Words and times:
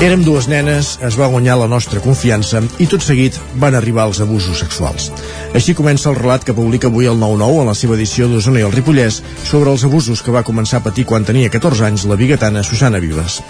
Érem 0.00 0.22
dues 0.24 0.46
nenes, 0.48 0.94
es 1.04 1.16
va 1.20 1.26
guanyar 1.28 1.58
la 1.60 1.66
nostra 1.68 2.00
confiança 2.00 2.62
i 2.80 2.86
tot 2.88 3.02
seguit 3.04 3.34
van 3.60 3.74
arribar 3.76 4.06
els 4.08 4.22
abusos 4.24 4.62
sexuals. 4.62 5.10
Així 5.52 5.74
comença 5.76 6.08
el 6.08 6.16
relat 6.16 6.46
que 6.48 6.54
publica 6.56 6.88
avui 6.88 7.04
el 7.10 7.18
9-9 7.20 7.58
en 7.60 7.68
la 7.68 7.74
seva 7.76 7.98
edició 7.98 8.30
d'Osona 8.30 8.62
i 8.62 8.64
el 8.64 8.72
Ripollès 8.72 9.18
sobre 9.44 9.68
els 9.68 9.84
abusos 9.84 10.22
que 10.24 10.32
va 10.32 10.40
començar 10.46 10.80
a 10.80 10.86
patir 10.86 11.04
quan 11.04 11.28
tenia 11.28 11.52
14 11.52 11.84
anys 11.90 12.06
la 12.08 12.16
bigatana 12.16 12.64
Susana 12.64 12.96
Vives. 13.04 13.42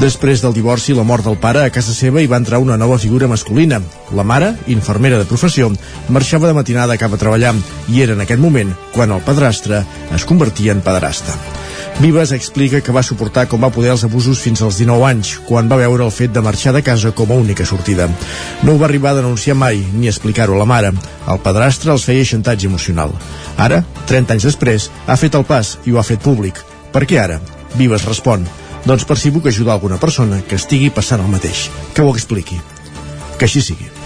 Després 0.00 0.40
del 0.40 0.56
divorci 0.56 0.94
i 0.94 0.96
la 0.96 1.04
mort 1.04 1.28
del 1.28 1.36
pare, 1.36 1.66
a 1.66 1.74
casa 1.76 1.92
seva 1.92 2.24
hi 2.24 2.32
va 2.32 2.40
entrar 2.40 2.64
una 2.64 2.80
nova 2.80 2.96
figura 2.96 3.28
masculina. 3.28 3.82
La 4.16 4.24
mare, 4.24 4.54
infermera 4.72 5.20
de 5.20 5.28
professió, 5.28 5.68
marxava 6.08 6.48
de 6.48 6.56
matinada 6.56 6.96
cap 6.96 7.12
a 7.12 7.20
treballar 7.20 7.52
i 7.92 8.00
era 8.00 8.16
en 8.16 8.24
aquest 8.24 8.40
moment 8.40 8.72
quan 8.96 9.12
el 9.12 9.20
padrastre 9.28 9.84
es 10.16 10.24
convertia 10.24 10.72
en 10.72 10.80
padrasta. 10.80 11.36
Vives 11.98 12.30
explica 12.30 12.78
que 12.78 12.92
va 12.94 13.02
suportar 13.02 13.48
com 13.50 13.64
va 13.64 13.72
poder 13.74 13.90
els 13.90 14.04
abusos 14.06 14.38
fins 14.38 14.60
als 14.62 14.76
19 14.78 15.02
anys, 15.08 15.32
quan 15.48 15.66
va 15.66 15.80
veure 15.80 16.04
el 16.06 16.12
fet 16.14 16.30
de 16.30 16.42
marxar 16.46 16.70
de 16.76 16.82
casa 16.86 17.10
com 17.10 17.32
a 17.34 17.38
única 17.42 17.66
sortida. 17.66 18.06
No 18.62 18.76
ho 18.76 18.78
va 18.78 18.86
arribar 18.86 19.10
a 19.10 19.18
denunciar 19.18 19.56
mai, 19.58 19.82
ni 19.98 20.06
explicar-ho 20.06 20.54
a 20.54 20.60
la 20.62 20.68
mare. 20.68 20.92
El 21.26 21.42
padrastre 21.42 21.90
els 21.90 22.06
feia 22.06 22.28
xantatge 22.30 22.70
emocional. 22.70 23.10
Ara, 23.58 23.82
30 24.06 24.36
anys 24.36 24.46
després, 24.46 24.88
ha 25.08 25.18
fet 25.18 25.34
el 25.34 25.46
pas 25.50 25.74
i 25.86 25.90
ho 25.90 25.98
ha 25.98 26.06
fet 26.06 26.22
públic. 26.22 26.62
Per 26.94 27.02
què 27.02 27.18
ara? 27.18 27.42
Vives 27.74 28.06
respon. 28.06 28.46
Doncs 28.86 29.02
per 29.02 29.18
si 29.18 29.34
puc 29.34 29.50
ajudar 29.50 29.74
alguna 29.74 29.98
persona 29.98 30.38
que 30.46 30.54
estigui 30.54 30.94
passant 30.94 31.26
el 31.26 31.34
mateix. 31.34 31.66
Que 31.98 32.06
ho 32.06 32.14
expliqui. 32.14 32.62
Que 33.38 33.50
així 33.50 33.58
sigui. 33.72 33.97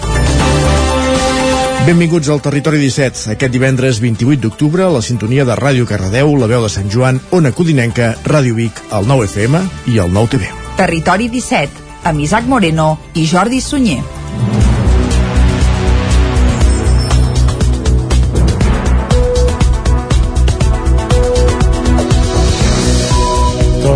Benvinguts 1.83 2.29
al 2.31 2.39
Territori 2.39 2.79
17. 2.79 3.33
Aquest 3.33 3.51
divendres 3.51 3.99
28 3.99 4.39
d'octubre, 4.45 4.87
la 4.87 5.01
sintonia 5.03 5.43
de 5.43 5.57
Ràdio 5.59 5.83
Cardedeu, 5.83 6.31
la 6.39 6.47
veu 6.47 6.63
de 6.63 6.71
Sant 6.71 6.87
Joan, 6.87 7.19
Ona 7.35 7.51
Codinenca, 7.51 8.13
Ràdio 8.23 8.55
Vic, 8.55 8.79
el 8.95 9.11
9 9.11 9.27
FM 9.27 9.65
i 9.91 9.99
el 9.99 10.15
9 10.15 10.37
TV. 10.37 10.55
Territori 10.79 11.27
17, 11.33 11.83
amb 12.07 12.23
Isaac 12.23 12.47
Moreno 12.47 12.93
i 13.19 13.27
Jordi 13.27 13.59
Sunyer. 13.61 14.22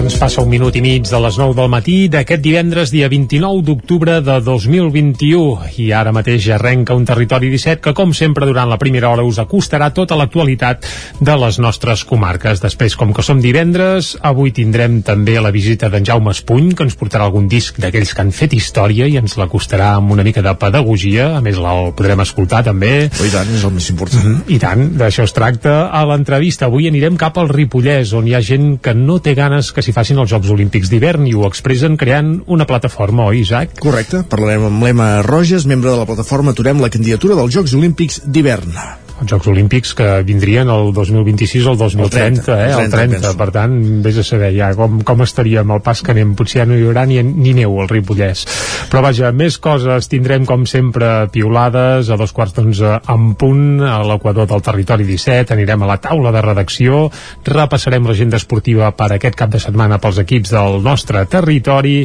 Doncs 0.06 0.20
passa 0.22 0.42
un 0.44 0.46
minut 0.46 0.76
i 0.78 0.80
mig 0.84 1.08
de 1.10 1.18
les 1.18 1.34
9 1.34 1.56
del 1.58 1.66
matí 1.66 1.94
d'aquest 2.06 2.38
divendres, 2.38 2.92
dia 2.94 3.08
29 3.10 3.64
d'octubre 3.66 4.20
de 4.22 4.36
2021. 4.38 5.72
I 5.82 5.88
ara 5.98 6.12
mateix 6.14 6.44
arrenca 6.54 6.94
un 6.94 7.02
territori 7.02 7.48
17 7.50 7.82
que, 7.82 7.90
com 7.90 8.12
sempre, 8.14 8.46
durant 8.46 8.70
la 8.70 8.78
primera 8.78 9.10
hora 9.10 9.24
us 9.26 9.40
acostarà 9.42 9.88
tota 9.90 10.14
l'actualitat 10.14 10.86
de 11.18 11.34
les 11.42 11.58
nostres 11.58 12.04
comarques. 12.06 12.62
Després, 12.62 12.94
com 12.94 13.10
que 13.10 13.24
som 13.26 13.40
divendres, 13.42 14.12
avui 14.22 14.52
tindrem 14.54 15.00
també 15.02 15.34
la 15.42 15.50
visita 15.50 15.90
d'en 15.90 16.06
Jaume 16.06 16.30
Espuny, 16.30 16.76
que 16.78 16.86
ens 16.86 16.94
portarà 16.94 17.26
algun 17.26 17.50
disc 17.50 17.82
d'aquells 17.82 18.14
que 18.14 18.22
han 18.22 18.30
fet 18.30 18.54
història 18.54 19.10
i 19.10 19.18
ens 19.18 19.34
l'acostarà 19.34 19.96
amb 19.96 20.14
una 20.14 20.22
mica 20.22 20.46
de 20.46 20.54
pedagogia. 20.54 21.32
A 21.34 21.42
més, 21.42 21.58
el 21.58 21.90
podrem 21.98 22.22
escoltar 22.22 22.62
també. 22.70 23.08
Oh, 23.10 23.26
I 23.26 23.34
tant, 23.34 23.52
és 23.58 23.66
el 23.66 23.74
més 23.74 23.90
important. 23.90 24.22
Mm 24.22 24.38
-hmm. 24.38 24.54
I 24.54 24.62
tant, 24.62 24.86
d'això 25.02 25.26
es 25.26 25.34
tracta 25.34 25.90
a 25.90 26.06
l'entrevista. 26.06 26.70
Avui 26.70 26.86
anirem 26.86 27.18
cap 27.18 27.36
al 27.38 27.50
Ripollès, 27.50 28.14
on 28.14 28.28
hi 28.28 28.38
ha 28.38 28.40
gent 28.40 28.78
que 28.78 28.94
no 28.94 29.18
té 29.18 29.34
ganes 29.34 29.72
que 29.72 29.82
s'hi 29.82 29.95
facin 29.96 30.20
els 30.20 30.28
Jocs 30.32 30.52
Olímpics 30.52 30.92
d'hivern 30.92 31.24
i 31.30 31.32
ho 31.32 31.46
expressen 31.48 31.96
creant 32.00 32.34
una 32.52 32.68
plataforma, 32.68 33.30
oi, 33.30 33.40
Isaac? 33.46 33.78
Correcte, 33.80 34.26
parlarem 34.28 34.68
amb 34.68 34.84
l'Ema 34.84 35.08
Roges, 35.24 35.64
membre 35.64 35.94
de 35.94 36.02
la 36.02 36.08
plataforma 36.08 36.52
Aturem 36.52 36.84
la 36.84 36.92
candidatura 36.92 37.38
dels 37.40 37.56
Jocs 37.56 37.76
Olímpics 37.80 38.22
d'hivern 38.28 39.05
els 39.20 39.30
Jocs 39.30 39.48
Olímpics 39.48 39.94
que 39.96 40.06
vindrien 40.26 40.68
el 40.68 40.92
2026 40.94 41.66
o 41.66 41.72
el 41.72 41.78
2030, 41.78 42.26
el 42.26 42.42
30, 42.42 42.56
eh? 42.56 42.70
El 42.72 42.90
30, 42.92 43.20
30 43.22 43.32
per 43.40 43.48
tant, 43.54 43.76
vés 44.04 44.18
a 44.20 44.24
saber 44.26 44.50
ja 44.56 44.70
com, 44.76 45.00
com 45.06 45.22
estaríem 45.24 45.72
el 45.72 45.82
pas 45.84 46.02
que 46.04 46.12
anem, 46.12 46.34
potser 46.36 46.62
ja 46.62 46.66
no 46.68 46.76
hi 46.76 46.84
haurà 46.84 47.06
ni, 47.08 47.18
ni 47.24 47.54
neu 47.56 47.78
al 47.80 47.88
Ripollès. 47.90 48.44
Però 48.90 49.02
vaja, 49.04 49.32
més 49.36 49.58
coses. 49.62 50.08
Tindrem 50.08 50.46
com 50.48 50.66
sempre 50.68 51.28
piulades 51.32 52.10
a 52.10 52.18
dos 52.20 52.32
quarts 52.36 52.56
d'onze 52.56 52.92
en 53.12 53.32
punt 53.40 53.82
a 53.84 53.98
l'equador 54.06 54.48
del 54.50 54.64
territori 54.64 55.06
17, 55.08 55.54
anirem 55.56 55.84
a 55.84 55.90
la 55.90 55.98
taula 56.02 56.32
de 56.34 56.44
redacció, 56.44 57.06
repassarem 57.46 58.06
l'agenda 58.08 58.40
esportiva 58.40 58.92
per 58.96 59.10
aquest 59.16 59.38
cap 59.38 59.52
de 59.52 59.60
setmana 59.62 60.00
pels 60.02 60.20
equips 60.22 60.52
del 60.54 60.80
nostre 60.84 61.24
territori, 61.30 61.98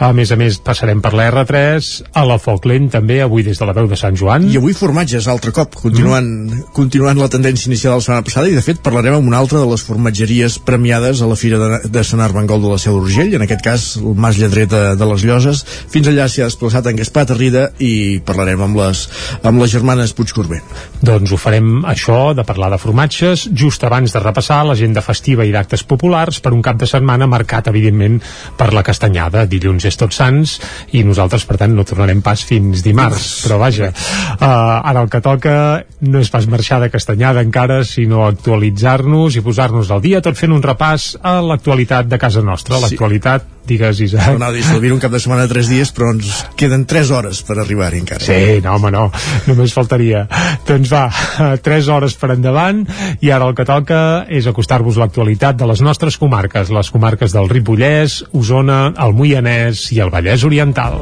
a 0.00 0.12
més 0.16 0.32
a 0.32 0.40
més 0.40 0.60
passarem 0.64 1.04
per 1.04 1.14
la 1.16 1.28
R3, 1.30 1.92
a 2.14 2.24
la 2.28 2.40
Folklent 2.40 2.90
també, 2.96 3.20
avui 3.22 3.44
des 3.46 3.60
de 3.60 3.68
la 3.68 3.76
veu 3.76 3.88
de 3.90 4.00
Sant 4.00 4.16
Joan. 4.18 4.48
I 4.50 4.58
avui 4.60 4.76
formatges, 4.76 5.28
altre 5.30 5.52
cop, 5.54 5.76
continuant 5.84 6.24
mm 6.24 6.53
continuant 6.76 7.18
la 7.20 7.28
tendència 7.32 7.68
inicial 7.70 7.94
de 7.94 8.00
la 8.00 8.04
setmana 8.04 8.26
passada 8.26 8.50
i 8.50 8.56
de 8.56 8.62
fet 8.64 8.80
parlarem 8.84 9.16
amb 9.18 9.28
una 9.30 9.38
altra 9.42 9.60
de 9.60 9.68
les 9.70 9.82
formatgeries 9.86 10.58
premiades 10.66 11.22
a 11.22 11.28
la 11.30 11.36
Fira 11.38 11.58
de, 11.60 11.80
de 11.90 12.04
Sant 12.06 12.22
Armengol 12.24 12.62
de 12.62 12.72
la 12.72 12.78
Seu 12.82 12.98
d'Urgell, 12.98 13.34
en 13.38 13.44
aquest 13.46 13.64
cas 13.64 13.86
el 14.00 14.16
Mas 14.18 14.38
Lledret 14.40 14.70
de, 14.72 14.82
de 14.98 15.08
les 15.10 15.24
Lloses. 15.26 15.64
Fins 15.92 16.10
allà 16.10 16.26
s'hi 16.28 16.44
ha 16.44 16.48
desplaçat 16.50 16.88
en 16.90 16.98
Gaspar 17.00 17.26
Terrida 17.30 17.66
i 17.82 18.20
parlarem 18.26 18.64
amb 18.66 18.80
les, 18.80 19.04
amb 19.42 19.62
les 19.62 19.72
germanes 19.74 20.14
Puigcorbent. 20.16 20.64
Doncs 21.04 21.34
ho 21.34 21.38
farem 21.40 21.84
això, 21.90 22.18
de 22.36 22.46
parlar 22.46 22.70
de 22.72 22.80
formatges, 22.80 23.48
just 23.52 23.84
abans 23.84 24.14
de 24.14 24.22
repassar 24.22 24.62
l'agenda 24.68 25.02
festiva 25.04 25.44
i 25.44 25.52
d'actes 25.54 25.84
populars 25.88 26.40
per 26.44 26.54
un 26.56 26.62
cap 26.64 26.78
de 26.80 26.88
setmana 26.88 27.28
marcat, 27.30 27.68
evidentment, 27.72 28.20
per 28.58 28.72
la 28.74 28.84
castanyada. 28.86 29.44
Dilluns 29.50 29.88
és 29.90 29.98
Tots 30.00 30.20
Sants 30.20 30.58
i 30.96 31.04
nosaltres, 31.06 31.44
per 31.48 31.58
tant, 31.60 31.74
no 31.74 31.86
tornarem 31.88 32.22
pas 32.24 32.44
fins 32.46 32.84
dimarts. 32.84 33.28
Però 33.44 33.58
vaja, 33.60 33.90
uh, 33.90 34.46
ara 34.46 35.04
el 35.04 35.10
que 35.12 35.22
toca 35.24 35.54
no 36.04 36.20
és 36.22 36.30
pas 36.32 36.43
marxar 36.50 36.80
de 36.82 36.90
castanyada 36.92 37.42
encara, 37.44 37.82
sinó 37.88 38.24
actualitzar-nos 38.26 39.36
i 39.36 39.44
posar-nos 39.44 39.90
al 39.90 40.02
dia, 40.04 40.22
tot 40.24 40.38
fent 40.38 40.54
un 40.54 40.62
repàs 40.64 41.14
a 41.22 41.40
l'actualitat 41.44 42.08
de 42.10 42.20
casa 42.20 42.42
nostra, 42.44 42.80
l'actualitat 42.82 43.50
digues, 43.64 44.00
Isaac. 44.00 44.38
No, 44.38 44.50
no, 44.52 44.94
un 44.94 45.00
cap 45.00 45.12
de 45.12 45.20
setmana 45.20 45.46
de 45.46 45.52
tres 45.54 45.70
dies, 45.72 45.92
però 45.94 46.10
ens 46.14 46.42
queden 46.60 46.84
tres 46.88 47.10
hores 47.14 47.40
per 47.46 47.58
arribar-hi 47.58 48.02
encara. 48.02 48.24
Sí, 48.24 48.60
no, 48.64 48.76
home, 48.76 48.92
no, 48.94 49.06
només 49.48 49.74
faltaria. 49.76 50.26
doncs 50.68 50.92
va, 50.92 51.06
tres 51.66 51.88
hores 51.88 52.16
per 52.20 52.34
endavant, 52.36 52.84
i 53.24 53.32
ara 53.34 53.48
el 53.48 53.56
que 53.56 53.66
toca 53.68 54.02
és 54.28 54.48
acostar-vos 54.50 55.00
l'actualitat 55.00 55.56
de 55.60 55.70
les 55.70 55.84
nostres 55.84 56.20
comarques, 56.20 56.72
les 56.74 56.92
comarques 56.92 57.32
del 57.36 57.48
Ripollès, 57.52 58.22
Osona, 58.32 58.86
el 59.00 59.16
Moianès 59.16 59.88
i 59.96 60.04
el 60.04 60.12
Vallès 60.14 60.44
Oriental. 60.44 61.00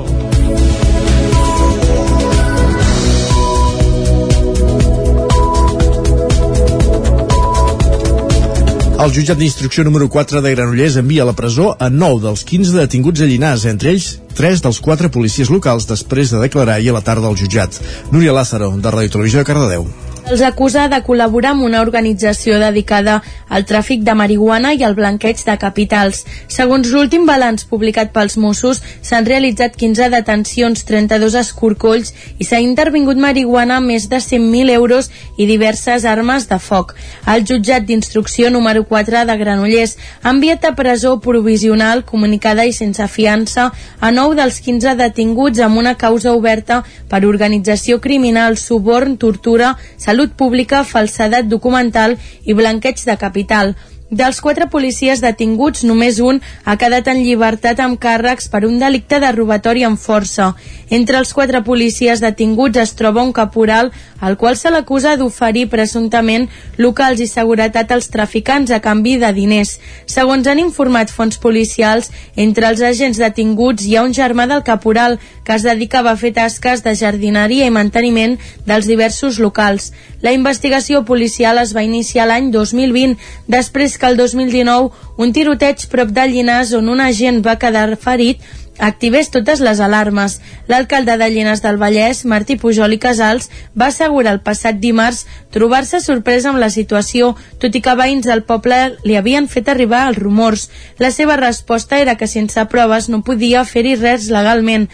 El 9.02 9.10
jutjat 9.10 9.34
d'instrucció 9.34 9.82
número 9.82 10.06
4 10.06 10.38
de 10.44 10.50
Granollers 10.52 10.94
envia 11.00 11.24
a 11.24 11.26
la 11.26 11.32
presó 11.34 11.72
a 11.74 11.88
9 11.90 12.20
dels 12.22 12.44
15 12.46 12.76
detinguts 12.76 13.24
a 13.24 13.26
Llinars, 13.26 13.64
entre 13.66 13.90
ells 13.96 14.12
3 14.38 14.62
dels 14.62 14.78
4 14.78 15.10
policies 15.10 15.50
locals 15.50 15.88
després 15.90 16.30
de 16.30 16.44
declarar 16.44 16.78
ahir 16.78 16.94
a 16.94 17.00
la 17.00 17.02
tarda 17.10 17.26
al 17.26 17.40
jutjat. 17.42 17.82
Núria 18.14 18.38
Lázaro, 18.38 18.70
de 18.78 18.94
Ràdio 18.94 19.16
Televisió 19.18 19.42
de 19.42 19.48
Cardedeu. 19.50 19.90
Els 20.30 20.40
acusa 20.46 20.84
de 20.86 21.00
col·laborar 21.02 21.50
amb 21.52 21.64
una 21.66 21.80
organització 21.82 22.60
dedicada 22.62 23.16
al 23.52 23.64
tràfic 23.66 24.04
de 24.06 24.14
marihuana 24.14 24.70
i 24.72 24.84
al 24.86 24.94
blanqueig 24.94 25.40
de 25.44 25.56
capitals. 25.58 26.22
Segons 26.46 26.92
l'últim 26.94 27.26
balanç 27.26 27.64
publicat 27.68 28.12
pels 28.14 28.38
Mossos, 28.38 28.80
s'han 29.02 29.26
realitzat 29.26 29.74
15 29.76 30.08
detencions, 30.14 30.84
32 30.88 31.34
escorcolls 31.40 32.12
i 32.38 32.46
s'ha 32.46 32.62
intervingut 32.62 33.18
marihuana 33.18 33.80
amb 33.80 33.90
més 33.90 34.06
de 34.08 34.20
100.000 34.22 34.70
euros 34.76 35.10
i 35.36 35.48
diverses 35.50 36.06
armes 36.06 36.46
de 36.48 36.60
foc. 36.62 36.94
El 37.26 37.42
jutjat 37.42 37.84
d'instrucció 37.88 38.50
número 38.54 38.86
4 38.86 39.24
de 39.26 39.36
Granollers 39.42 39.96
ha 40.22 40.30
enviat 40.30 40.64
a 40.64 40.74
presó 40.78 41.16
provisional 41.20 42.06
comunicada 42.06 42.64
i 42.64 42.72
sense 42.72 43.08
fiança 43.10 43.72
a 44.00 44.14
9 44.14 44.38
dels 44.38 44.62
15 44.62 44.94
detinguts 45.02 45.60
amb 45.60 45.82
una 45.82 45.96
causa 45.98 46.32
oberta 46.32 46.84
per 47.10 47.24
organització 47.26 48.00
criminal, 48.00 48.56
suborn, 48.56 49.18
tortura, 49.18 49.74
salut 50.12 50.34
pública, 50.36 50.82
falsedat 50.84 51.46
documental 51.48 52.18
i 52.44 52.52
blanqueig 52.52 53.00
de 53.08 53.14
capital. 53.16 53.72
Dels 54.12 54.42
quatre 54.44 54.66
policies 54.68 55.22
detinguts, 55.24 55.86
només 55.88 56.18
un 56.20 56.42
ha 56.68 56.74
quedat 56.76 57.06
en 57.08 57.22
llibertat 57.24 57.78
amb 57.80 57.96
càrrecs 57.96 58.50
per 58.52 58.66
un 58.68 58.74
delicte 58.76 59.16
de 59.22 59.30
robatori 59.32 59.86
amb 59.88 59.96
força. 59.96 60.50
Entre 60.92 61.16
els 61.16 61.30
quatre 61.32 61.62
policies 61.64 62.20
detinguts 62.20 62.76
es 62.76 62.92
troba 62.92 63.22
un 63.24 63.32
caporal 63.32 63.88
al 64.20 64.36
qual 64.36 64.58
se 64.60 64.68
l'acusa 64.68 65.14
d'oferir 65.16 65.70
presumptament 65.72 66.44
locals 66.76 67.22
i 67.24 67.26
seguretat 67.30 67.94
als 67.96 68.10
traficants 68.12 68.70
a 68.70 68.82
canvi 68.84 69.16
de 69.16 69.32
diners. 69.32 69.78
Segons 70.04 70.44
han 70.46 70.60
informat 70.60 71.08
fons 71.08 71.40
policials, 71.40 72.10
entre 72.36 72.68
els 72.68 72.84
agents 72.84 73.16
detinguts 73.16 73.88
hi 73.88 73.96
ha 73.96 74.04
un 74.04 74.12
germà 74.12 74.44
del 74.46 74.60
caporal 74.62 75.16
que 75.42 75.56
es 75.56 75.64
dedicava 75.64 76.12
a 76.12 76.20
fer 76.20 76.34
tasques 76.36 76.84
de 76.84 76.92
jardineria 77.00 77.64
i 77.64 77.72
manteniment 77.72 78.36
dels 78.68 78.92
diversos 78.92 79.40
locals. 79.40 79.88
La 80.20 80.36
investigació 80.36 81.00
policial 81.08 81.56
es 81.64 81.72
va 81.72 81.82
iniciar 81.82 82.28
l'any 82.28 82.52
2020, 82.52 83.16
després 83.48 83.96
que 84.02 84.10
el 84.10 84.18
2019 84.18 84.90
un 85.22 85.30
tiroteig 85.36 85.86
prop 85.92 86.10
de 86.10 86.26
Llinars 86.26 86.74
on 86.74 86.90
un 86.90 87.00
agent 87.04 87.38
va 87.46 87.60
quedar 87.62 87.86
ferit 88.02 88.42
activés 88.78 89.30
totes 89.30 89.60
les 89.60 89.80
alarmes. 89.80 90.40
L'alcalde 90.66 91.16
de 91.18 91.28
Llenes 91.30 91.62
del 91.62 91.78
Vallès, 91.78 92.24
Martí 92.24 92.56
Pujol 92.56 92.96
i 92.96 92.98
Casals, 92.98 93.48
va 93.78 93.90
assegurar 93.92 94.32
el 94.34 94.42
passat 94.42 94.80
dimarts 94.82 95.26
trobar-se 95.54 96.00
sorpresa 96.00 96.50
amb 96.50 96.58
la 96.58 96.70
situació, 96.70 97.34
tot 97.62 97.74
i 97.74 97.82
que 97.84 97.96
veïns 97.98 98.26
del 98.26 98.44
poble 98.48 98.80
li 99.04 99.16
havien 99.16 99.48
fet 99.48 99.68
arribar 99.68 100.08
els 100.08 100.18
rumors. 100.18 100.68
La 100.98 101.12
seva 101.14 101.36
resposta 101.36 102.00
era 102.00 102.16
que 102.16 102.26
sense 102.26 102.66
proves 102.66 103.08
no 103.08 103.22
podia 103.22 103.64
fer-hi 103.64 103.96
res 104.00 104.30
legalment. 104.32 104.88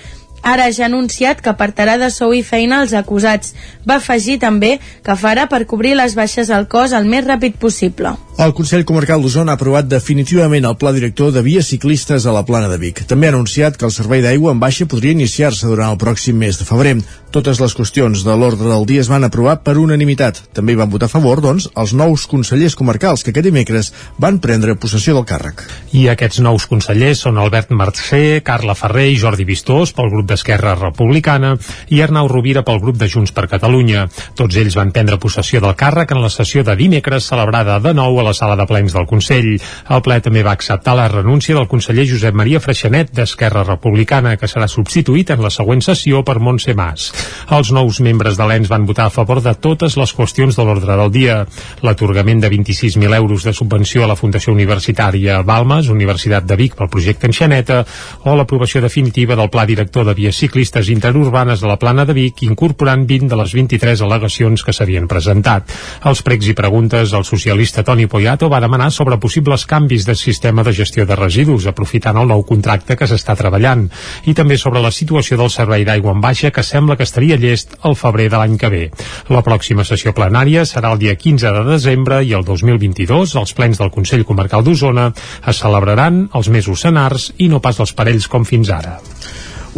Ara 0.49 0.71
ja 0.73 0.87
ha 0.87 0.89
anunciat 0.89 1.43
que 1.45 1.51
apartarà 1.53 1.99
de 2.01 2.09
sou 2.15 2.33
i 2.33 2.41
feina 2.47 2.79
els 2.83 2.95
acusats. 2.97 3.53
Va 3.89 3.99
afegir 4.01 4.39
també 4.41 4.79
que 5.05 5.17
farà 5.23 5.45
per 5.51 5.67
cobrir 5.69 5.93
les 5.99 6.15
baixes 6.17 6.49
al 6.49 6.65
cos 6.73 6.95
el 6.97 7.05
més 7.05 7.27
ràpid 7.27 7.59
possible. 7.61 8.15
El 8.39 8.55
Consell 8.55 8.85
Comarcal 8.87 9.21
d'Osona 9.21 9.53
ha 9.53 9.59
aprovat 9.59 9.89
definitivament 9.91 10.65
el 10.65 10.77
pla 10.81 10.93
director 10.95 11.33
de 11.35 11.43
vies 11.43 11.69
ciclistes 11.69 12.25
a 12.25 12.33
la 12.33 12.45
plana 12.47 12.69
de 12.71 12.79
Vic. 12.79 13.03
També 13.11 13.27
ha 13.27 13.35
anunciat 13.35 13.77
que 13.77 13.85
el 13.89 13.93
servei 13.93 14.23
d'aigua 14.25 14.55
en 14.55 14.61
baixa 14.63 14.87
podria 14.87 15.17
iniciar-se 15.17 15.67
durant 15.67 15.91
el 15.91 15.99
pròxim 16.01 16.39
mes 16.39 16.61
de 16.61 16.65
febrer. 16.69 17.01
Totes 17.35 17.59
les 17.61 17.75
qüestions 17.77 18.23
de 18.25 18.37
l'ordre 18.41 18.71
del 18.71 18.87
dia 18.89 19.03
es 19.03 19.11
van 19.11 19.27
aprovar 19.27 19.59
per 19.67 19.75
unanimitat. 19.77 20.39
També 20.57 20.73
hi 20.73 20.79
van 20.79 20.89
votar 20.89 21.11
a 21.11 21.13
favor, 21.13 21.43
doncs, 21.45 21.67
els 21.77 21.93
nous 21.99 22.25
consellers 22.31 22.79
comarcals 22.79 23.25
que 23.25 23.35
aquest 23.35 23.51
dimecres 23.51 23.91
van 24.23 24.39
prendre 24.41 24.79
possessió 24.81 25.13
del 25.19 25.27
càrrec. 25.29 25.67
I 25.93 26.07
aquests 26.09 26.41
nous 26.41 26.65
consellers 26.71 27.27
són 27.27 27.43
Albert 27.43 27.75
Mercè, 27.75 28.41
Carla 28.47 28.79
Ferrer 28.79 29.11
i 29.11 29.19
Jordi 29.21 29.45
Vistós 29.51 29.93
pel 29.93 30.09
grup 30.15 30.31
d'Esquerra 30.39 30.77
Republicana 30.79 31.57
i 31.91 31.99
Arnau 32.05 32.29
Rovira 32.31 32.63
pel 32.63 32.79
grup 32.79 32.97
de 33.01 33.09
Junts 33.11 33.33
per 33.35 33.49
Catalunya. 33.51 34.07
Tots 34.39 34.57
ells 34.61 34.77
van 34.79 34.93
prendre 34.95 35.19
possessió 35.19 35.61
del 35.61 35.75
càrrec 35.79 36.15
en 36.15 36.23
la 36.23 36.31
sessió 36.31 36.63
de 36.63 36.77
dimecres 36.79 37.27
celebrada 37.27 37.81
de 37.83 37.93
nou 37.97 38.21
a 38.21 38.27
la 38.29 38.35
sala 38.37 38.57
de 38.57 38.67
plens 38.71 38.95
del 38.95 39.09
Consell. 39.11 39.57
El 39.59 40.03
ple 40.07 40.21
també 40.23 40.45
va 40.47 40.55
acceptar 40.55 40.95
la 40.95 41.09
renúncia 41.11 41.57
del 41.57 41.67
conseller 41.69 42.07
Josep 42.07 42.37
Maria 42.39 42.63
Freixanet 42.63 43.11
d'Esquerra 43.17 43.65
Republicana, 43.67 44.37
que 44.39 44.47
serà 44.47 44.69
substituït 44.71 45.33
en 45.35 45.43
la 45.43 45.51
següent 45.51 45.83
sessió 45.83 46.23
per 46.23 46.39
Montse 46.39 46.77
Mas. 46.79 47.11
Els 47.51 47.73
nous 47.75 48.01
membres 48.05 48.39
de 48.39 48.47
l'ENS 48.47 48.71
van 48.71 48.87
votar 48.87 49.09
a 49.09 49.15
favor 49.15 49.43
de 49.43 49.57
totes 49.59 49.99
les 49.99 50.15
qüestions 50.15 50.55
de 50.55 50.69
l'ordre 50.69 50.97
del 51.03 51.13
dia. 51.13 51.41
L'atorgament 51.83 52.45
de 52.45 52.53
26.000 52.53 53.19
euros 53.19 53.43
de 53.43 53.57
subvenció 53.57 54.05
a 54.05 54.13
la 54.13 54.17
Fundació 54.17 54.55
Universitària 54.55 55.43
Balmes, 55.43 55.91
Universitat 55.91 56.47
de 56.47 56.61
Vic 56.61 56.79
pel 56.79 56.93
projecte 56.93 57.27
Enxaneta, 57.27 57.83
o 58.25 58.39
l'aprovació 58.39 58.85
definitiva 58.85 59.35
del 59.37 59.51
Pla 59.51 59.67
Director 59.67 60.07
de 60.07 60.15
Vies 60.19 60.35
Ciclistes 60.35 60.89
Interurbanes 60.91 61.61
de 61.63 61.69
la 61.71 61.77
Plana 61.79 62.03
de 62.05 62.13
Vic, 62.17 62.43
incorporant 62.43 63.05
20 63.07 63.29
de 63.31 63.37
les 63.39 63.53
23 63.55 64.01
al·legacions 64.03 64.65
que 64.67 64.73
s'havien 64.75 65.07
presentat. 65.07 65.71
Els 66.11 66.23
pregs 66.27 66.49
i 66.51 66.55
preguntes, 66.59 67.13
el 67.15 67.23
socialista 67.29 67.85
Toni 67.87 68.09
Poyato 68.11 68.49
va 68.51 68.59
demanar 68.59 68.91
sobre 68.91 69.21
possibles 69.23 69.63
canvis 69.71 70.09
de 70.09 70.17
sistema 70.19 70.65
de 70.67 70.75
gestió 70.75 71.07
de 71.07 71.15
residus, 71.15 71.69
aprofitant 71.71 72.19
el 72.19 72.27
nou 72.33 72.43
contracte 72.43 72.97
que 72.99 73.07
s'està 73.07 73.37
treballant, 73.39 73.87
i 74.27 74.35
també 74.35 74.59
sobre 74.59 74.83
la 74.83 74.91
situació 74.91 75.39
del 75.39 75.53
servei 75.55 75.87
d'aigua 75.87 76.17
en 76.17 76.25
baixa 76.25 76.51
que 76.51 76.67
sembla 76.67 76.97
que 76.99 77.07
estaria 77.07 77.39
llest 77.39 77.79
al 77.87 77.95
febrer 77.95 78.27
de 78.33 78.43
l'any 78.43 78.59
que 78.59 78.73
ve. 78.75 78.85
La 79.31 79.45
pròxima 79.47 79.87
sessió 79.87 80.11
plenària 80.17 80.67
serà 80.67 80.91
el 80.97 80.99
dia 80.99 81.15
15 81.15 81.55
de 81.61 81.67
desembre 81.71 82.25
i 82.27 82.35
el 82.35 82.43
2022 82.49 83.37
els 83.39 83.55
plens 83.55 83.79
del 83.79 83.95
Consell 83.95 84.27
Comarcal 84.27 84.67
d'Osona 84.67 85.13
es 85.47 85.63
celebraran 85.63 86.25
els 86.35 86.51
mesos 86.51 86.83
senars 86.83 87.31
i 87.39 87.47
no 87.53 87.63
pas 87.63 87.79
els 87.79 87.95
parells 87.95 88.27
com 88.27 88.49
fins 88.49 88.75
ara. 88.75 88.99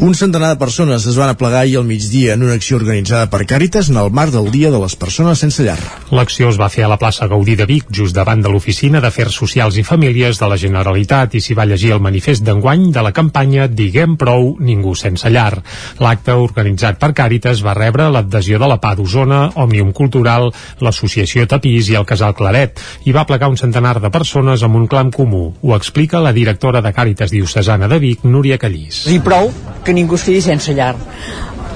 Un 0.01 0.15
centenar 0.15 0.49
de 0.49 0.57
persones 0.57 1.05
es 1.05 1.17
van 1.21 1.29
aplegar 1.29 1.59
ahir 1.61 1.77
al 1.77 1.85
migdia 1.85 2.33
en 2.33 2.43
una 2.43 2.55
acció 2.57 2.79
organitzada 2.79 3.27
per 3.29 3.43
Càritas 3.45 3.91
en 3.93 3.99
el 4.01 4.09
marc 4.11 4.33
del 4.33 4.47
Dia 4.51 4.71
de 4.73 4.79
les 4.81 4.95
Persones 4.97 5.43
Sense 5.45 5.61
Llar. 5.61 5.77
L'acció 6.17 6.49
es 6.49 6.57
va 6.57 6.71
fer 6.73 6.87
a 6.87 6.89
la 6.89 6.97
plaça 6.97 7.27
Gaudí 7.29 7.53
de 7.53 7.67
Vic, 7.69 7.91
just 7.93 8.17
davant 8.17 8.41
de 8.41 8.49
l'Oficina 8.49 9.03
d'Afers 9.05 9.37
Socials 9.37 9.77
i 9.77 9.85
Famílies 9.85 10.41
de 10.41 10.49
la 10.49 10.57
Generalitat, 10.57 11.37
i 11.37 11.43
s'hi 11.45 11.57
va 11.59 11.67
llegir 11.69 11.93
el 11.93 12.01
manifest 12.01 12.47
d'enguany 12.47 12.87
de 12.95 13.03
la 13.05 13.13
campanya 13.13 13.67
Diguem 13.69 14.15
prou, 14.17 14.55
ningú 14.57 14.95
sense 14.97 15.29
llar. 15.29 15.61
L'acte, 16.01 16.33
organitzat 16.33 16.97
per 16.97 17.13
Càritas, 17.13 17.61
va 17.61 17.77
rebre 17.77 18.09
l'adhesió 18.09 18.57
de 18.57 18.73
la 18.73 18.81
PA 18.81 18.95
d'Osona, 18.97 19.43
Òmnium 19.61 19.93
Cultural, 19.93 20.49
l'Associació 20.81 21.45
Tapís 21.45 21.93
i 21.93 22.01
el 22.01 22.09
Casal 22.09 22.33
Claret, 22.41 22.81
i 23.05 23.13
va 23.13 23.27
plegar 23.29 23.53
un 23.53 23.61
centenar 23.61 23.99
de 24.01 24.09
persones 24.09 24.65
amb 24.65 24.81
un 24.81 24.89
clam 24.89 25.13
comú. 25.13 25.53
Ho 25.61 25.77
explica 25.77 26.25
la 26.25 26.33
directora 26.33 26.81
de 26.81 26.97
Càritas 26.97 27.37
Diocesana 27.37 27.85
de 27.93 28.01
Vic, 28.01 28.25
Núria 28.25 28.57
Callís. 28.57 29.05
I 29.13 29.21
prou 29.21 29.53
que 29.85 29.90
ningú 29.97 30.19
es 30.19 30.27
quedi 30.27 30.43
sense 30.45 30.75
llar 30.77 30.95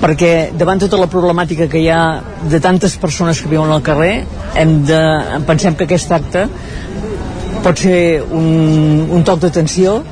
perquè 0.00 0.50
davant 0.58 0.82
tota 0.82 0.98
la 1.00 1.08
problemàtica 1.10 1.68
que 1.70 1.80
hi 1.80 1.88
ha 1.88 2.20
de 2.50 2.60
tantes 2.60 2.96
persones 3.00 3.40
que 3.40 3.50
viuen 3.52 3.72
al 3.72 3.84
carrer 3.86 4.24
hem 4.60 4.80
de, 4.88 5.00
pensem 5.48 5.76
que 5.78 5.86
aquest 5.88 6.12
acte 6.12 6.46
pot 7.64 7.80
ser 7.80 8.22
un, 8.24 9.08
un 9.14 9.24
toc 9.24 9.40
d'atenció 9.44 10.02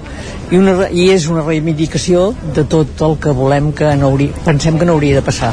i, 0.53 0.59
una, 0.59 0.89
i 0.89 1.11
és 1.13 1.29
una 1.33 1.45
reivindicació 1.45 2.31
de 2.57 2.65
tot 2.69 3.01
el 3.05 3.19
que 3.21 3.33
volem 3.37 3.73
que 3.77 3.95
no 4.01 4.13
hauria, 4.13 4.45
pensem 4.47 4.79
que 4.81 4.89
no 4.89 4.97
hauria 4.97 5.21
de 5.21 5.27
passar 5.29 5.53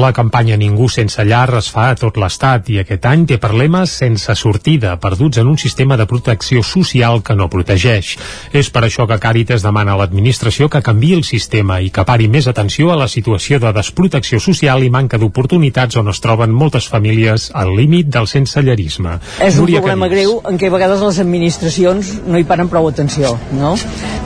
la 0.00 0.12
campanya 0.12 0.56
Ningú 0.56 0.88
sense 0.88 1.22
llar 1.24 1.48
es 1.58 1.68
fa 1.72 1.90
a 1.92 1.96
tot 1.98 2.16
l'Estat 2.20 2.70
i 2.72 2.78
aquest 2.80 3.04
any 3.06 3.26
té 3.28 3.38
lema 3.54 3.84
Sense 3.86 4.34
sortida, 4.34 4.96
perduts 5.00 5.38
en 5.38 5.48
un 5.48 5.58
sistema 5.58 5.96
de 5.96 6.06
protecció 6.06 6.62
social 6.62 7.22
que 7.22 7.36
no 7.36 7.48
protegeix. 7.48 8.16
És 8.52 8.70
per 8.70 8.84
això 8.84 9.06
que 9.06 9.18
Càritas 9.20 9.62
demana 9.62 9.92
a 9.92 9.96
l'administració 10.00 10.68
que 10.68 10.82
canvi 10.82 11.12
el 11.14 11.24
sistema 11.24 11.80
i 11.80 11.90
que 11.90 12.04
pari 12.04 12.28
més 12.28 12.48
atenció 12.48 12.90
a 12.92 12.96
la 12.96 13.08
situació 13.08 13.60
de 13.60 13.72
desprotecció 13.72 14.40
social 14.40 14.82
i 14.82 14.90
manca 14.90 15.18
d'oportunitats 15.18 15.96
on 16.00 16.08
es 16.08 16.20
troben 16.20 16.52
moltes 16.52 16.88
famílies 16.88 17.50
al 17.54 17.74
límit 17.76 18.08
del 18.08 18.26
sensellarisme. 18.26 19.18
És 19.40 19.54
un 19.54 19.64
Núria 19.64 19.80
problema 19.80 20.08
Cadís. 20.08 20.18
greu 20.18 20.40
en 20.50 20.58
què 20.58 20.68
a 20.68 20.74
vegades 20.74 21.00
les 21.00 21.20
administracions 21.22 22.14
no 22.26 22.38
hi 22.38 22.44
paren 22.44 22.68
prou 22.68 22.88
atenció, 22.88 23.36
no? 23.52 23.74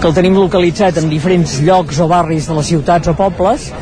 Que 0.00 0.08
el 0.08 0.14
tenim 0.14 0.38
localitzat 0.38 0.98
en 1.02 1.10
diferents 1.10 1.60
llocs 1.60 2.00
o 2.00 2.08
barris 2.08 2.48
de 2.48 2.54
les 2.54 2.72
ciutats 2.72 3.08
o 3.08 3.14
pobles 3.18 3.72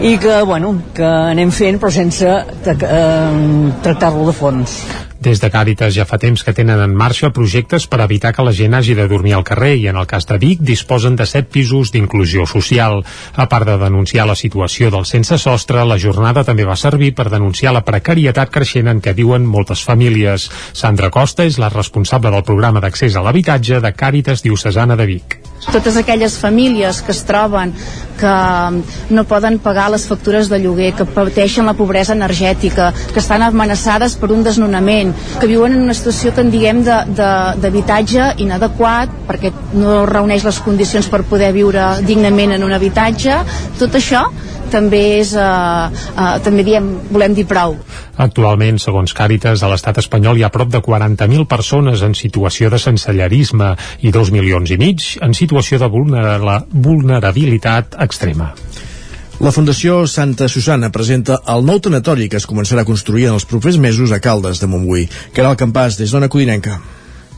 i 0.00 0.16
que, 0.16 0.42
bueno, 0.42 0.82
que 0.94 1.04
anem 1.30 1.52
fent 1.54 1.78
però 1.80 1.92
sense 1.94 2.26
eh, 2.30 3.70
tractar-lo 3.84 4.26
de 4.28 4.36
fons. 4.36 4.80
Des 5.20 5.36
de 5.36 5.50
Càritas 5.52 5.92
ja 5.92 6.06
fa 6.08 6.16
temps 6.16 6.40
que 6.40 6.54
tenen 6.56 6.80
en 6.80 6.94
marxa 6.96 7.28
projectes 7.36 7.84
per 7.92 7.98
evitar 8.00 8.30
que 8.32 8.44
la 8.46 8.54
gent 8.56 8.72
hagi 8.72 8.94
de 8.96 9.04
dormir 9.08 9.34
al 9.36 9.44
carrer 9.44 9.74
i 9.76 9.84
en 9.90 9.98
el 10.00 10.06
cas 10.08 10.24
de 10.30 10.38
Vic 10.40 10.62
disposen 10.64 11.18
de 11.18 11.26
set 11.28 11.50
pisos 11.52 11.92
d'inclusió 11.92 12.46
social. 12.48 13.02
A 13.36 13.46
part 13.52 13.68
de 13.68 13.76
denunciar 13.82 14.24
la 14.26 14.38
situació 14.42 14.88
del 14.90 15.04
sense 15.04 15.36
sostre, 15.36 15.84
la 15.84 16.00
jornada 16.00 16.46
també 16.48 16.64
va 16.64 16.78
servir 16.80 17.12
per 17.14 17.28
denunciar 17.28 17.74
la 17.76 17.84
precarietat 17.84 18.48
creixent 18.48 18.88
en 18.88 19.04
què 19.04 19.12
viuen 19.12 19.44
moltes 19.44 19.84
famílies. 19.84 20.48
Sandra 20.72 21.12
Costa 21.12 21.44
és 21.44 21.60
la 21.60 21.68
responsable 21.68 22.32
del 22.32 22.46
programa 22.48 22.80
d'accés 22.80 23.12
a 23.12 23.26
l'habitatge 23.26 23.84
de 23.84 23.92
Càritas 23.92 24.40
Diocesana 24.40 24.96
de 24.96 25.10
Vic 25.12 25.40
totes 25.68 25.96
aquelles 25.96 26.38
famílies 26.38 27.02
que 27.04 27.12
es 27.12 27.22
troben 27.28 27.72
que 28.20 28.32
no 29.14 29.24
poden 29.24 29.58
pagar 29.60 29.90
les 29.92 30.06
factures 30.08 30.48
de 30.48 30.58
lloguer, 30.60 30.92
que 30.96 31.06
pateixen 31.08 31.68
la 31.68 31.74
pobresa 31.76 32.12
energètica, 32.12 32.90
que 33.12 33.20
estan 33.20 33.44
amenaçades 33.46 34.16
per 34.20 34.30
un 34.34 34.42
desnonament, 34.44 35.09
que 35.40 35.48
viuen 35.50 35.74
en 35.76 35.86
una 35.88 35.96
situació 35.96 36.34
que 36.34 36.44
en 36.44 36.52
diguem 36.52 36.84
d'habitatge 36.84 38.34
inadequat 38.44 39.12
perquè 39.28 39.52
no 39.78 40.04
reuneix 40.10 40.46
les 40.46 40.60
condicions 40.64 41.08
per 41.10 41.24
poder 41.28 41.52
viure 41.56 41.92
dignament 42.06 42.56
en 42.56 42.66
un 42.66 42.76
habitatge, 42.76 43.40
tot 43.80 43.98
això 43.98 44.26
també 44.70 45.00
és 45.18 45.32
eh, 45.34 45.42
eh, 45.42 46.36
també 46.44 46.62
diem, 46.66 46.92
volem 47.10 47.34
dir 47.34 47.46
prou 47.50 47.74
Actualment, 48.20 48.76
segons 48.82 49.14
Càritas, 49.16 49.62
a 49.64 49.70
l'estat 49.72 49.96
espanyol 50.02 50.38
hi 50.38 50.44
ha 50.44 50.50
prop 50.52 50.68
de 50.72 50.80
40.000 50.84 51.46
persones 51.48 52.02
en 52.04 52.14
situació 52.18 52.68
de 52.70 52.78
sensellarisme 52.82 53.72
i 54.04 54.12
2 54.12 54.32
milions 54.34 54.70
i 54.70 54.76
mig 54.80 55.16
en 55.24 55.34
situació 55.34 55.78
de 55.80 55.88
vulnerabilitat 55.90 57.96
extrema. 58.04 58.52
La 59.40 59.52
Fundació 59.56 60.02
Santa 60.04 60.50
Susana 60.52 60.90
presenta 60.92 61.38
el 61.48 61.62
nou 61.64 61.78
tanatori 61.80 62.26
que 62.28 62.36
es 62.36 62.44
començarà 62.44 62.82
a 62.84 62.88
construir 62.88 63.30
en 63.30 63.38
els 63.38 63.46
propers 63.48 63.78
mesos 63.80 64.12
a 64.12 64.18
Caldes 64.20 64.60
de 64.60 64.68
Montbui. 64.68 65.06
El 65.32 65.54
campàs 65.62 65.96
des 65.96 66.12
d'Ona 66.12 66.28
Codinenca. 66.28 66.74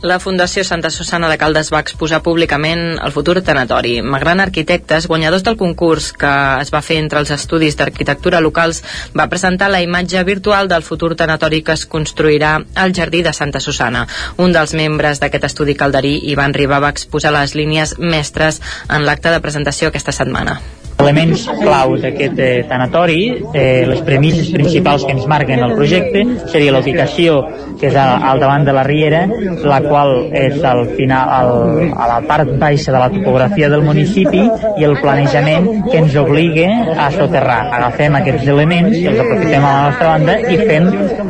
La 0.02 0.16
Fundació 0.18 0.64
Santa 0.66 0.90
Susana 0.90 1.28
de 1.30 1.36
Caldes 1.38 1.70
va 1.70 1.78
exposar 1.86 2.18
públicament 2.26 2.98
el 2.98 3.14
futur 3.14 3.36
tanatori. 3.46 3.94
Magran 4.02 4.42
Arquitectes, 4.42 5.06
guanyadors 5.06 5.46
del 5.46 5.60
concurs 5.62 6.10
que 6.18 6.34
es 6.64 6.74
va 6.74 6.82
fer 6.82 6.98
entre 7.04 7.22
els 7.22 7.30
estudis 7.30 7.78
d'arquitectura 7.78 8.42
locals, 8.42 8.82
va 9.14 9.30
presentar 9.30 9.70
la 9.70 9.84
imatge 9.86 10.26
virtual 10.26 10.66
del 10.66 10.82
futur 10.82 11.14
tanatori 11.14 11.62
que 11.62 11.78
es 11.78 11.86
construirà 11.86 12.56
al 12.74 12.98
Jardí 12.98 13.22
de 13.22 13.32
Santa 13.32 13.62
Susana. 13.62 14.08
Un 14.42 14.50
dels 14.50 14.74
membres 14.74 15.22
d'aquest 15.22 15.52
estudi 15.52 15.78
calderí, 15.78 16.16
Ivan 16.34 16.58
Riba, 16.58 16.82
va 16.82 16.90
exposar 16.90 17.30
les 17.38 17.54
línies 17.54 18.00
mestres 18.00 18.58
en 18.88 19.06
l'acte 19.06 19.30
de 19.30 19.44
presentació 19.46 19.94
aquesta 19.94 20.10
setmana 20.10 20.58
elements 21.02 21.46
clau 21.60 21.96
d'aquest 22.00 22.38
eh, 22.38 22.50
tanatori, 22.68 23.22
eh, 23.52 23.84
les 23.88 24.02
premisses 24.06 24.50
principals 24.54 25.04
que 25.06 25.14
ens 25.16 25.26
marquen 25.30 25.62
el 25.62 25.74
projecte 25.76 26.24
seria 26.52 26.72
la 26.74 26.82
ubicació 26.82 27.40
que 27.80 27.88
és 27.90 27.96
al, 27.98 28.22
al 28.22 28.40
davant 28.42 28.64
de 28.66 28.74
la 28.74 28.84
riera, 28.86 29.24
la 29.66 29.80
qual 29.82 30.28
és 30.38 30.60
al 30.62 30.84
final, 30.96 31.30
al, 31.34 31.92
a 31.92 32.08
la 32.12 32.18
part 32.28 32.52
baixa 32.60 32.92
de 32.94 33.00
la 33.00 33.08
topografia 33.10 33.68
del 33.72 33.82
municipi 33.86 34.42
i 34.78 34.86
el 34.86 34.94
planejament 35.00 35.68
que 35.88 35.98
ens 35.98 36.14
obliga 36.20 36.68
a 36.94 37.08
soterrar. 37.14 37.60
Agafem 37.78 38.18
aquests 38.20 38.46
elements, 38.52 38.94
els 38.98 39.22
aprofitem 39.24 39.66
a 39.66 39.72
la 39.72 39.82
nostra 39.88 40.12
banda 40.12 40.36
i 40.52 40.58
fem 40.60 40.88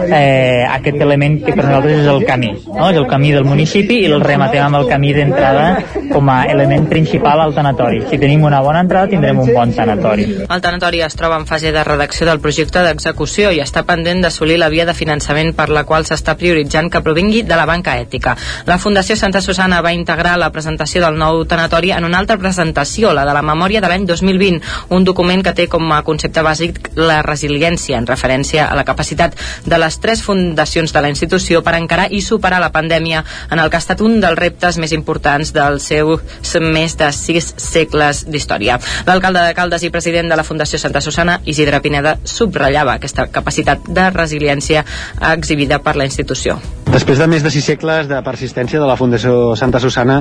eh, 0.08 0.66
aquest 0.68 1.00
element 1.00 1.38
que 1.44 1.56
per 1.56 1.64
nosaltres 1.64 2.02
és 2.02 2.10
el 2.12 2.26
camí, 2.28 2.52
no? 2.68 2.90
és 2.90 3.00
el 3.00 3.08
camí 3.10 3.32
del 3.32 3.48
municipi 3.48 4.02
i 4.02 4.10
el 4.10 4.20
rematem 4.24 4.66
amb 4.66 4.82
el 4.82 4.88
camí 4.90 5.12
d'entrada 5.16 5.66
com 6.12 6.28
a 6.28 6.42
element 6.52 6.88
principal 6.90 7.40
al 7.40 7.54
tanatori. 7.56 8.02
Si 8.10 8.20
tenim 8.20 8.44
una 8.48 8.60
bona 8.64 8.82
entrada 8.84 9.08
tindrem 9.08 9.40
un 9.40 9.52
bon 9.54 9.61
tanatori. 9.70 10.24
El 10.42 10.60
tanatori 10.60 11.02
es 11.06 11.14
troba 11.14 11.38
en 11.38 11.46
fase 11.46 11.70
de 11.72 11.84
redacció 11.86 12.26
del 12.26 12.40
projecte 12.42 12.82
d'execució 12.82 13.52
i 13.54 13.60
està 13.62 13.84
pendent 13.86 14.22
d'assolir 14.24 14.58
la 14.58 14.70
via 14.72 14.86
de 14.88 14.94
finançament 14.98 15.52
per 15.54 15.68
la 15.70 15.84
qual 15.86 16.06
s'està 16.08 16.34
prioritzant 16.40 16.90
que 16.90 17.02
provingui 17.06 17.44
de 17.46 17.58
la 17.58 17.66
banca 17.68 17.94
ètica. 18.00 18.34
La 18.66 18.78
Fundació 18.82 19.16
Santa 19.16 19.40
Susana 19.40 19.80
va 19.84 19.94
integrar 19.94 20.34
la 20.40 20.50
presentació 20.50 21.04
del 21.04 21.18
nou 21.20 21.44
tanatori 21.46 21.92
en 21.94 22.04
una 22.08 22.18
altra 22.18 22.38
presentació, 22.38 23.12
la 23.14 23.24
de 23.28 23.36
la 23.36 23.44
memòria 23.46 23.80
de 23.80 23.90
l'any 23.92 24.06
2020, 24.08 24.60
un 24.90 25.04
document 25.04 25.44
que 25.46 25.54
té 25.54 25.68
com 25.70 25.86
a 25.92 26.02
concepte 26.02 26.42
bàsic 26.42 26.92
la 26.98 27.20
resiliència, 27.22 27.98
en 27.98 28.08
referència 28.10 28.66
a 28.66 28.76
la 28.78 28.86
capacitat 28.88 29.38
de 29.64 29.78
les 29.78 29.98
tres 30.02 30.22
fundacions 30.26 30.92
de 30.92 31.02
la 31.04 31.12
institució 31.12 31.62
per 31.62 31.76
encarar 31.78 32.08
i 32.10 32.22
superar 32.24 32.60
la 32.60 32.72
pandèmia 32.74 33.22
en 33.50 33.58
el 33.58 33.70
que 33.70 33.78
ha 33.78 33.84
estat 33.84 34.02
un 34.02 34.18
dels 34.20 34.38
reptes 34.38 34.78
més 34.82 34.92
importants 34.96 35.52
dels 35.54 35.86
seus 35.92 36.56
més 36.62 36.96
de 36.98 37.10
sis 37.12 37.52
segles 37.60 38.24
d'història. 38.28 38.78
L'alcalde 39.06 39.44
de 39.46 39.51
Caldes 39.54 39.82
i 39.86 39.90
president 39.94 40.30
de 40.30 40.36
la 40.38 40.44
Fundació 40.44 40.78
Santa 40.78 41.00
Susana, 41.00 41.40
Isidre 41.44 41.80
Pineda, 41.84 42.16
subratllava 42.24 42.96
aquesta 42.98 43.28
capacitat 43.32 43.88
de 43.88 44.10
resiliència 44.10 44.84
exhibida 45.32 45.80
per 45.82 45.96
la 45.96 46.06
institució. 46.08 46.58
Després 46.92 47.16
de 47.16 47.26
més 47.30 47.40
de 47.40 47.48
sis 47.48 47.64
segles 47.64 48.08
de 48.10 48.18
persistència 48.20 48.80
de 48.80 48.86
la 48.88 48.98
Fundació 49.00 49.54
Santa 49.56 49.80
Susana, 49.80 50.18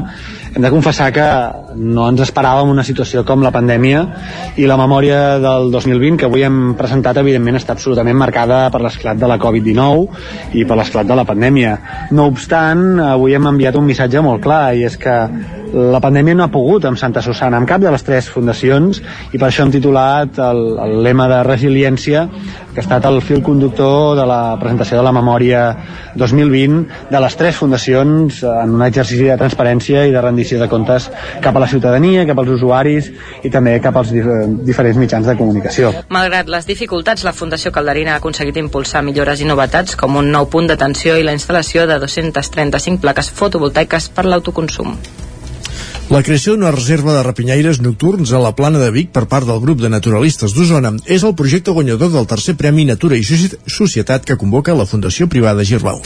hem 0.53 0.63
de 0.63 0.71
confessar 0.71 1.09
que 1.11 1.25
no 1.75 2.05
ens 2.07 2.23
esperàvem 2.23 2.71
una 2.71 2.85
situació 2.87 3.25
com 3.27 3.43
la 3.43 3.51
pandèmia 3.51 4.05
i 4.55 4.69
la 4.69 4.77
memòria 4.79 5.39
del 5.43 5.67
2020 5.73 6.21
que 6.21 6.29
avui 6.29 6.45
hem 6.47 6.75
presentat 6.79 7.19
evidentment 7.19 7.59
està 7.59 7.75
absolutament 7.75 8.15
marcada 8.15 8.63
per 8.71 8.79
l'esclat 8.85 9.19
de 9.19 9.27
la 9.27 9.39
Covid-19 9.41 10.55
i 10.61 10.63
per 10.63 10.77
l'esclat 10.79 11.09
de 11.09 11.17
la 11.19 11.27
pandèmia. 11.27 11.73
No 12.15 12.29
obstant, 12.31 13.01
avui 13.03 13.35
hem 13.35 13.51
enviat 13.51 13.75
un 13.75 13.89
missatge 13.89 14.23
molt 14.23 14.43
clar 14.45 14.69
i 14.79 14.85
és 14.87 14.95
que 15.01 15.17
la 15.73 16.01
pandèmia 16.03 16.35
no 16.35 16.43
ha 16.45 16.51
pogut 16.51 16.85
amb 16.87 16.99
Santa 16.99 17.23
Susana, 17.23 17.59
amb 17.59 17.67
cap 17.67 17.83
de 17.83 17.91
les 17.91 18.03
tres 18.03 18.27
fundacions, 18.31 18.99
i 19.31 19.39
per 19.39 19.49
això 19.49 19.65
hem 19.65 19.71
titulat 19.73 20.39
el, 20.41 20.61
el 20.85 20.97
lema 21.05 21.27
de 21.31 21.41
resiliència, 21.47 22.25
que 22.71 22.79
ha 22.79 22.85
estat 22.85 23.05
el 23.09 23.19
fil 23.25 23.41
conductor 23.43 24.15
de 24.17 24.25
la 24.27 24.55
presentació 24.59 24.99
de 24.99 25.03
la 25.03 25.13
memòria 25.15 25.61
2020 26.15 27.09
de 27.11 27.21
les 27.23 27.35
tres 27.39 27.55
fundacions 27.55 28.41
en 28.47 28.75
un 28.77 28.83
exercici 28.85 29.27
de 29.27 29.37
transparència 29.39 30.05
i 30.07 30.13
de 30.13 30.21
rendició 30.23 30.59
de 30.61 30.69
comptes 30.71 31.09
cap 31.43 31.55
a 31.55 31.63
la 31.63 31.67
ciutadania, 31.67 32.25
cap 32.27 32.39
als 32.39 32.53
usuaris 32.55 33.11
i 33.43 33.51
també 33.51 33.77
cap 33.83 33.97
als 33.99 34.13
dif 34.15 34.27
diferents 34.67 34.99
mitjans 35.01 35.27
de 35.27 35.35
comunicació. 35.39 35.91
Malgrat 36.09 36.51
les 36.51 36.67
dificultats, 36.69 37.25
la 37.27 37.35
Fundació 37.35 37.73
Calderina 37.75 38.15
ha 38.15 38.21
aconseguit 38.21 38.59
impulsar 38.61 39.03
millores 39.03 39.41
i 39.41 39.49
novetats 39.49 39.97
com 39.99 40.19
un 40.21 40.31
nou 40.31 40.47
punt 40.51 40.69
d'atenció 40.71 41.17
i 41.19 41.27
la 41.27 41.35
instal·lació 41.35 41.87
de 41.89 41.99
235 42.03 43.03
plaques 43.03 43.31
fotovoltaiques 43.35 44.09
per 44.15 44.27
l'autoconsum. 44.29 44.95
La 46.11 46.19
creació 46.27 46.57
d'una 46.57 46.73
reserva 46.75 47.13
de 47.15 47.21
rapinyaires 47.23 47.77
nocturns 47.79 48.33
a 48.35 48.39
la 48.43 48.49
plana 48.51 48.81
de 48.81 48.89
Vic 48.91 49.13
per 49.15 49.29
part 49.31 49.47
del 49.47 49.61
grup 49.63 49.79
de 49.79 49.87
naturalistes 49.87 50.51
d'Osona 50.51 50.89
és 51.15 51.23
el 51.23 51.37
projecte 51.39 51.71
guanyador 51.71 52.11
del 52.11 52.27
tercer 52.27 52.57
Premi 52.59 52.83
Natura 52.89 53.15
i 53.15 53.23
Societat 53.23 54.27
que 54.27 54.35
convoca 54.41 54.75
la 54.75 54.83
Fundació 54.89 55.29
Privada 55.31 55.63
Girbau. 55.63 56.01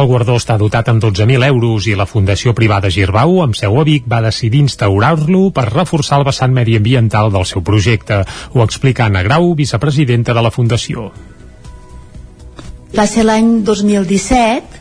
El 0.00 0.08
guardó 0.08 0.38
està 0.40 0.56
dotat 0.56 0.88
amb 0.88 1.04
12.000 1.04 1.44
euros 1.50 1.90
i 1.92 1.98
la 1.98 2.08
Fundació 2.08 2.56
Privada 2.56 2.88
Girbau, 2.88 3.42
amb 3.44 3.58
seu 3.60 3.76
a 3.76 3.84
Vic, 3.84 4.08
va 4.08 4.22
decidir 4.24 4.64
instaurar-lo 4.64 5.50
per 5.52 5.68
reforçar 5.68 6.22
el 6.22 6.28
vessant 6.30 6.56
mediambiental 6.56 7.28
del 7.28 7.44
seu 7.44 7.60
projecte. 7.60 8.24
Ho 8.56 8.64
explica 8.64 9.10
Anna 9.12 9.20
Grau, 9.28 9.52
vicepresidenta 9.60 10.32
de 10.32 10.40
la 10.40 10.56
Fundació. 10.56 11.10
Va 12.96 13.04
ser 13.04 13.28
l'any 13.28 13.58
2017 13.68 14.79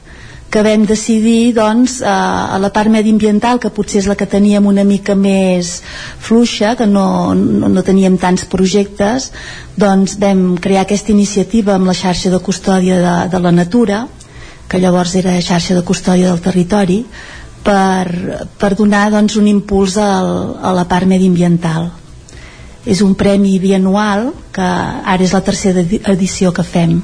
que 0.50 0.64
vam 0.66 0.86
decidir 0.90 1.54
doncs, 1.54 2.00
a, 2.02 2.56
a 2.56 2.58
la 2.62 2.72
part 2.74 2.90
mediambiental 2.90 3.60
que 3.62 3.70
potser 3.74 4.02
és 4.02 4.08
la 4.10 4.18
que 4.18 4.26
teníem 4.30 4.66
una 4.66 4.84
mica 4.84 5.14
més 5.16 5.80
fluixa 6.26 6.74
que 6.80 6.88
no, 6.90 7.36
no, 7.38 7.70
no 7.70 7.84
teníem 7.86 8.18
tants 8.18 8.48
projectes 8.50 9.30
doncs 9.78 10.18
vam 10.22 10.58
crear 10.58 10.88
aquesta 10.88 11.14
iniciativa 11.14 11.76
amb 11.78 11.90
la 11.92 11.98
xarxa 11.98 12.34
de 12.34 12.42
custòdia 12.42 12.98
de, 13.04 13.16
de 13.30 13.44
la 13.46 13.54
natura 13.54 14.08
que 14.70 14.82
llavors 14.82 15.16
era 15.22 15.38
xarxa 15.42 15.78
de 15.78 15.86
custòdia 15.86 16.34
del 16.34 16.42
territori 16.42 17.04
per, 17.64 18.46
per 18.58 18.74
donar 18.76 19.10
doncs, 19.14 19.38
un 19.38 19.48
impuls 19.52 19.98
al, 20.02 20.58
a 20.66 20.74
la 20.74 20.88
part 20.90 21.06
mediambiental 21.10 21.92
és 22.88 23.02
un 23.04 23.16
premi 23.20 23.58
bianual 23.60 24.30
que 24.56 24.64
ara 24.64 25.24
és 25.24 25.34
la 25.36 25.42
tercera 25.44 25.84
edició 26.14 26.52
que 26.56 26.64
fem. 26.64 27.00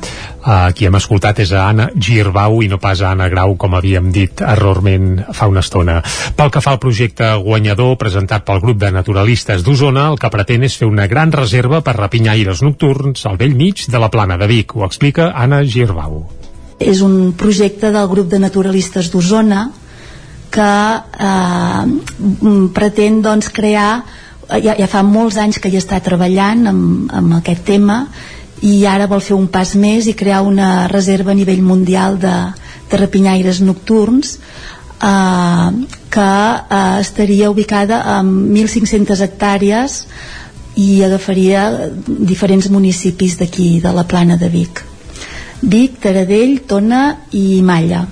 Uh, 0.46 0.70
qui 0.77 0.88
hem 0.88 0.96
escoltat 0.96 1.41
és 1.44 1.51
a 1.51 1.65
Anna 1.72 1.89
Girbau 1.96 2.62
i 2.63 2.70
no 2.72 2.79
pas 2.82 3.01
a 3.01 3.12
Anna 3.12 3.27
Grau, 3.32 3.55
com 3.60 3.75
havíem 3.75 4.12
dit 4.13 4.41
errorment 4.46 5.25
fa 5.36 5.50
una 5.51 5.63
estona. 5.65 6.00
Pel 6.38 6.51
que 6.53 6.63
fa 6.63 6.75
al 6.75 6.82
projecte 6.84 7.34
guanyador 7.44 7.98
presentat 8.01 8.46
pel 8.48 8.62
grup 8.63 8.79
de 8.82 8.91
naturalistes 8.94 9.65
d'Osona, 9.65 10.08
el 10.13 10.20
que 10.22 10.32
pretén 10.32 10.63
és 10.63 10.77
fer 10.79 10.88
una 10.88 11.10
gran 11.12 11.34
reserva 11.36 11.82
per 11.86 11.98
rapinyaires 11.98 12.63
nocturns 12.63 13.25
al 13.25 13.39
vell 13.41 13.55
mig 13.58 13.88
de 13.91 14.01
la 14.01 14.12
plana 14.13 14.38
de 14.38 14.48
Vic. 14.51 14.75
Ho 14.75 14.86
explica 14.86 15.32
Anna 15.36 15.63
Girbau. 15.63 16.24
És 16.79 17.01
un 17.01 17.34
projecte 17.39 17.91
del 17.91 18.08
grup 18.12 18.29
de 18.32 18.39
naturalistes 18.39 19.10
d'Osona 19.12 19.70
que 20.55 20.72
eh, 21.27 21.84
pretén 22.75 23.20
doncs, 23.24 23.50
crear 23.51 24.03
ja, 24.49 24.75
ja 24.77 24.87
fa 24.87 25.03
molts 25.03 25.37
anys 25.41 25.59
que 25.59 25.69
hi 25.69 25.79
està 25.79 25.99
treballant 26.03 26.67
amb, 26.69 27.11
amb 27.13 27.37
aquest 27.39 27.65
tema 27.67 28.05
i 28.65 28.85
ara 28.87 29.09
vol 29.11 29.21
fer 29.21 29.35
un 29.35 29.47
pas 29.51 29.75
més 29.75 30.07
i 30.07 30.15
crear 30.17 30.43
una 30.45 30.87
reserva 30.91 31.33
a 31.33 31.37
nivell 31.37 31.61
mundial 31.61 32.17
de, 32.21 32.33
de 32.89 33.01
rapinyaires 33.01 33.61
nocturns 33.61 34.37
eh, 35.01 35.69
que 36.09 36.31
eh, 36.69 36.97
estaria 37.01 37.51
ubicada 37.51 38.01
en 38.19 38.31
1.500 38.53 39.25
hectàrees 39.27 39.99
i 40.75 41.03
agafaria 41.03 41.67
diferents 42.05 42.67
municipis 42.69 43.37
d'aquí, 43.39 43.79
de 43.79 43.91
la 43.95 44.03
plana 44.03 44.35
de 44.37 44.49
Vic. 44.51 44.81
Vic, 45.61 45.99
Taradell, 46.03 46.59
Tona 46.67 47.03
i 47.31 47.61
Malla. 47.63 48.03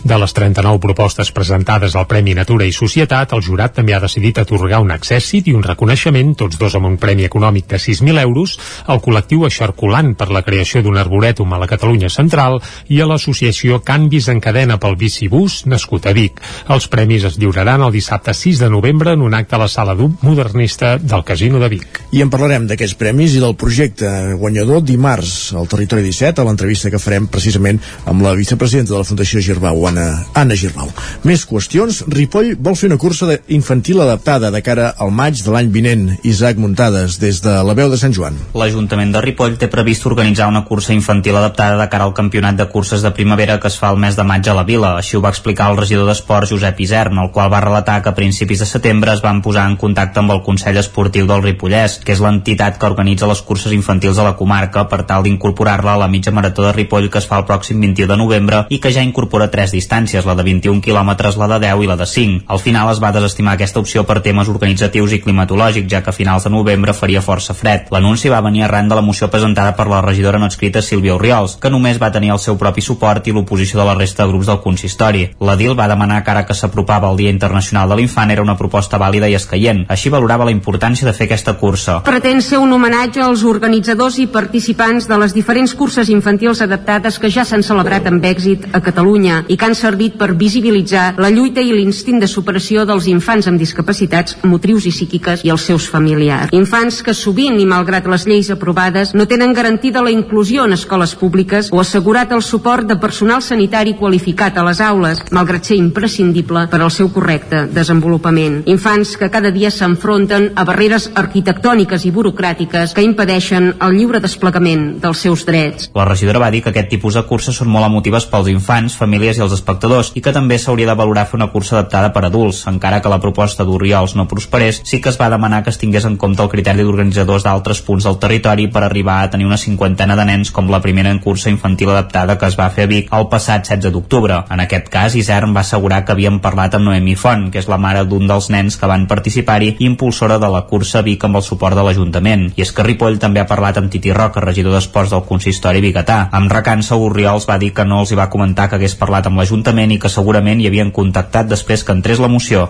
De 0.00 0.16
les 0.16 0.32
39 0.32 0.80
propostes 0.80 1.28
presentades 1.36 1.94
al 1.94 2.06
Premi 2.08 2.32
Natura 2.34 2.64
i 2.64 2.72
Societat, 2.72 3.34
el 3.36 3.42
jurat 3.44 3.74
també 3.76 3.92
ha 3.92 4.00
decidit 4.00 4.38
atorgar 4.40 4.80
un 4.80 4.94
accèssit 4.94 5.50
i 5.50 5.54
un 5.56 5.64
reconeixement, 5.66 6.32
tots 6.40 6.56
dos 6.60 6.76
amb 6.78 6.88
un 6.88 6.96
premi 6.96 7.26
econòmic 7.28 7.66
de 7.68 7.76
6.000 7.76 8.22
euros, 8.22 8.56
al 8.86 9.02
col·lectiu 9.04 9.44
Eixarculant 9.44 10.14
per 10.16 10.30
la 10.32 10.42
creació 10.46 10.80
d'un 10.80 10.96
arborètum 10.96 11.52
a 11.52 11.60
la 11.60 11.68
Catalunya 11.68 12.08
Central 12.08 12.58
i 12.88 13.00
a 13.00 13.08
l'associació 13.10 13.82
Canvis 13.84 14.30
en 14.32 14.40
cadena 14.40 14.78
pel 14.80 14.96
bicibús, 14.96 15.66
nascut 15.66 16.08
a 16.08 16.14
Vic. 16.16 16.40
Els 16.72 16.88
premis 16.88 17.28
es 17.28 17.36
lliuraran 17.36 17.84
el 17.84 17.92
dissabte 17.92 18.32
6 18.34 18.64
de 18.64 18.70
novembre 18.72 19.12
en 19.12 19.26
un 19.26 19.36
acte 19.36 19.58
a 19.58 19.62
la 19.62 19.68
sala 19.68 19.94
d'un 19.94 20.16
modernista 20.22 20.96
del 20.96 21.24
Casino 21.28 21.60
de 21.60 21.68
Vic. 21.68 22.00
I 22.16 22.24
en 22.24 22.32
parlarem 22.32 22.66
d'aquests 22.70 22.96
premis 22.96 23.36
i 23.36 23.44
del 23.44 23.56
projecte 23.60 24.08
guanyador 24.40 24.80
dimarts 24.80 25.52
al 25.52 25.68
Territori 25.68 26.08
17, 26.08 26.40
a 26.40 26.48
l'entrevista 26.48 26.90
que 26.90 27.02
farem 27.02 27.28
precisament 27.28 27.80
amb 28.08 28.24
la 28.24 28.34
vicepresidenta 28.38 28.94
de 28.94 29.02
la 29.02 29.08
Fundació 29.08 29.44
Girbau, 29.70 29.86
Anna, 29.86 30.24
Anna 30.34 30.54
Girbau. 30.56 30.90
Més 31.24 31.44
qüestions. 31.46 32.02
Ripoll 32.10 32.54
vol 32.58 32.76
fer 32.76 32.88
una 32.90 32.98
cursa 32.98 33.36
infantil 33.48 34.00
adaptada 34.02 34.50
de 34.50 34.62
cara 34.62 34.90
al 34.98 35.12
maig 35.14 35.38
de 35.44 35.52
l'any 35.52 35.70
vinent. 35.70 36.06
Isaac 36.24 36.58
Muntades, 36.58 37.18
des 37.20 37.40
de 37.42 37.54
la 37.62 37.74
veu 37.74 37.90
de 37.90 37.98
Sant 38.00 38.12
Joan. 38.14 38.36
L'Ajuntament 38.54 39.12
de 39.12 39.22
Ripoll 39.22 39.56
té 39.60 39.68
previst 39.70 40.06
organitzar 40.06 40.48
una 40.50 40.64
cursa 40.64 40.92
infantil 40.94 41.36
adaptada 41.36 41.78
de 41.78 41.88
cara 41.92 42.04
al 42.08 42.14
campionat 42.14 42.56
de 42.56 42.66
curses 42.68 43.02
de 43.02 43.12
primavera 43.14 43.58
que 43.60 43.68
es 43.68 43.78
fa 43.78 43.90
el 43.90 44.00
mes 44.00 44.16
de 44.16 44.24
maig 44.26 44.48
a 44.48 44.56
la 44.56 44.64
vila. 44.64 44.96
Així 44.98 45.16
ho 45.16 45.22
va 45.22 45.32
explicar 45.34 45.70
el 45.70 45.78
regidor 45.78 46.08
d'Esports 46.08 46.50
Josep 46.50 46.80
Isern, 46.80 47.18
el 47.18 47.30
qual 47.30 47.52
va 47.52 47.62
relatar 47.62 48.00
que 48.02 48.10
a 48.10 48.14
principis 48.14 48.60
de 48.60 48.66
setembre 48.66 49.14
es 49.14 49.22
van 49.22 49.42
posar 49.42 49.68
en 49.70 49.76
contacte 49.76 50.20
amb 50.20 50.34
el 50.34 50.42
Consell 50.46 50.80
Esportiu 50.80 51.28
del 51.30 51.44
Ripollès, 51.44 52.00
que 52.04 52.14
és 52.16 52.24
l'entitat 52.24 52.78
que 52.80 52.90
organitza 52.90 53.28
les 53.30 53.42
curses 53.42 53.72
infantils 53.72 54.18
a 54.18 54.26
la 54.26 54.36
comarca 54.36 54.86
per 54.88 55.04
tal 55.06 55.22
d'incorporar-la 55.26 55.94
a 55.94 56.02
la 56.04 56.10
mitja 56.10 56.34
marató 56.34 56.66
de 56.66 56.74
Ripoll 56.74 57.10
que 57.10 57.20
es 57.20 57.28
fa 57.28 57.38
el 57.38 57.46
pròxim 57.46 57.80
21 57.80 58.10
de 58.10 58.18
novembre 58.18 58.64
i 58.70 58.80
que 58.80 58.92
ja 58.94 59.04
incorpora 59.04 59.50
tres 59.60 59.74
distàncies, 59.76 60.24
la 60.24 60.34
de 60.38 60.44
21 60.46 60.80
quilòmetres, 60.80 61.36
la 61.36 61.46
de 61.50 61.58
10 61.60 61.82
i 61.84 61.88
la 61.90 61.96
de 62.00 62.06
5. 62.08 62.46
Al 62.48 62.60
final 62.64 62.88
es 62.94 63.00
va 63.02 63.12
desestimar 63.12 63.58
aquesta 63.58 63.80
opció 63.80 64.06
per 64.08 64.22
temes 64.24 64.48
organitzatius 64.48 65.12
i 65.12 65.20
climatològics, 65.20 65.88
ja 65.90 66.00
que 66.00 66.08
a 66.08 66.16
finals 66.16 66.46
de 66.46 66.52
novembre 66.54 66.94
faria 66.96 67.20
força 67.20 67.52
fred. 67.52 67.90
L'anunci 67.92 68.32
va 68.32 68.40
venir 68.40 68.64
arran 68.64 68.88
de 68.88 68.96
la 68.96 69.04
moció 69.04 69.28
presentada 69.28 69.74
per 69.76 69.88
la 69.90 70.00
regidora 70.00 70.38
no 70.40 70.48
escrita 70.48 70.80
Sílvia 70.80 71.14
Oriols, 71.18 71.58
que 71.60 71.68
només 71.68 72.00
va 72.00 72.12
tenir 72.14 72.32
el 72.32 72.40
seu 72.40 72.56
propi 72.56 72.80
suport 72.80 73.26
i 73.28 73.34
l'oposició 73.36 73.82
de 73.82 73.86
la 73.90 73.96
resta 73.98 74.24
de 74.24 74.32
grups 74.32 74.48
del 74.48 74.62
consistori. 74.64 75.26
La 75.40 75.58
DIL 75.60 75.76
va 75.78 75.90
demanar 75.92 76.22
que 76.24 76.32
ara 76.32 76.46
que 76.46 76.56
s'apropava 76.56 77.10
el 77.10 77.20
Dia 77.20 77.34
Internacional 77.34 77.92
de 77.92 78.00
l'Infant 78.00 78.32
era 78.32 78.46
una 78.46 78.56
proposta 78.56 78.96
vàlida 78.96 79.28
i 79.28 79.36
escaient. 79.36 79.84
Així 79.92 80.08
valorava 80.08 80.48
la 80.48 80.56
importància 80.56 81.04
de 81.04 81.12
fer 81.12 81.28
aquesta 81.28 81.58
cursa. 81.60 81.98
Pretén 82.08 82.40
ser 82.40 82.62
un 82.64 82.72
homenatge 82.72 83.20
als 83.20 83.44
organitzadors 83.44 84.16
i 84.24 84.26
participants 84.32 85.10
de 85.10 85.20
les 85.20 85.36
diferents 85.36 85.76
curses 85.76 86.08
infantils 86.08 86.64
adaptades 86.64 87.20
que 87.20 87.28
ja 87.28 87.44
s'han 87.44 87.66
celebrat 87.66 88.08
amb 88.08 88.24
èxit 88.24 88.70
a 88.72 88.80
Catalunya 88.80 89.44
i 89.50 89.56
que 89.58 89.66
han 89.66 89.74
servit 89.74 90.14
per 90.18 90.30
visibilitzar 90.38 91.16
la 91.18 91.30
lluita 91.34 91.62
i 91.62 91.72
l'instint 91.74 92.20
de 92.22 92.28
superació 92.30 92.84
dels 92.86 93.08
infants 93.10 93.48
amb 93.50 93.58
discapacitats 93.58 94.36
motrius 94.46 94.86
i 94.86 94.92
psíquiques 94.94 95.42
i 95.44 95.50
els 95.50 95.64
seus 95.66 95.88
familiars. 95.90 96.54
Infants 96.54 97.00
que 97.02 97.14
sovint 97.18 97.58
i 97.58 97.66
malgrat 97.66 98.06
les 98.10 98.26
lleis 98.30 98.50
aprovades 98.54 99.14
no 99.18 99.26
tenen 99.26 99.54
garantida 99.56 100.04
la 100.06 100.14
inclusió 100.14 100.64
en 100.68 100.76
escoles 100.76 101.16
públiques 101.18 101.70
o 101.72 101.80
assegurat 101.82 102.30
el 102.32 102.44
suport 102.46 102.86
de 102.86 102.96
personal 103.02 103.42
sanitari 103.42 103.96
qualificat 103.98 104.58
a 104.58 104.64
les 104.66 104.80
aules, 104.84 105.24
malgrat 105.34 105.66
ser 105.66 105.80
imprescindible 105.80 106.66
per 106.70 106.80
al 106.80 106.94
seu 106.94 107.10
correcte 107.10 107.66
desenvolupament. 107.74 108.62
Infants 108.70 109.16
que 109.18 109.30
cada 109.30 109.50
dia 109.50 109.72
s'enfronten 109.74 110.52
a 110.54 110.64
barreres 110.68 111.10
arquitectòniques 111.14 112.06
i 112.06 112.14
burocràtiques 112.14 112.94
que 112.94 113.04
impedeixen 113.06 113.74
el 113.80 113.98
lliure 113.98 114.22
desplegament 114.22 115.00
dels 115.02 115.26
seus 115.26 115.44
drets. 115.48 115.90
La 115.94 116.06
regidora 116.06 116.42
va 116.42 116.50
dir 116.54 116.62
que 116.62 116.70
aquest 116.70 116.90
tipus 116.92 117.18
de 117.18 117.26
curses 117.26 117.56
són 117.56 117.70
molt 117.72 117.88
emotives 117.88 118.26
pels 118.30 118.50
infants, 118.52 118.96
famílies 118.98 119.29
i 119.38 119.44
els 119.44 119.54
espectadors 119.54 120.12
i 120.14 120.22
que 120.24 120.32
també 120.34 120.58
s'hauria 120.58 120.88
de 120.90 120.98
valorar 120.98 121.26
fer 121.30 121.38
una 121.38 121.50
cursa 121.52 121.76
adaptada 121.76 122.12
per 122.14 122.24
adults, 122.26 122.64
encara 122.70 123.00
que 123.02 123.12
la 123.12 123.20
proposta 123.20 123.64
d'Oriols 123.64 124.16
no 124.16 124.26
prosperés, 124.28 124.82
sí 124.84 125.00
que 125.00 125.10
es 125.12 125.20
va 125.20 125.30
demanar 125.30 125.62
que 125.62 125.70
es 125.70 125.78
tingués 125.78 126.06
en 126.08 126.16
compte 126.16 126.42
el 126.42 126.50
criteri 126.52 126.82
d'organitzadors 126.82 127.46
d'altres 127.46 127.82
punts 127.86 128.04
del 128.08 128.18
territori 128.22 128.68
per 128.68 128.84
arribar 128.84 129.20
a 129.22 129.30
tenir 129.30 129.46
una 129.46 129.60
cinquantena 129.60 130.16
de 130.16 130.26
nens 130.26 130.50
com 130.50 130.70
la 130.70 130.80
primera 130.80 131.10
en 131.10 131.20
cursa 131.20 131.50
infantil 131.50 131.90
adaptada 131.90 132.38
que 132.38 132.46
es 132.46 132.58
va 132.58 132.70
fer 132.70 132.88
a 132.88 132.90
Vic 132.90 133.12
el 133.14 133.28
passat 133.32 133.66
16 133.68 133.92
d'octubre. 133.92 134.42
En 134.50 134.60
aquest 134.64 134.88
cas, 134.92 135.14
Isern 135.14 135.54
va 135.56 135.62
assegurar 135.64 136.04
que 136.04 136.12
havien 136.12 136.40
parlat 136.40 136.74
amb 136.74 136.88
Noemi 136.88 137.16
Font, 137.18 137.48
que 137.52 137.60
és 137.60 137.68
la 137.68 137.78
mare 137.78 138.04
d'un 138.08 138.26
dels 138.30 138.50
nens 138.50 138.78
que 138.80 138.88
van 138.90 139.06
participar-hi 139.10 139.74
i 139.78 139.88
impulsora 139.90 140.38
de 140.38 140.48
la 140.50 140.64
cursa 140.70 141.02
Vic 141.06 141.24
amb 141.26 141.40
el 141.40 141.46
suport 141.46 141.76
de 141.76 141.84
l'Ajuntament. 141.86 142.48
I 142.56 142.64
és 142.64 142.72
que 142.72 142.86
Ripoll 142.86 143.20
també 143.22 143.42
ha 143.42 143.48
parlat 143.50 143.78
amb 143.80 143.90
Titi 143.92 144.14
Roca, 144.16 144.42
regidor 144.44 144.76
d'Esports 144.76 145.12
del 145.14 145.26
consistori 145.28 145.82
Bigatà. 145.84 146.20
Amb 146.32 146.52
recança, 146.52 146.96
Oriols 146.96 147.48
va 147.48 147.58
dir 147.58 147.72
que 147.76 147.84
no 147.84 148.00
els 148.02 148.12
hi 148.12 148.18
va 148.18 148.30
comentar 148.32 148.68
que 148.68 148.78
hagués 148.78 148.96
parlat 148.98 149.19
amb 149.26 149.40
l'Ajuntament 149.40 149.92
i 149.92 149.98
que 150.00 150.12
segurament 150.12 150.60
hi 150.60 150.68
havien 150.70 150.92
contactat 150.94 151.50
després 151.50 151.84
que 151.84 151.96
entrés 151.96 152.22
la 152.22 152.30
moció. 152.32 152.68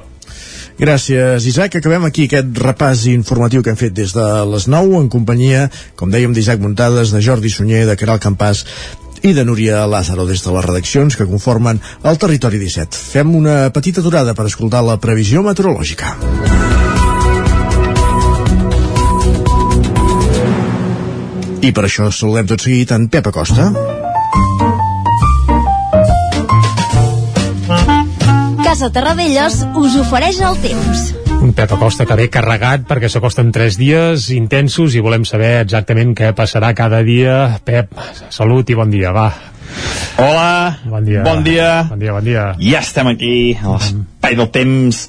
Gràcies, 0.80 1.44
Isaac. 1.44 1.76
Acabem 1.76 2.06
aquí 2.08 2.24
aquest 2.24 2.56
repàs 2.56 3.04
informatiu 3.10 3.62
que 3.62 3.74
hem 3.74 3.76
fet 3.76 3.92
des 3.92 4.14
de 4.16 4.26
les 4.48 4.64
9 4.66 4.96
en 4.96 5.10
companyia, 5.12 5.66
com 5.94 6.08
dèiem, 6.08 6.32
d'Isaac 6.32 6.62
Muntades, 6.64 7.12
de 7.12 7.20
Jordi 7.20 7.52
Sunyer, 7.52 7.84
de 7.84 7.98
Caral 8.00 8.22
Campàs 8.22 8.64
i 9.20 9.34
de 9.36 9.44
Núria 9.44 9.84
Lázaro 9.84 10.24
des 10.24 10.40
de 10.40 10.54
les 10.54 10.64
redaccions 10.64 11.16
que 11.16 11.28
conformen 11.28 11.80
el 12.02 12.16
Territori 12.16 12.58
17. 12.58 12.96
Fem 12.96 13.34
una 13.36 13.68
petita 13.76 14.00
aturada 14.00 14.32
per 14.34 14.48
escoltar 14.48 14.80
la 14.86 14.96
previsió 14.96 15.44
meteorològica. 15.44 16.16
I 21.60 21.74
per 21.76 21.84
això 21.84 22.08
saludem 22.08 22.48
tot 22.48 22.64
seguit 22.64 22.96
en 22.96 23.10
Pep 23.12 23.28
Acosta. 23.28 23.68
Casa 28.70 28.86
Terradellos 28.94 29.64
us 29.74 29.96
ofereix 29.98 30.36
el 30.46 30.54
temps. 30.62 31.00
Un 31.42 31.50
Pep 31.58 31.72
Acosta 31.74 32.04
que 32.06 32.14
ve 32.14 32.28
carregat 32.30 32.84
perquè 32.86 33.08
s'acosten 33.10 33.48
tres 33.50 33.74
dies 33.74 34.28
intensos 34.30 34.94
i 34.94 35.00
volem 35.02 35.24
saber 35.26 35.56
exactament 35.64 36.12
què 36.14 36.28
passarà 36.38 36.68
cada 36.78 37.00
dia. 37.02 37.56
Pep, 37.66 37.90
salut 38.30 38.70
i 38.70 38.76
bon 38.78 38.92
dia, 38.92 39.10
va. 39.10 39.24
Hola, 40.22 40.52
bon 40.84 41.08
dia. 41.08 41.24
Bon 41.26 41.42
dia. 41.42 41.72
Bon 41.88 41.98
dia, 41.98 42.14
bon 42.14 42.28
dia. 42.28 42.44
Ja 42.62 42.84
estem 42.84 43.10
aquí, 43.10 43.32
a 43.58 43.74
l'espai 43.74 44.38
del 44.38 44.50
temps, 44.54 45.02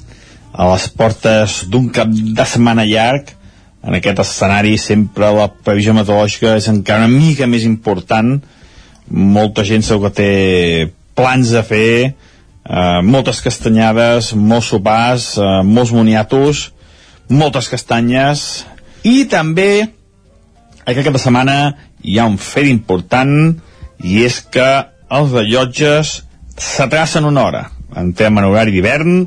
a 0.50 0.66
les 0.72 0.88
portes 0.98 1.60
d'un 1.70 1.86
cap 1.94 2.10
de 2.10 2.48
setmana 2.56 2.88
llarg. 2.90 3.30
En 3.86 3.94
aquest 4.00 4.24
escenari 4.26 4.74
sempre 4.74 5.30
la 5.38 5.46
previsió 5.54 5.94
meteorològica 5.94 6.56
és 6.58 6.66
encara 6.74 7.06
una 7.06 7.14
mica 7.14 7.46
més 7.46 7.70
important. 7.70 8.34
Molta 9.06 9.62
gent 9.62 9.86
segur 9.86 10.10
que 10.10 10.18
té 10.18 10.30
plans 11.14 11.54
a 11.54 11.62
fer, 11.62 12.16
eh, 12.64 13.00
moltes 13.02 13.42
castanyades, 13.44 14.32
molts 14.34 14.72
sopars, 14.72 15.32
eh, 15.38 15.50
molts 15.64 15.92
moniatos, 15.92 16.70
moltes 17.28 17.68
castanyes, 17.72 18.64
i 19.02 19.24
també 19.30 19.88
aquest 20.84 21.04
cap 21.06 21.14
de 21.14 21.22
setmana 21.22 21.58
hi 22.02 22.18
ha 22.18 22.26
un 22.26 22.38
fet 22.38 22.66
important, 22.70 23.54
i 24.02 24.24
és 24.26 24.40
que 24.42 24.68
els 25.12 25.30
rellotges 25.30 26.22
s'atracen 26.58 27.24
una 27.28 27.46
hora. 27.46 27.62
Entrem 27.96 28.38
en 28.38 28.48
horari 28.48 28.74
d'hivern, 28.74 29.26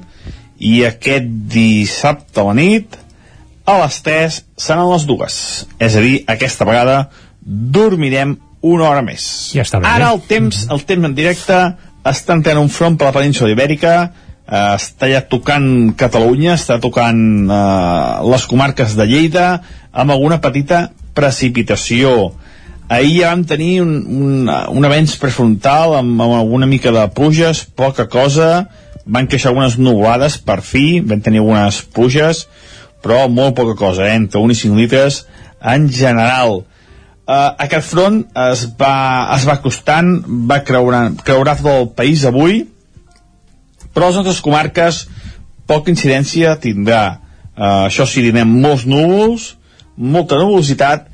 i 0.59 0.83
aquest 0.87 1.27
dissabte 1.51 2.41
a 2.41 2.47
la 2.49 2.55
nit 2.57 2.95
a 3.65 3.79
les 3.81 3.99
3 4.05 4.39
seran 4.61 4.89
les 4.91 5.05
dues. 5.09 5.37
És 5.81 5.95
a 5.95 6.03
dir, 6.03 6.19
aquesta 6.31 6.67
vegada 6.67 7.09
dormirem 7.41 8.37
una 8.65 8.87
hora 8.89 9.03
més. 9.05 9.25
Ja 9.53 9.65
està 9.65 9.81
bé. 9.81 9.89
Ara 9.89 10.11
el 10.13 10.21
temps, 10.29 10.65
el 10.73 10.85
temps 10.87 11.09
en 11.09 11.15
directe 11.17 11.59
està 12.05 12.37
entrant 12.37 12.61
un 12.61 12.69
front 12.69 12.97
per 12.97 13.09
la 13.09 13.15
península 13.17 13.51
ibèrica, 13.53 13.95
eh, 14.45 14.75
està 14.75 15.09
ja 15.09 15.23
tocant 15.25 15.93
Catalunya, 15.97 16.55
està 16.55 16.79
tocant 16.81 17.21
eh, 17.49 18.29
les 18.31 18.47
comarques 18.49 18.95
de 18.97 19.07
Lleida, 19.09 19.47
amb 19.91 20.13
alguna 20.13 20.41
petita 20.43 20.89
precipitació. 21.15 22.33
Ahir 22.85 23.21
ja 23.23 23.31
vam 23.31 23.45
tenir 23.49 23.79
un, 23.81 23.95
un, 24.05 24.49
un 24.49 24.85
avenç 24.85 25.15
prefrontal 25.17 25.95
amb, 25.97 26.19
amb 26.21 26.37
alguna 26.37 26.69
mica 26.69 26.93
de 26.93 27.07
pluges, 27.17 27.63
poca 27.65 28.05
cosa, 28.11 28.67
van 29.05 29.29
queixar 29.29 29.51
algunes 29.53 29.79
nuvolades 29.81 30.37
per 30.37 30.59
fi, 30.65 30.99
vam 31.01 31.23
tenir 31.25 31.41
algunes 31.41 31.81
pluges, 31.95 32.45
però 33.01 33.25
molt 33.29 33.55
poca 33.57 33.73
cosa, 33.77 34.05
eh? 34.05 34.15
entre 34.17 34.41
1 34.41 34.53
i 34.53 34.61
5 34.61 34.81
litres 34.81 35.23
en 35.61 35.89
general. 35.89 36.63
Uh, 37.25 37.55
aquest 37.57 37.89
front 37.89 38.19
es 38.37 38.67
va, 38.77 38.95
es 39.33 39.47
va 39.49 39.57
costant, 39.63 40.19
va 40.49 40.59
creurar, 40.61 41.07
creurar 41.25 41.55
tot 41.57 41.71
el 41.71 41.87
país 41.97 42.21
avui, 42.29 42.59
però 43.95 44.11
les 44.11 44.19
nostres 44.19 44.43
comarques 44.45 45.05
poca 45.65 45.89
incidència 45.89 46.53
tindrà. 46.61 47.03
Uh, 47.55 47.87
això 47.87 48.05
sí, 48.05 48.21
tindrem 48.21 48.51
molts 48.61 48.85
núvols, 48.85 49.55
molta 49.97 50.37
nubositat, 50.37 51.07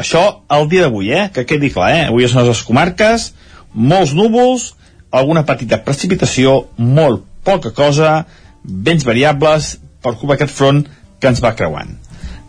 això 0.00 0.22
el 0.56 0.68
dia 0.72 0.86
d'avui, 0.86 1.10
eh? 1.12 1.26
que 1.34 1.44
quedi 1.44 1.72
clar, 1.74 1.90
eh? 1.98 2.04
avui 2.08 2.24
les 2.24 2.36
nostres 2.38 2.62
comarques, 2.64 3.32
molts 3.74 4.14
núvols, 4.16 4.70
alguna 5.12 5.44
petita 5.44 5.82
precipitació, 5.84 6.62
molt 6.78 7.26
poca 7.44 7.74
cosa, 7.76 8.22
vents 8.64 9.04
variables, 9.04 9.74
per 10.02 10.16
culpa 10.16 10.34
d'aquest 10.34 10.54
front 10.56 10.86
que 11.20 11.30
ens 11.30 11.42
va 11.42 11.52
creuant. 11.58 11.98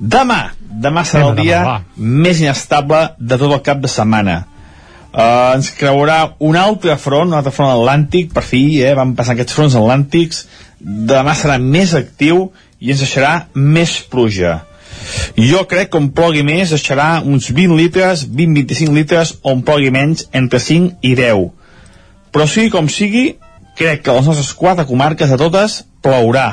Demà, 0.04 0.52
demà 0.84 1.06
serà 1.08 1.30
el 1.30 1.38
dia 1.38 1.60
més 1.96 2.42
inestable 2.44 3.06
de 3.20 3.38
tot 3.40 3.54
el 3.54 3.62
cap 3.64 3.80
de 3.80 3.92
setmana. 3.92 4.42
Uh, 5.14 5.54
ens 5.54 5.70
creurà 5.78 6.34
un 6.44 6.58
altre 6.60 6.98
front, 7.00 7.30
un 7.30 7.38
altre 7.38 7.54
front 7.56 7.72
atlàntic, 7.72 8.34
per 8.34 8.44
fi, 8.44 8.82
eh, 8.84 8.92
van 8.98 9.14
passar 9.16 9.38
aquests 9.38 9.56
fronts 9.56 9.78
atlàntics, 9.80 10.42
demà 10.82 11.36
serà 11.38 11.56
més 11.62 11.94
actiu 11.96 12.50
i 12.82 12.92
ens 12.92 13.04
deixarà 13.06 13.34
més 13.54 13.96
pluja. 14.12 14.58
Jo 15.38 15.64
crec 15.70 15.94
que 15.94 16.02
on 16.02 16.10
plogui 16.18 16.44
més 16.44 16.74
deixarà 16.74 17.22
uns 17.24 17.48
20 17.54 17.78
litres, 17.80 18.26
20-25 18.28 18.98
litres, 18.98 19.36
on 19.48 19.64
plogui 19.64 19.94
menys, 19.94 20.28
entre 20.36 20.60
5 20.60 21.00
i 21.06 21.14
10. 21.20 21.48
Però 22.34 22.50
sigui 22.50 22.74
com 22.74 22.92
sigui, 22.92 23.38
crec 23.80 24.04
que 24.04 24.12
a 24.12 24.20
les 24.20 24.28
nostres 24.28 24.52
quatre 24.58 24.88
comarques 24.90 25.32
de 25.32 25.40
totes 25.40 25.84
plourà 26.04 26.50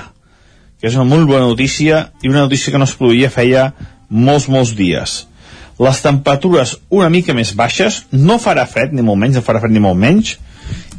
que 0.80 0.88
és 0.88 0.96
una 0.96 1.08
molt 1.08 1.28
bona 1.28 1.46
notícia 1.46 2.06
i 2.22 2.30
una 2.32 2.46
notícia 2.46 2.72
que 2.72 2.80
no 2.80 2.88
es 2.88 2.96
produïa 2.96 3.30
feia 3.32 3.70
molts, 4.08 4.48
molts 4.48 4.74
dies. 4.76 5.24
Les 5.80 6.02
temperatures 6.04 6.74
una 6.92 7.08
mica 7.12 7.36
més 7.36 7.54
baixes, 7.56 8.04
no 8.12 8.40
farà 8.40 8.66
fred 8.68 8.92
ni 8.92 9.04
molt 9.04 9.20
menys, 9.20 9.38
no 9.38 9.44
farà 9.44 9.62
fred 9.62 9.72
ni 9.72 9.82
molt 9.84 10.00
menys, 10.00 10.36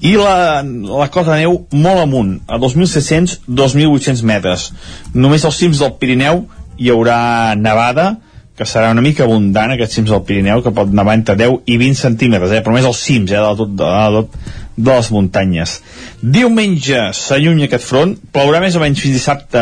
i 0.01 0.15
la, 0.17 0.63
la 0.65 1.09
cota 1.13 1.35
de 1.35 1.43
neu 1.43 1.59
molt 1.77 2.01
amunt, 2.01 2.33
a 2.49 2.57
2.700-2.800 2.61 4.25
metres. 4.25 4.71
Només 5.13 5.45
als 5.45 5.59
cims 5.61 5.81
del 5.81 5.93
Pirineu 6.01 6.45
hi 6.81 6.89
haurà 6.89 7.19
nevada, 7.57 8.15
que 8.57 8.65
serà 8.65 8.89
una 8.93 9.03
mica 9.05 9.23
abundant, 9.27 9.73
aquests 9.73 9.99
cims 9.99 10.09
del 10.13 10.23
Pirineu, 10.25 10.63
que 10.65 10.73
pot 10.73 10.89
nevar 10.93 11.15
entre 11.17 11.37
10 11.37 11.69
i 11.69 11.77
20 11.81 12.01
centímetres, 12.01 12.51
eh? 12.53 12.63
però 12.65 12.73
més 12.75 12.87
als 12.89 13.01
cims, 13.05 13.31
eh? 13.31 13.37
de, 13.37 13.53
tot, 13.61 13.77
de, 13.77 13.91
de, 14.17 14.57
de 14.81 14.91
les 14.97 15.09
muntanyes. 15.13 15.77
Diumenge 16.21 17.07
s'allunya 17.17 17.67
aquest 17.69 17.87
front, 17.87 18.15
plourà 18.33 18.61
més 18.63 18.75
o 18.77 18.81
menys 18.83 19.01
fins 19.03 19.17
dissabte 19.17 19.61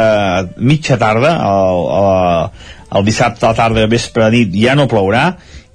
mitja 0.58 0.98
tarda, 1.02 1.36
el, 1.50 1.86
el, 2.00 2.68
el 3.00 3.08
dissabte 3.08 3.46
a 3.46 3.54
la 3.54 3.60
tarda, 3.60 3.88
vespre, 3.92 4.30
nit, 4.34 4.56
ja 4.56 4.76
no 4.80 4.88
plourà, 4.92 5.26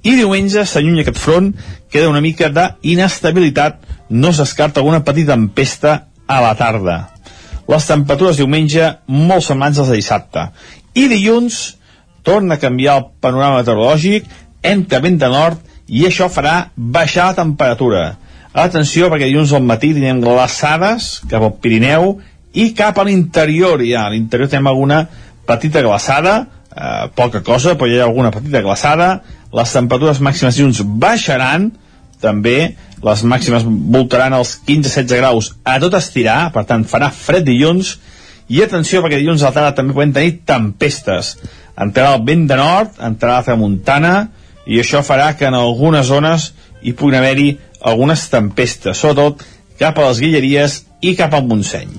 i 0.05 0.15
diumenge 0.17 0.65
s'allunya 0.69 1.05
aquest 1.05 1.21
front, 1.21 1.51
queda 1.91 2.11
una 2.11 2.23
mica 2.25 2.51
d'inestabilitat, 2.53 3.81
no 4.09 4.33
es 4.33 4.41
descarta 4.41 4.81
alguna 4.81 5.03
petita 5.05 5.33
tempesta 5.33 5.95
a 6.27 6.41
la 6.41 6.53
tarda. 6.57 6.97
Les 7.69 7.87
temperatures 7.89 8.37
diumenge 8.37 8.91
molt 9.09 9.45
semblants 9.45 9.79
als 9.81 9.89
de 9.89 9.97
dissabte. 9.97 10.49
I 10.93 11.07
dilluns 11.09 11.61
torna 12.25 12.57
a 12.57 12.61
canviar 12.61 12.99
el 12.99 13.07
panorama 13.21 13.61
meteorològic, 13.61 14.27
entra 14.65 15.01
vent 15.01 15.17
de 15.21 15.29
nord 15.29 15.61
i 15.87 16.05
això 16.07 16.29
farà 16.33 16.55
baixar 16.75 17.31
la 17.31 17.39
temperatura. 17.41 18.05
Atenció, 18.55 19.09
perquè 19.11 19.27
dilluns 19.27 19.51
al 19.51 19.65
matí 19.67 19.89
tindrem 19.91 20.21
glaçades 20.23 21.17
cap 21.27 21.43
al 21.43 21.57
Pirineu 21.59 22.13
i 22.55 22.69
cap 22.77 23.01
a 23.01 23.03
l'interior 23.03 23.83
ja. 23.83 24.05
A 24.05 24.13
l'interior 24.13 24.47
tenim 24.47 24.69
alguna 24.71 25.01
petita 25.45 25.81
glaçada, 25.83 26.37
eh, 26.71 27.09
poca 27.15 27.43
cosa, 27.43 27.75
però 27.75 27.89
hi 27.91 27.99
ha 27.99 28.05
alguna 28.07 28.31
petita 28.31 28.61
glaçada. 28.63 29.09
Les 29.51 29.75
temperatures 29.75 30.21
màximes 30.23 30.55
dilluns 30.55 30.81
baixaran, 31.03 31.73
també 32.23 32.77
les 33.03 33.23
màximes 33.27 33.67
voltaran 33.67 34.33
els 34.33 34.55
15-16 34.65 35.19
graus 35.19 35.51
a 35.67 35.75
tot 35.83 35.99
estirar, 35.99 36.53
per 36.55 36.63
tant 36.63 36.87
farà 36.87 37.11
fred 37.11 37.43
dilluns, 37.43 37.97
i 38.47 38.61
atenció 38.63 39.01
perquè 39.03 39.19
dilluns 39.19 39.43
a 39.43 39.49
la 39.49 39.55
tarda 39.57 39.75
també 39.75 39.93
podem 39.97 40.13
tenir 40.15 40.39
tempestes. 40.47 41.35
Entrarà 41.75 42.15
el 42.15 42.23
vent 42.23 42.47
de 42.47 42.55
nord, 42.55 42.95
entrarà 43.03 43.41
la 43.41 43.47
tramuntana, 43.49 44.15
i 44.65 44.79
això 44.79 45.03
farà 45.05 45.33
que 45.37 45.45
en 45.49 45.57
algunes 45.59 46.07
zones 46.07 46.53
hi 46.81 46.93
puguin 46.93 47.19
haver-hi 47.19 47.49
algunes 47.85 48.25
tempestes, 48.31 48.97
sobretot 48.97 49.45
cap 49.79 49.97
a 49.99 50.09
les 50.09 50.21
Guilleries 50.23 50.81
i 51.05 51.15
cap 51.17 51.33
al 51.35 51.45
Montseny. 51.47 51.91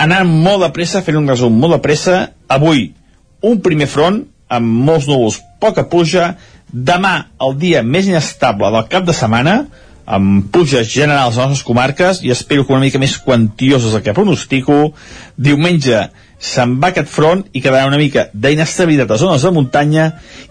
Anant 0.00 0.26
molt 0.26 0.64
de 0.64 0.70
pressa, 0.74 1.02
fent 1.06 1.18
un 1.20 1.28
resum 1.30 1.54
molt 1.54 1.76
de 1.76 1.82
pressa, 1.84 2.18
avui 2.48 2.88
un 3.44 3.60
primer 3.62 3.86
front 3.90 4.22
amb 4.54 4.84
molts 4.88 5.06
núvols, 5.10 5.40
poca 5.60 5.86
pluja, 5.90 6.34
demà 6.74 7.14
el 7.42 7.56
dia 7.60 7.82
més 7.86 8.08
inestable 8.10 8.70
del 8.74 8.88
cap 8.90 9.06
de 9.06 9.14
setmana, 9.14 9.64
amb 10.04 10.50
pluges 10.52 10.88
generals 10.92 11.38
a 11.38 11.44
les 11.44 11.54
nostres 11.54 11.64
comarques 11.64 12.20
i 12.24 12.32
espero 12.32 12.66
que 12.66 12.74
una 12.74 12.84
mica 12.84 13.00
més 13.00 13.16
quantioses 13.18 13.94
del 13.94 14.02
que 14.04 14.12
pronostico. 14.16 14.92
Diumenge 15.36 16.08
se'n 16.44 16.76
va 16.80 16.90
aquest 16.92 17.08
front 17.08 17.46
i 17.52 17.62
quedarà 17.64 17.88
una 17.88 18.00
mica 18.00 18.26
d'inestabilitat 18.34 19.14
a 19.14 19.20
zones 19.20 19.46
de 19.46 19.52
muntanya 19.54 20.10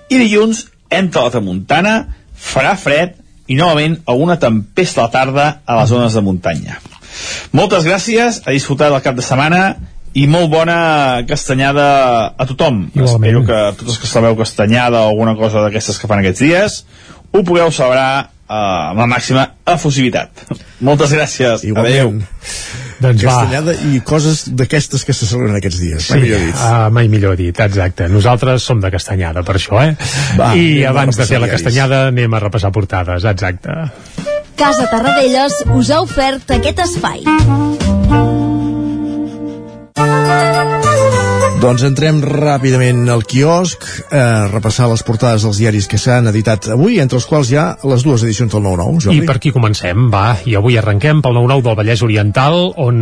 i 0.10 0.18
dilluns 0.18 0.66
entra 0.90 1.28
la 1.28 1.34
tramuntana, 1.34 1.94
farà 2.34 2.74
fred 2.80 3.20
i 3.48 3.58
novament 3.60 4.00
alguna 4.06 4.38
tempesta 4.40 5.04
a 5.04 5.08
la 5.08 5.14
tarda 5.14 5.48
a 5.66 5.80
les 5.82 5.90
zones 5.90 6.14
de 6.16 6.22
muntanya. 6.24 6.80
Moltes 7.52 7.86
gràcies, 7.86 8.42
a 8.46 8.54
disfrutar 8.56 8.90
del 8.92 9.04
cap 9.06 9.18
de 9.18 9.26
setmana 9.26 9.64
i 10.14 10.28
molt 10.30 10.50
bona 10.52 11.24
castanyada 11.28 11.86
a 12.38 12.46
tothom. 12.50 12.88
Igualment. 12.94 13.30
Espero 13.30 13.46
que 13.48 13.62
tots 13.80 13.96
els 13.96 14.02
que 14.02 14.10
sabeu 14.10 14.38
castanyada 14.38 15.04
o 15.04 15.14
alguna 15.14 15.36
cosa 15.38 15.66
d'aquestes 15.66 16.00
que 16.00 16.10
fan 16.10 16.22
aquests 16.22 16.46
dies 16.46 16.84
ho 17.34 17.42
pugueu 17.42 17.72
celebrar 17.74 18.30
amb 18.54 19.02
la 19.04 19.08
màxima 19.10 19.48
efusivitat. 19.74 20.46
Moltes 20.84 21.14
gràcies. 21.16 21.64
Igualment. 21.68 22.22
Doncs 23.04 23.24
va. 23.26 23.34
Castanyada 23.34 23.74
i 23.90 24.00
coses 24.08 24.44
d'aquestes 24.56 25.04
que 25.04 25.16
se 25.16 25.28
celebren 25.28 25.58
aquests 25.58 25.80
dies. 25.82 26.06
Sí, 26.08 26.14
mai 26.14 26.22
millor 26.24 26.44
dit. 26.46 26.56
uh, 26.56 26.90
mai 26.94 27.10
millor 27.12 27.40
dit, 27.40 27.60
exacte. 27.66 28.08
Nosaltres 28.12 28.64
som 28.64 28.80
de 28.84 28.92
castanyada, 28.94 29.44
per 29.44 29.58
això, 29.60 29.82
eh? 29.84 29.96
Va, 30.40 30.54
I 30.56 30.86
abans 30.88 31.18
de 31.18 31.26
fer 31.28 31.40
la 31.42 31.50
diaris. 31.50 31.60
castanyada 31.64 32.08
anem 32.14 32.34
a 32.34 32.44
repassar 32.46 32.72
portades, 32.76 33.26
exacte. 33.26 33.80
Casa 34.56 34.86
Tarradellas 34.92 35.64
us 35.74 35.90
ha 35.92 36.00
ofert 36.06 36.52
aquest 36.60 36.80
espai. 36.86 37.26
Doncs 41.64 41.80
entrem 41.88 42.18
ràpidament 42.20 43.06
al 43.08 43.22
quiosc 43.24 43.86
a 44.12 44.50
repassar 44.50 44.90
les 44.92 45.00
portades 45.08 45.46
dels 45.46 45.62
diaris 45.62 45.86
que 45.88 45.96
s'han 45.96 46.28
editat 46.28 46.66
avui, 46.74 46.98
entre 47.00 47.16
els 47.22 47.28
quals 47.30 47.48
hi 47.54 47.56
ha 47.56 47.64
les 47.88 48.02
dues 48.04 48.26
edicions 48.26 48.52
del 48.52 48.66
9-9, 48.66 48.98
Jordi. 49.06 49.22
I 49.24 49.30
per 49.30 49.38
aquí 49.38 49.54
comencem, 49.56 50.10
va, 50.12 50.42
i 50.44 50.58
avui 50.60 50.76
arrenquem 50.76 51.22
pel 51.24 51.38
9-9 51.38 51.64
del 51.64 51.78
Vallès 51.80 52.04
Oriental, 52.04 52.58
on, 52.84 52.98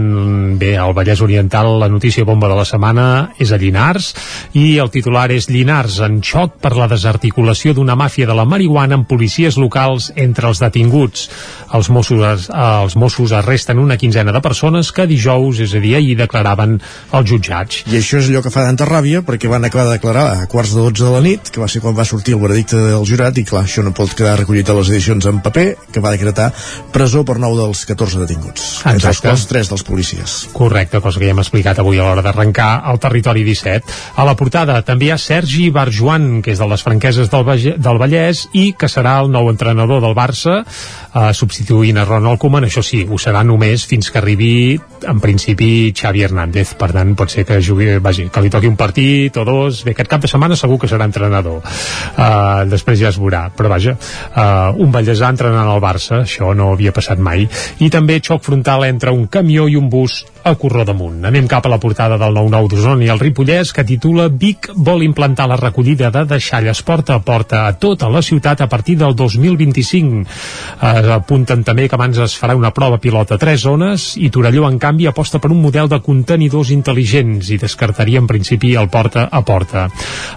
bé, 0.61 0.75
al 0.77 0.93
Vallès 0.93 1.23
Oriental 1.25 1.71
la 1.81 1.87
notícia 1.89 2.27
bomba 2.27 2.51
de 2.51 2.59
la 2.59 2.67
setmana 2.69 3.07
és 3.41 3.49
a 3.49 3.57
Llinars, 3.57 4.11
i 4.53 4.77
el 4.83 4.93
titular 4.93 5.25
és 5.33 5.49
Llinars 5.49 5.97
en 6.05 6.21
xoc 6.21 6.59
per 6.61 6.75
la 6.77 6.85
desarticulació 6.91 7.73
d'una 7.73 7.97
màfia 7.97 8.29
de 8.29 8.37
la 8.37 8.45
marihuana 8.45 8.99
amb 8.99 9.09
policies 9.09 9.57
locals 9.57 10.11
entre 10.13 10.51
els 10.53 10.61
detinguts. 10.61 11.25
Els 11.73 11.89
Mossos, 11.89 12.45
els 12.53 12.99
Mossos 12.99 13.33
arresten 13.41 13.81
una 13.81 13.97
quinzena 13.97 14.37
de 14.37 14.45
persones 14.45 14.93
que 14.93 15.09
dijous, 15.09 15.65
és 15.65 15.73
a 15.73 15.81
dir, 15.81 15.97
ahir 15.97 16.13
declaraven 16.21 16.77
als 17.09 17.33
jutjats. 17.33 17.81
I 17.89 17.97
això 17.97 18.21
és 18.21 18.29
allò 18.29 18.45
que 18.45 18.50
fa 18.51 18.65
tanta 18.67 18.85
ràbia 18.87 19.21
perquè 19.25 19.49
van 19.49 19.65
acabar 19.65 19.87
de 19.87 19.95
declarar 19.97 20.25
a 20.35 20.47
quarts 20.51 20.73
de 20.75 20.81
12 20.83 21.05
de 21.05 21.11
la 21.13 21.21
nit, 21.23 21.49
que 21.51 21.61
va 21.61 21.69
ser 21.71 21.81
quan 21.83 21.95
va 21.97 22.05
sortir 22.05 22.35
el 22.35 22.41
veredicte 22.43 22.77
del 22.77 23.05
jurat, 23.07 23.37
i 23.39 23.45
clar, 23.47 23.63
això 23.65 23.83
no 23.85 23.93
pot 23.95 24.13
quedar 24.17 24.37
recollit 24.39 24.69
a 24.69 24.75
les 24.77 24.91
edicions 24.91 25.25
en 25.29 25.39
paper, 25.43 25.67
que 25.91 26.03
va 26.03 26.11
decretar 26.13 26.49
presó 26.91 27.23
per 27.27 27.37
9 27.39 27.57
dels 27.61 27.85
14 27.89 28.21
detinguts. 28.23 28.65
Entre 28.83 28.95
els 28.95 29.21
Exacte. 29.21 29.29
quals 29.29 29.47
3 29.49 29.71
dels 29.71 29.85
policies. 29.87 30.35
Correcte, 30.53 31.01
cosa 31.01 31.19
que 31.19 31.29
ja 31.29 31.35
hem 31.35 31.43
explicat 31.43 31.79
avui 31.79 31.99
a 31.99 32.07
l'hora 32.07 32.23
d'arrencar 32.25 32.69
al 32.91 32.99
territori 32.99 33.45
17. 33.47 33.95
A 34.15 34.27
la 34.27 34.35
portada 34.35 34.81
també 34.87 35.07
hi 35.07 35.13
ha 35.15 35.19
Sergi 35.21 35.69
Barjuan, 35.71 36.41
que 36.43 36.51
és 36.51 36.59
de 36.59 36.67
les 36.67 36.83
franqueses 36.83 37.31
del, 37.31 37.45
Vallès, 37.47 37.79
del 37.79 38.01
Vallès 38.01 38.45
i 38.53 38.71
que 38.77 38.89
serà 38.91 39.17
el 39.23 39.31
nou 39.31 39.49
entrenador 39.51 40.03
del 40.03 40.15
Barça, 40.17 40.61
eh, 40.65 41.31
substituint 41.37 41.97
a 41.97 42.05
Ronald 42.05 42.41
Koeman. 42.41 42.67
Això 42.67 42.83
sí, 42.85 43.03
ho 43.07 43.19
serà 43.21 43.45
només 43.47 43.85
fins 43.87 44.11
que 44.11 44.19
arribi, 44.21 44.79
en 45.07 45.23
principi, 45.23 45.93
Xavi 45.95 46.25
Hernández. 46.27 46.75
Per 46.79 46.91
tant, 46.91 47.15
pot 47.15 47.31
ser 47.31 47.45
que 47.47 47.61
jugui, 47.63 47.97
vagi, 48.03 48.27
que 48.29 48.40
li 48.41 48.51
toqui 48.53 48.69
un 48.69 48.77
partit 48.79 49.37
o 49.37 49.45
dos. 49.47 49.83
Bé, 49.85 49.95
aquest 49.95 50.09
cap 50.11 50.23
de 50.23 50.29
setmana 50.31 50.57
segur 50.59 50.79
que 50.81 50.89
serà 50.91 51.07
entrenador. 51.09 51.61
Uh, 51.61 52.67
després 52.71 52.99
ja 52.99 53.09
es 53.11 53.19
veurà. 53.21 53.45
Però 53.55 53.71
vaja, 53.71 53.95
uh, 53.95 54.81
un 54.81 54.91
vallesà 54.93 55.31
entrenant 55.31 55.69
al 55.69 55.81
Barça, 55.83 56.23
això 56.25 56.53
no 56.57 56.71
havia 56.75 56.93
passat 56.95 57.21
mai. 57.21 57.47
I 57.79 57.89
també 57.93 58.19
xoc 58.23 58.43
frontal 58.45 58.85
entre 58.89 59.13
un 59.15 59.27
camió 59.31 59.67
i 59.69 59.77
un 59.79 59.89
bus 59.89 60.21
a 60.43 60.53
Corró 60.55 60.83
damunt. 60.87 61.19
Anem 61.25 61.47
cap 61.49 61.65
a 61.65 61.71
la 61.71 61.79
portada 61.81 62.17
del 62.19 62.33
9-9 62.35 62.69
d'Osona 62.71 63.05
i 63.05 63.09
el 63.13 63.19
Ripollès 63.21 63.73
que 63.75 63.85
titula 63.87 64.27
Vic 64.29 64.69
vol 64.75 65.03
implantar 65.05 65.47
la 65.49 65.57
recollida 65.59 66.11
de 66.13 66.23
deixalles 66.29 66.81
porta 66.87 67.15
a 67.15 67.23
porta 67.25 67.65
a 67.67 67.73
tota 67.77 68.09
la 68.09 68.21
ciutat 68.21 68.61
a 68.61 68.69
partir 68.69 68.97
del 68.97 69.15
2025. 69.15 70.23
Eh, 70.23 71.11
apunten 71.17 71.63
també 71.67 71.87
que 71.87 71.97
abans 71.99 72.17
es 72.17 72.37
farà 72.39 72.55
una 72.57 72.73
prova 72.73 72.99
pilot 73.01 73.35
a 73.35 73.39
tres 73.41 73.61
zones 73.67 74.15
i 74.17 74.29
Torelló, 74.29 74.67
en 74.69 74.79
canvi, 74.79 75.07
aposta 75.07 75.39
per 75.39 75.51
un 75.51 75.61
model 75.61 75.89
de 75.91 76.01
contenidors 76.01 76.73
intel·ligents 76.73 77.53
i 77.53 77.59
descartaria 77.61 78.21
en 78.21 78.27
principi 78.27 78.75
el 78.75 78.89
porta 78.89 79.27
a 79.31 79.43
porta. 79.45 79.87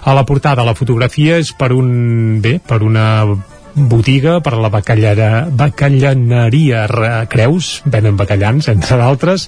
A 0.03 0.13
la 0.13 0.25
portada 0.25 0.65
la 0.65 0.77
fotografia 0.77 1.39
és 1.41 1.53
per 1.53 1.71
un... 1.73 2.39
bé, 2.41 2.59
per 2.59 2.81
una 2.83 3.05
botiga 3.75 4.39
per 4.39 4.53
a 4.55 4.59
la 4.63 4.69
bacallera, 4.71 5.47
bacallaneria 5.51 6.85
Re- 6.87 7.27
Creus, 7.27 7.81
venen 7.85 8.15
bacallans, 8.15 8.69
entre 8.71 8.95
d'altres, 8.97 9.47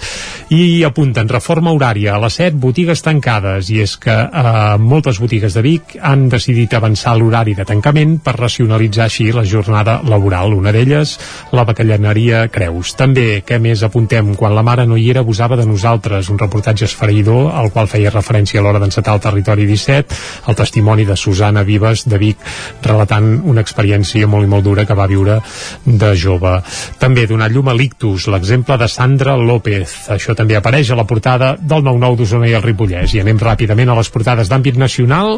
i 0.52 0.84
apunten 0.84 1.30
reforma 1.32 1.72
horària 1.72 2.16
a 2.16 2.20
les 2.22 2.36
7, 2.42 2.58
botigues 2.60 3.02
tancades, 3.06 3.70
i 3.72 3.80
és 3.86 3.96
que 3.98 4.12
eh, 4.12 4.76
moltes 4.84 5.22
botigues 5.24 5.56
de 5.56 5.64
Vic 5.64 5.96
han 6.02 6.28
decidit 6.30 6.76
avançar 6.76 7.16
l'horari 7.18 7.56
de 7.56 7.66
tancament 7.66 8.18
per 8.24 8.36
racionalitzar 8.38 9.06
així 9.08 9.30
la 9.32 9.46
jornada 9.48 10.02
laboral. 10.04 10.54
Una 10.58 10.74
d'elles, 10.76 11.16
la 11.56 11.64
bacallaneria 11.68 12.48
Creus. 12.52 12.94
També, 13.00 13.42
què 13.48 13.62
més 13.64 13.84
apuntem? 13.88 14.36
Quan 14.36 14.56
la 14.56 14.64
mare 14.66 14.86
no 14.86 14.98
hi 15.00 15.10
era, 15.14 15.24
abusava 15.24 15.56
de 15.56 15.66
nosaltres. 15.66 16.30
Un 16.30 16.40
reportatge 16.42 16.86
esfereïdor 16.90 17.54
al 17.56 17.72
qual 17.72 17.88
feia 17.88 18.12
referència 18.12 18.60
a 18.60 18.66
l'hora 18.66 18.84
d'encetar 18.84 19.16
el 19.16 19.24
territori 19.24 19.66
17, 19.70 20.20
el 20.52 20.56
testimoni 20.60 21.06
de 21.08 21.16
Susana 21.16 21.64
Vives 21.64 22.04
de 22.10 22.20
Vic, 22.20 22.44
relatant 22.84 23.38
una 23.48 23.62
experiència 23.64 24.17
molt 24.26 24.48
i 24.48 24.50
molt 24.50 24.66
dura 24.66 24.86
que 24.88 24.98
va 24.98 25.06
viure 25.08 25.38
de 25.86 26.12
jove. 26.18 26.56
També 26.98 27.28
donat 27.30 27.54
llum 27.54 27.70
a 27.70 27.76
l'ictus, 27.78 28.28
l'exemple 28.34 28.78
de 28.82 28.88
Sandra 28.90 29.36
López. 29.38 29.94
Això 30.16 30.34
també 30.36 30.58
apareix 30.58 30.90
a 30.92 30.98
la 30.98 31.06
portada 31.06 31.54
del 31.60 31.86
9-9 31.86 32.18
d'Osona 32.18 32.50
i 32.50 32.56
el 32.58 32.66
Ripollès. 32.66 33.14
I 33.14 33.22
anem 33.22 33.38
ràpidament 33.38 33.92
a 33.92 33.98
les 34.00 34.10
portades 34.10 34.50
d'àmbit 34.50 34.80
nacional. 34.80 35.38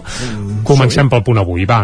Comencem 0.64 1.10
pel 1.12 1.24
punt 1.26 1.42
avui, 1.42 1.66
va. 1.70 1.82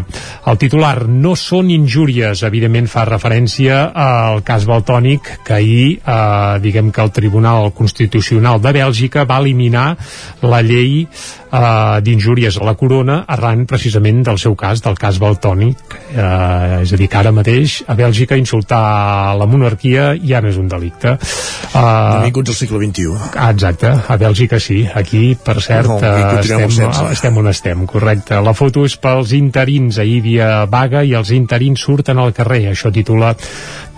El 0.48 0.60
titular 0.62 1.08
no 1.10 1.36
són 1.36 1.72
injúries, 1.74 2.44
evidentment 2.48 2.88
fa 2.92 3.06
referència 3.10 3.90
al 3.92 4.44
cas 4.48 4.66
Baltònic, 4.70 5.32
que 5.46 5.58
ahir, 5.58 6.00
eh, 6.00 6.60
diguem 6.62 6.92
que 6.92 7.02
el 7.02 7.12
Tribunal 7.12 7.72
Constitucional 7.74 8.62
de 8.62 8.72
Bèlgica 8.72 9.26
va 9.26 9.40
eliminar 9.44 9.96
la 10.42 10.62
llei 10.62 11.06
eh, 11.06 12.02
d'injúries 12.06 12.58
a 12.60 12.66
la 12.68 12.76
corona 12.76 13.24
arran 13.28 13.66
precisament 13.70 14.24
del 14.26 14.40
seu 14.42 14.56
cas, 14.56 14.82
del 14.86 14.98
cas 15.00 15.20
Baltònic. 15.20 15.98
Eh, 16.14 16.85
és 16.86 16.94
a 16.94 17.00
dir, 17.00 17.08
que 17.12 17.18
ara 17.20 17.32
mateix 17.36 17.80
a 17.90 17.96
Bèlgica 17.98 18.38
insultar 18.40 19.36
la 19.40 19.48
monarquia 19.50 20.12
ja 20.22 20.42
no 20.42 20.50
és 20.52 20.58
un 20.62 20.68
delicte. 20.72 21.16
Eh, 21.18 21.82
Benvinguts 21.82 22.54
al 22.54 22.58
segle 22.60 22.82
XXI. 22.86 23.32
Ah, 23.36 23.50
Exacte, 23.52 23.92
a 24.08 24.18
Bèlgica 24.22 24.60
sí. 24.62 24.84
Aquí, 24.94 25.36
per 25.36 25.58
cert, 25.62 25.88
No, 25.90 26.00
eh, 26.00 26.40
estem, 26.40 26.70
sense. 26.72 27.06
estem 27.12 27.38
on 27.38 27.48
estem, 27.52 27.86
correcte. 27.90 28.40
La 28.42 28.54
foto 28.54 28.86
és 28.86 28.96
pels 28.98 29.34
interins, 29.38 29.98
ahir 30.00 30.22
dia 30.26 30.66
vaga 30.72 31.04
i 31.04 31.14
els 31.18 31.32
interins 31.36 31.82
surten 31.82 32.18
al 32.22 32.34
carrer. 32.34 32.70
Això 32.72 32.92
titula 32.94 33.36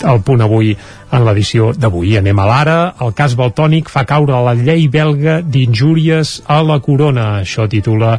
el 0.07 0.21
punt 0.21 0.41
avui 0.45 0.75
en 1.11 1.23
l'edició 1.25 1.71
d'avui. 1.75 2.15
Anem 2.19 2.39
a 2.39 2.47
l'ara. 2.47 2.77
El 3.03 3.13
cas 3.17 3.35
Baltònic 3.39 3.89
fa 3.91 4.03
caure 4.07 4.39
la 4.43 4.55
llei 4.57 4.87
belga 4.91 5.39
d'injúries 5.41 6.41
a 6.51 6.59
la 6.65 6.79
corona. 6.83 7.27
Això 7.41 7.67
titula 7.71 8.17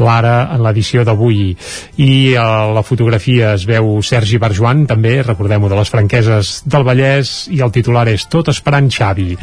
l'ara 0.00 0.48
en 0.54 0.62
l'edició 0.64 1.04
d'avui. 1.04 1.54
I 2.00 2.10
a 2.40 2.48
la 2.72 2.84
fotografia 2.86 3.54
es 3.56 3.66
veu 3.68 3.98
Sergi 4.06 4.40
Barjuan, 4.40 4.86
també, 4.88 5.20
recordem-ho, 5.26 5.68
de 5.68 5.80
les 5.80 5.92
franqueses 5.92 6.52
del 6.64 6.86
Vallès, 6.86 7.34
i 7.52 7.60
el 7.60 7.72
titular 7.74 8.06
és 8.08 8.26
Tot 8.30 8.48
esperant 8.52 8.88
Xavi. 8.90 9.34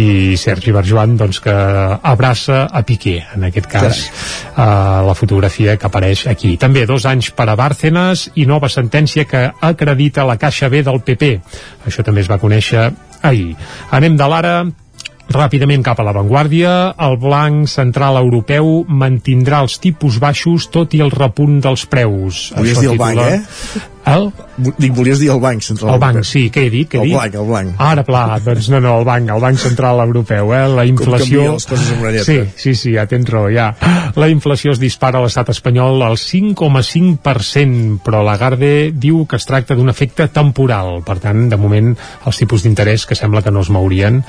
I 0.00 0.08
Sergi 0.40 0.74
Barjuan, 0.74 1.16
doncs, 1.20 1.40
que 1.44 1.52
abraça 1.52 2.64
a 2.66 2.82
Piqué, 2.86 3.18
en 3.36 3.46
aquest 3.48 3.68
cas, 3.70 4.02
eh, 4.56 4.66
la 5.06 5.14
fotografia 5.14 5.76
que 5.76 5.86
apareix 5.86 6.26
aquí. 6.26 6.56
També 6.56 6.86
dos 6.86 7.06
anys 7.06 7.30
per 7.36 7.48
a 7.48 7.56
Bárcenas 7.58 8.28
i 8.34 8.46
nova 8.46 8.70
sentència 8.72 9.26
que 9.28 9.44
acredita 9.60 10.26
la 10.26 10.38
Caixa 10.40 10.68
B 10.72 10.82
del 10.82 11.02
PP. 11.04 11.32
Això 11.86 12.04
també 12.06 12.22
es 12.22 12.31
va 12.32 12.40
conèixer 12.42 12.90
ahir. 13.22 13.52
Anem 13.92 14.16
de 14.18 14.28
l'ara 14.32 14.56
Ràpidament 15.32 15.80
cap 15.86 16.00
a 16.00 16.04
l'avantguàrdia, 16.04 16.70
el 17.06 17.14
blanc 17.22 17.68
central 17.70 18.18
europeu 18.20 18.82
mantindrà 18.88 19.62
els 19.64 19.78
tipus 19.80 20.18
baixos 20.20 20.66
tot 20.74 20.92
i 20.98 21.00
el 21.00 21.12
repunt 21.14 21.60
dels 21.64 21.86
preus. 21.88 22.50
Podies 22.52 22.76
Això 22.76 22.82
dir 22.84 22.90
el 22.92 23.00
banc, 23.00 23.22
eh? 23.22 23.84
El? 24.12 24.28
Dic, 24.56 24.92
volies 24.92 25.20
dir 25.22 25.30
el 25.32 25.40
Banc 25.40 25.64
Central 25.64 25.94
El 25.94 26.00
banc, 26.02 26.24
sí, 26.28 26.44
què 26.52 26.66
he 26.66 26.70
dit? 26.72 26.88
Què 26.92 26.98
he 26.98 27.02
el 27.02 27.08
dit? 27.08 27.16
blanc, 27.16 27.36
el 27.40 27.46
blanc. 27.48 27.74
Ara, 27.80 28.04
pla, 28.04 28.22
doncs 28.44 28.68
no, 28.72 28.82
no, 28.84 28.98
el 29.00 29.06
banc, 29.08 29.30
el 29.32 29.40
Banc 29.40 29.60
Central 29.62 30.02
Europeu, 30.04 30.52
eh? 30.52 30.64
La 30.68 30.84
inflació... 30.88 31.24
canvia 31.24 31.54
les 31.56 31.68
coses 31.70 31.92
amb 31.94 32.04
una 32.04 32.12
lletra. 32.16 32.26
Sí, 32.26 32.64
sí, 32.64 32.74
sí, 32.78 32.92
ja 32.98 33.06
tens 33.08 33.30
raó, 33.32 33.48
ja. 33.52 33.70
La 34.20 34.28
inflació 34.32 34.74
es 34.76 34.82
dispara 34.82 35.20
a 35.20 35.24
l'estat 35.24 35.52
espanyol 35.54 36.04
al 36.04 36.18
5,5%, 36.20 38.02
però 38.04 38.20
Lagarde 38.26 38.92
diu 38.92 39.24
que 39.28 39.40
es 39.40 39.48
tracta 39.48 39.78
d'un 39.78 39.88
efecte 39.92 40.28
temporal. 40.34 41.00
Per 41.06 41.16
tant, 41.22 41.46
de 41.48 41.60
moment, 41.60 41.94
els 42.28 42.42
tipus 42.42 42.66
d'interès 42.66 43.08
que 43.08 43.18
sembla 43.18 43.42
que 43.42 43.54
no 43.54 43.64
es 43.64 43.72
mourien 43.72 44.20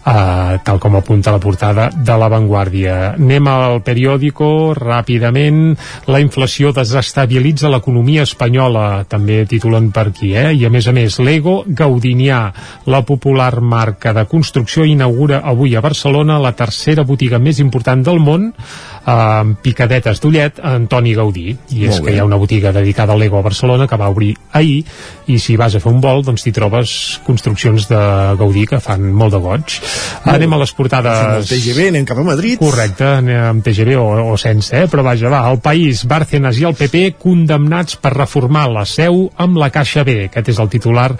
Uh, 0.00 0.56
tal 0.64 0.78
com 0.80 0.94
apunta 0.96 1.28
la 1.28 1.38
portada 1.38 1.90
de 1.92 2.14
La 2.16 2.30
Vanguardia. 2.32 3.12
Anem 3.18 3.48
al 3.52 3.82
periòdico 3.84 4.72
ràpidament. 4.72 5.74
La 6.08 6.22
inflació 6.24 6.72
desestabilitza 6.72 7.68
l'economia 7.68 8.24
espanyola, 8.24 9.04
també 9.04 9.42
titulen 9.70 9.90
per 9.92 10.08
aquí, 10.10 10.34
eh? 10.34 10.52
I 10.54 10.66
a 10.66 10.70
més 10.70 10.86
a 10.88 10.92
més, 10.92 11.18
l'Ego 11.22 11.62
Gaudinià, 11.66 12.40
la 12.90 13.02
popular 13.06 13.60
marca 13.60 14.12
de 14.12 14.24
construcció, 14.26 14.84
inaugura 14.84 15.42
avui 15.44 15.76
a 15.76 15.80
Barcelona 15.80 16.40
la 16.40 16.52
tercera 16.52 17.04
botiga 17.04 17.38
més 17.38 17.60
important 17.60 18.02
del 18.02 18.18
món, 18.18 18.50
amb 19.08 19.58
picadetes 19.62 20.20
d'ullet, 20.20 20.60
a 20.60 20.74
Antoni 20.76 21.14
Gaudí. 21.16 21.54
I 21.72 21.86
és 21.88 21.96
Molt 21.96 22.06
que 22.06 22.14
hi 22.14 22.20
ha 22.20 22.26
una 22.26 22.38
botiga 22.40 22.72
dedicada 22.72 23.14
a 23.14 23.20
l'Ego 23.20 23.38
a 23.38 23.44
Barcelona 23.46 23.86
que 23.88 23.98
va 24.00 24.10
obrir 24.12 24.34
ahir, 24.52 24.84
i 25.30 25.38
si 25.38 25.56
vas 25.56 25.74
a 25.74 25.80
fer 25.80 25.92
un 25.92 26.00
vol, 26.02 26.24
doncs 26.26 26.44
t'hi 26.44 26.52
trobes 26.54 26.92
construccions 27.26 27.86
de 27.90 28.00
Gaudí 28.40 28.66
que 28.70 28.80
fan 28.82 29.10
molt 29.14 29.34
de 29.36 29.40
goig. 29.42 29.78
Anem 30.30 30.56
a 30.56 30.60
les 30.62 30.74
portades... 30.76 31.20
Amb 31.20 31.38
el 31.40 31.48
TGV, 31.48 31.88
anem 31.92 32.08
cap 32.08 32.20
a 32.20 32.26
Madrid. 32.26 32.58
Correcte, 32.60 33.06
anem 33.20 33.44
amb 33.50 33.64
TGV 33.64 33.96
o, 34.00 34.08
o 34.34 34.36
sense, 34.40 34.74
eh? 34.76 34.90
però 34.90 35.04
vaja, 35.06 35.30
va, 35.32 35.44
el 35.50 35.60
País, 35.64 36.04
Bárcenas 36.10 36.60
i 36.60 36.66
el 36.68 36.76
PP 36.78 37.14
condemnats 37.20 37.98
per 38.00 38.14
reformar 38.16 38.66
la 38.72 38.84
seu 38.88 39.26
amb 39.40 39.60
la 39.60 39.70
Caixa 39.74 40.04
B. 40.06 40.26
Aquest 40.28 40.52
és 40.54 40.60
el 40.62 40.70
titular 40.72 41.10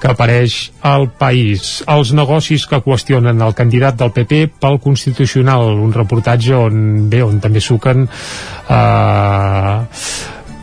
que 0.00 0.10
apareix 0.10 0.56
al 0.86 1.08
País. 1.18 1.80
Els 1.90 2.12
negocis 2.16 2.66
que 2.68 2.82
qüestionen 2.84 3.40
el 3.42 3.54
candidat 3.56 3.98
del 3.98 4.12
PP 4.14 4.42
pel 4.60 4.78
Constitucional, 4.82 5.72
un 5.82 5.94
reportatge 5.94 6.54
on, 6.56 7.08
bé, 7.10 7.22
on 7.26 7.40
també 7.42 7.62
suquen 7.64 8.06
eh, 8.06 9.76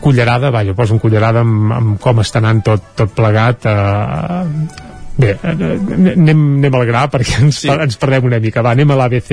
cullerada, 0.04 0.50
vaja, 0.52 0.74
poso 0.76 0.96
un 0.96 1.00
cullerada 1.00 1.44
amb, 1.44 1.70
amb 1.72 2.00
com 2.00 2.20
està 2.20 2.42
anant 2.42 2.64
tot, 2.66 2.90
tot 2.98 3.14
plegat 3.16 3.70
eh, 3.70 4.90
Bé, 5.14 5.30
eh, 5.30 5.50
anem, 5.94 6.40
anem 6.58 6.74
al 6.74 6.86
gra 6.88 7.04
perquè 7.10 7.38
ens, 7.44 7.60
sí. 7.62 7.70
ens 7.70 7.98
perdem 8.02 8.26
una 8.26 8.40
mica. 8.42 8.64
Va, 8.66 8.72
anem 8.74 8.90
a 8.90 8.98
l'ABC, 8.98 9.30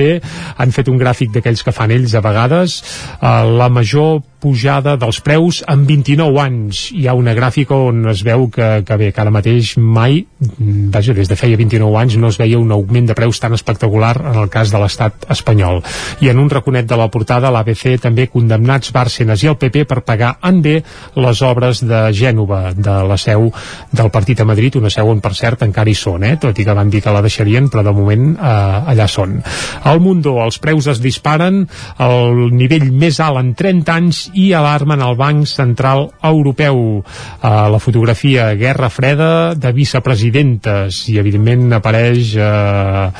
han 0.62 0.74
fet 0.74 0.90
un 0.92 1.00
gràfic 1.00 1.32
d'aquells 1.34 1.64
que 1.66 1.74
fan 1.74 1.94
ells 1.94 2.14
a 2.14 2.22
vegades. 2.22 2.76
Uh, 3.18 3.42
la 3.58 3.66
major 3.72 4.20
pujada 4.42 4.96
dels 4.98 5.20
preus 5.22 5.60
en 5.70 5.84
29 5.86 6.40
anys. 6.42 6.82
Hi 6.96 7.06
ha 7.06 7.14
una 7.14 7.34
gràfica 7.38 7.76
on 7.78 8.08
es 8.10 8.24
veu 8.26 8.48
que, 8.50 8.68
que 8.86 8.98
bé, 8.98 9.10
que 9.14 9.22
ara 9.22 9.30
mateix 9.34 9.76
mai, 9.78 10.24
vaja, 10.40 11.14
des 11.14 11.30
de 11.30 11.38
feia 11.38 11.58
29 11.60 12.00
anys 12.00 12.18
no 12.18 12.32
es 12.32 12.38
veia 12.40 12.58
un 12.58 12.72
augment 12.74 13.06
de 13.06 13.16
preus 13.18 13.38
tan 13.42 13.54
espectacular 13.54 14.16
en 14.32 14.40
el 14.42 14.50
cas 14.50 14.72
de 14.74 14.80
l'estat 14.82 15.28
espanyol. 15.30 15.82
I 16.20 16.32
en 16.32 16.42
un 16.42 16.50
raconet 16.50 16.88
de 16.90 16.98
la 16.98 17.06
portada, 17.12 17.52
l'ABC 17.54 18.00
també 18.02 18.26
condemnats 18.32 18.90
Bárcenas 18.92 19.44
i 19.44 19.52
el 19.52 19.58
PP 19.60 19.86
per 19.88 20.02
pagar 20.02 20.34
en 20.42 20.58
bé 20.64 20.74
les 21.14 21.42
obres 21.46 21.84
de 21.86 22.02
Gènova, 22.16 22.72
de 22.74 22.96
la 23.06 23.18
seu 23.20 23.48
del 23.92 24.10
partit 24.10 24.42
a 24.42 24.48
Madrid, 24.48 24.80
una 24.80 24.90
seu 24.90 25.08
on, 25.12 25.22
per 25.22 25.34
cert, 25.38 25.62
encara 25.62 25.90
hi 25.90 25.96
són, 25.98 26.26
eh? 26.26 26.34
tot 26.42 26.58
i 26.58 26.66
que 26.66 26.74
van 26.76 26.90
dir 26.90 27.02
que 27.04 27.14
la 27.14 27.22
deixarien, 27.22 27.70
però 27.70 27.86
de 27.86 27.94
moment 27.94 28.32
eh, 28.34 28.92
allà 28.92 29.06
són. 29.06 29.38
Al 29.86 30.02
Mundo 30.02 30.34
els 30.42 30.58
preus 30.62 30.90
es 30.90 31.02
disparen 31.02 31.62
al 32.02 32.50
nivell 32.50 32.90
més 32.90 33.20
alt 33.22 33.38
en 33.38 33.54
30 33.58 33.94
anys 33.94 34.22
i 34.34 34.52
alarmen 34.56 35.02
el 35.02 35.16
Banc 35.16 35.46
Central 35.46 36.08
Europeu. 36.22 37.02
Eh, 37.02 37.48
la 37.72 37.78
fotografia 37.78 38.52
Guerra 38.54 38.90
Freda 38.90 39.54
de 39.54 39.72
vicepresidentes 39.72 41.04
i 41.12 41.18
evidentment 41.20 41.72
apareix 41.76 42.34
eh, 42.36 43.10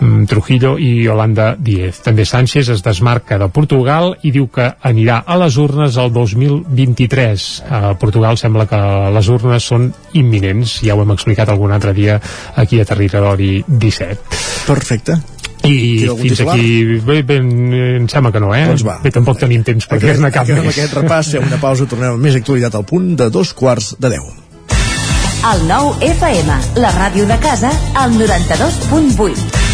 mm, 0.00 0.24
Trujillo 0.30 0.76
i 0.78 1.04
Yolanda 1.04 1.54
Díez. 1.58 2.00
També 2.06 2.24
Sánchez 2.24 2.70
es 2.76 2.82
desmarca 2.84 3.38
de 3.40 3.48
Portugal 3.48 4.14
i 4.22 4.32
diu 4.34 4.48
que 4.52 4.70
anirà 4.82 5.22
a 5.26 5.38
les 5.42 5.58
urnes 5.58 5.98
el 6.00 6.12
2023. 6.14 7.50
A 7.68 7.94
Portugal 8.00 8.38
sembla 8.40 8.68
que 8.70 8.80
les 9.14 9.30
urnes 9.32 9.70
són 9.72 9.90
imminents, 10.14 10.80
ja 10.86 10.96
ho 10.96 11.04
hem 11.04 11.14
explicat 11.16 11.50
algun 11.50 11.74
altre 11.74 11.94
dia 11.96 12.20
aquí 12.56 12.80
a 12.80 12.88
Territori 12.88 13.62
17. 13.68 14.42
Perfecte. 14.66 15.33
I 15.68 16.06
fins 16.20 16.38
titular? 16.38 16.54
aquí, 16.54 17.00
bé, 17.06 17.22
bé, 17.26 17.40
em 17.40 18.08
sembla 18.10 18.32
que 18.34 18.42
no, 18.42 18.52
eh? 18.54 18.64
Doncs 18.70 18.86
va. 18.86 18.98
Bé, 19.04 19.12
tampoc 19.14 19.40
tenim 19.40 19.64
temps 19.66 19.88
per 19.90 20.00
dir-ne 20.02 20.30
cap 20.34 20.48
més. 20.48 20.70
aquest 20.74 20.96
repàs, 21.00 21.34
fem 21.36 21.46
una 21.48 21.60
pausa, 21.62 21.88
tornem 21.90 22.16
amb 22.16 22.24
més 22.24 22.38
actualitat 22.40 22.74
al 22.78 22.86
punt 22.88 23.14
de 23.20 23.30
dos 23.32 23.54
quarts 23.56 23.94
de 23.98 24.14
deu. 24.16 24.32
El 25.44 25.66
nou 25.68 25.92
FM, 26.00 26.56
la 26.80 26.94
ràdio 26.96 27.28
de 27.28 27.36
casa, 27.42 27.72
al 28.00 28.16
92.8. 28.16 29.73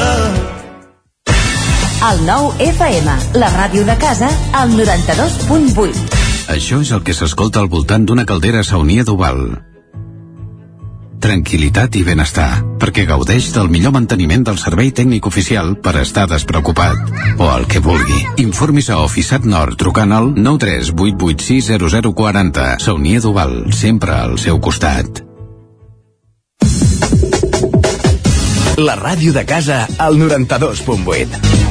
El 2.01 2.23
nou 2.25 2.47
FM, 2.57 3.13
la 3.37 3.45
ràdio 3.53 3.85
de 3.85 3.93
casa, 4.01 4.25
al 4.57 4.71
92.8. 4.73 6.49
Això 6.49 6.81
és 6.81 6.89
el 6.97 7.05
que 7.05 7.13
s'escolta 7.13 7.61
al 7.61 7.69
voltant 7.69 8.09
d'una 8.09 8.25
caldera 8.25 8.65
saunia 8.65 9.05
d'Oval. 9.05 9.61
Tranquilitat 11.21 11.93
i 11.99 12.01
benestar, 12.01 12.65
perquè 12.81 13.05
gaudeix 13.05 13.53
del 13.53 13.69
millor 13.69 13.93
manteniment 13.93 14.41
del 14.49 14.57
servei 14.57 14.89
tècnic 14.97 15.29
oficial 15.29 15.77
per 15.77 15.93
estar 16.01 16.25
despreocupat. 16.31 16.97
O 17.37 17.53
el 17.53 17.69
que 17.69 17.77
vulgui. 17.85 18.17
Informis 18.41 18.89
a 18.89 18.97
Oficiat 19.05 19.45
Nord 19.45 19.77
trucant 19.77 20.09
al 20.17 20.33
938860040. 20.33 22.81
Saunia 22.81 23.21
d'Oval, 23.21 23.69
sempre 23.77 24.17
al 24.17 24.41
seu 24.41 24.57
costat. 24.57 25.21
La 28.81 28.97
ràdio 28.97 29.37
de 29.37 29.45
casa 29.45 29.85
al 30.01 30.17
92.8. 30.17 31.70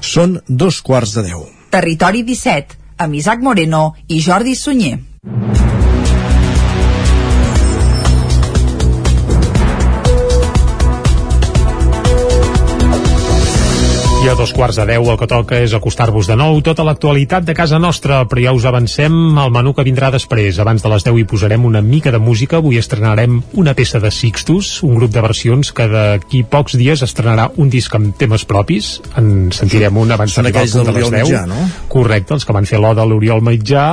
Són 0.00 0.38
dos 0.48 0.80
quarts 0.82 1.14
de 1.18 1.26
deu. 1.30 1.46
Territori 1.70 2.24
17, 2.24 2.78
amb 2.98 3.14
Isaac 3.18 3.42
Moreno 3.44 3.94
i 4.08 4.22
Jordi 4.24 4.56
Sunyer. 4.56 4.98
I 14.18 14.26
a 14.26 14.34
dos 14.34 14.50
quarts 14.50 14.74
de 14.74 14.82
deu 14.82 15.04
el 15.12 15.16
que 15.18 15.28
toca 15.30 15.60
és 15.62 15.70
acostar-vos 15.76 16.26
de 16.26 16.34
nou 16.34 16.56
tota 16.66 16.82
l'actualitat 16.82 17.44
de 17.46 17.54
casa 17.54 17.78
nostra, 17.78 18.24
però 18.26 18.42
ja 18.42 18.52
us 18.56 18.64
avancem 18.66 19.12
al 19.38 19.52
menú 19.54 19.70
que 19.76 19.84
vindrà 19.86 20.08
després. 20.10 20.56
Abans 20.58 20.82
de 20.82 20.90
les 20.90 21.04
10 21.06 21.20
hi 21.20 21.26
posarem 21.30 21.62
una 21.64 21.78
mica 21.86 22.10
de 22.10 22.18
música. 22.18 22.58
Avui 22.58 22.80
estrenarem 22.80 23.36
una 23.54 23.76
peça 23.78 24.00
de 24.02 24.10
Sixtus, 24.10 24.82
un 24.82 24.96
grup 24.98 25.12
de 25.14 25.22
versions 25.22 25.70
que 25.70 25.86
d'aquí 25.92 26.42
pocs 26.42 26.74
dies 26.80 27.04
estrenarà 27.06 27.46
un 27.62 27.70
disc 27.70 27.94
amb 27.94 28.16
temes 28.18 28.42
propis. 28.42 28.88
En 29.14 29.52
sentirem 29.54 30.02
un 30.02 30.10
abans 30.10 30.34
Són 30.34 30.50
aquells 30.50 30.74
de 30.74 30.82
l'Oriol 30.82 31.14
10. 31.14 31.22
Mitjà, 31.22 31.44
no? 31.46 31.68
Correcte, 31.86 32.34
els 32.34 32.48
que 32.48 32.58
van 32.58 32.66
fer 32.66 32.82
l'Oda 32.82 33.06
a 33.06 33.08
l'Oriol 33.08 33.44
Mitjà 33.46 33.86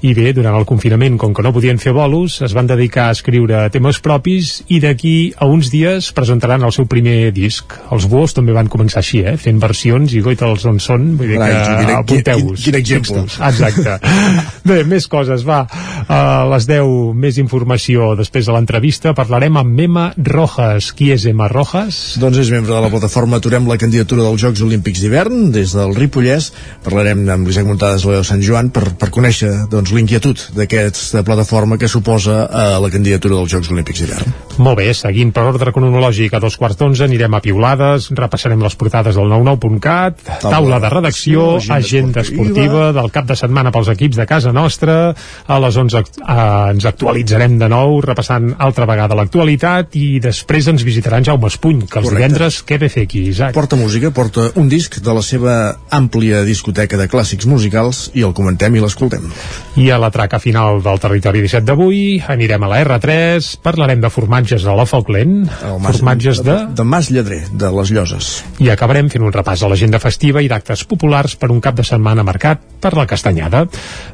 i 0.00 0.14
bé, 0.16 0.32
durant 0.32 0.56
el 0.56 0.64
confinament, 0.64 1.20
com 1.20 1.36
que 1.36 1.44
no 1.44 1.52
podien 1.52 1.76
fer 1.76 1.92
bolos, 1.92 2.38
es 2.40 2.56
van 2.56 2.72
dedicar 2.72 3.10
a 3.10 3.18
escriure 3.18 3.66
temes 3.76 4.00
propis 4.00 4.62
i 4.72 4.80
d'aquí 4.80 5.34
a 5.36 5.52
uns 5.52 5.68
dies 5.68 6.08
presentaran 6.16 6.64
el 6.64 6.72
seu 6.72 6.88
primer 6.88 7.28
disc. 7.36 7.76
Els 7.92 8.08
Buos 8.08 8.32
també 8.32 8.56
van 8.56 8.72
començar 8.72 9.04
així, 9.04 9.20
eh? 9.20 9.36
fent 9.36 9.60
versions 9.66 10.14
i 10.16 10.22
goita'ls 10.24 10.64
on 10.70 10.78
són, 10.82 11.10
vull 11.18 11.34
dir 11.34 11.38
Carai, 11.42 11.58
que 11.66 11.76
quin- 11.82 11.94
apunteu-vos. 11.98 12.56
quin- 12.62 12.70
quin 12.70 12.80
exemple. 12.80 13.24
Exacte. 13.50 13.98
Bé, 14.70 14.80
més 14.88 15.06
coses, 15.10 15.44
va. 15.46 15.64
A 16.08 16.46
les 16.52 16.66
10, 16.70 17.12
més 17.18 17.38
informació. 17.42 18.12
Després 18.18 18.46
de 18.46 18.54
l'entrevista 18.54 19.12
parlarem 19.18 19.56
amb 19.60 19.80
Emma 19.80 20.06
Rojas. 20.16 20.92
Qui 20.96 21.10
és 21.14 21.26
Emma 21.26 21.48
Rojas? 21.52 22.16
Doncs 22.22 22.38
és 22.44 22.50
membre 22.54 22.74
de 22.74 22.80
la 22.84 22.90
plataforma 22.92 23.36
Aturem 23.40 23.66
la 23.68 23.76
candidatura 23.78 24.22
dels 24.26 24.40
Jocs 24.42 24.62
Olímpics 24.64 25.02
d'hivern 25.02 25.50
des 25.54 25.74
del 25.76 25.94
Ripollès. 25.98 26.50
Parlarem 26.86 27.24
amb 27.30 27.46
l'Isaac 27.50 27.66
Montades 27.68 28.04
i 28.06 28.16
Sant 28.26 28.42
Joan 28.42 28.70
per, 28.74 28.86
per 28.98 29.10
conèixer 29.14 29.50
doncs, 29.70 29.92
l'inquietud 29.94 30.40
d'aquesta 30.56 31.22
plataforma 31.26 31.76
que 31.78 31.88
suposa 31.90 32.44
eh, 32.46 32.66
la 32.82 32.90
candidatura 32.92 33.36
dels 33.40 33.52
Jocs 33.52 33.70
Olímpics 33.74 34.02
d'hivern. 34.04 34.34
Molt 34.62 34.78
bé, 34.80 34.88
seguint 34.96 35.32
per 35.36 35.44
ordre 35.50 35.72
cronològic 35.74 36.34
a 36.34 36.40
dos 36.40 36.56
quarts 36.56 36.78
d'onze 36.80 37.04
anirem 37.04 37.34
a 37.36 37.42
piulades, 37.44 38.08
repassarem 38.16 38.62
les 38.64 38.76
portades 38.78 39.18
del 39.18 39.28
99.cat, 39.56 40.20
taula 40.42 40.78
de 40.80 40.88
redacció, 40.90 41.56
agenda 41.70 42.20
esportiva 42.22 42.92
del 42.92 43.10
cap 43.12 43.26
de 43.28 43.36
setmana 43.36 43.72
pels 43.74 43.88
equips 43.92 44.16
de 44.20 44.26
casa 44.28 44.52
nostra, 44.52 45.14
a 45.46 45.58
les 45.60 45.76
11 45.76 45.96
act- 45.98 46.18
eh, 46.20 46.70
ens 46.72 46.84
actualitzarem 46.86 47.58
de 47.58 47.68
nou 47.68 48.00
repassant 48.00 48.54
altra 48.58 48.86
vegada 48.86 49.14
l'actualitat 49.16 49.94
i 49.96 50.18
després 50.20 50.68
ens 50.68 50.82
visitaran 50.84 51.24
Jaume 51.24 51.46
Espuny, 51.48 51.86
que 51.86 51.98
els 51.98 52.08
Correcte. 52.08 52.16
divendres 52.16 52.64
què 52.66 52.78
ve 52.78 52.88
fer 52.88 53.04
aquí, 53.04 53.26
Isaac? 53.28 53.54
Porta 53.54 53.76
música, 53.76 54.10
porta 54.10 54.50
un 54.56 54.68
disc 54.68 54.98
de 55.00 55.14
la 55.14 55.22
seva 55.22 55.76
àmplia 55.90 56.42
discoteca 56.44 56.96
de 56.96 57.08
clàssics 57.08 57.46
musicals 57.46 58.10
i 58.14 58.22
el 58.22 58.32
comentem 58.34 58.74
i 58.76 58.80
l'escoltem. 58.80 59.30
I 59.76 59.90
a 59.90 59.98
la 59.98 60.10
traca 60.10 60.38
final 60.38 60.82
del 60.82 60.98
Territori 61.00 61.40
17 61.40 61.64
d'avui 61.66 62.22
anirem 62.28 62.62
a 62.62 62.68
la 62.68 62.80
R3, 62.84 63.56
parlarem 63.62 64.00
de 64.00 64.10
formatges 64.10 64.64
a 64.66 64.74
la 64.76 64.86
Falkland, 64.86 65.48
formatges 65.92 66.42
de... 66.44 66.56
De 66.76 66.84
Mas 66.84 67.10
Lledrer, 67.10 67.44
de 67.52 67.70
les 67.72 67.90
Lloses. 67.90 68.44
i 68.58 68.68
acabarem 68.70 69.08
fent 69.10 69.22
un 69.22 69.32
repàs 69.32 69.45
a 69.46 69.68
l'agenda 69.70 70.00
festiva 70.02 70.42
i 70.42 70.48
d'actes 70.50 70.82
populars 70.90 71.36
per 71.38 71.50
un 71.54 71.60
cap 71.62 71.76
de 71.78 71.84
setmana 71.86 72.24
marcat 72.26 72.62
per 72.82 72.94
la 72.98 73.06
castanyada. 73.06 73.64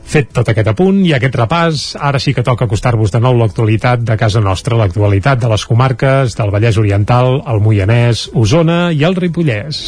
Fet 0.04 0.32
tot 0.36 0.48
aquest 0.52 0.68
apunt 0.74 1.00
i 1.06 1.14
aquest 1.16 1.38
repàs, 1.40 1.86
ara 1.96 2.20
sí 2.20 2.34
que 2.36 2.44
toca 2.44 2.68
acostar-vos 2.68 3.14
de 3.14 3.22
nou 3.24 3.38
l'actualitat 3.40 4.04
de 4.04 4.18
casa 4.20 4.44
nostra, 4.44 4.76
l'actualitat 4.76 5.40
de 5.40 5.48
les 5.52 5.66
comarques 5.66 6.36
del 6.36 6.52
Vallès 6.52 6.78
Oriental, 6.78 7.40
el 7.48 7.64
Moianès, 7.64 8.28
Osona 8.34 8.82
i 8.92 9.04
el 9.08 9.16
Ripollès. 9.16 9.86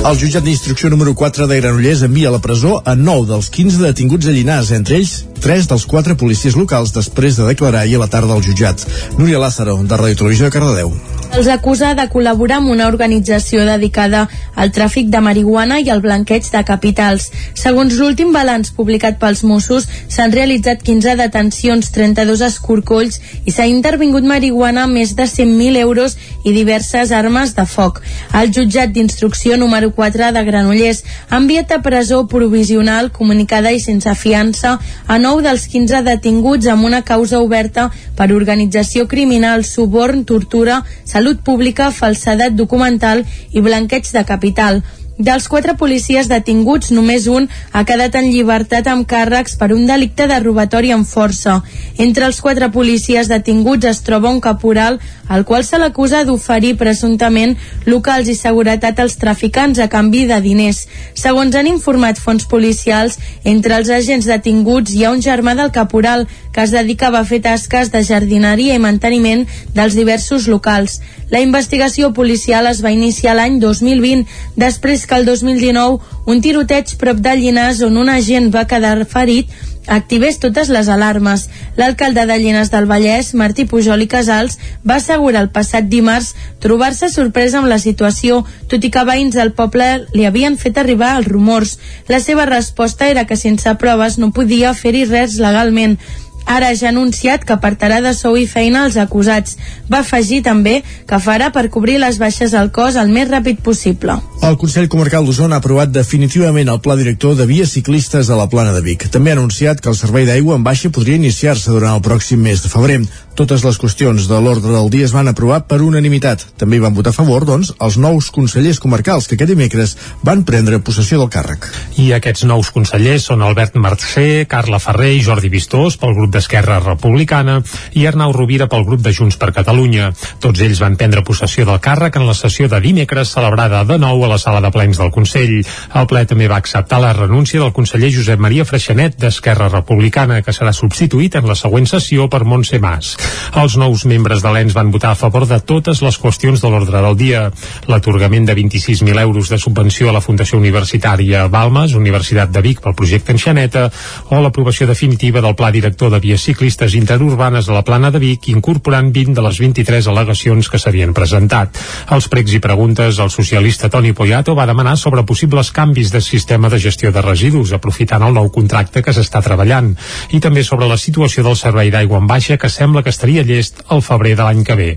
El 0.00 0.16
jutjat 0.16 0.46
d'instrucció 0.46 0.88
número 0.88 1.12
4 1.12 1.44
de 1.44 1.58
Granollers 1.60 2.00
envia 2.06 2.30
a 2.30 2.32
la 2.32 2.40
presó 2.40 2.78
a 2.88 2.94
9 2.96 3.28
dels 3.28 3.50
15 3.52 3.82
detinguts 3.84 4.30
a 4.30 4.32
Llinars, 4.32 4.72
entre 4.72 4.96
ells 4.96 5.12
3 5.44 5.68
dels 5.68 5.84
4 5.92 6.16
policies 6.16 6.56
locals 6.56 6.96
després 6.96 7.36
de 7.36 7.52
declarar 7.52 7.84
ahir 7.84 8.00
a 8.00 8.06
la 8.06 8.08
tarda 8.08 8.32
al 8.32 8.44
jutjat. 8.44 8.88
Núria 9.20 9.42
Lázaro, 9.44 9.76
de 9.84 10.00
Ràdio 10.00 10.24
Televisió 10.24 10.48
de 10.48 10.56
Cardedeu. 10.56 10.96
Els 11.30 11.46
acusa 11.46 11.92
de 11.94 12.08
col·laborar 12.10 12.56
amb 12.58 12.72
una 12.72 12.88
organització 12.90 13.62
dedicada 13.62 14.24
al 14.58 14.72
tràfic 14.74 15.06
de 15.12 15.20
marihuana 15.22 15.76
i 15.78 15.86
al 15.88 16.00
blanqueig 16.02 16.48
de 16.50 16.62
capitals. 16.66 17.28
Segons 17.54 17.94
l'últim 17.96 18.32
balanç 18.34 18.72
publicat 18.74 19.20
pels 19.20 19.44
Mossos, 19.46 19.86
s'han 20.10 20.34
realitzat 20.34 20.82
15 20.82 21.14
detencions, 21.20 21.92
32 21.94 22.42
escorcolls 22.48 23.20
i 23.46 23.54
s'ha 23.54 23.68
intervingut 23.70 24.26
marihuana 24.26 24.88
amb 24.88 24.98
més 24.98 25.14
de 25.14 25.28
100.000 25.30 25.78
euros 25.84 26.16
i 26.44 26.52
diverses 26.56 27.12
armes 27.14 27.54
de 27.54 27.64
foc. 27.64 28.02
El 28.34 28.50
jutjat 28.50 28.90
d'instrucció 28.90 29.56
número 29.56 29.92
4 29.94 30.32
de 30.34 30.44
Granollers 30.50 31.04
ha 31.28 31.38
enviat 31.38 31.70
a 31.72 31.80
presó 31.86 32.24
provisional 32.26 33.12
comunicada 33.14 33.70
i 33.70 33.78
sense 33.78 34.16
fiança 34.18 34.80
a 35.06 35.18
9 35.22 35.46
dels 35.46 35.68
15 35.70 36.02
detinguts 36.10 36.66
amb 36.66 36.90
una 36.90 37.04
causa 37.06 37.38
oberta 37.38 37.88
per 38.18 38.32
organització 38.34 39.06
criminal, 39.06 39.64
suborn, 39.64 40.26
tortura, 40.26 40.82
salut 41.20 41.42
pública, 41.44 41.90
falsedat 41.92 42.54
documental 42.56 43.20
i 43.52 43.60
blanqueig 43.60 44.08
de 44.08 44.22
capital. 44.24 44.80
Dels 45.20 45.50
quatre 45.52 45.74
policies 45.76 46.30
detinguts, 46.32 46.88
només 46.96 47.26
un 47.28 47.44
ha 47.76 47.82
quedat 47.84 48.14
en 48.16 48.30
llibertat 48.32 48.86
amb 48.88 49.04
càrrecs 49.04 49.58
per 49.60 49.68
un 49.74 49.82
delicte 49.84 50.24
de 50.30 50.38
robatori 50.40 50.94
amb 50.94 51.04
força. 51.04 51.58
Entre 52.00 52.24
els 52.24 52.38
quatre 52.40 52.70
policies 52.72 53.28
detinguts 53.28 53.84
es 53.90 54.00
troba 54.06 54.32
un 54.32 54.40
caporal 54.40 54.96
al 55.28 55.44
qual 55.44 55.66
se 55.68 55.76
l'acusa 55.76 56.24
d'oferir 56.24 56.72
presumptament 56.80 57.52
locals 57.84 58.32
i 58.32 58.34
seguretat 58.38 58.98
als 58.98 59.18
traficants 59.20 59.78
a 59.78 59.90
canvi 59.92 60.24
de 60.26 60.40
diners. 60.40 60.86
Segons 61.12 61.54
han 61.54 61.68
informat 61.68 62.16
fons 62.18 62.48
policials, 62.48 63.18
entre 63.44 63.76
els 63.76 63.92
agents 63.92 64.24
detinguts 64.24 64.96
hi 64.96 65.04
ha 65.04 65.12
un 65.12 65.20
germà 65.20 65.54
del 65.54 65.70
caporal 65.70 66.26
que 66.50 66.64
es 66.64 66.72
dedicava 66.72 67.20
a 67.20 67.28
fer 67.28 67.42
tasques 67.44 67.92
de 67.92 68.02
jardineria 68.08 68.74
i 68.74 68.82
manteniment 68.82 69.44
dels 69.76 69.94
diversos 70.00 70.48
locals. 70.48 70.98
La 71.30 71.44
investigació 71.44 72.10
policial 72.16 72.66
es 72.66 72.80
va 72.82 72.90
iniciar 72.90 73.36
l'any 73.38 73.60
2020, 73.62 74.26
després 74.56 75.06
que 75.10 75.18
el 75.18 75.26
2019 75.26 75.98
un 76.30 76.40
tiroteig 76.40 76.94
prop 77.02 77.18
de 77.18 77.34
Llinars 77.34 77.82
on 77.82 77.98
un 77.98 78.08
agent 78.14 78.52
va 78.54 78.68
quedar 78.70 78.94
ferit 79.10 79.50
activés 79.90 80.38
totes 80.38 80.68
les 80.70 80.88
alarmes. 80.88 81.48
L'alcalde 81.76 82.24
de 82.26 82.36
Llinars 82.38 82.70
del 82.70 82.86
Vallès, 82.86 83.32
Martí 83.34 83.64
Pujol 83.66 84.04
i 84.04 84.08
Casals, 84.08 84.58
va 84.86 85.00
assegurar 85.00 85.42
el 85.42 85.50
passat 85.50 85.88
dimarts 85.90 86.34
trobar-se 86.62 87.10
sorpresa 87.10 87.58
amb 87.58 87.70
la 87.72 87.80
situació, 87.82 88.44
tot 88.70 88.84
i 88.84 88.92
que 88.92 89.04
veïns 89.08 89.34
del 89.34 89.52
poble 89.58 89.90
li 90.14 90.26
havien 90.28 90.56
fet 90.60 90.78
arribar 90.78 91.16
els 91.18 91.28
rumors. 91.28 91.78
La 92.08 92.20
seva 92.20 92.46
resposta 92.46 93.08
era 93.10 93.26
que 93.26 93.36
sense 93.36 93.74
proves 93.82 94.18
no 94.18 94.30
podia 94.36 94.74
fer-hi 94.74 95.06
res 95.10 95.40
legalment. 95.42 95.98
Ara 96.46 96.72
ja 96.74 96.88
ha 96.88 96.94
anunciat 96.94 97.44
que 97.44 97.54
apartarà 97.54 98.00
de 98.04 98.12
sou 98.16 98.36
i 98.36 98.46
feina 98.46 98.84
als 98.84 98.96
acusats. 98.96 99.56
Va 99.90 100.00
afegir 100.04 100.42
també 100.46 100.80
que 101.06 101.20
farà 101.22 101.50
per 101.54 101.68
cobrir 101.70 101.98
les 102.02 102.18
baixes 102.18 102.54
al 102.54 102.70
cos 102.74 102.96
el 102.96 103.12
més 103.12 103.28
ràpid 103.30 103.62
possible. 103.62 104.18
El 104.42 104.56
Consell 104.58 104.88
Comarcal 104.88 105.26
d'Osona 105.26 105.58
ha 105.58 105.62
aprovat 105.62 105.92
definitivament 105.92 106.68
el 106.72 106.80
pla 106.80 106.96
director 106.96 107.36
de 107.36 107.46
vies 107.46 107.74
ciclistes 107.76 108.30
a 108.30 108.38
la 108.38 108.48
plana 108.48 108.72
de 108.72 108.80
Vic. 108.80 109.08
També 109.12 109.30
ha 109.30 109.38
anunciat 109.38 109.80
que 109.80 109.90
el 109.92 109.98
servei 109.98 110.26
d'aigua 110.26 110.56
en 110.56 110.64
baixa 110.64 110.90
podria 110.90 111.20
iniciar-se 111.20 111.70
durant 111.70 111.98
el 111.98 112.04
pròxim 112.04 112.40
mes 112.40 112.62
de 112.64 112.72
febrer. 112.72 113.02
Totes 113.40 113.62
les 113.64 113.78
qüestions 113.80 114.26
de 114.28 114.38
l'ordre 114.42 114.72
del 114.74 114.90
dia 114.92 115.06
es 115.06 115.14
van 115.16 115.30
aprovar 115.30 115.62
per 115.68 115.78
unanimitat. 115.80 116.42
També 116.60 116.80
van 116.82 116.92
votar 116.96 117.14
a 117.14 117.16
favor, 117.16 117.46
doncs, 117.48 117.70
els 117.80 117.96
nous 117.96 118.30
consellers 118.34 118.80
comarcals 118.82 119.28
que 119.28 119.38
aquest 119.38 119.52
dimecres 119.52 119.94
van 120.26 120.42
prendre 120.44 120.80
possessió 120.84 121.20
del 121.20 121.30
càrrec. 121.32 121.68
I 122.02 122.10
aquests 122.16 122.44
nous 122.48 122.72
consellers 122.74 123.28
són 123.30 123.44
Albert 123.46 123.78
Mercè, 123.80 124.44
Carla 124.50 124.80
Ferrer 124.82 125.14
i 125.16 125.22
Jordi 125.24 125.48
Vistós 125.52 125.96
pel 126.00 126.16
grup 126.18 126.34
d'Esquerra 126.40 126.80
Republicana 126.80 127.58
i 128.00 128.06
Arnau 128.08 128.32
Rovira 128.32 128.66
pel 128.70 128.86
grup 128.88 129.02
de 129.04 129.12
Junts 129.12 129.36
per 129.36 129.52
Catalunya. 129.52 130.08
Tots 130.40 130.62
ells 130.64 130.80
van 130.80 130.96
prendre 130.96 131.24
possessió 131.26 131.66
del 131.68 131.80
càrrec 131.84 132.16
en 132.16 132.24
la 132.24 132.36
sessió 132.38 132.68
de 132.72 132.80
dimecres 132.80 133.34
celebrada 133.34 133.82
de 133.84 133.98
nou 134.00 134.24
a 134.24 134.30
la 134.30 134.38
sala 134.40 134.62
de 134.64 134.70
plens 134.72 134.98
del 135.00 135.12
Consell. 135.12 135.58
El 135.60 136.08
ple 136.08 136.24
també 136.30 136.48
va 136.48 136.60
acceptar 136.62 137.00
la 137.02 137.12
renúncia 137.12 137.60
del 137.60 137.74
conseller 137.76 138.12
Josep 138.14 138.40
Maria 138.40 138.64
Freixanet 138.64 139.18
d'Esquerra 139.20 139.68
Republicana, 139.68 140.40
que 140.40 140.54
serà 140.56 140.72
substituït 140.76 141.36
en 141.36 141.48
la 141.50 141.58
següent 141.58 141.88
sessió 141.90 142.28
per 142.32 142.42
Montse 142.48 142.80
Mas. 142.80 143.12
Els 143.60 143.76
nous 143.76 144.06
membres 144.08 144.40
de 144.40 144.54
l'ENS 144.54 144.76
van 144.78 144.94
votar 144.94 145.12
a 145.12 145.20
favor 145.20 145.44
de 145.50 145.60
totes 145.60 146.00
les 146.00 146.16
qüestions 146.16 146.64
de 146.64 146.72
l'ordre 146.72 147.04
del 147.04 147.18
dia. 147.20 147.44
L'atorgament 147.90 148.48
de 148.48 148.56
26.000 148.56 149.20
euros 149.20 149.52
de 149.52 149.60
subvenció 149.60 150.08
a 150.08 150.16
la 150.16 150.24
Fundació 150.24 150.58
Universitària 150.58 151.46
Balmes, 151.52 151.98
Universitat 151.98 152.54
de 152.54 152.64
Vic 152.64 152.80
pel 152.80 152.96
projecte 152.96 153.36
Enxaneta, 153.36 153.88
o 154.30 154.40
l'aprovació 154.40 154.88
definitiva 154.88 155.44
del 155.44 155.58
Pla 155.58 155.72
Director 155.74 156.14
de 156.14 156.19
Vies 156.20 156.44
Ciclistes 156.44 156.94
Interurbanes 156.94 157.68
a 157.68 157.74
la 157.74 157.82
Plana 157.82 158.10
de 158.12 158.20
Vic, 158.20 158.50
incorporant 158.52 159.08
20 159.12 159.34
de 159.34 159.44
les 159.44 159.58
23 159.62 160.06
al·legacions 160.12 160.68
que 160.70 160.78
s'havien 160.78 161.14
presentat. 161.16 161.78
Als 162.12 162.28
pregs 162.28 162.52
i 162.54 162.60
preguntes, 162.60 163.18
el 163.18 163.32
socialista 163.32 163.88
Toni 163.90 164.12
Poyato 164.12 164.54
va 164.54 164.68
demanar 164.68 164.96
sobre 165.00 165.24
possibles 165.24 165.72
canvis 165.72 166.12
de 166.12 166.20
sistema 166.20 166.68
de 166.68 166.78
gestió 166.78 167.12
de 167.12 167.22
residus, 167.24 167.72
aprofitant 167.72 168.22
el 168.26 168.36
nou 168.36 168.50
contracte 168.52 169.02
que 169.02 169.14
s'està 169.16 169.42
treballant, 169.42 169.94
i 170.30 170.40
també 170.40 170.64
sobre 170.64 170.88
la 170.90 170.98
situació 171.00 171.44
del 171.46 171.56
servei 171.56 171.90
d'aigua 171.90 172.20
en 172.20 172.28
baixa 172.28 172.58
que 172.60 172.68
sembla 172.68 173.02
que 173.02 173.14
estaria 173.14 173.42
llest 173.42 173.82
al 173.88 174.04
febrer 174.04 174.36
de 174.36 174.44
l'any 174.44 174.64
que 174.64 174.76
ve. 174.76 174.90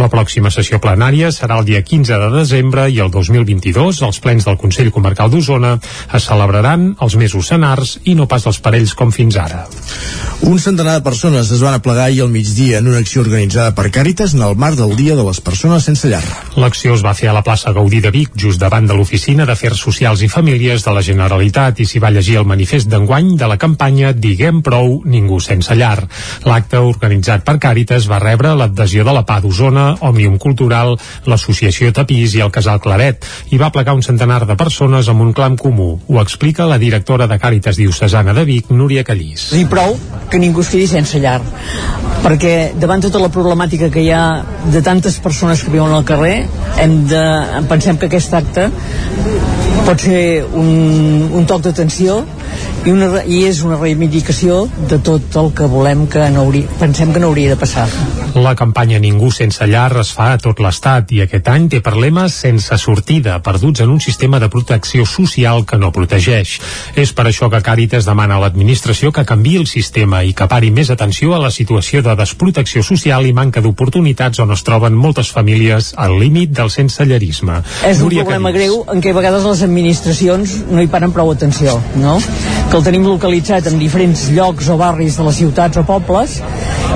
La 0.00 0.08
pròxima 0.08 0.50
sessió 0.50 0.80
plenària 0.80 1.30
serà 1.34 1.60
el 1.60 1.68
dia 1.68 1.82
15 1.84 2.18
de 2.24 2.30
desembre 2.38 2.88
i 2.88 3.00
el 3.04 3.12
2022 3.12 4.02
els 4.06 4.20
plens 4.24 4.48
del 4.48 4.58
Consell 4.60 4.92
Comarcal 4.94 5.30
d'Osona 5.30 5.76
es 6.16 6.26
celebraran 6.26 6.94
els 7.00 7.16
mesos 7.20 7.52
senars 7.52 7.98
i 8.04 8.16
no 8.16 8.28
pas 8.30 8.46
els 8.48 8.60
parells 8.64 8.94
com 8.96 9.12
fins 9.12 9.36
ara. 9.40 9.66
Un 10.48 10.58
centenar 10.70 11.00
de 11.00 11.02
persones 11.02 11.50
es 11.50 11.62
van 11.64 11.74
aplegar 11.74 12.04
ahir 12.04 12.20
al 12.22 12.28
migdia 12.30 12.78
en 12.78 12.86
una 12.86 12.98
acció 13.02 13.24
organitzada 13.24 13.72
per 13.74 13.88
Càritas 13.90 14.36
en 14.36 14.42
el 14.46 14.54
marc 14.54 14.76
del 14.78 14.94
Dia 14.94 15.16
de 15.18 15.24
les 15.26 15.40
Persones 15.42 15.82
Sense 15.82 16.06
Llar. 16.06 16.22
L'acció 16.62 16.94
es 16.94 17.02
va 17.02 17.14
fer 17.18 17.26
a 17.26 17.32
la 17.34 17.42
plaça 17.42 17.72
Gaudí 17.74 17.98
de 18.04 18.12
Vic, 18.14 18.36
just 18.38 18.60
davant 18.62 18.86
de 18.86 18.94
l'Oficina 18.94 19.42
d'Afers 19.48 19.80
Socials 19.82 20.22
i 20.22 20.28
Famílies 20.30 20.84
de 20.86 20.94
la 20.94 21.02
Generalitat 21.02 21.80
i 21.82 21.86
s'hi 21.90 21.98
va 21.98 22.12
llegir 22.14 22.36
el 22.38 22.46
manifest 22.46 22.86
d'enguany 22.86 23.32
de 23.40 23.48
la 23.50 23.56
campanya 23.58 24.12
Diguem 24.14 24.60
prou, 24.62 25.00
ningú 25.02 25.40
sense 25.42 25.74
llar. 25.74 26.04
L'acte 26.46 26.78
organitzat 26.78 27.42
per 27.42 27.56
Càritas 27.58 28.06
va 28.06 28.22
rebre 28.22 28.54
l'adhesió 28.54 29.02
de 29.02 29.16
la 29.16 29.24
PA 29.26 29.40
d'Osona, 29.42 29.88
Òmnium 30.06 30.38
Cultural, 30.38 30.94
l'Associació 31.26 31.90
Tapís 31.96 32.38
i 32.38 32.44
el 32.46 32.54
Casal 32.54 32.78
Claret 32.84 33.26
i 33.50 33.58
va 33.58 33.72
plegar 33.74 33.96
un 33.98 34.06
centenar 34.06 34.44
de 34.46 34.54
persones 34.54 35.10
amb 35.10 35.26
un 35.26 35.34
clam 35.34 35.58
comú. 35.58 35.96
Ho 36.06 36.22
explica 36.22 36.70
la 36.70 36.78
directora 36.78 37.26
de 37.26 37.42
Càritas 37.42 37.82
Diocesana 37.82 38.36
de 38.38 38.46
Vic, 38.46 38.70
Núria 38.70 39.02
Callís. 39.02 39.50
I 39.58 39.66
prou 39.66 39.98
que 40.30 40.38
ningú 40.38 40.59
quedi 40.68 40.88
sense 40.90 41.20
llar. 41.22 41.40
Perquè 42.20 42.72
davant 42.76 43.00
tota 43.00 43.22
la 43.22 43.30
problemàtica 43.32 43.88
que 43.92 44.02
hi 44.04 44.10
ha 44.12 44.24
de 44.74 44.82
tantes 44.84 45.16
persones 45.24 45.62
que 45.64 45.72
viuen 45.72 45.94
al 45.96 46.04
carrer 46.04 46.34
hem 46.82 46.98
de, 47.08 47.24
pensem 47.70 47.96
que 47.96 48.10
aquest 48.10 48.34
acte 48.36 48.68
pot 49.86 50.02
ser 50.02 50.44
un, 50.56 51.30
un 51.36 51.46
toc 51.48 51.62
d'atenció 51.64 52.20
i, 52.84 52.90
una, 52.92 53.22
i 53.28 53.42
és 53.44 53.60
una 53.66 53.76
reivindicació 53.76 54.62
de 54.88 54.98
tot 55.04 55.36
el 55.36 55.50
que 55.56 55.66
volem 55.68 56.06
que 56.10 56.22
no 56.32 56.46
hauria, 56.46 56.68
pensem 56.80 57.12
que 57.12 57.20
no 57.20 57.28
hauria 57.28 57.52
de 57.52 57.58
passar. 57.60 57.86
La 58.40 58.54
campanya 58.56 59.00
Ningú 59.02 59.30
sense 59.34 59.66
llar 59.66 59.90
es 60.00 60.12
fa 60.14 60.30
a 60.34 60.38
tot 60.40 60.60
l'Estat 60.62 61.10
i 61.12 61.20
aquest 61.24 61.48
any 61.50 61.68
té 61.72 61.80
lema 62.00 62.28
sense 62.30 62.76
sortida, 62.78 63.40
perduts 63.42 63.82
en 63.82 63.90
un 63.90 64.00
sistema 64.00 64.38
de 64.40 64.48
protecció 64.48 65.04
social 65.04 65.64
que 65.66 65.76
no 65.76 65.90
protegeix. 65.92 66.60
És 66.96 67.12
per 67.12 67.26
això 67.26 67.50
que 67.50 67.60
Càritas 67.60 68.06
demana 68.06 68.38
a 68.38 68.44
l'administració 68.44 69.12
que 69.12 69.26
canvi 69.26 69.56
el 69.58 69.66
sistema 69.66 70.22
i 70.24 70.32
que 70.32 70.48
pari 70.48 70.70
més 70.70 70.90
atenció 70.90 71.34
a 71.34 71.42
la 71.42 71.50
situació 71.50 72.02
de 72.06 72.14
desprotecció 72.16 72.82
social 72.86 73.26
i 73.26 73.34
manca 73.36 73.60
d'oportunitats 73.60 74.40
on 74.40 74.54
es 74.54 74.62
troben 74.64 74.94
moltes 74.94 75.32
famílies 75.34 75.92
al 75.96 76.16
límit 76.18 76.54
del 76.56 76.70
sensellerisme. 76.70 77.60
És 77.84 77.98
un 77.98 78.08
Núria 78.08 78.24
problema 78.24 78.54
Carís. 78.54 78.70
greu 78.70 78.84
en 78.94 79.02
què 79.02 79.12
a 79.12 79.18
vegades 79.18 79.44
les 79.44 79.62
administracions 79.70 80.58
no 80.70 80.82
hi 80.82 80.90
paren 80.90 81.14
prou 81.16 81.30
atenció, 81.32 81.78
no? 82.02 82.18
que 82.70 82.78
el 82.78 82.84
tenim 82.86 83.06
localitzat 83.08 83.66
en 83.66 83.80
diferents 83.80 84.28
llocs 84.34 84.68
o 84.70 84.76
barris 84.78 85.16
de 85.18 85.26
les 85.26 85.40
ciutats 85.40 85.80
o 85.80 85.86
pobles 85.86 86.36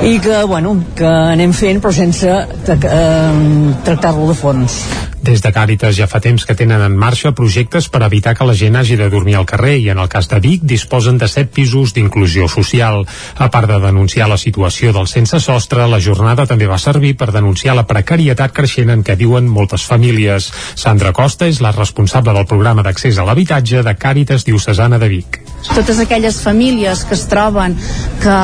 i 0.07 0.19
que, 0.23 0.45
bueno, 0.51 0.77
que 0.95 1.09
anem 1.09 1.55
fent 1.57 1.83
però 1.83 1.95
sense 1.95 2.31
eh, 2.31 3.75
tractar-lo 3.87 4.29
de 4.31 4.39
fons. 4.39 4.79
Des 5.25 5.41
de 5.41 5.55
Càritas 5.57 5.95
ja 5.97 6.05
fa 6.05 6.19
temps 6.21 6.43
que 6.45 6.53
tenen 6.59 6.83
en 6.85 6.97
marxa 7.01 7.31
projectes 7.33 7.87
per 7.89 8.03
evitar 8.05 8.35
que 8.37 8.45
la 8.45 8.53
gent 8.61 8.75
hagi 8.77 8.99
de 9.01 9.07
dormir 9.09 9.39
al 9.39 9.47
carrer 9.49 9.79
i 9.81 9.87
en 9.89 10.03
el 10.03 10.09
cas 10.13 10.29
de 10.29 10.37
Vic 10.45 10.67
disposen 10.69 11.17
de 11.17 11.29
set 11.33 11.49
pisos 11.55 11.95
d'inclusió 11.97 12.45
social. 12.53 13.07
A 13.41 13.49
part 13.51 13.71
de 13.71 13.79
denunciar 13.81 14.29
la 14.29 14.37
situació 14.37 14.93
del 14.93 15.09
sense 15.09 15.41
sostre, 15.41 15.87
la 15.89 16.01
jornada 16.07 16.45
també 16.51 16.69
va 16.69 16.77
servir 16.83 17.15
per 17.17 17.31
denunciar 17.33 17.73
la 17.79 17.87
precarietat 17.89 18.53
creixent 18.53 18.93
en 18.93 19.01
què 19.07 19.17
viuen 19.17 19.49
moltes 19.49 19.87
famílies. 19.89 20.51
Sandra 20.75 21.15
Costa 21.17 21.49
és 21.49 21.63
la 21.65 21.73
responsable 21.73 22.37
del 22.37 22.45
programa 22.55 22.85
d'accés 22.87 23.19
a 23.19 23.25
l'habitatge 23.27 23.83
de 23.83 23.95
Càritas 23.99 24.47
Diocesana 24.47 25.01
de 25.03 25.09
Vic. 25.11 25.41
Totes 25.65 25.99
aquelles 25.99 26.37
famílies 26.45 27.03
que 27.09 27.17
es 27.17 27.25
troben 27.27 27.73
que 28.21 28.35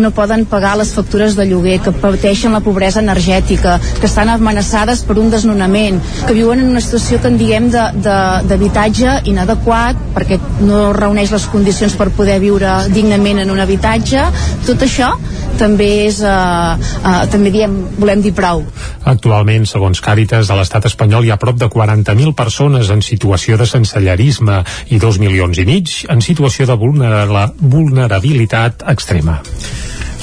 no 0.00 0.10
poden 0.16 0.46
pagar 0.48 0.72
les 0.80 0.90
factures 0.96 1.36
de 1.36 1.44
lloguer, 1.46 1.76
que 1.84 1.92
pateixen 1.92 2.56
la 2.56 2.62
pobresa 2.64 3.02
energètica, 3.04 3.76
que 4.00 4.08
estan 4.08 4.32
amenaçades 4.32 5.04
per 5.06 5.18
un 5.20 5.28
desnonament, 5.30 6.00
que 6.24 6.34
viuen 6.34 6.64
en 6.64 6.72
una 6.72 6.82
situació 6.82 7.20
que 7.20 7.30
en 7.30 7.38
diguem 7.38 7.68
d'habitatge 7.70 9.20
inadequat 9.30 10.00
perquè 10.16 10.40
no 10.64 10.88
reuneix 10.96 11.34
les 11.36 11.46
condicions 11.52 11.94
per 12.00 12.08
poder 12.16 12.40
viure 12.42 12.80
dignament 12.90 13.44
en 13.44 13.52
un 13.54 13.60
habitatge. 13.62 14.24
Tot 14.66 14.82
això 14.88 15.12
també 15.60 15.90
és 16.08 16.22
eh, 16.24 16.32
eh, 16.32 17.22
també 17.30 17.52
diem, 17.54 17.76
volem 18.00 18.24
dir 18.24 18.32
prou. 18.34 18.64
Actualment, 19.04 19.68
segons 19.68 20.00
Càritas, 20.04 20.50
a 20.50 20.58
l'estat 20.58 20.88
espanyol 20.90 21.28
hi 21.28 21.34
ha 21.34 21.38
prop 21.40 21.60
de 21.60 21.68
40.000 21.70 22.34
persones 22.38 22.90
en 22.94 23.04
situació 23.04 23.27
de 23.58 23.66
sensellerisme 23.66 24.64
i 24.90 24.98
2 24.98 25.18
milions 25.22 25.58
i 25.58 25.64
mig 25.68 26.04
en 26.08 26.20
situació 26.24 26.66
de 26.66 26.76
vulnerabilitat 26.78 28.82
extrema. 28.88 29.40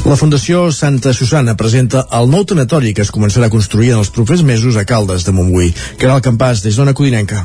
La 0.05 0.17
Fundació 0.19 0.67
Santa 0.69 1.15
Susana 1.17 1.55
presenta 1.57 2.03
el 2.13 2.29
nou 2.29 2.43
tanatori 2.45 2.93
que 2.93 3.01
es 3.01 3.09
començarà 3.13 3.49
a 3.49 3.53
construir 3.53 3.93
en 3.93 4.03
els 4.03 4.11
propers 4.13 4.43
mesos 4.45 4.77
a 4.77 4.85
Caldes 4.85 5.25
de 5.25 5.33
Montbui. 5.33 5.71
Caral 5.97 6.21
Campàs, 6.21 6.61
des 6.61 6.77
d'Ona 6.77 6.93
Codinenca. 6.93 7.41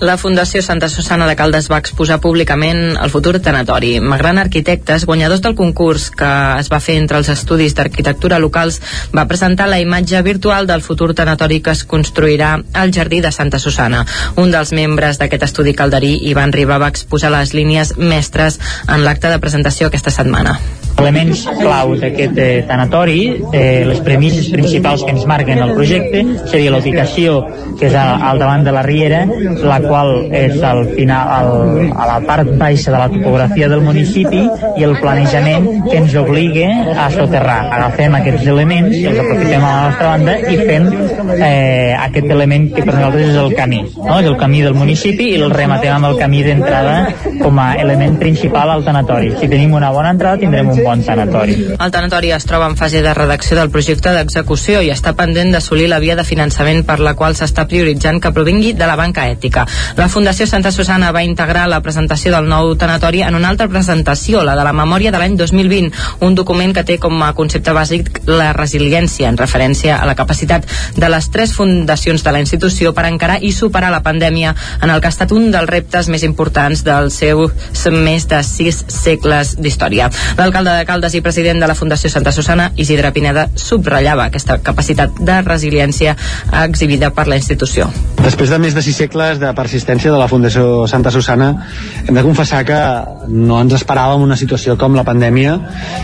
La 0.00 0.16
Fundació 0.16 0.62
Santa 0.64 0.88
Susana 0.88 1.26
de 1.28 1.34
Caldes 1.36 1.66
va 1.68 1.78
exposar 1.82 2.16
públicament 2.24 2.96
el 2.96 3.10
futur 3.12 3.34
tanatori. 3.44 3.98
Magran 4.00 4.40
Arquitectes, 4.40 5.04
guanyadors 5.04 5.42
del 5.44 5.54
concurs 5.58 6.06
que 6.16 6.30
es 6.56 6.70
va 6.72 6.80
fer 6.80 6.96
entre 7.02 7.20
els 7.20 7.28
estudis 7.28 7.76
d'arquitectura 7.76 8.38
locals, 8.40 8.80
va 9.12 9.26
presentar 9.28 9.68
la 9.68 9.80
imatge 9.84 10.22
virtual 10.24 10.66
del 10.66 10.80
futur 10.80 11.12
tanatori 11.12 11.60
que 11.60 11.76
es 11.76 11.84
construirà 11.84 12.54
al 12.72 12.94
Jardí 12.96 13.20
de 13.20 13.30
Santa 13.30 13.60
Susana. 13.60 14.06
Un 14.40 14.48
dels 14.56 14.72
membres 14.72 15.20
d'aquest 15.20 15.44
estudi 15.50 15.76
calderí, 15.76 16.16
Ivan 16.32 16.56
Riba, 16.56 16.80
va 16.80 16.88
exposar 16.88 17.34
les 17.36 17.52
línies 17.52 17.98
mestres 17.98 18.56
en 18.88 19.04
l'acte 19.04 19.28
de 19.28 19.42
presentació 19.44 19.92
aquesta 19.92 20.16
setmana 20.16 20.56
elements 21.00 21.46
clau 21.58 21.94
d'aquest 21.98 22.38
eh, 22.38 22.50
tanatori, 22.68 23.20
eh, 23.52 23.82
les 23.88 24.00
premisses 24.04 24.50
principals 24.52 25.04
que 25.04 25.14
ens 25.14 25.26
marquen 25.28 25.60
el 25.64 25.74
projecte 25.76 26.22
seria 26.50 26.72
la 26.74 26.80
ubicació 26.82 27.40
que 27.80 27.88
és 27.88 27.96
al, 27.96 28.20
al 28.30 28.40
davant 28.42 28.64
de 28.66 28.74
la 28.74 28.82
riera, 28.84 29.22
la 29.64 29.78
qual 29.82 30.28
és 30.36 30.58
al 30.66 30.84
final, 30.92 31.30
al, 31.36 31.92
a 31.94 32.08
la 32.10 32.18
part 32.26 32.50
baixa 32.60 32.92
de 32.92 32.98
la 32.98 33.08
topografia 33.12 33.68
del 33.72 33.84
municipi 33.84 34.42
i 34.76 34.86
el 34.86 34.96
planejament 35.00 35.68
que 35.88 35.96
ens 36.00 36.14
obliga 36.20 36.68
a 37.06 37.08
soterrar. 37.14 37.60
Agafem 37.78 38.18
aquests 38.20 38.48
elements, 38.52 38.96
els 39.00 39.20
aprofitem 39.22 39.64
a 39.64 39.70
la 39.70 39.82
nostra 39.88 40.10
banda 40.12 40.36
i 40.50 40.58
fem 40.60 40.88
eh, 41.38 41.96
aquest 41.96 42.30
element 42.30 42.68
que 42.74 42.84
per 42.84 42.94
nosaltres 42.96 43.30
és 43.30 43.40
el 43.40 43.54
camí, 43.56 43.80
no? 43.96 44.18
és 44.20 44.28
el 44.28 44.36
camí 44.40 44.62
del 44.66 44.76
municipi 44.76 45.30
i 45.32 45.40
el 45.40 45.54
rematem 45.54 45.96
amb 45.96 46.10
el 46.10 46.18
camí 46.20 46.42
d'entrada 46.44 46.96
com 47.40 47.58
a 47.62 47.70
element 47.80 48.18
principal 48.20 48.74
al 48.74 48.84
tanatori. 48.84 49.32
Si 49.40 49.48
tenim 49.48 49.74
una 49.78 49.92
bona 49.94 50.12
entrada 50.14 50.40
tindrem 50.40 50.68
un 50.74 50.82
bon 50.84 50.89
tanatori. 51.06 51.56
El 51.78 51.90
tanatori 51.94 52.32
es 52.34 52.46
troba 52.48 52.66
en 52.70 52.76
fase 52.76 53.02
de 53.02 53.14
redacció 53.14 53.56
del 53.58 53.70
projecte 53.70 54.12
d'execució 54.14 54.80
i 54.82 54.90
està 54.90 55.14
pendent 55.16 55.52
d'assolir 55.54 55.88
la 55.90 56.00
via 56.02 56.16
de 56.18 56.24
finançament 56.26 56.82
per 56.86 56.98
la 57.00 57.14
qual 57.14 57.36
s'està 57.38 57.66
prioritzant 57.70 58.20
que 58.20 58.32
provingui 58.34 58.72
de 58.74 58.88
la 58.90 58.96
banca 58.98 59.28
ètica. 59.30 59.66
La 59.96 60.08
Fundació 60.08 60.46
Santa 60.50 60.72
Susana 60.74 61.12
va 61.12 61.22
integrar 61.22 61.68
la 61.70 61.80
presentació 61.84 62.34
del 62.34 62.48
nou 62.50 62.74
tanatori 62.80 63.22
en 63.22 63.38
una 63.38 63.48
altra 63.48 63.68
presentació, 63.68 64.42
la 64.44 64.56
de 64.58 64.66
la 64.66 64.74
memòria 64.76 65.12
de 65.14 65.22
l'any 65.22 65.36
2020, 65.38 65.92
un 66.26 66.34
document 66.34 66.74
que 66.74 66.84
té 66.84 66.98
com 66.98 67.22
a 67.22 67.32
concepte 67.38 67.74
bàsic 67.76 68.22
la 68.26 68.52
resiliència, 68.56 69.28
en 69.28 69.38
referència 69.38 70.00
a 70.00 70.08
la 70.08 70.16
capacitat 70.18 70.66
de 70.96 71.08
les 71.08 71.30
tres 71.30 71.54
fundacions 71.54 72.24
de 72.24 72.34
la 72.34 72.42
institució 72.42 72.94
per 72.96 73.06
encarar 73.08 73.38
i 73.42 73.52
superar 73.52 73.90
la 73.94 74.02
pandèmia 74.02 74.54
en 74.82 74.90
el 74.90 75.00
que 75.00 75.10
ha 75.10 75.14
estat 75.14 75.32
un 75.32 75.50
dels 75.54 75.70
reptes 75.70 76.08
més 76.08 76.24
importants 76.26 76.84
dels 76.86 77.20
seus 77.22 77.86
més 77.90 78.26
de 78.30 78.40
sis 78.46 78.84
segles 78.88 79.56
d'història. 79.60 80.10
L'alcalde 80.38 80.69
Alcalde 80.70 80.84
de 80.84 80.86
Caldes 80.86 81.14
i 81.14 81.20
president 81.20 81.60
de 81.60 81.66
la 81.66 81.74
Fundació 81.74 82.10
Santa 82.10 82.30
Susana, 82.32 82.70
Isidre 82.78 83.10
Pineda, 83.12 83.46
subratllava 83.58 84.28
aquesta 84.28 84.58
capacitat 84.62 85.18
de 85.18 85.38
resiliència 85.42 86.14
exhibida 86.62 87.10
per 87.14 87.26
la 87.26 87.38
institució. 87.40 87.88
Després 88.20 88.52
de 88.52 88.58
més 88.62 88.74
de 88.76 88.82
sis 88.84 88.96
segles 89.00 89.40
de 89.40 89.50
persistència 89.56 90.12
de 90.12 90.18
la 90.20 90.28
Fundació 90.30 90.86
Santa 90.90 91.10
Susana, 91.10 91.50
hem 92.06 92.14
de 92.14 92.22
confessar 92.22 92.62
que 92.68 92.78
no 93.28 93.60
ens 93.64 93.74
esperàvem 93.80 94.22
una 94.26 94.36
situació 94.38 94.76
com 94.78 94.94
la 94.94 95.04
pandèmia 95.06 95.56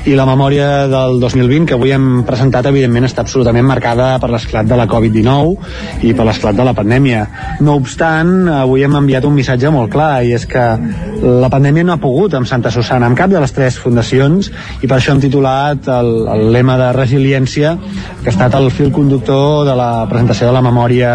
i 0.08 0.16
la 0.18 0.26
memòria 0.26 0.86
del 0.90 1.20
2020 1.22 1.68
que 1.68 1.76
avui 1.76 1.94
hem 1.94 2.24
presentat, 2.26 2.66
evidentment, 2.66 3.06
està 3.06 3.22
absolutament 3.22 3.66
marcada 3.68 4.14
per 4.22 4.32
l'esclat 4.32 4.66
de 4.66 4.78
la 4.78 4.88
Covid-19 4.90 6.08
i 6.08 6.14
per 6.16 6.26
l'esclat 6.26 6.58
de 6.58 6.66
la 6.66 6.74
pandèmia. 6.74 7.26
No 7.60 7.76
obstant, 7.78 8.48
avui 8.56 8.82
hem 8.86 8.98
enviat 8.98 9.28
un 9.28 9.36
missatge 9.36 9.70
molt 9.70 9.92
clar 9.94 10.24
i 10.26 10.34
és 10.34 10.48
que 10.50 10.66
la 11.22 11.52
pandèmia 11.52 11.86
no 11.86 11.94
ha 11.94 12.02
pogut 12.02 12.34
amb 12.34 12.48
Santa 12.48 12.72
Susana, 12.74 13.06
amb 13.06 13.18
cap 13.18 13.30
de 13.30 13.40
les 13.42 13.54
tres 13.54 13.78
fundacions, 13.78 14.50
i 14.82 14.86
per 14.86 14.98
això 14.98 15.14
hem 15.14 15.22
titulat 15.22 15.88
el, 15.92 16.10
el 16.32 16.46
lema 16.54 16.76
de 16.80 16.90
resiliència, 16.96 17.74
que 18.22 18.30
ha 18.30 18.34
estat 18.34 18.56
el 18.58 18.70
fil 18.74 18.92
conductor 18.94 19.64
de 19.68 19.76
la 19.78 19.90
presentació 20.10 20.50
de 20.50 20.56
la 20.56 20.62
memòria 20.64 21.12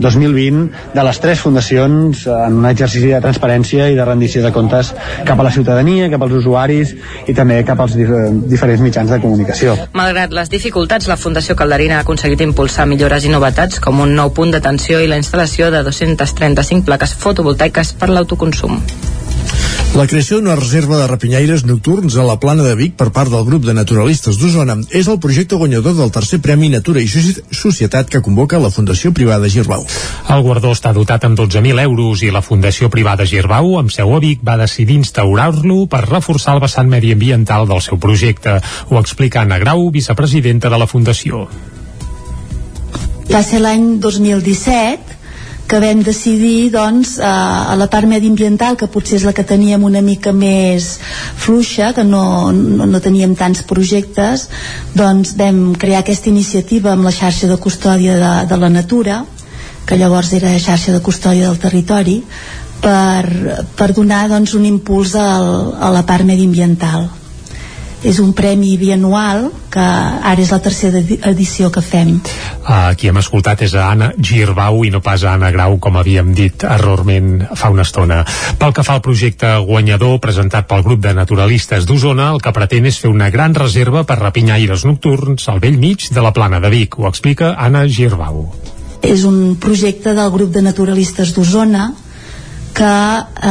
2020 0.00 0.94
de 0.94 1.04
les 1.06 1.20
tres 1.20 1.40
fundacions 1.40 2.26
en 2.30 2.60
un 2.60 2.68
exercici 2.70 3.12
de 3.12 3.20
transparència 3.22 3.90
i 3.90 3.98
de 3.98 4.06
rendició 4.06 4.42
de 4.44 4.52
comptes 4.54 4.92
cap 5.26 5.40
a 5.40 5.46
la 5.46 5.52
ciutadania, 5.54 6.10
cap 6.12 6.24
als 6.26 6.38
usuaris 6.40 6.94
i 7.28 7.36
també 7.36 7.60
cap 7.66 7.80
als 7.80 7.96
dif 7.98 8.10
diferents 8.50 8.82
mitjans 8.84 9.12
de 9.12 9.20
comunicació. 9.22 9.76
Malgrat 9.96 10.34
les 10.36 10.50
dificultats, 10.52 11.08
la 11.10 11.18
Fundació 11.20 11.56
Calderina 11.58 12.00
ha 12.00 12.06
aconseguit 12.06 12.42
impulsar 12.46 12.88
millores 12.90 13.26
i 13.26 13.32
novetats 13.32 13.80
com 13.82 14.02
un 14.04 14.16
nou 14.16 14.34
punt 14.36 14.54
d'atenció 14.54 15.00
i 15.00 15.08
la 15.10 15.20
instal·lació 15.20 15.70
de 15.74 15.84
235 15.86 16.86
plaques 16.88 17.16
fotovoltaiques 17.24 17.94
per 18.00 18.12
l'autoconsum. 18.12 18.80
La 20.00 20.06
creació 20.08 20.38
d'una 20.38 20.54
reserva 20.56 20.96
de 20.96 21.06
rapinyaires 21.10 21.66
nocturns 21.68 22.14
a 22.16 22.22
la 22.24 22.38
plana 22.40 22.62
de 22.64 22.72
Vic 22.72 22.94
per 22.96 23.10
part 23.12 23.28
del 23.28 23.42
grup 23.44 23.66
de 23.66 23.74
naturalistes 23.76 24.38
d'Osona 24.40 24.78
és 24.96 25.10
el 25.12 25.18
projecte 25.20 25.58
guanyador 25.60 25.92
del 25.98 26.08
tercer 26.14 26.38
Premi 26.40 26.70
Natura 26.72 27.02
i 27.04 27.10
Societat 27.58 28.08
que 28.08 28.22
convoca 28.24 28.62
la 28.62 28.70
Fundació 28.72 29.12
Privada 29.12 29.50
Girbau. 29.52 29.84
El 30.32 30.46
guardó 30.46 30.72
està 30.72 30.94
dotat 30.96 31.28
amb 31.28 31.36
12.000 31.36 31.84
euros 31.84 32.24
i 32.24 32.32
la 32.32 32.40
Fundació 32.40 32.88
Privada 32.88 33.28
Girbau, 33.28 33.76
amb 33.76 33.92
seu 33.92 34.16
a 34.16 34.22
Vic, 34.24 34.40
va 34.40 34.56
decidir 34.62 34.96
instaurar-lo 35.02 35.84
per 35.84 36.06
reforçar 36.08 36.56
el 36.56 36.64
vessant 36.64 36.88
mediambiental 36.88 37.68
del 37.68 37.84
seu 37.84 38.00
projecte. 38.00 38.56
Ho 38.88 39.04
explica 39.04 39.44
Anna 39.44 39.60
Grau, 39.60 39.90
vicepresidenta 39.92 40.72
de 40.72 40.80
la 40.80 40.88
Fundació. 40.88 41.44
Va 43.28 43.44
ser 43.44 43.60
l'any 43.60 43.98
2017 44.00 45.19
que 45.70 45.78
vam 45.78 46.00
decidir 46.02 46.72
doncs, 46.74 47.18
a, 47.22 47.70
a 47.70 47.76
la 47.78 47.86
part 47.90 48.08
mediambiental 48.10 48.74
que 48.76 48.88
potser 48.90 49.20
és 49.20 49.26
la 49.28 49.34
que 49.36 49.46
teníem 49.46 49.84
una 49.86 50.02
mica 50.02 50.32
més 50.34 50.96
fluixa 51.38 51.92
que 51.94 52.02
no, 52.02 52.50
no, 52.50 52.88
no 52.90 53.00
teníem 53.04 53.36
tants 53.38 53.62
projectes 53.70 54.48
doncs 54.98 55.36
vam 55.38 55.76
crear 55.78 56.02
aquesta 56.02 56.30
iniciativa 56.32 56.90
amb 56.96 57.06
la 57.06 57.14
xarxa 57.14 57.46
de 57.46 57.60
custòdia 57.62 58.18
de, 58.18 58.32
de 58.50 58.58
la 58.58 58.72
natura 58.72 59.22
que 59.86 59.98
llavors 60.00 60.34
era 60.34 60.56
xarxa 60.58 60.96
de 60.96 61.04
custòdia 61.06 61.46
del 61.46 61.62
territori 61.62 62.18
per, 62.82 63.62
per 63.78 63.92
donar 63.94 64.26
doncs, 64.32 64.58
un 64.58 64.66
impuls 64.66 65.14
al, 65.14 65.50
a 65.78 65.94
la 65.94 66.02
part 66.08 66.26
mediambiental 66.26 67.06
és 68.02 68.18
un 68.18 68.32
premi 68.32 68.76
bianual 68.80 69.50
que 69.70 69.82
ara 69.82 70.40
és 70.40 70.50
la 70.52 70.60
tercera 70.62 71.02
edició 71.28 71.68
que 71.72 71.82
fem. 71.84 72.14
Uh, 72.64 72.92
qui 72.96 73.10
hem 73.10 73.20
escoltat 73.20 73.62
és 73.66 73.74
a 73.76 73.90
Anna 73.92 74.10
Girbau 74.16 74.82
i 74.86 74.90
no 74.92 75.02
pas 75.04 75.22
a 75.24 75.34
Anna 75.36 75.50
Grau, 75.52 75.76
com 75.82 75.98
havíem 76.00 76.32
dit 76.36 76.64
errorment 76.64 77.44
fa 77.54 77.70
una 77.72 77.84
estona. 77.84 78.22
Pel 78.58 78.74
que 78.76 78.84
fa 78.86 78.96
al 78.96 79.04
projecte 79.04 79.52
guanyador 79.68 80.18
presentat 80.24 80.68
pel 80.70 80.84
grup 80.86 81.04
de 81.04 81.14
naturalistes 81.16 81.86
d'Osona, 81.88 82.30
el 82.34 82.40
que 82.40 82.54
pretén 82.56 82.88
és 82.88 82.98
fer 83.02 83.12
una 83.12 83.30
gran 83.30 83.54
reserva 83.54 84.04
per 84.08 84.20
rapinyaires 84.20 84.86
nocturns 84.88 85.48
al 85.48 85.60
vell 85.60 85.78
mig 85.80 86.08
de 86.10 86.24
la 86.24 86.32
plana 86.32 86.60
de 86.60 86.72
Vic. 86.72 86.98
Ho 86.98 87.08
explica 87.08 87.54
Anna 87.58 87.86
Girbau. 87.88 88.46
És 89.00 89.24
un 89.24 89.56
projecte 89.60 90.14
del 90.16 90.30
grup 90.32 90.52
de 90.52 90.64
naturalistes 90.64 91.34
d'Osona 91.36 91.90
que 92.76 92.94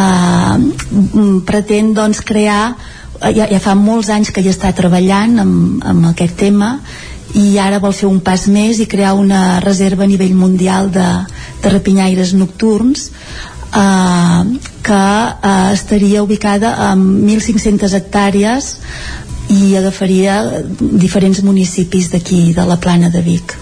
eh, 0.01 0.57
pretén 1.45 1.93
doncs, 1.93 2.21
crear 2.25 2.73
ja, 3.21 3.47
ja 3.51 3.59
fa 3.59 3.75
molts 3.75 4.09
anys 4.13 4.31
que 4.31 4.41
hi 4.41 4.51
està 4.51 4.71
treballant 4.75 5.39
amb, 5.43 5.83
amb 5.85 6.09
aquest 6.13 6.37
tema 6.39 6.77
i 7.37 7.59
ara 7.61 7.81
vol 7.83 7.93
fer 7.93 8.07
un 8.09 8.21
pas 8.25 8.47
més 8.49 8.79
i 8.79 8.87
crear 8.89 9.13
una 9.13 9.59
reserva 9.61 10.05
a 10.05 10.09
nivell 10.09 10.33
mundial 10.33 10.89
de, 10.91 11.05
de 11.61 11.69
rapinyaires 11.69 12.33
nocturns 12.33 13.09
eh, 13.75 14.43
que 14.81 15.03
eh, 15.43 15.73
estaria 15.73 16.23
ubicada 16.23 16.73
en 16.91 17.05
1.500 17.27 17.97
hectàrees 17.99 18.75
i 19.49 19.75
agafaria 19.77 20.41
diferents 20.79 21.41
municipis 21.43 22.11
d'aquí, 22.13 22.53
de 22.53 22.65
la 22.69 22.77
plana 22.77 23.09
de 23.09 23.21
Vic. 23.25 23.55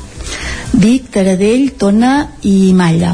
Vic, 0.74 1.08
Taradell, 1.14 1.72
Tona 1.80 2.28
i 2.44 2.74
Malla. 2.76 3.14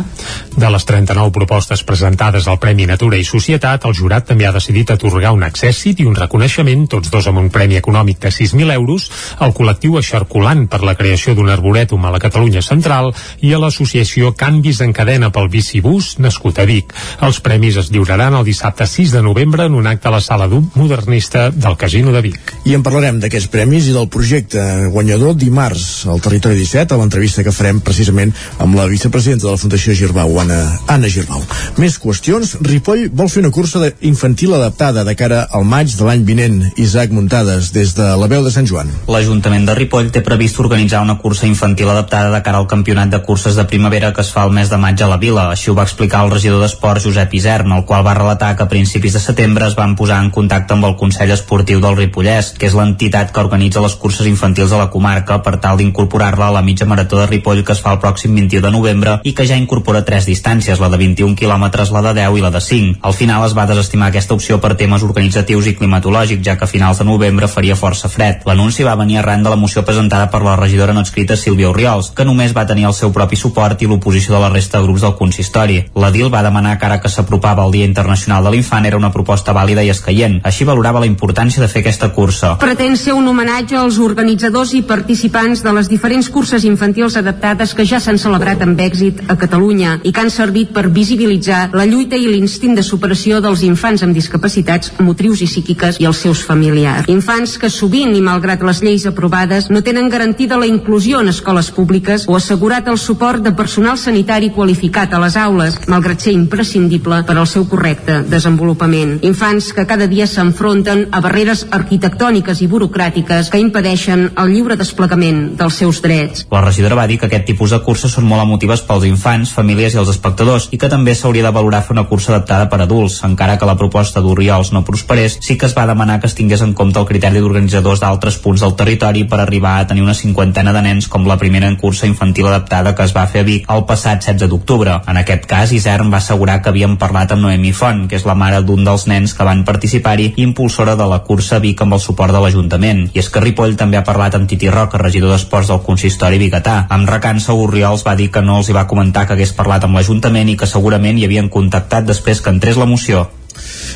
De 0.54 0.70
les 0.70 0.84
39 0.86 1.32
propostes 1.34 1.82
presentades 1.82 2.46
al 2.48 2.60
Premi 2.62 2.86
Natura 2.86 3.18
i 3.18 3.24
Societat, 3.26 3.88
el 3.90 3.96
jurat 3.98 4.28
també 4.30 4.46
ha 4.46 4.52
decidit 4.54 4.92
atorgar 4.94 5.32
un 5.34 5.42
accèssit 5.48 6.04
i 6.04 6.06
un 6.06 6.14
reconeixement, 6.14 6.84
tots 6.92 7.10
dos 7.10 7.26
amb 7.32 7.42
un 7.42 7.48
premi 7.50 7.80
econòmic 7.80 8.20
de 8.22 8.30
6.000 8.30 8.70
euros, 8.76 9.08
al 9.42 9.56
col·lectiu 9.58 9.98
Eixarculant 9.98 10.68
per 10.70 10.84
la 10.86 10.94
creació 11.00 11.34
d'un 11.34 11.50
arborètum 11.50 12.06
a 12.06 12.12
la 12.14 12.22
Catalunya 12.22 12.62
Central 12.62 13.10
i 13.42 13.54
a 13.54 13.62
l'associació 13.64 14.36
Canvis 14.38 14.84
en 14.86 14.94
cadena 14.94 15.32
pel 15.34 15.50
bicibús 15.50 16.20
nascut 16.22 16.62
a 16.62 16.68
Vic. 16.70 16.94
Els 17.26 17.42
premis 17.42 17.82
es 17.82 17.90
lliuraran 17.90 18.38
el 18.38 18.46
dissabte 18.46 18.86
6 18.86 19.18
de 19.18 19.24
novembre 19.26 19.66
en 19.66 19.80
un 19.80 19.90
acte 19.90 20.12
a 20.12 20.14
la 20.14 20.22
sala 20.22 20.48
d'un 20.48 20.70
modernista 20.76 21.50
del 21.50 21.80
Casino 21.82 22.14
de 22.14 22.22
Vic. 22.22 22.54
I 22.70 22.78
en 22.78 22.86
parlarem 22.86 23.18
d'aquests 23.24 23.50
premis 23.50 23.90
i 23.90 23.98
del 23.98 24.12
projecte 24.14 24.62
guanyador 24.94 25.34
dimarts 25.34 26.06
al 26.06 26.22
Territori 26.22 26.62
17 26.62 26.94
a 26.94 27.02
l'entrevista 27.02 27.42
que 27.42 27.56
farem 27.56 27.82
precisament 27.82 28.38
amb 28.62 28.78
la 28.78 28.86
vicepresidenta 28.92 29.48
de 29.50 29.58
la 29.58 29.64
Fundació 29.66 29.98
Girbau, 29.98 30.43
Anna, 30.44 30.80
Anna 30.92 31.08
Girbau. 31.08 31.40
Més 31.80 31.96
qüestions. 32.02 32.58
Ripoll 32.68 33.06
vol 33.16 33.30
fer 33.32 33.40
una 33.40 33.52
cursa 33.56 33.80
infantil 34.04 34.52
adaptada 34.58 35.06
de 35.08 35.14
cara 35.16 35.46
al 35.56 35.64
maig 35.64 35.94
de 35.96 36.04
l'any 36.04 36.26
vinent. 36.28 36.58
Isaac 36.84 37.14
Muntades, 37.16 37.70
des 37.72 37.94
de 37.96 38.10
la 38.20 38.28
veu 38.28 38.44
de 38.44 38.52
Sant 38.52 38.68
Joan. 38.68 38.90
L'Ajuntament 39.08 39.64
de 39.70 39.76
Ripoll 39.78 40.10
té 40.12 40.20
previst 40.26 40.60
organitzar 40.60 41.00
una 41.06 41.16
cursa 41.22 41.48
infantil 41.48 41.88
adaptada 41.94 42.34
de 42.34 42.42
cara 42.44 42.60
al 42.60 42.68
campionat 42.68 43.14
de 43.14 43.22
curses 43.24 43.56
de 43.56 43.64
primavera 43.72 44.12
que 44.14 44.22
es 44.26 44.34
fa 44.36 44.44
el 44.44 44.52
mes 44.52 44.68
de 44.70 44.82
maig 44.82 45.00
a 45.00 45.08
la 45.14 45.20
vila. 45.22 45.46
Així 45.54 45.72
ho 45.72 45.78
va 45.78 45.86
explicar 45.88 46.26
el 46.26 46.34
regidor 46.36 46.60
d'Esports 46.60 47.08
Josep 47.08 47.38
Isern, 47.40 47.72
el 47.72 47.88
qual 47.88 48.04
va 48.06 48.18
relatar 48.20 48.52
que 48.58 48.68
a 48.68 48.72
principis 48.76 49.16
de 49.16 49.24
setembre 49.24 49.72
es 49.72 49.80
van 49.80 49.96
posar 49.96 50.20
en 50.26 50.30
contacte 50.36 50.76
amb 50.76 50.90
el 50.90 50.98
Consell 51.00 51.32
Esportiu 51.32 51.80
del 51.80 51.96
Ripollès, 52.02 52.52
que 52.60 52.68
és 52.68 52.76
l'entitat 52.76 53.32
que 53.32 53.44
organitza 53.46 53.86
les 53.86 53.96
curses 53.96 54.28
infantils 54.28 54.76
a 54.76 54.84
la 54.84 54.92
comarca 54.92 55.40
per 55.40 55.56
tal 55.64 55.80
d'incorporar-la 55.80 56.52
a 56.52 56.58
la 56.60 56.66
mitja 56.68 56.90
marató 56.90 57.24
de 57.24 57.32
Ripoll 57.32 57.64
que 57.64 57.78
es 57.78 57.84
fa 57.86 57.96
el 57.96 58.04
pròxim 58.04 58.36
21 58.36 58.68
de 58.68 58.76
novembre 58.76 59.18
i 59.24 59.32
que 59.32 59.48
ja 59.48 59.56
incorpora 59.56 60.04
tres 60.04 60.33
distàncies, 60.34 60.82
la 60.82 60.90
de 60.90 61.00
21 61.00 61.38
quilòmetres, 61.40 61.94
la 61.94 62.02
de 62.10 62.14
10 62.20 62.40
i 62.40 62.44
la 62.44 62.52
de 62.52 62.62
5. 62.62 63.00
Al 63.06 63.14
final 63.14 63.46
es 63.46 63.54
va 63.58 63.68
desestimar 63.70 64.10
aquesta 64.10 64.34
opció 64.34 64.60
per 64.60 64.74
temes 64.80 65.06
organitzatius 65.06 65.70
i 65.70 65.76
climatològics, 65.78 66.44
ja 66.46 66.58
que 66.58 66.66
a 66.66 66.72
finals 66.72 67.00
de 67.00 67.08
novembre 67.08 67.48
faria 67.48 67.78
força 67.80 68.10
fred. 68.10 68.42
L'anunci 68.50 68.84
va 68.88 68.98
venir 69.00 69.20
arran 69.22 69.44
de 69.46 69.54
la 69.54 69.60
moció 69.60 69.86
presentada 69.86 70.30
per 70.34 70.42
la 70.44 70.56
regidora 70.58 70.94
no 70.94 71.04
escrita 71.06 71.38
Sílvia 71.38 71.70
Oriols, 71.70 72.12
que 72.18 72.26
només 72.26 72.56
va 72.58 72.66
tenir 72.68 72.88
el 72.90 72.96
seu 72.98 73.14
propi 73.14 73.38
suport 73.40 73.82
i 73.82 73.90
l'oposició 73.90 74.36
de 74.36 74.42
la 74.42 74.50
resta 74.54 74.80
de 74.80 74.88
grups 74.88 75.06
del 75.06 75.16
consistori. 75.20 75.80
La 75.96 76.12
DIL 76.12 76.34
va 76.34 76.44
demanar 76.46 76.78
que 76.80 76.88
ara 76.90 77.00
que 77.04 77.12
s'apropava 77.12 77.66
el 77.68 77.76
Dia 77.76 77.90
Internacional 77.90 78.44
de 78.44 78.56
l'Infant 78.56 78.88
era 78.90 78.98
una 78.98 79.12
proposta 79.14 79.54
vàlida 79.54 79.84
i 79.86 79.92
escaient. 79.94 80.40
Així 80.44 80.66
valorava 80.66 81.04
la 81.04 81.10
importància 81.10 81.62
de 81.62 81.70
fer 81.70 81.84
aquesta 81.84 82.10
cursa. 82.16 82.56
Pretén 82.64 82.98
ser 82.98 83.14
un 83.14 83.28
homenatge 83.30 83.78
als 83.78 84.00
organitzadors 84.02 84.74
i 84.74 84.84
participants 84.88 85.64
de 85.64 85.76
les 85.78 85.92
diferents 85.92 86.30
curses 86.34 86.66
infantils 86.66 87.18
adaptades 87.20 87.74
que 87.78 87.86
ja 87.86 88.02
s'han 88.02 88.22
celebrat 88.22 88.64
amb 88.66 88.80
èxit 88.80 89.24
a 89.30 89.38
Catalunya 89.38 90.00
i 90.04 90.12
que 90.12 90.23
han 90.24 90.32
servit 90.32 90.72
per 90.72 90.88
visibilitzar 90.88 91.74
la 91.76 91.84
lluita 91.86 92.16
i 92.16 92.30
l'instint 92.30 92.78
de 92.78 92.84
superació 92.86 93.42
dels 93.44 93.64
infants 93.68 94.06
amb 94.06 94.16
discapacitats 94.16 94.94
motrius 95.04 95.42
i 95.44 95.48
psíquiques 95.50 96.00
i 96.00 96.08
els 96.08 96.22
seus 96.24 96.44
familiars. 96.48 97.10
Infants 97.12 97.58
que 97.60 97.70
sovint 97.74 98.14
i 98.16 98.22
malgrat 98.24 98.64
les 98.64 98.80
lleis 98.86 99.04
aprovades 99.10 99.68
no 99.74 99.84
tenen 99.84 100.08
garantida 100.14 100.60
la 100.60 100.70
inclusió 100.70 101.20
en 101.20 101.32
escoles 101.34 101.72
públiques 101.76 102.24
o 102.30 102.38
assegurat 102.38 102.88
el 102.88 103.00
suport 103.02 103.44
de 103.44 103.52
personal 103.58 103.98
sanitari 104.00 104.54
qualificat 104.56 105.12
a 105.14 105.20
les 105.20 105.36
aules, 105.36 105.76
malgrat 105.92 106.24
ser 106.24 106.36
imprescindible 106.38 107.20
per 107.28 107.36
al 107.36 107.50
seu 107.50 107.68
correcte 107.68 108.22
desenvolupament. 108.32 109.18
Infants 109.28 109.74
que 109.76 109.88
cada 109.90 110.08
dia 110.08 110.28
s'enfronten 110.30 111.10
a 111.12 111.20
barreres 111.26 111.66
arquitectòniques 111.72 112.64
i 112.64 112.70
burocràtiques 112.72 113.52
que 113.52 113.60
impedeixen 113.60 114.30
el 114.40 114.56
lliure 114.56 114.80
desplegament 114.80 115.58
dels 115.60 115.84
seus 115.84 116.00
drets. 116.06 116.48
La 116.54 116.64
regidora 116.64 117.02
va 117.02 117.08
dir 117.12 117.20
que 117.20 117.28
aquest 117.28 117.50
tipus 117.52 117.76
de 117.76 117.84
curses 117.84 118.16
són 118.16 118.30
molt 118.30 118.46
emotives 118.46 118.88
pels 118.88 119.10
infants, 119.10 119.52
famílies 119.52 119.98
i 119.98 120.00
els 120.00 120.13
espectadors 120.14 120.70
i 120.72 120.80
que 120.80 120.90
també 120.92 121.16
s'hauria 121.16 121.48
de 121.48 121.54
valorar 121.56 121.84
fer 121.84 121.96
una 121.98 122.06
cursa 122.10 122.34
adaptada 122.34 122.70
per 122.70 122.82
adults, 122.84 123.20
encara 123.28 123.58
que 123.58 123.70
la 123.70 123.78
proposta 123.80 124.22
d'Oriols 124.22 124.72
no 124.74 124.84
prosperés, 124.88 125.40
sí 125.42 125.58
que 125.58 125.68
es 125.68 125.76
va 125.78 125.88
demanar 125.90 126.20
que 126.22 126.30
es 126.30 126.38
tingués 126.38 126.62
en 126.62 126.74
compte 126.78 127.00
el 127.02 127.10
criteri 127.10 127.42
d'organitzadors 127.42 128.02
d'altres 128.04 128.40
punts 128.44 128.64
del 128.64 128.76
territori 128.80 129.26
per 129.30 129.42
arribar 129.42 129.78
a 129.80 129.88
tenir 129.88 130.04
una 130.06 130.18
cinquantena 130.18 130.74
de 130.74 130.82
nens 130.86 131.08
com 131.12 131.28
la 131.28 131.38
primera 131.42 131.68
en 131.68 131.78
cursa 131.82 132.08
infantil 132.08 132.48
adaptada 132.48 132.96
que 132.96 133.04
es 133.04 133.16
va 133.16 133.26
fer 133.28 133.44
a 133.44 133.48
Vic 133.48 133.70
el 133.74 133.86
passat 133.90 134.24
16 134.24 134.50
d'octubre. 134.50 135.00
En 135.08 135.20
aquest 135.20 135.46
cas, 135.50 135.72
Isern 135.76 136.12
va 136.14 136.20
assegurar 136.22 136.60
que 136.62 136.70
havien 136.72 136.98
parlat 137.02 137.34
amb 137.34 137.44
Noemi 137.46 137.74
Font, 137.74 138.06
que 138.10 138.18
és 138.20 138.28
la 138.28 138.38
mare 138.38 138.62
d'un 138.64 138.84
dels 138.86 139.08
nens 139.10 139.34
que 139.34 139.48
van 139.48 139.64
participar-hi 139.68 140.32
i 140.36 140.46
impulsora 140.48 140.96
de 141.00 141.08
la 141.10 141.22
cursa 141.28 141.60
Vic 141.64 141.82
amb 141.84 141.98
el 141.98 142.04
suport 142.04 142.34
de 142.36 142.42
l'Ajuntament. 142.44 143.08
I 143.14 143.24
és 143.24 143.30
que 143.30 143.44
Ripoll 143.44 143.78
també 143.80 144.00
ha 144.00 144.06
parlat 144.08 144.38
amb 144.38 144.50
Titi 144.50 144.70
Roca, 144.72 145.02
regidor 145.02 145.34
d'Esports 145.34 145.72
del 145.72 145.84
consistori 145.86 146.40
biguetà. 146.42 146.84
Amb 146.94 147.10
recança, 147.10 147.54
Oriols 147.54 148.06
va 148.08 148.16
dir 148.20 148.30
que 148.32 148.44
no 148.46 148.60
els 148.62 148.70
hi 148.70 148.78
va 148.78 148.88
comentar 148.88 149.26
que 149.28 149.38
hagués 149.38 149.56
parlat 149.58 149.88
amb 149.88 150.00
l'Ajuntament 150.04 150.52
i 150.52 150.58
que 150.60 150.68
segurament 150.68 151.16
hi 151.16 151.24
havien 151.24 151.48
contactat 151.48 152.04
després 152.04 152.44
que 152.44 152.52
entrés 152.52 152.76
la 152.76 152.90
moció. 152.90 153.24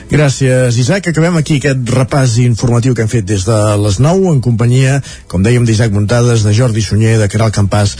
Gràcies, 0.08 0.78
Isaac. 0.80 1.10
Acabem 1.10 1.36
aquí 1.36 1.58
aquest 1.60 1.90
repàs 1.92 2.38
informatiu 2.40 2.96
que 2.96 3.04
hem 3.04 3.12
fet 3.12 3.26
des 3.28 3.44
de 3.44 3.58
les 3.82 3.98
9 4.00 4.32
en 4.32 4.40
companyia, 4.46 5.02
com 5.28 5.44
dèiem, 5.44 5.66
d'Isaac 5.68 5.92
Muntades, 5.92 6.46
de 6.48 6.54
Jordi 6.56 6.84
Sunyer, 6.86 7.18
de 7.20 7.28
Caral 7.28 7.52
Campàs 7.52 7.98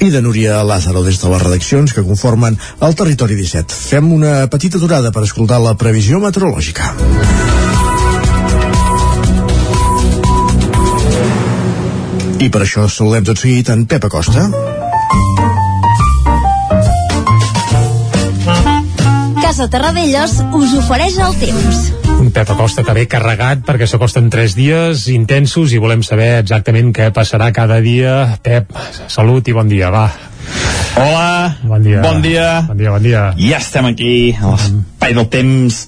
i 0.00 0.08
de 0.14 0.22
Núria 0.24 0.62
Lázaro 0.64 1.02
des 1.04 1.20
de 1.20 1.28
les 1.34 1.42
redaccions 1.42 1.92
que 1.92 2.06
conformen 2.06 2.56
el 2.80 2.96
Territori 2.96 3.36
17. 3.36 3.74
Fem 3.92 4.12
una 4.14 4.46
petita 4.48 4.80
aturada 4.80 5.12
per 5.12 5.26
escoltar 5.26 5.60
la 5.60 5.76
previsió 5.76 6.22
meteorològica. 6.22 6.94
I 12.42 12.48
per 12.48 12.64
això 12.64 12.88
saludem 12.88 13.28
tot 13.28 13.44
seguit 13.44 13.68
en 13.74 13.84
Pep 13.90 14.08
Acosta. 14.08 14.48
Casa 19.52 19.66
Terradellos 19.68 20.38
us 20.56 20.70
ofereix 20.80 21.18
el 21.20 21.34
temps. 21.36 21.78
Un 22.08 22.30
Pep 22.32 22.48
Acosta 22.54 22.80
que 22.86 22.92
ve 22.96 23.02
carregat 23.04 23.60
perquè 23.66 23.84
s'acosten 23.84 24.30
tres 24.32 24.54
dies 24.56 25.02
intensos 25.12 25.74
i 25.76 25.80
volem 25.82 26.00
saber 26.00 26.38
exactament 26.38 26.88
què 26.96 27.10
passarà 27.12 27.50
cada 27.52 27.76
dia. 27.84 28.38
Pep, 28.40 28.70
salut 29.12 29.44
i 29.44 29.52
bon 29.52 29.68
dia, 29.68 29.90
va. 29.92 30.06
Hola, 30.96 31.58
bon 31.68 31.84
dia. 31.84 32.00
Bon 32.00 32.24
dia. 32.24 32.46
Bon 32.70 32.80
dia, 32.80 32.94
bon 32.94 33.04
dia. 33.04 33.26
Ja 33.42 33.58
estem 33.58 33.90
aquí, 33.90 34.14
a 34.40 34.54
l'espai 34.54 35.12
del 35.20 35.28
temps, 35.36 35.82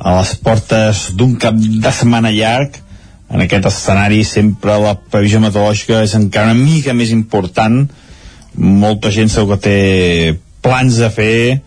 a 0.00 0.16
les 0.16 0.32
portes 0.48 1.04
d'un 1.12 1.36
cap 1.44 1.60
de 1.60 1.92
setmana 1.92 2.32
llarg, 2.32 2.80
en 3.28 3.44
aquest 3.44 3.68
escenari 3.74 4.22
sempre 4.24 4.78
la 4.86 4.94
previsió 4.96 5.42
meteorològica 5.44 6.00
és 6.08 6.16
encara 6.16 6.56
una 6.56 6.64
mica 6.64 6.96
més 6.96 7.12
important 7.12 7.82
molta 8.56 9.12
gent 9.12 9.28
segur 9.36 9.58
que 9.58 9.62
té 9.68 9.78
plans 10.64 11.04
a 11.04 11.12
fer 11.12 11.60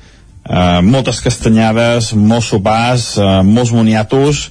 eh, 0.50 0.82
moltes 0.86 1.22
castanyades 1.26 2.14
molts 2.14 2.52
sopars, 2.54 3.16
eh, 3.18 3.42
molts 3.44 3.74
moniatos 3.76 4.50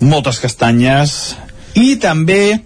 moltes 0.00 0.40
castanyes 0.42 1.36
i 1.76 1.96
també 2.00 2.58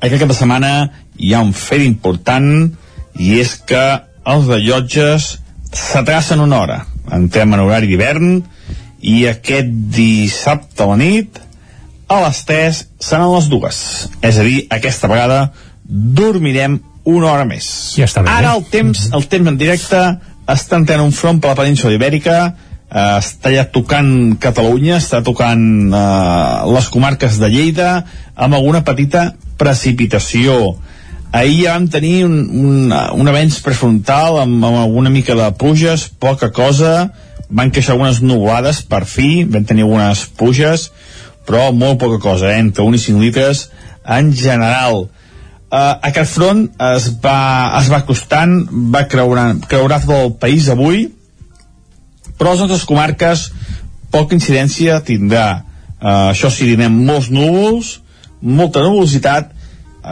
aquest 0.00 0.20
cap 0.22 0.30
de 0.30 0.38
setmana 0.38 0.72
hi 1.20 1.34
ha 1.34 1.42
un 1.44 1.52
fet 1.56 1.84
important 1.84 2.70
i 3.20 3.36
és 3.40 3.56
que 3.68 3.84
els 4.30 4.48
de 4.48 4.60
llotges 4.62 5.34
s'atracen 5.72 6.40
una 6.40 6.62
hora 6.62 6.80
entrem 7.12 7.52
en 7.54 7.64
horari 7.64 7.90
d'hivern 7.90 8.40
i 9.00 9.24
aquest 9.28 9.70
dissabte 9.96 10.84
a 10.84 10.90
la 10.92 10.98
nit 11.00 11.40
a 12.10 12.18
les 12.24 12.42
3 12.44 12.78
seran 12.98 13.30
les 13.30 13.48
dues. 13.48 13.76
És 14.26 14.38
a 14.38 14.44
dir, 14.44 14.64
aquesta 14.74 15.08
vegada 15.10 15.52
dormirem 15.84 16.80
una 17.08 17.30
hora 17.30 17.46
més. 17.48 17.68
Ja 17.96 18.08
està 18.08 18.24
bé. 18.24 18.32
Ara 18.34 18.56
el 18.58 18.66
temps, 18.72 19.06
el 19.16 19.26
temps 19.30 19.48
en 19.48 19.58
directe 19.60 20.00
està 20.54 20.78
entrant 20.80 21.04
un 21.04 21.14
front 21.14 21.40
per 21.40 21.52
la 21.52 21.60
península 21.62 21.94
ibèrica, 21.96 22.38
eh, 22.90 23.16
està 23.18 23.52
ja 23.54 23.66
tocant 23.72 24.36
Catalunya, 24.42 24.98
està 24.98 25.22
tocant 25.26 25.64
eh, 25.94 26.70
les 26.74 26.88
comarques 26.92 27.38
de 27.40 27.50
Lleida, 27.52 27.90
amb 28.34 28.56
alguna 28.58 28.84
petita 28.86 29.30
precipitació. 29.60 30.76
Ahir 31.30 31.60
ja 31.62 31.76
vam 31.76 31.86
tenir 31.86 32.24
un, 32.26 32.38
un, 32.50 32.90
un 32.90 33.30
avenç 33.30 33.60
prefrontal 33.62 34.40
amb, 34.42 34.64
amb 34.66 34.80
alguna 34.82 35.12
mica 35.14 35.36
de 35.38 35.46
pluges, 35.58 36.08
poca 36.18 36.50
cosa, 36.50 37.10
van 37.50 37.70
queixar 37.70 37.94
algunes 37.94 38.20
nuvolades 38.22 38.82
per 38.86 39.04
fi, 39.06 39.44
vam 39.44 39.66
tenir 39.66 39.86
algunes 39.86 40.24
pluges, 40.38 40.88
però 41.46 41.70
molt 41.74 41.98
poca 42.02 42.18
cosa, 42.22 42.50
eh? 42.50 42.58
entre 42.62 42.82
1 42.86 42.98
i 42.98 43.04
5 43.06 43.22
litres 43.22 43.68
en 44.06 44.32
general. 44.34 45.06
Uh, 45.70 46.00
aquest 46.02 46.34
front 46.34 46.64
es 46.82 47.04
va, 47.22 47.76
es 47.78 47.88
va 47.92 48.00
acostant, 48.02 48.64
va 48.90 49.04
creurar, 49.06 49.52
creurar 49.70 50.00
tot 50.02 50.16
el 50.16 50.32
país 50.42 50.66
avui, 50.72 51.04
però 52.40 52.56
les 52.56 52.64
nostres 52.64 52.86
comarques 52.88 53.44
poca 54.10 54.34
incidència 54.34 54.98
tindrà. 55.06 55.62
Uh, 56.00 56.32
això 56.32 56.50
sí, 56.50 56.66
tindrem 56.66 56.96
molts 57.06 57.28
núvols, 57.30 57.92
molta 58.42 58.82
nuvolositat, 58.82 59.52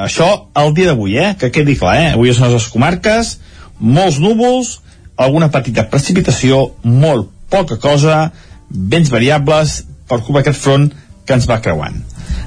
això 0.07 0.29
el 0.63 0.75
dia 0.77 0.93
d'avui, 0.93 1.17
eh? 1.19 1.33
que 1.41 1.51
quedi 1.51 1.75
clar, 1.81 1.97
eh? 1.97 2.13
avui 2.13 2.31
les 2.31 2.39
nostres 2.39 2.69
comarques, 2.71 3.35
molts 3.81 4.21
núvols, 4.23 4.77
alguna 5.19 5.51
petita 5.51 5.89
precipitació, 5.91 6.69
molt 6.85 7.33
poca 7.51 7.81
cosa, 7.83 8.29
vents 8.71 9.11
variables, 9.11 9.81
per 10.09 10.21
culpa 10.23 10.45
d'aquest 10.45 10.63
front 10.63 10.87
que 11.27 11.35
ens 11.35 11.49
va 11.49 11.59
creuant. 11.65 11.99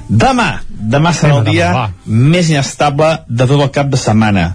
Demà, 0.08 0.62
demà 0.68 1.12
serà 1.14 1.38
el 1.38 1.46
dia 1.46 1.70
demà, 1.70 1.86
més 2.06 2.50
inestable 2.50 3.12
de 3.28 3.46
tot 3.46 3.60
el 3.60 3.70
cap 3.74 3.88
de 3.92 4.00
setmana. 4.00 4.52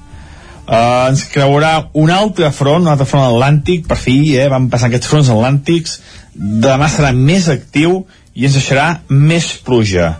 Uh, 0.67 1.07
ens 1.07 1.23
creurà 1.31 1.87
un 1.95 2.11
altre 2.11 2.49
front, 2.51 2.83
un 2.83 2.91
altre 2.91 3.07
front 3.07 3.23
atlàntic, 3.29 3.85
per 3.87 3.95
fi, 3.97 4.17
eh, 4.35 4.49
van 4.51 4.67
passar 4.69 4.89
aquests 4.89 5.07
fronts 5.07 5.31
atlàntics, 5.31 5.99
demà 6.35 6.89
serà 6.91 7.13
més 7.15 7.47
actiu 7.49 8.01
i 8.35 8.45
ens 8.49 8.57
deixarà 8.59 8.87
més 9.07 9.53
pluja. 9.63 10.17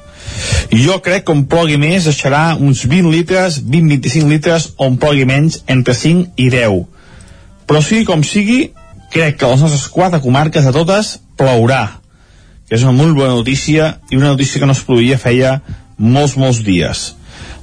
Jo 0.72 0.98
crec 1.04 1.26
que 1.28 1.36
on 1.36 1.46
plogui 1.52 1.78
més 1.80 2.08
deixarà 2.08 2.56
uns 2.56 2.86
20 2.88 3.12
litres, 3.12 3.60
20-25 3.64 4.32
litres, 4.32 4.72
on 4.78 4.98
plogui 5.02 5.28
menys, 5.28 5.62
entre 5.68 5.96
5 5.96 6.34
i 6.40 6.50
10. 6.54 6.82
Però 7.68 7.84
sigui 7.84 8.08
com 8.08 8.24
sigui, 8.24 8.72
crec 9.12 9.38
que 9.40 9.48
a 9.48 9.52
les 9.54 9.64
nostres 9.64 9.88
quatre 9.92 10.24
comarques 10.24 10.66
a 10.68 10.76
totes 10.76 11.18
plourà 11.40 11.86
és 12.70 12.84
una 12.84 12.96
molt 12.96 13.16
bona 13.16 13.36
notícia 13.36 13.94
i 14.12 14.18
una 14.18 14.34
notícia 14.34 14.60
que 14.60 14.68
no 14.68 14.76
es 14.76 14.84
produïa 14.84 15.20
feia 15.22 15.60
molts, 15.98 16.36
molts 16.38 16.64
dies. 16.66 17.14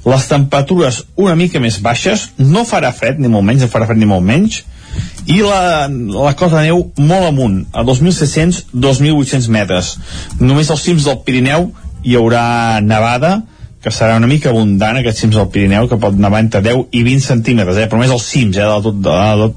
Les 0.05 0.27
temperatures 0.29 1.01
una 1.17 1.35
mica 1.37 1.61
més 1.61 1.79
baixes, 1.81 2.29
no 2.37 2.65
farà 2.67 2.91
fred 2.93 3.19
ni 3.19 3.31
molt 3.31 3.45
menys, 3.45 3.65
no 3.65 3.71
farà 3.71 3.87
fred 3.89 4.01
ni 4.01 4.09
molt 4.09 4.25
menys, 4.25 4.63
i 5.25 5.41
la, 5.41 5.87
la 5.89 6.35
cota 6.37 6.59
de 6.59 6.69
neu 6.69 6.83
molt 7.01 7.29
amunt, 7.31 7.63
a 7.73 7.83
2.600-2.800 7.87 9.49
metres. 9.51 9.95
Només 10.39 10.69
als 10.71 10.85
cims 10.85 11.07
del 11.07 11.19
Pirineu 11.25 11.71
hi 12.05 12.15
haurà 12.19 12.45
nevada, 12.85 13.39
que 13.85 13.93
serà 13.93 14.15
una 14.17 14.25
mica 14.25 14.49
abundant 14.49 14.97
aquests 14.97 15.21
cims 15.21 15.35
del 15.37 15.49
Pirineu, 15.53 15.85
que 15.85 15.99
pot 16.01 16.15
nevar 16.17 16.39
entre 16.41 16.63
10 16.65 16.95
i 16.97 17.03
20 17.05 17.21
centímetres, 17.21 17.77
eh? 17.77 17.85
però 17.91 17.99
més 18.01 18.13
els 18.15 18.23
cims 18.25 18.57
eh? 18.57 18.65
de, 18.65 18.79
tot, 18.81 18.95
de, 19.05 19.17
de, 19.41 19.49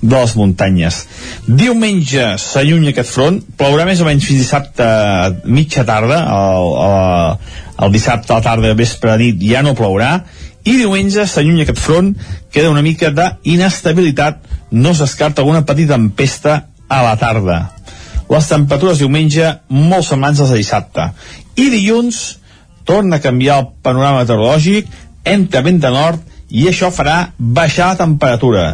de 0.00 0.22
les 0.22 0.32
muntanyes. 0.40 1.00
Diumenge 1.44 2.30
s'allunya 2.40 2.94
aquest 2.94 3.12
front, 3.12 3.42
plourà 3.60 3.84
més 3.84 4.00
o 4.00 4.06
menys 4.08 4.24
fins 4.24 4.40
dissabte 4.40 4.86
mitja 5.44 5.84
tarda, 5.84 6.22
el, 6.32 6.70
el, 6.86 7.58
el 7.84 7.92
dissabte 7.92 8.32
a 8.32 8.38
la 8.38 8.46
tarda, 8.46 8.72
vespre, 8.78 9.18
nit, 9.20 9.44
ja 9.44 9.60
no 9.66 9.76
plourà, 9.76 10.14
i 10.64 10.78
diumenge 10.80 11.26
s'allunya 11.28 11.66
aquest 11.66 11.82
front, 11.84 12.14
queda 12.54 12.72
una 12.72 12.84
mica 12.86 13.10
d'inestabilitat, 13.12 14.40
no 14.72 14.94
es 14.96 15.04
descarta 15.04 15.44
alguna 15.44 15.66
petita 15.68 15.98
tempesta 15.98 16.62
a 16.88 17.02
la 17.04 17.18
tarda. 17.20 17.58
Les 18.32 18.48
temperatures 18.48 19.04
diumenge 19.04 19.52
molt 19.68 20.08
semblants 20.08 20.40
als 20.40 20.54
de 20.54 20.62
dissabte. 20.62 21.10
I 21.60 21.68
dilluns, 21.68 22.22
torna 22.84 23.16
a 23.16 23.24
canviar 23.24 23.58
el 23.60 23.68
panorama 23.82 24.22
meteorològic, 24.22 24.88
entra 25.24 25.64
vent 25.64 25.80
de 25.82 25.90
nord 25.92 26.20
i 26.50 26.68
això 26.70 26.90
farà 26.94 27.32
baixar 27.38 27.92
la 27.92 28.00
temperatura. 28.04 28.64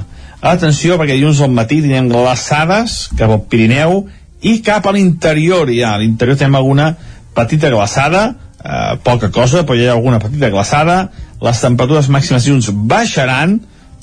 Atenció, 0.40 0.96
perquè 0.96 1.16
dilluns 1.18 1.40
al 1.44 1.52
matí 1.52 1.80
tindrem 1.82 2.08
glaçades 2.10 3.10
cap 3.16 3.30
al 3.30 3.42
Pirineu 3.48 4.06
i 4.40 4.60
cap 4.64 4.86
a 4.86 4.94
l'interior. 4.96 5.70
Ja, 5.72 5.94
a 5.94 6.00
l'interior 6.00 6.38
tenim 6.40 6.56
alguna 6.56 6.94
petita 7.36 7.70
glaçada, 7.70 8.34
eh, 8.64 8.96
poca 9.04 9.30
cosa, 9.30 9.64
però 9.64 9.76
hi 9.76 9.86
ha 9.86 9.92
alguna 9.92 10.18
petita 10.18 10.50
glaçada. 10.50 11.10
Les 11.40 11.60
temperatures 11.60 12.08
màximes 12.08 12.44
dilluns 12.44 12.70
baixaran, 12.72 13.60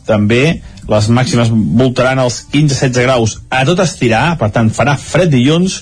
també 0.08 0.62
les 0.88 1.10
màximes 1.12 1.52
voltaran 1.52 2.22
els 2.24 2.40
15-16 2.54 3.04
graus 3.04 3.38
a 3.50 3.66
tot 3.68 3.82
estirar, 3.84 4.38
per 4.40 4.50
tant 4.56 4.70
farà 4.74 4.96
fred 4.98 5.34
dilluns, 5.34 5.82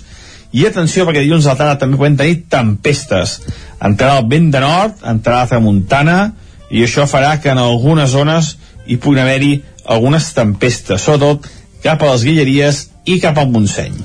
i 0.55 0.65
atenció 0.67 1.03
perquè 1.05 1.23
dilluns 1.23 1.45
a 1.45 1.53
la 1.53 1.59
tarda 1.59 1.79
també 1.83 1.99
podem 1.99 2.17
tenir 2.19 2.41
tempestes 2.51 3.39
entrarà 3.79 4.19
el 4.19 4.27
vent 4.29 4.51
de 4.53 4.61
nord, 4.63 4.99
entrarà 5.03 5.43
la 5.43 5.51
tramuntana 5.51 6.17
i 6.71 6.83
això 6.85 7.05
farà 7.09 7.35
que 7.41 7.51
en 7.51 7.61
algunes 7.61 8.11
zones 8.15 8.55
hi 8.87 8.97
puguin 9.01 9.23
haver-hi 9.23 9.53
algunes 9.85 10.31
tempestes, 10.33 11.01
sobretot 11.01 11.45
cap 11.83 12.01
a 12.01 12.11
les 12.13 12.25
Guilleries 12.25 12.81
i 13.05 13.19
cap 13.21 13.37
al 13.37 13.51
Montseny. 13.53 13.97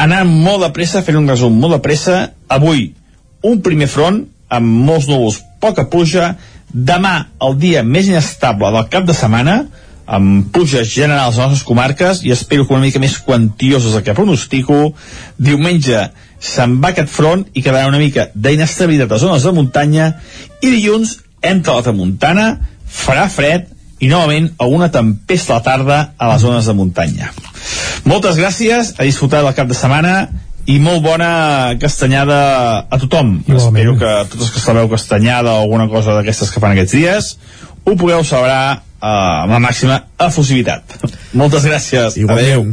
Anant 0.00 0.28
molt 0.28 0.64
de 0.64 0.70
pressa, 0.76 1.04
fent 1.04 1.18
un 1.20 1.28
resum 1.28 1.56
molt 1.60 1.78
de 1.78 1.82
pressa, 1.84 2.20
avui 2.48 2.90
un 3.44 3.60
primer 3.64 3.88
front 3.88 4.22
amb 4.52 4.84
molts 4.88 5.08
núvols, 5.08 5.40
poca 5.60 5.86
pluja, 5.92 6.34
demà 6.72 7.30
el 7.42 7.56
dia 7.60 7.82
més 7.84 8.08
inestable 8.08 8.72
del 8.74 8.88
cap 8.92 9.06
de 9.08 9.16
setmana, 9.16 9.62
amb 10.10 10.48
pluges 10.50 10.90
generals 10.90 11.38
a 11.38 11.44
les 11.44 11.52
nostres 11.52 11.66
comarques 11.66 12.24
i 12.26 12.32
espero 12.34 12.66
que 12.66 12.74
una 12.74 12.82
mica 12.82 13.02
més 13.02 13.18
quantioses 13.22 13.94
del 13.94 14.02
que 14.06 14.16
pronostico. 14.16 14.90
Diumenge 15.38 16.08
se'n 16.42 16.78
va 16.82 16.90
aquest 16.90 17.12
front 17.12 17.44
i 17.54 17.62
quedarà 17.62 17.88
una 17.90 18.00
mica 18.00 18.28
d'inestabilitat 18.34 19.12
a 19.12 19.20
zones 19.22 19.46
de 19.46 19.54
muntanya 19.54 20.14
i 20.60 20.72
dilluns 20.72 21.18
entra 21.46 21.76
la 21.76 21.84
tramuntana, 21.86 22.48
farà 22.84 23.28
fred 23.30 23.70
i 24.00 24.08
novament 24.08 24.50
alguna 24.58 24.90
tempesta 24.92 25.54
a 25.54 25.60
la 25.60 25.64
tarda 25.64 26.00
a 26.16 26.32
les 26.32 26.42
zones 26.42 26.66
de 26.66 26.74
muntanya. 26.74 27.30
Moltes 28.08 28.40
gràcies, 28.40 28.94
a 28.96 29.06
disfrutar 29.06 29.44
del 29.44 29.54
cap 29.54 29.68
de 29.68 29.76
setmana 29.76 30.14
i 30.66 30.78
molt 30.82 31.04
bona 31.04 31.30
castanyada 31.80 32.40
a 32.82 32.98
tothom. 32.98 33.36
Igualment. 33.46 33.76
Espero 33.76 33.96
que 34.00 34.12
tots 34.32 34.46
els 34.46 34.52
que 34.54 34.62
sabeu 34.62 34.90
castanyada 34.90 35.54
o 35.54 35.64
alguna 35.64 35.88
cosa 35.92 36.16
d'aquestes 36.18 36.50
que 36.50 36.62
fan 36.62 36.74
aquests 36.74 36.96
dies 36.96 37.34
ho 37.84 37.96
pugueu 37.96 38.24
celebrar 38.24 38.82
uh, 39.00 39.42
amb 39.44 39.54
la 39.56 39.60
màxima 39.62 39.98
efusivitat. 40.20 40.96
Moltes 41.32 41.66
gràcies. 41.66 42.16
Igualment. 42.20 42.46
Adéu. 42.46 42.66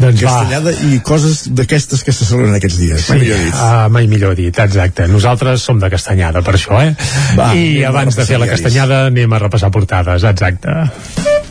Doncs 0.00 0.22
Castanyada 0.22 0.72
va. 0.72 0.88
i 0.90 1.00
coses 1.06 1.46
d'aquestes 1.56 2.02
que 2.04 2.14
se 2.14 2.26
celebren 2.28 2.56
aquests 2.58 2.78
dies. 2.80 3.08
Mai 3.10 3.22
millor 3.22 3.42
dit. 3.44 3.54
Uh, 3.54 3.86
mai 3.92 4.10
millor 4.10 4.36
dit, 4.38 4.62
exacte. 4.66 5.06
Nosaltres 5.12 5.64
som 5.66 5.80
de 5.82 5.90
Castanyada, 5.92 6.42
per 6.46 6.56
això, 6.58 6.80
eh? 6.82 6.92
Va, 7.38 7.52
I 7.54 7.84
abans 7.88 8.18
de 8.18 8.26
fer 8.28 8.40
la 8.42 8.50
Castanyada 8.50 9.06
anem 9.12 9.32
a 9.32 9.42
repassar 9.46 9.72
portades, 9.74 10.26
exacte. 10.26 10.76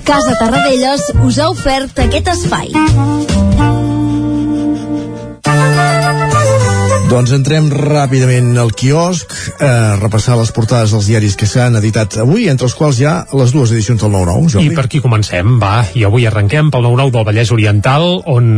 Casa 0.06 0.36
Tarradellas 0.38 1.10
us 1.26 1.40
ha 1.42 1.50
ofert 1.50 2.06
aquest 2.06 2.30
espai. 2.36 2.74
Doncs 7.16 7.32
entrem 7.32 7.70
ràpidament 7.72 8.58
al 8.60 8.74
quiosc 8.76 9.32
a 9.64 9.96
repassar 10.02 10.36
les 10.36 10.50
portades 10.52 10.92
dels 10.92 11.06
diaris 11.08 11.38
que 11.40 11.48
s'han 11.48 11.78
editat 11.80 12.18
avui, 12.20 12.50
entre 12.52 12.68
els 12.68 12.74
quals 12.76 12.98
hi 13.00 13.06
ha 13.08 13.14
les 13.40 13.54
dues 13.56 13.72
edicions 13.72 14.02
del 14.04 14.12
9-9, 14.12 14.50
Jordi. 14.52 14.68
I 14.68 14.76
per 14.76 14.84
aquí 14.84 15.00
comencem, 15.00 15.54
va. 15.62 15.86
I 15.96 16.04
avui 16.04 16.28
arrenquem 16.28 16.68
pel 16.74 16.84
9-9 16.84 17.14
del 17.16 17.24
Vallès 17.30 17.54
Oriental, 17.56 18.04
on, 18.28 18.50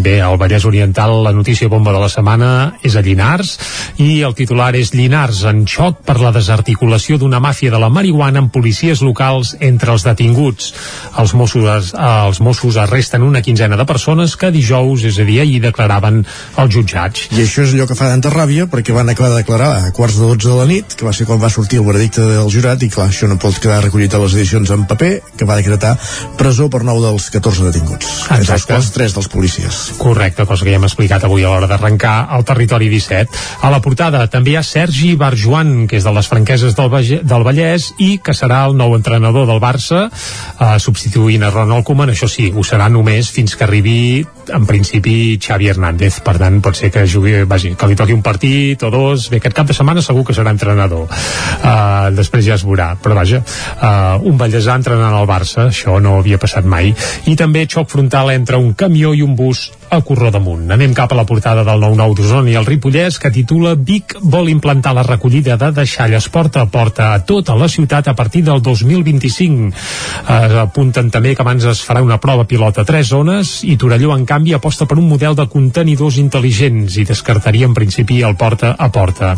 bé, 0.00 0.14
al 0.24 0.38
Vallès 0.40 0.64
Oriental 0.64 1.18
la 1.26 1.34
notícia 1.36 1.68
bomba 1.68 1.92
de 1.92 2.00
la 2.00 2.08
setmana 2.08 2.48
és 2.80 2.96
a 2.96 3.02
Llinars, 3.04 3.52
i 4.00 4.22
el 4.24 4.32
titular 4.38 4.70
és 4.80 4.94
Llinars 4.96 5.42
en 5.52 5.66
xoc 5.68 6.00
per 6.08 6.16
la 6.22 6.32
desarticulació 6.32 7.20
d'una 7.20 7.42
màfia 7.44 7.74
de 7.76 7.82
la 7.82 7.92
marihuana 7.92 8.40
amb 8.40 8.54
policies 8.56 9.04
locals 9.04 9.52
entre 9.60 9.92
els 9.92 10.08
detinguts. 10.08 10.72
Els 11.20 11.36
Mossos, 11.36 11.92
els 11.92 12.40
Mossos 12.40 12.80
arresten 12.80 13.28
una 13.28 13.44
quinzena 13.44 13.76
de 13.76 13.84
persones 13.84 14.38
que 14.40 14.48
dijous, 14.48 15.04
és 15.12 15.20
a 15.20 15.28
dir, 15.28 15.42
ahir 15.44 15.60
declaraven 15.68 16.24
als 16.56 16.72
jutjats. 16.72 17.28
I 17.36 17.44
això 17.44 17.68
és 17.68 17.76
allò 17.76 17.84
que 17.84 17.97
fa 17.98 18.06
tanta 18.12 18.30
ràbia 18.30 18.68
perquè 18.70 18.94
van 18.94 19.08
acabar 19.10 19.32
de 19.32 19.40
declarar 19.40 19.68
a 19.80 19.90
quarts 19.90 20.20
de 20.20 20.26
12 20.28 20.46
de 20.46 20.56
la 20.56 20.66
nit, 20.70 20.94
que 20.94 21.06
va 21.06 21.12
ser 21.16 21.24
quan 21.26 21.40
va 21.42 21.50
sortir 21.50 21.80
el 21.80 21.86
veredicte 21.86 22.22
del 22.22 22.50
jurat, 22.52 22.82
i 22.86 22.90
clar, 22.92 23.08
això 23.10 23.26
no 23.26 23.38
pot 23.42 23.58
quedar 23.58 23.80
recollit 23.82 24.14
a 24.14 24.20
les 24.22 24.36
edicions 24.38 24.70
en 24.70 24.84
paper, 24.86 25.10
que 25.34 25.48
va 25.48 25.56
decretar 25.58 25.96
presó 26.38 26.68
per 26.70 26.84
nou 26.86 27.00
dels 27.02 27.26
14 27.34 27.66
detinguts. 27.66 28.06
Exacte. 28.06 28.38
Entre 28.38 28.54
els 28.54 28.68
quals 28.70 28.92
3 28.94 29.16
dels 29.18 29.30
policies. 29.32 29.80
Correcte, 29.98 30.46
cosa 30.46 30.62
que 30.62 30.70
ja 30.70 30.78
hem 30.78 30.86
explicat 30.86 31.26
avui 31.26 31.42
a 31.42 31.50
l'hora 31.50 31.70
d'arrencar 31.70 32.14
al 32.30 32.46
territori 32.46 32.90
17. 32.92 33.42
A 33.66 33.72
la 33.74 33.82
portada 33.82 34.22
també 34.30 34.54
hi 34.54 34.58
ha 34.60 34.66
Sergi 34.66 35.16
Barjuan, 35.18 35.88
que 35.90 35.98
és 35.98 36.06
de 36.06 36.14
les 36.14 36.30
franqueses 36.30 36.78
del, 36.78 36.92
Vallès, 36.94 37.26
del 37.26 37.46
Vallès 37.50 37.90
i 37.98 38.12
que 38.22 38.36
serà 38.36 38.62
el 38.70 38.78
nou 38.78 38.94
entrenador 38.94 39.50
del 39.50 39.62
Barça, 39.64 40.06
eh, 40.06 40.74
substituint 40.78 41.42
a 41.42 41.50
Ronald 41.50 41.86
Koeman, 41.88 42.14
això 42.14 42.30
sí, 42.30 42.52
ho 42.54 42.62
serà 42.62 42.86
només 42.92 43.32
fins 43.34 43.58
que 43.58 43.66
arribi 43.66 43.98
en 44.54 44.66
principi 44.66 45.38
Xavi 45.42 45.68
Hernández, 45.72 46.20
per 46.24 46.36
tant 46.40 46.60
pot 46.64 46.76
ser 46.76 46.90
que 46.94 47.04
jugui, 47.08 47.42
vagi, 47.48 47.74
que 47.78 47.88
li 47.88 47.96
toqui 47.98 48.14
un 48.16 48.22
partit 48.24 48.82
o 48.86 48.90
dos, 48.92 49.28
bé, 49.32 49.40
aquest 49.42 49.56
cap 49.56 49.68
de 49.68 49.76
setmana 49.76 50.02
segur 50.04 50.24
que 50.26 50.36
serà 50.36 50.52
entrenador. 50.54 51.08
Uh, 51.08 52.08
després 52.16 52.46
ja 52.46 52.56
es 52.58 52.64
veurà, 52.66 52.92
però 53.02 53.16
vaja 53.18 53.42
uh, 53.42 54.18
un 54.28 54.38
ballesà 54.40 54.76
entrenant 54.78 55.14
al 55.14 55.28
Barça. 55.28 55.68
Això 55.68 55.98
no 56.02 56.18
havia 56.18 56.40
passat 56.40 56.66
mai, 56.66 56.94
i 57.26 57.36
també 57.38 57.66
xoc 57.68 57.90
frontal 57.92 58.32
entre 58.34 58.60
un 58.60 58.72
camió 58.78 59.14
i 59.14 59.22
un 59.24 59.36
bus 59.38 59.68
a 59.90 60.00
Corró 60.04 60.30
damunt. 60.30 60.66
Anem 60.72 60.92
cap 60.96 61.12
a 61.12 61.16
la 61.16 61.24
portada 61.28 61.64
del 61.64 61.80
9-9 61.80 62.16
d'Osona 62.18 62.52
i 62.52 62.56
el 62.60 62.66
Ripollès 62.68 63.18
que 63.20 63.32
titula 63.32 63.74
Vic 63.74 64.16
vol 64.20 64.50
implantar 64.52 64.92
la 64.96 65.04
recollida 65.06 65.56
de 65.60 65.70
deixalles 65.80 66.28
porta 66.32 66.62
a 66.62 66.68
porta 66.72 67.12
a 67.14 67.22
tota 67.24 67.56
la 67.56 67.68
ciutat 67.68 68.08
a 68.08 68.14
partir 68.14 68.44
del 68.44 68.62
2025. 68.62 69.68
Uh, 69.68 70.58
apunten 70.64 71.10
també 71.10 71.34
que 71.34 71.44
abans 71.44 71.64
es 71.68 71.82
farà 71.84 72.02
una 72.04 72.20
prova 72.20 72.46
pilot 72.48 72.82
a 72.82 72.86
tres 72.88 73.08
zones 73.12 73.58
i 73.64 73.76
Torelló 73.80 74.14
en 74.16 74.26
canvi 74.28 74.37
aposta 74.54 74.86
per 74.86 74.98
un 74.98 75.08
model 75.08 75.34
de 75.34 75.46
contenidors 75.50 76.18
intel·ligents 76.18 76.98
i 76.98 77.04
descartaria 77.04 77.66
en 77.66 77.74
principi 77.74 78.22
el 78.22 78.36
porta 78.36 78.74
a 78.78 78.88
porta. 78.94 79.34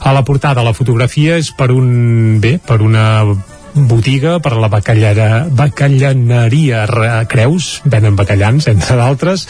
A 0.00 0.12
la 0.12 0.22
portada 0.24 0.62
la 0.62 0.72
fotografia 0.72 1.36
és 1.36 1.50
per 1.50 1.70
un 1.74 2.38
bé, 2.40 2.58
per 2.58 2.80
una 2.80 3.34
botiga 3.74 4.38
per 4.38 4.54
la 4.56 4.68
bacallera, 4.70 5.46
bacallaneria 5.50 6.84
Creus, 7.28 7.82
venen 7.90 8.14
bacallans, 8.16 8.68
entre 8.70 8.96
d'altres, 8.96 9.46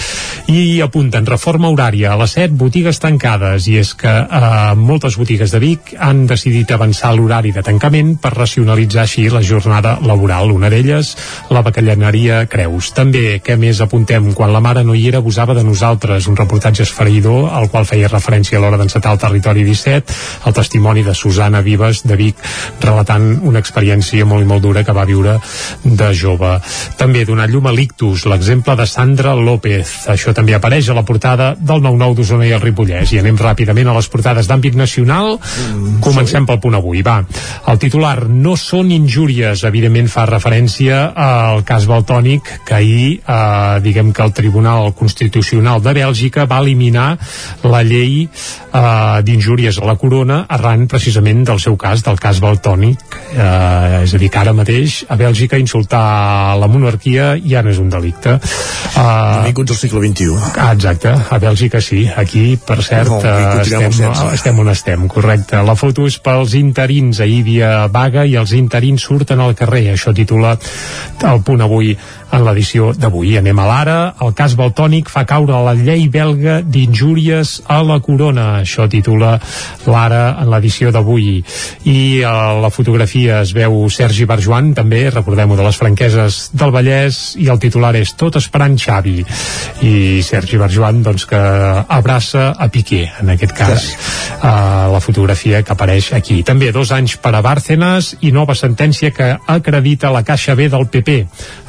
i 0.48 0.80
apunten 0.84 1.26
reforma 1.28 1.68
horària 1.68 2.14
a 2.14 2.18
les 2.20 2.36
7, 2.38 2.56
botigues 2.56 3.00
tancades, 3.02 3.68
i 3.68 3.76
és 3.82 3.92
que 3.98 4.08
eh, 4.08 4.72
moltes 4.80 5.18
botigues 5.20 5.52
de 5.52 5.60
Vic 5.60 5.92
han 6.00 6.24
decidit 6.30 6.72
avançar 6.72 7.12
l'horari 7.14 7.52
de 7.52 7.64
tancament 7.66 8.14
per 8.22 8.32
racionalitzar 8.34 9.04
així 9.04 9.26
la 9.28 9.42
jornada 9.44 9.98
laboral. 10.00 10.54
Una 10.54 10.72
d'elles, 10.72 11.12
la 11.52 11.62
bacallaneria 11.66 12.44
Creus. 12.48 12.94
També, 12.96 13.40
què 13.44 13.58
més 13.60 13.82
apuntem? 13.84 14.32
Quan 14.34 14.54
la 14.54 14.64
mare 14.64 14.86
no 14.88 14.96
hi 14.96 15.06
era, 15.10 15.20
abusava 15.20 15.54
de 15.54 15.66
nosaltres. 15.66 16.30
Un 16.30 16.40
reportatge 16.40 16.86
esfereïdor 16.88 17.50
al 17.52 17.68
qual 17.68 17.88
feia 17.88 18.08
referència 18.08 18.58
a 18.58 18.64
l'hora 18.64 18.80
d'encetar 18.80 19.12
el 19.12 19.20
territori 19.20 19.68
17, 19.68 20.18
el 20.48 20.56
testimoni 20.56 21.04
de 21.04 21.14
Susana 21.14 21.60
Vives 21.60 22.04
de 22.08 22.16
Vic, 22.16 22.40
relatant 22.80 23.30
una 23.44 23.60
experiència 23.60 24.13
travessia 24.14 24.26
molt 24.28 24.44
i 24.44 24.48
molt 24.48 24.62
dura 24.62 24.84
que 24.84 24.94
va 24.94 25.04
viure 25.04 25.38
de 25.82 26.08
jove. 26.14 26.58
També 26.98 27.24
donat 27.26 27.50
llum 27.50 27.66
a 27.66 27.72
l'ictus, 27.74 28.26
l'exemple 28.30 28.76
de 28.76 28.86
Sandra 28.86 29.34
López. 29.34 30.06
Això 30.08 30.34
també 30.34 30.54
apareix 30.54 30.88
a 30.88 30.94
la 30.94 31.04
portada 31.04 31.54
del 31.58 31.82
9-9 31.82 32.14
d'Osona 32.14 32.46
i 32.46 32.52
el 32.54 32.62
Ripollès. 32.62 33.12
I 33.12 33.20
anem 33.20 33.38
ràpidament 33.38 33.88
a 33.90 33.96
les 33.96 34.08
portades 34.08 34.46
d'àmbit 34.46 34.76
nacional. 34.76 35.38
Mm, 35.38 36.00
Comencem 36.04 36.44
sí. 36.44 36.46
pel 36.46 36.60
punt 36.60 36.78
avui. 36.78 37.02
Va, 37.02 37.20
el 37.66 37.78
titular 37.78 38.28
no 38.28 38.54
són 38.56 38.92
injúries, 38.94 39.64
evidentment 39.64 40.08
fa 40.08 40.26
referència 40.30 41.10
al 41.14 41.64
cas 41.64 41.88
Baltònic, 41.90 42.60
que 42.66 42.74
ahir, 42.74 43.20
eh, 43.26 43.80
diguem 43.82 44.12
que 44.12 44.22
el 44.22 44.32
Tribunal 44.32 44.94
Constitucional 44.94 45.82
de 45.82 45.94
Bèlgica 45.94 46.46
va 46.46 46.60
eliminar 46.62 47.16
la 47.64 47.82
llei 47.82 48.28
eh, 48.28 49.22
d'injúries 49.24 49.78
a 49.80 49.88
la 49.88 49.96
corona 49.96 50.44
arran 50.48 50.86
precisament 50.86 51.44
del 51.44 51.60
seu 51.60 51.76
cas, 51.76 52.04
del 52.04 52.20
cas 52.20 52.40
Baltònic. 52.40 53.18
Eh, 53.34 54.03
és 54.05 54.14
a 54.14 54.20
dir, 54.20 54.30
que 54.30 54.40
ara 54.40 54.52
mateix 54.57 55.00
a 55.09 55.16
Bèlgica 55.18 55.59
insultar 55.61 56.57
la 56.61 56.68
monarquia 56.70 57.34
ja 57.40 57.62
no 57.64 57.72
és 57.72 57.80
un 57.82 57.90
delicte. 57.92 58.36
Uh, 58.94 59.40
Benvinguts 59.40 59.74
al 59.74 59.80
segle 59.80 60.02
XXI. 60.05 60.36
Ah, 60.61 60.70
exacte, 60.72 61.14
a 61.14 61.38
Bèlgica 61.42 61.80
sí. 61.84 62.05
Aquí, 62.07 62.44
per 62.61 62.78
cert, 62.84 63.11
no, 63.11 63.20
estem, 63.62 64.20
estem 64.32 64.61
on 64.62 64.70
estem, 64.72 65.09
correcte. 65.11 65.62
La 65.66 65.76
foto 65.78 66.09
és 66.11 66.18
pels 66.22 66.55
interins. 66.59 67.22
Ahir 67.24 67.42
dia 67.46 67.72
vaga 67.92 68.26
i 68.28 68.36
els 68.40 68.55
interins 68.57 69.09
surten 69.09 69.42
al 69.42 69.57
carrer. 69.59 69.86
Això 69.94 70.14
titula 70.14 70.55
el 71.24 71.42
punt 71.46 71.64
avui 71.64 71.94
en 72.35 72.45
l'edició 72.45 72.91
d'avui. 72.99 73.37
Anem 73.39 73.59
a 73.62 73.66
l'ara. 73.68 73.99
El 74.24 74.35
cas 74.37 74.57
Baltònic 74.59 75.11
fa 75.12 75.24
caure 75.28 75.61
la 75.64 75.74
llei 75.78 76.09
belga 76.12 76.61
d'injúries 76.62 77.61
a 77.70 77.80
la 77.87 78.01
corona. 78.03 78.47
Això 78.62 78.89
titula 78.91 79.37
l'ara 79.87 80.24
en 80.43 80.51
l'edició 80.51 80.91
d'avui. 80.95 81.39
I 81.91 81.99
a 82.26 82.55
la 82.59 82.70
fotografia 82.74 83.41
es 83.45 83.55
veu 83.57 83.85
Sergi 83.93 84.26
Barjuan, 84.28 84.72
també, 84.74 85.07
recordem-ho, 85.11 85.57
de 85.57 85.66
les 85.66 85.78
franqueses 85.78 86.41
del 86.53 86.74
Vallès, 86.74 87.22
i 87.39 87.49
el 87.53 87.62
titular 87.62 87.95
és 87.99 88.14
Tot 88.18 88.37
esperant 88.41 88.76
Xavi. 88.78 89.16
I 89.87 89.95
Sergi 90.26 90.59
Barjuan, 90.61 91.03
doncs, 91.07 91.26
que 91.30 91.41
abraça 91.89 92.51
a 92.59 92.68
Piqué, 92.72 93.05
en 93.20 93.35
aquest 93.35 93.55
cas, 93.57 93.89
uh, 94.41 94.91
la 94.93 95.03
fotografia 95.05 95.62
que 95.62 95.74
apareix 95.74 96.12
aquí. 96.16 96.43
També 96.47 96.72
dos 96.74 96.91
anys 96.95 97.16
per 97.22 97.35
a 97.35 97.43
Bárcenas 97.45 98.14
i 98.22 98.32
nova 98.35 98.57
sentència 98.59 99.12
que 99.14 99.35
acredita 99.47 100.12
la 100.14 100.24
Caixa 100.26 100.57
B 100.59 100.68
del 100.72 100.89
PP. 100.91 101.18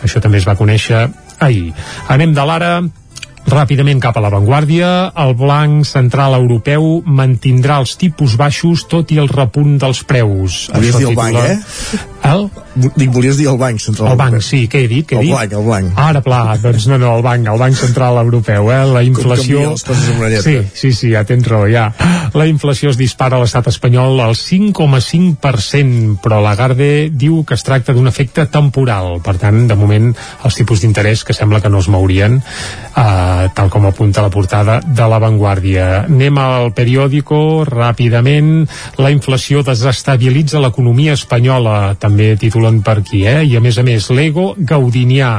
Això 0.05 0.21
també 0.23 0.41
es 0.41 0.47
va 0.47 0.54
conèixer 0.59 1.07
ahir. 1.39 1.73
Anem 2.09 2.33
de 2.35 2.45
l'ara 2.45 2.75
Ràpidament 3.45 3.99
cap 4.01 4.15
a 4.17 4.21
l'avantguàrdia, 4.25 4.87
el 5.21 5.35
blanc 5.37 5.85
central 5.85 6.33
europeu 6.33 7.03
mantindrà 7.05 7.77
els 7.83 7.93
tipus 8.01 8.33
baixos 8.41 8.87
tot 8.89 9.13
i 9.13 9.19
el 9.21 9.29
repunt 9.29 9.75
dels 9.83 10.01
preus. 10.09 10.63
Volies 10.73 10.97
dir 10.97 11.11
el 11.11 11.19
banc, 11.19 11.37
eh? 11.37 11.99
El? 12.25 12.47
Dic, 12.75 13.09
volies 13.13 13.37
dir 13.39 13.47
el 13.51 13.59
banc 13.59 13.79
central 13.79 14.11
El 14.11 14.19
banc, 14.19 14.41
sí, 14.43 14.65
què 14.71 14.83
he 14.83 14.89
dit? 14.91 15.05
Què 15.07 15.19
he 15.19 15.21
el 15.21 15.27
dit? 15.27 15.33
blanc, 15.35 15.53
el 15.55 15.65
blanc. 15.67 15.99
Ara, 16.01 16.21
pla, 16.25 16.39
doncs 16.61 16.87
no, 16.91 16.99
no, 17.01 17.13
el 17.17 17.23
banc, 17.25 17.47
el 17.51 17.61
banc 17.61 17.77
central 17.79 18.19
europeu, 18.23 18.71
eh? 18.73 18.81
La 18.91 19.03
inflació... 19.05 19.75
Sí, 20.43 20.57
sí, 20.73 20.91
sí, 20.91 21.11
ja 21.13 21.23
tens 21.27 21.47
raó, 21.47 21.69
ja. 21.71 21.87
La 22.35 22.47
inflació 22.49 22.91
es 22.91 22.99
dispara 22.99 23.37
a 23.37 23.43
l'estat 23.43 23.69
espanyol 23.71 24.19
al 24.23 24.35
5,5%, 24.39 26.17
però 26.23 26.41
Lagarde 26.43 27.09
diu 27.11 27.43
que 27.47 27.55
es 27.55 27.63
tracta 27.67 27.95
d'un 27.95 28.09
efecte 28.11 28.47
temporal. 28.51 29.21
Per 29.25 29.37
tant, 29.41 29.65
de 29.69 29.77
moment, 29.79 30.11
els 30.43 30.57
tipus 30.59 30.83
d'interès 30.83 31.23
que 31.23 31.35
sembla 31.37 31.61
que 31.63 31.71
no 31.71 31.83
es 31.83 31.91
mourien 31.91 32.41
eh, 32.95 33.49
tal 33.53 33.69
com 33.69 33.85
apunta 33.85 34.23
la 34.23 34.29
portada 34.29 34.79
de 34.79 35.07
La 35.09 35.19
Vanguardia. 35.19 36.05
Anem 36.05 36.37
al 36.39 36.71
periòdico 36.75 37.65
ràpidament. 37.67 38.65
La 39.01 39.11
inflació 39.13 39.63
desestabilitza 39.65 40.61
l'economia 40.63 41.15
espanyola. 41.19 41.95
També 41.99 42.14
també 42.15 42.37
titulen 42.39 42.79
per 42.79 43.01
aquí, 43.01 43.25
eh? 43.27 43.43
I 43.43 43.57
a 43.57 43.61
més 43.61 43.75
a 43.77 43.83
més, 43.83 44.07
Lego 44.15 44.53
Gaudinià, 44.55 45.31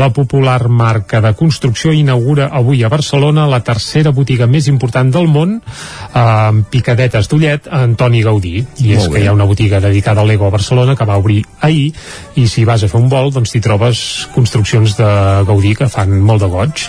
la 0.00 0.08
popular 0.16 0.70
marca 0.72 1.20
de 1.20 1.34
construcció, 1.36 1.92
inaugura 1.92 2.48
avui 2.48 2.80
a 2.82 2.88
Barcelona 2.88 3.44
la 3.50 3.60
tercera 3.60 4.14
botiga 4.16 4.46
més 4.48 4.70
important 4.72 5.10
del 5.12 5.28
món, 5.28 5.58
eh, 5.60 6.22
amb 6.22 6.64
picadetes 6.72 7.28
d'ullet, 7.28 7.68
Antoni 7.68 8.22
Gaudí. 8.24 8.64
I 8.80 8.94
és 8.96 9.08
que 9.12 9.20
hi 9.20 9.26
ha 9.28 9.34
una 9.36 9.44
botiga 9.44 9.80
dedicada 9.80 10.22
a 10.22 10.24
Lego 10.24 10.46
a 10.46 10.54
Barcelona 10.54 10.96
que 10.96 11.04
va 11.04 11.18
obrir 11.20 11.42
ahir, 11.60 11.92
i 12.40 12.46
si 12.48 12.64
vas 12.64 12.82
a 12.82 12.88
fer 12.88 13.00
un 13.00 13.10
vol, 13.12 13.28
doncs 13.34 13.52
t'hi 13.52 13.60
trobes 13.60 14.00
construccions 14.32 14.96
de 14.96 15.10
Gaudí 15.44 15.74
que 15.76 15.90
fan 15.92 16.16
molt 16.16 16.46
de 16.46 16.48
goig. 16.48 16.86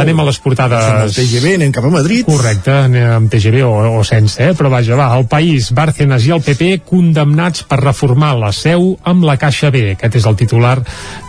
Anem 0.00 0.18
a 0.18 0.26
les 0.32 0.42
portades... 0.42 0.82
Amb 0.90 1.06
el 1.06 1.14
TGV, 1.14 1.54
anem 1.60 1.76
cap 1.78 1.86
a 1.86 1.94
Madrid. 1.94 2.26
Correcte, 2.26 2.74
anem 2.88 3.14
amb 3.20 3.30
TGV 3.30 3.62
o, 3.68 3.72
o 4.00 4.04
sense, 4.08 4.50
eh? 4.50 4.58
però 4.58 4.72
vaja, 4.72 4.98
va, 4.98 5.12
el 5.14 5.28
País, 5.30 5.70
Bárcenas 5.76 6.26
i 6.26 6.34
el 6.34 6.42
PP 6.42 6.72
condemnats 6.90 7.62
per 7.70 7.78
reformar 7.84 8.34
la 8.40 8.50
seu 8.56 8.79
amb 9.10 9.24
la 9.28 9.36
Caixa 9.40 9.70
B. 9.74 9.82
Aquest 9.94 10.20
és 10.20 10.26
el 10.28 10.36
titular 10.40 10.76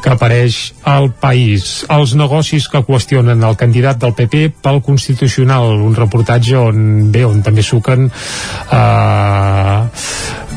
que 0.04 0.14
apareix 0.14 0.60
al 0.88 1.12
País. 1.22 1.86
Els 1.92 2.16
negocis 2.20 2.68
que 2.72 2.84
qüestionen 2.88 3.44
el 3.48 3.58
candidat 3.60 4.02
del 4.02 4.16
PP 4.18 4.48
pel 4.64 4.82
Constitucional, 4.86 5.76
un 5.88 5.96
reportatge 5.98 6.58
on, 6.60 7.12
bé, 7.14 7.26
on 7.28 7.42
també 7.46 7.64
suquen 7.66 8.10
eh, 8.10 9.80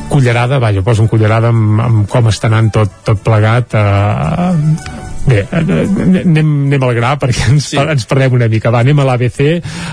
cullerada, 0.09 0.59
vaja, 0.59 0.85
poso 0.85 1.03
un 1.05 1.11
cullerada 1.11 1.51
amb, 1.53 1.81
amb 1.81 2.05
com 2.09 2.29
està 2.31 2.51
anant 2.51 2.71
tot, 2.73 3.01
tot 3.05 3.25
plegat 3.25 3.75
eh, 3.79 5.03
Bé, 5.25 5.39
eh, 5.41 5.57
anem, 5.57 6.49
anem 6.67 6.83
al 6.85 6.93
gra 6.93 7.15
perquè 7.17 7.47
ens, 7.49 7.71
sí. 7.73 7.79
ens 7.81 8.05
perdem 8.09 8.35
una 8.37 8.49
mica. 8.51 8.69
Va, 8.73 8.83
anem 8.85 9.01
a 9.01 9.07
l'ABC, 9.09 9.41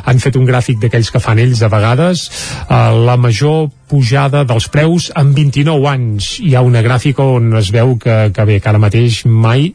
han 0.05 0.21
fet 0.21 0.37
un 0.37 0.45
gràfic 0.49 0.83
d'aquells 0.83 1.09
que 1.13 1.23
fan 1.25 1.41
ells 1.41 1.63
a 1.65 1.71
vegades. 1.73 2.27
Uh, 2.67 2.93
la 3.09 3.17
major 3.17 3.71
pujada 3.93 4.47
dels 4.49 4.71
preus 4.73 5.11
en 5.19 5.35
29 5.37 5.89
anys. 5.91 6.39
Hi 6.41 6.55
ha 6.57 6.63
una 6.65 6.81
gràfica 6.85 7.27
on 7.29 7.51
es 7.61 7.69
veu 7.75 7.99
que, 8.01 8.31
que 8.33 8.47
bé, 8.49 8.57
que 8.63 8.71
ara 8.71 8.81
mateix 8.81 9.23
mai, 9.29 9.67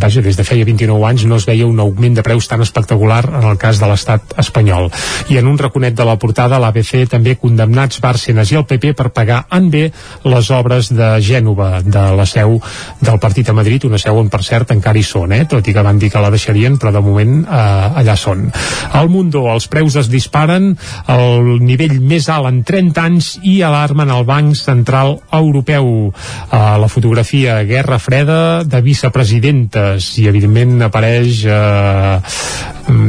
vaja, 0.00 0.22
des 0.24 0.38
de 0.38 0.46
feia 0.48 0.64
29 0.64 1.04
anys 1.10 1.26
no 1.28 1.36
es 1.36 1.44
veia 1.48 1.68
un 1.68 1.80
augment 1.84 2.16
de 2.16 2.24
preus 2.24 2.48
tan 2.48 2.64
espectacular 2.64 3.20
en 3.28 3.44
el 3.50 3.58
cas 3.60 3.80
de 3.82 3.90
l'estat 3.90 4.32
espanyol. 4.40 4.88
I 5.28 5.36
en 5.42 5.50
un 5.50 5.58
raconet 5.60 5.96
de 5.98 6.06
la 6.08 6.16
portada, 6.22 6.60
l'ABC 6.62 7.04
també 7.12 7.36
condemnats 7.36 8.00
Bárcenas 8.00 8.52
i 8.52 8.58
el 8.60 8.64
PP 8.68 8.94
per 8.96 9.10
pagar 9.12 9.42
en 9.52 9.68
bé 9.72 9.84
les 10.24 10.50
obres 10.54 10.88
de 10.94 11.10
Gènova, 11.20 11.82
de 11.84 12.06
la 12.16 12.26
seu 12.26 12.56
del 13.02 13.20
partit 13.20 13.52
a 13.52 13.56
Madrid, 13.56 13.84
una 13.84 14.00
seu 14.00 14.16
on, 14.16 14.32
per 14.32 14.40
cert, 14.46 14.72
encara 14.72 14.98
hi 14.98 15.04
són, 15.04 15.36
eh? 15.36 15.44
tot 15.50 15.68
i 15.68 15.76
que 15.76 15.84
van 15.84 16.00
dir 16.00 16.08
que 16.12 16.24
la 16.24 16.32
deixarien, 16.32 16.80
però 16.80 16.94
de 16.94 17.04
moment 17.04 17.42
eh, 17.44 18.00
allà 18.00 18.16
són. 18.16 18.48
Al 18.96 19.12
Mundo, 19.12 19.44
els 19.52 19.68
preus 19.68 20.00
es 20.00 20.08
disparen 20.08 20.72
al 21.12 21.60
nivell 21.60 21.98
més 22.00 22.30
alt 22.32 22.48
en 22.48 22.62
30 22.64 23.04
anys 23.04 23.32
i 23.42 23.60
alarmen 23.62 24.10
el 24.10 24.24
Banc 24.24 24.56
Central 24.58 25.18
Europeu. 25.32 26.12
A 26.50 26.78
la 26.78 26.88
fotografia 26.88 27.62
Guerra 27.68 27.98
Freda 27.98 28.62
de 28.64 28.80
vicepresidentes 28.84 30.12
i 30.22 30.28
evidentment 30.30 30.88
apareix 30.88 31.44
eh, 31.46 32.20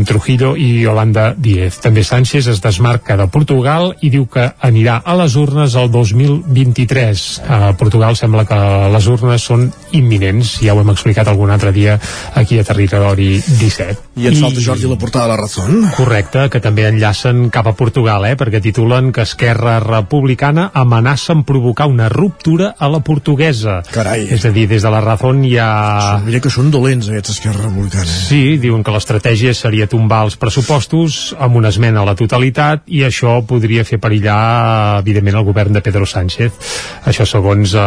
Trujillo 0.06 0.54
i 0.56 0.86
Holanda 0.86 1.34
Díez. 1.38 1.80
També 1.84 2.04
Sánchez 2.06 2.48
es 2.52 2.62
desmarca 2.64 3.18
de 3.18 3.28
Portugal 3.32 3.92
i 4.02 4.12
diu 4.14 4.28
que 4.30 4.46
anirà 4.62 5.00
a 5.06 5.16
les 5.20 5.36
urnes 5.40 5.76
el 5.80 5.90
2023. 5.92 7.26
A 7.48 7.60
Portugal 7.80 8.18
sembla 8.20 8.46
que 8.50 8.60
les 8.94 9.08
urnes 9.10 9.48
són 9.50 9.68
imminents, 9.98 10.58
ja 10.64 10.76
ho 10.76 10.82
hem 10.82 10.94
explicat 10.94 11.28
algun 11.28 11.52
altre 11.54 11.74
dia 11.76 11.98
aquí 12.40 12.60
a 12.60 12.68
Territori 12.68 13.36
17. 13.42 14.14
I 14.22 14.30
ens 14.30 14.42
falta 14.44 14.64
Jordi 14.64 14.90
la 14.90 15.00
portada 15.00 15.26
de 15.26 15.34
la 15.34 15.42
Razón. 15.42 15.90
Correcte, 15.98 16.48
que 16.54 16.62
també 16.64 16.88
enllacen 16.88 17.48
cap 17.54 17.68
a 17.68 17.76
Portugal, 17.78 18.26
eh, 18.30 18.38
perquè 18.40 18.62
titulen 18.62 19.12
que 19.12 19.26
Esquerra 19.26 19.80
Republicana 19.80 20.13
amenaça 20.74 21.34
en 21.34 21.44
provocar 21.44 21.88
una 21.88 22.10
ruptura 22.10 22.76
a 22.78 22.88
la 22.90 23.00
portuguesa. 23.00 23.82
Carai. 23.92 24.28
És 24.32 24.46
a 24.46 24.52
dir, 24.52 24.68
des 24.68 24.84
de 24.84 24.90
la 24.90 25.02
Razón 25.02 25.44
ja... 25.48 26.20
Mira 26.26 26.40
que 26.44 26.52
són 26.54 26.70
dolents 26.72 27.10
aquests 27.10 27.34
Esquerra 27.38 27.66
Republicana. 27.66 28.04
Eh? 28.04 28.20
Sí, 28.28 28.58
diuen 28.62 28.84
que 28.84 28.94
l'estratègia 28.94 29.54
seria 29.58 29.88
tombar 29.88 30.24
els 30.28 30.38
pressupostos 30.38 31.36
amb 31.40 31.58
una 31.58 31.72
esmena 31.74 32.02
a 32.02 32.08
la 32.08 32.16
totalitat 32.16 32.84
i 32.88 33.04
això 33.08 33.40
podria 33.48 33.86
fer 33.88 34.00
perillar, 34.04 35.00
evidentment, 35.02 35.40
el 35.40 35.48
govern 35.48 35.74
de 35.74 35.82
Pedro 35.86 36.06
Sánchez. 36.06 36.54
Això 37.10 37.26
segons 37.28 37.74
eh, 37.74 37.84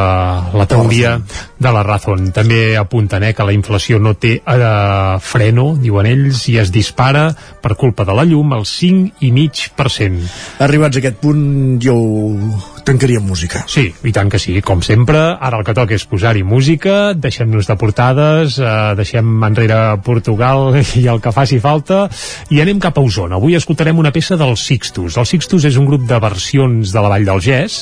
la 0.57 0.67
teoria 0.69 1.17
de 1.59 1.73
la 1.73 1.85
Razón. 1.87 2.33
També 2.37 2.77
apunten 2.77 3.25
eh, 3.25 3.33
que 3.37 3.47
la 3.47 3.55
inflació 3.57 4.01
no 4.03 4.17
té 4.19 4.37
eh, 4.41 5.19
freno, 5.23 5.69
diuen 5.81 6.11
ells, 6.11 6.47
i 6.53 6.59
es 6.63 6.73
dispara 6.75 7.29
per 7.63 7.77
culpa 7.77 8.05
de 8.09 8.17
la 8.17 8.27
llum 8.29 8.53
al 8.57 8.67
5,5%. 8.69 10.33
Arribats 10.67 10.99
a 10.99 11.03
aquest 11.03 11.21
punt, 11.23 11.45
jo 11.83 11.97
o 12.17 12.76
tancaria 12.87 13.19
amb 13.21 13.29
música. 13.29 13.65
Sí, 13.71 13.89
i 14.07 14.13
tant 14.15 14.31
que 14.31 14.39
sí, 14.39 14.55
com 14.65 14.81
sempre. 14.85 15.19
Ara 15.35 15.59
el 15.59 15.67
que 15.67 15.75
toca 15.77 15.97
és 15.97 16.07
posar-hi 16.07 16.45
música, 16.47 17.13
deixem-nos 17.19 17.67
de 17.67 17.77
portades, 17.81 18.59
eh, 18.63 18.95
deixem 18.99 19.27
enrere 19.49 19.99
Portugal 20.07 20.79
i 21.01 21.07
el 21.11 21.21
que 21.23 21.33
faci 21.35 21.59
falta, 21.63 22.07
i 22.55 22.61
anem 22.63 22.81
cap 22.83 22.99
a 22.99 23.05
Osona. 23.05 23.41
Avui 23.41 23.57
escoltarem 23.59 23.99
una 23.99 24.13
peça 24.15 24.39
dels 24.39 24.63
Sixtus. 24.69 25.19
Els 25.19 25.35
Sixtus 25.35 25.67
és 25.67 25.79
un 25.81 25.89
grup 25.89 26.07
de 26.07 26.21
versions 26.23 26.93
de 26.95 27.03
la 27.03 27.11
Vall 27.13 27.27
del 27.27 27.43
Gès, 27.43 27.81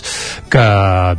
que 0.51 0.65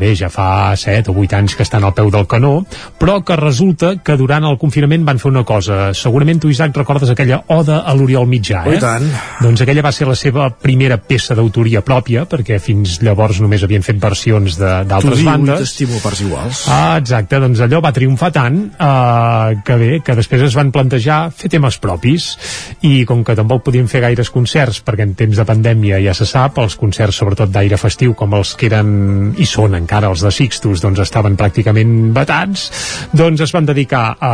bé, 0.01 0.15
ja 0.17 0.31
fa 0.33 0.73
7 0.75 1.13
o 1.13 1.19
8 1.21 1.37
anys 1.37 1.55
que 1.55 1.65
estan 1.65 1.85
al 1.85 1.93
peu 1.93 2.09
del 2.11 2.27
canó, 2.27 2.55
però 2.99 3.19
que 3.25 3.37
resulta 3.37 3.95
que 4.01 4.17
durant 4.17 4.47
el 4.49 4.57
confinament 4.61 5.05
van 5.05 5.21
fer 5.21 5.29
una 5.31 5.45
cosa. 5.45 5.93
Segurament 5.93 6.41
tu, 6.41 6.49
Isaac, 6.49 6.75
recordes 6.75 7.11
aquella 7.13 7.43
Oda 7.53 7.83
a 7.85 7.93
l'Oriol 7.93 8.27
Mitjà, 8.27 8.65
eh? 8.65 8.77
Oh, 8.77 8.81
tant. 8.81 9.05
Doncs 9.43 9.61
aquella 9.61 9.85
va 9.85 9.93
ser 9.93 10.09
la 10.09 10.17
seva 10.17 10.49
primera 10.49 10.97
peça 10.97 11.37
d'autoria 11.37 11.83
pròpia, 11.85 12.25
perquè 12.29 12.57
fins 12.63 12.97
llavors 13.05 13.41
només 13.43 13.63
havia 13.63 13.74
havien 13.75 13.83
fet 13.83 13.99
versions 13.99 14.57
d'altres 14.59 15.23
bandes. 15.25 15.59
Tu 15.59 15.65
t'estimo 15.65 15.99
parts 16.03 16.21
iguals. 16.23 16.63
Ah, 16.71 16.95
exacte, 16.99 17.39
doncs 17.43 17.61
allò 17.65 17.81
va 17.83 17.91
triomfar 17.95 18.31
tant 18.35 18.57
eh, 18.71 19.57
que 19.65 19.77
bé, 19.79 19.91
que 20.05 20.15
després 20.15 20.45
es 20.47 20.55
van 20.55 20.71
plantejar 20.71 21.29
fer 21.35 21.51
temes 21.51 21.77
propis 21.83 22.31
i 22.87 23.03
com 23.07 23.23
que 23.25 23.35
tampoc 23.35 23.65
podien 23.67 23.89
fer 23.91 24.01
gaires 24.05 24.31
concerts 24.31 24.81
perquè 24.85 25.05
en 25.05 25.15
temps 25.17 25.35
de 25.37 25.45
pandèmia 25.47 25.99
ja 26.03 26.15
se 26.15 26.27
sap, 26.29 26.59
els 26.63 26.77
concerts 26.79 27.19
sobretot 27.19 27.51
d'aire 27.51 27.79
festiu 27.81 28.15
com 28.15 28.33
els 28.37 28.55
que 28.55 28.69
eren 28.69 29.35
i 29.41 29.47
són 29.49 29.75
encara 29.77 30.09
els 30.13 30.23
de 30.23 30.31
Sixtus, 30.31 30.83
doncs 30.83 31.01
estaven 31.03 31.35
pràcticament 31.39 32.13
vetats, 32.15 32.69
doncs 33.13 33.43
es 33.45 33.53
van 33.55 33.67
dedicar 33.67 34.05
a 34.19 34.33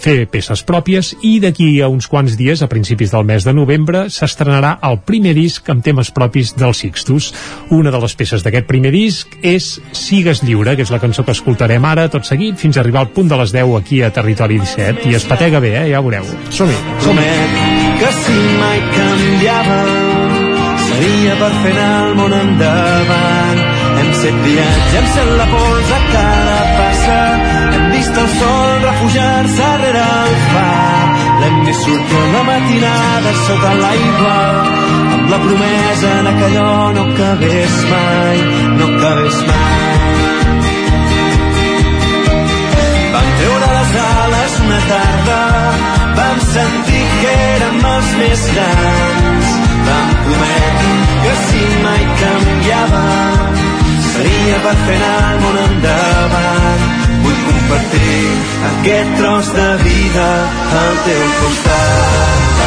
fer 0.00 0.24
peces 0.30 0.64
pròpies 0.66 1.14
i 1.22 1.36
d'aquí 1.42 1.70
a 1.82 1.90
uns 1.92 2.08
quants 2.10 2.36
dies, 2.38 2.62
a 2.62 2.70
principis 2.70 3.14
del 3.14 3.26
mes 3.28 3.46
de 3.46 3.54
novembre, 3.54 4.06
s'estrenarà 4.10 4.76
el 4.88 5.00
primer 5.06 5.34
disc 5.36 5.68
amb 5.70 5.84
temes 5.84 6.10
propis 6.14 6.54
dels 6.58 6.82
Sixtus. 6.84 7.30
Una 7.74 7.92
de 7.94 8.00
les 8.02 8.14
peces 8.18 8.44
d'aquest 8.44 8.63
aquest 8.64 8.68
primer 8.68 8.92
disc 8.92 9.36
és 9.44 9.80
Sigues 9.92 10.42
lliure, 10.42 10.74
que 10.76 10.84
és 10.84 10.90
la 10.92 11.00
cançó 11.00 11.24
que 11.24 11.34
escoltarem 11.34 11.84
ara, 11.84 12.08
tot 12.08 12.24
seguit, 12.24 12.56
fins 12.56 12.76
a 12.76 12.80
arribar 12.82 13.04
al 13.04 13.12
punt 13.12 13.28
de 13.28 13.36
les 13.36 13.52
10 13.52 13.76
aquí 13.78 14.02
a 14.02 14.10
Territori 14.10 14.58
17. 14.58 15.08
I 15.10 15.14
es 15.14 15.24
patega 15.28 15.60
bé, 15.60 15.74
eh? 15.82 15.90
Ja 15.92 16.00
ho 16.00 16.04
veureu. 16.04 16.24
Som-hi. 16.50 16.76
Som 17.04 17.20
que 18.00 18.10
si 18.24 18.38
mai 18.58 18.80
canviava 18.96 19.80
seria 20.88 21.36
per 21.40 21.52
fer 21.62 21.74
el 21.78 22.14
món 22.18 22.32
endavant. 22.32 23.60
Hem 24.00 24.12
set 24.20 24.40
viatge, 24.46 24.96
hem 24.98 25.10
set 25.14 25.34
la 25.38 25.48
pols 25.52 25.92
a 25.94 26.00
cada 26.12 26.60
passa, 26.78 27.20
hem 27.74 27.90
vist 27.94 28.22
el 28.24 28.30
sol 28.38 28.80
refugiar-se 28.88 29.74
rere 29.84 30.08
el 30.24 30.40
far. 30.52 31.13
Sortir 31.72 32.16
a 32.16 32.26
la 32.32 32.42
matinada 32.44 33.32
sota 33.46 33.72
l'aigua, 33.74 34.36
amb 35.14 35.30
la 35.30 35.38
promesa 35.44 36.12
de 36.26 36.32
que 36.38 36.44
allò 36.48 36.92
no 36.96 37.02
acabés 37.10 37.74
mai, 37.90 38.38
no 38.78 38.84
acabés 38.92 39.38
mai. 39.48 39.98
Vam 43.14 43.28
treure 43.40 43.68
les 43.76 43.92
ales 44.04 44.56
una 44.66 44.80
tarda, 44.90 45.40
vam 46.20 46.38
sentir 46.52 47.04
que 47.20 47.34
érem 47.56 47.78
els 47.94 48.14
més 48.22 48.46
grans. 48.56 49.52
Vam 49.88 50.08
prometre 50.24 50.94
que 51.24 51.34
si 51.46 51.64
mai 51.84 52.02
canviava, 52.22 53.04
seria 54.14 54.58
per 54.66 54.74
fer 54.86 54.98
anar 54.98 55.30
el 55.30 55.40
món 55.44 55.60
endavant. 55.64 56.84
Vull 57.24 57.40
compartir 57.48 58.20
aquest 58.72 59.16
tros 59.22 59.54
de 59.58 59.70
vida 59.86 60.28
al 60.82 61.02
teu 61.08 61.26
costat. 61.40 62.63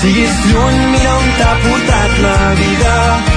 Siguis 0.00 0.36
lluny, 0.48 0.76
mira 0.92 1.10
on 1.14 1.26
t'ha 1.38 1.50
portat 1.62 2.12
la 2.24 2.36
vida, 2.60 2.92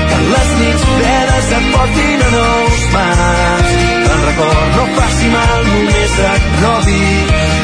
que 0.09 0.19
les 0.31 0.51
nits 0.59 0.83
fredes 0.91 1.49
et 1.57 1.65
portin 1.73 2.21
a 2.27 2.29
nous 2.35 2.77
mars. 2.93 3.73
Te'n 4.05 4.21
favor, 4.27 4.61
no 4.75 4.85
faci 4.99 5.27
mal, 5.33 5.59
només 5.71 6.13
et 6.29 6.45
robi 6.61 7.01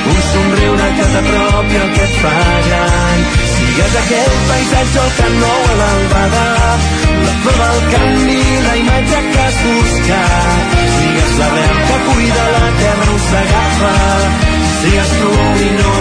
un 0.09 0.19
somriure 0.31 0.89
que 0.97 1.07
t'apropi 1.13 1.79
el 1.79 1.87
que 1.95 2.03
et 2.09 2.19
fa 2.25 2.35
gran. 2.67 3.23
Sigues 3.53 3.95
aquell 4.01 4.35
paisatge 4.51 4.99
al 5.05 5.15
camp 5.21 5.39
nou 5.45 5.63
a 5.69 5.79
l'albada, 5.79 6.45
la 7.23 7.33
flor 7.45 7.57
del 7.63 7.81
canvi, 7.95 8.43
la 8.67 8.77
imatge 8.83 9.23
que 9.31 9.41
has 9.47 9.63
buscat. 9.63 10.77
Sigues 10.99 11.33
l'arrel 11.39 11.81
que 11.87 12.03
cuida 12.11 12.45
la 12.57 12.69
terra 12.83 13.09
on 13.15 13.25
s'agafa, 13.31 13.97
sigues 14.83 15.17
tu 15.23 15.33
i 15.69 15.73
no 15.81 15.99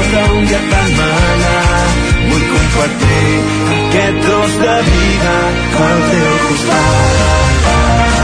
dia 0.50 0.62
tan 0.74 0.94
manar. 0.98 1.67
Compartir 2.52 3.32
aquest 3.78 4.22
tros 4.26 4.56
de 4.64 4.76
vida 4.92 5.36
al 5.88 6.06
teu 6.12 6.32
costat. 6.46 8.17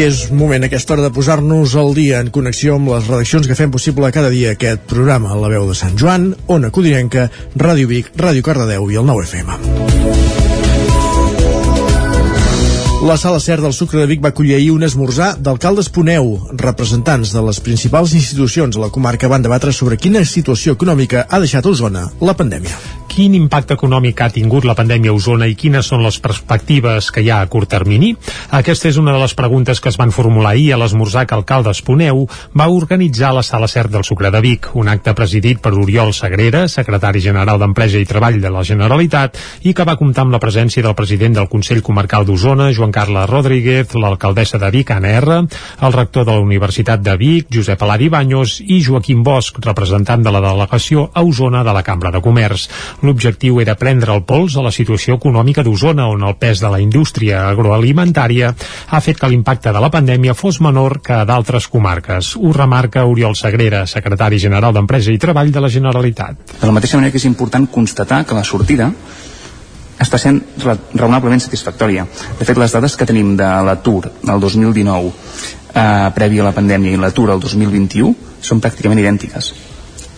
És 0.00 0.30
moment 0.32 0.64
a 0.64 0.68
aquesta 0.70 0.94
hora 0.94 1.02
de 1.04 1.10
posar-nos 1.12 1.74
al 1.76 1.90
dia 1.92 2.22
en 2.24 2.30
connexió 2.32 2.78
amb 2.78 2.88
les 2.88 3.04
redaccions 3.10 3.44
que 3.44 3.56
fem 3.58 3.68
possible 3.74 4.08
cada 4.16 4.32
dia 4.32 4.54
aquest 4.56 4.88
programa. 4.88 5.36
La 5.36 5.52
veu 5.52 5.68
de 5.68 5.76
Sant 5.76 6.00
Joan, 6.00 6.30
Ona 6.56 6.72
Codinenca, 6.72 7.28
Ràdio 7.52 7.92
Vic, 7.92 8.14
Ràdio 8.16 8.48
Cardedeu 8.48 8.88
i 8.88 8.96
el 8.96 9.10
9 9.12 9.28
FM. 9.28 10.39
La 13.02 13.16
sala 13.16 13.40
CER 13.40 13.62
del 13.62 13.72
Sucre 13.72 14.02
de 14.02 14.06
Vic 14.06 14.20
va 14.20 14.28
acollir 14.28 14.58
ahir 14.58 14.74
un 14.74 14.84
esmorzar 14.84 15.30
d'alcaldes 15.40 15.88
Poneu. 15.88 16.34
Representants 16.60 17.32
de 17.32 17.40
les 17.46 17.62
principals 17.64 18.12
institucions 18.12 18.76
a 18.76 18.84
la 18.84 18.92
comarca 18.92 19.32
van 19.32 19.40
debatre 19.40 19.72
sobre 19.72 19.96
quina 19.96 20.20
situació 20.28 20.76
econòmica 20.76 21.24
ha 21.24 21.40
deixat 21.40 21.64
a 21.64 21.72
Osona 21.72 22.10
la 22.20 22.36
pandèmia. 22.36 22.76
Quin 23.10 23.32
impacte 23.34 23.74
econòmic 23.74 24.20
ha 24.22 24.28
tingut 24.30 24.66
la 24.68 24.76
pandèmia 24.78 25.10
a 25.10 25.16
Osona 25.16 25.48
i 25.50 25.56
quines 25.58 25.88
són 25.90 26.04
les 26.04 26.20
perspectives 26.22 27.08
que 27.10 27.24
hi 27.24 27.30
ha 27.32 27.40
a 27.42 27.48
curt 27.50 27.72
termini? 27.72 28.12
Aquesta 28.54 28.86
és 28.92 29.00
una 29.00 29.16
de 29.16 29.18
les 29.18 29.34
preguntes 29.34 29.80
que 29.80 29.90
es 29.90 29.98
van 29.98 30.12
formular 30.14 30.52
ahir 30.52 30.68
a 30.74 30.78
l'esmorzar 30.78 31.24
que 31.26 31.34
Alcaldes 31.34 31.80
Poneu 31.82 32.26
va 32.54 32.68
organitzar 32.70 33.32
la 33.34 33.42
Sala 33.42 33.66
CERT 33.66 33.96
del 33.96 34.06
Sucre 34.06 34.30
de 34.30 34.44
Vic, 34.44 34.68
un 34.78 34.92
acte 34.92 35.16
presidit 35.18 35.58
per 35.58 35.72
Oriol 35.72 36.12
Sagrera, 36.14 36.66
secretari 36.68 37.24
general 37.24 37.58
d'Empresa 37.58 37.98
i 37.98 38.06
Treball 38.06 38.38
de 38.44 38.52
la 38.52 38.62
Generalitat, 38.62 39.40
i 39.66 39.74
que 39.74 39.88
va 39.88 39.98
comptar 39.98 40.28
amb 40.28 40.36
la 40.36 40.42
presència 40.44 40.84
del 40.86 40.94
president 40.94 41.40
del 41.40 41.50
Consell 41.50 41.82
Comarcal 41.82 42.28
d'Osona, 42.28 42.70
Joan 42.70 42.89
Carles 42.92 43.28
Rodríguez, 43.30 43.94
l'alcaldessa 43.94 44.58
de 44.58 44.70
Vic, 44.70 44.90
Anna 44.90 45.12
R, 45.18 45.38
el 45.80 45.92
rector 45.92 46.26
de 46.26 46.32
la 46.32 46.44
Universitat 46.44 47.02
de 47.02 47.16
Vic, 47.16 47.48
Josep 47.52 47.82
Alari 47.82 48.08
Banyos, 48.12 48.58
i 48.60 48.80
Joaquim 48.84 49.22
Bosch, 49.24 49.60
representant 49.64 50.24
de 50.24 50.32
la 50.34 50.42
delegació 50.44 51.08
a 51.14 51.22
Osona 51.22 51.62
de 51.64 51.74
la 51.76 51.82
Cambra 51.86 52.10
de 52.10 52.20
Comerç. 52.24 52.68
L'objectiu 53.02 53.60
era 53.60 53.76
prendre 53.80 54.14
el 54.14 54.24
pols 54.28 54.56
a 54.56 54.64
la 54.64 54.74
situació 54.74 55.16
econòmica 55.20 55.64
d'Osona, 55.66 56.08
on 56.10 56.26
el 56.26 56.36
pes 56.40 56.60
de 56.60 56.70
la 56.72 56.80
indústria 56.82 57.46
agroalimentària 57.48 58.52
ha 58.90 59.00
fet 59.00 59.20
que 59.20 59.30
l'impacte 59.30 59.72
de 59.72 59.80
la 59.82 59.92
pandèmia 59.92 60.34
fos 60.34 60.60
menor 60.60 61.00
que 61.04 61.16
a 61.20 61.24
d'altres 61.28 61.68
comarques. 61.68 62.34
Ho 62.36 62.52
remarca 62.56 63.06
Oriol 63.06 63.36
Sagrera, 63.36 63.86
secretari 63.86 64.38
general 64.38 64.74
d'Empresa 64.76 65.12
i 65.12 65.18
Treball 65.18 65.52
de 65.52 65.64
la 65.64 65.72
Generalitat. 65.72 66.56
De 66.60 66.66
la 66.66 66.76
mateixa 66.76 66.98
manera 66.98 67.12
que 67.12 67.20
és 67.20 67.28
important 67.28 67.66
constatar 67.70 68.24
que 68.26 68.36
la 68.36 68.44
sortida 68.44 68.90
està 70.00 70.18
sent 70.18 70.40
ra- 70.64 70.78
raonablement 70.94 71.42
satisfactòria. 71.42 72.06
De 72.38 72.44
fet, 72.48 72.56
les 72.58 72.72
dades 72.72 72.96
que 72.96 73.06
tenim 73.06 73.34
de 73.36 73.48
l'atur 73.66 74.10
del 74.22 74.40
2019 74.40 75.10
eh, 75.74 76.10
previ 76.16 76.40
a 76.40 76.48
la 76.48 76.54
pandèmia 76.56 76.94
i 76.96 77.00
l'atur 77.00 77.30
al 77.30 77.40
2021 77.40 78.14
són 78.40 78.60
pràcticament 78.64 79.00
idèntiques. 79.02 79.52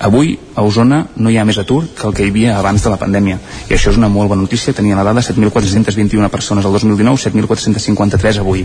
Avui 0.02 0.34
a 0.58 0.62
Osona 0.66 1.04
no 1.14 1.30
hi 1.30 1.36
ha 1.38 1.44
més 1.46 1.58
atur 1.62 1.84
que 1.94 2.08
el 2.08 2.14
que 2.16 2.24
hi 2.26 2.32
havia 2.32 2.56
abans 2.58 2.82
de 2.82 2.90
la 2.90 2.98
pandèmia 2.98 3.36
i 3.68 3.76
això 3.76 3.92
és 3.92 3.98
una 4.00 4.08
molt 4.10 4.32
bona 4.32 4.42
notícia, 4.42 4.74
tenia 4.74 4.96
la 4.98 5.04
dada 5.06 5.22
7.421 5.22 6.26
persones 6.32 6.66
al 6.66 6.74
2019, 6.74 7.20
7.453 7.22 8.40
avui. 8.42 8.64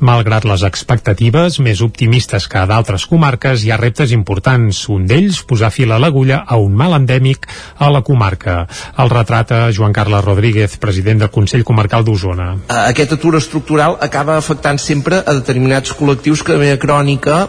Malgrat 0.00 0.46
les 0.48 0.64
expectatives 0.64 1.60
més 1.60 1.82
optimistes 1.84 2.48
que 2.48 2.62
a 2.62 2.64
d'altres 2.70 3.04
comarques, 3.10 3.62
hi 3.62 3.74
ha 3.74 3.78
reptes 3.80 4.16
importants. 4.16 4.80
Un 4.88 5.04
d'ells, 5.10 5.42
posar 5.44 5.68
fil 5.74 5.92
a 5.92 6.00
l'agulla 6.00 6.40
a 6.48 6.56
un 6.56 6.72
mal 6.72 6.96
endèmic 6.96 7.44
a 7.76 7.92
la 7.92 8.00
comarca. 8.00 8.62
El 8.96 9.12
retrata 9.12 9.66
Joan 9.76 9.92
Carles 9.92 10.24
Rodríguez, 10.24 10.80
president 10.80 11.20
del 11.20 11.34
Consell 11.34 11.68
Comarcal 11.68 12.08
d'Osona. 12.08 12.54
Eh, 12.64 12.82
aquest 12.88 13.12
atur 13.20 13.36
estructural 13.36 14.00
acaba 14.00 14.40
afectant 14.40 14.80
sempre 14.80 15.20
a 15.20 15.36
determinats 15.36 15.92
col·lectius 15.92 16.42
que 16.42 16.56
de 16.56 16.64
manera 16.64 16.80
crònica 16.80 17.46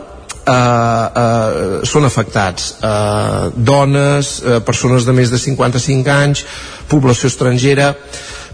eh, 0.50 1.24
eh, 1.24 1.82
són 1.88 2.08
afectats 2.10 2.72
eh, 2.82 3.50
dones, 3.56 4.38
eh, 4.44 4.60
persones 4.66 5.08
de 5.08 5.16
més 5.16 5.34
de 5.34 5.42
55 5.42 6.16
anys 6.16 6.46
població 6.90 7.32
estrangera 7.32 7.94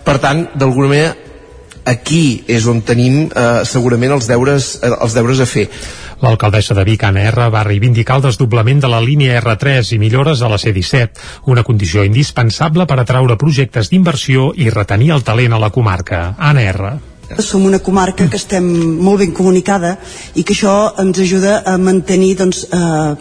per 0.06 0.20
tant, 0.22 0.48
d'alguna 0.56 0.92
manera 0.92 1.14
aquí 1.86 2.44
és 2.50 2.66
on 2.68 2.82
tenim 2.86 3.26
eh, 3.30 3.62
segurament 3.70 4.18
els 4.18 4.28
deures, 4.30 4.74
eh, 4.82 4.92
els 4.92 5.16
deures 5.18 5.42
a 5.42 5.50
fer 5.50 5.70
L'alcaldessa 6.22 6.74
de 6.74 6.86
Vic, 6.88 7.04
Anna 7.04 7.26
R, 7.30 7.48
va 7.52 7.64
reivindicar 7.68 8.20
el 8.20 8.28
desdoblament 8.30 8.80
de 8.82 8.90
la 8.92 9.02
línia 9.04 9.36
R3 9.42 9.92
i 9.96 10.00
millores 10.00 10.42
a 10.42 10.50
la 10.50 10.58
C-17, 10.62 11.26
una 11.52 11.64
condició 11.68 12.06
indispensable 12.08 12.88
per 12.88 13.02
atraure 13.02 13.38
projectes 13.38 13.92
d'inversió 13.92 14.52
i 14.56 14.70
retenir 14.72 15.12
el 15.18 15.26
talent 15.28 15.54
a 15.54 15.60
la 15.62 15.72
comarca. 15.76 16.22
Anna 16.40 16.64
R. 16.72 16.94
Som 17.40 17.66
una 17.66 17.80
comarca 17.80 18.28
que 18.30 18.38
estem 18.38 18.66
molt 19.02 19.24
ben 19.24 19.32
comunicada 19.34 19.96
i 20.36 20.44
que 20.44 20.54
això 20.54 20.76
ens 21.02 21.20
ajuda 21.20 21.62
a 21.66 21.78
mantenir 21.82 22.36
doncs, 22.42 22.66
eh, 22.70 23.16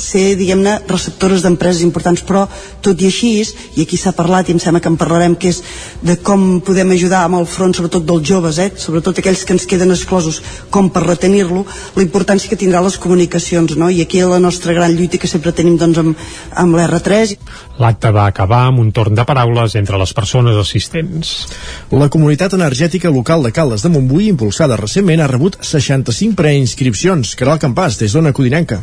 ser, 0.00 0.34
diguem-ne, 0.40 0.78
receptores 0.88 1.44
d'empreses 1.44 1.84
importants, 1.86 2.24
però 2.26 2.46
tot 2.82 3.00
i 3.00 3.08
així, 3.10 3.30
i 3.76 3.84
aquí 3.84 3.98
s'ha 4.00 4.14
parlat 4.16 4.48
i 4.48 4.56
em 4.56 4.60
sembla 4.62 4.80
que 4.82 4.90
en 4.90 4.98
parlarem, 5.00 5.36
que 5.38 5.52
és 5.52 5.60
de 6.02 6.16
com 6.24 6.60
podem 6.64 6.94
ajudar 6.96 7.22
amb 7.26 7.40
el 7.40 7.46
front, 7.46 7.74
sobretot 7.76 8.06
dels 8.08 8.26
joves, 8.26 8.58
eh? 8.58 8.70
sobretot 8.76 9.20
aquells 9.20 9.44
que 9.44 9.54
ens 9.56 9.66
queden 9.68 9.92
exclosos, 9.94 10.40
com 10.70 10.90
per 10.90 11.04
retenir-lo, 11.06 11.64
la 11.96 12.04
importància 12.04 12.50
que 12.50 12.58
tindrà 12.60 12.82
les 12.84 12.98
comunicacions, 13.00 13.76
no? 13.76 13.90
i 13.90 14.02
aquí 14.02 14.22
la 14.24 14.40
nostra 14.42 14.74
gran 14.76 14.96
lluita 14.96 15.20
que 15.20 15.30
sempre 15.30 15.54
tenim 15.56 15.78
doncs, 15.80 16.00
amb, 16.02 16.26
amb 16.64 16.76
l'R3. 16.78 17.36
L'acte 17.80 18.10
va 18.12 18.26
acabar 18.28 18.66
amb 18.68 18.82
un 18.82 18.90
torn 18.92 19.16
de 19.16 19.24
paraules 19.28 19.76
entre 19.80 20.00
les 20.00 20.12
persones 20.16 20.58
assistents. 20.60 21.32
La 21.92 22.10
comunitat 22.12 22.56
energètica 22.58 23.12
local 23.12 23.46
de 23.46 23.54
Caldes 23.56 23.86
de 23.86 23.92
Montbui, 23.92 24.28
impulsada 24.32 24.78
recentment, 24.80 25.22
ha 25.24 25.30
rebut 25.30 25.56
65 25.64 26.36
preinscripcions. 26.36 27.34
Caral 27.40 27.62
Campàs, 27.62 27.98
des 28.00 28.12
d'Ona 28.12 28.34
Codinenca. 28.36 28.82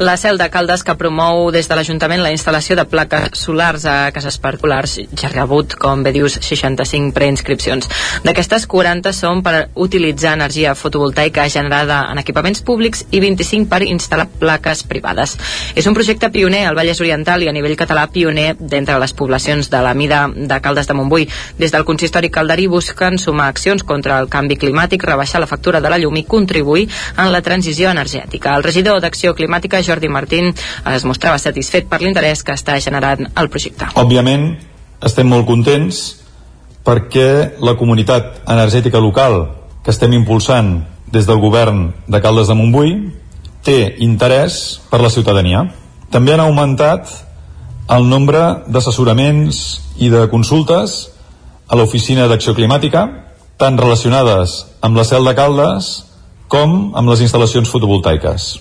La 0.00 0.16
CEL 0.16 0.38
de 0.38 0.48
Caldes, 0.48 0.80
que 0.80 0.94
promou 0.96 1.50
des 1.52 1.66
de 1.68 1.76
l'Ajuntament 1.76 2.22
la 2.24 2.30
instal·lació 2.32 2.72
de 2.72 2.86
plaques 2.88 3.36
solars 3.36 3.82
a 3.84 4.08
cases 4.16 4.38
particulars, 4.40 4.94
ja 5.12 5.26
ha 5.28 5.32
rebut, 5.34 5.74
com 5.76 6.00
bé 6.00 6.14
dius, 6.14 6.38
65 6.40 7.12
preinscripcions. 7.12 7.84
D'aquestes, 8.24 8.64
40 8.64 9.12
són 9.12 9.42
per 9.44 9.66
utilitzar 9.76 10.32
energia 10.38 10.72
fotovoltaica 10.72 11.44
generada 11.52 11.98
en 12.08 12.20
equipaments 12.22 12.64
públics 12.64 13.02
i 13.10 13.20
25 13.20 13.68
per 13.68 13.82
instal·lar 13.84 14.24
plaques 14.40 14.86
privades. 14.88 15.34
És 15.76 15.84
un 15.84 15.98
projecte 15.98 16.32
pioner 16.32 16.62
al 16.70 16.80
Vallès 16.80 17.04
Oriental 17.04 17.44
i 17.44 17.52
a 17.52 17.54
nivell 17.58 17.76
català 17.76 18.06
pioner 18.08 18.54
d'entre 18.56 18.96
les 19.04 19.12
poblacions 19.12 19.68
de 19.68 19.82
la 19.84 19.92
mida 19.92 20.22
de 20.32 20.60
Caldes 20.64 20.88
de 20.88 20.96
Montbui. 20.96 21.28
Des 21.60 21.76
del 21.76 21.84
consistori 21.84 22.32
calderí 22.32 22.70
busquen 22.72 23.20
sumar 23.20 23.50
accions 23.52 23.84
contra 23.84 24.16
el 24.16 24.32
canvi 24.32 24.56
climàtic, 24.56 25.04
rebaixar 25.04 25.44
la 25.44 25.52
factura 25.52 25.84
de 25.84 25.92
la 25.92 26.00
llum 26.00 26.16
i 26.16 26.24
contribuir 26.24 26.88
en 27.18 27.30
la 27.36 27.44
transició 27.44 27.92
energètica. 27.92 28.56
El 28.56 28.64
regidor 28.64 29.04
d'Acció 29.04 29.36
Climàtica, 29.36 29.84
Jordi 29.90 30.08
Martín 30.08 30.54
es 30.94 31.04
mostrava 31.04 31.42
satisfet 31.42 31.90
per 31.90 32.00
l'interès 32.00 32.44
que 32.46 32.54
està 32.54 32.78
generant 32.80 33.26
el 33.34 33.50
projecte. 33.52 33.90
Òbviament, 33.98 34.52
estem 35.02 35.28
molt 35.28 35.48
contents 35.48 36.00
perquè 36.86 37.58
la 37.60 37.76
comunitat 37.76 38.44
energètica 38.48 39.02
local 39.02 39.42
que 39.84 39.92
estem 39.92 40.14
impulsant 40.16 40.78
des 41.12 41.26
del 41.26 41.40
govern 41.42 41.90
de 42.06 42.20
Caldes 42.22 42.48
de 42.48 42.56
Montbui 42.56 42.94
té 43.66 43.96
interès 44.04 44.80
per 44.90 45.00
la 45.02 45.10
ciutadania. 45.12 45.66
També 46.10 46.34
han 46.34 46.44
augmentat 46.44 47.10
el 47.90 48.06
nombre 48.08 48.40
d'assessoraments 48.70 49.80
i 49.98 50.10
de 50.12 50.26
consultes 50.30 51.10
a 51.68 51.78
l'Oficina 51.78 52.28
d'Acció 52.30 52.54
Climàtica, 52.54 53.06
tant 53.58 53.78
relacionades 53.78 54.64
amb 54.80 54.96
la 54.96 55.04
cel 55.04 55.26
de 55.26 55.34
Caldes 55.38 55.90
com 56.50 56.92
amb 56.98 57.10
les 57.12 57.22
instal·lacions 57.26 57.70
fotovoltaiques. 57.70 58.56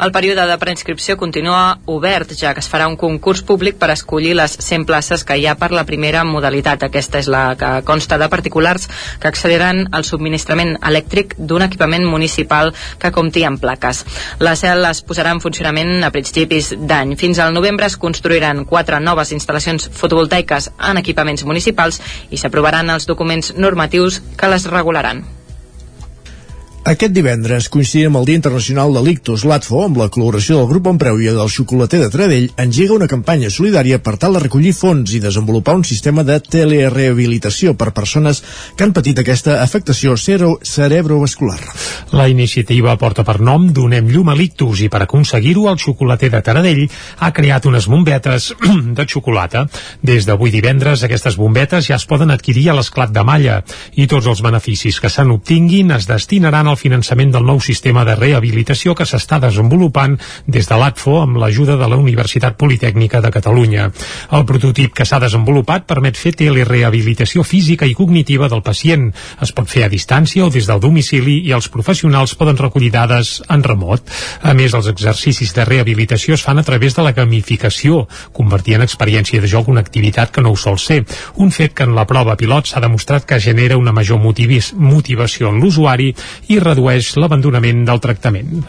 El 0.00 0.12
període 0.12 0.46
de 0.48 0.56
preinscripció 0.56 1.18
continua 1.20 1.78
obert, 1.84 2.30
ja 2.38 2.54
que 2.56 2.62
es 2.64 2.68
farà 2.72 2.86
un 2.88 2.96
concurs 2.96 3.42
públic 3.44 3.76
per 3.76 3.90
escollir 3.92 4.32
les 4.38 4.54
100 4.56 4.86
places 4.88 5.24
que 5.28 5.36
hi 5.36 5.44
ha 5.46 5.56
per 5.60 5.68
la 5.72 5.84
primera 5.84 6.22
modalitat. 6.24 6.86
Aquesta 6.86 7.20
és 7.20 7.28
la 7.28 7.42
que 7.60 7.70
consta 7.84 8.16
de 8.18 8.28
particulars 8.32 8.88
que 9.20 9.28
accediran 9.28 9.84
al 9.92 10.06
subministrament 10.08 10.78
elèctric 10.80 11.36
d'un 11.36 11.66
equipament 11.66 12.06
municipal 12.08 12.72
que 12.98 13.12
compti 13.12 13.44
amb 13.44 13.60
plaques. 13.60 14.04
La 14.40 14.56
CEL 14.56 14.88
es 14.88 15.04
posarà 15.04 15.36
en 15.36 15.44
funcionament 15.44 16.00
a 16.02 16.12
principis 16.14 16.72
d'any. 16.78 17.14
Fins 17.20 17.38
al 17.38 17.52
novembre 17.52 17.90
es 17.90 17.98
construiran 18.00 18.64
quatre 18.64 19.00
noves 19.00 19.34
instal·lacions 19.36 19.90
fotovoltaiques 19.92 20.72
en 20.88 21.04
equipaments 21.04 21.44
municipals 21.44 22.00
i 22.30 22.40
s'aprovaran 22.40 22.90
els 22.96 23.06
documents 23.06 23.52
normatius 23.60 24.22
que 24.40 24.48
les 24.48 24.68
regularan. 24.72 25.24
Aquest 26.82 27.12
divendres, 27.14 27.68
coincidint 27.70 28.08
amb 28.08 28.18
el 28.18 28.24
Dia 28.26 28.38
Internacional 28.40 28.90
de 28.90 29.00
l'Ictus, 29.06 29.44
l'ATFO, 29.46 29.84
amb 29.84 30.00
la 30.00 30.08
col·laboració 30.10 30.56
del 30.58 30.66
grup 30.66 30.88
Empreu 30.90 31.20
i 31.22 31.28
del 31.30 31.50
xocolater 31.54 32.00
de 32.02 32.08
Tradell, 32.10 32.48
engega 32.58 32.96
una 32.96 33.06
campanya 33.06 33.52
solidària 33.54 34.00
per 34.02 34.16
tal 34.18 34.34
de 34.34 34.40
recollir 34.42 34.72
fons 34.74 35.12
i 35.14 35.20
desenvolupar 35.22 35.76
un 35.78 35.84
sistema 35.86 36.24
de 36.26 36.40
telerehabilitació 36.42 37.76
per 37.78 37.92
persones 37.94 38.40
que 38.74 38.82
han 38.82 38.94
patit 38.96 39.20
aquesta 39.22 39.60
afectació 39.62 40.16
cerebrovascular. 40.18 41.60
La 42.18 42.26
iniciativa 42.32 42.96
porta 42.98 43.22
per 43.22 43.38
nom 43.38 43.68
Donem 43.70 44.10
llum 44.10 44.32
a 44.32 44.34
l'ictus 44.34 44.82
i 44.82 44.90
per 44.90 45.04
aconseguir-ho 45.06 45.68
el 45.70 45.78
xocolater 45.78 46.32
de 46.34 46.42
Taradell 46.42 46.82
ha 47.22 47.30
creat 47.30 47.70
unes 47.70 47.86
bombetes 47.86 48.50
de 48.98 49.06
xocolata. 49.06 49.68
Des 50.02 50.26
d'avui 50.26 50.50
divendres 50.50 51.06
aquestes 51.06 51.38
bombetes 51.38 51.86
ja 51.92 52.02
es 52.02 52.10
poden 52.10 52.34
adquirir 52.34 52.72
a 52.72 52.76
l'esclat 52.80 53.14
de 53.14 53.22
malla 53.22 53.62
i 53.94 54.10
tots 54.10 54.26
els 54.26 54.42
beneficis 54.42 54.98
que 54.98 55.14
se'n 55.14 55.30
obtinguin 55.38 55.94
es 55.94 56.10
destinaran 56.10 56.71
al 56.72 56.80
finançament 56.80 57.32
del 57.34 57.46
nou 57.46 57.60
sistema 57.60 58.04
de 58.08 58.16
rehabilitació 58.18 58.96
que 58.96 59.06
s'està 59.08 59.38
desenvolupant 59.42 60.16
des 60.46 60.68
de 60.68 60.78
l'ATFO 60.78 61.18
amb 61.22 61.38
l'ajuda 61.42 61.76
de 61.76 61.88
la 61.88 61.98
Universitat 62.00 62.56
Politècnica 62.58 63.20
de 63.20 63.30
Catalunya. 63.30 63.90
El 64.32 64.46
prototip 64.48 64.94
que 64.96 65.06
s'ha 65.08 65.20
desenvolupat 65.22 65.86
permet 65.86 66.18
fer 66.18 66.34
telerehabilitació 66.40 67.44
física 67.44 67.86
i 67.86 67.94
cognitiva 67.94 68.48
del 68.48 68.64
pacient. 68.64 69.10
Es 69.42 69.52
pot 69.52 69.68
fer 69.68 69.84
a 69.86 69.92
distància 69.92 70.46
o 70.46 70.50
des 70.50 70.66
del 70.68 70.80
domicili 70.80 71.38
i 71.46 71.52
els 71.52 71.68
professionals 71.72 72.34
poden 72.38 72.58
recollir 72.58 72.92
dades 72.94 73.40
en 73.52 73.62
remot. 73.62 74.08
A 74.42 74.54
més, 74.56 74.74
els 74.74 74.88
exercicis 74.90 75.52
de 75.54 75.66
rehabilitació 75.68 76.34
es 76.34 76.44
fan 76.44 76.58
a 76.58 76.66
través 76.66 76.96
de 76.96 77.04
la 77.04 77.12
gamificació, 77.16 78.06
convertir 78.32 78.78
en 78.78 78.86
experiència 78.86 79.40
de 79.40 79.50
joc 79.50 79.68
una 79.68 79.84
activitat 79.84 80.32
que 80.32 80.42
no 80.42 80.52
ho 80.52 80.56
sol 80.56 80.78
ser. 80.78 81.02
Un 81.36 81.52
fet 81.52 81.74
que 81.74 81.86
en 81.86 81.94
la 81.96 82.06
prova 82.08 82.36
pilot 82.40 82.70
s'ha 82.70 82.82
demostrat 82.82 83.26
que 83.28 83.40
genera 83.40 83.78
una 83.78 83.92
major 83.92 84.18
motivació 84.18 85.50
en 85.50 85.60
l'usuari 85.60 86.12
i 86.48 86.58
redueix 86.66 87.14
l'abandonament 87.18 87.84
del 87.88 88.00
tractament. 88.02 88.62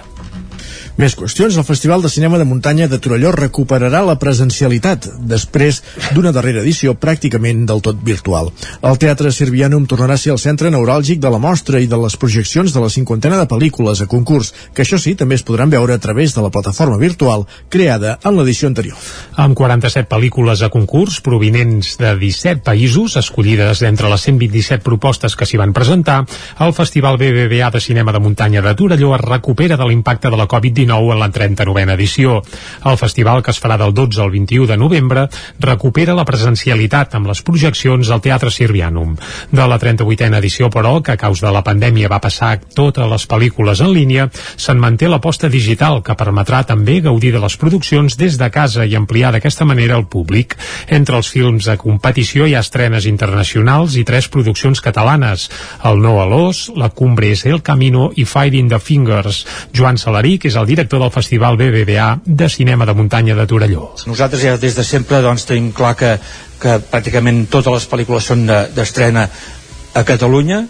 Més 0.94 1.16
qüestions. 1.18 1.56
El 1.58 1.66
Festival 1.66 2.04
de 2.04 2.10
Cinema 2.10 2.38
de 2.38 2.46
Muntanya 2.46 2.86
de 2.86 3.00
Torelló 3.02 3.32
recuperarà 3.34 4.04
la 4.06 4.14
presencialitat 4.22 5.08
després 5.26 5.80
d'una 6.14 6.30
darrera 6.36 6.62
edició 6.62 6.94
pràcticament 6.94 7.64
del 7.66 7.80
tot 7.82 7.98
virtual. 8.06 8.52
El 8.86 9.00
Teatre 9.02 9.32
Sirvianum 9.34 9.88
tornarà 9.90 10.14
a 10.14 10.22
ser 10.22 10.36
el 10.36 10.42
centre 10.44 10.70
neuràlgic 10.70 11.18
de 11.24 11.32
la 11.34 11.40
mostra 11.42 11.82
i 11.82 11.90
de 11.90 11.98
les 11.98 12.18
projeccions 12.22 12.76
de 12.76 12.84
la 12.84 12.92
cinquantena 12.94 13.40
de 13.42 13.48
pel·lícules 13.50 14.04
a 14.04 14.08
concurs, 14.12 14.52
que 14.76 14.86
això 14.86 15.00
sí, 15.02 15.16
també 15.18 15.40
es 15.40 15.46
podran 15.48 15.74
veure 15.74 15.96
a 15.98 16.04
través 16.04 16.36
de 16.36 16.44
la 16.46 16.52
plataforma 16.54 17.00
virtual 17.02 17.48
creada 17.74 18.20
en 18.22 18.38
l'edició 18.38 18.70
anterior. 18.70 19.02
Amb 19.34 19.58
47 19.58 20.06
pel·lícules 20.14 20.62
a 20.62 20.70
concurs 20.70 21.18
provinents 21.26 21.96
de 21.98 22.14
17 22.22 22.62
països, 22.62 23.18
escollides 23.18 23.82
d'entre 23.82 24.14
les 24.14 24.28
127 24.30 24.86
propostes 24.86 25.34
que 25.34 25.50
s'hi 25.50 25.58
van 25.58 25.74
presentar, 25.74 26.22
el 26.62 26.78
Festival 26.78 27.18
BBVA 27.18 27.74
de 27.74 27.82
Cinema 27.82 28.14
de 28.14 28.22
Muntanya 28.22 28.62
de 28.62 28.78
Torelló 28.78 29.16
es 29.18 29.26
recupera 29.26 29.82
de 29.82 29.90
l'impacte 29.90 30.30
de 30.30 30.38
la 30.38 30.46
Covid-19 30.48 30.83
2019 30.86 31.14
en 31.14 31.20
la 31.20 31.30
39a 31.32 31.94
edició. 31.94 32.42
El 32.86 32.98
festival, 32.98 33.44
que 33.44 33.52
es 33.52 33.62
farà 33.62 33.78
del 33.78 33.94
12 33.94 34.22
al 34.22 34.32
21 34.32 34.68
de 34.68 34.78
novembre, 34.78 35.28
recupera 35.60 36.16
la 36.16 36.26
presencialitat 36.26 37.16
amb 37.16 37.28
les 37.28 37.42
projeccions 37.42 38.10
al 38.10 38.22
Teatre 38.22 38.52
Sirvianum. 38.52 39.16
De 39.52 39.68
la 39.68 39.80
38a 39.80 40.38
edició, 40.38 40.70
però, 40.70 41.02
que 41.02 41.14
a 41.14 41.18
causa 41.18 41.48
de 41.48 41.54
la 41.54 41.64
pandèmia 41.64 42.12
va 42.12 42.22
passar 42.24 42.60
totes 42.76 43.10
les 43.10 43.28
pel·lícules 43.30 43.82
en 43.84 43.94
línia, 43.94 44.30
se'n 44.58 44.80
manté 44.80 45.10
l'aposta 45.10 45.50
digital, 45.50 46.02
que 46.04 46.18
permetrà 46.20 46.64
també 46.68 47.00
gaudir 47.02 47.34
de 47.34 47.42
les 47.44 47.58
produccions 47.58 48.18
des 48.18 48.38
de 48.38 48.50
casa 48.52 48.86
i 48.86 48.96
ampliar 48.96 49.32
d'aquesta 49.34 49.66
manera 49.66 49.98
el 49.98 50.08
públic. 50.08 50.58
Entre 50.88 51.18
els 51.18 51.30
films 51.30 51.70
de 51.70 51.78
competició 51.78 52.48
hi 52.48 52.56
ha 52.56 52.64
estrenes 52.64 53.08
internacionals 53.10 53.98
i 53.98 54.04
tres 54.04 54.28
produccions 54.28 54.82
catalanes, 54.82 55.50
El 55.84 56.02
No 56.04 56.20
a 56.22 56.26
l'Os, 56.28 56.70
La 56.76 56.90
Cumbre 56.90 57.32
és 57.32 57.46
el 57.46 57.62
Camino 57.62 58.12
i 58.16 58.26
Fighting 58.26 58.70
the 58.70 58.80
Fingers. 58.80 59.44
Joan 59.74 59.98
Salarí, 59.98 60.38
que 60.40 60.50
és 60.50 60.58
el 60.60 60.68
director 60.74 61.02
del 61.02 61.14
Festival 61.14 61.58
BBVA 61.58 62.12
de 62.26 62.50
Cinema 62.50 62.86
de 62.90 62.98
Muntanya 62.98 63.38
de 63.38 63.48
Torelló. 63.48 63.94
Nosaltres 64.10 64.44
ja 64.44 64.58
des 64.58 64.76
de 64.76 64.84
sempre 64.84 65.22
doncs, 65.24 65.48
tenim 65.50 65.72
clar 65.72 65.96
que, 65.96 66.18
que 66.60 66.80
pràcticament 66.92 67.46
totes 67.54 67.78
les 67.78 67.92
pel·lícules 67.92 68.34
són 68.34 68.48
d'estrena 68.50 69.28
de, 69.30 69.62
a 69.94 70.04
Catalunya 70.04 70.64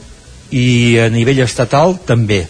i 0.51 0.99
a 0.99 1.08
nivell 1.10 1.41
estatal 1.43 1.95
també. 2.06 2.43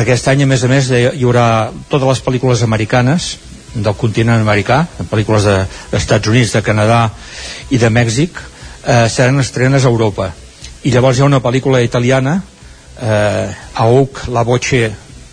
Aquest 0.00 0.28
any, 0.30 0.44
a 0.44 0.48
més 0.48 0.62
a 0.62 0.70
més, 0.70 0.90
hi 0.90 1.24
haurà 1.26 1.46
totes 1.90 2.06
les 2.06 2.22
pel·lícules 2.22 2.62
americanes 2.62 3.32
del 3.74 3.96
continent 3.98 4.38
americà, 4.38 4.84
pel·lícules 5.10 5.46
d'Estats 5.90 6.24
de, 6.24 6.30
Units, 6.30 6.54
de 6.54 6.62
Canadà 6.62 7.02
i 7.74 7.78
de 7.78 7.90
Mèxic, 7.90 8.38
eh, 8.84 9.08
seran 9.10 9.42
estrenes 9.42 9.84
a 9.84 9.90
Europa. 9.90 10.30
I 10.86 10.94
llavors 10.94 11.18
hi 11.18 11.24
ha 11.24 11.28
una 11.28 11.42
pel·lícula 11.42 11.82
italiana, 11.82 12.38
eh, 13.02 13.50
Auk, 13.82 14.24
la 14.28 14.42
voce 14.46 14.90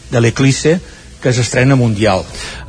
de 0.10 0.22
l'Eclisse, 0.22 0.80
que 1.22 1.34
s'estrena 1.34 1.76
mundial. 1.76 2.24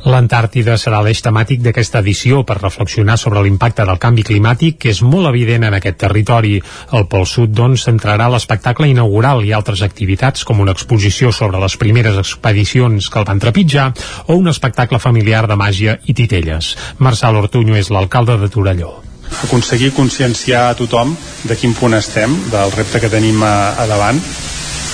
L'Antàrtida 0.09 0.77
serà 0.79 1.01
l'eix 1.03 1.21
temàtic 1.25 1.61
d'aquesta 1.63 1.99
edició 2.03 2.43
per 2.47 2.59
reflexionar 2.59 3.17
sobre 3.19 3.43
l'impacte 3.43 3.85
del 3.85 3.99
canvi 3.99 4.23
climàtic 4.27 4.79
que 4.79 4.93
és 4.93 5.01
molt 5.03 5.29
evident 5.29 5.67
en 5.67 5.75
aquest 5.77 5.99
territori. 6.05 6.55
El 6.95 7.07
Pol 7.11 7.27
Sud, 7.27 7.51
doncs, 7.55 7.85
centrarà 7.89 8.29
l'espectacle 8.31 8.87
inaugural 8.89 9.43
i 9.45 9.53
altres 9.53 9.83
activitats 9.85 10.47
com 10.47 10.63
una 10.63 10.75
exposició 10.77 11.33
sobre 11.35 11.59
les 11.61 11.75
primeres 11.77 12.17
expedicions 12.17 13.09
que 13.09 13.19
el 13.19 13.27
van 13.27 13.43
trepitjar 13.43 13.91
o 14.27 14.39
un 14.39 14.47
espectacle 14.47 14.99
familiar 14.99 15.45
de 15.47 15.59
màgia 15.59 15.99
i 16.05 16.15
titelles. 16.15 16.75
Marçal 16.99 17.37
Ortuño 17.43 17.77
és 17.77 17.91
l'alcalde 17.93 18.39
de 18.39 18.49
Torelló 18.49 18.97
aconseguir 19.43 19.91
conscienciar 19.93 20.69
a 20.69 20.75
tothom 20.75 21.13
de 21.45 21.55
quin 21.55 21.75
punt 21.77 21.93
estem, 21.93 22.33
del 22.49 22.73
repte 22.73 22.99
que 22.99 23.11
tenim 23.13 23.43
a, 23.45 23.75
a 23.77 23.85
davant 23.87 24.19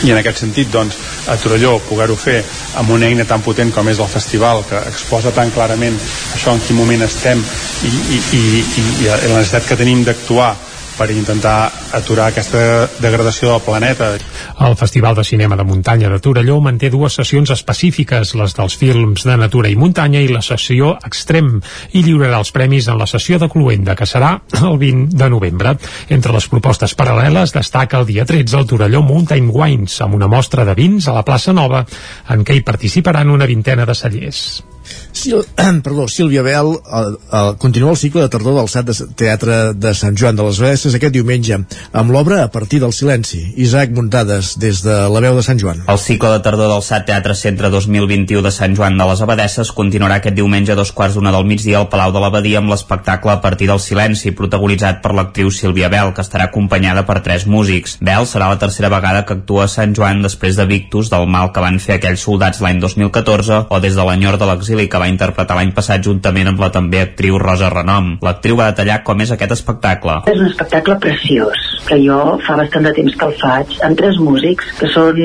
i 0.03 0.11
en 0.11 0.19
aquest 0.19 0.41
sentit 0.43 0.71
doncs, 0.71 0.97
a 1.31 1.37
Torelló 1.39 1.77
poder-ho 1.87 2.15
fer 2.19 2.41
amb 2.81 2.91
una 2.91 3.07
eina 3.07 3.25
tan 3.25 3.43
potent 3.45 3.71
com 3.71 3.87
és 3.89 3.99
el 4.03 4.11
festival 4.11 4.63
que 4.67 4.81
exposa 4.91 5.31
tan 5.31 5.53
clarament 5.55 5.95
això 6.35 6.53
en 6.53 6.63
quin 6.65 6.77
moment 6.77 7.05
estem 7.07 7.39
i, 7.39 7.91
i, 7.91 8.19
i, 8.35 8.41
i, 8.81 8.85
la 9.07 9.37
necessitat 9.37 9.69
que 9.69 9.79
tenim 9.79 10.03
d'actuar 10.03 10.53
per 10.95 11.09
intentar 11.11 11.71
aturar 11.95 12.29
aquesta 12.31 12.87
degradació 13.03 13.51
del 13.51 13.63
planeta. 13.65 14.13
El 14.65 14.75
Festival 14.79 15.15
de 15.15 15.23
Cinema 15.23 15.55
de 15.55 15.63
Muntanya 15.67 16.09
de 16.09 16.19
Torelló 16.19 16.59
manté 16.61 16.89
dues 16.93 17.17
sessions 17.19 17.51
específiques, 17.53 18.35
les 18.39 18.55
dels 18.57 18.77
films 18.79 19.25
de 19.27 19.37
natura 19.37 19.71
i 19.71 19.77
muntanya 19.79 20.21
i 20.23 20.29
la 20.31 20.43
sessió 20.45 20.93
Extrem, 21.05 21.49
i 21.93 22.03
lliurarà 22.05 22.39
els 22.41 22.53
premis 22.55 22.89
en 22.91 22.99
la 23.01 23.07
sessió 23.09 23.39
de 23.41 23.49
Cluenda, 23.51 23.95
que 23.95 24.07
serà 24.09 24.35
el 24.61 24.77
20 24.81 25.17
de 25.17 25.29
novembre. 25.29 25.75
Entre 26.09 26.35
les 26.35 26.47
propostes 26.51 26.95
paral·leles 26.97 27.55
destaca 27.55 27.99
el 28.01 28.07
dia 28.09 28.25
13 28.25 28.61
el 28.61 28.69
Torelló 28.69 29.03
Mountain 29.05 29.51
Wines, 29.53 29.99
amb 30.05 30.15
una 30.19 30.31
mostra 30.31 30.65
de 30.65 30.77
vins 30.77 31.07
a 31.07 31.17
la 31.17 31.25
plaça 31.27 31.53
Nova, 31.53 31.85
en 32.29 32.45
què 32.45 32.57
hi 32.57 32.65
participaran 32.65 33.33
una 33.33 33.49
vintena 33.49 33.85
de 33.85 33.97
cellers. 33.97 34.45
Sil 35.15 35.41
perdó, 35.85 36.07
Sílvia 36.07 36.43
Bel 36.45 36.75
el, 36.75 37.17
el, 37.31 37.55
continua 37.57 37.91
el 37.91 37.97
cicle 37.97 38.21
de 38.21 38.29
tardor 38.29 38.57
del 38.59 38.69
SAT 38.69 38.91
de 38.91 39.07
Teatre 39.17 39.57
de 39.73 39.93
Sant 39.97 40.17
Joan 40.19 40.37
de 40.37 40.45
les 40.45 40.59
Abadesses 40.61 40.97
aquest 40.97 41.15
diumenge 41.15 41.57
amb 41.93 42.13
l'obra 42.13 42.43
a 42.43 42.51
partir 42.53 42.81
del 42.83 42.93
silenci 42.93 43.41
Isaac 43.65 43.93
Muntades 44.35 44.59
des 44.59 44.81
de 44.83 44.95
la 45.09 45.19
veu 45.23 45.35
de 45.35 45.43
Sant 45.43 45.59
Joan 45.59 45.81
El 45.87 45.99
cicle 46.01 46.29
de 46.33 46.39
tardor 46.43 46.67
del 46.67 46.81
SAT 46.83 47.05
Teatre 47.07 47.35
Centre 47.35 47.69
2021 47.69 48.41
de 48.43 48.51
Sant 48.51 48.75
Joan 48.75 48.97
de 48.97 49.05
les 49.07 49.21
Abadesses 49.23 49.71
continuarà 49.71 50.17
aquest 50.19 50.35
diumenge 50.35 50.73
a 50.73 50.75
dos 50.75 50.91
quarts 50.91 51.15
d'una 51.15 51.31
del 51.31 51.45
migdia 51.47 51.79
al 51.79 51.87
Palau 51.89 52.11
de 52.11 52.19
l'Abadia 52.19 52.59
amb 52.59 52.71
l'espectacle 52.73 53.31
a 53.31 53.39
partir 53.41 53.69
del 53.69 53.79
silenci 53.79 54.33
protagonitzat 54.35 55.01
per 55.03 55.13
l'actriu 55.15 55.51
Sílvia 55.51 55.89
Bel 55.93 56.11
que 56.13 56.25
estarà 56.25 56.49
acompanyada 56.49 57.05
per 57.07 57.21
tres 57.23 57.45
músics 57.47 57.97
Bel 58.01 58.27
serà 58.27 58.49
la 58.51 58.59
tercera 58.59 58.91
vegada 58.91 59.23
que 59.25 59.37
actua 59.39 59.65
a 59.65 59.71
Sant 59.71 59.95
Joan 59.95 60.21
després 60.25 60.59
de 60.59 60.67
Victus 60.67 61.11
del 61.13 61.27
mal 61.27 61.53
que 61.55 61.63
van 61.63 61.79
fer 61.79 61.99
aquells 61.99 62.25
soldats 62.27 62.59
l'any 62.65 62.81
2014 62.83 63.61
o 63.69 63.79
des 63.79 63.95
de 63.95 64.07
l'enyor 64.09 64.39
de 64.41 64.49
l'exili 64.51 64.89
que 64.89 64.99
va 64.99 65.11
interpretar 65.11 65.55
l'any 65.59 65.71
passat 65.77 66.03
juntament 66.03 66.51
amb 66.51 66.59
la 66.59 66.71
també 66.75 67.01
actriu 67.05 67.39
Rosa 67.39 67.69
Renom. 67.71 68.17
L'actriu 68.25 68.59
va 68.59 68.71
detallar 68.73 69.01
com 69.07 69.21
és 69.21 69.31
aquest 69.31 69.55
espectacle. 69.55 70.19
És 70.27 70.39
un 70.39 70.49
espectacle 70.49 70.97
preciós, 70.99 71.65
que 71.87 71.99
jo 72.03 72.19
fa 72.45 72.57
bastant 72.59 72.89
de 72.89 72.93
temps 72.97 73.15
que 73.15 73.29
el 73.29 73.35
faig, 73.39 73.77
amb 73.85 73.97
tres 73.99 74.17
músics 74.25 74.71
que 74.79 74.89
són 74.91 75.19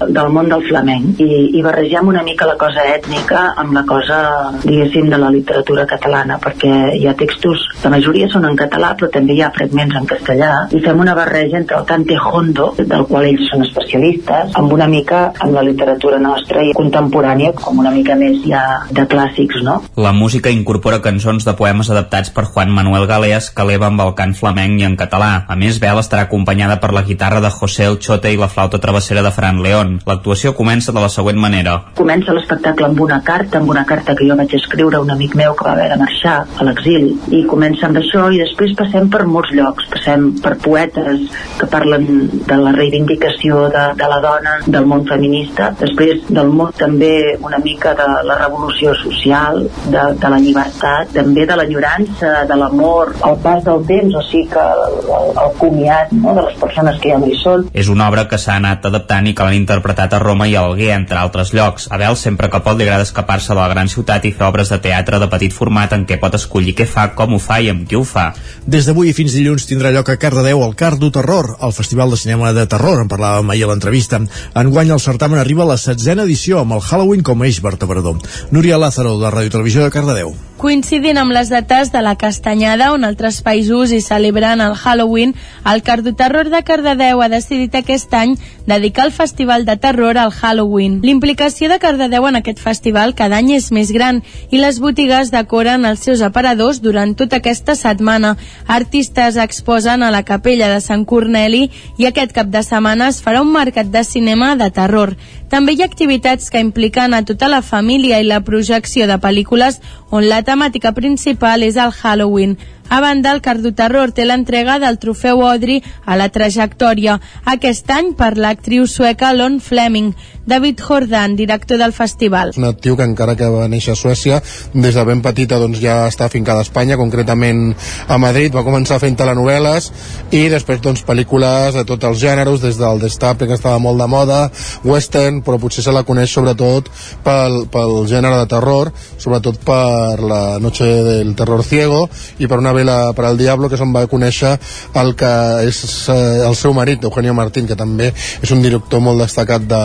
del 0.00 0.30
món 0.32 0.50
del 0.52 0.64
flamenc 0.68 1.20
i, 1.22 1.30
i 1.58 1.64
barregem 1.64 2.08
una 2.12 2.22
mica 2.26 2.48
la 2.48 2.56
cosa 2.60 2.84
ètnica 2.86 3.42
amb 3.56 3.74
la 3.76 3.84
cosa, 3.88 4.18
diguéssim, 4.62 5.10
de 5.10 5.18
la 5.20 5.30
literatura 5.34 5.86
catalana, 5.88 6.38
perquè 6.42 6.72
hi 6.96 7.06
ha 7.06 7.16
textos, 7.18 7.64
la 7.82 7.92
majoria 7.92 8.28
són 8.32 8.46
en 8.48 8.56
català, 8.58 8.92
però 8.98 9.10
també 9.12 9.36
hi 9.36 9.42
ha 9.44 9.52
fragments 9.54 9.96
en 9.98 10.08
castellà, 10.08 10.52
i 10.76 10.82
fem 10.84 11.02
una 11.02 11.16
barreja 11.18 11.58
entre 11.60 11.80
el 11.80 11.86
cante 11.88 12.18
hondo, 12.18 12.72
del 12.78 13.06
qual 13.10 13.28
ells 13.28 13.46
són 13.50 13.64
especialistes, 13.66 14.54
amb 14.58 14.72
una 14.76 14.88
mica 14.90 15.26
amb 15.42 15.56
la 15.56 15.64
literatura 15.66 16.20
nostra 16.22 16.64
i 16.64 16.74
contemporània, 16.76 17.52
com 17.56 17.82
una 17.82 17.92
mica 17.94 18.16
més 18.18 18.38
ja 18.46 18.62
de 18.90 19.06
clàssics, 19.10 19.62
no? 19.66 19.78
La 19.96 20.12
música 20.16 20.52
incorpora 20.52 21.02
cançons 21.04 21.46
de 21.46 21.56
poemes 21.58 21.90
adaptats 21.92 22.32
per 22.34 22.46
Juan 22.50 22.72
Manuel 22.74 23.06
Galeas 23.10 23.50
que 23.50 23.64
eleva 23.66 23.90
amb 23.90 24.02
el 24.04 24.14
cant 24.18 24.34
flamenc 24.36 24.80
i 24.80 24.86
en 24.88 24.96
català. 24.98 25.30
A 25.48 25.56
més, 25.58 25.80
Bel 25.82 26.00
estarà 26.00 26.26
acompanyada 26.26 26.78
per 26.82 26.92
la 26.94 27.04
guitarra 27.06 27.42
de 27.44 27.50
José 27.52 27.86
El 27.90 27.98
Chote 28.02 28.25
i 28.30 28.38
la 28.40 28.48
flauta 28.48 28.80
travessera 28.82 29.22
de 29.22 29.32
Fran 29.34 29.62
León. 29.62 29.96
L'actuació 30.06 30.54
comença 30.56 30.92
de 30.92 31.02
la 31.02 31.10
següent 31.12 31.38
manera. 31.40 31.76
Comença 31.98 32.34
l'espectacle 32.36 32.88
amb 32.88 33.00
una 33.00 33.20
carta, 33.24 33.60
amb 33.60 33.70
una 33.72 33.84
carta 33.88 34.14
que 34.16 34.26
jo 34.28 34.36
vaig 34.38 34.54
escriure 34.58 34.98
a 34.98 35.04
un 35.04 35.10
amic 35.14 35.36
meu 35.38 35.54
que 35.56 35.66
va 35.66 35.74
haver 35.76 35.88
de 35.92 35.98
marxar 36.00 36.36
a 36.46 36.66
l'exili, 36.66 37.14
i 37.34 37.44
comença 37.50 37.86
amb 37.88 38.00
això 38.00 38.26
i 38.32 38.40
després 38.42 38.74
passem 38.78 39.10
per 39.12 39.24
molts 39.28 39.52
llocs, 39.56 39.88
passem 39.92 40.28
per 40.42 40.56
poetes 40.62 41.26
que 41.60 41.68
parlen 41.70 42.06
de 42.46 42.58
la 42.60 42.72
reivindicació 42.76 43.66
de, 43.74 43.84
de 43.98 44.10
la 44.10 44.20
dona, 44.24 44.56
del 44.66 44.88
món 44.88 45.06
feminista, 45.08 45.70
després 45.80 46.24
del 46.28 46.52
món 46.52 46.72
també 46.76 47.36
una 47.40 47.60
mica 47.62 47.94
de 47.98 48.06
la 48.26 48.38
revolució 48.40 48.94
social, 49.02 49.66
de, 49.92 50.04
de 50.20 50.32
la 50.32 50.40
llibertat, 50.42 51.12
també 51.14 51.46
de 51.46 51.58
l'enyorança, 51.58 52.32
de 52.48 52.58
l'amor, 52.58 53.14
el 53.26 53.38
pas 53.44 53.62
del 53.66 53.84
temps, 53.88 54.16
o 54.16 54.24
sigui 54.30 54.46
que 54.52 54.62
el, 54.62 54.98
el, 55.18 55.30
el 55.44 55.54
comiat 55.60 56.12
no, 56.16 56.34
de 56.36 56.46
les 56.48 56.58
persones 56.60 57.00
que 57.02 57.12
ja 57.12 57.20
no 57.20 57.30
hi 57.30 57.38
són. 57.42 57.66
És 57.76 57.90
una 57.92 58.08
obra 58.10 58.15
que 58.24 58.38
s'ha 58.40 58.54
anat 58.56 58.86
adaptant 58.88 59.26
i 59.28 59.34
que 59.36 59.44
l'han 59.44 59.58
interpretat 59.58 60.14
a 60.16 60.20
Roma 60.22 60.46
i 60.48 60.54
a 60.56 60.62
Alguer, 60.64 60.94
entre 60.94 61.18
altres 61.20 61.52
llocs. 61.52 61.90
A 61.92 61.98
Bel 62.00 62.16
sempre 62.16 62.48
que 62.48 62.62
pot 62.64 62.78
li 62.78 62.86
agrada 62.86 63.04
escapar-se 63.04 63.52
de 63.52 63.58
la 63.60 63.68
gran 63.68 63.92
ciutat 63.92 64.24
i 64.24 64.32
fer 64.32 64.46
obres 64.48 64.72
de 64.72 64.78
teatre 64.80 65.20
de 65.20 65.28
petit 65.28 65.52
format 65.52 65.92
en 65.92 66.06
què 66.08 66.16
pot 66.22 66.34
escollir 66.38 66.72
què 66.78 66.88
fa, 66.88 67.10
com 67.18 67.36
ho 67.36 67.42
fa 67.42 67.60
i 67.60 67.68
amb 67.74 67.84
qui 67.88 68.00
ho 68.00 68.04
fa. 68.08 68.30
Des 68.64 68.88
d'avui 68.88 69.12
fins 69.12 69.36
dilluns 69.36 69.68
tindrà 69.68 69.92
lloc 69.92 70.08
a 70.08 70.16
Cardedeu 70.22 70.64
el 70.64 70.74
Cardo 70.80 71.12
Terror, 71.12 71.52
el 71.60 71.76
Festival 71.76 72.16
de 72.16 72.22
Cinema 72.24 72.54
de 72.56 72.66
Terror, 72.66 73.04
en 73.04 73.12
parlàvem 73.12 73.52
ahir 73.52 73.68
a 73.68 73.72
l'entrevista. 73.74 74.22
Enguany 74.56 74.96
el 74.96 75.04
certamen 75.04 75.44
arriba 75.44 75.66
a 75.68 75.70
la 75.74 75.80
setzena 75.82 76.24
edició 76.24 76.64
amb 76.64 76.78
el 76.78 76.84
Halloween 76.88 77.22
com 77.22 77.44
a 77.44 77.50
eix 77.50 77.60
vertebrador. 77.60 78.24
Núria 78.50 78.80
Lázaro, 78.80 79.18
de 79.20 79.30
Ràdio 79.30 79.58
Televisió 79.58 79.84
de 79.84 79.92
Cardedeu. 79.92 80.36
Coincidint 80.56 81.18
amb 81.20 81.34
les 81.36 81.50
dates 81.52 81.90
de 81.92 82.00
la 82.00 82.14
Castanyada, 82.16 82.86
on 82.94 83.02
altres 83.04 83.42
països 83.44 83.90
hi 83.92 83.98
celebren 84.00 84.62
el 84.64 84.72
Halloween, 84.72 85.34
el 85.68 85.82
Cardoterror 85.84 86.48
de 86.48 86.62
Cardedeu 86.64 87.20
ha 87.20 87.28
decidit 87.28 87.76
aquest 87.76 88.14
any 88.16 88.32
dedicar 88.64 89.04
el 89.04 89.12
Festival 89.12 89.66
de 89.68 89.76
Terror 89.76 90.16
al 90.16 90.32
Halloween. 90.32 91.02
L'implicació 91.04 91.68
de 91.68 91.76
Cardedeu 91.78 92.24
en 92.30 92.40
aquest 92.40 92.64
festival 92.64 93.12
cada 93.14 93.36
any 93.36 93.52
és 93.58 93.68
més 93.68 93.92
gran 93.92 94.22
i 94.48 94.56
les 94.56 94.80
botigues 94.80 95.28
decoren 95.34 95.84
els 95.84 96.08
seus 96.08 96.24
aparadors 96.24 96.80
durant 96.80 97.12
tota 97.12 97.42
aquesta 97.42 97.76
setmana. 97.76 98.38
Artistes 98.66 99.36
exposen 99.36 100.02
a 100.02 100.10
la 100.10 100.24
capella 100.24 100.72
de 100.72 100.80
Sant 100.80 101.04
Corneli 101.04 101.66
i 102.00 102.08
aquest 102.08 102.32
cap 102.32 102.48
de 102.48 102.64
setmana 102.64 103.12
es 103.12 103.20
farà 103.20 103.44
un 103.44 103.52
mercat 103.52 103.92
de 103.92 104.08
cinema 104.08 104.54
de 104.56 104.72
terror. 104.72 105.18
També 105.50 105.76
hi 105.76 105.82
ha 105.82 105.86
activitats 105.86 106.50
que 106.50 106.62
impliquen 106.62 107.14
a 107.14 107.22
tota 107.26 107.46
la 107.48 107.62
família 107.62 108.18
i 108.18 108.26
la 108.26 108.40
projecció 108.46 109.06
de 109.06 109.18
pel·lícules 109.22 109.78
on 110.10 110.26
la 110.26 110.40
temàtica 110.42 110.90
principal 110.96 111.62
és 111.62 111.78
el 111.78 111.94
Halloween. 111.94 112.56
A 112.88 113.00
banda, 113.00 113.32
el 113.32 113.42
Cardoterror 113.42 114.12
té 114.14 114.26
l'entrega 114.26 114.78
del 114.78 115.00
trofeu 115.02 115.42
Audrey 115.46 115.82
a 116.04 116.16
la 116.16 116.28
trajectòria, 116.30 117.18
aquest 117.44 117.90
any 117.90 118.12
per 118.18 118.36
l'actriu 118.38 118.86
sueca 118.86 119.32
Lon 119.34 119.60
Fleming. 119.60 120.14
David 120.46 120.80
Jordan, 120.80 121.34
director 121.34 121.76
del 121.76 121.92
festival. 121.92 122.52
És 122.54 122.60
una 122.60 122.70
actriu 122.70 122.94
que 122.96 123.02
encara 123.02 123.34
que 123.34 123.48
va 123.50 123.66
néixer 123.68 123.96
a 123.96 123.98
Suècia, 123.98 124.38
des 124.72 124.94
de 124.94 125.04
ben 125.04 125.18
petita 125.20 125.58
doncs, 125.58 125.80
ja 125.82 126.04
està 126.06 126.28
fincada 126.30 126.62
a 126.62 126.66
Espanya, 126.66 126.96
concretament 126.96 127.74
a 128.06 128.18
Madrid, 128.22 128.54
va 128.54 128.62
començar 128.62 129.00
fent 129.02 129.18
telenovel·les 129.18 129.90
i 130.30 130.44
després 130.52 130.78
doncs, 130.84 131.02
pel·lícules 131.02 131.74
de 131.74 131.82
tots 131.88 132.06
els 132.06 132.22
gèneres, 132.22 132.62
des 132.62 132.78
del 132.78 133.02
Destape, 133.02 133.48
que 133.50 133.58
estava 133.58 133.82
molt 133.82 133.98
de 133.98 134.06
moda, 134.06 134.38
western, 134.86 135.42
però 135.42 135.58
potser 135.58 135.82
se 135.82 135.94
la 135.94 136.04
coneix 136.06 136.30
sobretot 136.30 136.92
pel, 137.26 137.64
pel 137.72 137.96
gènere 138.06 138.38
de 138.38 138.46
terror, 138.54 138.92
sobretot 139.18 139.58
per 139.66 140.22
la 140.22 140.60
Noche 140.62 140.86
del 140.86 141.34
Terror 141.34 141.64
Ciego 141.66 142.04
i 142.38 142.46
per 142.46 142.60
una 142.62 142.75
vela 142.76 143.12
per 143.16 143.26
al 143.26 143.38
Diablo, 143.40 143.70
que 143.70 143.78
és 143.78 143.84
on 143.84 143.94
va 143.94 144.06
conèixer 144.10 144.52
el 145.00 145.14
que 145.18 145.32
és 145.66 145.80
eh, 146.12 146.46
el 146.46 146.56
seu 146.58 146.74
marit, 146.76 147.04
Eugenio 147.04 147.34
Martín, 147.34 147.66
que 147.68 147.78
també 147.78 148.12
és 148.12 148.52
un 148.54 148.62
director 148.64 149.02
molt 149.02 149.24
destacat 149.24 149.64
de, 149.66 149.82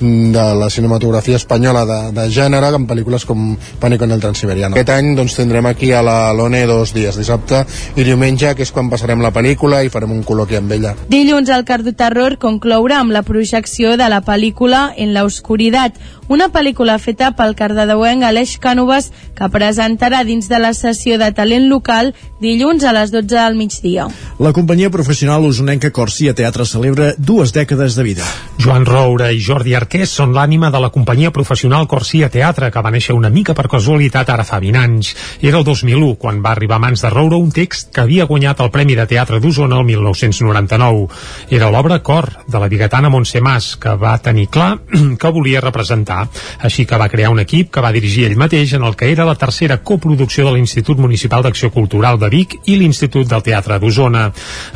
de 0.00 0.46
la 0.60 0.70
cinematografia 0.72 1.38
espanyola 1.40 1.84
de, 1.88 2.00
de 2.16 2.28
gènere, 2.32 2.72
amb 2.74 2.88
pel·lícules 2.90 3.26
com 3.28 3.54
Pànico 3.80 4.06
en 4.06 4.16
el 4.16 4.22
Transiberiano. 4.22 4.76
Aquest 4.76 4.92
any 4.94 5.14
doncs, 5.18 5.36
tindrem 5.38 5.68
aquí 5.70 5.92
a 5.92 6.02
la 6.06 6.18
Lone 6.36 6.64
dos 6.70 6.94
dies, 6.96 7.18
dissabte 7.18 7.64
i 7.96 8.06
diumenge, 8.06 8.54
que 8.56 8.64
és 8.66 8.72
quan 8.74 8.90
passarem 8.92 9.22
la 9.22 9.32
pel·lícula 9.34 9.82
i 9.84 9.92
farem 9.92 10.14
un 10.14 10.24
col·loqui 10.26 10.58
amb 10.58 10.72
ella. 10.76 10.94
Dilluns 11.10 11.50
el 11.52 11.66
Cardo 11.68 11.92
Terror 11.96 12.38
conclourà 12.40 13.00
amb 13.04 13.14
la 13.14 13.24
projecció 13.26 13.96
de 14.00 14.08
la 14.08 14.22
pel·lícula 14.24 14.90
En 14.96 15.14
la 15.14 15.24
oscuridad, 15.24 15.94
una 16.30 16.46
pel·lícula 16.54 16.94
feta 17.02 17.32
pel 17.34 17.56
cardedeuenc 17.58 18.22
Aleix 18.22 18.52
Cànovas 18.62 19.08
que 19.34 19.48
presentarà 19.50 20.20
dins 20.22 20.46
de 20.46 20.60
la 20.62 20.70
sessió 20.78 21.16
de 21.18 21.32
talent 21.34 21.66
local 21.66 22.12
dilluns 22.40 22.84
a 22.86 22.92
les 22.94 23.10
12 23.10 23.34
del 23.34 23.56
migdia. 23.58 24.06
La 24.38 24.52
companyia 24.54 24.92
professional 24.94 25.42
usonenca 25.48 25.90
Corsia 25.90 26.32
Teatre 26.38 26.64
celebra 26.64 27.10
dues 27.18 27.50
dècades 27.52 27.96
de 27.98 28.04
vida. 28.06 28.28
Joan 28.62 28.86
Roura 28.86 29.32
i 29.34 29.40
Jordi 29.42 29.74
Arqués 29.74 30.12
són 30.14 30.30
l'ànima 30.36 30.70
de 30.70 30.80
la 30.80 30.92
companyia 30.94 31.32
professional 31.34 31.88
Corsia 31.90 32.30
Teatre, 32.30 32.70
que 32.70 32.84
va 32.84 32.94
néixer 32.94 33.16
una 33.18 33.32
mica 33.34 33.56
per 33.58 33.66
casualitat 33.72 34.30
ara 34.30 34.46
fa 34.46 34.60
20 34.62 34.78
anys. 34.80 35.12
Era 35.42 35.58
el 35.58 35.66
2001, 35.66 36.14
quan 36.14 36.40
va 36.46 36.54
arribar 36.54 36.78
a 36.78 36.84
mans 36.86 37.02
de 37.02 37.10
Roura 37.10 37.42
un 37.42 37.50
text 37.50 37.90
que 37.90 38.04
havia 38.04 38.28
guanyat 38.30 38.62
el 38.62 38.70
Premi 38.70 38.94
de 38.94 39.08
Teatre 39.10 39.42
d'Osona 39.42 39.82
el 39.82 39.88
1999. 39.90 41.08
Era 41.50 41.74
l'obra 41.74 41.98
Cor, 42.06 42.30
de 42.46 42.62
la 42.62 42.70
biguetana 42.70 43.10
Montse 43.10 43.42
Mas, 43.42 43.74
que 43.82 43.98
va 43.98 44.14
tenir 44.22 44.46
clar 44.46 44.76
que 45.20 45.34
volia 45.34 45.64
representar. 45.66 46.19
Així 46.66 46.86
que 46.86 46.98
va 47.00 47.08
crear 47.12 47.30
un 47.32 47.42
equip 47.42 47.70
que 47.74 47.84
va 47.84 47.92
dirigir 47.94 48.26
ell 48.26 48.38
mateix 48.40 48.74
en 48.76 48.84
el 48.86 48.96
que 48.96 49.10
era 49.12 49.26
la 49.28 49.36
tercera 49.38 49.80
coproducció 49.82 50.46
de 50.46 50.54
l'Institut 50.56 50.98
Municipal 50.98 51.44
d'Acció 51.44 51.70
Cultural 51.74 52.18
de 52.20 52.30
Vic 52.32 52.56
i 52.66 52.76
l'Institut 52.80 53.28
del 53.30 53.44
Teatre 53.46 53.78
d'Osona. 53.80 54.28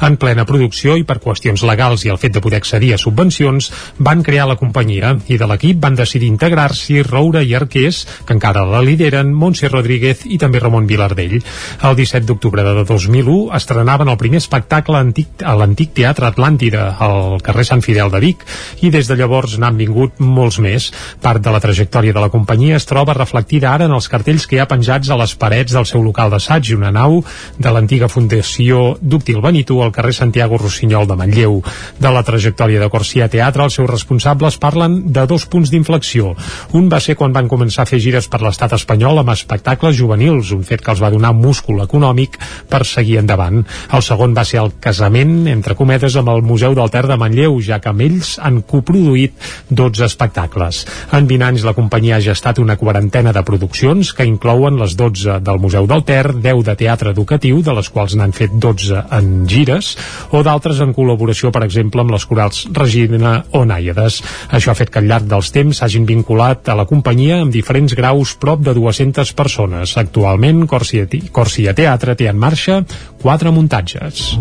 En 0.07 0.19
plena 0.21 0.47
producció 0.49 0.97
i 1.01 1.05
per 1.09 1.21
qüestions 1.23 1.65
legals 1.67 2.05
i 2.05 2.13
el 2.13 2.21
fet 2.21 2.35
de 2.37 2.43
poder 2.45 2.61
accedir 2.63 2.95
a 2.95 3.01
subvencions, 3.01 3.71
van 3.99 4.23
crear 4.23 4.47
la 4.49 4.59
companyia 4.61 5.15
i 5.29 5.39
de 5.41 5.49
l'equip 5.49 5.81
van 5.83 5.99
decidir 5.99 6.31
integrar-s'hi 6.33 7.03
Roura 7.07 7.43
i 7.43 7.55
Arqués, 7.55 8.05
que 8.27 8.37
encara 8.37 8.65
la 8.69 8.83
lideren, 8.85 9.33
Montse 9.35 9.69
Rodríguez 9.69 10.25
i 10.27 10.39
també 10.39 10.61
Ramon 10.63 10.87
Vilardell. 10.89 11.41
El 11.83 11.97
17 11.99 12.27
d'octubre 12.29 12.65
de 12.65 12.85
2001 12.85 13.55
estrenaven 13.57 14.11
el 14.13 14.21
primer 14.21 14.41
espectacle 14.43 15.01
antic, 15.01 15.43
a 15.43 15.57
l'antic 15.59 15.95
Teatre 15.97 16.29
Atlàntida, 16.31 16.87
al 17.01 17.41
carrer 17.45 17.67
Sant 17.69 17.83
Fidel 17.85 18.13
de 18.13 18.21
Vic, 18.23 18.45
i 18.83 18.91
des 18.95 19.09
de 19.11 19.17
llavors 19.19 19.59
n'han 19.59 19.79
vingut 19.81 20.21
molts 20.21 20.61
més. 20.63 20.91
Part 21.25 21.34
de 21.41 21.53
la 21.55 21.61
trajectòria 21.61 22.13
de 22.15 22.21
la 22.23 22.31
companyia 22.31 22.77
es 22.77 22.87
troba 22.87 23.15
reflectida 23.17 23.71
ara 23.73 23.89
en 23.89 23.95
els 23.97 24.09
cartells 24.13 24.47
que 24.47 24.57
hi 24.57 24.61
ha 24.63 24.69
penjats 24.71 25.11
a 25.11 25.19
les 25.19 25.35
parets 25.41 25.75
del 25.75 25.87
seu 25.89 26.03
local 26.05 26.31
d'assaig 26.33 26.71
i 26.71 26.77
una 26.77 26.93
nau 26.95 27.21
de 27.59 27.73
l'antiga 27.75 28.09
Fundació 28.13 28.97
Dúctil 29.01 29.41
Benito 29.45 29.81
al 29.83 29.93
carrer 29.93 30.15
Santiago 30.15 30.59
Rossinyol 30.61 31.09
de 31.09 31.17
Manlleu. 31.19 31.61
De 31.99 32.13
la 32.15 32.23
trajectòria 32.23 32.81
de 32.83 32.91
Corsia 32.93 33.29
Teatre, 33.33 33.65
els 33.65 33.79
seus 33.79 33.91
responsables 33.91 34.59
parlen 34.63 35.01
de 35.13 35.27
dos 35.31 35.47
punts 35.51 35.73
d'inflexió. 35.73 36.35
Un 36.73 36.91
va 36.93 37.01
ser 37.01 37.17
quan 37.19 37.35
van 37.35 37.49
començar 37.49 37.85
a 37.85 37.91
fer 37.91 38.01
gires 38.03 38.29
per 38.31 38.43
l'estat 38.45 38.77
espanyol 38.77 39.23
amb 39.23 39.35
espectacles 39.35 39.97
juvenils, 39.99 40.53
un 40.55 40.65
fet 40.69 40.85
que 40.85 40.93
els 40.95 41.03
va 41.03 41.13
donar 41.15 41.35
múscul 41.35 41.83
econòmic 41.85 42.39
per 42.71 42.85
seguir 42.89 43.19
endavant. 43.23 43.63
El 43.93 44.05
segon 44.07 44.35
va 44.37 44.45
ser 44.45 44.63
el 44.63 44.73
casament, 44.81 45.47
entre 45.51 45.77
cometes, 45.79 46.17
amb 46.17 46.31
el 46.35 46.43
Museu 46.47 46.75
del 46.77 46.91
Ter 46.91 47.07
de 47.09 47.19
Manlleu, 47.21 47.59
ja 47.65 47.81
que 47.81 47.91
amb 47.93 48.05
ells 48.05 48.37
han 48.43 48.63
coproduït 48.63 49.35
12 49.71 50.05
espectacles. 50.07 50.85
En 51.15 51.29
20 51.31 51.45
anys 51.47 51.63
la 51.63 51.77
companyia 51.77 52.17
ha 52.17 52.23
gestat 52.25 52.59
una 52.59 52.75
quarantena 52.75 53.31
de 53.31 53.43
produccions 53.47 54.09
que 54.19 54.25
inclouen 54.27 54.81
les 54.81 54.97
12 54.99 55.37
del 55.47 55.61
Museu 55.63 55.87
del 55.87 56.03
Ter, 56.03 56.33
10 56.43 56.65
de 56.67 56.75
teatre 56.81 57.13
educatiu, 57.15 57.61
de 57.63 57.75
les 57.77 57.91
quals 57.95 58.17
n'han 58.19 58.35
fet 58.35 58.57
12 58.59 59.05
en 59.15 59.29
gires, 59.47 59.93
o 60.35 60.43
d'altres 60.43 60.83
en 60.83 60.91
col·laboració, 60.97 61.53
per 61.55 61.63
exemple, 61.69 62.03
amb 62.03 62.17
les 62.17 62.27
corals 62.27 62.65
Regina 62.75 63.37
o 63.55 63.63
Nàiades. 63.63 64.19
Això 64.51 64.73
ha 64.73 64.79
fet 64.81 64.91
que 64.91 64.99
al 64.99 65.07
llarg 65.07 65.31
dels 65.31 65.55
temps 65.55 65.79
s'hagin 65.79 66.03
vinculat 66.11 66.67
a 66.67 66.75
la 66.83 66.89
companyia 66.91 67.39
amb 67.45 67.55
diferents 67.55 67.95
graus 67.95 68.35
prop 68.35 68.67
de 68.67 68.75
200 68.75 69.37
persones. 69.39 69.95
Actualment, 70.03 70.65
Corsia, 70.67 71.07
Corsia 71.31 71.79
Teatre 71.79 72.19
té 72.19 72.27
en 72.27 72.43
marxa 72.43 72.83
quatre 73.23 73.55
muntatges. 73.55 74.33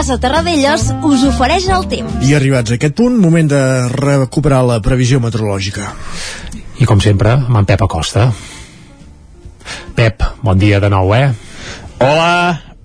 Casa 0.00 0.16
Terradellos 0.16 0.86
us 1.04 1.22
ofereix 1.28 1.66
el 1.68 1.82
temps. 1.90 2.22
I 2.24 2.30
arribats 2.32 2.72
a 2.72 2.76
aquest 2.78 2.94
punt, 2.96 3.18
moment 3.20 3.50
de 3.50 3.58
recuperar 3.92 4.62
la 4.64 4.78
previsió 4.80 5.18
meteorològica. 5.20 5.90
I 6.80 6.86
com 6.88 7.02
sempre, 7.04 7.34
amb 7.36 7.58
en 7.60 7.66
Pep 7.68 7.84
Acosta. 7.84 8.30
Pep, 9.98 10.24
bon 10.40 10.56
dia 10.56 10.78
de 10.80 10.88
nou, 10.88 11.12
eh? 11.12 11.26
Hola, 12.00 12.30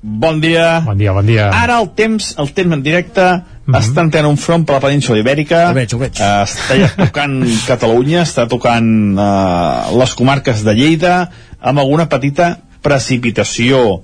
bon 0.04 0.42
dia. 0.44 0.82
Bon 0.84 1.00
dia, 1.00 1.14
bon 1.16 1.32
dia. 1.32 1.46
Ara 1.56 1.80
el 1.80 1.88
temps, 1.96 2.34
el 2.44 2.52
temps 2.52 2.76
en 2.76 2.84
directe, 2.84 3.24
mm 3.24 3.72
-hmm. 3.72 3.80
està 3.80 4.04
entrant 4.04 4.28
un 4.34 4.36
front 4.36 4.66
per 4.68 4.76
la 4.76 4.84
península 4.90 5.24
ibèrica. 5.24 5.70
El 5.70 5.76
veig, 5.76 5.94
el 5.94 6.00
veig. 6.00 6.20
Uh, 6.20 6.44
està 6.44 6.76
ja 6.84 6.92
tocant 6.98 7.48
Catalunya, 7.72 8.24
està 8.24 8.46
tocant 8.46 8.92
uh, 9.16 9.98
les 10.00 10.14
comarques 10.16 10.66
de 10.66 10.74
Lleida, 10.74 11.30
amb 11.62 11.80
alguna 11.80 12.10
petita 12.10 12.58
precipitació. 12.82 14.04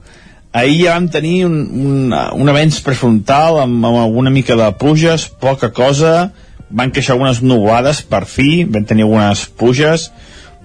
Ahir 0.51 0.81
ja 0.83 0.95
vam 0.97 1.07
tenir 1.07 1.45
un, 1.47 1.53
un, 1.71 2.11
un 2.11 2.51
avenç 2.51 2.81
prefrontal 2.83 3.61
amb, 3.61 3.85
amb 3.87 4.01
alguna 4.01 4.33
mica 4.33 4.57
de 4.59 4.67
pluges, 4.75 5.29
poca 5.39 5.69
cosa, 5.71 6.31
van 6.67 6.91
queixar 6.91 7.15
algunes 7.15 7.39
nuvolades 7.39 8.01
per 8.03 8.25
fi, 8.27 8.65
vam 8.67 8.83
tenir 8.87 9.05
algunes 9.07 9.45
pluges, 9.55 10.09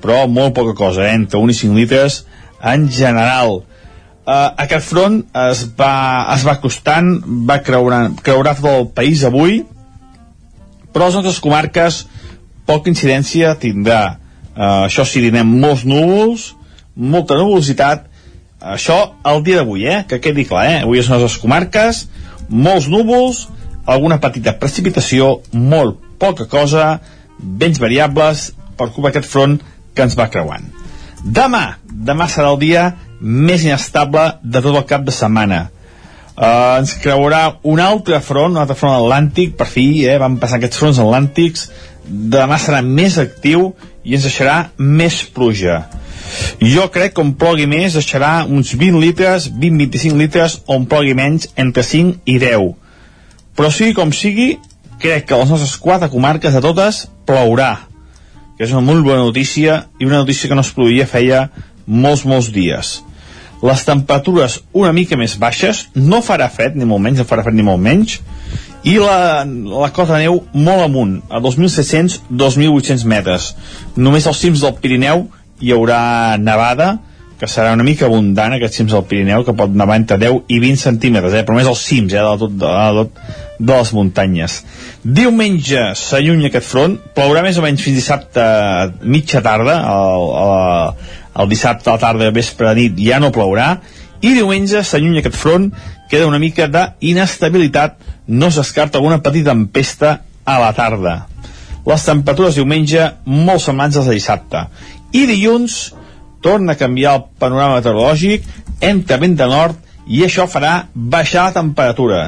però 0.02 0.24
molt 0.26 0.56
poca 0.58 0.74
cosa, 0.74 1.04
eh? 1.06 1.14
entre 1.14 1.38
1 1.38 1.54
i 1.54 1.58
5 1.60 1.78
litres 1.78 2.24
en 2.62 2.88
general. 2.90 3.60
Uh, 4.26 4.50
aquest 4.58 4.90
front 4.90 5.20
es 5.38 5.62
va, 5.78 5.92
es 6.34 6.42
va 6.42 6.56
acostant, 6.56 7.12
va 7.46 7.60
creurar, 7.62 8.08
creurar 8.26 8.56
tot 8.58 8.70
el 8.72 8.88
país 8.90 9.22
avui, 9.26 9.60
però 10.90 11.06
les 11.06 11.20
nostres 11.20 11.38
comarques 11.44 12.02
poca 12.66 12.90
incidència 12.90 13.54
tindrà. 13.62 14.16
Uh, 14.56 14.88
això 14.88 15.06
sí, 15.06 15.22
tindrem 15.22 15.46
molts 15.62 15.86
núvols, 15.86 16.48
molta 16.96 17.38
nuvolositat, 17.38 18.08
això 18.60 18.98
el 19.24 19.42
dia 19.44 19.60
d'avui, 19.60 19.86
eh? 19.86 20.04
que 20.08 20.20
quedi 20.20 20.46
clar, 20.48 20.64
eh? 20.70 20.80
avui 20.82 21.00
les 21.00 21.10
nostres 21.12 21.38
comarques, 21.42 22.06
molts 22.48 22.88
núvols, 22.88 23.46
alguna 23.86 24.20
petita 24.22 24.56
precipitació, 24.60 25.40
molt 25.52 26.00
poca 26.18 26.46
cosa, 26.50 26.96
vents 27.38 27.78
variables, 27.82 28.50
per 28.76 28.90
culpa 28.92 29.10
d'aquest 29.10 29.28
front 29.30 29.56
que 29.94 30.04
ens 30.04 30.16
va 30.18 30.28
creuant. 30.32 30.66
Demà, 31.24 31.78
demà 31.86 32.28
serà 32.28 32.52
el 32.52 32.60
dia 32.60 32.90
més 33.20 33.64
inestable 33.64 34.26
de 34.42 34.60
tot 34.60 34.74
el 34.74 34.86
cap 34.88 35.04
de 35.06 35.14
setmana. 35.14 35.66
Uh, 36.36 36.76
ens 36.82 36.92
creurà 37.00 37.56
un 37.64 37.80
altre 37.80 38.20
front, 38.20 38.52
un 38.52 38.60
altre 38.60 38.76
front 38.76 38.92
atlàntic, 38.98 39.54
per 39.56 39.68
fi, 39.70 39.86
eh, 40.04 40.18
van 40.20 40.36
passar 40.40 40.58
aquests 40.58 40.82
fronts 40.82 41.00
atlàntics, 41.00 41.70
demà 42.06 42.58
serà 42.60 42.82
més 42.84 43.16
actiu 43.18 43.70
i 44.04 44.18
ens 44.18 44.26
deixarà 44.28 44.58
més 44.76 45.22
pluja. 45.34 45.86
Jo 46.60 46.86
crec 46.92 47.16
que 47.16 47.24
on 47.24 47.34
plogui 47.38 47.66
més 47.70 47.96
deixarà 47.98 48.44
uns 48.44 48.74
20 48.74 49.02
litres, 49.02 49.50
20-25 49.50 50.20
litres, 50.20 50.60
on 50.66 50.86
plogui 50.90 51.16
menys, 51.18 51.50
entre 51.56 51.84
5 51.86 52.22
i 52.26 52.38
10. 52.42 52.72
Però 53.56 53.72
sigui 53.72 53.96
com 53.96 54.12
sigui, 54.12 54.56
crec 55.02 55.28
que 55.28 55.36
a 55.36 55.42
les 55.42 55.52
nostres 55.52 55.76
quatre 55.80 56.10
comarques 56.12 56.56
de 56.56 56.64
totes 56.64 57.04
plourà 57.28 57.74
que 58.56 58.64
és 58.64 58.72
una 58.72 58.84
molt 58.84 59.04
bona 59.04 59.24
notícia 59.24 59.82
i 60.00 60.06
una 60.08 60.22
notícia 60.22 60.48
que 60.48 60.56
no 60.56 60.64
es 60.64 60.72
produïa 60.72 61.06
feia 61.08 61.46
molts, 61.86 62.24
molts 62.24 62.48
dies. 62.52 63.00
Les 63.64 63.84
temperatures 63.84 64.60
una 64.76 64.92
mica 64.96 65.16
més 65.16 65.36
baixes, 65.40 65.86
no 65.94 66.22
farà 66.24 66.48
fred 66.52 66.76
ni 66.76 66.88
molt 66.88 67.04
menys, 67.04 67.20
no 67.20 67.28
farà 67.28 67.44
fred 67.44 67.56
ni 67.56 67.64
molt 67.66 67.82
menys, 67.82 68.18
i 68.86 68.96
la, 69.02 69.44
la 69.44 69.90
cota 69.92 70.14
de 70.14 70.26
neu 70.26 70.40
molt 70.54 70.84
amunt, 70.86 71.16
a 71.28 71.40
2.700-2.800 71.42 73.04
metres. 73.08 73.50
Només 73.96 74.28
als 74.28 74.40
cims 74.44 74.62
del 74.64 74.76
Pirineu 74.80 75.26
hi 75.60 75.72
haurà 75.74 76.36
nevada, 76.40 76.96
que 77.36 77.48
serà 77.50 77.74
una 77.76 77.84
mica 77.84 78.06
abundant, 78.06 78.54
aquests 78.56 78.80
cims 78.80 78.94
del 78.94 79.04
Pirineu, 79.08 79.44
que 79.44 79.54
pot 79.56 79.72
nevar 79.76 79.98
entre 80.00 80.16
10 80.20 80.46
i 80.52 80.60
20 80.62 80.80
centímetres, 80.80 81.34
eh? 81.36 81.42
però 81.44 81.58
més 81.58 81.68
als 81.68 81.82
cims 81.84 82.14
eh? 82.14 82.22
de, 82.22 82.36
tot, 82.40 82.54
de, 82.56 82.70
de, 82.96 83.04
de, 83.58 83.74
les 83.74 83.92
muntanyes. 83.96 84.56
Diumenge 85.04 85.90
s'allunya 86.00 86.48
aquest 86.48 86.70
front, 86.70 86.96
plourà 87.16 87.44
més 87.44 87.60
o 87.60 87.64
menys 87.64 87.84
fins 87.84 88.00
dissabte 88.00 88.46
mitja 89.04 89.44
tarda, 89.44 89.76
el, 89.92 90.26
el, 90.46 91.12
el 91.44 91.52
dissabte 91.52 91.92
a 91.92 91.98
la 91.98 92.04
tarda, 92.06 92.32
vespre, 92.32 92.72
nit, 92.78 92.96
ja 93.04 93.20
no 93.20 93.32
plourà, 93.34 93.74
i 94.24 94.32
diumenge 94.32 94.80
s'allunya 94.80 95.20
aquest 95.20 95.36
front, 95.36 95.70
queda 96.08 96.28
una 96.30 96.40
mica 96.40 96.70
d'inestabilitat, 96.72 98.00
no 98.32 98.48
s'escarta 98.50 98.96
alguna 98.96 99.20
petita 99.20 99.52
tempesta 99.52 100.20
a 100.46 100.60
la 100.62 100.72
tarda. 100.72 101.18
Les 101.86 102.02
temperatures 102.02 102.56
diumenge 102.58 103.02
molt 103.30 103.62
semblants 103.62 104.00
als 104.00 104.08
de 104.10 104.16
dissabte. 104.16 104.64
I 105.12 105.26
dilluns 105.28 105.94
torna 106.42 106.74
a 106.74 106.80
canviar 106.80 107.16
el 107.16 107.24
panorama 107.40 107.80
meteorològic, 107.80 108.44
entra 108.80 109.18
vent 109.22 109.36
de 109.38 109.46
nord 109.50 109.78
i 110.06 110.22
això 110.26 110.46
farà 110.50 110.86
baixar 110.94 111.48
la 111.48 111.56
temperatura. 111.56 112.20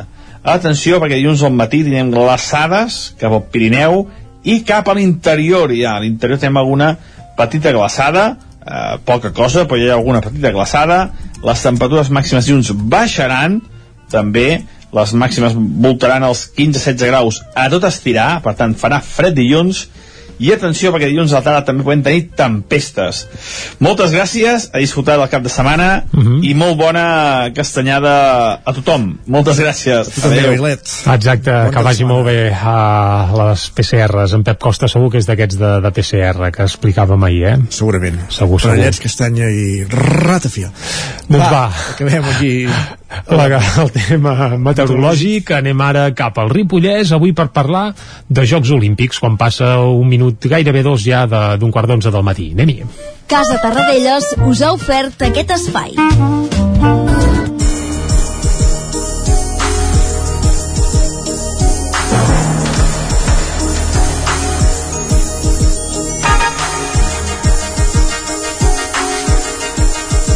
Atenció, 0.43 0.99
perquè 1.03 1.19
dilluns 1.19 1.43
al 1.45 1.55
matí 1.55 1.83
tenim 1.87 2.11
glaçades 2.15 2.99
cap 3.21 3.35
al 3.35 3.45
Pirineu 3.53 4.07
i 4.49 4.61
cap 4.67 4.89
a 4.89 4.97
l'interior, 4.97 5.73
ja. 5.75 5.97
A 5.97 6.03
l'interior 6.03 6.41
tenim 6.41 6.59
alguna 6.59 6.95
petita 7.39 7.73
glaçada, 7.75 8.37
eh, 8.65 8.97
poca 9.05 9.33
cosa, 9.33 9.67
però 9.67 9.79
hi 9.79 9.91
ha 9.91 9.99
alguna 9.99 10.23
petita 10.25 10.53
glaçada. 10.55 11.11
Les 11.45 11.63
temperatures 11.63 12.11
màximes 12.11 12.47
dilluns 12.47 12.73
baixaran, 12.73 13.61
també, 14.11 14.65
les 14.93 15.13
màximes 15.13 15.55
voltaran 15.55 16.25
els 16.25 16.47
15-16 16.57 17.11
graus 17.11 17.43
a 17.55 17.69
tot 17.69 17.85
estirar, 17.85 18.41
per 18.43 18.55
tant 18.57 18.75
farà 18.79 19.03
fred 19.05 19.37
dilluns, 19.37 19.89
i 20.39 20.53
atenció 20.55 20.93
perquè 20.95 21.11
dilluns 21.11 21.33
a 21.33 21.41
la 21.41 21.47
tarda 21.47 21.65
també 21.69 21.85
podem 21.87 22.03
tenir 22.07 22.25
tempestes 22.39 23.25
moltes 23.85 24.15
gràcies, 24.15 24.69
a 24.73 24.83
disfrutar 24.83 25.19
del 25.19 25.31
cap 25.33 25.43
de 25.43 25.53
setmana 25.53 26.05
uh 26.13 26.21
-huh. 26.21 26.39
i 26.43 26.55
molt 26.55 26.77
bona 26.79 27.51
castanyada 27.55 28.61
a 28.65 28.73
tothom, 28.73 29.19
moltes 29.27 29.59
gràcies 29.59 30.11
Adéu. 30.25 30.67
exacte, 31.15 31.51
Bona 31.51 31.71
que 31.71 31.83
vagi 31.83 32.05
molt 32.05 32.27
bé 32.27 32.53
a 32.53 33.31
les 33.37 33.71
PCRs 33.71 34.33
en 34.35 34.45
Pep 34.45 34.59
Costa 34.59 34.89
segur 34.89 35.11
que 35.11 35.19
és 35.19 35.27
d'aquests 35.27 35.59
de, 35.59 35.81
de 35.81 35.91
PCR 35.91 36.51
que 36.51 36.63
explicàvem 36.63 37.25
ahir, 37.25 37.45
eh? 37.45 37.59
segurament 37.71 38.19
segur, 38.29 38.61
segur. 38.61 38.77
Parellets, 38.77 39.01
castanya 39.01 39.49
i 39.51 39.85
ratafia 39.89 40.71
doncs 41.29 41.45
va, 41.45 41.51
va. 41.51 41.73
acabem 41.95 42.25
aquí 42.25 42.69
la, 43.31 43.47
el 43.83 43.91
tema 43.95 44.35
meteorològic 44.61 45.53
anem 45.59 45.81
ara 45.85 46.09
cap 46.17 46.39
al 46.41 46.53
Ripollès 46.53 47.13
avui 47.17 47.33
per 47.37 47.49
parlar 47.55 47.89
de 48.29 48.45
Jocs 48.49 48.73
Olímpics 48.77 49.21
quan 49.23 49.39
passa 49.41 49.79
un 49.81 50.09
minut, 50.09 50.45
gairebé 50.45 50.85
dos 50.87 51.05
ja 51.05 51.25
d'un 51.29 51.73
quart 51.73 51.89
d'onze 51.89 52.13
del 52.13 52.27
matí. 52.27 52.53
Anem-hi. 52.57 52.83
Casa 53.29 53.59
Tarradellas 53.63 54.35
us 54.49 54.63
ha 54.63 54.73
ofert 54.77 55.29
aquest 55.29 55.57
espai. 55.59 57.38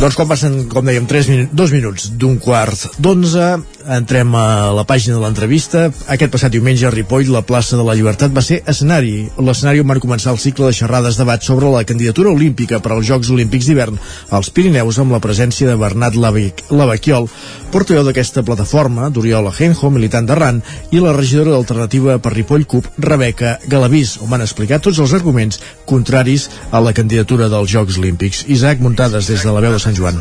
Doncs 0.03 0.17
quan 0.19 0.27
passen, 0.27 0.55
com 0.67 0.83
dèiem, 0.83 1.05
3 1.07 1.29
min 1.31 1.45
dos 1.55 1.71
minuts 1.71 2.09
d'un 2.19 2.35
quart 2.43 2.89
d'onze, 2.99 3.45
entrem 3.87 4.35
a 4.35 4.73
la 4.75 4.83
pàgina 4.83 5.15
de 5.15 5.23
l'entrevista. 5.23 5.85
Aquest 6.11 6.33
passat 6.33 6.51
diumenge 6.51 6.89
a 6.89 6.91
Ripoll, 6.91 7.29
la 7.31 7.45
plaça 7.47 7.79
de 7.79 7.85
la 7.87 7.95
Llibertat 7.95 8.35
va 8.35 8.43
ser 8.43 8.65
escenari. 8.67 9.29
L'escenari 9.39 9.79
on 9.83 9.87
van 9.93 10.01
començar 10.03 10.33
el 10.35 10.41
cicle 10.43 10.67
de 10.67 10.75
xerrades 10.75 11.21
debat 11.21 11.47
sobre 11.47 11.71
la 11.71 11.85
candidatura 11.87 12.33
olímpica 12.35 12.81
per 12.83 12.97
als 12.97 13.07
Jocs 13.07 13.31
Olímpics 13.31 13.69
d'hivern 13.71 14.01
als 14.31 14.51
Pirineus 14.51 14.99
amb 14.99 15.15
la 15.15 15.21
presència 15.23 15.69
de 15.71 15.79
Bernat 15.79 16.19
Lavaquiol, 16.19 17.29
portaveu 17.71 18.03
d'aquesta 18.03 18.43
plataforma, 18.43 19.07
d'Oriol 19.07 19.53
Ajenjo, 19.53 19.91
militant 19.95 20.27
d'Arran, 20.27 20.59
i 20.91 20.99
la 20.99 21.15
regidora 21.15 21.55
d'Alternativa 21.55 22.19
per 22.19 22.35
Ripoll 22.35 22.67
CUP, 22.67 22.91
Rebeca 22.99 23.55
Galavís, 23.71 24.17
on 24.19 24.35
van 24.35 24.43
explicar 24.43 24.83
tots 24.83 24.99
els 24.99 25.15
arguments 25.15 25.63
contraris 25.87 26.49
a 26.73 26.83
la 26.83 26.93
candidatura 26.93 27.47
dels 27.53 27.71
Jocs 27.71 28.03
Olímpics. 28.03 28.45
Isaac 28.51 28.83
Muntades 28.83 29.31
des 29.31 29.47
de 29.47 29.55
la 29.55 29.63
veu 29.63 29.73
de 29.73 29.79
Sant 29.83 29.92
Sant 29.93 30.01
Joan. 30.01 30.17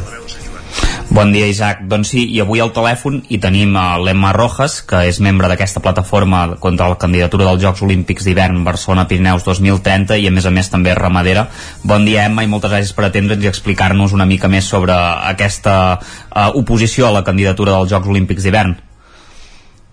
Bon 1.11 1.31
dia, 1.33 1.47
Isaac. 1.51 1.81
Doncs 1.91 2.13
sí, 2.13 2.21
i 2.31 2.39
avui 2.39 2.61
al 2.63 2.71
telèfon 2.71 3.17
hi 3.27 3.37
tenim 3.43 3.73
a 3.75 3.97
l'Emma 3.99 4.31
Rojas, 4.35 4.77
que 4.87 5.01
és 5.09 5.19
membre 5.19 5.49
d'aquesta 5.51 5.81
plataforma 5.83 6.55
contra 6.63 6.87
la 6.87 6.95
candidatura 6.99 7.49
dels 7.49 7.59
Jocs 7.63 7.83
Olímpics 7.83 8.23
d'hivern 8.23 8.63
Barcelona-Pirineus 8.63 9.43
2030 9.43 10.21
i 10.23 10.29
a 10.29 10.31
més 10.31 10.47
a 10.47 10.53
més 10.55 10.71
també 10.71 10.95
ramadera. 10.95 11.49
Bon 11.83 12.07
dia, 12.07 12.29
Emma, 12.29 12.45
i 12.47 12.51
moltes 12.51 12.71
gràcies 12.71 12.95
per 12.95 13.09
atendre'ns 13.09 13.43
i 13.43 13.51
explicar-nos 13.51 14.15
una 14.15 14.27
mica 14.27 14.47
més 14.47 14.71
sobre 14.71 14.95
aquesta 14.95 15.75
uh, 15.99 16.47
oposició 16.55 17.09
a 17.09 17.15
la 17.19 17.25
candidatura 17.27 17.75
dels 17.75 17.91
Jocs 17.91 18.07
Olímpics 18.07 18.47
d'hivern. 18.47 18.77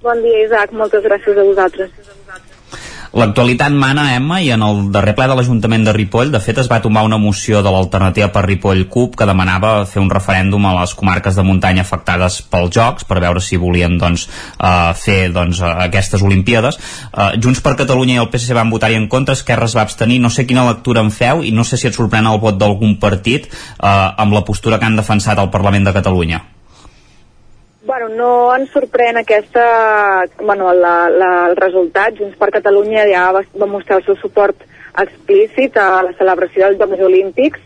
Bon 0.07 0.23
dia, 0.23 0.47
Isaac. 0.47 0.71
Moltes 0.71 1.03
gràcies 1.03 1.35
a 1.35 1.51
vosaltres. 1.51 1.91
L'actualitat 3.19 3.75
mana, 3.75 4.13
Emma, 4.15 4.37
i 4.39 4.53
en 4.55 4.63
el 4.63 4.77
darrer 4.95 5.17
ple 5.19 5.27
de 5.27 5.35
l'Ajuntament 5.35 5.83
de 5.89 5.93
Ripoll, 5.97 6.29
de 6.31 6.39
fet, 6.39 6.61
es 6.63 6.69
va 6.71 6.79
tomar 6.85 7.03
una 7.03 7.17
moció 7.19 7.65
de 7.67 7.71
l'alternativa 7.75 8.29
per 8.31 8.45
Ripoll 8.45 8.85
CUP 8.93 9.17
que 9.19 9.27
demanava 9.27 9.73
fer 9.91 9.99
un 9.99 10.11
referèndum 10.13 10.69
a 10.69 10.75
les 10.77 10.93
comarques 10.95 11.35
de 11.35 11.43
muntanya 11.43 11.83
afectades 11.83 12.37
pels 12.53 12.71
Jocs 12.77 13.09
per 13.09 13.19
veure 13.25 13.43
si 13.43 13.59
volien 13.59 13.97
doncs, 13.99 14.29
uh, 14.61 14.93
fer 14.95 15.33
doncs, 15.35 15.65
aquestes 15.89 16.23
Olimpíades. 16.23 16.79
Uh, 17.11 17.33
Junts 17.43 17.63
per 17.65 17.75
Catalunya 17.81 18.21
i 18.21 18.21
el 18.23 18.31
PSC 18.31 18.55
van 18.55 18.71
votar-hi 18.71 19.01
en 19.01 19.09
contra, 19.11 19.35
Esquerra 19.35 19.67
es 19.67 19.75
va 19.75 19.83
abstenir. 19.83 20.21
No 20.23 20.31
sé 20.31 20.47
quina 20.47 20.69
lectura 20.69 21.03
en 21.03 21.11
feu 21.11 21.43
i 21.43 21.51
no 21.51 21.67
sé 21.67 21.81
si 21.81 21.91
et 21.91 21.99
sorprèn 21.99 22.31
el 22.31 22.39
vot 22.39 22.61
d'algun 22.61 23.01
partit 23.03 23.51
uh, 23.51 24.15
amb 24.15 24.39
la 24.39 24.45
postura 24.47 24.79
que 24.79 24.87
han 24.87 25.01
defensat 25.01 25.43
al 25.43 25.51
Parlament 25.51 25.91
de 25.91 25.97
Catalunya. 25.99 26.45
Bueno, 27.89 28.11
no 28.13 28.33
ens 28.53 28.69
sorprèn 28.77 29.17
aquesta, 29.17 29.63
bueno, 30.43 30.75
la, 30.77 31.09
la, 31.09 31.31
el 31.49 31.55
resultat. 31.57 32.19
Junts 32.19 32.37
per 32.37 32.51
Catalunya 32.53 33.07
ja 33.09 33.23
va, 33.33 33.41
va 33.63 33.69
mostrar 33.71 34.03
el 34.03 34.05
seu 34.05 34.19
suport 34.21 34.61
explícit 35.01 35.79
a 35.81 36.03
la 36.05 36.13
celebració 36.19 36.67
dels 36.67 36.83
Jocs 36.83 37.07
Olímpics 37.07 37.65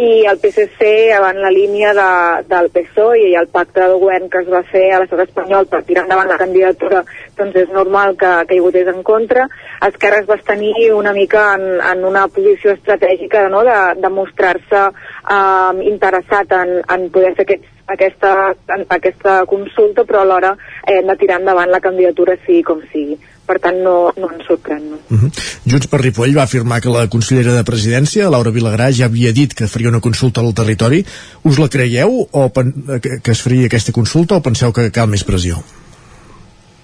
i 0.00 0.24
el 0.30 0.40
PSC 0.40 0.88
avant 1.18 1.42
la 1.42 1.52
línia 1.52 1.92
de, 1.92 2.08
del 2.48 2.70
PSOE 2.72 3.28
i 3.28 3.36
el 3.36 3.52
pacte 3.52 3.82
de 3.82 4.00
govern 4.00 4.32
que 4.32 4.40
es 4.40 4.48
va 4.48 4.64
fer 4.72 4.86
a 4.88 5.02
l'estat 5.02 5.26
espanyol 5.26 5.68
per 5.68 5.82
tirar 5.84 6.06
endavant 6.06 6.30
la 6.32 6.40
candidatura 6.40 7.02
doncs 7.36 7.60
és 7.66 7.72
normal 7.74 8.16
que, 8.16 8.30
que 8.48 8.56
hi 8.56 8.64
votés 8.64 8.88
en 8.88 9.02
contra 9.02 9.48
Esquerra 9.84 10.22
es 10.22 10.30
va 10.30 10.38
tenir 10.48 10.92
una 10.96 11.12
mica 11.12 11.48
en, 11.58 11.66
en 11.92 12.06
una 12.08 12.28
posició 12.28 12.72
estratègica 12.78 13.48
no? 13.52 13.64
de, 13.66 13.80
de 14.00 14.12
mostrar-se 14.20 14.84
eh, 14.86 15.88
interessat 15.90 16.54
en, 16.62 16.78
en 16.86 17.10
poder 17.12 17.34
fer 17.34 17.48
aquests 17.50 17.74
aquesta, 17.88 18.52
aquesta 18.88 19.40
consulta, 19.48 20.04
però 20.04 20.22
alhora 20.22 20.54
hem 20.84 21.08
de 21.08 21.16
tirar 21.20 21.40
endavant 21.40 21.70
la 21.72 21.82
candidatura 21.84 22.36
sigui 22.44 22.62
com 22.66 22.84
sigui 22.92 23.18
per 23.48 23.56
tant 23.64 23.78
no, 23.80 23.96
no 24.20 24.28
ens 24.34 24.44
sorprèn. 24.48 24.84
No. 24.92 24.98
Uh 25.08 25.22
-huh. 25.22 25.30
Junts 25.72 25.88
per 25.88 26.02
Ripoll 26.02 26.36
va 26.36 26.44
afirmar 26.44 26.82
que 26.82 26.92
la 26.92 27.08
consellera 27.08 27.56
de 27.56 27.64
Presidència, 27.64 28.28
Laura 28.28 28.52
Vilagrà, 28.52 28.90
ja 28.92 29.06
havia 29.06 29.32
dit 29.32 29.54
que 29.54 29.70
faria 29.72 29.88
una 29.88 30.04
consulta 30.04 30.40
al 30.40 30.52
territori. 30.52 31.04
Us 31.44 31.58
la 31.58 31.68
creieu 31.68 32.28
o 32.30 32.52
que 33.24 33.32
es 33.36 33.42
faria 33.42 33.66
aquesta 33.66 33.92
consulta 33.92 34.36
o 34.36 34.42
penseu 34.42 34.72
que 34.72 34.90
cal 34.90 35.08
més 35.08 35.24
pressió? 35.24 35.56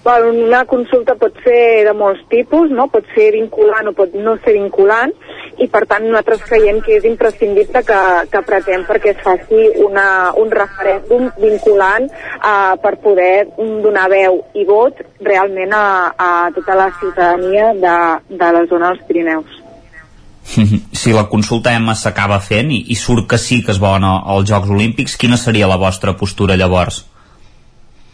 Bueno, 0.05 0.33
una 0.47 0.65
consulta 0.65 1.15
pot 1.15 1.33
ser 1.43 1.83
de 1.87 1.93
molts 1.97 2.21
tipus, 2.29 2.69
no? 2.69 2.87
pot 2.87 3.05
ser 3.15 3.31
vinculant 3.33 3.87
o 3.89 3.93
pot 3.93 4.13
no 4.13 4.37
ser 4.45 4.53
vinculant, 4.53 5.11
i 5.61 5.67
per 5.71 5.83
tant 5.89 6.03
nosaltres 6.05 6.43
creiem 6.49 6.81
que 6.83 6.97
és 6.97 7.05
imprescindible 7.07 7.81
que, 7.87 7.99
que 8.31 8.41
pretén 8.47 8.85
perquè 8.87 9.13
es 9.15 9.21
faci 9.23 9.61
una, 9.85 10.07
un 10.41 10.51
referèndum 10.51 11.29
vinculant 11.39 12.07
uh, 12.09 12.75
per 12.81 12.95
poder 13.03 13.47
donar 13.57 14.09
veu 14.11 14.41
i 14.55 14.65
vot 14.67 14.99
realment 15.23 15.75
a, 15.75 15.85
a 16.17 16.31
tota 16.55 16.75
la 16.79 16.89
ciutadania 16.99 17.71
de, 17.73 17.95
de 18.35 18.51
la 18.57 18.65
zona 18.71 18.91
dels 18.91 19.07
Pirineus. 19.07 19.61
Si 20.95 21.13
la 21.13 21.27
consulta 21.29 21.73
Emma 21.73 21.93
s'acaba 21.97 22.39
fent 22.41 22.71
i, 22.73 22.85
i 22.93 22.95
surt 22.97 23.27
que 23.29 23.37
sí 23.41 23.61
que 23.65 23.73
es 23.73 23.81
volen 23.81 24.05
als 24.07 24.49
Jocs 24.49 24.71
Olímpics, 24.73 25.17
quina 25.21 25.37
seria 25.37 25.69
la 25.69 25.77
vostra 25.81 26.15
postura 26.17 26.57
llavors? 26.57 27.03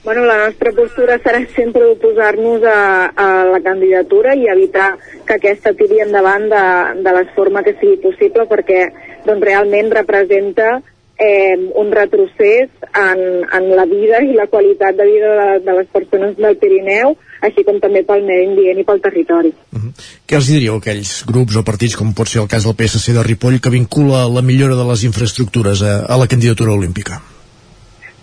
Bueno, 0.03 0.25
la 0.25 0.37
nostra 0.47 0.71
postura 0.73 1.19
serà 1.21 1.43
sempre 1.53 1.85
oposar-nos 1.85 2.63
a, 2.65 3.11
a 3.13 3.27
la 3.45 3.59
candidatura 3.61 4.33
i 4.33 4.47
evitar 4.49 4.95
que 5.27 5.35
aquesta 5.35 5.75
tiri 5.77 6.01
endavant 6.01 6.47
de, 6.49 6.63
de 7.05 7.11
la 7.13 7.21
forma 7.35 7.61
que 7.61 7.75
sigui 7.77 7.99
possible 8.01 8.47
perquè 8.49 8.87
doncs, 9.27 9.43
realment 9.45 9.91
representa 9.93 10.79
eh, 11.21 11.53
un 11.77 11.91
retrocés 11.93 12.71
en, 12.97 13.21
en 13.45 13.67
la 13.77 13.85
vida 13.85 14.23
i 14.25 14.33
la 14.33 14.47
qualitat 14.49 14.97
de 14.97 15.05
vida 15.05 15.35
de, 15.37 15.59
de 15.67 15.75
les 15.77 15.91
persones 15.93 16.33
del 16.37 16.57
Pirineu, 16.57 17.13
així 17.45 17.61
com 17.67 17.77
també 17.83 18.01
pel 18.07 18.25
medi 18.25 18.47
ambient 18.49 18.81
i 18.81 18.85
pel 18.87 19.01
territori. 19.05 19.53
Uh 19.69 19.83
-huh. 19.83 19.91
Què 20.25 20.35
els 20.35 20.49
diríeu 20.49 20.73
a 20.73 20.81
aquells 20.81 21.25
grups 21.29 21.55
o 21.55 21.63
partits, 21.63 21.95
com 21.95 22.13
pot 22.13 22.27
ser 22.27 22.41
el 22.41 22.49
cas 22.49 22.65
del 22.65 22.73
PSC 22.73 23.13
de 23.13 23.23
Ripoll, 23.23 23.61
que 23.61 23.69
vincula 23.69 24.25
la 24.27 24.41
millora 24.41 24.75
de 24.75 24.87
les 24.89 25.03
infraestructures 25.03 25.83
a, 25.83 26.05
a 26.09 26.17
la 26.17 26.27
candidatura 26.27 26.73
olímpica? 26.73 27.21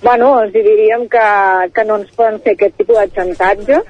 Bueno, 0.00 0.40
els 0.40 0.52
diríem 0.54 1.08
que, 1.10 1.28
que 1.74 1.84
no 1.84 1.96
ens 1.98 2.10
poden 2.14 2.38
fer 2.44 2.54
aquest 2.54 2.76
tipus 2.78 3.00
de 3.00 3.08
xantatge. 3.16 3.80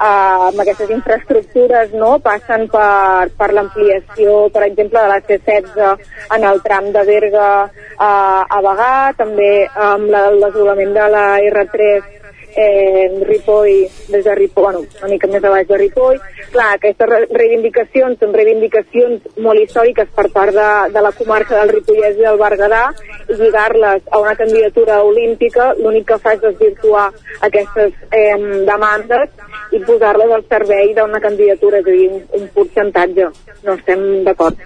Uh, 0.00 0.48
amb 0.48 0.60
aquestes 0.62 0.90
infraestructures 0.92 1.92
no, 1.96 2.14
passen 2.24 2.66
per, 2.72 3.28
per 3.36 3.50
l'ampliació, 3.52 4.48
per 4.54 4.64
exemple, 4.66 5.00
de 5.00 5.10
la 5.12 5.20
C-16 5.26 6.06
en 6.36 6.46
el 6.50 6.62
tram 6.64 6.88
de 6.94 7.04
Berga 7.08 7.50
uh, 7.68 8.40
a 8.40 8.60
Bagà, 8.64 8.94
també 9.20 9.52
amb 9.90 10.08
la, 10.12 10.24
de 10.32 11.06
la 11.14 11.26
R3 11.52 12.19
eh, 12.56 13.08
Ripoll, 13.26 13.86
des 14.08 14.24
de 14.24 14.34
Ripoll, 14.34 14.64
bueno, 14.64 14.84
una 15.00 15.10
mica 15.10 15.28
més 15.30 15.44
a 15.44 15.50
baix 15.50 15.68
de 15.68 15.78
Ripoll. 15.78 16.18
Clar, 16.50 16.68
aquestes 16.76 17.28
reivindicacions 17.30 18.18
són 18.20 18.34
reivindicacions 18.34 19.38
molt 19.44 19.62
històriques 19.62 20.10
per 20.16 20.26
part 20.34 20.54
de, 20.56 20.70
de 20.94 21.04
la 21.04 21.12
comarca 21.16 21.60
del 21.60 21.74
Ripollès 21.76 22.18
i 22.18 22.26
del 22.26 22.40
Berguedà 22.40 22.82
i 23.28 23.38
lligar-les 23.38 24.02
a 24.10 24.22
una 24.22 24.34
candidatura 24.38 25.00
olímpica 25.06 25.70
l'únic 25.78 26.08
que 26.10 26.18
fa 26.18 26.34
és 26.36 26.42
desvirtuar 26.42 27.06
aquestes 27.46 27.94
eh, 28.10 28.36
demandes 28.66 29.30
i 29.76 29.80
posar-les 29.86 30.34
al 30.34 30.44
servei 30.50 30.94
d'una 30.96 31.22
candidatura, 31.22 31.80
és 31.80 31.86
a 31.86 31.96
dir, 31.96 32.10
un, 32.10 32.28
un 32.40 32.52
percentatge. 32.56 33.30
No 33.64 33.78
estem 33.78 34.06
d'acord. 34.26 34.58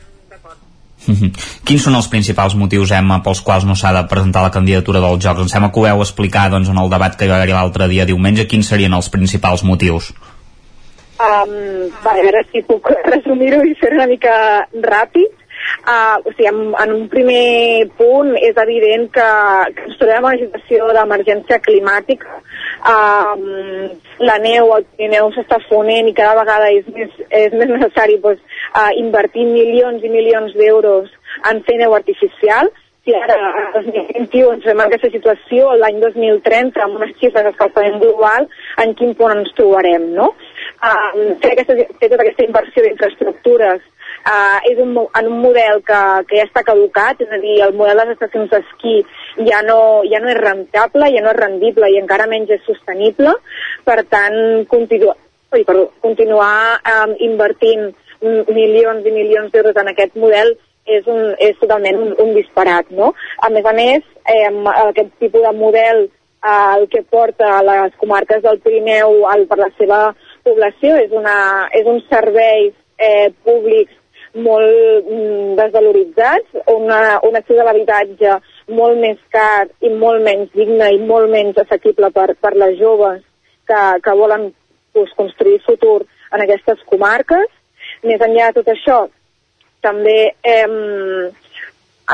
Mhm. 1.06 1.32
Quins 1.66 1.84
són 1.84 1.96
els 1.98 2.08
principals 2.08 2.54
motius, 2.56 2.92
Emma, 2.96 3.20
pels 3.24 3.42
quals 3.44 3.66
no 3.68 3.76
s'ha 3.76 3.92
de 3.92 4.04
presentar 4.08 4.42
la 4.42 4.52
candidatura 4.54 5.02
dels 5.04 5.22
Jocs? 5.24 5.42
Em 5.42 5.50
sembla 5.52 5.70
que 5.72 5.80
ho 5.80 5.88
veu 5.88 6.04
explicar 6.04 6.48
doncs, 6.50 6.70
en 6.72 6.78
el 6.80 6.90
debat 6.90 7.16
que 7.16 7.26
hi 7.26 7.32
va 7.32 7.42
haver 7.42 7.54
l'altre 7.54 7.88
dia 7.88 8.08
diumenge. 8.08 8.48
Quins 8.48 8.68
serien 8.68 8.94
els 8.94 9.10
principals 9.10 9.64
motius? 9.64 10.12
Um, 11.14 11.54
va, 12.02 12.10
a 12.10 12.22
veure 12.22 12.42
si 12.50 12.62
puc 12.66 12.90
resumir-ho 13.14 13.62
i 13.64 13.74
fer 13.80 13.92
una 13.94 14.08
mica 14.10 14.34
ràpid. 14.82 15.40
Uh, 15.84 16.20
o 16.24 16.32
sigui, 16.32 16.48
en, 16.48 16.58
en 16.80 16.92
un 16.92 17.04
primer 17.12 17.86
punt 17.98 18.34
és 18.36 18.56
evident 18.60 19.06
que, 19.12 19.28
que 19.76 19.86
ens 19.88 20.00
trobem 20.00 20.18
en 20.18 20.26
una 20.28 20.40
situació 20.40 20.88
d'emergència 20.96 21.60
climàtica. 21.64 22.40
Uh, 22.84 23.94
la 24.28 24.36
neu 24.42 24.74
al 24.74 24.84
Pirineu 24.96 25.30
s'està 25.32 25.60
fonent 25.68 26.08
i 26.10 26.16
cada 26.16 26.36
vegada 26.40 26.68
és 26.74 26.88
més, 26.96 27.14
és 27.30 27.56
més 27.56 27.70
necessari 27.72 28.18
pues, 28.20 28.40
uh, 28.74 28.90
invertir 29.00 29.46
milions 29.50 30.04
i 30.04 30.10
milions 30.12 30.54
d'euros 30.58 31.12
en 31.50 31.62
fer 31.66 31.78
neu 31.80 31.94
artificial. 31.96 32.70
Si 33.04 33.12
ara, 33.12 33.34
el 33.36 33.72
2021, 33.84 34.52
ens 34.54 34.62
trobem 34.64 34.82
aquesta 34.86 35.10
situació, 35.12 35.74
l'any 35.76 35.98
2030, 36.00 36.80
amb 36.80 37.00
unes 37.00 37.12
xifres 37.20 37.44
d'escalfament 37.44 37.98
global, 38.00 38.46
en 38.80 38.94
quin 38.96 39.12
punt 39.18 39.34
ens 39.34 39.50
trobarem, 39.58 40.06
no? 40.16 40.30
Uh, 40.84 41.34
fer, 41.42 41.52
aquesta, 41.52 41.76
fer 42.00 42.08
tota 42.08 42.22
aquesta 42.24 42.46
inversió 42.46 42.84
d'infraestructures 42.84 43.82
uh, 44.24 44.58
és 44.70 44.80
un, 44.80 44.96
en 45.04 45.28
un 45.28 45.36
model 45.42 45.82
que, 45.84 46.00
que 46.30 46.40
ja 46.40 46.46
està 46.48 46.64
caducat, 46.64 47.20
és 47.20 47.32
a 47.32 47.40
dir, 47.42 47.58
el 47.66 47.76
model 47.76 48.00
de 48.00 48.06
les 48.08 48.16
estacions 48.16 48.48
d'esquí 48.52 48.96
ja, 49.50 49.60
no, 49.68 49.78
ja 50.08 50.22
no 50.24 50.32
és 50.32 50.40
rentable, 50.40 51.10
ja 51.12 51.24
no 51.24 51.34
és 51.34 51.40
rendible 51.40 51.92
i 51.92 52.00
encara 52.00 52.28
menys 52.30 52.56
és 52.56 52.64
sostenible, 52.64 53.36
per 53.84 54.00
tant, 54.08 54.38
continu 54.70 55.12
oi, 55.54 55.62
perdó, 55.62 55.90
continuar 56.02 56.80
um, 56.82 57.12
invertint 57.22 57.92
milions 58.24 59.06
i 59.06 59.12
milions 59.14 59.52
d'euros 59.52 59.76
en 59.80 59.90
aquest 59.92 60.16
model 60.20 60.54
és, 60.84 61.06
un, 61.06 61.32
és 61.40 61.56
totalment 61.60 62.00
un, 62.00 62.12
un 62.20 62.34
disparat, 62.36 62.90
no? 62.92 63.12
A 63.40 63.50
més 63.52 63.64
a 63.64 63.72
més, 63.76 64.04
eh, 64.28 64.50
aquest 64.74 65.12
tipus 65.22 65.44
de 65.46 65.52
model 65.56 66.04
eh, 66.04 66.76
el 66.76 66.88
que 66.92 67.02
porta 67.02 67.58
a 67.58 67.64
les 67.64 67.96
comarques 68.00 68.42
del 68.44 68.60
Pirineu 68.64 69.24
el, 69.32 69.46
per 69.48 69.60
la 69.60 69.70
seva 69.78 70.00
població 70.44 70.96
és, 71.00 71.12
una, 71.12 71.36
és 71.72 71.88
un 71.88 72.02
serveis 72.10 72.74
eh, 72.98 73.30
públics 73.44 73.94
molt 74.34 75.06
mm, 75.06 75.54
desvaloritzats, 75.60 76.58
una, 76.74 77.20
un 77.22 77.38
accés 77.38 77.60
a 77.60 77.66
l'habitatge 77.68 78.38
molt 78.74 78.98
més 78.98 79.20
car 79.32 79.66
i 79.84 79.92
molt 79.92 80.24
menys 80.24 80.50
digne 80.56 80.90
i 80.94 80.98
molt 80.98 81.30
menys 81.30 81.60
assequible 81.62 82.10
per, 82.14 82.32
per 82.40 82.54
les 82.58 82.76
joves 82.80 83.22
que, 83.68 83.82
que 84.02 84.16
volen 84.18 84.50
pues, 84.92 85.12
construir 85.16 85.60
futur 85.66 86.02
en 86.32 86.42
aquestes 86.42 86.82
comarques. 86.90 87.46
Més 88.04 88.22
enllà 88.24 88.50
de 88.50 88.60
tot 88.60 88.70
això, 88.72 88.98
també 89.84 90.18
eh, 90.44 90.66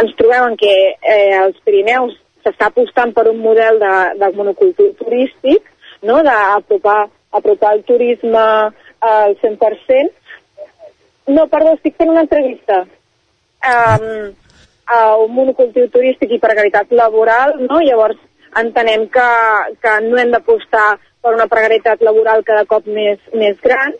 ens 0.00 0.16
trobem 0.18 0.50
en 0.50 0.58
que 0.58 0.74
eh, 0.94 1.32
els 1.40 1.58
Pirineus 1.66 2.14
s'està 2.44 2.70
apostant 2.70 3.12
per 3.14 3.26
un 3.30 3.40
model 3.42 3.80
de, 3.82 3.94
de 4.20 4.30
monocultiu 4.36 4.92
turístic, 4.98 5.66
no? 6.06 6.20
d'apropar 6.26 7.08
apropar 7.30 7.74
el 7.76 7.84
turisme 7.84 8.40
al 9.00 9.36
100%, 9.38 10.10
no, 11.30 11.46
perdó, 11.46 11.74
estic 11.76 11.94
fent 11.96 12.10
una 12.10 12.24
entrevista 12.26 12.80
um, 12.82 14.32
a 14.90 15.00
un 15.22 15.30
monocultiu 15.36 15.86
turístic 15.94 16.34
i 16.34 16.40
precaritat 16.42 16.90
laboral, 16.90 17.54
no? 17.68 17.78
Llavors 17.84 18.18
entenem 18.58 19.06
que, 19.14 19.28
que 19.78 19.92
no 20.08 20.18
hem 20.18 20.34
d'apostar 20.34 20.88
per 21.22 21.36
una 21.36 21.46
precaritat 21.46 22.02
laboral 22.02 22.42
cada 22.42 22.64
cop 22.66 22.88
més, 22.90 23.20
més 23.36 23.60
gran 23.62 23.94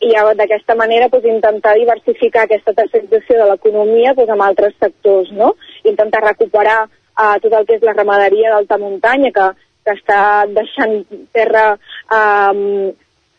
i 0.00 0.12
d'aquesta 0.38 0.74
manera 0.74 1.08
pues, 1.08 1.24
intentar 1.24 1.74
diversificar 1.74 2.44
aquesta 2.44 2.74
tercerització 2.76 3.38
de 3.38 3.46
l'economia 3.50 4.14
pues, 4.14 4.28
amb 4.28 4.42
altres 4.42 4.74
sectors, 4.78 5.32
no? 5.32 5.54
Intentar 5.84 6.22
recuperar 6.24 6.84
uh, 6.84 7.36
tot 7.40 7.52
el 7.52 7.66
que 7.66 7.78
és 7.78 7.82
la 7.86 7.96
ramaderia 7.96 8.52
d'alta 8.52 8.78
muntanya 8.78 9.32
que, 9.32 9.48
que 9.86 9.96
està 9.96 10.44
deixant 10.52 11.00
terra 11.32 11.78
um, 12.12 12.92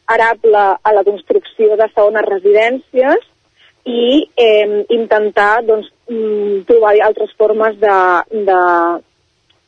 arable 0.08 0.64
a 0.82 0.94
la 0.96 1.04
construcció 1.04 1.76
de 1.78 1.88
segones 1.94 2.26
residències 2.26 3.20
i 3.88 4.30
eh, 4.36 4.86
intentar 4.92 5.64
doncs, 5.68 5.88
mm, 6.12 6.64
trobar 6.68 6.96
altres 7.06 7.32
formes 7.40 7.78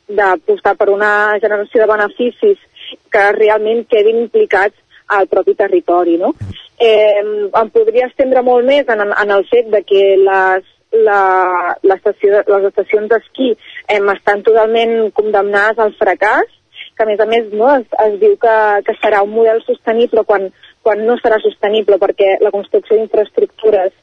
d'apostar 0.10 0.76
per 0.76 0.90
una 0.92 1.38
generació 1.40 1.82
de 1.84 1.92
beneficis 1.92 2.58
que 3.12 3.32
realment 3.38 3.86
quedin 3.88 4.18
implicats 4.26 4.76
al 5.08 5.28
propi 5.28 5.56
territori. 5.56 6.18
No? 6.18 6.34
Eh, 6.80 7.20
em 7.20 7.72
podria 7.76 8.08
estendre 8.08 8.42
molt 8.46 8.64
més 8.68 8.88
en, 8.88 9.02
en 9.04 9.34
el 9.36 9.44
fet 9.50 9.68
de 9.74 9.82
que 9.84 10.04
les, 10.22 10.70
la, 11.06 11.24
l'estació, 11.84 12.40
les 12.48 12.70
estacions 12.70 13.10
d'esquí 13.12 13.50
eh, 13.52 14.00
estan 14.16 14.46
totalment 14.48 15.12
condemnades 15.18 15.82
al 15.84 15.94
fracàs 16.00 16.48
que 16.96 17.04
a 17.04 17.08
més 17.08 17.20
a 17.24 17.28
més 17.32 17.52
no, 17.56 17.70
es, 17.76 17.86
es 18.06 18.16
diu 18.20 18.36
que, 18.40 18.56
que 18.88 18.96
serà 19.00 19.22
un 19.24 19.32
model 19.32 19.62
sostenible 19.64 20.24
quan, 20.28 20.50
quan 20.84 21.06
no 21.08 21.16
serà 21.20 21.40
sostenible 21.44 22.00
perquè 22.02 22.38
la 22.44 22.52
construcció 22.52 22.98
d'infraestructures 22.98 23.94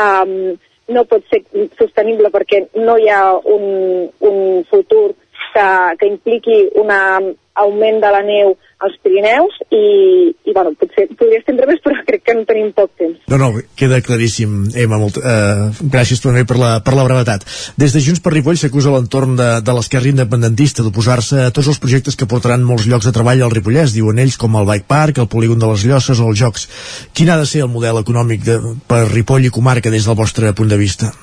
um, 0.00 0.56
no 0.88 1.04
pot 1.10 1.24
ser 1.32 1.42
sostenible 1.80 2.30
perquè 2.32 2.62
no 2.80 2.96
hi 2.96 3.10
ha 3.12 3.22
un, 3.36 4.08
un 4.24 4.38
futur 4.70 5.10
que, 5.52 5.68
que 6.00 6.08
impliqui 6.08 6.60
un 6.80 6.92
augment 7.62 8.00
de 8.02 8.12
la 8.12 8.22
neu 8.26 8.54
als 8.84 8.96
Pirineus 9.00 9.54
i, 9.72 9.84
i 10.44 10.52
bueno, 10.52 10.74
potser 10.76 11.06
podria 11.16 11.40
estendre 11.40 11.68
més 11.68 11.80
però 11.84 11.96
crec 12.04 12.24
que 12.26 12.34
no 12.36 12.44
tenim 12.48 12.68
poc 12.76 12.90
temps. 13.00 13.22
No, 13.32 13.38
no, 13.40 13.48
queda 13.78 14.02
claríssim, 14.04 14.66
Emma, 14.76 14.98
molt, 15.00 15.16
eh, 15.16 15.70
gràcies 15.94 16.20
també 16.20 16.44
per 16.48 16.58
la, 16.60 16.70
per 16.84 16.92
la 16.98 17.06
brevetat. 17.06 17.46
Des 17.80 17.96
de 17.96 18.02
Junts 18.04 18.20
per 18.24 18.34
Ripoll 18.34 18.60
s'acusa 18.60 18.92
l'entorn 18.92 19.36
de, 19.40 19.48
de 19.64 19.76
l'esquerra 19.76 20.12
independentista 20.12 20.84
d'oposar-se 20.84 21.46
a 21.46 21.52
tots 21.56 21.72
els 21.72 21.80
projectes 21.82 22.18
que 22.20 22.28
portaran 22.28 22.66
molts 22.66 22.88
llocs 22.90 23.08
de 23.08 23.14
treball 23.16 23.44
al 23.46 23.54
Ripollès, 23.54 23.96
diuen 23.96 24.20
ells, 24.20 24.36
com 24.40 24.60
el 24.60 24.68
Bike 24.68 24.88
Park, 24.90 25.22
el 25.24 25.32
polígon 25.32 25.62
de 25.62 25.70
les 25.72 25.86
Llosses 25.88 26.20
o 26.20 26.28
els 26.28 26.40
Jocs. 26.40 26.68
Quin 27.16 27.32
ha 27.32 27.40
de 27.40 27.48
ser 27.48 27.64
el 27.64 27.72
model 27.72 28.02
econòmic 28.04 28.44
de, 28.44 28.60
per 28.90 29.06
Ripoll 29.08 29.48
i 29.48 29.54
comarca 29.54 29.92
des 29.92 30.04
del 30.04 30.18
vostre 30.18 30.52
punt 30.52 30.68
de 30.68 30.80
vista? 30.80 31.14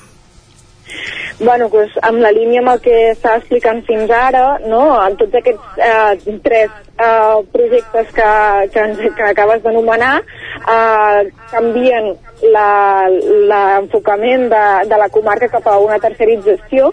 Bueno, 1.39 1.69
pues, 1.69 1.91
amb 2.01 2.21
la 2.23 2.31
línia 2.31 2.61
amb 2.61 2.69
el 2.75 2.81
que 2.83 2.97
està 3.11 3.37
explicant 3.39 3.81
fins 3.87 4.11
ara, 4.13 4.59
no? 4.67 4.83
en 5.03 5.17
tots 5.19 5.35
aquests 5.39 5.65
eh, 5.77 6.37
tres 6.45 6.71
eh, 6.97 7.37
projectes 7.53 8.07
que, 8.15 8.29
que, 8.73 8.81
que 9.17 9.23
acabes 9.31 9.63
d'anomenar, 9.63 10.15
eh, 10.21 11.19
canvien 11.51 12.05
l'enfocament 12.43 14.49
de, 14.51 14.63
de 14.89 14.97
la 14.99 15.09
comarca 15.09 15.47
cap 15.51 15.67
a 15.71 15.77
una 15.79 15.99
tercerització 16.03 16.91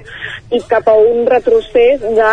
i 0.55 0.60
cap 0.68 0.89
a 0.89 0.94
un 0.94 1.27
retrocés 1.27 2.01
de 2.01 2.32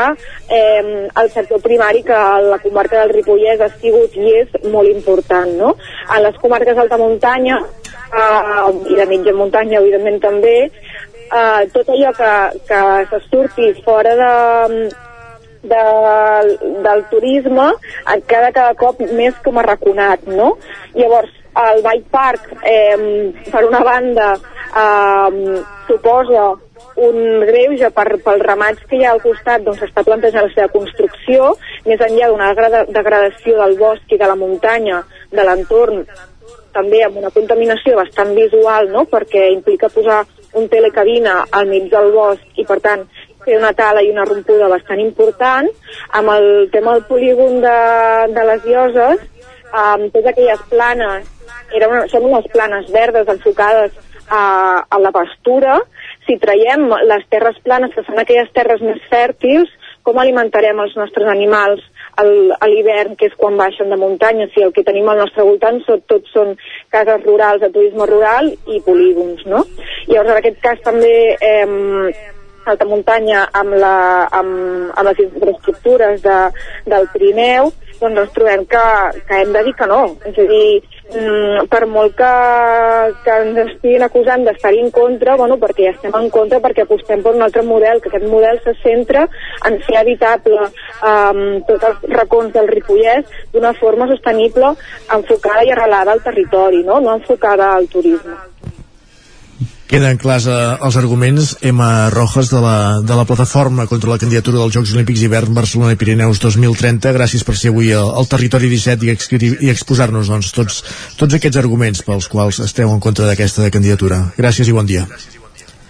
eh, 0.53 1.07
sector 1.33 1.59
primari 1.63 2.03
que 2.05 2.19
la 2.45 2.59
comarca 2.61 2.99
del 3.01 3.13
Ripollès 3.15 3.61
ha 3.61 3.69
sigut 3.79 4.15
i 4.15 4.33
és 4.43 4.49
molt 4.69 4.89
important. 4.91 5.49
No? 5.57 5.75
A 6.13 6.21
les 6.21 6.37
comarques 6.41 6.75
d'alta 6.77 6.97
muntanya 7.01 7.57
eh, 7.59 8.69
i 8.91 8.93
de 8.99 9.05
mitja 9.09 9.33
muntanya, 9.33 9.79
evidentment 9.81 10.19
també, 10.23 10.57
eh, 11.31 11.67
tot 11.73 11.89
allò 11.93 12.13
que, 12.17 12.33
que 12.67 12.81
se 13.11 13.19
surti 13.29 13.71
fora 13.85 14.15
de, 14.21 14.89
de, 15.63 15.81
del 16.85 17.03
turisme 17.11 17.71
queda 18.27 18.51
cada 18.51 18.75
cop 18.79 19.01
més 19.11 19.35
com 19.43 19.59
arraconat, 19.59 20.27
no? 20.27 20.55
Llavors, 20.95 21.33
el 21.57 21.81
Bike 21.81 22.09
Park, 22.13 22.53
eh, 22.63 23.33
per 23.51 23.65
una 23.65 23.83
banda, 23.83 24.31
eh, 24.83 25.63
suposa 25.87 26.53
un 26.97 27.17
greuge 27.45 27.89
per, 27.93 28.07
pel 28.25 28.41
ramats 28.41 28.81
que 28.89 28.97
hi 28.97 29.05
ha 29.05 29.11
al 29.13 29.21
costat 29.21 29.61
doncs 29.65 29.83
està 29.85 30.03
plantejant 30.05 30.47
la 30.47 30.53
seva 30.53 30.71
construcció 30.73 31.51
més 31.85 32.01
enllà 32.01 32.29
d'una 32.31 32.53
degradació 32.89 33.59
del 33.61 33.77
bosc 33.77 34.15
i 34.15 34.17
de 34.17 34.29
la 34.31 34.37
muntanya 34.39 35.03
de 35.31 35.45
l'entorn 35.45 36.01
també 36.73 37.03
amb 37.05 37.19
una 37.21 37.29
contaminació 37.33 37.95
bastant 37.99 38.33
visual 38.37 38.89
no? 38.93 39.05
perquè 39.13 39.45
implica 39.53 39.93
posar 39.93 40.23
un 40.57 40.67
telecabina 40.71 41.39
al 41.51 41.69
mig 41.69 41.87
del 41.91 42.11
bosc 42.15 42.59
i 42.59 42.65
per 42.67 42.79
tant 42.83 43.05
fer 43.45 43.57
una 43.59 43.71
tala 43.73 44.03
i 44.03 44.11
una 44.11 44.25
rompuda 44.27 44.67
bastant 44.71 44.99
important. 44.99 45.69
Amb 46.19 46.33
el 46.35 46.47
tema 46.73 46.97
del 46.97 47.05
polígon 47.07 47.61
de, 47.63 47.77
de 48.35 48.45
les 48.51 48.67
lloses, 48.67 49.23
amb 49.71 50.11
totes 50.11 50.31
aquelles 50.33 50.63
planes, 50.71 51.29
eren, 51.77 51.97
són 52.11 52.27
unes 52.27 52.47
planes 52.53 52.91
verdes 52.91 53.29
enfocades 53.31 53.95
a, 54.27 54.83
a 54.83 54.99
la 54.99 55.13
pastura, 55.15 55.79
si 56.27 56.35
traiem 56.41 56.89
les 57.07 57.23
terres 57.31 57.59
planes, 57.63 57.93
que 57.95 58.03
són 58.03 58.19
aquelles 58.19 58.51
terres 58.55 58.83
més 58.83 58.99
fèrtils, 59.11 59.71
com 60.03 60.19
alimentarem 60.19 60.79
els 60.83 60.95
nostres 60.99 61.27
animals 61.31 61.83
a 62.17 62.69
l'hivern, 62.69 63.15
que 63.17 63.29
és 63.29 63.35
quan 63.37 63.57
baixen 63.59 63.91
de 63.93 63.99
muntanya, 63.99 64.47
si 64.53 64.63
el 64.65 64.73
que 64.73 64.85
tenim 64.87 65.09
al 65.09 65.21
nostre 65.21 65.45
voltant 65.45 65.79
són, 65.85 66.01
tots 66.09 66.33
són 66.33 66.55
cases 66.93 67.23
rurals 67.25 67.61
de 67.61 67.69
turisme 67.75 68.07
rural 68.09 68.49
i 68.73 68.81
polígons, 68.85 69.45
no? 69.45 69.63
Llavors, 70.07 70.31
en 70.31 70.39
aquest 70.39 70.59
cas 70.63 70.81
també 70.85 71.13
eh, 71.37 71.67
alta 72.73 72.85
muntanya 72.85 73.47
amb, 73.53 73.75
la, 73.81 74.27
amb, 74.31 74.93
amb 74.93 75.09
les 75.09 75.25
infraestructures 75.27 76.21
de, 76.23 76.37
del 76.85 77.09
Pirineu, 77.13 77.71
doncs 77.99 78.21
ens 78.21 78.33
trobem 78.35 78.65
que, 78.69 78.83
que 79.27 79.41
hem 79.41 79.53
de 79.53 79.63
dir 79.65 79.73
que 79.77 79.87
no. 79.89 80.01
És 80.29 80.37
a 80.37 80.45
dir, 80.49 80.81
mm, 81.13 81.67
per 81.71 81.83
molt 81.89 82.15
que, 82.17 82.31
que 83.25 83.37
ens 83.43 83.61
estiguin 83.63 84.05
acusant 84.05 84.45
d'estar 84.45 84.73
en 84.77 84.91
contra, 84.95 85.37
bueno, 85.39 85.57
perquè 85.61 85.87
ja 85.87 85.95
estem 85.95 86.17
en 86.19 86.29
contra, 86.33 86.61
perquè 86.63 86.85
apostem 86.85 87.23
per 87.25 87.33
un 87.35 87.45
altre 87.45 87.63
model, 87.65 88.01
que 88.01 88.11
aquest 88.11 88.27
model 88.29 88.61
se 88.65 88.75
centra 88.83 89.25
en 89.69 89.79
fer 89.87 89.97
habitable 90.01 90.67
um, 90.67 91.41
tots 91.69 91.89
els 91.89 92.05
racons 92.13 92.53
del 92.53 92.69
Ripollès 92.71 93.25
d'una 93.53 93.73
forma 93.79 94.09
sostenible, 94.11 94.75
enfocada 95.13 95.65
i 95.65 95.73
arrelada 95.73 96.13
al 96.13 96.23
territori, 96.25 96.83
no, 96.85 97.01
no 97.01 97.17
enfocada 97.17 97.73
al 97.75 97.89
turisme. 97.91 98.37
Queden 99.87 100.17
clars 100.19 100.45
eh, 100.51 100.55
els 100.83 100.97
arguments. 100.99 101.53
Emma 101.63 102.09
Rojas 102.11 102.49
de 102.51 102.59
la, 102.59 102.99
de 102.99 103.15
la 103.15 103.23
plataforma 103.23 103.85
contra 103.87 104.11
la 104.11 104.17
candidatura 104.19 104.59
dels 104.59 104.75
Jocs 104.75 104.91
Olímpics 104.97 105.21
d'hivern 105.23 105.55
Barcelona 105.55 105.93
i 105.95 105.99
Pirineus 105.99 106.41
2030 106.43 107.13
gràcies 107.15 107.45
per 107.47 107.55
ser 107.55 107.71
avui 107.71 107.93
al, 107.95 108.11
al 108.19 108.27
Territori 108.27 108.67
17 108.73 109.07
i, 109.07 109.51
i 109.63 109.71
exposar-nos 109.71 110.27
doncs, 110.27 110.51
tots, 110.51 110.81
tots 111.15 111.37
aquests 111.37 111.61
arguments 111.63 112.03
pels 112.03 112.27
quals 112.27 112.59
esteu 112.65 112.91
en 112.91 112.99
contra 112.99 113.29
d'aquesta 113.29 113.69
candidatura. 113.71 114.19
Gràcies 114.35 114.67
i 114.67 114.75
bon 114.75 114.89
dia. 114.89 115.05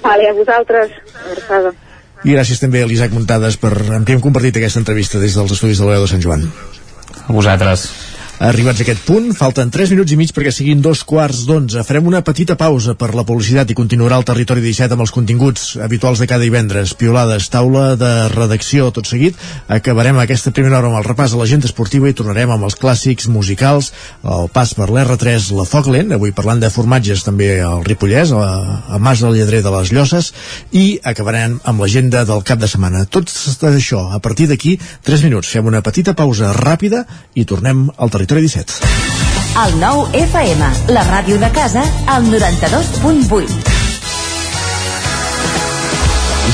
Vale, 0.03 0.29
a 0.29 0.35
vosaltres. 0.37 0.93
Abraçada. 1.25 1.73
i 2.23 2.33
gràcies 2.37 2.61
també 2.61 2.83
a 2.83 2.89
l'Isaac 2.89 3.17
Muntades 3.17 3.57
per, 3.57 3.73
amb 3.97 4.05
qui 4.05 4.13
hem 4.13 4.21
compartit 4.21 4.61
aquesta 4.61 4.81
entrevista 4.83 5.17
des 5.17 5.33
dels 5.37 5.57
estudis 5.57 5.81
de 5.81 5.89
l'Oeo 5.89 6.05
de 6.05 6.11
Sant 6.13 6.21
Joan. 6.21 6.45
A 7.25 7.33
vosaltres 7.33 7.89
Arribats 8.37 8.83
a 8.83 8.83
aquest 8.85 8.99
punt, 9.01 9.31
falten 9.33 9.71
3 9.73 9.89
minuts 9.95 10.13
i 10.13 10.15
mig 10.19 10.29
perquè 10.29 10.51
siguin 10.53 10.77
dos 10.85 10.99
quarts 11.09 11.39
d'onze. 11.47 11.81
Farem 11.81 12.05
una 12.05 12.19
petita 12.21 12.53
pausa 12.53 12.93
per 12.93 13.15
la 13.17 13.23
publicitat 13.25 13.71
i 13.73 13.75
continuarà 13.77 14.19
el 14.21 14.27
territori 14.29 14.61
17 14.61 14.93
amb 14.93 15.01
els 15.01 15.13
continguts 15.15 15.63
habituals 15.81 16.21
de 16.21 16.27
cada 16.29 16.45
divendres. 16.45 16.93
Piolades, 16.93 17.47
taula 17.49 17.95
de 17.97 18.11
redacció, 18.29 18.91
tot 18.93 19.09
seguit. 19.09 19.33
Acabarem 19.73 20.19
aquesta 20.21 20.53
primera 20.53 20.77
hora 20.77 20.91
amb 20.91 20.99
el 20.99 21.07
repàs 21.07 21.33
a 21.33 21.39
l'agenda 21.39 21.65
esportiva 21.65 22.11
i 22.11 22.13
tornarem 22.13 22.53
amb 22.53 22.67
els 22.67 22.77
clàssics 22.77 23.25
musicals, 23.25 23.89
el 24.21 24.51
pas 24.53 24.75
per 24.77 24.91
l'R3, 24.91 25.49
la 25.57 25.65
Foglen, 25.65 26.13
avui 26.13 26.29
parlant 26.29 26.61
de 26.61 26.69
formatges 26.69 27.25
també 27.25 27.49
al 27.65 27.81
Ripollès, 27.89 28.35
a, 28.37 28.83
a 28.85 29.01
Mas 29.01 29.25
del 29.25 29.33
Lledrer 29.39 29.63
de 29.65 29.73
les 29.79 29.95
Llosses, 29.97 30.29
i 30.77 30.99
acabarem 31.01 31.57
amb 31.65 31.81
l'agenda 31.81 32.21
del 32.21 32.45
cap 32.45 32.61
de 32.61 32.69
setmana. 32.69 33.07
Tot 33.09 33.33
això, 33.65 34.11
a 34.13 34.21
partir 34.21 34.45
d'aquí, 34.53 34.77
3 35.09 35.25
minuts. 35.25 35.49
Fem 35.57 35.65
una 35.65 35.81
petita 35.81 36.13
pausa 36.13 36.53
ràpida 36.53 37.01
i 37.33 37.49
tornem 37.49 37.87
al 37.97 38.13
territori 38.13 38.26
Territori 38.27 38.41
17. 38.41 38.83
El 39.57 39.77
nou 39.79 40.03
FM, 40.13 40.67
la 40.91 41.03
ràdio 41.07 41.39
de 41.39 41.47
casa, 41.55 41.81
al 42.11 42.27
92.8. 42.27 43.75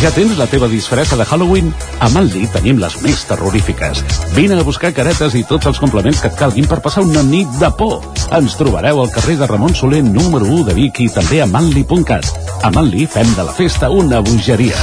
Ja 0.03 0.11
tens 0.13 0.35
la 0.37 0.45
teva 0.51 0.67
disfressa 0.69 1.17
de 1.17 1.25
Halloween? 1.25 1.71
A 2.03 2.09
Manli 2.13 2.45
tenim 2.53 2.77
les 2.81 2.97
més 3.01 3.23
terrorífiques. 3.25 4.03
Vine 4.35 4.59
a 4.59 4.67
buscar 4.67 4.93
caretes 4.93 5.33
i 5.39 5.43
tots 5.49 5.71
els 5.71 5.79
complements 5.81 6.21
que 6.21 6.29
et 6.29 6.37
calguin 6.37 6.67
per 6.69 6.81
passar 6.83 7.05
una 7.07 7.23
nit 7.25 7.49
de 7.61 7.71
por. 7.79 8.03
Ens 8.35 8.57
trobareu 8.59 9.01
al 9.01 9.11
carrer 9.15 9.39
de 9.39 9.49
Ramon 9.49 9.73
Soler 9.73 10.03
número 10.05 10.45
1 10.45 10.69
de 10.69 10.77
Vic 10.77 11.01
i 11.07 11.09
també 11.09 11.41
a 11.41 11.49
manli.cat. 11.49 12.29
A 12.61 12.71
Manli 12.75 13.07
fem 13.07 13.33
de 13.33 13.47
la 13.49 13.55
festa 13.55 13.89
una 13.89 14.21
bogeria. 14.21 14.77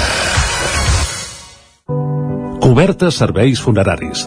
Cobertes 2.60 3.22
serveis 3.22 3.60
funeraris. 3.60 4.26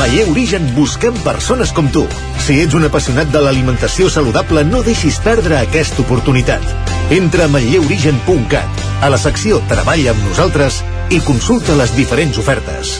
Mayer 0.00 0.30
Origen 0.30 0.64
busquem 0.72 1.12
persones 1.20 1.74
com 1.76 1.88
tu. 1.92 2.06
Si 2.40 2.54
ets 2.62 2.72
un 2.78 2.86
apassionat 2.88 3.28
de 3.34 3.42
l'alimentació 3.44 4.08
saludable, 4.08 4.62
no 4.64 4.80
deixis 4.86 5.18
perdre 5.20 5.58
aquesta 5.58 6.00
oportunitat. 6.00 6.64
Entra 7.12 7.44
a 7.44 7.52
manlleorigen.cat, 7.52 8.80
a 9.04 9.10
la 9.12 9.18
secció 9.20 9.60
Treballa 9.68 10.14
amb 10.14 10.24
nosaltres 10.30 10.80
i 11.12 11.20
consulta 11.26 11.76
les 11.76 11.92
diferents 11.98 12.40
ofertes. 12.40 12.94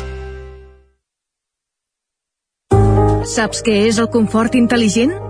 Saps 3.32 3.64
què 3.64 3.80
és 3.88 3.96
el 4.02 4.12
confort 4.12 4.60
intel·ligent? 4.60 5.29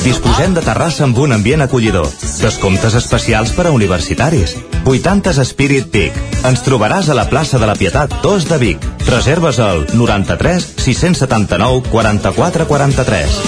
Disposem 0.00 0.54
de 0.56 0.62
terrassa 0.64 1.04
amb 1.04 1.18
un 1.20 1.34
ambient 1.36 1.60
acollidor. 1.60 2.06
Descomptes 2.40 2.94
especials 2.96 3.52
per 3.56 3.66
a 3.68 3.72
universitaris. 3.76 4.56
80s 4.88 5.44
Spirit 5.44 5.90
Peak. 5.92 6.16
Ens 6.48 6.64
trobaràs 6.64 7.10
a 7.10 7.16
la 7.18 7.26
plaça 7.28 7.60
de 7.60 7.68
la 7.68 7.76
Pietat 7.76 8.14
2 8.24 8.48
de 8.48 8.58
Vic. 8.62 8.86
Reserves 9.10 9.60
al 9.60 9.84
93 9.92 10.70
679 10.80 11.84
44 11.92 12.66
43. 12.72 13.38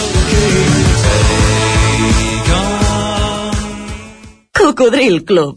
Cocodril 4.53 5.25
Club. 5.25 5.57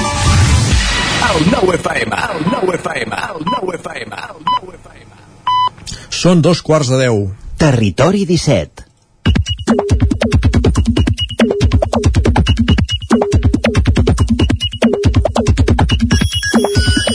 El 1.31 1.49
9 1.49 1.75
FM, 1.75 2.15
el 2.35 2.45
9 2.51 2.75
FM, 2.75 3.15
el 3.15 3.45
9 3.45 3.75
FM, 3.77 4.15
el 4.15 4.43
9 4.63 4.79
FM. 4.83 5.11
Són 6.11 6.41
dos 6.43 6.59
quarts 6.61 6.91
de 6.91 6.99
deu. 7.05 7.21
Territori 7.61 8.25
17. 8.27 10.10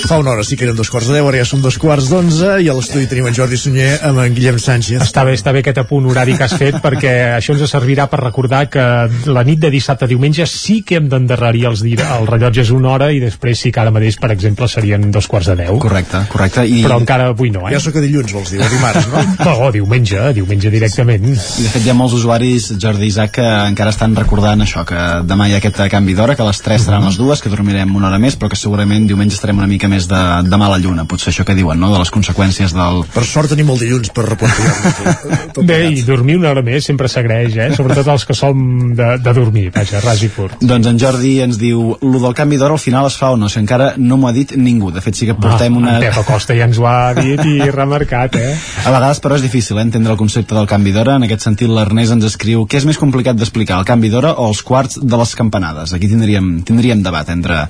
Fa 0.06 0.18
una 0.18 0.30
hora 0.30 0.44
sí 0.44 0.54
que 0.56 0.62
eren 0.62 0.76
dos 0.76 0.86
quarts 0.86 1.08
de 1.10 1.16
deu, 1.16 1.26
ara 1.26 1.40
ja 1.40 1.44
són 1.48 1.62
dos 1.64 1.76
quarts 1.82 2.06
d'onze 2.12 2.60
i 2.62 2.68
a 2.70 2.74
l'estudi 2.78 3.08
tenim 3.10 3.26
en 3.26 3.34
Jordi 3.34 3.56
Sunyer 3.58 3.96
amb 4.06 4.20
en 4.22 4.34
Guillem 4.36 4.60
Sánchez. 4.62 5.00
Està 5.02 5.24
bé, 5.26 5.32
està 5.34 5.50
bé 5.50 5.64
aquest 5.64 5.80
apunt 5.82 6.04
horari 6.06 6.36
que 6.38 6.44
has 6.46 6.54
fet 6.54 6.76
perquè 6.84 7.10
això 7.34 7.56
ens 7.56 7.64
servirà 7.66 8.06
per 8.06 8.20
recordar 8.22 8.60
que 8.70 8.84
la 9.26 9.42
nit 9.42 9.58
de 9.64 9.70
dissabte 9.74 10.06
a 10.06 10.08
diumenge 10.08 10.46
sí 10.46 10.76
que 10.86 11.00
hem 11.00 11.08
d'endarrerir 11.10 11.64
els, 11.72 11.82
dir, 11.82 11.96
el 11.98 12.28
rellotge 12.30 12.62
és 12.62 12.70
una 12.70 12.92
hora 12.92 13.08
i 13.10 13.18
després 13.18 13.64
sí 13.64 13.72
que 13.74 13.82
ara 13.82 13.90
mateix, 13.90 14.20
per 14.22 14.30
exemple, 14.36 14.68
serien 14.70 15.08
dos 15.10 15.26
quarts 15.26 15.50
de 15.50 15.56
deu. 15.64 15.80
Correcte, 15.82 16.22
correcte. 16.30 16.62
I... 16.70 16.84
Però 16.86 17.00
encara 17.02 17.26
avui 17.32 17.50
no, 17.50 17.66
eh? 17.66 17.74
Ja 17.74 17.82
sóc 17.82 17.98
a 17.98 18.04
dilluns, 18.06 18.30
vols 18.36 18.54
dir, 18.54 18.62
o 18.62 18.70
dimarts, 18.70 19.10
no? 19.10 19.24
no, 19.48 19.72
diumenge, 19.74 20.22
diumenge 20.38 20.70
directament. 20.70 21.26
I 21.34 21.66
de 21.66 21.74
fet 21.74 21.82
hi 21.82 21.90
ha 21.90 21.98
molts 21.98 22.14
usuaris, 22.20 22.70
Jordi 22.78 23.08
i 23.08 23.10
Isaac, 23.10 23.34
que 23.40 23.50
encara 23.72 23.90
estan 23.90 24.14
recordant 24.14 24.62
això, 24.62 24.86
que 24.86 25.02
demà 25.26 25.50
hi 25.50 25.58
ha 25.58 25.60
aquest 25.64 25.82
canvi 25.90 26.14
d'hora, 26.14 26.38
que 26.38 26.46
a 26.46 26.50
les 26.52 26.62
3 26.62 26.86
seran 26.86 27.10
les 27.10 27.18
dues, 27.18 27.42
que 27.42 27.50
dormirem 27.50 27.98
una 27.98 28.12
hora 28.12 28.22
més, 28.22 28.38
però 28.38 28.54
que 28.54 28.62
segurament 28.62 29.10
diumenge 29.10 29.34
estarem 29.34 29.58
una 29.58 29.66
mica 29.66 29.90
més 29.90 29.95
de, 30.05 30.20
de 30.44 30.60
mala 30.60 30.77
lluna, 30.82 31.06
potser 31.09 31.32
això 31.32 31.47
que 31.48 31.56
diuen, 31.56 31.81
no?, 31.81 31.89
de 31.94 32.02
les 32.02 32.12
conseqüències 32.12 32.77
del... 32.77 33.02
Per 33.14 33.24
sort 33.24 33.51
tenim 33.55 33.73
el 33.73 33.81
dilluns 33.81 34.12
per 34.12 34.27
replantejar 34.28 35.64
Bé, 35.66 35.78
i 35.97 36.05
dormir 36.05 36.36
una 36.36 36.52
hora 36.52 36.62
més 36.66 36.85
sempre 36.85 37.09
s'agraeix, 37.09 37.56
eh? 37.56 37.70
Sobretot 37.77 38.12
els 38.12 38.27
que 38.28 38.36
som 38.36 38.60
de, 38.97 39.09
de 39.23 39.35
dormir, 39.36 39.70
vaja, 39.74 40.02
ras 40.05 40.20
i 40.23 40.28
curt. 40.35 40.60
Doncs 40.60 40.90
en 40.93 41.01
Jordi 41.01 41.32
ens 41.47 41.56
diu, 41.60 41.97
lo 42.02 42.20
del 42.23 42.36
canvi 42.36 42.60
d'hora 42.60 42.77
al 42.77 42.82
final 42.82 43.09
es 43.09 43.16
fa 43.16 43.32
o 43.32 43.40
no, 43.40 43.48
si 43.52 43.60
encara 43.62 43.94
no 43.97 44.20
m'ho 44.20 44.28
ha 44.28 44.35
dit 44.36 44.52
ningú, 44.60 44.93
de 44.93 45.02
fet 45.05 45.16
sí 45.16 45.31
que 45.31 45.36
portem 45.40 45.73
ah, 45.73 45.81
una... 45.81 45.97
En 45.97 46.06
Pep 46.06 46.20
Acosta 46.20 46.56
ja 46.56 46.68
ens 46.68 46.78
ho 46.78 46.86
ha 46.90 47.14
dit 47.16 47.40
i 47.48 47.56
remarcat, 47.81 48.36
eh? 48.36 48.52
A 48.85 48.93
vegades, 48.93 49.23
però, 49.24 49.39
és 49.39 49.44
difícil 49.44 49.78
eh, 49.78 49.86
entendre 49.86 50.12
el 50.12 50.20
concepte 50.20 50.55
del 50.56 50.68
canvi 50.70 50.93
d'hora. 50.94 51.16
En 51.16 51.27
aquest 51.27 51.47
sentit, 51.47 51.70
l'Ernest 51.70 52.16
ens 52.16 52.28
escriu 52.28 52.66
què 52.68 52.81
és 52.81 52.86
més 52.89 53.01
complicat 53.01 53.39
d'explicar, 53.39 53.81
el 53.81 53.89
canvi 53.89 54.10
d'hora 54.12 54.35
o 54.36 54.48
els 54.51 54.62
quarts 54.66 55.01
de 55.02 55.20
les 55.20 55.35
campanades. 55.39 55.94
Aquí 55.97 56.10
tindríem, 56.10 56.60
tindríem 56.66 57.02
debat 57.05 57.31
entre, 57.32 57.66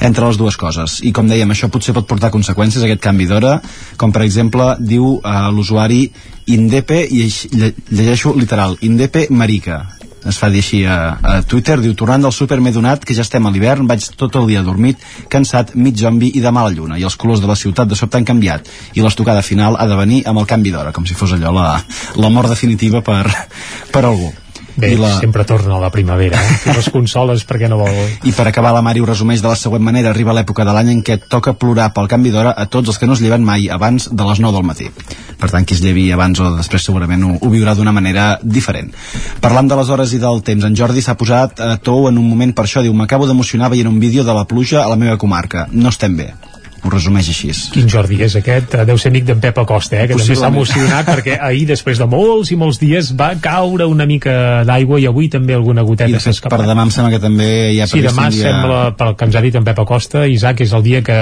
entre 0.00 0.28
les 0.28 0.40
dues 0.40 0.58
coses. 0.60 0.98
I 1.06 1.12
com 1.16 1.28
dèiem, 1.30 1.54
això 1.54 1.67
potser 1.72 1.94
pot 1.96 2.06
portar 2.08 2.30
conseqüències, 2.34 2.82
aquest 2.84 3.02
canvi 3.04 3.26
d'hora, 3.30 3.58
com 3.96 4.12
per 4.12 4.22
exemple, 4.26 4.74
diu 4.80 5.18
eh, 5.22 5.36
l'usuari 5.54 6.06
Indepe, 6.48 7.02
i 7.04 7.26
lle- 7.52 7.74
llegeixo 7.90 8.34
literal, 8.36 8.76
Indepe 8.80 9.26
Marica, 9.30 9.82
es 10.28 10.36
fa 10.36 10.48
dir 10.50 10.58
així 10.60 10.80
a, 10.84 10.96
a 11.22 11.34
Twitter, 11.46 11.76
diu, 11.80 11.94
tornant 11.96 12.24
del 12.26 12.32
súper 12.34 12.58
m'he 12.60 12.72
donat 12.74 13.04
que 13.06 13.14
ja 13.14 13.22
estem 13.22 13.46
a 13.46 13.52
l'hivern, 13.54 13.86
vaig 13.88 14.08
tot 14.18 14.34
el 14.40 14.48
dia 14.50 14.64
dormit, 14.66 14.98
cansat, 15.30 15.74
mig 15.78 15.96
zombi 15.96 16.32
i 16.34 16.42
de 16.44 16.50
mala 16.52 16.72
lluna, 16.74 16.98
i 16.98 17.06
els 17.06 17.16
colors 17.16 17.40
de 17.40 17.48
la 17.48 17.56
ciutat 17.56 17.88
de 17.88 17.96
sobte 17.96 18.18
han 18.18 18.26
canviat, 18.28 18.66
i 18.98 19.04
l'estocada 19.04 19.44
final 19.46 19.78
ha 19.78 19.86
de 19.88 19.96
venir 20.00 20.24
amb 20.26 20.42
el 20.42 20.48
canvi 20.50 20.74
d'hora, 20.74 20.92
com 20.92 21.06
si 21.06 21.14
fos 21.14 21.32
allò 21.36 21.52
la, 21.54 21.68
la 22.16 22.28
mort 22.34 22.50
definitiva 22.50 23.00
per, 23.00 23.24
per 23.92 24.04
algú. 24.04 24.32
Bé, 24.78 24.92
I 24.94 24.96
la- 25.00 25.16
sempre 25.18 25.42
torna 25.44 25.76
la 25.82 25.90
primavera, 25.90 26.38
eh? 26.38 26.70
I 26.70 26.74
les 26.76 26.88
consoles, 26.94 27.42
perquè 27.48 27.66
no 27.68 27.80
vol... 27.80 27.90
I 28.22 28.30
per 28.32 28.44
acabar, 28.46 28.70
la 28.76 28.82
Mari 28.86 29.00
ho 29.02 29.06
resumeix 29.08 29.42
de 29.42 29.48
la 29.50 29.56
següent 29.58 29.82
manera. 29.82 30.12
Arriba 30.14 30.32
l'època 30.36 30.62
de 30.64 30.74
l'any 30.76 30.92
en 30.92 31.00
què 31.02 31.16
toca 31.28 31.56
plorar 31.58 31.88
pel 31.96 32.06
canvi 32.06 32.30
d'hora 32.30 32.52
a 32.54 32.68
tots 32.70 32.92
els 32.92 32.98
que 33.02 33.08
no 33.10 33.16
es 33.18 33.22
lleven 33.24 33.42
mai 33.42 33.66
abans 33.74 34.06
de 34.14 34.28
les 34.28 34.38
9 34.38 34.54
del 34.54 34.66
matí. 34.68 34.86
Per 35.38 35.50
tant, 35.50 35.66
qui 35.66 35.74
es 35.74 35.82
llevi 35.82 36.06
abans 36.14 36.38
o 36.38 36.52
després 36.56 36.86
segurament 36.86 37.24
ho, 37.26 37.32
ho 37.42 37.50
viurà 37.50 37.74
d'una 37.74 37.92
manera 37.92 38.38
diferent. 38.42 38.92
Parlant 39.42 39.66
de 39.70 39.76
les 39.82 39.90
hores 39.90 40.14
i 40.14 40.22
del 40.22 40.42
temps, 40.46 40.64
en 40.64 40.78
Jordi 40.78 41.02
s'ha 41.02 41.18
posat 41.18 41.58
a 41.60 41.76
tou 41.82 42.06
en 42.08 42.18
un 42.18 42.28
moment 42.30 42.54
per 42.54 42.64
això. 42.68 42.82
Diu, 42.82 42.94
m'acabo 42.94 43.26
d'emocionar 43.26 43.70
veient 43.74 43.90
un 43.90 43.98
vídeo 43.98 44.22
de 44.22 44.34
la 44.34 44.46
pluja 44.46 44.84
a 44.84 44.88
la 44.88 44.96
meva 44.96 45.18
comarca. 45.18 45.66
No 45.72 45.90
estem 45.90 46.14
bé. 46.16 46.30
Ho 46.84 46.92
resumeix 46.92 47.28
així. 47.32 47.50
Quin 47.74 47.88
Jordi 47.90 48.20
és 48.22 48.36
aquest? 48.38 48.74
Eh, 48.76 48.84
Deu 48.88 48.98
ser 49.00 49.10
amic 49.10 49.26
d'en 49.28 49.40
Pep 49.42 49.56
Acosta, 49.62 49.96
eh? 49.98 50.06
que 50.10 50.18
també 50.18 50.36
s'ha 50.38 50.50
emocionat 50.52 51.08
perquè 51.08 51.38
ahir, 51.48 51.64
després 51.70 51.98
de 51.98 52.06
molts 52.10 52.52
i 52.54 52.58
molts 52.60 52.78
dies, 52.80 53.10
va 53.18 53.32
caure 53.42 53.86
una 53.88 54.06
mica 54.08 54.64
d'aigua 54.68 55.00
i 55.02 55.06
avui 55.10 55.30
també 55.32 55.56
alguna 55.56 55.82
goteta 55.86 56.12
de 56.12 56.20
s'ha 56.20 56.30
fet, 56.30 56.42
per 56.44 56.52
escapat. 56.52 56.66
demà 56.70 56.86
em 56.86 56.92
sembla 56.94 57.12
que 57.14 57.22
també 57.22 57.48
hi 57.74 57.80
ha 57.82 57.88
Sí, 57.88 58.02
demà 58.04 58.28
dia... 58.30 58.50
sembla, 58.50 58.80
pel 58.98 59.14
que 59.18 59.28
ens 59.28 59.38
ha 59.38 59.42
dit 59.44 59.58
en 59.58 59.66
Pep 59.66 59.82
Acosta, 59.84 60.26
Isaac, 60.28 60.62
és 60.66 60.74
el 60.76 60.84
dia 60.86 61.02
que, 61.04 61.18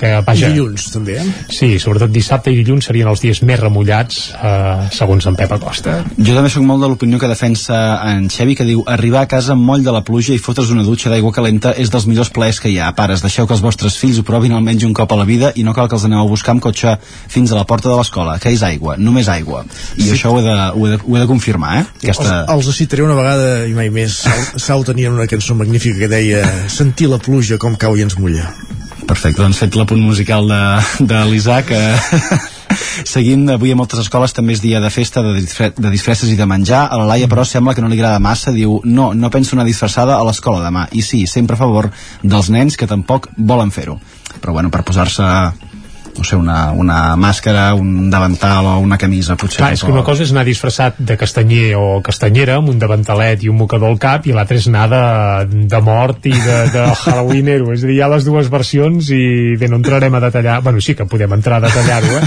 que 0.00 0.12
vaja... 0.26 0.48
I 0.48 0.54
dilluns, 0.56 0.88
també, 0.94 1.18
eh? 1.20 1.26
Sí, 1.52 1.70
sobretot 1.82 2.12
dissabte 2.14 2.52
i 2.52 2.58
dilluns 2.58 2.88
serien 2.90 3.10
els 3.12 3.22
dies 3.22 3.42
més 3.46 3.60
remullats, 3.60 4.20
eh, 4.34 4.88
segons 4.96 5.28
en 5.30 5.38
Pep 5.38 5.54
Acosta. 5.58 6.00
Jo 6.18 6.34
també 6.36 6.50
sóc 6.52 6.64
molt 6.66 6.82
de 6.84 6.90
l'opinió 6.90 7.20
que 7.20 7.30
defensa 7.30 8.00
en 8.10 8.28
Xevi, 8.32 8.56
que 8.58 8.66
diu 8.68 8.82
arribar 8.90 9.24
a 9.26 9.30
casa 9.30 9.54
amb 9.54 9.64
moll 9.66 9.84
de 9.86 9.94
la 9.94 10.02
pluja 10.06 10.34
i 10.34 10.42
fotre's 10.42 10.72
una 10.74 10.84
dutxa 10.86 11.12
d'aigua 11.12 11.34
calenta 11.36 11.74
és 11.76 11.92
dels 11.92 12.08
millors 12.10 12.32
plaers 12.34 12.60
que 12.60 12.72
hi 12.72 12.78
ha. 12.80 12.90
Pares, 12.96 13.22
deixeu 13.24 13.46
que 13.46 13.54
els 13.56 13.62
vostres 13.64 13.98
fills 14.00 14.18
ho 14.20 14.26
provin 14.26 14.56
almenys 14.56 14.79
un 14.88 14.94
cop 14.96 15.12
a 15.12 15.18
la 15.20 15.26
vida 15.28 15.52
i 15.56 15.64
no 15.66 15.74
cal 15.76 15.88
que 15.88 15.96
els 15.98 16.06
aneu 16.08 16.24
a 16.24 16.28
buscar 16.30 16.54
amb 16.54 16.64
cotxe 16.64 16.96
fins 17.02 17.52
a 17.52 17.58
la 17.58 17.66
porta 17.68 17.90
de 17.90 17.96
l'escola, 17.98 18.38
que 18.42 18.52
és 18.54 18.62
aigua, 18.66 18.96
només 18.98 19.28
aigua. 19.32 19.64
I 19.96 20.04
sí. 20.04 20.10
això 20.16 20.34
ho 20.34 20.40
he, 20.40 20.44
de, 20.46 20.56
ho, 20.56 20.86
he 20.86 20.94
de, 20.94 21.00
ho 21.04 21.16
he 21.16 21.22
de 21.22 21.30
confirmar, 21.30 21.76
eh? 21.80 21.86
Aquesta... 22.02 22.42
Els, 22.46 22.70
els 22.70 22.82
citaré 22.82 23.06
una 23.06 23.18
vegada 23.18 23.66
i 23.68 23.74
mai 23.76 23.92
més. 23.94 24.20
Sau, 24.24 24.44
Sau 24.70 24.86
tenien 24.88 25.16
una 25.16 25.28
cançó 25.30 25.56
magnífica 25.58 26.04
que 26.04 26.12
deia 26.12 26.44
sentir 26.70 27.10
la 27.10 27.20
pluja 27.22 27.58
com 27.60 27.76
cau 27.80 27.98
i 27.98 28.06
ens 28.06 28.18
mulla. 28.20 28.48
Perfecte, 29.10 29.42
doncs 29.42 29.58
fet 29.58 29.74
l'apunt 29.74 30.00
musical 30.04 30.46
de, 30.46 30.62
de 31.10 31.20
l'Isaac. 31.26 31.72
Eh, 31.74 32.38
seguint, 33.14 33.48
avui 33.56 33.72
a 33.72 33.78
moltes 33.78 34.02
escoles 34.04 34.34
també 34.36 34.54
és 34.54 34.62
dia 34.62 34.80
de 34.82 34.90
festa, 34.92 35.22
de, 35.24 35.32
disfre 35.40 35.70
de 35.74 35.90
disfresses 35.90 36.30
i 36.30 36.36
de 36.38 36.46
menjar. 36.46 36.84
A 36.86 37.00
la 37.00 37.08
Laia, 37.08 37.28
però, 37.30 37.44
sembla 37.46 37.74
que 37.74 37.82
no 37.82 37.90
li 37.90 37.98
agrada 37.98 38.22
massa. 38.22 38.54
Diu, 38.54 38.78
no, 38.84 39.10
no 39.14 39.32
penso 39.34 39.56
anar 39.56 39.66
disfressada 39.68 40.18
a 40.18 40.26
l'escola 40.26 40.62
demà. 40.62 40.86
I 40.92 41.02
sí, 41.06 41.24
sempre 41.26 41.58
a 41.58 41.62
favor 41.62 41.90
dels 42.22 42.52
nens 42.54 42.78
que 42.78 42.90
tampoc 42.90 43.30
volen 43.36 43.74
fer-ho. 43.74 43.98
Però 44.40 44.52
bueno, 44.56 44.70
per 44.72 44.82
posar-se 44.82 45.26
no 46.20 46.26
sé, 46.28 46.36
una, 46.36 46.70
una 46.76 47.16
màscara, 47.16 47.70
un 47.74 48.10
davantal 48.12 48.66
o 48.68 48.76
una 48.84 48.98
camisa, 49.00 49.38
potser. 49.40 49.62
Clar, 49.62 49.72
és 49.76 49.84
que 49.84 49.92
una 49.92 50.04
cosa 50.04 50.26
és 50.26 50.34
anar 50.34 50.44
disfressat 50.44 51.00
de 51.00 51.16
castanyer 51.20 51.72
o 51.80 52.00
castanyera 52.04 52.58
amb 52.60 52.68
un 52.74 52.80
davantalet 52.82 53.46
i 53.46 53.48
un 53.48 53.56
mocador 53.62 53.88
al 53.88 54.00
cap 54.02 54.28
i 54.28 54.36
l'altra 54.36 54.58
és 54.60 54.68
anar 54.68 54.86
de, 54.92 55.02
de 55.72 55.80
mort 55.86 56.28
i 56.28 56.34
de, 56.36 56.58
de 56.74 56.86
Halloweenero, 57.02 57.72
és 57.72 57.86
a 57.86 57.88
dir, 57.88 57.96
hi 57.96 58.02
ha 58.04 58.10
les 58.12 58.28
dues 58.28 58.52
versions 58.52 59.08
i 59.16 59.56
bé, 59.60 59.70
no 59.72 59.80
entrarem 59.80 60.14
a 60.14 60.24
detallar 60.28 60.60
bueno, 60.66 60.84
sí 60.84 60.94
que 60.98 61.08
podem 61.08 61.38
entrar 61.38 61.60
a 61.60 61.68
detallar-ho 61.68 62.20
eh? 62.20 62.24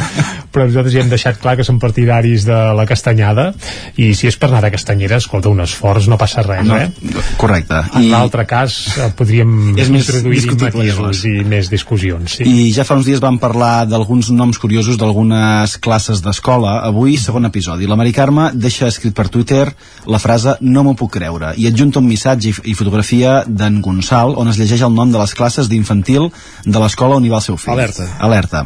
però 0.53 0.67
nosaltres 0.67 0.93
ja 0.93 1.01
hem 1.01 1.09
deixat 1.09 1.39
clar 1.41 1.55
que 1.57 1.65
som 1.65 1.79
partidaris 1.81 2.45
de 2.45 2.57
la 2.77 2.85
castanyada 2.89 3.49
i 3.97 4.11
si 4.17 4.29
és 4.29 4.37
per 4.37 4.51
anar 4.51 4.61
de 4.65 4.73
castanyera, 4.75 5.17
escolta, 5.21 5.49
un 5.49 5.63
esforç 5.65 6.07
no 6.11 6.17
passa 6.21 6.43
res, 6.45 6.65
no, 6.67 6.77
eh? 6.77 6.89
Correcte. 7.41 7.79
En 7.97 8.05
I... 8.05 8.11
l'altre 8.13 8.45
cas 8.49 8.77
podríem 9.17 9.73
és 9.81 9.89
més 9.93 10.05
introduir 10.05 10.43
matisos 10.53 11.23
i 11.29 11.33
més 11.47 11.71
discussions. 11.73 12.37
Sí. 12.37 12.45
I 12.45 12.69
ja 12.75 12.85
fa 12.87 12.97
uns 12.99 13.09
dies 13.09 13.21
vam 13.23 13.39
parlar 13.41 13.82
d'alguns 13.89 14.29
noms 14.33 14.57
curiosos 14.59 14.97
d'algunes 14.99 15.77
classes 15.83 16.21
d'escola. 16.23 16.79
Avui, 16.87 17.17
segon 17.17 17.45
episodi. 17.49 17.87
La 17.89 17.97
Mari 17.99 18.13
Carme 18.15 18.49
deixa 18.53 18.87
escrit 18.87 19.15
per 19.15 19.29
Twitter 19.33 19.65
la 20.09 20.19
frase 20.19 20.55
no 20.61 20.83
m'ho 20.83 20.95
puc 20.99 21.13
creure 21.17 21.53
i 21.57 21.67
adjunta 21.69 22.01
un 22.01 22.07
missatge 22.09 22.53
i 22.63 22.75
fotografia 22.77 23.43
d'en 23.47 23.81
Gonçal 23.83 24.35
on 24.39 24.51
es 24.51 24.59
llegeix 24.59 24.83
el 24.85 24.95
nom 24.95 25.11
de 25.11 25.21
les 25.21 25.35
classes 25.37 25.69
d'infantil 25.71 26.29
de 26.65 26.79
l'escola 26.79 27.19
on 27.19 27.25
hi 27.25 27.31
va 27.33 27.39
el 27.41 27.47
seu 27.47 27.57
fill. 27.57 27.75
Alerta. 27.77 28.07
Alerta. 28.19 28.65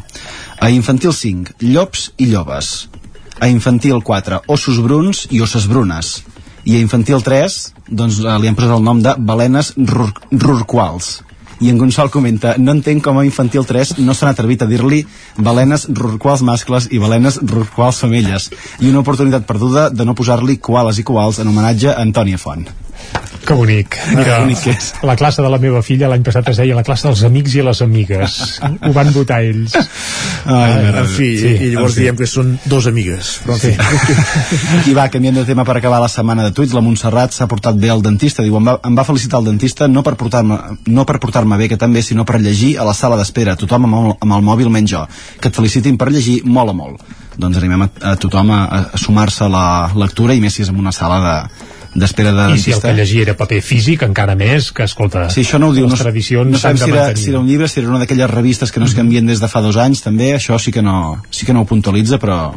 A 0.57 0.71
infantil 0.73 1.13
5, 1.13 1.57
llops 1.61 2.11
i 2.17 2.31
llobes. 2.31 2.87
A 3.39 3.51
infantil 3.51 4.01
4, 4.01 4.41
ossos 4.49 4.81
bruns 4.81 5.27
i 5.29 5.41
osses 5.45 5.67
brunes. 5.69 6.17
I 6.65 6.75
a 6.75 6.81
infantil 6.81 7.21
3, 7.23 7.59
doncs 7.87 8.17
eh, 8.23 8.33
li 8.41 8.49
han 8.49 8.57
posat 8.57 8.73
el 8.75 8.83
nom 8.83 9.03
de 9.03 9.13
balenes 9.19 9.75
rur 9.77 10.09
rurquals. 10.31 11.21
I 11.59 11.71
en 11.71 11.79
Gonçal 11.81 12.11
comenta, 12.13 12.53
no 12.57 12.75
entenc 12.75 13.03
com 13.05 13.17
a 13.17 13.25
infantil 13.25 13.65
3 13.65 13.95
no 14.03 14.13
s'han 14.13 14.33
atrevit 14.33 14.61
a 14.61 14.69
dir-li 14.69 15.03
balenes 15.37 15.87
rurquals 15.89 16.43
mascles 16.45 16.89
i 16.91 17.01
balenes 17.01 17.39
rurquals 17.41 18.03
femelles. 18.03 18.51
I 18.79 18.91
una 18.91 19.01
oportunitat 19.01 19.47
perduda 19.49 19.89
de 19.89 20.05
no 20.05 20.17
posar-li 20.17 20.59
koales 20.61 21.01
i 21.01 21.07
koals 21.07 21.41
en 21.41 21.49
homenatge 21.49 21.93
a 21.93 22.01
Antònia 22.03 22.37
Font. 22.41 22.69
Que 23.47 23.55
bonic. 23.55 23.95
Mira, 24.11 24.41
bonic 24.43 24.65
és. 24.73 24.89
la 25.07 25.15
classe 25.15 25.39
de 25.39 25.47
la 25.47 25.57
meva 25.61 25.79
filla 25.85 26.09
l'any 26.11 26.23
passat 26.25 26.49
es 26.51 26.57
deia 26.59 26.75
la 26.75 26.83
classe 26.83 27.07
dels 27.07 27.21
amics 27.23 27.53
i 27.55 27.63
les 27.63 27.79
amigues. 27.85 28.33
Ho 28.83 28.91
van 28.91 29.13
votar 29.15 29.37
ells. 29.45 29.77
Ai, 29.77 30.73
uh, 30.73 30.89
en 31.03 31.07
fi, 31.13 31.29
sí, 31.39 31.53
i 31.63 31.69
llavors 31.71 31.95
diem 31.95 32.17
que 32.19 32.27
són 32.27 32.57
dos 32.67 32.89
amigues. 32.91 33.29
Però 33.45 33.55
en 33.55 33.61
sí. 33.61 33.71
fi. 33.71 34.91
I 34.91 34.95
va, 34.97 35.07
canviant 35.13 35.39
de 35.39 35.45
tema 35.47 35.63
per 35.67 35.77
acabar 35.79 36.01
la 36.03 36.09
setmana 36.11 36.43
de 36.43 36.51
tuits, 36.57 36.75
la 36.75 36.83
Montserrat 36.83 37.35
s'ha 37.35 37.47
portat 37.47 37.79
bé 37.79 37.93
al 37.93 38.03
dentista. 38.03 38.43
Diu, 38.43 38.57
em 38.59 38.67
va, 38.67 38.75
em 38.83 38.99
va 38.99 39.07
felicitar 39.07 39.39
el 39.39 39.47
dentista 39.53 39.87
no 39.87 40.03
per 40.03 40.17
portar-me 40.19 40.59
no 40.91 41.07
per 41.07 41.15
portar-me 41.23 41.59
bé, 41.61 41.69
que 41.71 41.79
també, 41.79 42.03
sinó 42.03 42.27
per 42.27 42.41
llegir 42.43 42.73
a 42.75 42.87
la 42.87 42.97
sala 42.97 43.15
d'espera. 43.15 43.55
Tothom 43.55 43.87
amb 43.87 44.01
el, 44.01 44.11
amb 44.27 44.39
el 44.41 44.43
mòbil 44.49 44.73
menys 44.73 44.91
jo. 44.91 45.05
Que 45.39 45.47
et 45.53 45.55
felicitin 45.55 45.95
per 45.95 46.11
llegir, 46.11 46.41
mola 46.43 46.75
molt. 46.75 46.99
Doncs 47.39 47.61
animem 47.61 47.87
a, 47.87 47.89
a 48.11 48.15
tothom 48.19 48.51
a, 48.51 48.61
a 48.65 48.99
sumar-se 48.99 49.45
a 49.47 49.51
la 49.51 49.65
lectura 49.95 50.35
i 50.35 50.43
més 50.43 50.57
si 50.57 50.65
és 50.65 50.73
en 50.73 50.79
una 50.83 50.91
sala 50.91 51.23
de, 51.23 51.66
d'espera 51.97 52.31
de 52.35 52.47
I 52.53 52.61
si 52.61 52.73
el 52.75 52.81
que 52.81 52.93
llegir 52.93 53.23
era 53.25 53.33
paper 53.37 53.59
físic, 53.65 54.03
encara 54.05 54.35
més, 54.37 54.69
que 54.75 54.85
escolta, 54.85 55.25
sí, 55.33 55.41
això 55.41 55.57
no 55.61 55.71
ho 55.71 55.75
diu, 55.75 55.87
les 55.89 55.97
no, 55.97 56.03
tradicions 56.05 56.53
no 56.53 56.61
sabem 56.61 56.77
si 56.77 56.91
era, 56.91 57.05
si 57.17 57.31
era 57.31 57.41
un 57.41 57.49
llibre, 57.49 57.69
si 57.71 57.81
era 57.81 57.89
una 57.89 58.01
d'aquelles 58.03 58.29
revistes 58.29 58.71
que 58.71 58.83
no 58.83 58.85
es 58.89 58.93
canvien 58.97 59.25
des 59.25 59.41
de 59.41 59.49
fa 59.49 59.63
dos 59.65 59.79
anys, 59.81 60.03
també, 60.05 60.33
això 60.37 60.59
sí 60.61 60.73
que 60.75 60.85
no, 60.85 61.17
sí 61.33 61.47
que 61.47 61.57
no 61.57 61.65
ho 61.65 61.69
puntualitza, 61.69 62.21
però 62.21 62.51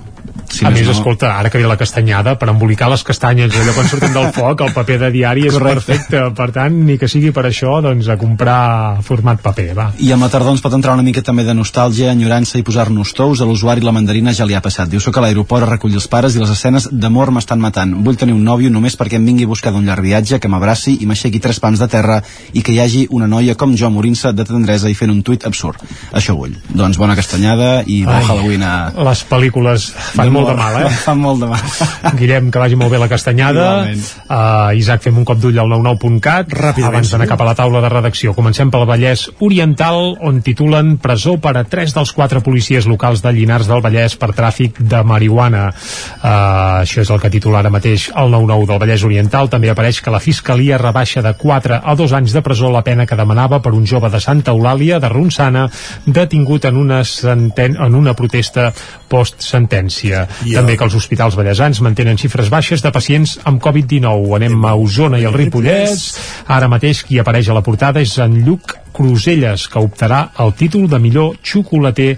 si 0.51 0.67
a 0.67 0.71
més, 0.75 0.83
no... 0.87 0.93
escolta, 0.93 1.31
ara 1.39 1.51
que 1.51 1.59
ve 1.61 1.69
la 1.69 1.79
castanyada 1.79 2.35
per 2.39 2.49
embolicar 2.51 2.91
les 2.91 3.05
castanyes, 3.07 3.55
allò 3.55 3.75
quan 3.77 3.89
surten 3.89 4.13
del 4.17 4.31
foc 4.35 4.65
el 4.67 4.73
paper 4.75 4.99
de 5.05 5.11
diari 5.15 5.47
és 5.47 5.55
Correcte. 5.55 5.87
perfecte. 5.87 6.23
Per 6.37 6.49
tant, 6.55 6.77
ni 6.87 6.97
que 6.99 7.09
sigui 7.09 7.31
per 7.35 7.45
això 7.47 7.77
doncs 7.85 8.09
a 8.11 8.17
comprar 8.21 9.01
format 9.07 9.41
paper, 9.43 9.69
va. 9.79 9.87
I 10.03 10.11
amb 10.15 10.27
la 10.27 10.31
tardor 10.33 10.57
ens 10.57 10.65
pot 10.65 10.75
entrar 10.75 10.97
una 10.99 11.07
mica 11.07 11.23
també 11.23 11.45
de 11.47 11.55
nostàlgia 11.55 12.11
enyorança 12.13 12.59
i 12.59 12.67
posar-nos 12.67 13.15
tous 13.15 13.41
a 13.41 13.49
l'usuari 13.49 13.85
la 13.87 13.95
mandarina 13.95 14.35
ja 14.35 14.47
li 14.49 14.57
ha 14.59 14.63
passat, 14.65 14.91
diu, 14.91 15.01
soc 15.01 15.17
a 15.17 15.25
l'aeroport 15.25 15.67
a 15.67 15.71
recollir 15.71 16.01
els 16.01 16.09
pares 16.11 16.35
i 16.35 16.43
les 16.43 16.51
escenes 16.51 16.89
d'amor 16.91 17.31
m'estan 17.31 17.63
matant. 17.63 17.95
Vull 18.05 18.19
tenir 18.19 18.35
un 18.35 18.45
nòvio 18.45 18.73
només 18.75 18.99
perquè 18.99 19.21
em 19.21 19.27
vingui 19.27 19.47
a 19.47 19.53
buscar 19.53 19.73
d'un 19.73 19.87
llarg 19.87 20.03
viatge, 20.03 20.41
que 20.43 20.51
m'abraci 20.51 20.99
i 21.01 21.07
m'aixequi 21.07 21.41
tres 21.41 21.61
pams 21.63 21.79
de 21.79 21.89
terra 21.89 22.21
i 22.53 22.65
que 22.67 22.75
hi 22.75 22.81
hagi 22.83 23.07
una 23.11 23.31
noia 23.31 23.55
com 23.55 23.77
jo 23.77 23.91
morint-se 23.91 24.35
de 24.35 24.45
tendresa 24.49 24.91
i 24.91 24.99
fent 24.99 25.15
un 25.15 25.23
tuit 25.23 25.47
absurd. 25.47 25.83
Això 26.17 26.35
vull, 26.37 26.57
doncs 26.75 26.99
bona 26.99 27.17
castanyada 27.19 27.71
i 27.87 28.03
bon 28.09 28.27
Halloween 28.27 28.67
a... 28.67 28.75
les 29.11 29.25
pel·lícules 29.31 29.91
fan 30.17 30.40
molt 30.41 30.51
de 30.51 30.57
mal, 30.59 30.79
eh? 30.81 30.91
Fa 31.05 31.15
molt 31.25 31.45
de 31.45 31.51
mal. 31.51 32.17
Guillem, 32.19 32.51
que 32.53 32.63
vagi 32.63 32.79
molt 32.81 32.93
bé 32.93 33.01
la 33.01 33.09
castanyada. 33.11 33.67
Uh, 33.91 34.73
Isaac, 34.79 35.05
fem 35.07 35.21
un 35.21 35.27
cop 35.29 35.41
d'ull 35.41 35.59
al 35.61 35.71
99.cat. 35.71 36.55
Abans 36.91 37.13
d'anar 37.13 37.29
cap 37.31 37.45
a 37.45 37.49
la 37.51 37.57
taula 37.59 37.83
de 37.85 37.93
redacció. 37.93 38.35
Comencem 38.37 38.73
pel 38.73 38.87
Vallès 38.89 39.27
Oriental, 39.45 40.15
on 40.27 40.41
titulen 40.47 40.97
presó 41.03 41.37
per 41.43 41.57
a 41.61 41.65
tres 41.69 41.95
dels 41.97 42.13
quatre 42.17 42.43
policies 42.45 42.89
locals 42.91 43.23
de 43.25 43.33
Llinars 43.37 43.69
del 43.71 43.83
Vallès 43.85 44.17
per 44.21 44.33
tràfic 44.37 44.81
de 44.81 45.03
marihuana. 45.07 45.69
Uh, 45.71 46.83
això 46.83 47.05
és 47.05 47.11
el 47.13 47.21
que 47.23 47.33
titula 47.33 47.61
ara 47.61 47.73
mateix 47.73 48.09
el 48.17 48.33
99 48.33 48.71
del 48.71 48.83
Vallès 48.83 49.07
Oriental. 49.07 49.51
També 49.53 49.71
apareix 49.71 50.01
que 50.01 50.15
la 50.15 50.23
Fiscalia 50.23 50.81
rebaixa 50.81 51.23
de 51.25 51.35
4 51.39 51.81
a 51.85 51.97
2 51.99 52.17
anys 52.21 52.35
de 52.37 52.45
presó 52.45 52.71
la 52.73 52.85
pena 52.87 53.07
que 53.07 53.19
demanava 53.19 53.61
per 53.63 53.75
un 53.77 53.87
jove 53.87 54.11
de 54.11 54.21
Santa 54.21 54.55
Eulàlia, 54.55 55.01
de 55.01 55.09
Ronçana, 55.11 55.67
detingut 56.07 56.65
en 56.69 56.77
una, 56.81 57.03
senten 57.05 57.77
en 57.81 57.95
una 57.99 58.15
protesta 58.15 58.71
post-sentència. 59.11 60.27
Yeah. 60.45 60.61
També 60.61 60.77
que 60.79 60.87
els 60.87 60.97
hospitals 60.97 61.37
ballesans 61.39 61.83
mantenen 61.85 62.19
xifres 62.21 62.51
baixes 62.53 62.85
de 62.85 62.93
pacients 62.95 63.39
amb 63.45 63.63
Covid-19. 63.63 64.37
Anem 64.41 64.65
a 64.65 64.75
Osona 64.79 65.21
i 65.21 65.27
el 65.29 65.37
Ripollès. 65.37 66.07
Ara 66.49 66.71
mateix 66.73 67.05
qui 67.07 67.21
apareix 67.21 67.51
a 67.51 67.57
la 67.57 67.65
portada 67.67 68.03
és 68.03 68.17
en 68.23 68.41
Lluc 68.47 68.80
Cruselles, 69.01 69.65
que 69.73 69.81
optarà 69.81 70.27
el 70.45 70.53
títol 70.53 70.85
de 70.91 70.99
millor 71.01 71.39
xocolater 71.41 72.11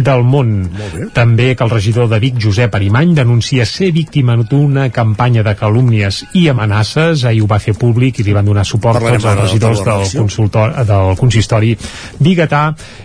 del 0.00 0.22
món. 0.24 0.54
També 1.12 1.50
que 1.52 1.66
el 1.66 1.72
regidor 1.74 2.08
de 2.08 2.20
Vic, 2.22 2.38
Josep 2.40 2.78
Arimany, 2.78 3.12
denuncia 3.18 3.66
ser 3.68 3.90
víctima 3.92 4.38
d'una 4.40 4.86
campanya 4.88 5.44
de 5.44 5.52
calúmnies 5.58 6.22
i 6.40 6.46
amenaces. 6.48 7.26
Ahir 7.28 7.44
ho 7.44 7.50
va 7.50 7.60
fer 7.60 7.74
públic 7.76 8.22
i 8.22 8.24
li 8.24 8.32
van 8.32 8.48
donar 8.48 8.64
suport 8.64 9.04
tots 9.04 9.26
els 9.28 9.40
regidors 9.42 9.82
del, 9.84 10.06
consultor, 10.14 10.72
del 10.88 11.12
consistori 11.20 11.74
biguetà. 12.18 12.62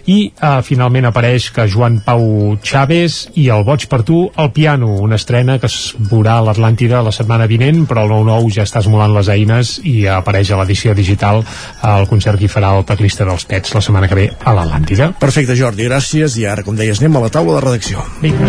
I 0.08 0.18
eh, 0.32 0.54
finalment 0.64 1.10
apareix 1.12 1.50
que 1.52 1.68
Joan 1.68 2.00
Pau 2.06 2.56
Chávez 2.64 3.20
i 3.42 3.50
el 3.52 3.68
Boig 3.68 3.90
per 3.92 4.04
tu 4.08 4.22
al 4.32 4.54
piano, 4.56 4.94
una 5.04 5.20
estrena 5.20 5.60
que 5.60 5.68
es 5.68 5.92
veurà 6.00 6.38
a 6.40 6.48
l'Atlàntida 6.48 7.04
la 7.04 7.12
setmana 7.12 7.50
vinent, 7.52 7.84
però 7.90 8.06
el 8.08 8.16
9-9 8.16 8.56
ja 8.62 8.64
està 8.64 8.80
esmolant 8.80 9.12
les 9.18 9.34
eines 9.36 9.76
i 9.84 10.06
apareix 10.08 10.54
a 10.54 10.62
l'edició 10.62 10.96
digital 10.96 11.44
el 11.84 12.08
concert 12.08 12.40
que 12.40 12.52
farà 12.52 12.72
el 12.78 12.88
teclista 12.88 13.25
llista 13.26 13.34
dels 13.34 13.46
pets 13.50 13.74
la 13.76 13.82
setmana 13.82 14.08
que 14.10 14.16
ve 14.16 14.30
a 14.44 14.54
l'Atlàntida. 14.54 15.14
Perfecte, 15.20 15.56
Jordi, 15.58 15.88
gràcies. 15.90 16.38
I 16.38 16.46
ara, 16.46 16.64
com 16.64 16.78
deies, 16.78 17.02
anem 17.02 17.18
a 17.18 17.26
la 17.26 17.34
taula 17.34 17.58
de 17.58 17.66
redacció. 17.66 18.06
Vinga. 18.22 18.46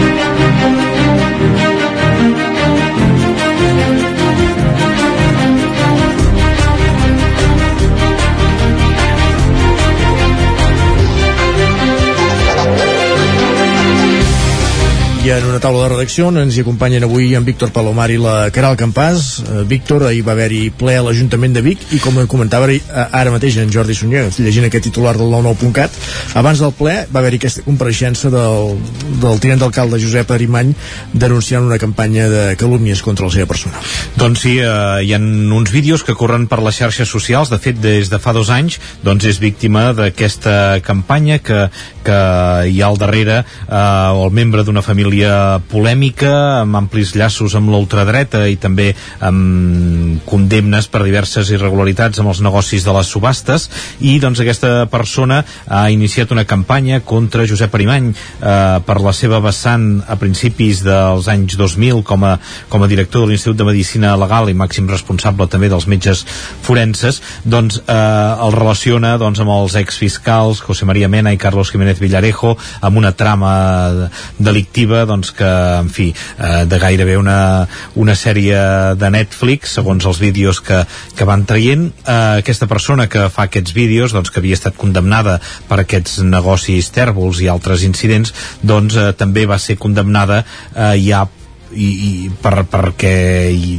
I 15.27 15.31
en 15.35 15.47
una 15.48 15.59
taula 15.59 15.81
de 15.82 15.89
redacció 15.90 16.28
ens 16.39 16.55
hi 16.55 16.61
acompanyen 16.62 17.03
avui 17.03 17.32
en 17.35 17.43
Víctor 17.43 17.73
Palomar 17.74 18.05
i 18.15 18.19
la 18.20 18.35
Caral 18.55 18.77
Campàs. 18.78 19.40
Uh, 19.43 19.62
Víctor, 19.66 20.05
ahir 20.07 20.20
va 20.23 20.36
haver-hi 20.36 20.69
ple 20.70 20.93
a 20.94 21.03
l'Ajuntament 21.03 21.57
de 21.57 21.62
Vic 21.65 21.82
i 21.97 21.98
com 22.03 22.20
comentava 22.31 22.69
ara 22.94 23.32
mateix 23.35 23.57
en 23.59 23.73
Jordi 23.74 23.97
Sunyer, 23.98 24.28
llegint 24.39 24.69
aquest 24.69 24.86
titular 24.86 25.16
del 25.19 25.32
99.cat, 25.32 25.97
abans 26.39 26.62
del 26.62 26.70
ple 26.78 26.94
va 27.11 27.23
haver-hi 27.23 27.40
aquesta 27.40 27.65
compareixença 27.65 28.31
del, 28.31 28.77
del 29.24 29.43
tinent 29.43 29.65
d'alcalde 29.65 29.98
Josep 30.03 30.31
Arimany 30.36 30.70
denunciant 31.12 31.66
una 31.66 31.81
campanya 31.82 32.28
de 32.31 32.44
calúmnies 32.61 33.03
contra 33.03 33.27
la 33.27 33.35
seva 33.35 33.51
persona. 33.51 33.82
Doncs 34.20 34.47
sí, 34.47 34.55
eh, 34.61 34.70
hi 35.03 35.11
ha 35.16 35.19
uns 35.19 35.74
vídeos 35.74 36.07
que 36.07 36.15
corren 36.15 36.47
per 36.47 36.61
les 36.62 36.78
xarxes 36.78 37.11
socials, 37.11 37.51
de 37.51 37.59
fet 37.59 37.82
des 37.82 38.12
de 38.12 38.23
fa 38.23 38.36
dos 38.36 38.53
anys 38.55 38.78
doncs 39.03 39.27
és 39.27 39.43
víctima 39.43 39.89
d'aquesta 39.97 40.78
campanya 40.86 41.40
que, 41.43 41.66
que 42.07 42.23
hi 42.70 42.78
ha 42.78 42.93
al 42.93 43.03
darrere 43.03 43.43
eh, 43.43 43.74
el 43.74 44.31
membre 44.31 44.62
d'una 44.62 44.86
família 44.86 45.15
família 45.16 45.62
polèmica, 45.70 46.60
amb 46.60 46.76
amplis 46.76 47.14
llaços 47.16 47.55
amb 47.56 47.70
l'ultradreta 47.72 48.43
i 48.51 48.56
també 48.60 48.90
amb 49.24 50.20
condemnes 50.28 50.88
per 50.93 51.05
diverses 51.06 51.48
irregularitats 51.55 52.20
amb 52.20 52.28
els 52.28 52.43
negocis 52.44 52.84
de 52.84 52.93
les 52.93 53.09
subhastes. 53.09 53.68
I 54.01 54.18
doncs 54.20 54.40
aquesta 54.40 54.86
persona 54.93 55.43
ha 55.66 55.88
iniciat 55.90 56.32
una 56.32 56.44
campanya 56.44 57.01
contra 57.01 57.47
Josep 57.48 57.72
Arimany 57.74 58.10
eh, 58.12 58.80
per 58.84 58.98
la 59.01 59.14
seva 59.16 59.40
vessant 59.40 60.02
a 60.06 60.18
principis 60.20 60.82
dels 60.84 61.28
anys 61.32 61.56
2000 61.56 62.02
com 62.05 62.24
a, 62.24 62.36
com 62.68 62.82
a 62.84 62.90
director 62.90 63.24
de 63.24 63.32
l'Institut 63.32 63.56
de 63.56 63.68
Medicina 63.70 64.16
Legal 64.20 64.51
i 64.51 64.59
màxim 64.59 64.88
responsable 64.90 65.48
també 65.48 65.72
dels 65.72 65.88
metges 65.88 66.26
forenses. 66.60 67.22
Doncs 67.44 67.80
eh, 67.86 67.97
el 67.97 68.52
relaciona 68.52 69.16
doncs, 69.16 69.40
amb 69.40 69.56
els 69.56 69.78
exfiscals 69.80 70.60
José 70.66 70.84
María 70.84 71.09
Mena 71.09 71.32
i 71.32 71.40
Carlos 71.40 71.72
Jiménez 71.72 72.05
Villarejo 72.05 72.56
amb 72.84 73.01
una 73.01 73.16
trama 73.16 74.10
delictiva 74.36 75.06
doncs, 75.09 75.33
que, 75.37 75.49
en 75.81 75.89
fi, 75.93 76.11
eh, 76.12 76.65
de 76.69 76.81
gairebé 76.83 77.16
una, 77.20 77.66
una 77.95 78.16
sèrie 78.19 78.59
de 78.99 79.11
Netflix, 79.15 79.77
segons 79.78 80.07
els 80.07 80.20
vídeos 80.23 80.61
que, 80.65 80.83
que 81.16 81.28
van 81.28 81.47
traient. 81.49 81.89
Eh, 82.05 82.19
aquesta 82.43 82.69
persona 82.70 83.09
que 83.12 83.28
fa 83.33 83.49
aquests 83.49 83.74
vídeos, 83.77 84.15
doncs, 84.16 84.31
que 84.31 84.43
havia 84.43 84.59
estat 84.59 84.77
condemnada 84.78 85.39
per 85.70 85.81
aquests 85.83 86.20
negocis 86.27 86.93
tèrbols 86.95 87.43
i 87.45 87.51
altres 87.53 87.87
incidents, 87.87 88.35
doncs 88.62 88.99
eh, 88.99 89.11
també 89.16 89.47
va 89.47 89.59
ser 89.62 89.78
condemnada 89.81 90.43
eh, 90.45 90.95
ja 91.07 91.27
i, 91.72 91.86
i 91.86 92.30
per, 92.43 92.64
perquè 92.70 93.14
i, 93.51 93.76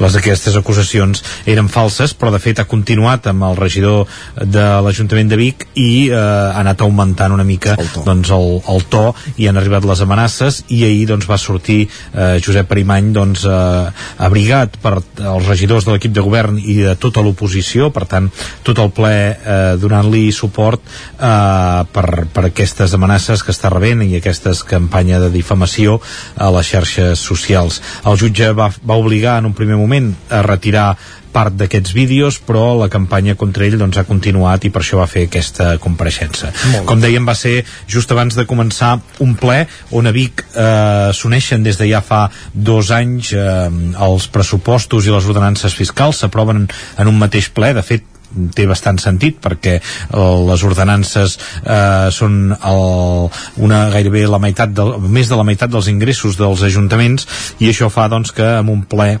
les 0.00 0.16
aquestes 0.18 0.56
acusacions 0.58 1.22
eren 1.50 1.68
falses 1.72 2.14
però 2.16 2.32
de 2.34 2.40
fet 2.42 2.62
ha 2.62 2.68
continuat 2.70 3.28
amb 3.30 3.44
el 3.50 3.58
regidor 3.58 4.08
de 4.40 4.66
l'Ajuntament 4.84 5.30
de 5.30 5.38
Vic 5.40 5.66
i 5.74 6.08
eh, 6.08 6.16
ha 6.16 6.60
anat 6.62 6.82
augmentant 6.84 7.34
una 7.34 7.46
mica 7.46 7.76
el 7.78 7.90
to. 7.92 8.04
Doncs, 8.06 8.32
el, 8.34 8.48
el 8.74 8.84
to 8.92 9.04
i 9.36 9.48
han 9.50 9.60
arribat 9.60 9.86
les 9.88 10.02
amenaces 10.04 10.62
i 10.68 10.82
ahir 10.86 11.06
doncs, 11.10 11.28
va 11.30 11.38
sortir 11.40 11.80
eh, 11.86 12.38
Josep 12.44 12.72
Arimany 12.72 13.12
doncs, 13.16 13.44
eh, 13.44 14.06
abrigat 14.26 14.78
per 14.82 14.96
els 15.00 15.48
regidors 15.48 15.86
de 15.86 15.94
l'equip 15.94 16.14
de 16.16 16.24
govern 16.24 16.58
i 16.60 16.80
de 16.80 16.96
tota 17.00 17.24
l'oposició 17.24 17.90
per 17.94 18.06
tant 18.10 18.30
tot 18.66 18.80
el 18.82 18.92
ple 18.96 19.14
eh, 19.14 19.76
donant-li 19.80 20.28
suport 20.34 20.82
eh, 20.82 21.84
per, 21.92 22.06
per 22.32 22.46
aquestes 22.48 22.94
amenaces 22.96 23.44
que 23.44 23.54
està 23.54 23.72
rebent 23.72 24.04
i 24.06 24.16
aquestes 24.18 24.64
campanya 24.66 25.20
de 25.22 25.30
difamació 25.34 25.98
a 26.36 26.50
les 26.54 26.70
xarxes 26.72 27.19
socials. 27.22 27.80
El 28.06 28.18
jutge 28.20 28.52
va, 28.56 28.70
va 28.86 28.98
obligar 29.00 29.38
en 29.40 29.50
un 29.50 29.56
primer 29.56 29.78
moment 29.80 30.12
a 30.30 30.42
retirar 30.46 30.94
part 31.30 31.54
d'aquests 31.54 31.92
vídeos, 31.94 32.40
però 32.42 32.74
la 32.78 32.88
campanya 32.90 33.36
contra 33.38 33.64
ell 33.66 33.78
doncs, 33.78 34.00
ha 34.00 34.06
continuat 34.08 34.66
i 34.66 34.72
per 34.74 34.82
això 34.82 34.98
va 35.00 35.08
fer 35.10 35.26
aquesta 35.28 35.72
compareixença. 35.82 36.50
Com 36.88 37.02
dèiem, 37.02 37.26
va 37.26 37.36
ser 37.38 37.60
just 37.90 38.10
abans 38.10 38.34
de 38.34 38.46
començar 38.50 38.96
un 39.22 39.36
ple 39.38 39.62
on 39.96 40.10
a 40.10 40.14
Vic 40.14 40.42
eh, 40.50 41.10
s'uneixen 41.14 41.62
des 41.66 41.78
de 41.78 41.90
ja 41.90 42.02
fa 42.02 42.24
dos 42.52 42.90
anys 42.94 43.32
eh, 43.32 43.68
els 44.06 44.26
pressupostos 44.34 45.06
i 45.06 45.14
les 45.14 45.30
ordenances 45.30 45.76
fiscals 45.76 46.24
s'aproven 46.24 46.66
en 46.66 47.12
un 47.12 47.18
mateix 47.20 47.50
ple. 47.54 47.72
De 47.78 47.86
fet, 47.86 48.06
té 48.54 48.66
bastant 48.70 49.00
sentit 49.02 49.40
perquè 49.42 49.78
les 50.50 50.64
ordenances 50.66 51.36
eh, 51.64 52.08
són 52.14 52.54
el, 52.54 52.84
una 53.64 53.82
gairebé 53.94 54.26
la 54.30 54.42
meitat 54.42 54.74
del, 54.76 54.96
més 55.02 55.30
de 55.30 55.38
la 55.38 55.46
meitat 55.46 55.72
dels 55.72 55.90
ingressos 55.92 56.38
dels 56.40 56.62
ajuntaments 56.66 57.26
i 57.60 57.70
això 57.70 57.90
fa 57.92 58.08
doncs 58.12 58.34
que 58.36 58.46
amb 58.60 58.72
un 58.72 58.84
ple 58.88 59.16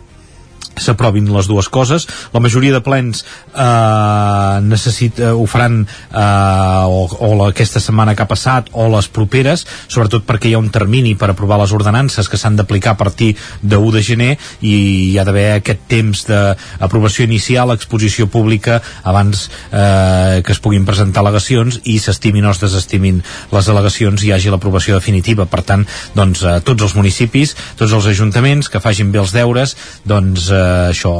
s'aprovin 0.76 1.28
les 1.32 1.48
dues 1.48 1.68
coses. 1.68 2.06
La 2.34 2.40
majoria 2.40 2.72
de 2.72 2.82
plens 2.84 3.24
eh, 3.54 4.60
necessita, 4.64 5.34
ho 5.34 5.46
faran 5.50 5.82
eh, 5.84 6.84
o, 6.86 7.06
o 7.08 7.30
aquesta 7.46 7.80
setmana 7.82 8.14
que 8.14 8.24
ha 8.24 8.30
passat 8.30 8.70
o 8.72 8.88
les 8.92 9.08
properes, 9.12 9.66
sobretot 9.88 10.26
perquè 10.28 10.50
hi 10.50 10.54
ha 10.56 10.62
un 10.62 10.70
termini 10.72 11.14
per 11.18 11.30
aprovar 11.32 11.60
les 11.60 11.74
ordenances 11.76 12.28
que 12.28 12.38
s'han 12.40 12.56
d'aplicar 12.58 12.94
a 12.94 13.00
partir 13.00 13.34
de 13.62 13.76
1 13.76 13.92
de 13.96 14.02
gener 14.04 14.30
i 14.60 14.74
hi 15.10 15.18
ha 15.18 15.24
d'haver 15.26 15.46
aquest 15.58 15.86
temps 15.90 16.24
d'aprovació 16.28 17.26
inicial, 17.26 17.72
exposició 17.74 18.28
pública 18.30 18.80
abans 19.04 19.48
eh, 19.72 20.40
que 20.44 20.54
es 20.54 20.62
puguin 20.62 20.86
presentar 20.88 21.24
al·legacions 21.24 21.80
i 21.90 21.98
s'estimin 22.00 22.46
o 22.46 22.54
es 22.54 22.62
desestimin 22.62 23.20
les 23.52 23.70
al·legacions 23.70 24.24
i 24.24 24.30
hi 24.30 24.34
hagi 24.36 24.52
l'aprovació 24.52 24.96
definitiva. 24.96 25.46
Per 25.50 25.62
tant, 25.66 25.86
doncs, 26.16 26.44
eh, 26.44 26.58
tots 26.64 26.86
els 26.86 26.96
municipis, 26.98 27.56
tots 27.78 27.92
els 27.96 28.08
ajuntaments 28.12 28.70
que 28.70 28.82
facin 28.82 29.12
bé 29.12 29.20
els 29.22 29.34
deures, 29.36 29.76
doncs 30.08 30.50
eh, 30.50 30.59
això, 30.90 31.12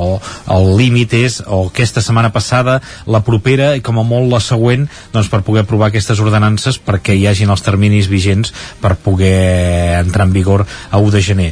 el 0.52 0.70
límit 0.78 1.14
és 1.18 1.40
o 1.46 1.66
aquesta 1.68 2.02
setmana 2.04 2.32
passada, 2.34 2.78
la 3.06 3.22
propera 3.26 3.72
i 3.76 3.84
com 3.84 4.00
a 4.00 4.06
molt 4.06 4.30
la 4.30 4.40
següent, 4.44 4.86
doncs 5.14 5.30
per 5.32 5.42
poder 5.46 5.64
aprovar 5.64 5.90
aquestes 5.90 6.20
ordenances 6.22 6.78
perquè 6.80 7.16
hi 7.16 7.26
hagin 7.30 7.50
els 7.52 7.64
terminis 7.64 8.08
vigents 8.10 8.52
per 8.80 8.96
poder 9.00 10.00
entrar 10.00 10.26
en 10.28 10.34
vigor 10.34 10.66
a 10.66 10.98
1 10.98 11.10
de 11.14 11.22
gener. 11.22 11.50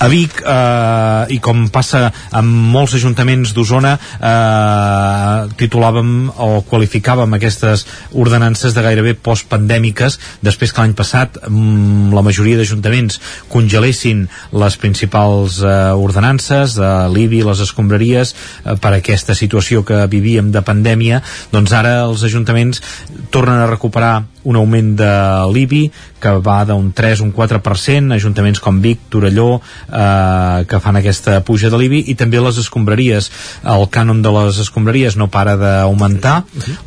A 0.00 0.08
Vic, 0.12 0.40
eh, 0.40 1.34
i 1.34 1.40
com 1.44 1.66
passa 1.72 2.06
amb 2.34 2.70
molts 2.74 2.94
ajuntaments 2.98 3.54
d'Osona, 3.54 3.94
eh, 3.98 5.54
titulàvem 5.60 6.30
o 6.36 6.62
qualificàvem 6.68 7.36
aquestes 7.36 7.86
ordenances 8.12 8.74
de 8.74 8.84
gairebé 8.84 9.14
postpandèmiques 9.14 10.18
després 10.42 10.72
que 10.72 10.82
l'any 10.82 10.94
passat 10.98 11.38
mm, 11.48 12.12
la 12.14 12.22
majoria 12.22 12.58
d'ajuntaments 12.60 13.20
congelessin 13.52 14.26
les 14.52 14.78
principals 14.80 15.60
eh, 15.62 15.92
ordenances 15.94 16.76
de 16.78 16.92
l'IBI, 17.14 17.44
les 17.46 17.64
escombraries 17.64 18.34
eh, 18.34 18.76
per 18.76 18.94
aquesta 18.96 19.36
situació 19.38 19.84
que 19.86 20.04
vivíem 20.10 20.52
de 20.54 20.64
pandèmia, 20.66 21.22
doncs 21.54 21.72
ara 21.72 22.00
els 22.04 22.24
ajuntaments 22.26 22.82
tornen 23.34 23.62
a 23.62 23.70
recuperar 23.70 24.14
un 24.44 24.56
augment 24.60 24.94
de 24.98 25.12
l'IBI 25.52 25.84
que 26.24 26.32
va 26.44 26.62
d'un 26.64 26.90
3 26.96 27.20
un 27.20 27.32
4%, 27.36 28.14
ajuntaments 28.16 28.60
com 28.64 28.80
Vic, 28.80 29.08
Torelló, 29.12 29.60
eh, 29.92 30.64
que 30.68 30.80
fan 30.80 30.96
aquesta 30.96 31.40
puja 31.44 31.70
de 31.72 31.80
l'IBI, 31.80 32.04
i. 32.08 32.14
També 32.16 32.40
les 32.40 32.58
escombraries. 32.62 33.30
El 33.74 33.86
cànon 33.92 34.22
de 34.24 34.32
les 34.32 34.60
escombraries 34.62 35.18
no 35.20 35.28
para 35.32 35.56
d'augmentar, 35.60 36.36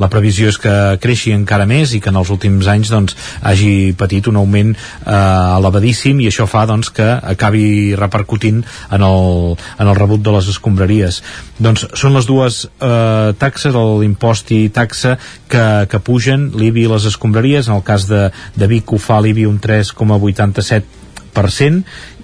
la 0.01 0.09
previsió 0.09 0.49
és 0.49 0.57
que 0.61 0.73
creixi 1.03 1.34
encara 1.35 1.67
més 1.69 1.93
i 1.93 2.01
que 2.01 2.09
en 2.09 2.17
els 2.17 2.31
últims 2.34 2.67
anys 2.71 2.91
doncs, 2.93 3.17
hagi 3.41 3.93
patit 3.97 4.27
un 4.31 4.39
augment 4.41 4.73
eh, 4.73 5.13
elevadíssim. 5.13 6.21
I 6.23 6.31
això 6.31 6.47
fa 6.49 6.65
doncs, 6.69 6.89
que 6.93 7.07
acabi 7.35 7.93
repercutint 7.99 8.63
en 8.91 9.05
el, 9.05 9.57
en 9.77 9.88
el 9.88 9.95
rebut 9.99 10.23
de 10.25 10.34
les 10.38 10.49
escombraries. 10.53 11.21
Doncs 11.61 11.88
són 11.97 12.17
les 12.17 12.25
dues 12.29 12.63
eh, 12.65 13.34
taxes, 13.38 13.75
l'impost 13.75 14.51
i 14.55 14.67
taxa, 14.73 15.17
que, 15.49 15.63
que 15.91 16.01
pugen, 16.03 16.49
l'IBI 16.57 16.85
i 16.88 16.91
les 16.91 17.07
escombraries, 17.09 17.46
en 17.55 17.77
el 17.77 17.83
cas 17.87 18.07
de, 18.09 18.27
de 18.55 18.67
Vic 18.67 18.91
ho 18.91 18.99
fa 18.99 19.21
l'IBI 19.23 19.47
un 19.47 19.59
3,87 19.63 20.97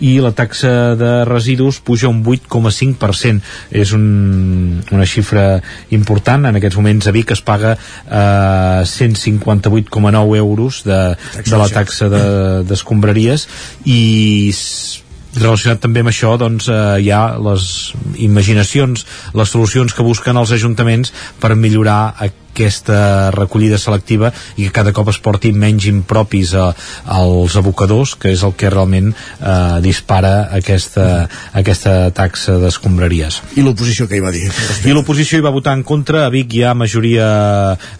i 0.01 0.15
la 0.19 0.31
taxa 0.33 0.95
de 0.97 1.11
residus 1.25 1.79
puja 1.85 2.09
un 2.09 2.23
8,5%. 2.25 3.41
És 3.71 3.93
un, 3.93 4.81
una 4.91 5.05
xifra 5.05 5.61
important. 5.93 6.47
En 6.49 6.57
aquests 6.57 6.79
moments 6.79 7.07
a 7.07 7.13
Vic 7.13 7.31
es 7.35 7.43
paga 7.45 7.75
eh, 7.77 8.81
158,9 8.89 10.37
euros 10.37 10.83
de, 10.87 11.15
de 11.45 11.57
la 11.61 11.69
taxa 11.69 12.09
d'escombraries 12.65 13.45
de, 13.45 13.93
i 13.93 14.01
relacionat 15.33 15.81
també 15.81 16.03
amb 16.03 16.11
això 16.11 16.35
doncs, 16.37 16.67
eh, 16.69 17.01
hi 17.01 17.09
ha 17.13 17.37
les 17.41 17.93
imaginacions, 18.21 19.05
les 19.33 19.49
solucions 19.49 19.93
que 19.93 20.05
busquen 20.05 20.37
els 20.37 20.53
ajuntaments 20.53 21.13
per 21.41 21.55
millorar 21.55 22.13
aquesta 22.53 23.31
recollida 23.33 23.79
selectiva 23.81 24.31
i 24.55 24.67
que 24.67 24.75
cada 24.75 24.93
cop 24.93 25.09
es 25.11 25.19
porti 25.23 25.51
menys 25.51 25.87
impropis 25.89 26.53
a, 26.55 26.69
als 27.09 27.57
abocadors, 27.59 28.13
que 28.19 28.31
és 28.33 28.43
el 28.45 28.53
que 28.57 28.69
realment 28.71 29.11
eh, 29.13 29.79
dispara 29.83 30.49
aquesta, 30.53 31.25
aquesta 31.57 32.11
taxa 32.15 32.59
d'escombraries. 32.61 33.41
I 33.57 33.65
l'oposició 33.65 34.07
que 34.09 34.19
hi 34.19 34.23
va 34.23 34.33
dir? 34.35 34.45
I 34.85 34.93
l'oposició 34.93 35.39
hi 35.39 35.45
va 35.45 35.53
votar 35.55 35.75
en 35.77 35.83
contra, 35.87 36.27
a 36.27 36.33
Vic 36.33 36.53
hi 36.53 36.63
ha 36.63 36.75
majoria, 36.77 37.27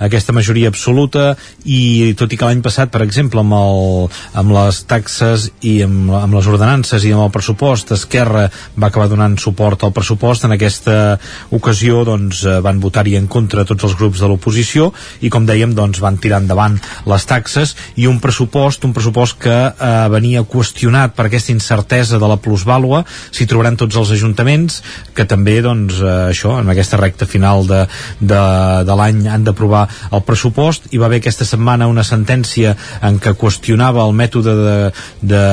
aquesta 0.03 0.35
majoria 0.35 0.69
absoluta 0.71 1.33
i 1.65 2.13
tot 2.19 2.33
i 2.33 2.39
que 2.39 2.47
l'any 2.47 2.61
passat, 2.65 2.93
per 2.93 3.03
exemple, 3.05 3.41
amb, 3.41 3.57
el, 3.57 4.07
amb 4.39 4.55
les 4.55 4.83
taxes 4.89 5.49
i 5.65 5.79
amb, 5.87 6.13
amb 6.19 6.37
les 6.37 6.49
ordenances 6.51 7.03
i 7.07 7.13
amb 7.15 7.25
el 7.25 7.33
pressupost, 7.33 7.95
Esquerra 7.97 8.45
va 8.77 8.89
acabar 8.89 9.09
donant 9.09 9.39
suport 9.41 9.83
al 9.83 9.95
pressupost, 9.95 10.45
en 10.45 10.55
aquesta 10.55 11.17
ocasió 11.55 12.03
doncs, 12.07 12.45
eh, 12.45 12.59
van 12.63 12.81
votar-hi 12.83 13.17
en 13.17 13.29
contra 13.31 13.65
tots 13.65 13.89
els 13.89 13.97
grups 13.97 14.21
de 14.21 14.29
l'oposició 14.29 14.42
l'oposició 14.43 14.91
i 15.23 15.31
com 15.31 15.47
dèiem 15.47 15.73
doncs 15.73 16.01
van 16.03 16.17
tirar 16.19 16.41
endavant 16.43 16.75
les 17.07 17.25
taxes 17.25 17.75
i 17.95 18.07
un 18.07 18.19
pressupost, 18.19 18.83
un 18.83 18.93
pressupost 18.93 19.39
que 19.39 19.55
eh, 19.71 19.91
venia 20.11 20.43
qüestionat 20.43 21.15
per 21.15 21.27
aquesta 21.27 21.53
incertesa 21.53 22.19
de 22.19 22.27
la 22.27 22.37
plusvàlua, 22.37 23.03
s'hi 23.31 23.47
trobaran 23.47 23.77
tots 23.79 23.95
els 23.95 24.11
ajuntaments 24.11 24.81
que 25.15 25.25
també 25.25 25.61
doncs 25.63 26.01
eh, 26.01 26.33
això, 26.33 26.59
en 26.59 26.69
aquesta 26.69 26.99
recta 26.99 27.25
final 27.25 27.65
de, 27.67 27.85
de, 28.19 28.41
de 28.83 28.97
l'any 28.99 29.23
han 29.31 29.47
d'aprovar 29.47 29.85
el 30.11 30.23
pressupost. 30.27 30.89
I 30.91 30.99
va 30.99 31.07
haver 31.07 31.21
aquesta 31.21 31.47
setmana 31.47 31.87
una 31.87 32.03
sentència 32.03 32.75
en 33.01 33.19
què 33.23 33.35
qüestionava 33.39 34.03
el 34.03 34.15
mètode 34.17 34.53
de, 34.59 34.77
de, 35.21 35.43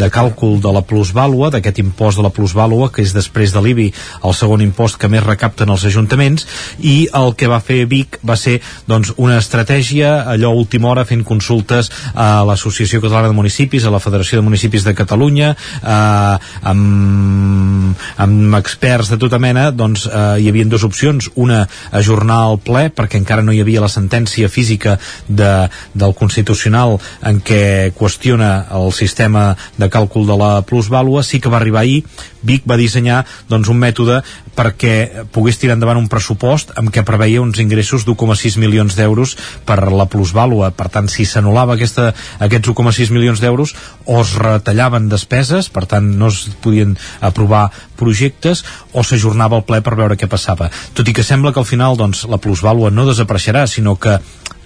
de 0.00 0.10
càlcul 0.10 0.58
de 0.64 0.74
la 0.74 0.82
plusvàlua, 0.82 1.52
d'aquest 1.54 1.80
impost 1.84 2.18
de 2.18 2.26
la 2.26 2.32
plusvàlua 2.34 2.90
que 2.92 3.04
és 3.04 3.14
després 3.14 3.54
de 3.54 3.62
l'IBI 3.62 3.90
el 4.24 4.34
segon 4.36 4.64
impost 4.64 4.98
que 5.00 5.10
més 5.12 5.24
recapten 5.24 5.70
els 5.70 5.84
ajuntaments 5.86 6.46
i 6.82 6.96
el 7.14 7.34
que 7.38 7.50
va 7.50 7.60
fer 7.64 7.84
Vic 7.90 8.18
va 8.24 8.36
ser 8.40 8.58
doncs, 8.88 9.12
una 9.16 9.38
estratègia 9.38 10.24
allò 10.30 10.52
a 10.52 10.58
última 10.58 10.90
hora 10.90 11.04
fent 11.08 11.24
consultes 11.24 11.90
a 12.14 12.44
l'Associació 12.46 13.00
Catalana 13.02 13.30
de 13.30 13.38
Municipis, 13.38 13.84
a 13.84 13.92
la 13.92 14.02
Federació 14.02 14.40
de 14.40 14.46
Municipis 14.46 14.84
de 14.86 14.94
Catalunya 14.96 15.52
eh, 15.54 16.36
amb, 16.72 17.94
amb 18.24 18.58
experts 18.58 19.12
de 19.12 19.18
tota 19.20 19.40
mena 19.42 19.68
doncs 19.70 20.06
eh, 20.08 20.24
hi 20.40 20.48
havia 20.50 20.68
dues 20.68 20.84
opcions. 20.86 21.30
Una, 21.40 21.64
ajornar 21.92 22.40
el 22.50 22.60
ple 22.64 22.86
perquè 22.94 23.20
encara 23.20 23.44
no 23.44 23.52
hi 23.52 23.60
havia 23.62 23.82
la 23.84 23.92
sentència 23.92 24.48
física 24.48 24.96
de, 25.28 25.52
del 25.94 26.14
Constitucional 26.18 26.98
en 27.26 27.40
què 27.44 27.92
qüestiona 27.98 28.52
el 28.74 28.92
sistema 28.96 29.52
de 29.78 29.90
càlcul 29.90 30.26
de 30.28 30.38
la 30.40 30.52
plusvàlua. 30.66 31.24
Sí 31.24 31.40
que 31.40 31.52
va 31.52 31.60
arribar 31.60 31.84
ahir. 31.84 32.02
Vic 32.44 32.66
va 32.68 32.80
dissenyar 32.80 33.24
doncs, 33.48 33.70
un 33.72 33.80
mètode 33.80 34.20
perquè 34.54 35.26
pogués 35.34 35.58
tirar 35.58 35.78
endavant 35.78 35.98
un 35.98 36.10
pressupost 36.10 36.74
amb 36.78 36.92
què 36.94 37.02
preveia 37.06 37.42
uns 37.42 37.58
ingressos 37.62 38.04
1,6 38.14 38.58
milions 38.62 38.96
d'euros 38.96 39.34
per 39.66 39.80
la 39.92 40.06
plusvàlua. 40.10 40.70
Per 40.76 40.88
tant, 40.92 41.10
si 41.10 41.26
s'anul·lava 41.28 41.76
aquests 41.76 42.70
1,6 42.72 43.12
milions 43.14 43.42
d'euros, 43.42 43.74
o 44.06 44.20
es 44.22 44.34
retallaven 44.40 45.10
despeses, 45.12 45.68
per 45.68 45.86
tant, 45.90 46.14
no 46.18 46.30
es 46.32 46.44
podien 46.64 46.96
aprovar 47.20 47.68
projectes, 47.98 48.64
o 48.92 49.04
s'ajornava 49.04 49.60
el 49.60 49.66
ple 49.68 49.82
per 49.84 49.96
veure 49.98 50.18
què 50.18 50.30
passava. 50.30 50.70
Tot 50.94 51.08
i 51.08 51.16
que 51.16 51.26
sembla 51.26 51.52
que 51.52 51.62
al 51.62 51.68
final 51.68 51.98
doncs, 52.00 52.24
la 52.30 52.40
plusvàlua 52.40 52.92
no 52.94 53.06
desapareixerà, 53.10 53.66
sinó 53.70 53.96
que 53.98 54.18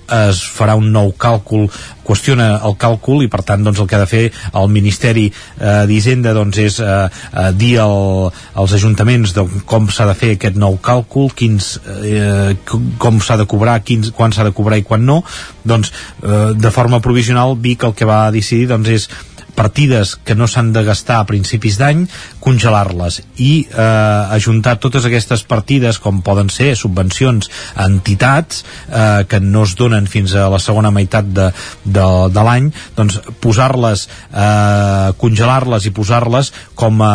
es 0.09 0.41
farà 0.55 0.77
un 0.79 0.91
nou 0.93 1.13
càlcul 1.19 1.69
qüestiona 2.09 2.49
el 2.65 2.77
càlcul 2.81 3.25
i 3.27 3.29
per 3.29 3.43
tant 3.47 3.65
doncs, 3.65 3.81
el 3.83 3.89
que 3.89 3.99
ha 3.99 4.03
de 4.03 4.09
fer 4.09 4.25
el 4.57 4.71
Ministeri 4.73 5.27
eh, 5.29 5.85
d'Hisenda 5.89 6.33
doncs, 6.37 6.61
és 6.65 6.79
eh, 6.81 6.89
eh, 7.09 7.51
dir 7.59 7.75
al, 7.85 8.31
als 8.59 8.77
ajuntaments 8.79 9.35
de 9.37 9.45
com 9.69 9.91
s'ha 9.93 10.09
de 10.09 10.17
fer 10.19 10.35
aquest 10.37 10.57
nou 10.61 10.79
càlcul 10.83 11.33
quins, 11.37 11.75
eh, 12.01 12.57
com 12.99 13.21
s'ha 13.21 13.39
de 13.41 13.49
cobrar 13.51 13.81
quins, 13.85 14.13
quan 14.17 14.33
s'ha 14.33 14.49
de 14.49 14.55
cobrar 14.57 14.81
i 14.81 14.87
quan 14.89 15.05
no. 15.05 15.21
Doncs 15.69 15.93
eh, 15.93 16.55
de 16.57 16.73
forma 16.73 17.03
provisional 17.05 17.59
Vic 17.61 17.85
el 17.85 17.97
que 17.99 18.09
va 18.09 18.29
decidir 18.33 18.71
doncs, 18.73 18.89
és 18.89 19.11
partides 19.59 20.15
que 20.23 20.37
no 20.39 20.47
s'han 20.47 20.71
de 20.73 20.85
gastar 20.87 21.19
a 21.19 21.27
principis 21.27 21.79
d'any, 21.81 22.05
congelar-les 22.45 23.21
i 23.43 23.53
eh, 23.67 24.37
ajuntar 24.39 24.77
totes 24.83 25.09
aquestes 25.09 25.43
partides, 25.49 25.99
com 26.03 26.23
poden 26.23 26.53
ser 26.55 26.71
subvencions 26.79 27.51
a 27.75 27.89
entitats 27.91 28.63
eh, 28.63 29.27
que 29.29 29.43
no 29.43 29.67
es 29.67 29.75
donen 29.79 30.07
fins 30.07 30.37
a 30.39 30.47
la 30.53 30.63
segona 30.63 30.95
meitat 30.95 31.29
de, 31.35 31.51
de, 31.85 32.07
de 32.31 32.47
l'any, 32.47 32.71
doncs 32.97 33.19
posar-les, 33.43 34.07
eh, 34.31 35.11
congelar-les 35.19 35.91
i 35.91 35.95
posar-les 35.99 36.55
com 36.79 37.03
a 37.03 37.15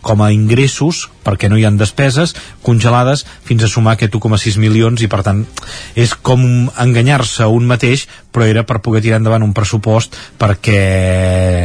com 0.00 0.22
a 0.24 0.30
ingressos 0.32 1.10
perquè 1.24 1.50
no 1.50 1.58
hi 1.58 1.66
han 1.68 1.78
despeses 1.80 2.34
congelades 2.62 3.26
fins 3.46 3.64
a 3.64 3.70
sumar 3.70 3.96
aquest 3.96 4.14
1,6 4.16 4.58
milions 4.62 5.02
i 5.02 5.08
per 5.10 5.22
tant 5.26 5.44
és 5.94 6.14
com 6.14 6.42
enganyar-se 6.80 7.46
un 7.46 7.68
mateix 7.70 8.06
però 8.30 8.46
era 8.46 8.64
per 8.66 8.80
poder 8.84 9.02
tirar 9.02 9.18
endavant 9.20 9.44
un 9.44 9.54
pressupost 9.56 10.16
perquè 10.40 10.80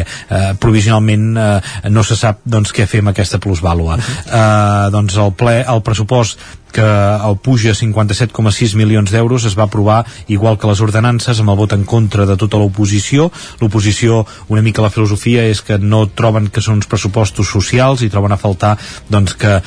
eh, 0.04 0.52
provisionalment 0.60 1.26
eh, 1.38 1.90
no 1.94 2.04
se 2.04 2.18
sap 2.20 2.42
doncs 2.44 2.74
què 2.76 2.88
fer 2.90 3.04
amb 3.04 3.14
aquesta 3.14 3.40
plusvàlua 3.40 3.98
uh 3.98 4.02
-huh. 4.02 4.22
eh, 4.28 4.92
doncs 4.92 5.18
el, 5.18 5.34
ple, 5.34 5.64
el 5.64 5.82
pressupost 5.82 6.40
que 6.76 6.84
el 6.84 7.38
puja 7.40 7.72
a 7.72 7.78
57,6 7.78 8.76
milions 8.76 9.12
d'euros 9.14 9.46
es 9.48 9.56
va 9.56 9.64
aprovar 9.64 10.04
igual 10.28 10.58
que 10.60 10.68
les 10.68 10.82
ordenances 10.84 11.40
amb 11.40 11.54
el 11.54 11.60
vot 11.62 11.72
en 11.72 11.86
contra 11.88 12.26
de 12.28 12.36
tota 12.36 12.60
l'oposició 12.60 13.30
l'oposició 13.62 14.26
una 14.52 14.64
mica 14.66 14.84
la 14.84 14.92
filosofia 14.92 15.46
és 15.48 15.62
que 15.64 15.78
no 15.80 16.02
troben 16.08 16.50
que 16.52 16.64
són 16.66 16.82
uns 16.82 16.90
pressupostos 16.92 17.48
socials 17.48 18.04
i 18.04 18.12
troben 18.12 18.36
a 18.36 18.40
faltar 18.42 18.74
doncs, 19.08 19.38
que 19.40 19.45
eh, 19.50 19.60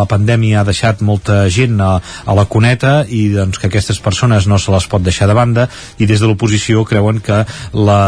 la 0.00 0.06
pandèmia 0.10 0.60
ha 0.60 0.68
deixat 0.68 1.04
molta 1.06 1.42
gent 1.48 1.80
a, 1.80 1.96
a 2.00 2.36
la 2.36 2.46
cuneta 2.50 3.04
i 3.08 3.28
doncs, 3.34 3.60
que 3.60 3.70
aquestes 3.70 4.00
persones 4.00 4.48
no 4.50 4.58
se 4.58 4.72
les 4.72 4.88
pot 4.90 5.04
deixar 5.04 5.28
de 5.30 5.36
banda 5.38 5.68
i 5.98 6.08
des 6.10 6.20
de 6.20 6.30
l'oposició 6.30 6.84
creuen 6.88 7.20
que 7.24 7.44
la 7.76 8.00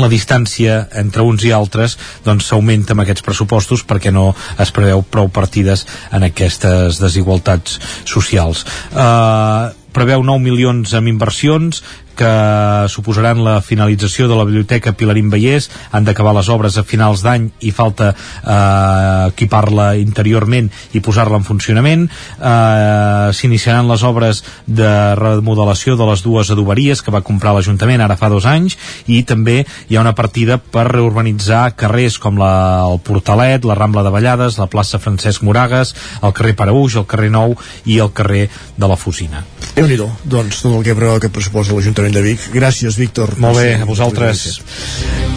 la 0.00 0.08
distància 0.08 0.86
entre 0.96 1.24
uns 1.26 1.44
i 1.44 1.52
altres 1.52 1.98
doncs 2.24 2.48
s'augmenta 2.48 2.94
amb 2.94 3.04
aquests 3.04 3.24
pressupostos 3.26 3.84
perquè 3.84 4.12
no 4.14 4.30
es 4.62 4.72
preveu 4.72 5.02
prou 5.04 5.28
partides 5.28 5.84
en 6.12 6.24
aquestes 6.24 7.00
desigualtats 7.02 7.78
socials. 8.08 8.64
Uh, 8.92 9.68
preveu 9.92 10.24
9 10.24 10.40
milions 10.40 10.94
amb 10.96 11.10
inversions 11.12 11.82
que 12.16 12.88
suposaran 12.92 13.42
la 13.44 13.60
finalització 13.64 14.28
de 14.28 14.36
la 14.38 14.46
biblioteca 14.48 14.94
Pilarín 14.96 15.30
Vallès. 15.32 15.68
Han 15.92 16.06
d'acabar 16.06 16.34
les 16.36 16.48
obres 16.52 16.78
a 16.78 16.84
finals 16.86 17.22
d'any 17.24 17.48
i 17.60 17.72
falta 17.74 18.12
eh, 18.12 19.28
equipar-la 19.32 19.92
interiorment 20.00 20.70
i 20.92 21.02
posar-la 21.04 21.40
en 21.40 21.46
funcionament. 21.46 22.08
Eh, 22.38 23.28
s'iniciaran 23.36 23.88
les 23.90 24.04
obres 24.06 24.42
de 24.66 24.92
remodelació 25.18 25.96
de 25.96 26.08
les 26.10 26.24
dues 26.24 26.50
adoberies 26.52 27.02
que 27.02 27.14
va 27.14 27.24
comprar 27.24 27.54
l'Ajuntament 27.56 28.02
ara 28.02 28.18
fa 28.20 28.30
dos 28.32 28.46
anys 28.48 28.78
i 29.06 29.22
també 29.28 29.62
hi 29.88 29.96
ha 29.96 30.04
una 30.04 30.14
partida 30.18 30.58
per 30.58 30.86
reurbanitzar 30.90 31.72
carrers 31.78 32.18
com 32.22 32.38
la, 32.40 32.52
el 32.88 33.00
Portalet, 33.04 33.64
la 33.64 33.76
Rambla 33.78 34.04
de 34.06 34.12
Vallades 34.14 34.58
la 34.60 34.68
plaça 34.70 35.00
Francesc 35.02 35.42
Moragas, 35.46 35.94
el 36.22 36.34
carrer 36.36 36.56
Paraúix 36.58 36.96
el 36.98 37.08
carrer 37.08 37.30
Nou 37.32 37.56
i 37.86 37.98
el 38.02 38.12
carrer 38.12 38.48
de 38.76 38.88
la 38.88 38.98
Fusina. 38.98 39.44
Déu 39.76 39.86
nhi 39.88 39.96
doncs 39.98 40.62
tot 40.62 40.74
el 40.76 40.84
que 40.84 40.96
preveu 40.96 41.16
aquest 41.16 41.32
pressupost 41.34 41.70
de 41.70 41.76
l'Ajuntament 41.78 42.01
l'Ajuntament 42.02 42.14
de 42.18 42.22
Vic. 42.22 42.50
Gràcies, 42.52 42.96
Víctor. 42.98 43.36
Molt 43.38 43.58
bé, 43.60 43.76
a 43.78 43.86
vosaltres. 43.86 44.60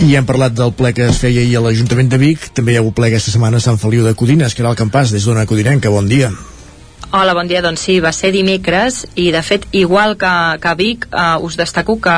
I 0.01 0.15
hem 0.17 0.25
parlat 0.25 0.55
del 0.55 0.73
ple 0.73 0.93
que 0.97 1.05
es 1.11 1.21
feia 1.21 1.43
ahir 1.43 1.59
a 1.59 1.61
l'Ajuntament 1.61 2.09
de 2.09 2.17
Vic. 2.17 2.49
També 2.57 2.73
hi 2.73 2.79
ha 2.79 2.81
hagut 2.81 2.95
ple 2.97 3.11
aquesta 3.11 3.31
setmana 3.31 3.61
a 3.61 3.63
Sant 3.63 3.77
Feliu 3.77 4.05
de 4.05 4.15
Codines, 4.17 4.55
que 4.55 4.63
era 4.63 4.71
el 4.73 4.79
campàs 4.79 5.13
des 5.13 5.25
d'Ona 5.25 5.45
Codinenca. 5.45 5.93
Bon 5.93 6.07
dia. 6.09 6.31
Hola, 7.11 7.35
bon 7.37 7.47
dia. 7.47 7.61
Doncs 7.61 7.85
sí, 7.85 7.99
va 8.01 8.11
ser 8.11 8.31
dimecres 8.33 9.03
i 9.15 9.29
de 9.31 9.43
fet, 9.45 9.67
igual 9.77 10.17
que, 10.17 10.31
que 10.61 10.71
a 10.71 10.75
Vic, 10.75 11.05
eh, 11.11 11.27
us 11.45 11.57
destaco 11.59 11.99
que 12.01 12.15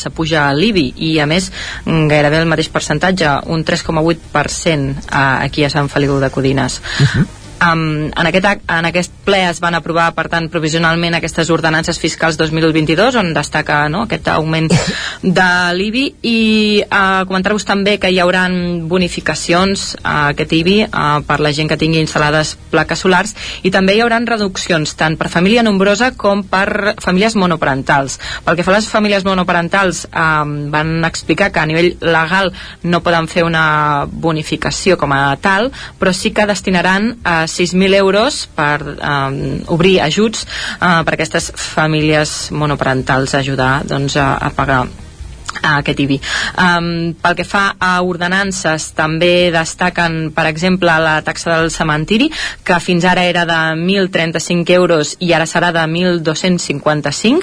s'apuja 0.00 0.48
l'IBI 0.56 0.86
i 0.96 1.10
a 1.20 1.28
més 1.28 1.50
gairebé 1.84 2.40
el 2.40 2.48
mateix 2.48 2.70
percentatge, 2.72 3.36
un 3.52 3.66
3,8% 3.68 4.96
eh, 4.96 5.20
aquí 5.44 5.66
a 5.66 5.70
Sant 5.70 5.92
Feliu 5.92 6.18
de 6.24 6.32
Codines. 6.32 6.80
Uh 6.80 7.06
-huh. 7.06 7.26
Um, 7.60 8.08
en, 8.08 8.26
aquest, 8.26 8.46
en 8.72 8.86
aquest 8.88 9.12
ple 9.26 9.42
es 9.44 9.58
van 9.60 9.76
aprovar, 9.76 10.10
per 10.16 10.28
tant, 10.32 10.46
provisionalment 10.48 11.18
aquestes 11.18 11.50
ordenances 11.52 11.98
fiscals 12.00 12.38
2022, 12.40 13.18
on 13.20 13.34
destaca 13.36 13.82
no, 13.92 14.06
aquest 14.06 14.30
augment 14.32 14.70
de 15.40 15.48
l'IBI, 15.76 16.04
i 16.24 16.38
uh, 16.86 17.26
comentar-vos 17.28 17.66
també 17.68 17.98
que 18.00 18.08
hi 18.08 18.20
haurà 18.22 18.46
bonificacions 18.88 19.90
a 20.00 20.14
uh, 20.14 20.30
aquest 20.32 20.54
IBI 20.56 20.78
uh, 20.86 21.20
per 21.28 21.40
la 21.44 21.52
gent 21.52 21.68
que 21.68 21.76
tingui 21.80 22.00
instal·lades 22.00 22.54
plaques 22.72 23.04
solars, 23.04 23.34
i 23.62 23.72
també 23.74 23.96
hi 23.96 24.00
haurà 24.04 24.22
reduccions 24.24 24.96
tant 24.96 25.18
per 25.20 25.28
família 25.32 25.64
nombrosa 25.66 26.12
com 26.16 26.42
per 26.48 26.96
famílies 27.02 27.36
monoparentals. 27.36 28.16
Pel 28.46 28.56
que 28.56 28.64
fa 28.64 28.72
a 28.72 28.78
les 28.78 28.88
famílies 28.88 29.26
monoparentals, 29.28 30.06
um, 30.14 30.56
van 30.72 31.04
explicar 31.04 31.50
que 31.52 31.60
a 31.60 31.68
nivell 31.68 31.92
legal 32.00 32.54
no 32.88 33.02
poden 33.04 33.28
fer 33.28 33.44
una 33.44 34.06
bonificació 34.08 34.96
com 34.96 35.12
a 35.12 35.36
tal, 35.42 35.70
però 36.00 36.16
sí 36.16 36.32
que 36.32 36.48
destinaran 36.48 37.12
a 37.24 37.42
6.000 37.50 37.98
euros 37.98 38.46
per 38.54 38.78
um, 38.86 39.38
obrir 39.74 39.98
ajuts 40.06 40.46
uh, 40.78 41.02
per 41.04 41.16
aquestes 41.16 41.50
famílies 41.58 42.50
monoparentals 42.54 43.34
ajudar 43.34 43.82
doncs, 43.88 44.16
a, 44.16 44.32
a 44.38 44.50
pagar 44.54 44.84
a 45.62 45.76
aquest 45.78 46.00
IBI. 46.00 46.18
Um, 46.60 47.14
pel 47.20 47.36
que 47.38 47.46
fa 47.46 47.74
a 47.78 47.92
ordenances, 48.06 48.90
també 48.96 49.50
destaquen, 49.54 50.30
per 50.34 50.46
exemple, 50.50 50.92
la 51.02 51.18
taxa 51.26 51.56
del 51.56 51.70
cementiri, 51.74 52.30
que 52.64 52.78
fins 52.82 53.04
ara 53.08 53.24
era 53.28 53.44
de 53.48 53.58
1.035 53.80 54.76
euros 54.76 55.14
i 55.20 55.32
ara 55.36 55.48
serà 55.50 55.72
de 55.74 55.84
1.255, 55.86 57.42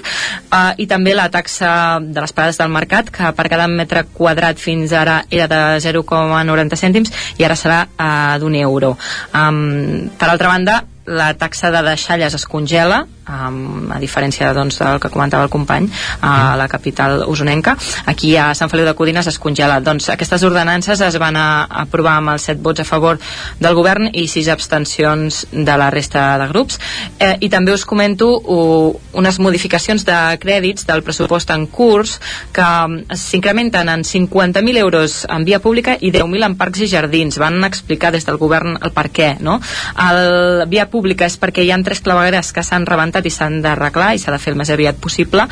uh, 0.52 0.74
i 0.78 0.88
també 0.88 1.16
la 1.18 1.30
taxa 1.34 2.00
de 2.02 2.22
les 2.22 2.34
parades 2.34 2.60
del 2.62 2.74
mercat, 2.74 3.12
que 3.14 3.34
per 3.38 3.48
cada 3.52 3.68
metre 3.68 4.06
quadrat 4.14 4.60
fins 4.62 4.94
ara 4.94 5.24
era 5.30 5.48
de 5.52 5.62
0,90 5.84 6.80
cèntims 6.80 7.14
i 7.38 7.46
ara 7.48 7.58
serà 7.60 7.84
uh, 7.88 8.38
d'un 8.42 8.56
euro. 8.56 8.96
Um, 9.34 10.10
per 10.18 10.32
altra 10.32 10.54
banda, 10.54 10.82
la 11.08 11.32
taxa 11.40 11.72
de 11.72 11.84
deixalles 11.88 12.36
es 12.36 12.46
congela 12.46 13.06
um, 13.30 13.92
a 13.92 14.00
diferència 14.00 14.52
doncs, 14.56 14.80
del 14.82 15.00
que 15.04 15.12
comentava 15.14 15.46
el 15.46 15.52
company 15.54 15.90
a 16.22 16.56
la 16.60 16.68
capital 16.68 17.24
usonenca. 17.28 17.76
Aquí 18.06 18.36
a 18.38 18.54
Sant 18.56 18.72
Feliu 18.72 18.88
de 18.88 18.96
Codines 18.96 19.28
es 19.28 19.40
congela. 19.40 19.80
Doncs 19.84 20.10
aquestes 20.14 20.44
ordenances 20.48 21.02
es 21.02 21.18
van 21.22 21.38
aprovar 21.38 22.18
amb 22.22 22.34
els 22.36 22.48
7 22.50 22.62
vots 22.64 22.84
a 22.84 22.88
favor 22.88 23.20
del 23.60 23.76
govern 23.78 24.10
i 24.14 24.28
6 24.28 24.50
abstencions 24.54 25.46
de 25.52 25.78
la 25.78 25.90
resta 25.94 26.38
de 26.42 26.48
grups. 26.52 26.80
Eh, 27.20 27.36
i 27.42 27.50
també 27.50 27.74
us 27.74 27.86
comento 27.86 28.30
uh, 28.38 28.96
unes 29.18 29.40
modificacions 29.40 30.06
de 30.08 30.18
crèdits 30.42 30.88
del 30.88 31.04
pressupost 31.04 31.52
en 31.54 31.68
curs 31.68 32.18
que 32.56 32.66
um, 32.66 33.00
s'incrementen 33.14 33.90
en 33.90 34.06
50.000 34.08 34.78
euros 34.78 35.20
en 35.30 35.46
via 35.48 35.60
pública 35.64 35.98
i 36.00 36.12
10.000 36.12 36.50
en 36.50 36.58
parcs 36.60 36.84
i 36.86 36.92
jardins. 36.92 37.40
Van 37.42 37.64
explicar 37.68 38.12
des 38.16 38.26
del 38.28 38.40
govern 38.42 38.78
el 38.82 38.94
per 38.96 39.10
què 39.14 39.34
no? 39.44 39.60
el 40.08 40.66
via 40.72 40.88
pública 40.92 41.28
és 41.28 41.38
perquè 41.40 41.66
hi 41.66 41.72
han 41.74 41.84
tres 41.86 42.02
clavegueres 42.06 42.52
que 42.54 42.64
s'han 42.66 42.86
rebentat 42.88 43.17
estat 43.18 43.26
i 43.26 43.34
s'han 43.34 43.62
d'arreglar 43.62 44.14
i 44.16 44.22
s'ha 44.22 44.32
de 44.32 44.40
fer 44.40 44.54
el 44.54 44.60
més 44.60 44.70
aviat 44.70 44.98
possible. 45.02 45.48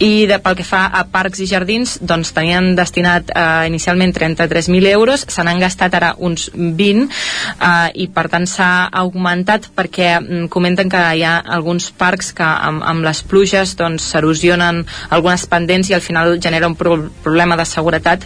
I 0.00 0.26
de, 0.26 0.38
pel 0.40 0.56
que 0.56 0.64
fa 0.64 0.86
a 0.88 1.04
parcs 1.12 1.40
i 1.40 1.48
jardins 1.48 1.98
doncs 2.00 2.32
tenien 2.32 2.74
destinat 2.76 3.30
eh, 3.34 3.66
inicialment 3.68 4.14
33.000 4.16 4.88
euros, 4.94 5.26
se 5.28 5.44
n'han 5.44 5.60
gastat 5.60 5.94
ara 5.94 6.14
uns 6.18 6.50
20 6.54 7.04
eh, 7.04 7.90
i 7.94 8.08
per 8.08 8.28
tant 8.32 8.46
s'ha 8.48 8.88
augmentat 9.02 9.68
perquè 9.76 10.14
mm, 10.20 10.48
comenten 10.52 10.90
que 10.90 11.00
hi 11.16 11.24
ha 11.24 11.38
alguns 11.40 11.90
parcs 11.90 12.32
que 12.36 12.46
amb, 12.46 12.82
amb 12.84 13.04
les 13.04 13.22
pluges 13.22 13.76
doncs 13.76 14.10
s'erosionen 14.12 14.84
algunes 15.10 15.46
pendents 15.50 15.90
i 15.90 15.96
al 15.96 16.04
final 16.04 16.38
genera 16.40 16.68
un 16.68 16.76
pro 16.76 16.96
problema 17.22 17.56
de 17.56 17.64
seguretat 17.68 18.24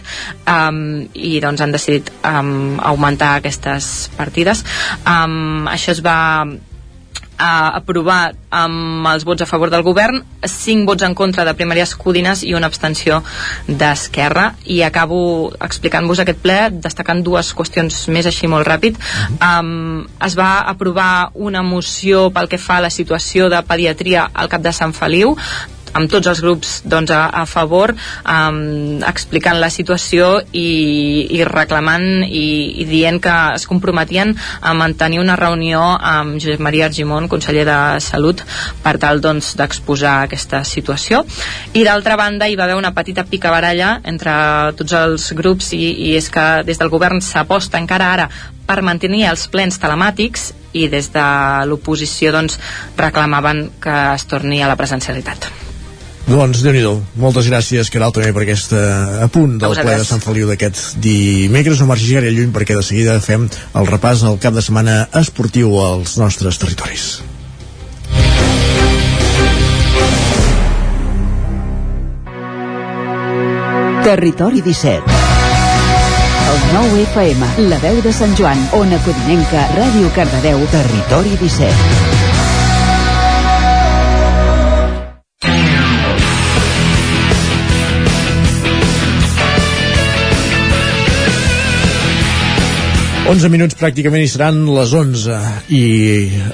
um, 0.49 1.03
i 1.13 1.37
doncs 1.43 1.61
han 1.61 1.73
decidit 1.75 2.09
um, 2.25 2.79
augmentar 2.79 3.35
aquestes 3.37 4.09
partides. 4.17 4.63
Um, 5.05 5.67
això 5.71 5.93
es 5.93 6.01
va 6.05 6.15
uh, 7.35 7.75
aprovat 7.77 8.37
amb 8.55 9.07
els 9.11 9.25
vots 9.27 9.43
a 9.43 9.47
favor 9.49 9.71
del 9.71 9.83
govern, 9.83 10.21
5 10.45 10.87
vots 10.87 11.05
en 11.07 11.15
contra 11.17 11.45
de 11.45 11.53
primàries 11.57 11.95
Codines 11.99 12.43
i 12.47 12.53
una 12.55 12.69
abstenció 12.71 13.21
d'Esquerra. 13.67 14.53
I 14.65 14.81
acabo 14.87 15.51
explicant-vos 15.59 16.23
aquest 16.23 16.41
ple 16.43 16.57
destacant 16.71 17.23
dues 17.25 17.53
qüestions 17.55 18.05
més 18.13 18.27
així 18.29 18.47
molt 18.51 18.67
ràpid. 18.67 18.99
Um, 19.39 20.05
es 20.23 20.37
va 20.39 20.65
aprovar 20.71 21.31
una 21.33 21.63
moció 21.63 22.29
pel 22.35 22.49
que 22.51 22.61
fa 22.61 22.79
a 22.79 22.87
la 22.87 22.93
situació 22.93 23.49
de 23.49 23.61
pediatria 23.67 24.29
al 24.33 24.51
cap 24.51 24.63
de 24.65 24.75
Sant 24.75 24.95
Feliu 24.95 25.35
amb 25.95 26.11
tots 26.11 26.27
els 26.31 26.41
grups 26.43 26.73
doncs, 26.85 27.11
a, 27.15 27.27
a 27.31 27.45
favor 27.49 27.93
um, 27.95 28.99
explicant 29.07 29.59
la 29.61 29.71
situació 29.73 30.41
i, 30.51 31.27
i 31.37 31.43
reclamant 31.47 32.25
i, 32.25 32.45
i 32.83 32.87
dient 32.89 33.21
que 33.23 33.35
es 33.55 33.67
comprometien 33.69 34.35
a 34.61 34.73
mantenir 34.77 35.21
una 35.23 35.37
reunió 35.39 35.81
amb 35.95 36.39
Josep 36.41 36.63
Maria 36.63 36.89
Argimon, 36.89 37.29
conseller 37.31 37.65
de 37.67 37.79
Salut 38.03 38.43
per 38.83 38.97
tal 39.01 39.23
doncs, 39.23 39.53
d'exposar 39.59 40.17
aquesta 40.25 40.63
situació 40.67 41.23
i 41.73 41.85
d'altra 41.87 42.19
banda 42.19 42.49
hi 42.49 42.57
va 42.59 42.67
haver 42.67 42.79
una 42.79 42.93
petita 42.95 43.25
picabaralla 43.29 43.99
entre 44.03 44.35
tots 44.77 44.97
els 44.99 45.31
grups 45.37 45.71
i, 45.77 45.85
i 46.09 46.15
és 46.19 46.29
que 46.31 46.45
des 46.67 46.81
del 46.81 46.91
govern 46.93 47.23
s'aposta 47.23 47.79
encara 47.81 48.11
ara 48.17 48.29
per 48.65 48.81
mantenir 48.81 49.25
els 49.29 49.45
plens 49.53 49.77
telemàtics 49.81 50.51
i 50.75 50.89
des 50.91 51.11
de 51.13 51.27
l'oposició 51.69 52.33
doncs, 52.35 52.57
reclamaven 52.97 53.69
que 53.81 53.95
es 54.15 54.27
torni 54.31 54.61
a 54.61 54.71
la 54.71 54.79
presencialitat. 54.79 55.47
Doncs 56.25 56.63
déu 56.65 56.73
nhi 56.73 56.81
Moltes 57.21 57.45
gràcies, 57.51 57.91
Caral, 57.93 58.13
també 58.15 58.31
per 58.33 58.45
aquest 58.45 58.73
apunt 59.25 59.59
del 59.61 59.75
ple 59.77 59.97
de 59.99 60.07
Sant 60.07 60.23
Feliu 60.23 60.49
d'aquest 60.49 60.97
dimecres. 61.01 61.79
No 61.79 61.89
marxis 61.91 62.15
gaire 62.17 62.33
lluny 62.33 62.49
perquè 62.55 62.77
de 62.77 62.81
seguida 62.85 63.19
fem 63.21 63.45
el 63.45 63.89
repàs 63.91 64.25
al 64.25 64.41
cap 64.41 64.57
de 64.57 64.65
setmana 64.65 65.05
esportiu 65.21 65.77
als 65.83 66.17
nostres 66.17 66.57
territoris. 66.57 67.05
Territori 74.05 74.61
17 74.61 75.01
El 76.51 76.59
9 76.73 77.05
FM, 77.07 77.47
la 77.69 77.79
veu 77.81 78.01
de 78.05 78.13
Sant 78.13 78.35
Joan, 78.37 78.61
Ona 78.77 79.01
Codinenca, 79.05 79.65
Ràdio 79.77 80.13
Cardedeu, 80.17 80.61
Territori 80.73 81.33
17 81.41 82.14
11 93.25 93.49
minuts 93.49 93.73
pràcticament 93.73 94.21
hi 94.21 94.27
seran 94.29 94.59
les 94.69 94.91
11 94.93 95.35
i 95.73 95.79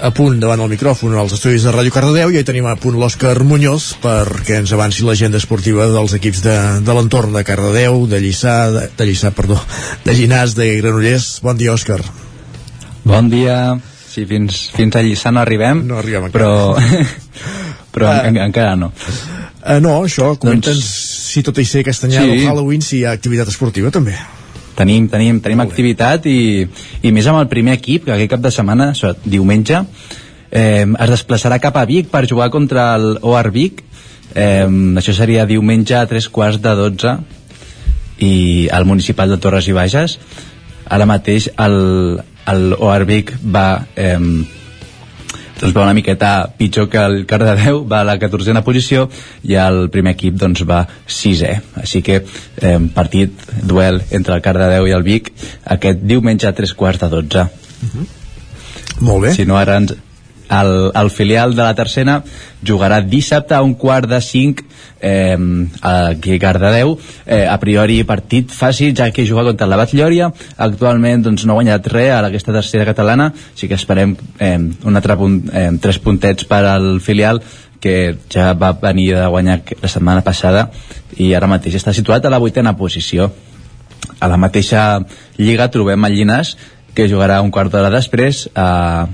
a 0.07 0.11
punt 0.15 0.38
davant 0.39 0.61
el 0.64 0.69
micròfon 0.72 1.18
als 1.19 1.34
estudis 1.35 1.65
de 1.68 1.73
Ràdio 1.76 1.91
Cardedeu 1.91 2.31
i 2.31 2.39
hi 2.39 2.45
tenim 2.48 2.69
a 2.69 2.77
punt 2.80 2.95
l'Òscar 2.95 3.34
Muñoz 3.43 3.89
perquè 3.99 4.61
ens 4.61 4.72
avanci 4.72 5.03
l'agenda 5.03 5.41
esportiva 5.41 5.89
dels 5.91 6.15
equips 6.15 6.39
de, 6.45 6.56
de 6.88 6.95
l'entorn 6.95 7.35
de 7.35 7.43
Cardedeu, 7.43 8.06
de 8.07 8.23
Lliçà, 8.23 8.56
de, 8.72 8.85
de 8.95 9.10
Lliçà, 9.10 9.34
perdó, 9.35 9.60
de 10.06 10.15
Llinàs, 10.15 10.56
de 10.56 10.72
Granollers. 10.80 11.30
Bon 11.43 11.60
dia, 11.60 11.76
Òscar. 11.76 11.99
Bon 13.03 13.27
dia. 13.27 13.60
Sí, 14.07 14.23
fins, 14.30 14.69
fins 14.72 14.95
a 14.95 15.03
Lliçà 15.03 15.35
no 15.35 15.43
arribem, 15.43 15.84
no 15.91 15.99
arribem 15.99 16.31
encara. 16.31 16.48
però, 16.48 17.31
però 17.98 18.14
uh, 18.15 18.27
en, 18.31 18.39
encara 18.48 18.77
no. 18.80 18.93
Uh, 18.95 19.81
no, 19.84 19.98
això, 20.06 20.38
comenta'ns 20.39 20.80
doncs... 20.80 21.07
si 21.34 21.43
tot 21.43 21.60
i 21.60 21.68
ser 21.68 21.84
castanyà 21.84 22.23
sí. 22.23 22.31
o 22.31 22.45
Halloween, 22.48 22.80
si 22.80 23.02
hi 23.02 23.10
ha 23.10 23.18
activitat 23.19 23.52
esportiva 23.52 23.91
també. 23.91 24.15
Tenim, 24.82 25.06
tenim, 25.12 25.38
tenim 25.45 25.62
activitat 25.62 26.26
i, 26.26 26.66
i 27.06 27.12
més 27.14 27.28
amb 27.30 27.38
el 27.44 27.49
primer 27.52 27.76
equip, 27.78 28.08
que 28.08 28.16
aquest 28.16 28.32
cap 28.34 28.41
de 28.41 28.52
setmana, 28.53 28.88
diumenge, 29.30 29.84
eh, 30.49 30.86
es 30.90 31.12
desplaçarà 31.14 31.60
cap 31.62 31.78
a 31.78 31.86
Vic 31.86 32.10
per 32.10 32.26
jugar 32.30 32.49
contra 32.49 32.95
el 32.98 33.20
OAR 33.22 33.52
Vic. 33.53 33.84
Eh, 34.34 34.66
això 34.98 35.14
seria 35.14 35.45
diumenge 35.45 35.94
a 35.99 36.08
tres 36.10 36.30
quarts 36.34 36.58
de 36.64 36.74
12 36.80 37.14
i 38.26 38.34
al 38.74 38.90
municipal 38.90 39.30
de 39.30 39.38
Torres 39.44 39.70
i 39.70 39.78
Bages. 39.78 40.18
Ara 40.90 41.06
mateix 41.06 41.52
el, 41.62 41.78
el 42.49 42.74
OAR 42.80 43.06
Vic 43.06 43.36
va 43.53 43.86
eh, 43.95 44.18
doncs 45.62 45.76
va 45.76 45.86
una 45.86 45.94
miqueta 45.94 46.32
pitjor 46.58 46.90
que 46.90 47.02
el 47.02 47.26
Cardedeu, 47.30 47.84
va 47.88 48.02
a 48.02 48.08
la 48.08 48.18
14a 48.20 48.64
posició 48.66 49.08
i 49.48 49.58
el 49.62 49.90
primer 49.94 50.16
equip 50.18 50.40
doncs 50.42 50.66
va 50.68 50.82
6è. 51.06 51.54
Així 51.84 52.02
que 52.06 52.22
eh, 52.22 52.78
partit, 52.96 53.46
duel 53.62 54.02
entre 54.10 54.38
el 54.38 54.46
Cardedeu 54.46 54.90
i 54.90 54.96
el 54.98 55.06
Vic 55.06 55.32
aquest 55.78 56.02
diumenge 56.02 56.50
a 56.50 56.56
tres 56.58 56.74
quarts 56.74 57.06
de 57.06 57.10
12. 57.10 57.46
Uh 57.46 57.94
-huh. 57.94 58.08
Molt 59.02 59.24
bé. 59.24 59.34
Si 59.34 59.46
no, 59.46 59.58
ara 59.58 59.78
ens, 59.78 59.94
el, 60.52 60.91
el 60.94 61.10
filial 61.10 61.56
de 61.56 61.64
la 61.64 61.73
tercera 61.76 62.19
jugarà 62.68 62.99
dissabte 63.02 63.56
a 63.56 63.61
un 63.64 63.73
quart 63.80 64.10
de 64.10 64.19
cinc 64.22 64.61
eh, 64.99 65.38
aquí 65.82 66.36
a 66.36 66.40
Cardedeu 66.40 66.98
eh, 67.26 67.48
a 67.48 67.57
priori 67.60 68.02
partit 68.03 68.52
fàcil 68.52 68.94
ja 68.98 69.10
que 69.11 69.26
juga 69.26 69.45
contra 69.48 69.68
la 69.68 69.80
Batllòria. 69.80 70.32
Actualment 70.57 71.23
doncs, 71.23 71.45
no 71.45 71.56
ha 71.56 71.61
guanyat 71.61 71.88
res 71.94 72.11
a 72.11 72.22
aquesta 72.28 72.53
tercera 72.53 72.86
catalana 72.86 73.32
així 73.32 73.72
que 73.72 73.80
esperem 73.80 74.15
eh, 74.40 74.57
un 74.60 74.95
altre 74.95 75.18
punt, 75.18 75.41
eh, 75.53 75.69
tres 75.82 75.99
puntets 76.03 76.45
per 76.45 76.65
al 76.68 76.99
filial 76.99 77.41
que 77.82 78.18
ja 78.30 78.52
va 78.53 78.76
venir 78.78 79.15
a 79.18 79.32
guanyar 79.34 79.61
la 79.82 79.90
setmana 79.90 80.22
passada 80.22 80.68
i 81.18 81.34
ara 81.34 81.49
mateix 81.49 81.80
està 81.80 81.95
situat 81.95 82.26
a 82.26 82.30
la 82.30 82.40
vuitena 82.40 82.76
posició. 82.78 83.32
A 84.22 84.28
la 84.30 84.38
mateixa 84.38 85.02
lliga 85.40 85.72
trobem 85.73 86.06
el 86.06 86.14
Llinàs 86.14 86.56
que 86.94 87.07
jugarà 87.10 87.40
un 87.41 87.49
quart 87.52 87.72
d'hora 87.73 87.90
després 87.90 88.45
a, 88.53 89.07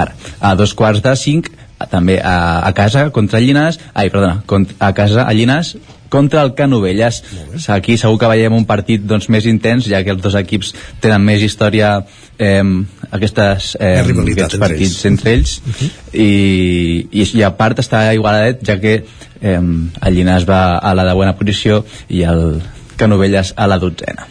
Ara, 0.00 0.16
a 0.40 0.54
dos 0.58 0.74
quarts 0.74 1.02
de 1.04 1.14
cinc, 1.16 1.50
també 1.88 2.18
a, 2.20 2.60
a 2.66 2.72
casa 2.76 3.08
contra 3.14 3.40
el 3.40 3.48
Llinàs, 3.48 3.80
ai, 3.94 4.10
perdona, 4.12 4.42
a 4.78 4.92
casa 4.96 5.24
a 5.24 5.32
Llinàs 5.32 5.76
contra 6.10 6.42
el 6.42 6.54
Canovelles. 6.58 7.22
Aquí 7.70 7.96
segur 7.96 8.18
que 8.20 8.28
veiem 8.28 8.52
un 8.52 8.66
partit 8.68 9.04
doncs, 9.06 9.30
més 9.32 9.46
intens, 9.48 9.86
ja 9.88 10.02
que 10.04 10.12
els 10.12 10.20
dos 10.20 10.34
equips 10.36 10.74
tenen 11.00 11.22
més 11.24 11.44
història 11.46 11.92
eh, 12.36 12.64
aquestes, 13.10 13.76
eh, 13.80 13.94
aquests 14.02 14.42
entre 14.44 14.60
partits 14.60 14.98
ells. 14.98 15.06
entre 15.12 15.32
ells 15.36 15.54
uh 15.60 15.70
-huh. 15.70 15.90
i, 16.12 17.08
i, 17.12 17.28
i 17.38 17.42
a 17.46 17.54
part 17.56 17.78
està 17.78 18.02
igualadet 18.12 18.66
ja 18.66 18.80
que 18.80 19.04
eh, 19.40 19.60
el 19.60 20.14
Llinàs 20.14 20.44
va 20.44 20.76
a 20.78 20.94
la 20.94 21.04
de 21.04 21.14
bona 21.14 21.36
posició 21.36 21.84
i 22.08 22.22
el 22.22 22.60
Canovelles 22.96 23.54
a 23.56 23.66
la 23.66 23.78
dotzena 23.78 24.26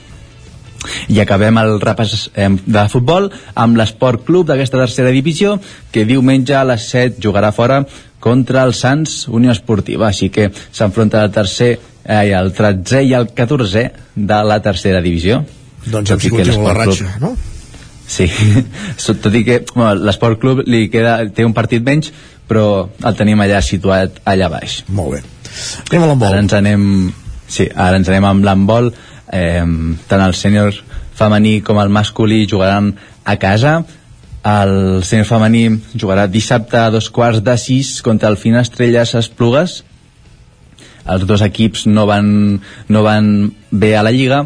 i 1.10 1.20
acabem 1.20 1.58
el 1.62 1.78
repàs 1.82 2.30
eh, 2.34 2.50
de 2.50 2.86
futbol 2.92 3.30
amb 3.56 3.80
l'Esport 3.80 4.26
Club 4.28 4.48
d'aquesta 4.50 4.80
tercera 4.80 5.14
divisió 5.16 5.58
que 5.92 6.06
diumenge 6.08 6.56
a 6.56 6.66
les 6.68 6.88
7 6.92 7.20
jugarà 7.24 7.52
fora 7.56 7.84
contra 8.20 8.64
el 8.68 8.74
Sants 8.74 9.28
Unió 9.28 9.52
Esportiva 9.56 10.10
així 10.10 10.30
que 10.34 10.50
s'enfronta 10.52 11.24
el 11.24 11.32
tercer 11.36 11.72
eh, 11.76 12.32
el 12.32 12.54
13 12.56 13.04
i 13.08 13.14
el 13.18 13.32
14 13.36 13.86
de 14.16 14.42
la 14.52 14.60
tercera 14.64 15.02
divisió 15.02 15.44
doncs 15.86 16.12
aquí 16.12 16.32
continua 16.32 16.74
la 16.74 16.86
ratxa, 16.86 17.16
no? 17.22 17.36
Sí, 18.10 18.26
tot 19.22 19.36
i 19.38 19.44
que 19.46 19.62
bueno, 19.76 19.94
l'Esport 20.02 20.40
Club 20.42 20.64
li 20.66 20.88
queda, 20.90 21.20
té 21.30 21.46
un 21.46 21.54
partit 21.54 21.86
menys 21.86 22.10
però 22.50 22.90
el 23.06 23.18
tenim 23.18 23.42
allà 23.44 23.62
situat 23.62 24.24
allà 24.28 24.50
baix. 24.50 24.82
Molt 24.90 25.14
bé. 25.14 25.22
Anem 25.92 26.04
a 26.04 26.10
l'handbol. 26.10 26.32
Ara 26.32 26.42
ens 26.42 26.56
anem, 26.58 26.84
sí, 27.46 27.68
ara 27.70 28.00
ens 28.02 28.10
anem 28.10 28.26
amb 28.32 28.48
l'handbol 28.48 28.90
eh, 29.32 29.64
tant 30.08 30.24
el 30.26 30.36
sènior 30.38 30.76
femení 31.20 31.60
com 31.66 31.80
el 31.82 31.90
masculí 31.90 32.46
jugaran 32.50 32.94
a 33.26 33.38
casa. 33.38 33.84
El 34.46 35.04
sènior 35.04 35.28
femení 35.28 35.64
jugarà 35.94 36.28
dissabte 36.32 36.80
a 36.80 36.90
dos 36.94 37.10
quarts 37.12 37.44
de 37.44 37.58
sis 37.60 38.00
contra 38.02 38.30
el 38.32 38.40
Finestrelles 38.40 39.16
Esplugues. 39.20 39.84
Els 41.10 41.26
dos 41.28 41.42
equips 41.42 41.88
no 41.90 42.06
van, 42.08 42.60
no 42.88 43.04
van 43.04 43.52
bé 43.72 43.96
a 43.98 44.04
la 44.06 44.14
Lliga 44.14 44.44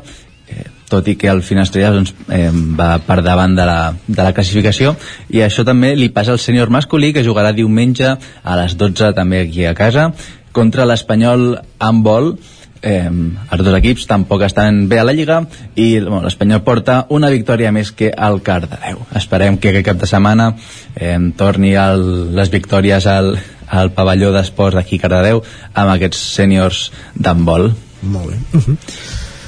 eh, 0.48 0.66
tot 0.90 1.08
i 1.10 1.16
que 1.20 1.30
el 1.32 1.42
Finestrelles 1.44 1.96
doncs, 1.98 2.14
eh, 2.30 2.50
va 2.54 2.96
per 3.04 3.20
davant 3.26 3.56
de 3.58 3.66
la, 3.68 3.80
de 4.08 4.22
la 4.22 4.34
classificació. 4.34 4.96
I 5.34 5.44
això 5.46 5.66
també 5.68 5.94
li 5.98 6.12
passa 6.14 6.34
al 6.34 6.42
sènior 6.42 6.72
masculí 6.74 7.12
que 7.14 7.26
jugarà 7.26 7.54
diumenge 7.54 8.16
a 8.16 8.58
les 8.62 8.78
12 8.80 9.14
també 9.18 9.44
aquí 9.44 9.66
a 9.66 9.76
casa 9.78 10.12
contra 10.54 10.86
l'Espanyol 10.86 11.58
amb 11.82 12.06
vol 12.06 12.36
eh, 12.84 13.10
els 13.10 13.64
dos 13.64 13.78
equips 13.80 14.06
tampoc 14.10 14.44
estan 14.46 14.84
bé 14.92 15.00
a 15.00 15.08
la 15.08 15.16
Lliga 15.16 15.40
i 15.76 15.88
bueno, 16.00 16.22
l'Espanyol 16.26 16.62
porta 16.68 17.00
una 17.10 17.32
victòria 17.34 17.72
més 17.72 17.92
que 17.96 18.12
el 18.12 18.42
Cardedeu. 18.46 19.02
Esperem 19.16 19.58
que 19.58 19.72
aquest 19.72 19.88
cap 19.88 20.04
de 20.04 20.10
setmana 20.10 20.52
eh, 20.96 21.18
torni 21.40 21.74
el, 21.80 22.36
les 22.36 22.52
victòries 22.54 23.08
al, 23.10 23.34
al 23.68 23.94
pavelló 23.96 24.34
d'esports 24.36 24.78
d'aquí 24.78 25.00
Cardedeu 25.02 25.42
amb 25.74 25.96
aquests 25.96 26.22
sèniors 26.38 26.86
d'handbol. 27.16 27.72
Molt 28.04 28.32
bé. 28.32 28.40
Uh 28.54 28.62
-huh. 28.62 28.78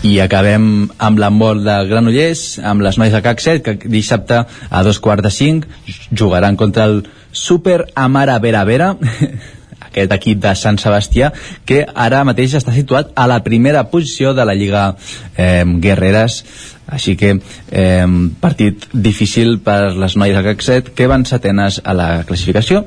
I 0.05 0.19
acabem 0.19 0.89
amb 0.97 1.19
l'handbol 1.19 1.63
de 1.63 1.75
Granollers, 1.89 2.59
amb 2.59 2.81
les 2.81 2.97
nois 2.97 3.11
de 3.11 3.21
CAC 3.21 3.39
7, 3.39 3.61
que 3.63 3.89
dissabte 3.89 4.45
a 4.69 4.83
dos 4.83 4.99
quarts 4.99 5.23
de 5.23 5.31
cinc 5.31 5.65
jugaran 6.11 6.55
contra 6.55 6.85
el 6.85 7.07
Super 7.31 7.87
Amara 7.95 8.37
Vera 8.39 8.63
Vera 8.63 8.97
aquest 9.95 10.11
equip 10.11 10.41
de 10.43 10.51
Sant 10.59 10.77
Sebastià 10.81 11.31
que 11.65 11.85
ara 11.87 12.25
mateix 12.27 12.57
està 12.59 12.75
situat 12.75 13.13
a 13.15 13.27
la 13.31 13.39
primera 13.45 13.85
posició 13.91 14.35
de 14.35 14.45
la 14.45 14.55
Lliga 14.57 14.89
eh, 15.37 15.63
Guerreres. 15.63 16.43
Així 16.85 17.15
que 17.17 17.37
eh, 17.39 18.05
partit 18.43 18.89
difícil 18.93 19.57
per 19.63 19.95
les 19.95 20.19
noies 20.19 20.35
del 20.35 20.59
CAC 20.59 20.93
que 20.93 21.07
van 21.09 21.25
setenes 21.25 21.79
a 21.83 21.95
la 21.97 22.09
classificació. 22.27 22.83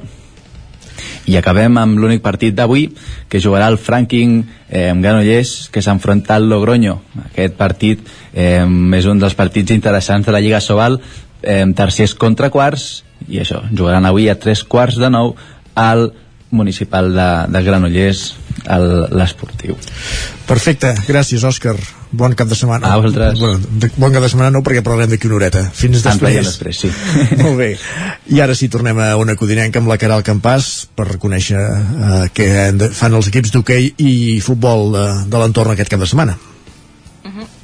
I 1.29 1.37
acabem 1.37 1.77
amb 1.77 1.99
l'únic 2.01 2.23
partit 2.25 2.55
d'avui 2.57 2.87
que 3.29 3.41
jugarà 3.41 3.69
el 3.69 3.77
Franking 3.79 4.39
eh, 4.69 4.93
Granollers 4.97 5.69
que 5.73 5.83
s'enfronta 5.85 6.37
al 6.37 6.49
Logroño. 6.49 6.99
Aquest 7.31 7.59
partit 7.59 8.05
eh, 8.33 8.65
és 8.65 9.11
un 9.11 9.21
dels 9.21 9.37
partits 9.39 9.75
interessants 9.75 10.27
de 10.27 10.35
la 10.35 10.41
Lliga 10.45 10.63
Sobal 10.65 11.01
eh, 11.43 11.65
tercers 11.77 12.15
contra 12.15 12.53
quarts 12.55 13.05
i 13.27 13.41
això, 13.43 13.65
jugaran 13.75 14.07
avui 14.07 14.29
a 14.31 14.39
tres 14.39 14.63
quarts 14.65 14.99
de 15.01 15.11
nou 15.11 15.35
al 15.75 16.13
municipal 16.51 17.13
de, 17.15 17.31
de 17.53 17.63
Granollers 17.65 18.27
l'esportiu. 18.69 19.77
Perfecte, 20.49 20.91
gràcies 21.07 21.45
Òscar. 21.47 21.77
Bon 22.11 22.33
cap 22.37 22.49
de 22.49 22.57
setmana. 22.57 22.89
A 22.89 22.99
vosaltres. 23.01 23.39
Bon, 23.41 23.89
bon 24.01 24.15
cap 24.15 24.25
de 24.25 24.31
setmana 24.33 24.51
no, 24.53 24.63
perquè 24.65 24.83
parlarem 24.85 25.13
d'aquí 25.13 25.29
una 25.29 25.37
horeta. 25.39 25.63
Fins 25.77 26.03
després. 26.05 26.41
després, 26.49 26.83
sí. 26.85 26.91
Molt 27.45 27.59
bé. 27.61 27.71
I 28.33 28.41
ara 28.45 28.57
sí, 28.57 28.71
tornem 28.73 28.99
a 29.05 29.11
una 29.21 29.37
codinenca 29.37 29.83
amb 29.83 29.93
la 29.93 29.99
Caral 30.01 30.25
Campàs 30.27 30.89
per 30.97 31.11
reconèixer 31.13 31.61
eh, 31.61 32.21
què 32.35 32.51
fan 32.97 33.17
els 33.19 33.29
equips 33.33 33.53
d'hoquei 33.55 33.93
i 34.01 34.13
futbol 34.45 34.93
de, 34.97 35.09
de 35.29 35.43
l'entorn 35.43 35.77
aquest 35.77 35.93
cap 35.93 36.05
de 36.05 36.09
setmana. 36.09 36.39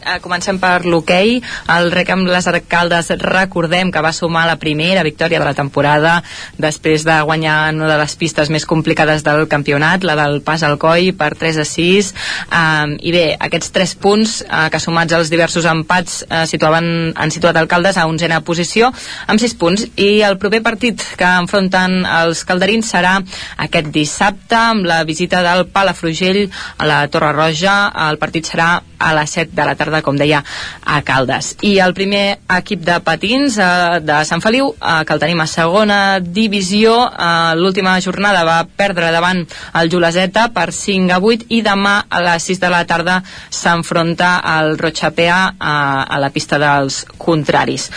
Uh, 0.05 0.19
comencem 0.21 0.59
per 0.61 0.85
l'hoquei. 0.85 1.39
El 1.73 1.89
rec 1.95 2.11
amb 2.13 2.29
les 2.29 2.45
arcaldes 2.51 3.09
recordem 3.23 3.89
que 3.89 4.03
va 4.05 4.13
sumar 4.13 4.43
la 4.45 4.59
primera 4.61 5.01
victòria 5.07 5.41
de 5.41 5.47
la 5.49 5.55
temporada 5.57 6.19
després 6.61 7.07
de 7.09 7.17
guanyar 7.25 7.73
una 7.73 7.89
de 7.89 7.97
les 8.03 8.17
pistes 8.21 8.51
més 8.53 8.67
complicades 8.69 9.25
del 9.25 9.49
campionat, 9.49 10.05
la 10.05 10.17
del 10.19 10.43
pas 10.45 10.63
al 10.63 10.77
coi 10.83 11.15
per 11.17 11.31
3 11.41 11.63
a 11.63 11.65
6. 11.65 12.13
Uh, 12.51 12.93
I 13.01 13.15
bé, 13.17 13.25
aquests 13.49 13.73
3 13.73 13.97
punts 14.05 14.37
uh, 14.45 14.69
que 14.69 14.83
sumats 14.83 15.17
als 15.17 15.33
diversos 15.33 15.65
empats 15.73 16.21
uh, 16.29 16.45
situaven, 16.45 17.15
han 17.17 17.33
situat 17.33 17.57
Alcaldes 17.57 17.97
a 17.97 18.05
onzena 18.11 18.43
posició 18.45 18.93
amb 19.27 19.41
6 19.41 19.57
punts 19.57 19.89
i 19.97 20.21
el 20.27 20.37
proper 20.43 20.61
partit 20.67 21.01
que 21.17 21.33
enfronten 21.41 22.03
els 22.05 22.45
calderins 22.45 22.93
serà 22.93 23.17
aquest 23.57 23.89
dissabte 23.95 24.61
amb 24.61 24.85
la 24.85 25.01
visita 25.09 25.41
del 25.47 25.65
Palafrugell 25.73 26.45
a 26.77 26.93
la 26.93 27.05
Torre 27.09 27.33
Roja. 27.33 27.79
El 28.11 28.21
partit 28.21 28.53
serà 28.53 28.75
a 29.05 29.13
les 29.15 29.37
7 29.37 29.53
de 29.55 29.67
la 29.69 29.75
tarda, 29.77 30.01
com 30.03 30.17
deia, 30.17 30.41
a 30.85 31.01
Caldes. 31.05 31.55
I 31.63 31.77
el 31.85 31.95
primer 31.97 32.39
equip 32.57 32.83
de 32.87 32.99
patins 33.05 33.59
eh, 33.61 34.01
de 34.05 34.19
Sant 34.25 34.43
Feliu, 34.45 34.73
eh, 34.75 35.03
que 35.05 35.15
el 35.15 35.23
tenim 35.23 35.43
a 35.45 35.49
segona 35.51 35.99
divisió, 36.21 36.97
eh, 37.13 37.55
l'última 37.61 37.99
jornada 38.01 38.45
va 38.49 38.59
perdre 38.65 39.13
davant 39.15 39.45
el 39.81 39.93
Juleseta 39.93 40.49
per 40.57 40.71
5 40.73 41.13
a 41.15 41.21
8 41.21 41.51
i 41.55 41.61
demà 41.67 41.95
a 42.09 42.23
les 42.25 42.49
6 42.51 42.63
de 42.65 42.73
la 42.73 42.85
tarda 42.89 43.21
s'enfronta 43.51 44.37
al 44.55 44.79
Rochapea 44.81 45.41
a, 45.59 45.77
a 46.05 46.21
la 46.23 46.31
pista 46.35 46.59
dels 46.63 47.03
contraris. 47.19 47.91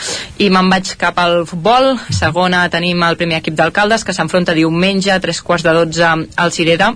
I 0.44 0.52
me'n 0.54 0.72
vaig 0.72 0.96
cap 1.00 1.20
al 1.24 1.46
futbol. 1.50 1.94
Segona 2.14 2.68
tenim 2.74 3.04
el 3.08 3.20
primer 3.20 3.42
equip 3.42 3.56
d'alcaldes 3.58 4.04
que 4.04 4.16
s'enfronta 4.16 4.58
diumenge 4.58 5.14
a 5.14 5.22
tres 5.24 5.42
quarts 5.42 5.66
de 5.68 5.76
12 5.78 6.10
al 6.36 6.52
Cirera 6.52 6.96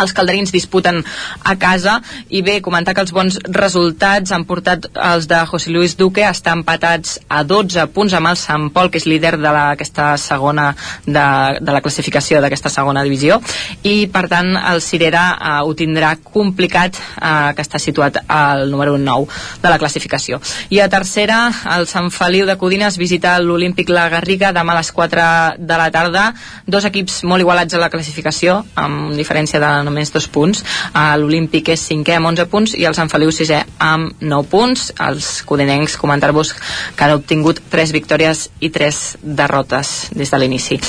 els 0.00 0.14
calderins 0.16 0.52
disputen 0.52 1.02
a 1.44 1.56
casa. 1.60 2.00
I 2.28 2.42
bé, 2.46 2.60
comentar 2.64 2.94
que 2.94 3.04
els 3.04 3.12
bons 3.14 3.38
resultats 3.54 4.32
han 4.32 4.46
portat 4.48 4.88
els 4.94 5.28
de 5.30 5.40
José 5.50 5.70
Luis 5.70 5.96
Duque 5.96 6.24
a 6.24 6.32
estar 6.34 6.56
empatats 6.56 7.18
a 7.28 7.42
12 7.44 7.86
punts 7.94 8.14
amb 8.16 8.30
el 8.32 8.38
Sant 8.40 8.70
Pol, 8.74 8.90
que 8.90 9.00
és 9.00 9.08
líder 9.08 9.36
de 9.38 9.50
la, 9.50 9.70
aquesta 9.74 10.12
segona 10.20 10.70
de, 11.06 11.26
de 11.60 11.72
la 11.72 11.82
classificació 11.84 12.40
d'aquesta 12.40 12.72
segona 12.72 13.04
divisió. 13.06 13.40
I 13.82 14.08
per 14.12 14.26
tant 14.30 14.54
el 14.56 14.82
Cirera 14.84 15.24
eh, 15.34 15.56
ho 15.66 15.74
tindrà 15.76 16.14
complicat 16.22 16.96
eh, 16.96 17.52
que 17.56 17.64
està 17.64 17.80
situat 17.82 18.22
al 18.26 18.68
número 18.70 18.96
9 18.98 19.28
de 19.62 19.72
la 19.72 19.78
classificació. 19.78 20.40
I 20.70 20.80
a 20.80 20.88
tercera 20.92 21.40
el 21.76 21.86
Sant 21.90 22.10
Feliu 22.14 22.46
de 22.48 22.56
Codines 22.60 22.98
visita 23.00 23.36
l'Olímpic 23.42 23.90
La 23.92 24.08
Garriga 24.12 24.52
demà 24.56 24.74
a 24.74 24.80
les 24.80 24.92
4 24.94 25.26
de 25.58 25.80
la 25.80 25.90
tarda. 25.94 26.30
Dos 26.66 26.86
equips 26.88 27.22
molt 27.28 27.44
igualats 27.44 27.74
a 27.74 27.82
la 27.82 27.90
classificació 27.92 28.60
amb 28.80 29.14
diferència 29.18 29.60
de 29.62 29.70
només 29.90 30.12
dos 30.14 30.28
punts. 30.30 30.64
L'Olímpic 30.94 31.72
és 31.74 31.84
cinquè 31.90 32.16
amb 32.16 32.30
11 32.30 32.48
punts 32.50 32.74
i 32.78 32.86
el 32.88 32.96
Sant 32.96 33.10
Feliu 33.12 33.32
sisè 33.34 33.60
amb 33.82 34.22
9 34.22 34.48
punts. 34.50 34.88
Els 35.02 35.30
codinencs, 35.46 35.98
comentar-vos 36.00 36.54
que 36.96 37.06
han 37.06 37.18
obtingut 37.18 37.60
3 37.72 37.92
victòries 37.96 38.46
i 38.60 38.70
3 38.72 39.02
derrotes 39.22 40.10
des 40.16 40.30
de 40.30 40.40
l'inici. 40.40 40.80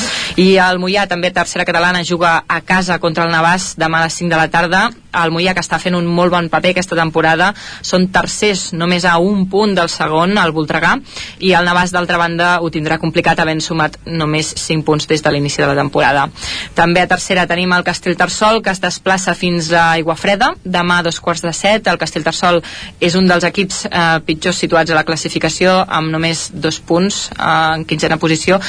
I 0.42 0.56
el 0.62 0.80
Mollà, 0.82 1.08
també 1.10 1.34
tercera 1.34 1.66
catalana, 1.68 2.06
juga 2.08 2.44
a 2.48 2.62
casa 2.62 3.00
contra 3.00 3.26
el 3.26 3.34
Navàs 3.34 3.74
demà 3.82 4.02
a 4.02 4.08
les 4.08 4.20
5 4.22 4.30
de 4.32 4.40
la 4.40 4.50
tarda. 4.54 4.90
El 5.12 5.34
Mollà, 5.34 5.54
que 5.56 5.64
està 5.64 5.80
fent 5.82 5.98
un 5.98 6.06
molt 6.08 6.32
bon 6.32 6.48
paper 6.52 6.72
aquesta 6.72 6.96
temporada, 6.96 7.52
són 7.84 8.08
tercers 8.16 8.70
només 8.78 9.04
a 9.04 9.18
un 9.20 9.48
punt 9.52 9.76
del 9.76 9.90
segon, 9.92 10.38
el 10.40 10.54
Voltregà, 10.56 10.94
i 11.44 11.52
el 11.58 11.68
Navàs, 11.68 11.92
d'altra 11.92 12.20
banda, 12.22 12.54
ho 12.62 12.70
tindrà 12.72 13.00
complicat 13.02 13.40
havent 13.44 13.60
sumat 13.64 13.98
només 14.06 14.54
5 14.56 14.86
punts 14.88 15.10
des 15.12 15.24
de 15.24 15.34
l'inici 15.34 15.62
de 15.62 15.68
la 15.68 15.76
temporada. 15.76 16.30
També 16.78 17.04
a 17.04 17.10
tercera 17.12 17.48
tenim 17.48 17.74
el 17.76 17.84
Castellterçol, 17.88 18.62
que 18.64 18.72
es 18.88 19.02
desplaça 19.02 19.34
fins 19.34 19.72
a 19.74 19.96
Aiguafreda, 19.96 20.52
demà 20.64 21.00
a 21.00 21.04
dos 21.04 21.20
quarts 21.20 21.42
de 21.42 21.52
set. 21.58 21.88
El 21.88 21.98
Castellterçol 21.98 22.60
és 23.02 23.16
un 23.18 23.28
dels 23.30 23.46
equips 23.48 23.86
eh, 23.90 24.20
pitjors 24.26 24.60
situats 24.62 24.92
a 24.92 24.98
la 24.98 25.06
classificació, 25.08 25.74
amb 25.88 26.12
només 26.14 26.50
dos 26.54 26.80
punts 26.80 27.22
eh, 27.32 27.42
en 27.48 27.86
quinzena 27.90 28.20
posició, 28.22 28.60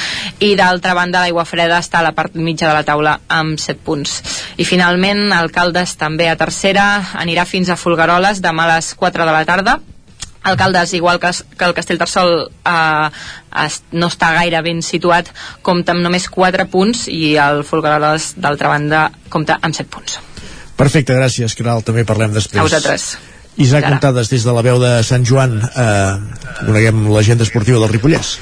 i 0.40 0.54
d'altra 0.56 0.94
banda 0.96 1.24
l'Aiguafreda 1.24 1.80
està 1.82 2.00
a 2.00 2.06
la 2.08 2.14
part 2.16 2.36
mitja 2.36 2.68
de 2.68 2.74
la 2.78 2.84
taula 2.88 3.18
amb 3.28 3.60
set 3.60 3.84
punts. 3.84 4.20
I 4.56 4.64
finalment, 4.68 5.30
Alcaldes 5.36 5.96
també 6.00 6.28
a 6.30 6.36
tercera, 6.40 6.88
anirà 7.20 7.44
fins 7.48 7.68
a 7.68 7.76
Folgueroles 7.76 8.40
demà 8.40 8.68
a 8.68 8.76
les 8.76 8.94
4 8.98 9.28
de 9.28 9.34
la 9.36 9.44
tarda, 9.48 9.80
Alcaldes, 10.42 10.92
igual 10.98 11.20
que, 11.22 11.30
que 11.58 11.64
el 11.64 11.74
Castellterçol 11.74 12.32
eh, 12.50 13.08
es, 13.64 13.80
no 13.92 14.08
està 14.10 14.32
gaire 14.34 14.62
ben 14.66 14.82
situat, 14.82 15.30
compta 15.62 15.94
amb 15.94 16.02
només 16.04 16.28
4 16.32 16.66
punts 16.72 17.06
i 17.12 17.36
el 17.40 17.62
Folgueroles, 17.66 18.32
d'altra 18.42 18.72
banda, 18.72 19.08
compta 19.30 19.60
amb 19.62 19.76
7 19.78 19.90
punts. 19.92 20.18
Perfecte, 20.78 21.14
gràcies, 21.14 21.54
Caral, 21.54 21.84
també 21.86 22.06
parlem 22.08 22.34
després. 22.34 22.58
A 22.58 22.66
vosaltres. 22.66 23.12
Isaac 23.60 23.84
Montades, 23.84 24.30
des 24.32 24.44
de 24.48 24.52
la 24.56 24.62
veu 24.64 24.78
de 24.80 24.92
Sant 25.04 25.26
Joan, 25.28 25.58
eh, 25.60 26.12
coneguem 26.64 27.04
l'agenda 27.12 27.44
esportiva 27.44 27.82
del 27.82 27.92
Ripollès. 27.92 28.38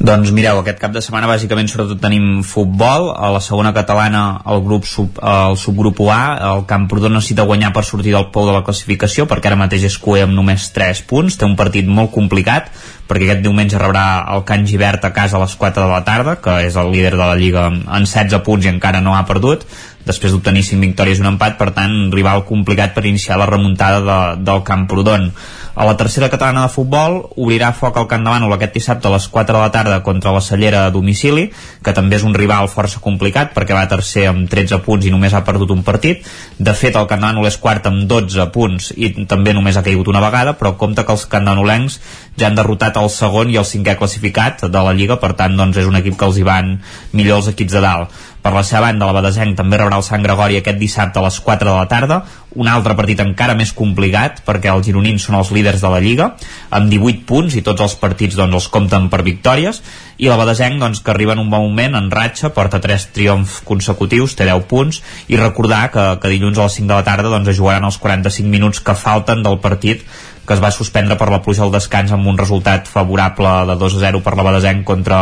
Doncs 0.00 0.30
mireu, 0.32 0.56
aquest 0.62 0.78
cap 0.80 0.94
de 0.94 1.02
setmana 1.04 1.28
bàsicament 1.28 1.66
sobretot 1.68 1.98
tenim 2.00 2.40
futbol, 2.46 3.10
a 3.12 3.28
la 3.34 3.42
segona 3.44 3.74
catalana 3.76 4.22
el 4.48 4.62
grup 4.64 4.86
sub, 4.88 5.18
el 5.20 5.58
subgrup 5.60 6.00
A, 6.08 6.22
el 6.54 6.64
Camprodon 6.70 7.18
necessita 7.18 7.44
guanyar 7.44 7.74
per 7.76 7.84
sortir 7.84 8.14
del 8.14 8.30
pou 8.32 8.48
de 8.48 8.54
la 8.56 8.62
classificació 8.64 9.26
perquè 9.28 9.50
ara 9.50 9.60
mateix 9.60 9.84
és 9.90 9.98
cué 10.00 10.22
amb 10.24 10.32
només 10.32 10.70
3 10.72 11.04
punts, 11.10 11.36
té 11.36 11.44
un 11.44 11.58
partit 11.58 11.84
molt 11.84 12.14
complicat 12.16 12.72
perquè 13.10 13.26
aquest 13.26 13.44
diumenge 13.44 13.76
rebrà 13.76 14.24
el 14.32 14.46
Can 14.48 14.64
Givert 14.70 15.04
a 15.04 15.12
casa 15.12 15.36
a 15.36 15.44
les 15.44 15.52
4 15.58 15.82
de 15.82 15.92
la 15.92 16.00
tarda, 16.06 16.38
que 16.40 16.60
és 16.64 16.80
el 16.80 16.92
líder 16.94 17.16
de 17.18 17.24
la 17.24 17.36
Lliga 17.36 17.68
en 17.68 18.06
16 18.06 18.40
punts 18.46 18.64
i 18.64 18.70
encara 18.72 19.02
no 19.04 19.16
ha 19.18 19.26
perdut, 19.28 19.66
després 20.06 20.32
d'obtenir 20.32 20.62
5 20.64 20.80
victòries 20.86 21.18
i 21.18 21.24
un 21.26 21.34
empat, 21.34 21.58
per 21.58 21.72
tant, 21.76 21.96
rival 22.14 22.46
complicat 22.48 22.94
per 22.94 23.04
iniciar 23.10 23.36
la 23.40 23.50
remuntada 23.50 24.00
de, 24.06 24.20
del 24.46 24.62
Camprodon. 24.64 25.32
A 25.80 25.84
la 25.86 25.96
tercera 25.96 26.28
catalana 26.28 26.66
de 26.66 26.68
futbol 26.68 27.14
obrirà 27.40 27.70
foc 27.72 27.96
al 27.96 28.04
Camp 28.08 28.26
de 28.26 28.28
Bànol 28.28 28.52
aquest 28.52 28.74
dissabte 28.76 29.08
a 29.08 29.12
les 29.14 29.24
4 29.32 29.54
de 29.56 29.60
la 29.62 29.70
tarda 29.72 30.02
contra 30.04 30.34
la 30.34 30.42
Cellera 30.44 30.82
a 30.84 30.90
domicili, 30.92 31.46
que 31.80 31.94
també 31.96 32.18
és 32.18 32.26
un 32.28 32.34
rival 32.36 32.68
força 32.68 33.00
complicat 33.00 33.54
perquè 33.54 33.72
va 33.72 33.86
tercer 33.88 34.26
amb 34.28 34.44
13 34.52 34.82
punts 34.84 35.08
i 35.08 35.12
només 35.14 35.32
ha 35.32 35.40
perdut 35.46 35.72
un 35.72 35.80
partit. 35.86 36.28
De 36.58 36.74
fet, 36.76 36.98
el 37.00 37.08
Camp 37.08 37.24
de 37.24 37.30
Bànol 37.30 37.48
és 37.48 37.56
quart 37.56 37.88
amb 37.88 38.04
12 38.10 38.46
punts 38.52 38.90
i 38.92 39.08
també 39.24 39.54
només 39.56 39.78
ha 39.80 39.84
caigut 39.86 40.12
una 40.12 40.20
vegada, 40.20 40.52
però 40.60 40.74
compta 40.76 41.06
que 41.08 41.16
els 41.16 41.24
candanolencs 41.32 41.96
ja 42.36 42.50
han 42.50 42.60
derrotat 42.60 43.00
el 43.00 43.08
segon 43.08 43.48
i 43.48 43.56
el 43.56 43.64
cinquè 43.64 43.96
classificat 43.96 44.66
de 44.68 44.84
la 44.84 44.92
Lliga, 44.92 45.16
per 45.16 45.32
tant 45.40 45.56
doncs 45.56 45.80
és 45.80 45.88
un 45.88 45.96
equip 45.96 46.20
que 46.20 46.28
els 46.28 46.36
hi 46.36 46.44
van 46.44 46.74
millor 47.16 47.40
els 47.40 47.48
equips 47.54 47.78
de 47.78 47.86
dalt. 47.86 48.20
Per 48.40 48.52
la 48.54 48.62
seva 48.64 48.86
banda, 48.86 49.04
la 49.04 49.12
Badesenc 49.12 49.52
també 49.58 49.76
rebrà 49.76 49.98
el 50.00 50.04
Sant 50.06 50.22
Gregori 50.24 50.56
aquest 50.56 50.78
dissabte 50.80 51.20
a 51.20 51.24
les 51.26 51.36
4 51.44 51.68
de 51.68 51.74
la 51.76 51.88
tarda, 51.90 52.22
un 52.56 52.70
altre 52.72 52.94
partit 52.96 53.20
encara 53.20 53.54
més 53.54 53.74
complicat 53.76 54.40
perquè 54.46 54.70
els 54.72 54.86
gironins 54.86 55.26
són 55.26 55.36
els 55.36 55.50
líders 55.52 55.84
de 55.84 55.90
la 55.92 56.00
Lliga, 56.00 56.30
amb 56.72 56.88
18 56.88 57.26
punts 57.28 57.58
i 57.60 57.62
tots 57.66 57.84
els 57.84 57.98
partits 58.00 58.38
doncs, 58.40 58.56
els 58.56 58.70
compten 58.72 59.10
per 59.12 59.20
victòries, 59.26 59.82
i 60.16 60.32
la 60.32 60.38
Badesenc 60.40 60.80
doncs, 60.80 61.02
que 61.04 61.12
arriba 61.12 61.36
en 61.36 61.44
un 61.44 61.52
bon 61.52 61.68
moment 61.68 61.98
en 62.00 62.08
ratxa, 62.10 62.52
porta 62.56 62.80
3 62.80 63.06
triomfs 63.12 63.60
consecutius, 63.68 64.38
té 64.38 64.48
10 64.48 64.64
punts, 64.72 65.02
i 65.28 65.36
recordar 65.36 65.84
que, 65.92 66.06
que 66.22 66.32
dilluns 66.32 66.58
a 66.58 66.70
les 66.70 66.80
5 66.80 66.88
de 66.88 66.96
la 66.96 67.04
tarda 67.04 67.28
doncs, 67.28 67.52
jugaran 67.60 67.84
els 67.92 68.00
45 68.00 68.48
minuts 68.48 68.80
que 68.80 68.96
falten 68.96 69.44
del 69.44 69.60
partit 69.60 70.08
que 70.50 70.56
es 70.56 70.62
va 70.62 70.72
suspendre 70.74 71.14
per 71.14 71.28
la 71.30 71.38
pluja 71.44 71.62
al 71.62 71.70
descans 71.70 72.10
amb 72.10 72.26
un 72.26 72.34
resultat 72.34 72.88
favorable 72.90 73.52
de 73.68 73.76
2 73.78 73.94
a 74.00 74.00
0 74.08 74.20
per 74.26 74.32
la 74.34 74.42
Badesenc 74.42 74.82
contra 74.82 75.20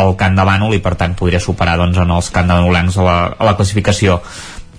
el 0.00 0.10
Camp 0.18 0.34
de 0.34 0.46
Bànol 0.48 0.74
i 0.74 0.80
per 0.82 0.96
tant 0.98 1.14
podria 1.14 1.38
superar 1.38 1.76
doncs, 1.78 2.00
en 2.02 2.10
els 2.10 2.32
Camp 2.34 2.50
de 2.50 2.56
a, 2.58 3.04
la, 3.06 3.14
a 3.38 3.46
la 3.46 3.54
classificació. 3.54 4.18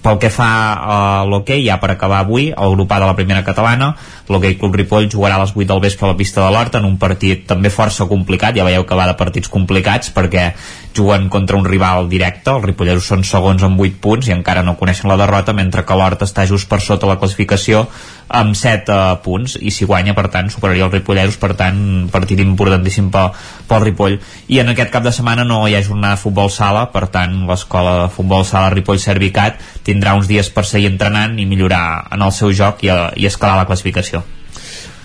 Pel 0.03 0.19
que 0.19 0.29
fa 0.29 0.49
a 0.75 0.97
l'hoquei, 1.23 1.63
ja 1.63 1.79
per 1.79 1.93
acabar 1.93 2.19
avui, 2.25 2.49
el 2.51 2.75
grup 2.75 2.91
A 2.91 2.99
de 2.99 3.07
la 3.07 3.15
primera 3.15 3.45
catalana, 3.47 3.93
l'hoquei 4.27 4.59
Club 4.59 4.75
Ripoll 4.75 5.07
jugarà 5.07 5.39
a 5.39 5.45
les 5.45 5.55
8 5.55 5.71
del 5.71 5.85
vespre 5.87 6.09
a 6.09 6.11
la 6.11 6.19
pista 6.19 6.43
de 6.43 6.51
l'Hort 6.51 6.75
en 6.75 6.91
un 6.91 6.99
partit 6.99 7.47
també 7.47 7.71
força 7.71 8.03
complicat, 8.11 8.59
ja 8.59 8.67
veieu 8.67 8.83
que 8.83 8.99
va 8.99 9.07
de 9.07 9.15
partits 9.15 9.47
complicats 9.47 10.11
perquè 10.11 10.49
juguen 10.97 11.29
contra 11.29 11.57
un 11.57 11.65
rival 11.65 12.09
directe, 12.09 12.51
els 12.51 12.65
ripolleros 12.65 13.07
són 13.09 13.23
segons 13.27 13.63
amb 13.63 13.79
8 13.81 13.99
punts 14.01 14.29
i 14.29 14.33
encara 14.35 14.63
no 14.63 14.77
coneixen 14.79 15.09
la 15.11 15.17
derrota, 15.19 15.53
mentre 15.53 15.83
que 15.85 15.97
l'Hort 15.97 16.23
està 16.25 16.45
just 16.49 16.69
per 16.71 16.79
sota 16.81 17.09
la 17.09 17.17
classificació 17.21 17.85
amb 18.27 18.55
7 18.57 18.89
uh, 18.89 18.95
eh, 18.95 19.17
punts 19.23 19.57
i 19.61 19.71
si 19.71 19.85
guanya 19.85 20.15
per 20.17 20.27
tant 20.33 20.49
superaria 20.49 20.87
els 20.87 20.93
ripolleros 20.93 21.37
per 21.37 21.53
tant 21.57 22.07
partit 22.11 22.39
importantíssim 22.41 23.11
pel, 23.13 23.35
pel 23.69 23.83
Ripoll 23.83 24.17
i 24.49 24.59
en 24.63 24.71
aquest 24.73 24.89
cap 24.93 25.05
de 25.05 25.13
setmana 25.13 25.45
no 25.45 25.59
hi 25.67 25.75
ha 25.77 25.83
jornada 25.85 26.15
de 26.17 26.23
futbol 26.23 26.49
sala 26.49 26.87
per 26.93 27.05
tant 27.13 27.43
l'escola 27.45 27.99
de 28.01 28.07
futbol 28.15 28.45
sala 28.45 28.73
Ripoll 28.73 29.01
Servicat 29.03 29.61
tindrà 29.85 30.15
uns 30.17 30.25
dies 30.31 30.49
per 30.49 30.65
seguir 30.65 30.89
entrenant 30.89 31.37
i 31.37 31.45
millorar 31.45 32.07
en 32.11 32.25
el 32.25 32.33
seu 32.33 32.49
joc 32.49 32.81
i, 32.87 32.89
uh, 32.89 33.11
i 33.15 33.29
escalar 33.29 33.59
la 33.61 33.69
classificació 33.69 34.25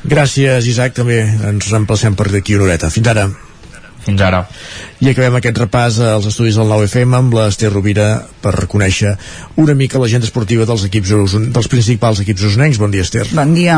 Gràcies 0.00 0.64
Isaac, 0.64 0.94
també 0.96 1.20
ens 1.20 1.68
reemplacem 1.68 2.16
per 2.16 2.30
d'aquí 2.32 2.56
una 2.56 2.64
horeta. 2.64 2.88
Fins 2.88 3.10
ara. 3.12 3.26
Fins 4.04 4.22
ara. 4.24 4.44
I 5.00 5.10
acabem 5.10 5.36
aquest 5.38 5.58
repàs 5.60 5.98
als 6.04 6.26
estudis 6.28 6.56
del 6.56 6.68
9FM 6.68 7.16
amb 7.16 7.34
l'Ester 7.36 7.70
Rovira 7.72 8.08
per 8.40 8.54
reconèixer 8.56 9.14
una 9.60 9.74
mica 9.76 10.00
l'agenda 10.00 10.24
esportiva 10.28 10.64
dels 10.68 10.86
equips 10.86 11.12
dels 11.52 11.68
principals 11.68 12.20
equips 12.24 12.46
usonencs. 12.48 12.78
Bon 12.80 12.90
dia, 12.92 13.04
Ester. 13.04 13.26
Bon 13.36 13.52
dia. 13.54 13.76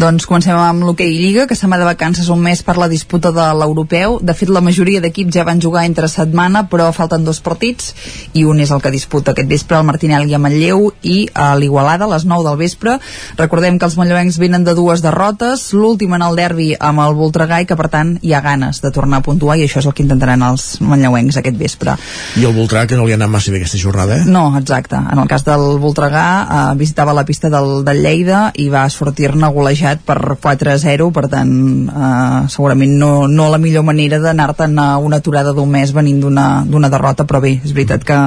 Doncs 0.00 0.26
comencem 0.28 0.56
amb 0.56 0.84
l'hoquei 0.84 1.12
Lliga, 1.14 1.46
que 1.48 1.56
se'n 1.56 1.72
va 1.72 1.78
de 1.80 1.88
vacances 1.88 2.28
un 2.32 2.42
mes 2.44 2.60
per 2.64 2.76
la 2.80 2.88
disputa 2.92 3.32
de 3.32 3.46
l'europeu. 3.56 4.18
De 4.20 4.34
fet, 4.36 4.52
la 4.52 4.62
majoria 4.64 5.00
d'equips 5.04 5.36
ja 5.38 5.46
van 5.48 5.62
jugar 5.62 5.84
entre 5.88 6.08
setmana, 6.12 6.64
però 6.68 6.90
falten 6.92 7.24
dos 7.24 7.40
partits, 7.44 7.94
i 8.34 8.44
un 8.44 8.60
és 8.60 8.72
el 8.74 8.82
que 8.84 8.92
disputa 8.92 9.32
aquest 9.32 9.48
vespre, 9.48 9.78
el 9.78 9.88
Martinelli 9.88 10.36
a 10.36 10.40
Manlleu 10.42 10.90
i 11.02 11.28
a 11.32 11.52
l'Igualada, 11.56 12.04
a 12.04 12.12
les 12.14 12.28
9 12.28 12.48
del 12.48 12.60
vespre. 12.60 12.98
Recordem 13.40 13.78
que 13.78 13.88
els 13.88 13.96
manlleuencs 14.00 14.40
venen 14.42 14.64
de 14.64 14.76
dues 14.76 15.04
derrotes, 15.04 15.70
l'última 15.72 16.20
en 16.20 16.26
el 16.28 16.36
derbi 16.36 16.72
amb 16.78 17.04
el 17.04 17.16
Voltregà, 17.16 17.62
i 17.62 17.68
que 17.68 17.78
per 17.80 17.88
tant 17.92 18.16
hi 18.22 18.34
ha 18.34 18.44
ganes 18.44 18.80
de 18.84 18.92
tornar 18.92 19.22
a 19.22 19.26
puntuar, 19.28 19.56
i 19.58 19.63
això 19.68 19.82
és 19.82 19.90
el 19.90 19.96
que 19.96 20.04
intentaran 20.06 20.42
els 20.42 20.54
els 20.54 20.80
manlleuencs 20.84 21.38
aquest 21.40 21.58
vespre. 21.58 21.96
I 22.40 22.46
el 22.46 22.54
Voltregà, 22.56 22.86
que 22.90 22.98
no 22.98 23.06
li 23.06 23.14
ha 23.14 23.18
anat 23.18 23.32
massa 23.32 23.52
bé 23.52 23.60
aquesta 23.60 23.80
jornada, 23.80 24.20
eh? 24.20 24.26
No, 24.26 24.46
exacte. 24.58 24.96
En 24.96 25.20
el 25.20 25.28
cas 25.30 25.44
del 25.46 25.78
Voltregà, 25.82 26.26
eh, 26.44 26.76
visitava 26.80 27.14
la 27.16 27.24
pista 27.24 27.50
del, 27.52 27.84
del 27.86 28.02
Lleida 28.04 28.44
i 28.60 28.68
va 28.72 28.86
sortir-ne 28.90 29.50
golejat 29.54 30.04
per 30.06 30.18
4-0, 30.42 31.10
per 31.14 31.26
tant, 31.32 31.54
eh, 31.88 32.48
segurament 32.52 32.96
no, 33.00 33.12
no 33.28 33.50
la 33.52 33.60
millor 33.62 33.86
manera 33.86 34.20
d'anar-te'n 34.22 34.78
a 34.80 34.88
una 34.98 35.20
aturada 35.22 35.54
d'un 35.54 35.70
mes 35.70 35.92
venint 35.94 36.22
d'una 36.24 36.90
derrota, 36.90 37.26
però 37.28 37.40
bé, 37.42 37.56
és 37.64 37.74
veritat 37.74 38.04
que 38.06 38.18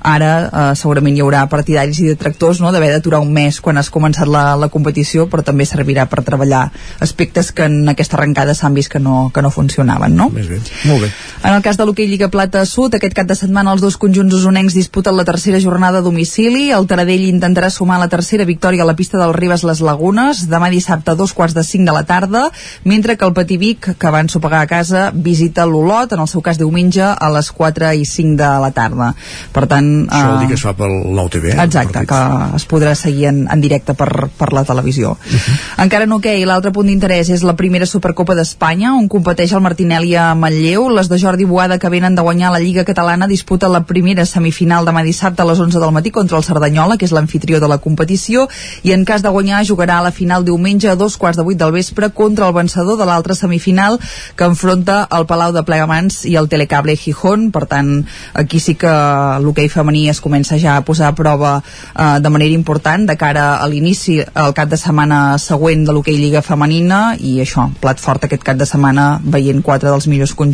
ara 0.00 0.30
eh, 0.46 0.66
segurament 0.78 1.16
hi 1.16 1.24
haurà 1.24 1.44
partidaris 1.50 2.00
i 2.00 2.08
detractors 2.10 2.60
no? 2.60 2.72
d'haver 2.72 2.92
d'aturar 2.94 3.20
un 3.24 3.32
mes 3.32 3.60
quan 3.60 3.80
has 3.80 3.90
començat 3.92 4.28
la, 4.28 4.54
la 4.56 4.70
competició, 4.72 5.26
però 5.30 5.44
també 5.46 5.66
servirà 5.68 6.06
per 6.10 6.24
treballar 6.26 6.68
aspectes 7.00 7.52
que 7.52 7.66
en 7.68 7.92
aquesta 7.92 8.18
arrencada 8.18 8.54
s'han 8.54 8.76
vist 8.76 8.92
que 8.92 9.00
no, 9.02 9.30
que 9.34 9.42
no 9.42 9.50
funcionaven, 9.54 10.16
no? 10.16 10.30
Més 10.34 10.48
bé, 10.50 10.60
molt 10.84 11.06
bé. 11.06 11.10
En 11.40 11.54
el 11.54 11.62
cas 11.64 11.78
de 11.80 11.86
l'hoquei 11.88 12.04
Lliga 12.04 12.28
Plata 12.28 12.66
Sud, 12.68 12.92
aquest 12.94 13.14
cap 13.16 13.28
de 13.28 13.34
setmana 13.34 13.72
els 13.72 13.80
dos 13.80 13.96
conjunts 13.96 14.34
usonencs 14.36 14.74
disputen 14.76 15.16
la 15.16 15.24
tercera 15.24 15.60
jornada 15.60 16.02
a 16.02 16.04
domicili. 16.04 16.66
El 16.76 16.84
Taradell 16.86 17.24
intentarà 17.24 17.70
sumar 17.72 17.96
la 18.00 18.10
tercera 18.12 18.44
victòria 18.44 18.84
a 18.84 18.88
la 18.88 18.96
pista 18.98 19.16
del 19.16 19.32
Ribes 19.32 19.64
Les 19.64 19.80
Lagunes 19.80 20.42
demà 20.50 20.68
dissabte 20.68 21.14
a 21.14 21.16
dos 21.16 21.32
quarts 21.32 21.56
de 21.56 21.64
cinc 21.64 21.88
de 21.88 21.94
la 21.96 22.02
tarda, 22.04 22.50
mentre 22.84 23.16
que 23.16 23.24
el 23.24 23.32
Pativic, 23.32 23.94
que 23.96 24.12
van 24.12 24.28
sopegar 24.28 24.60
a 24.60 24.68
casa, 24.68 25.10
visita 25.14 25.64
l'Olot, 25.64 26.12
en 26.12 26.20
el 26.20 26.28
seu 26.28 26.44
cas 26.44 26.60
diumenge, 26.60 27.06
a 27.08 27.30
les 27.32 27.50
4 27.56 27.94
i 27.96 28.04
5 28.04 28.36
de 28.36 28.50
la 28.60 28.70
tarda. 28.76 29.14
Per 29.54 29.64
tant... 29.70 29.90
Això 30.10 30.34
vol 30.34 30.44
dir 30.44 30.50
que 30.52 30.58
es 30.60 30.66
fa 30.66 30.76
pel 30.76 30.92
nou 31.16 31.32
TV, 31.32 31.54
eh? 31.54 31.58
Exacte, 31.64 32.04
que 32.10 32.20
es 32.60 32.68
podrà 32.68 32.92
seguir 32.98 33.30
en, 33.32 33.46
en 33.48 33.64
directe 33.64 33.96
per, 33.96 34.28
per 34.36 34.52
la 34.52 34.66
televisió. 34.68 35.16
Uh 35.16 35.40
-huh. 35.40 35.58
Encara 35.86 36.04
en 36.04 36.12
hoquei, 36.12 36.44
l'altre 36.44 36.72
punt 36.72 36.86
d'interès 36.86 37.30
és 37.30 37.42
la 37.42 37.56
primera 37.56 37.86
Supercopa 37.86 38.34
d'Espanya, 38.34 38.92
on 38.94 39.08
competeix 39.08 39.52
el 39.52 39.64
Martinelli 39.64 40.14
a 40.16 40.34
Manlleu. 40.34 40.59
Les 40.60 41.08
de 41.08 41.18
Jordi 41.18 41.46
Boada, 41.48 41.78
que 41.78 41.88
venen 41.88 42.14
de 42.14 42.20
guanyar 42.20 42.50
la 42.52 42.58
Lliga 42.60 42.84
Catalana, 42.84 43.26
disputa 43.26 43.68
la 43.72 43.80
primera 43.88 44.26
semifinal 44.28 44.84
demà 44.84 45.00
dissabte 45.00 45.40
a 45.40 45.46
les 45.48 45.58
11 45.58 45.80
del 45.80 45.92
matí 45.96 46.10
contra 46.12 46.36
el 46.36 46.44
Cerdanyola, 46.44 46.98
que 47.00 47.06
és 47.08 47.14
l'anfitrió 47.16 47.60
de 47.62 47.68
la 47.70 47.78
competició, 47.80 48.44
i 48.84 48.92
en 48.92 49.06
cas 49.08 49.22
de 49.24 49.32
guanyar 49.32 49.62
jugarà 49.64 49.96
a 49.98 50.04
la 50.04 50.10
final 50.12 50.44
diumenge 50.44 50.90
a 50.90 50.96
dos 51.00 51.16
quarts 51.16 51.38
de 51.40 51.46
vuit 51.46 51.56
del 51.56 51.72
vespre 51.72 52.10
contra 52.10 52.46
el 52.48 52.52
vencedor 52.52 52.98
de 53.00 53.06
l'altra 53.08 53.34
semifinal 53.34 53.96
que 54.36 54.44
enfronta 54.44 55.06
el 55.16 55.24
Palau 55.24 55.54
de 55.56 55.62
Plegamans 55.64 56.26
i 56.28 56.36
el 56.36 56.50
Telecable 56.52 56.96
Gijón. 56.96 57.48
Per 57.56 57.64
tant, 57.64 58.04
aquí 58.34 58.60
sí 58.60 58.76
que 58.76 58.92
l'hoquei 59.40 59.72
femení 59.72 60.10
es 60.12 60.20
comença 60.20 60.60
ja 60.60 60.76
a 60.76 60.84
posar 60.84 61.08
a 61.08 61.16
prova 61.16 61.54
eh, 61.62 62.20
de 62.20 62.28
manera 62.28 62.52
important 62.52 63.08
de 63.08 63.16
cara 63.16 63.56
a 63.56 63.66
l'inici, 63.66 64.18
al 64.34 64.52
cap 64.52 64.68
de 64.68 64.76
setmana 64.76 65.38
següent 65.40 65.88
de 65.88 65.96
l'hoquei 65.96 66.20
Lliga 66.20 66.44
Femenina 66.44 67.16
i 67.16 67.38
això, 67.40 67.70
plat 67.80 67.96
fort 67.96 68.28
aquest 68.28 68.44
cap 68.44 68.60
de 68.60 68.68
setmana 68.68 69.08
veient 69.24 69.64
quatre 69.64 69.88
dels 69.88 70.04
millors 70.04 70.36
conjunts 70.36 70.49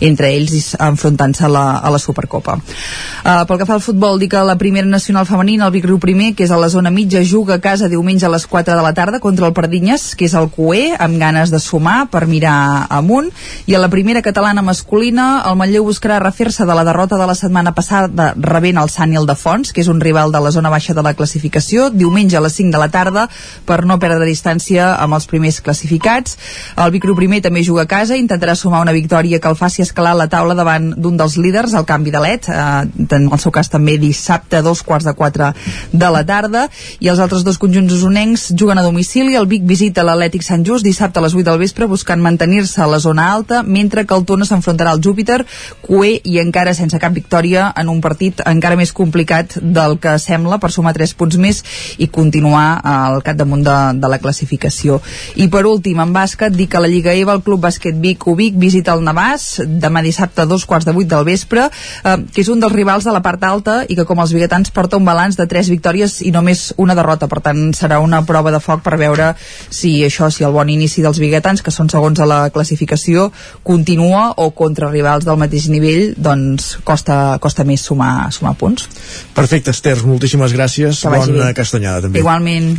entre 0.00 0.30
ells 0.32 0.74
enfrontant-se 0.78 1.44
a, 1.44 1.50
la, 1.52 1.64
a 1.78 1.90
la 1.90 1.98
Supercopa. 1.98 2.58
Uh, 2.58 3.44
pel 3.48 3.60
que 3.60 3.66
fa 3.68 3.76
al 3.76 3.84
futbol, 3.84 4.18
dir 4.18 4.30
que 4.32 4.42
la 4.44 4.56
primera 4.58 4.86
nacional 4.86 5.26
femenina, 5.26 5.66
el 5.66 5.74
Vic 5.74 5.86
Riu 5.88 5.98
primer, 6.02 6.32
que 6.34 6.46
és 6.46 6.52
a 6.54 6.58
la 6.60 6.70
zona 6.72 6.90
mitja, 6.94 7.22
juga 7.24 7.58
a 7.58 7.62
casa 7.62 7.88
diumenge 7.88 8.26
a 8.26 8.32
les 8.32 8.46
4 8.46 8.76
de 8.76 8.82
la 8.82 8.94
tarda 8.94 9.20
contra 9.20 9.46
el 9.46 9.52
Pardinyes, 9.52 10.14
que 10.16 10.28
és 10.28 10.34
el 10.38 10.48
Cué, 10.54 10.94
amb 10.98 11.18
ganes 11.20 11.52
de 11.52 11.60
sumar 11.60 12.08
per 12.12 12.26
mirar 12.30 12.86
amunt, 12.88 13.30
i 13.66 13.74
a 13.74 13.82
la 13.82 13.90
primera 13.92 14.22
catalana 14.22 14.62
masculina, 14.62 15.44
el 15.48 15.58
Manlleu 15.58 15.84
buscarà 15.84 16.18
refer-se 16.22 16.66
de 16.66 16.76
la 16.76 16.86
derrota 16.86 17.18
de 17.18 17.26
la 17.28 17.36
setmana 17.36 17.74
passada 17.76 18.32
rebent 18.36 18.78
el 18.80 18.90
Sant 18.92 19.12
Ildefons, 19.12 19.72
que 19.72 19.82
és 19.82 19.90
un 19.92 20.00
rival 20.00 20.32
de 20.32 20.40
la 20.40 20.52
zona 20.54 20.72
baixa 20.72 20.94
de 20.94 21.04
la 21.04 21.14
classificació, 21.18 21.90
diumenge 21.90 22.38
a 22.38 22.44
les 22.44 22.56
5 22.56 22.72
de 22.72 22.80
la 22.80 22.90
tarda, 22.92 23.28
per 23.66 23.84
no 23.86 23.98
perdre 23.98 24.28
distància 24.28 24.94
amb 24.96 25.18
els 25.18 25.26
primers 25.28 25.60
classificats. 25.64 26.38
El 26.76 26.92
Vic 26.94 27.04
Riu 27.04 27.16
primer 27.18 27.42
també 27.44 27.64
juga 27.66 27.84
a 27.84 27.90
casa, 27.90 28.16
intentarà 28.16 28.54
sumar 28.56 28.80
una 28.84 28.94
victòria 28.96 29.17
que 29.18 29.48
el 29.48 29.56
faci 29.56 29.82
escalar 29.82 30.14
la 30.16 30.28
taula 30.28 30.54
davant 30.54 30.92
d'un 30.96 31.16
dels 31.16 31.36
líders, 31.36 31.74
el 31.74 31.84
canvi 31.84 32.10
de 32.10 32.20
LED, 32.20 32.48
eh, 32.48 33.16
en 33.16 33.28
el 33.32 33.38
seu 33.38 33.52
cas 33.52 33.68
també 33.68 33.98
dissabte 33.98 34.58
a 34.58 34.62
dos 34.62 34.82
quarts 34.82 35.04
de 35.04 35.14
quatre 35.14 35.52
de 35.92 36.10
la 36.10 36.24
tarda, 36.24 36.68
i 37.00 37.08
els 37.08 37.18
altres 37.18 37.44
dos 37.44 37.58
conjunts 37.58 37.92
usonencs 37.92 38.52
juguen 38.58 38.78
a 38.78 38.82
domicili, 38.82 39.34
el 39.36 39.46
Vic 39.46 39.64
visita 39.66 40.04
l'Atlètic 40.06 40.42
Sant 40.42 40.64
Just 40.64 40.84
dissabte 40.84 41.18
a 41.18 41.22
les 41.22 41.34
8 41.34 41.44
del 41.50 41.58
vespre 41.58 41.86
buscant 41.86 42.22
mantenir-se 42.22 42.82
a 42.82 42.86
la 42.86 43.00
zona 43.00 43.32
alta, 43.32 43.62
mentre 43.62 44.06
que 44.06 44.14
el 44.14 44.24
Tona 44.24 44.46
s'enfrontarà 44.46 44.94
al 44.94 45.02
Júpiter, 45.04 45.44
Cué 45.82 46.20
i 46.24 46.38
encara 46.38 46.74
sense 46.74 46.98
cap 46.98 47.12
victòria 47.12 47.72
en 47.76 47.88
un 47.88 48.00
partit 48.04 48.40
encara 48.46 48.76
més 48.76 48.92
complicat 48.92 49.58
del 49.60 49.98
que 50.02 50.16
sembla 50.22 50.58
per 50.62 50.70
sumar 50.72 50.94
3 50.96 51.14
punts 51.18 51.38
més 51.40 51.62
i 51.98 52.08
continuar 52.12 52.80
al 52.84 53.22
capdamunt 53.26 53.64
de, 53.66 53.78
de 53.98 54.10
la 54.10 54.20
classificació. 54.22 55.00
I 55.36 55.48
per 55.52 55.64
últim, 55.66 56.00
en 56.02 56.12
bàsquet, 56.14 56.54
dir 56.54 56.68
que 56.68 56.82
la 56.82 56.90
Lliga 56.90 57.14
EVA, 57.14 57.38
el 57.38 57.44
Club 57.46 57.62
Bàsquet 57.64 57.98
Vic 58.00 58.26
Ubic 58.28 58.56
visita 58.58 58.94
el 58.94 59.04
Navàs 59.08 59.48
demà 59.66 60.02
dissabte 60.04 60.44
a 60.44 60.48
dos 60.48 60.66
quarts 60.68 60.86
de 60.86 60.94
vuit 60.96 61.08
del 61.08 61.24
vespre, 61.26 61.68
eh, 61.68 62.16
que 62.32 62.42
és 62.44 62.52
un 62.52 62.60
dels 62.60 62.74
rivals 62.74 63.08
de 63.08 63.14
la 63.14 63.22
part 63.24 63.42
alta 63.44 63.80
i 63.88 63.96
que 63.96 64.06
com 64.08 64.20
els 64.22 64.32
biguetans 64.36 64.70
porta 64.74 65.00
un 65.00 65.06
balanç 65.08 65.38
de 65.38 65.48
tres 65.50 65.70
victòries 65.72 66.20
i 66.22 66.32
només 66.34 66.72
una 66.76 66.96
derrota, 66.98 67.28
per 67.28 67.40
tant 67.44 67.72
serà 67.76 68.00
una 68.04 68.22
prova 68.28 68.52
de 68.54 68.60
foc 68.60 68.82
per 68.84 68.98
veure 69.00 69.32
si 69.70 70.04
això, 70.06 70.30
si 70.30 70.44
el 70.44 70.52
bon 70.52 70.68
inici 70.68 71.02
dels 71.04 71.20
biguetans, 71.22 71.62
que 71.62 71.74
són 71.74 71.90
segons 71.92 72.20
a 72.20 72.28
la 72.28 72.40
classificació, 72.54 73.30
continua 73.62 74.32
o 74.36 74.50
contra 74.50 74.90
rivals 74.92 75.26
del 75.28 75.40
mateix 75.40 75.68
nivell, 75.72 76.14
doncs 76.16 76.76
costa, 76.84 77.38
costa 77.40 77.64
més 77.68 77.84
sumar, 77.84 78.30
sumar 78.34 78.54
punts. 78.58 78.88
Perfecte, 79.36 79.74
Esther, 79.74 79.96
moltíssimes 80.04 80.54
gràcies. 80.56 81.04
Bona 81.08 81.52
castanyada, 81.56 82.06
també. 82.06 82.22
Igualment. 82.22 82.74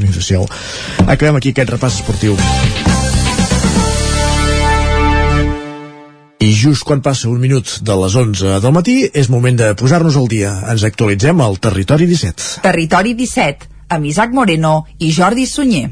Acabem 1.08 1.42
aquí 1.42 1.56
aquest 1.56 1.76
repàs 1.78 2.02
esportiu. 2.02 2.38
I 6.40 6.54
just 6.56 6.86
quan 6.88 7.02
passa 7.04 7.28
un 7.28 7.42
minut 7.44 7.68
de 7.84 7.96
les 8.00 8.14
11 8.16 8.62
del 8.64 8.72
matí 8.76 8.96
és 9.12 9.28
moment 9.34 9.58
de 9.60 9.74
posar-nos 9.76 10.16
al 10.16 10.30
dia. 10.32 10.54
Ens 10.72 10.86
actualitzem 10.88 11.44
al 11.44 11.60
Territori 11.60 12.08
17. 12.08 12.64
Territori 12.64 13.12
17, 13.20 13.68
amb 13.98 14.08
Isaac 14.08 14.32
Moreno 14.32 14.78
i 15.04 15.12
Jordi 15.12 15.50
Sunyer. 15.52 15.90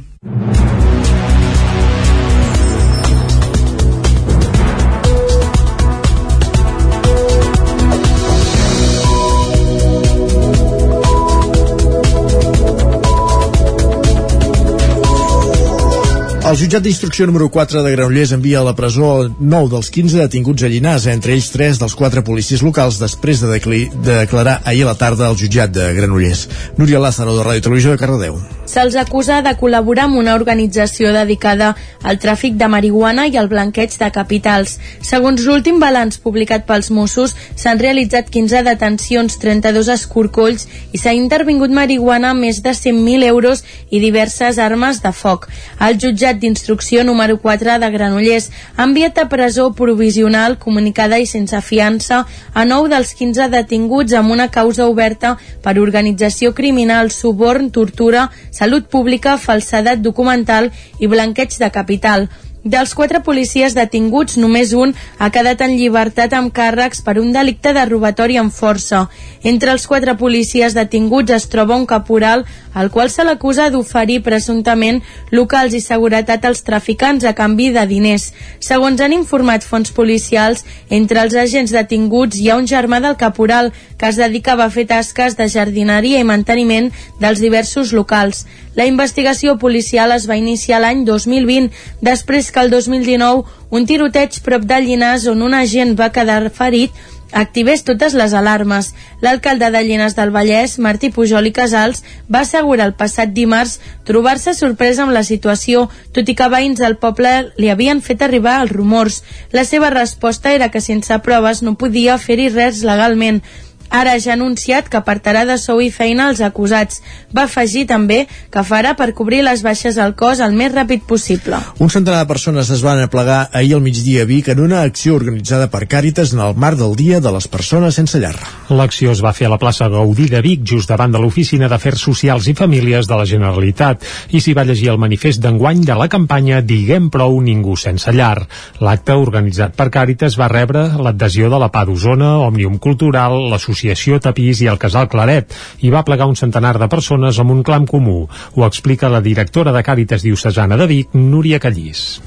El 16.48 16.56
jutjat 16.56 16.80
d'instrucció 16.80 17.26
número 17.28 17.50
4 17.52 17.82
de 17.84 17.90
Granollers 17.92 18.32
envia 18.32 18.62
a 18.62 18.64
la 18.64 18.72
presó 18.72 19.26
9 19.28 19.68
dels 19.74 19.90
15 19.92 20.22
detinguts 20.22 20.64
a 20.64 20.70
Llinars, 20.72 21.08
entre 21.12 21.34
ells 21.36 21.50
3 21.52 21.82
dels 21.82 21.96
4 22.00 22.24
policies 22.24 22.64
locals, 22.64 23.02
després 23.02 23.42
de, 23.44 23.50
de 23.52 24.16
declarar 24.22 24.62
ahir 24.64 24.86
a 24.86 24.94
la 24.94 24.96
tarda 24.96 25.28
al 25.28 25.36
jutjat 25.36 25.74
de 25.76 25.90
Granollers. 25.98 26.46
Núria 26.80 27.04
Lázaro, 27.04 27.36
de 27.36 27.44
Ràdio 27.44 27.66
Televisió 27.68 27.92
de 27.92 28.00
Cardedeu. 28.00 28.40
Se'ls 28.68 28.98
acusa 29.00 29.40
de 29.42 29.54
col·laborar 29.56 30.10
amb 30.10 30.20
una 30.20 30.34
organització 30.36 31.14
dedicada 31.16 31.70
al 32.04 32.18
tràfic 32.20 32.58
de 32.60 32.68
marihuana 32.68 33.24
i 33.32 33.38
al 33.40 33.48
blanqueig 33.48 33.94
de 33.96 34.10
capitals. 34.12 34.74
Segons 35.08 35.46
l'últim 35.48 35.80
balanç 35.80 36.18
publicat 36.20 36.66
pels 36.68 36.90
Mossos, 36.92 37.34
s'han 37.56 37.80
realitzat 37.80 38.28
15 38.34 38.66
detencions, 38.68 39.38
32 39.40 39.88
escorcolls 39.94 40.68
i 40.92 41.00
s'ha 41.00 41.16
intervingut 41.16 41.72
marihuana 41.72 42.34
amb 42.34 42.44
més 42.44 42.60
de 42.66 42.74
100.000 42.76 43.24
euros 43.30 43.64
i 43.90 44.02
diverses 44.04 44.60
armes 44.60 45.00
de 45.04 45.14
foc. 45.16 45.48
El 45.80 45.96
jutjat 46.04 46.42
d'instrucció 46.42 47.06
número 47.08 47.40
4 47.40 47.80
de 47.80 47.92
Granollers 47.96 48.50
ha 48.76 48.84
enviat 48.84 49.24
a 49.24 49.30
presó 49.32 49.70
provisional 49.72 50.58
comunicada 50.60 51.22
i 51.24 51.26
sense 51.26 51.62
fiança 51.64 52.26
a 52.54 52.68
9 52.68 52.92
dels 52.92 53.16
15 53.16 53.48
detinguts 53.56 54.14
amb 54.14 54.36
una 54.36 54.52
causa 54.52 54.92
oberta 54.92 55.38
per 55.64 55.78
organització 55.80 56.54
criminal, 56.54 57.12
suborn, 57.16 57.72
tortura, 57.72 58.28
salut 58.58 58.90
pública, 58.90 59.38
falsedat 59.38 60.02
documental 60.02 60.72
i 61.00 61.10
blanqueig 61.12 61.54
de 61.62 61.70
capital. 61.70 62.26
Dels 62.68 62.92
quatre 63.00 63.22
policies 63.24 63.72
detinguts, 63.78 64.36
només 64.36 64.74
un 64.76 64.92
ha 65.24 65.30
quedat 65.32 65.62
en 65.64 65.78
llibertat 65.80 66.34
amb 66.36 66.52
càrrecs 66.52 67.00
per 67.06 67.14
un 67.22 67.30
delicte 67.32 67.72
de 67.72 67.86
robatori 67.88 68.36
amb 68.42 68.52
força. 68.52 69.06
Entre 69.48 69.72
els 69.72 69.86
quatre 69.88 70.18
policies 70.20 70.76
detinguts 70.76 71.32
es 71.32 71.48
troba 71.48 71.78
un 71.80 71.86
caporal 71.88 72.44
al 72.74 72.92
qual 72.92 73.10
se 73.10 73.24
l'acusa 73.24 73.70
d'oferir 73.72 74.20
presumptament 74.26 75.00
locals 75.32 75.78
i 75.80 75.82
seguretat 75.82 76.44
als 76.46 76.66
traficants 76.68 77.24
a 77.24 77.34
canvi 77.38 77.70
de 77.72 77.88
diners. 77.88 78.34
Segons 78.60 79.00
han 79.00 79.16
informat 79.16 79.64
fons 79.64 79.96
policials, 79.96 80.66
entre 80.90 81.24
els 81.24 81.40
agents 81.40 81.72
detinguts 81.72 82.36
hi 82.36 82.52
ha 82.52 82.60
un 82.60 82.68
germà 82.68 83.00
del 83.00 83.16
caporal 83.16 83.72
que 83.98 84.12
es 84.12 84.20
dedicava 84.20 84.68
a 84.68 84.74
fer 84.74 84.90
tasques 84.92 85.40
de 85.40 85.48
jardineria 85.48 86.20
i 86.20 86.28
manteniment 86.28 86.92
dels 87.24 87.40
diversos 87.40 87.96
locals. 87.96 88.44
La 88.78 88.86
investigació 88.86 89.56
policial 89.58 90.12
es 90.14 90.28
va 90.30 90.38
iniciar 90.38 90.78
l'any 90.84 91.02
2020, 91.08 91.72
després 92.06 92.52
el 92.64 92.72
2019 92.74 93.44
un 93.70 93.86
tiroteig 93.86 94.42
prop 94.46 94.66
de 94.68 94.82
Llinars 94.82 95.28
on 95.28 95.44
un 95.46 95.54
agent 95.54 95.96
va 96.00 96.14
quedar 96.16 96.42
ferit 96.50 96.92
activés 97.32 97.84
totes 97.84 98.14
les 98.14 98.34
alarmes. 98.34 98.94
L'alcalde 99.22 99.70
de 99.72 99.82
Llinars 99.84 100.16
del 100.16 100.32
Vallès, 100.32 100.78
Martí 100.80 101.10
Pujol 101.10 101.50
i 101.50 101.52
Casals, 101.52 102.04
va 102.32 102.42
assegurar 102.46 102.88
el 102.88 102.96
passat 102.96 103.34
dimarts 103.34 103.80
trobar-se 104.08 104.54
sorpresa 104.54 105.04
amb 105.04 105.16
la 105.16 105.24
situació, 105.28 105.88
tot 106.14 106.30
i 106.30 106.36
que 106.36 106.50
veïns 106.50 106.80
del 106.80 106.98
poble 106.98 107.52
li 107.58 107.70
havien 107.70 108.02
fet 108.02 108.22
arribar 108.22 108.62
els 108.62 108.72
rumors. 108.72 109.24
La 109.52 109.66
seva 109.66 109.90
resposta 109.90 110.54
era 110.54 110.70
que 110.72 110.82
sense 110.82 111.20
proves 111.20 111.62
no 111.62 111.76
podia 111.76 112.18
fer-hi 112.18 112.50
res 112.50 112.84
legalment. 112.84 113.42
Ara 113.90 114.18
ja 114.20 114.34
ha 114.34 114.36
anunciat 114.36 114.90
que 114.92 115.00
apartarà 115.00 115.46
de 115.48 115.56
sou 115.58 115.80
i 115.82 115.90
feina 115.92 116.28
els 116.32 116.42
acusats. 116.44 117.00
Va 117.36 117.46
afegir 117.48 117.86
també 117.88 118.26
que 118.52 118.64
farà 118.68 118.94
per 119.00 119.14
cobrir 119.16 119.44
les 119.46 119.64
baixes 119.64 119.98
al 119.98 120.14
cos 120.20 120.42
el 120.44 120.56
més 120.58 120.74
ràpid 120.74 121.06
possible. 121.08 121.60
Un 121.80 121.92
centenar 121.94 122.20
de 122.24 122.30
persones 122.30 122.70
es 122.74 122.84
van 122.84 123.00
aplegar 123.00 123.48
ahir 123.54 123.76
al 123.78 123.84
migdia 123.86 124.26
a 124.26 124.28
Vic 124.28 124.50
en 124.52 124.60
una 124.60 124.82
acció 124.84 125.16
organitzada 125.16 125.70
per 125.72 125.86
Càritas 125.88 126.34
en 126.36 126.44
el 126.44 126.56
marc 126.56 126.78
del 126.82 126.96
Dia 127.00 127.22
de 127.24 127.32
les 127.32 127.48
Persones 127.48 127.96
sense 127.96 128.20
llar. 128.20 128.36
L'acció 128.70 129.14
es 129.16 129.24
va 129.24 129.34
fer 129.34 129.48
a 129.48 129.54
la 129.54 129.60
plaça 129.62 129.88
Gaudí 129.90 130.28
de 130.28 130.42
Vic, 130.44 130.66
just 130.68 130.92
davant 130.92 131.14
de 131.16 131.22
l'Oficina 131.24 131.72
d'Afers 131.72 132.04
Socials 132.10 132.50
i 132.52 132.56
Famílies 132.58 133.08
de 133.08 133.16
la 133.16 133.26
Generalitat, 133.26 134.04
i 134.36 134.44
s'hi 134.44 134.56
va 134.58 134.68
llegir 134.68 134.92
el 134.92 135.00
manifest 135.00 135.42
d'enguany 135.42 135.86
de 135.88 135.96
la 135.96 136.10
campanya 136.12 136.62
Diguem 136.62 137.10
prou 137.14 137.40
ningú 137.42 137.78
sense 137.80 138.12
llar. 138.12 138.44
L'acte, 138.84 139.16
organitzat 139.16 139.78
per 139.78 139.90
Càritas, 139.94 140.36
va 140.38 140.52
rebre 140.52 140.88
l'adhesió 141.00 141.50
de 141.50 141.62
la 141.62 141.72
PA 141.72 141.86
d'Osona, 141.88 142.36
Òmnium 142.44 142.78
Cultural, 142.84 143.40
l'Associació 143.48 143.77
l'Associació 143.78 144.20
Tapís 144.20 144.62
i 144.62 144.68
el 144.68 144.80
Casal 144.82 145.08
Claret 145.08 145.54
i 145.86 145.92
va 145.94 146.04
plegar 146.04 146.28
un 146.28 146.36
centenar 146.36 146.78
de 146.80 146.88
persones 146.90 147.38
amb 147.40 147.52
un 147.52 147.64
clam 147.64 147.86
comú. 147.86 148.28
Ho 148.56 148.66
explica 148.66 149.10
la 149.10 149.22
directora 149.22 149.72
de 149.72 149.84
Càritas 149.84 150.24
Diocesana 150.24 150.78
de 150.78 150.88
Vic, 150.88 151.14
Núria 151.14 151.60
Callís. 151.60 152.20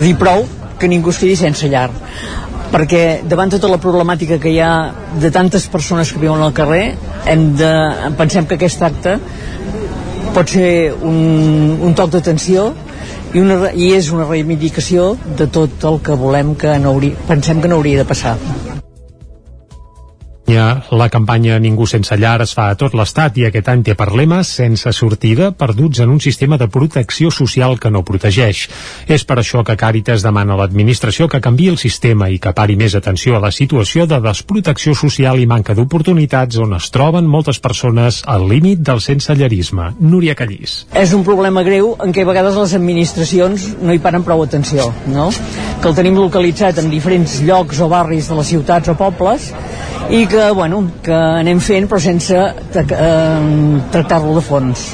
Dir 0.00 0.16
prou 0.18 0.44
que 0.78 0.88
ningú 0.88 1.10
es 1.10 1.20
quedi 1.22 1.36
sense 1.36 1.68
llar 1.68 1.90
perquè 2.72 3.22
davant 3.28 3.50
tota 3.52 3.68
la 3.68 3.78
problemàtica 3.78 4.40
que 4.40 4.50
hi 4.50 4.58
ha 4.58 4.92
de 5.20 5.30
tantes 5.30 5.68
persones 5.68 6.10
que 6.10 6.18
viuen 6.18 6.40
al 6.40 6.54
carrer 6.56 6.94
hem 7.28 7.52
de, 7.54 7.72
pensem 8.18 8.48
que 8.48 8.56
aquest 8.56 8.82
acte 8.82 9.18
pot 10.32 10.48
ser 10.48 10.94
un, 10.96 11.76
un 11.84 11.94
toc 11.94 12.14
d'atenció 12.16 12.72
i, 13.34 13.40
una, 13.40 13.70
i 13.76 13.92
és 13.92 14.08
una 14.10 14.24
reivindicació 14.24 15.12
de 15.38 15.46
tot 15.52 15.84
el 15.84 16.00
que 16.00 16.16
volem 16.16 16.56
que 16.56 16.78
no 16.80 16.96
hauria, 16.96 17.28
pensem 17.28 17.60
que 17.60 17.68
no 17.68 17.78
hauria 17.78 18.00
de 18.00 18.08
passar 18.08 18.38
la 20.56 21.08
campanya 21.12 21.58
Ningú 21.62 21.86
sense 21.86 22.16
llar 22.16 22.42
es 22.44 22.52
fa 22.56 22.68
a 22.70 22.76
tot 22.78 22.94
l'Estat 22.98 23.38
i 23.40 23.46
aquest 23.48 23.68
any 23.72 23.82
té 23.86 23.94
per 23.98 24.10
lema 24.16 24.42
sense 24.46 24.92
sortida, 24.92 25.50
perduts 25.56 26.02
en 26.04 26.10
un 26.12 26.20
sistema 26.20 26.58
de 26.60 26.68
protecció 26.68 27.30
social 27.30 27.78
que 27.80 27.90
no 27.90 28.04
protegeix. 28.04 28.66
És 29.06 29.24
per 29.24 29.38
això 29.40 29.62
que 29.66 29.76
Càritas 29.78 30.24
demana 30.24 30.54
a 30.54 30.60
l'administració 30.60 31.28
que 31.28 31.40
canvi 31.40 31.68
el 31.72 31.78
sistema 31.80 32.28
i 32.30 32.38
que 32.42 32.54
pari 32.56 32.76
més 32.76 32.96
atenció 32.98 33.36
a 33.36 33.42
la 33.42 33.52
situació 33.52 34.06
de 34.06 34.20
desprotecció 34.24 34.94
social 34.94 35.40
i 35.40 35.46
manca 35.46 35.76
d'oportunitats 35.78 36.60
on 36.62 36.76
es 36.78 36.90
troben 36.94 37.28
moltes 37.28 37.60
persones 37.62 38.22
al 38.26 38.48
límit 38.48 38.82
del 38.84 39.00
sensellarisme. 39.00 39.92
Núria 40.00 40.34
Callís. 40.38 40.82
És 40.92 41.14
un 41.16 41.24
problema 41.26 41.64
greu 41.66 41.94
en 42.02 42.12
què 42.12 42.26
a 42.26 42.28
vegades 42.28 42.58
les 42.58 42.76
administracions 42.78 43.68
no 43.82 43.94
hi 43.94 44.02
paren 44.02 44.24
prou 44.26 44.42
atenció, 44.44 44.90
no? 45.12 45.30
Que 45.82 45.90
el 45.90 45.96
tenim 45.98 46.18
localitzat 46.20 46.78
en 46.82 46.90
diferents 46.92 47.40
llocs 47.46 47.80
o 47.80 47.88
barris 47.92 48.28
de 48.30 48.38
les 48.38 48.52
ciutats 48.54 48.92
o 48.92 48.98
pobles 48.98 49.50
i 50.12 50.26
que, 50.28 50.41
bueno, 50.50 50.82
que 51.04 51.14
anem 51.14 51.60
fent 51.62 51.88
però 51.90 52.00
sense 52.02 52.36
eh, 52.36 53.80
tractar-lo 53.94 54.34
de 54.36 54.44
fons. 54.44 54.86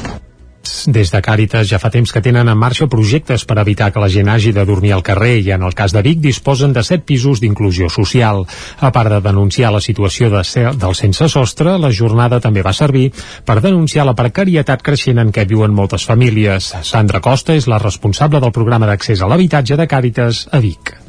Des 0.87 1.11
de 1.11 1.20
Càritas 1.25 1.66
ja 1.70 1.79
fa 1.81 1.91
temps 1.93 2.12
que 2.12 2.23
tenen 2.25 2.49
en 2.49 2.59
marxa 2.59 2.89
projectes 2.93 3.45
per 3.49 3.59
evitar 3.62 3.89
que 3.93 4.03
la 4.03 4.11
gent 4.12 4.29
hagi 4.29 4.53
de 4.53 4.65
dormir 4.69 4.93
al 4.95 5.03
carrer 5.07 5.39
i 5.41 5.51
en 5.57 5.65
el 5.65 5.75
cas 5.75 5.95
de 5.97 6.03
Vic 6.05 6.20
disposen 6.25 6.75
de 6.77 6.85
set 6.85 7.05
pisos 7.09 7.41
d'inclusió 7.41 7.89
social. 7.89 8.45
A 8.81 8.93
part 8.93 9.12
de 9.12 9.20
denunciar 9.25 9.73
la 9.73 9.83
situació 9.85 10.31
de 10.31 10.45
ser, 10.45 10.69
del 10.77 10.95
sense 10.95 11.29
sostre, 11.33 11.79
la 11.79 11.93
jornada 11.93 12.41
també 12.41 12.62
va 12.62 12.77
servir 12.77 13.09
per 13.45 13.61
denunciar 13.65 14.07
la 14.07 14.16
precarietat 14.19 14.85
creixent 14.85 15.19
en 15.25 15.33
què 15.33 15.49
viuen 15.49 15.75
moltes 15.75 16.07
famílies. 16.07 16.75
Sandra 16.83 17.20
Costa 17.25 17.57
és 17.57 17.69
la 17.69 17.83
responsable 17.83 18.41
del 18.41 18.55
programa 18.55 18.87
d'accés 18.87 19.23
a 19.23 19.29
l'habitatge 19.29 19.77
de 19.77 19.89
Càritas 19.89 20.47
a 20.53 20.62
Vic 20.65 21.07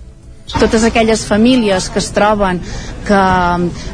totes 0.57 0.83
aquelles 0.83 1.25
famílies 1.27 1.89
que 1.89 1.99
es 1.99 2.09
troben 2.15 2.59
que 3.07 3.19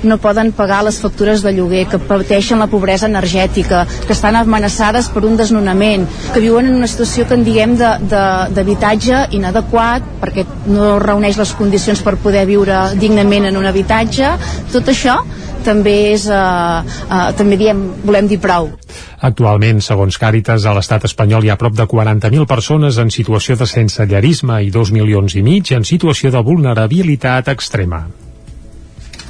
no 0.07 0.17
poden 0.21 0.51
pagar 0.55 0.83
les 0.87 0.99
factures 0.99 1.43
de 1.43 1.53
lloguer, 1.55 1.85
que 1.87 1.99
pateixen 1.99 2.59
la 2.59 2.67
pobresa 2.71 3.07
energètica, 3.07 3.85
que 4.05 4.13
estan 4.15 4.35
amenaçades 4.39 5.09
per 5.13 5.25
un 5.27 5.37
desnonament, 5.39 6.07
que 6.33 6.43
viuen 6.43 6.67
en 6.69 6.79
una 6.81 6.89
situació 6.91 7.27
que 7.27 7.37
en 7.37 7.45
diguem 7.47 7.75
d'habitatge 7.79 9.25
inadequat 9.37 10.05
perquè 10.21 10.45
no 10.71 10.95
reuneix 10.99 11.39
les 11.39 11.55
condicions 11.57 12.01
per 12.05 12.15
poder 12.21 12.45
viure 12.49 12.85
dignament 12.99 13.49
en 13.51 13.57
un 13.59 13.67
habitatge, 13.71 14.35
tot 14.73 14.91
això 14.91 15.19
també 15.65 15.95
és, 16.13 16.27
eh, 16.29 16.35
eh, 17.09 17.31
també 17.37 17.57
diem, 17.57 17.81
volem 18.05 18.29
dir 18.29 18.39
prou. 18.39 18.69
Actualment, 19.25 19.81
segons 19.81 20.19
Càritas, 20.21 20.65
a 20.65 20.73
l'estat 20.77 21.07
espanyol 21.09 21.45
hi 21.45 21.49
ha 21.49 21.57
prop 21.57 21.73
de 21.75 21.87
40.000 21.89 22.45
persones 22.45 22.99
en 23.01 23.09
situació 23.09 23.57
de 23.57 23.65
sensellarisme 23.65 24.61
i 24.63 24.69
2 24.71 24.91
milions 24.91 25.35
i 25.35 25.41
mig 25.41 25.71
en 25.71 25.83
situació 25.83 26.31
de 26.31 26.43
vulnerabilitat 26.45 27.49
extrema. 27.49 28.05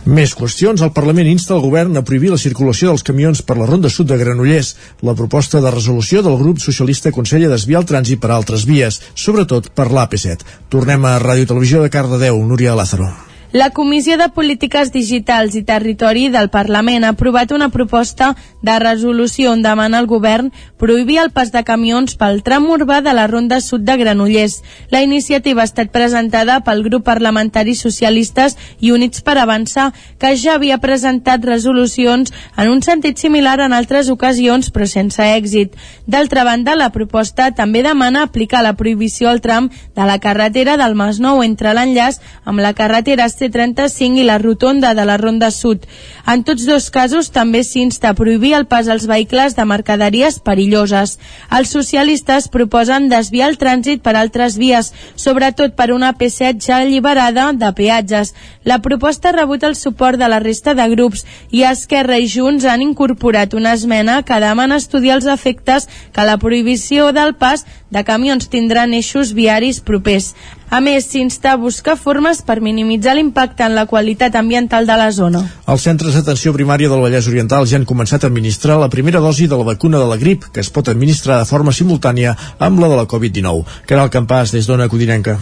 Més 0.05 0.35
qüestions. 0.37 0.83
El 0.85 0.91
Parlament 0.93 1.25
insta 1.25 1.55
el 1.55 1.63
govern 1.63 1.97
a 1.97 2.03
prohibir 2.05 2.29
la 2.29 2.37
circulació 2.37 2.91
dels 2.91 3.03
camions 3.07 3.41
per 3.41 3.57
la 3.57 3.65
Ronda 3.65 3.89
Sud 3.89 4.11
de 4.11 4.19
Granollers. 4.19 4.75
La 5.01 5.15
proposta 5.17 5.61
de 5.61 5.71
resolució 5.73 6.21
del 6.21 6.37
grup 6.37 6.61
socialista 6.61 7.09
aconsella 7.09 7.49
desviar 7.49 7.81
el 7.81 7.89
trànsit 7.89 8.21
per 8.21 8.29
altres 8.35 8.67
vies, 8.69 9.01
sobretot 9.15 9.71
per 9.73 9.89
l'AP7. 9.89 10.45
Tornem 10.69 11.09
a 11.09 11.17
Ràdio 11.23 11.49
Televisió 11.49 11.81
de 11.81 11.89
Cardedeu, 11.89 12.37
Núria 12.45 12.77
Lázaro. 12.77 13.09
La 13.55 13.69
Comissió 13.69 14.17
de 14.17 14.27
Polítiques 14.35 14.89
Digitals 14.91 15.53
i 15.55 15.61
Territori 15.63 16.25
del 16.27 16.49
Parlament 16.51 17.05
ha 17.05 17.13
aprovat 17.13 17.53
una 17.55 17.69
proposta 17.71 18.33
de 18.59 18.73
resolució 18.83 19.53
on 19.53 19.61
demana 19.63 20.01
al 20.01 20.09
govern 20.11 20.49
prohibir 20.75 21.21
el 21.21 21.29
pas 21.31 21.53
de 21.53 21.61
camions 21.63 22.17
pel 22.19 22.41
tram 22.43 22.65
urbà 22.67 22.97
de 23.05 23.13
la 23.15 23.29
Ronda 23.31 23.61
Sud 23.63 23.85
de 23.87 23.95
Granollers. 23.95 24.57
La 24.91 25.03
iniciativa 25.07 25.63
ha 25.63 25.69
estat 25.69 25.93
presentada 25.93 26.57
pel 26.67 26.83
grup 26.83 27.05
parlamentari 27.07 27.77
socialistes 27.79 28.57
i 28.81 28.91
Units 28.91 29.23
per 29.23 29.37
Avançar, 29.39 29.93
que 30.19 30.33
ja 30.35 30.57
havia 30.59 30.81
presentat 30.83 31.47
resolucions 31.47 32.35
en 32.57 32.73
un 32.73 32.83
sentit 32.83 33.23
similar 33.23 33.61
en 33.63 33.71
altres 33.71 34.11
ocasions, 34.11 34.67
però 34.67 34.83
sense 34.83 35.23
èxit. 35.23 35.79
D'altra 36.05 36.43
banda, 36.43 36.75
la 36.75 36.91
proposta 36.91 37.53
també 37.55 37.87
demana 37.87 38.27
aplicar 38.27 38.67
la 38.67 38.75
prohibició 38.75 39.31
al 39.31 39.39
tram 39.39 39.71
de 39.95 40.11
la 40.11 40.19
carretera 40.19 40.75
del 40.75 40.99
Masnou 40.99 41.39
entre 41.39 41.71
l'enllaç 41.71 42.19
amb 42.43 42.59
la 42.59 42.75
carretera 42.75 43.29
C 43.31 43.44
C35 43.45 44.21
i 44.21 44.25
la 44.27 44.37
rotonda 44.37 44.93
de 44.93 45.05
la 45.05 45.17
Ronda 45.17 45.51
Sud. 45.51 45.85
En 46.27 46.43
tots 46.43 46.65
dos 46.65 46.89
casos 46.89 47.29
també 47.31 47.63
s'insta 47.63 48.09
a 48.09 48.17
prohibir 48.17 48.55
el 48.57 48.65
pas 48.65 48.87
als 48.89 49.05
vehicles 49.07 49.55
de 49.55 49.65
mercaderies 49.65 50.39
perilloses. 50.39 51.19
Els 51.53 51.69
socialistes 51.69 52.49
proposen 52.49 53.09
desviar 53.09 53.51
el 53.51 53.59
trànsit 53.61 54.01
per 54.01 54.15
altres 54.17 54.57
vies, 54.57 54.91
sobretot 55.15 55.75
per 55.77 55.91
una 55.93 56.13
P7 56.17 56.59
ja 56.65 56.81
alliberada 56.81 57.51
de 57.53 57.71
peatges. 57.77 58.33
La 58.63 58.79
proposta 58.81 59.29
ha 59.29 59.37
rebut 59.37 59.63
el 59.63 59.75
suport 59.75 60.19
de 60.19 60.29
la 60.29 60.39
resta 60.39 60.73
de 60.73 60.87
grups 60.89 61.25
i 61.51 61.63
Esquerra 61.69 62.17
i 62.17 62.29
Junts 62.31 62.65
han 62.65 62.81
incorporat 62.81 63.53
una 63.53 63.73
esmena 63.73 64.21
que 64.23 64.41
demana 64.41 64.81
estudiar 64.81 65.19
els 65.19 65.29
efectes 65.29 65.89
que 66.11 66.25
la 66.25 66.37
prohibició 66.41 67.11
del 67.13 67.35
pas 67.35 67.65
de 67.91 68.03
camions 68.03 68.49
tindrà 68.49 68.85
en 68.89 68.95
eixos 68.97 69.33
viaris 69.37 69.79
propers. 69.79 70.33
A 70.69 70.81
més, 70.81 71.05
s'insta 71.11 71.53
a 71.53 71.59
buscar 71.61 71.93
formes 71.95 72.41
per 72.45 72.57
minimitzar 72.61 73.13
l'impacte 73.15 73.63
en 73.63 73.75
la 73.77 73.85
qualitat 73.85 74.35
ambiental 74.35 74.87
de 74.89 74.95
la 74.97 75.11
zona. 75.13 75.43
Els 75.71 75.85
centres 75.85 76.17
d'atenció 76.17 76.53
primària 76.55 76.89
del 76.89 77.03
Vallès 77.03 77.29
Oriental 77.29 77.67
ja 77.69 77.77
han 77.79 77.85
començat 77.85 78.25
a 78.25 78.31
administrar 78.31 78.79
la 78.81 78.89
primera 78.89 79.21
dosi 79.21 79.47
de 79.47 79.59
la 79.59 79.67
vacuna 79.67 80.01
de 80.01 80.09
la 80.09 80.17
grip, 80.17 80.49
que 80.51 80.63
es 80.65 80.71
pot 80.73 80.89
administrar 80.89 81.39
de 81.39 81.49
forma 81.49 81.73
simultània 81.73 82.35
amb 82.59 82.81
la 82.81 82.89
de 82.89 82.97
la 82.97 83.05
Covid-19. 83.05 83.63
Caral 83.85 84.09
Campàs, 84.09 84.55
des 84.57 84.67
d'Ona 84.67 84.89
Codinenca. 84.89 85.37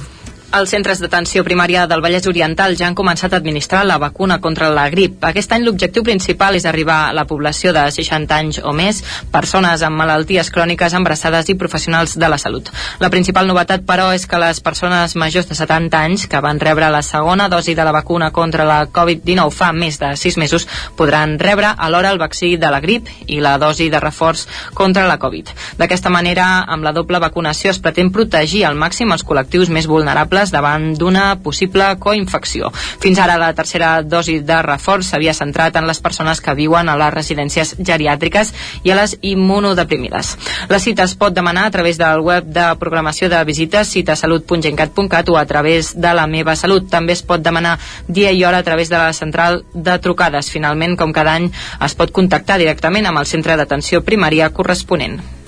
Els 0.54 0.70
centres 0.70 1.00
d'atenció 1.02 1.42
primària 1.42 1.88
del 1.90 2.04
Vallès 2.06 2.28
Oriental 2.30 2.76
ja 2.78 2.86
han 2.86 2.94
començat 2.94 3.34
a 3.34 3.40
administrar 3.42 3.80
la 3.90 3.96
vacuna 3.98 4.36
contra 4.38 4.68
la 4.70 4.84
grip. 4.94 5.16
Aquest 5.26 5.56
any 5.56 5.64
l'objectiu 5.66 6.04
principal 6.06 6.54
és 6.54 6.68
arribar 6.70 6.98
a 7.08 7.14
la 7.18 7.24
població 7.26 7.72
de 7.74 7.82
60 7.96 8.36
anys 8.38 8.60
o 8.62 8.70
més, 8.78 9.00
persones 9.34 9.82
amb 9.82 9.98
malalties 9.98 10.52
cròniques 10.54 10.94
embarassades 10.94 11.50
i 11.50 11.56
professionals 11.58 12.14
de 12.22 12.30
la 12.30 12.38
salut. 12.38 12.70
La 13.02 13.10
principal 13.10 13.50
novetat, 13.50 13.82
però, 13.88 14.12
és 14.14 14.28
que 14.30 14.38
les 14.44 14.60
persones 14.62 15.16
majors 15.18 15.50
de 15.50 15.58
70 15.58 16.04
anys 16.04 16.28
que 16.30 16.44
van 16.46 16.62
rebre 16.62 16.92
la 16.94 17.02
segona 17.02 17.50
dosi 17.50 17.74
de 17.74 17.88
la 17.90 17.96
vacuna 17.98 18.30
contra 18.30 18.70
la 18.70 18.84
Covid-19 18.86 19.50
fa 19.50 19.72
més 19.74 19.98
de 19.98 20.14
6 20.14 20.38
mesos 20.38 20.68
podran 20.96 21.40
rebre 21.42 21.74
alhora 21.74 22.14
el 22.14 22.22
vaccí 22.22 22.52
de 22.62 22.70
la 22.70 22.84
grip 22.86 23.10
i 23.26 23.40
la 23.42 23.56
dosi 23.58 23.90
de 23.90 24.04
reforç 24.06 24.46
contra 24.78 25.08
la 25.10 25.18
Covid. 25.18 25.50
D'aquesta 25.82 26.14
manera, 26.14 26.62
amb 26.70 26.86
la 26.86 26.94
doble 26.94 27.18
vacunació 27.26 27.74
es 27.74 27.82
pretén 27.82 28.14
protegir 28.14 28.68
al 28.70 28.78
màxim 28.78 29.10
els 29.18 29.26
col·lectius 29.26 29.74
més 29.74 29.90
vulnerables 29.90 30.43
vulnerables 30.44 30.52
davant 30.52 30.94
d'una 30.98 31.40
possible 31.42 31.98
coinfecció. 32.00 32.72
Fins 33.00 33.20
ara 33.20 33.38
la 33.38 33.54
tercera 33.54 34.02
dosi 34.04 34.42
de 34.42 34.62
reforç 34.62 35.08
s'havia 35.08 35.34
centrat 35.34 35.76
en 35.76 35.88
les 35.88 36.00
persones 36.00 36.42
que 36.42 36.54
viuen 36.56 36.90
a 36.90 36.96
les 36.98 37.14
residències 37.14 37.76
geriàtriques 37.80 38.54
i 38.84 38.92
a 38.92 38.96
les 38.96 39.18
immunodeprimides. 39.22 40.38
La 40.70 40.80
cita 40.80 41.04
es 41.04 41.16
pot 41.16 41.34
demanar 41.34 41.66
a 41.66 41.72
través 41.72 41.98
del 41.98 42.20
web 42.20 42.46
de 42.46 42.76
programació 42.80 43.30
de 43.30 43.44
visites 43.46 43.90
citasalut.gencat.cat 43.94 45.30
o 45.30 45.38
a 45.38 45.46
través 45.46 45.94
de 45.96 46.14
la 46.14 46.28
meva 46.28 46.56
salut. 46.56 46.90
També 46.90 47.14
es 47.14 47.24
pot 47.24 47.42
demanar 47.42 47.78
dia 48.08 48.32
i 48.32 48.44
hora 48.44 48.60
a 48.60 48.64
través 48.64 48.90
de 48.90 48.98
la 48.98 49.14
central 49.14 49.64
de 49.74 50.00
trucades. 50.00 50.52
Finalment, 50.52 50.98
com 50.98 51.14
cada 51.14 51.36
any, 51.36 51.52
es 51.82 51.96
pot 51.96 52.12
contactar 52.12 52.60
directament 52.60 53.06
amb 53.08 53.20
el 53.20 53.30
centre 53.30 53.58
d'atenció 53.58 54.04
primària 54.04 54.50
corresponent. 54.54 55.43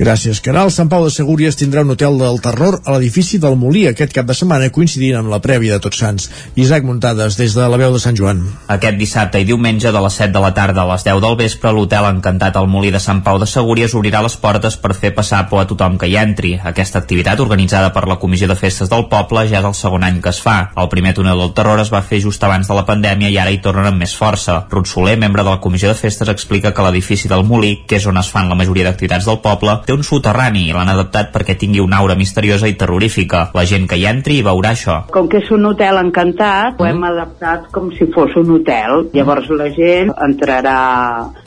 Gràcies, 0.00 0.40
Caral. 0.40 0.70
Sant 0.72 0.88
Pau 0.88 1.04
de 1.04 1.10
Segúries 1.12 1.56
tindrà 1.58 1.82
un 1.84 1.92
hotel 1.92 2.16
del 2.16 2.38
terror 2.40 2.78
a 2.88 2.94
l'edifici 2.94 3.36
del 3.38 3.58
Molí 3.60 3.82
aquest 3.86 4.14
cap 4.16 4.24
de 4.24 4.32
setmana, 4.32 4.70
coincidint 4.72 5.18
amb 5.18 5.28
la 5.28 5.38
prèvia 5.44 5.76
de 5.76 5.84
Tots 5.84 5.98
Sants. 6.00 6.28
Isaac 6.56 6.86
Muntades, 6.88 7.36
des 7.36 7.52
de 7.52 7.66
la 7.68 7.76
veu 7.76 7.92
de 7.92 8.00
Sant 8.00 8.16
Joan. 8.16 8.40
Aquest 8.72 8.96
dissabte 8.96 9.42
i 9.42 9.44
diumenge 9.44 9.92
de 9.92 10.00
les 10.00 10.16
7 10.16 10.32
de 10.32 10.40
la 10.40 10.54
tarda 10.56 10.82
a 10.82 10.88
les 10.88 11.04
10 11.04 11.20
del 11.20 11.36
vespre, 11.36 11.74
l'hotel 11.76 12.08
Encantat 12.08 12.56
al 12.56 12.70
Molí 12.72 12.90
de 12.90 13.02
Sant 13.04 13.20
Pau 13.26 13.38
de 13.38 13.46
Segúries 13.46 13.92
obrirà 13.92 14.22
les 14.24 14.36
portes 14.40 14.78
per 14.80 14.94
fer 14.96 15.12
passar 15.12 15.42
por 15.50 15.60
a 15.60 15.66
tothom 15.68 16.00
que 16.00 16.08
hi 16.08 16.16
entri. 16.16 16.54
Aquesta 16.56 17.02
activitat, 17.04 17.44
organitzada 17.44 17.92
per 17.92 18.06
la 18.08 18.16
Comissió 18.16 18.48
de 18.48 18.56
Festes 18.56 18.88
del 18.88 19.06
Poble, 19.12 19.44
ja 19.52 19.60
és 19.60 19.68
el 19.68 19.76
segon 19.76 20.08
any 20.08 20.22
que 20.24 20.32
es 20.32 20.40
fa. 20.40 20.72
El 20.72 20.88
primer 20.88 21.12
túnel 21.20 21.36
del 21.36 21.52
terror 21.52 21.84
es 21.84 21.92
va 21.92 22.00
fer 22.00 22.22
just 22.24 22.42
abans 22.48 22.66
de 22.66 22.80
la 22.80 22.86
pandèmia 22.88 23.28
i 23.28 23.36
ara 23.36 23.52
hi 23.52 23.60
tornen 23.60 23.92
amb 23.92 24.00
més 24.00 24.16
força. 24.16 24.64
Ruth 24.72 24.88
Soler, 24.88 25.18
membre 25.20 25.44
de 25.44 25.52
la 25.52 25.60
Comissió 25.60 25.92
de 25.92 26.00
Festes, 26.00 26.32
explica 26.32 26.72
que 26.72 26.88
l'edifici 26.88 27.28
del 27.28 27.44
Molí, 27.44 27.82
que 27.86 28.00
és 28.00 28.08
on 28.08 28.16
es 28.16 28.32
fan 28.32 28.48
la 28.48 28.56
majoria 28.56 28.88
d'activitats 28.88 29.28
del 29.28 29.42
poble, 29.44 29.81
té 29.86 29.96
un 29.96 30.04
soterrani 30.06 30.66
i 30.68 30.74
l'han 30.76 30.92
adaptat 30.92 31.32
perquè 31.34 31.56
tingui 31.58 31.82
una 31.82 32.00
aura 32.02 32.16
misteriosa 32.18 32.70
i 32.70 32.76
terrorífica. 32.78 33.48
La 33.56 33.66
gent 33.68 33.88
que 33.90 33.98
hi 34.00 34.06
entri 34.10 34.38
hi 34.38 34.46
veurà 34.46 34.72
això. 34.76 34.98
Com 35.14 35.28
que 35.30 35.42
és 35.42 35.50
un 35.54 35.66
hotel 35.70 36.00
encantat, 36.00 36.80
ho 36.80 36.88
hem 36.88 37.00
mm. 37.00 37.10
adaptat 37.12 37.68
com 37.74 37.90
si 37.96 38.08
fos 38.14 38.34
un 38.40 38.54
hotel. 38.58 39.08
Llavors 39.16 39.50
la 39.56 39.68
gent 39.74 40.12
entrarà 40.28 40.78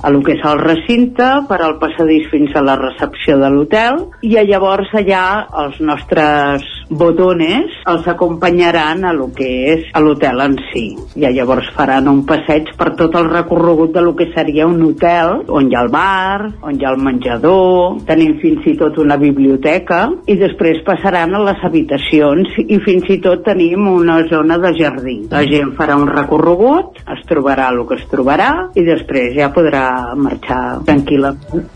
a 0.01 0.13
lo 0.13 0.21
que 0.25 0.35
és 0.35 0.45
el 0.45 0.61
recinte 0.61 1.27
per 1.49 1.61
al 1.61 1.77
passadís 1.81 2.29
fins 2.31 2.55
a 2.55 2.63
la 2.65 2.77
recepció 2.79 3.37
de 3.41 3.51
l'hotel 3.51 4.01
i 4.25 4.35
llavors 4.35 4.91
allà 4.97 5.25
els 5.65 5.79
nostres 5.81 6.65
botones 6.89 7.73
els 7.89 8.07
acompanyaran 8.07 9.05
a 9.05 9.13
lo 9.13 9.29
que 9.33 9.47
és 9.73 9.85
a 9.93 10.01
l'hotel 10.01 10.41
en 10.45 10.57
si. 10.71 10.85
I 11.17 11.27
llavors 11.33 11.69
faran 11.77 12.09
un 12.11 12.23
passeig 12.27 12.71
per 12.77 12.91
tot 12.99 13.15
el 13.17 13.29
recorregut 13.31 13.93
de 13.95 14.03
lo 14.05 14.15
que 14.15 14.29
seria 14.33 14.67
un 14.67 14.81
hotel 14.83 15.43
on 15.47 15.69
hi 15.69 15.75
ha 15.77 15.83
el 15.85 15.91
bar, 15.93 16.51
on 16.61 16.79
hi 16.79 16.85
ha 16.85 16.93
el 16.93 17.01
menjador, 17.01 18.01
tenim 18.07 18.24
fins 18.41 18.65
i 18.69 18.75
tot 18.79 18.97
una 19.01 19.17
biblioteca 19.21 20.01
i 20.31 20.35
després 20.39 20.81
passaran 20.87 21.35
a 21.35 21.41
les 21.45 21.63
habitacions 21.65 22.57
i 22.65 22.79
fins 22.85 23.09
i 23.13 23.19
tot 23.23 23.43
tenim 23.45 23.87
una 23.91 24.21
zona 24.29 24.57
de 24.61 24.71
jardí. 24.77 25.17
La 25.31 25.43
gent 25.47 25.73
farà 25.77 25.97
un 25.99 26.07
recorregut, 26.09 26.99
es 27.15 27.23
trobarà 27.29 27.69
el 27.73 27.83
que 27.89 27.99
es 27.99 28.05
trobarà 28.11 28.49
i 28.75 28.85
després 28.87 29.33
ja 29.35 29.51
podrà 29.53 30.15
marxar 30.17 30.61
tranquil·la 30.87 31.33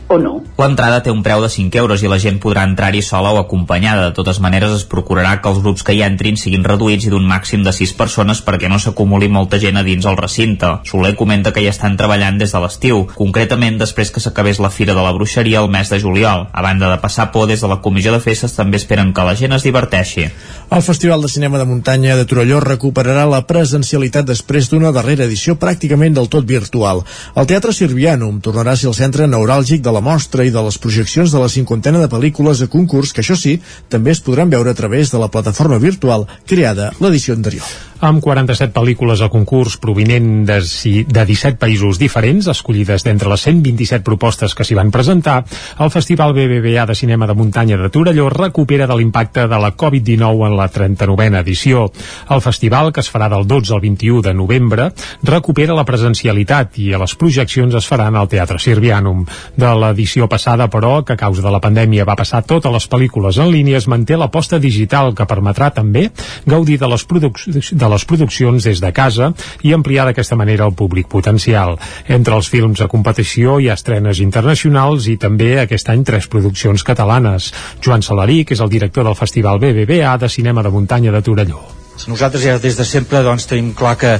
o 0.10 0.20
no. 0.22 0.36
L'entrada 0.60 1.02
té 1.06 1.14
un 1.14 1.24
preu 1.26 1.44
de 1.44 1.52
5 1.54 1.82
euros 1.82 2.04
i 2.04 2.12
la 2.12 2.20
gent 2.22 2.40
podrà 2.44 2.66
entrar-hi 2.68 3.02
sola 3.06 3.34
o 3.36 3.42
acompanyada. 3.42 4.10
De 4.10 4.18
totes 4.18 4.42
maneres 4.44 4.74
es 4.76 4.88
procurarà 4.90 5.38
que 5.42 5.52
els 5.52 5.62
grups 5.64 5.86
que 5.86 5.96
hi 5.96 6.04
entrin 6.06 6.40
siguin 6.40 6.66
reduïts 6.66 7.08
i 7.08 7.14
d'un 7.14 7.28
màxim 7.28 7.64
de 7.66 7.74
6 7.76 7.96
persones 8.00 8.44
perquè 8.46 8.72
no 8.72 8.80
s'acumuli 8.80 9.30
molta 9.30 9.60
gent 9.62 9.78
a 9.80 9.86
dins 9.86 10.08
el 10.10 10.18
recinte. 10.18 10.72
Soler 10.90 11.16
comenta 11.20 11.54
que 11.54 11.64
hi 11.64 11.70
estan 11.72 11.98
treballant 12.00 12.40
des 12.40 12.54
de 12.56 12.64
l'estiu, 12.64 13.06
concretament 13.16 13.80
després 13.80 14.12
que 14.12 14.24
s'acabés 14.24 14.60
la 14.60 14.72
Fira 14.74 14.96
de 14.98 15.04
la 15.04 15.14
Bruixeria 15.16 15.62
el 15.64 15.70
mes 15.72 15.90
de 15.90 16.00
juliol. 16.00 16.39
A 16.52 16.61
banda 16.66 16.90
de 16.91 16.99
passar 17.02 17.30
por 17.34 17.48
des 17.49 17.61
de 17.61 17.70
la 17.72 17.80
comissió 17.82 18.14
de 18.14 18.22
festes 18.24 18.56
també 18.56 18.80
esperen 18.80 19.14
que 19.14 19.26
la 19.26 19.36
gent 19.36 19.56
es 19.57 19.66
diverteixi. 19.68 20.28
El 20.70 20.84
Festival 20.86 21.22
de 21.22 21.32
Cinema 21.32 21.57
de 21.57 21.66
Muntanya 21.66 22.16
de 22.16 22.26
Torelló 22.30 22.60
recuperarà 22.64 23.26
la 23.30 23.41
presencialitat 23.49 24.28
després 24.30 24.70
d'una 24.70 24.94
darrera 24.95 25.26
edició 25.26 25.57
pràcticament 25.60 26.16
del 26.18 26.30
tot 26.30 26.45
virtual. 26.45 27.03
El 27.36 27.49
Teatre 27.49 27.74
Sirvianum 27.74 28.40
tornarà 28.45 28.78
a 28.78 28.80
ser 28.80 28.91
el 28.91 28.98
centre 28.98 29.28
neuràlgic 29.28 29.84
de 29.86 29.94
la 29.95 30.06
mostra 30.06 30.45
i 30.45 30.53
de 30.53 30.64
les 30.66 30.78
projeccions 30.78 31.34
de 31.34 31.44
la 31.44 31.49
cinquantena 31.49 31.99
de 31.99 32.11
pel·lícules 32.11 32.64
a 32.64 32.72
concurs 32.72 33.14
que, 33.14 33.26
això 33.26 33.38
sí, 33.38 33.60
també 33.90 34.16
es 34.16 34.24
podran 34.24 34.49
veure 34.49 34.72
a 34.72 34.78
través 34.78 35.11
de 35.11 35.22
la 35.22 35.32
plataforma 35.34 35.82
virtual 35.82 36.28
creada 36.45 36.94
l'edició 36.99 37.38
anterior 37.38 37.89
amb 38.00 38.22
47 38.24 38.72
pel·lícules 38.72 39.22
a 39.22 39.28
concurs 39.32 39.76
provinent 39.82 40.46
de, 40.48 40.60
de 40.60 41.24
17 41.28 41.60
països 41.60 42.00
diferents, 42.00 42.48
escollides 42.48 43.04
d'entre 43.04 43.30
les 43.32 43.44
127 43.44 44.06
propostes 44.08 44.56
que 44.56 44.64
s'hi 44.64 44.78
van 44.78 44.92
presentar, 44.92 45.42
el 45.84 45.92
Festival 45.92 46.34
BBVA 46.38 46.86
de 46.88 46.96
Cinema 46.96 47.28
de 47.28 47.36
Muntanya 47.36 47.78
de 47.78 47.90
Torelló 47.92 48.30
recupera 48.32 48.88
de 48.88 48.96
l'impacte 48.96 49.48
de 49.52 49.60
la 49.60 49.74
Covid-19 49.76 50.48
en 50.48 50.56
la 50.58 50.70
39a 50.72 51.42
edició. 51.42 51.90
El 52.30 52.42
festival, 52.42 52.94
que 52.94 53.04
es 53.04 53.12
farà 53.12 53.30
del 53.32 53.48
12 53.48 53.74
al 53.76 53.84
21 53.84 54.22
de 54.22 54.34
novembre, 54.34 54.90
recupera 55.24 55.76
la 55.76 55.86
presencialitat 55.88 56.80
i 56.80 56.94
a 56.94 57.02
les 57.04 57.16
projeccions 57.20 57.76
es 57.76 57.88
faran 57.88 58.16
al 58.16 58.32
Teatre 58.32 58.60
Sirvianum. 58.60 59.26
De 59.60 59.74
l'edició 59.76 60.30
passada, 60.32 60.70
però, 60.72 61.04
que 61.04 61.18
a 61.18 61.20
causa 61.20 61.44
de 61.44 61.52
la 61.52 61.62
pandèmia 61.64 62.08
va 62.08 62.18
passar 62.20 62.46
totes 62.48 62.72
les 62.72 62.88
pel·lícules 62.90 63.40
en 63.40 63.52
línia, 63.52 63.78
es 63.78 63.90
manté 63.92 64.16
l'aposta 64.18 64.60
digital 64.60 65.14
que 65.16 65.28
permetrà 65.28 65.72
també 65.76 66.08
gaudir 66.48 66.80
de 66.80 66.88
les, 66.88 67.04
produccions 67.10 67.74
les 67.91 68.06
produccions 68.06 68.64
des 68.64 68.82
de 68.82 68.91
casa 68.95 69.32
i 69.66 69.74
ampliar 69.74 70.06
d'aquesta 70.07 70.38
manera 70.40 70.68
el 70.68 70.76
públic 70.78 71.10
potencial. 71.11 71.78
Entre 72.07 72.36
els 72.36 72.49
films 72.49 72.82
a 72.82 72.88
competició 72.88 73.60
hi 73.60 73.70
ha 73.70 73.78
estrenes 73.78 74.22
internacionals 74.24 75.10
i 75.10 75.18
també 75.18 75.56
aquest 75.60 75.90
any 75.90 76.06
tres 76.06 76.28
produccions 76.28 76.84
catalanes. 76.84 77.52
Joan 77.84 78.06
Salarí, 78.06 78.44
que 78.45 78.56
és 78.56 78.64
el 78.64 78.72
director 78.72 79.06
del 79.06 79.18
Festival 79.20 79.60
BBVA 79.60 80.18
de 80.18 80.30
Cinema 80.30 80.64
de 80.64 80.74
Muntanya 80.74 81.11
de 81.11 81.22
Torelló. 81.22 81.61
Nosaltres 82.07 82.45
ja 82.45 82.56
des 82.64 82.78
de 82.80 82.86
sempre 82.88 83.20
doncs, 83.26 83.45
tenim 83.49 83.74
clar 83.76 83.98
que, 83.99 84.14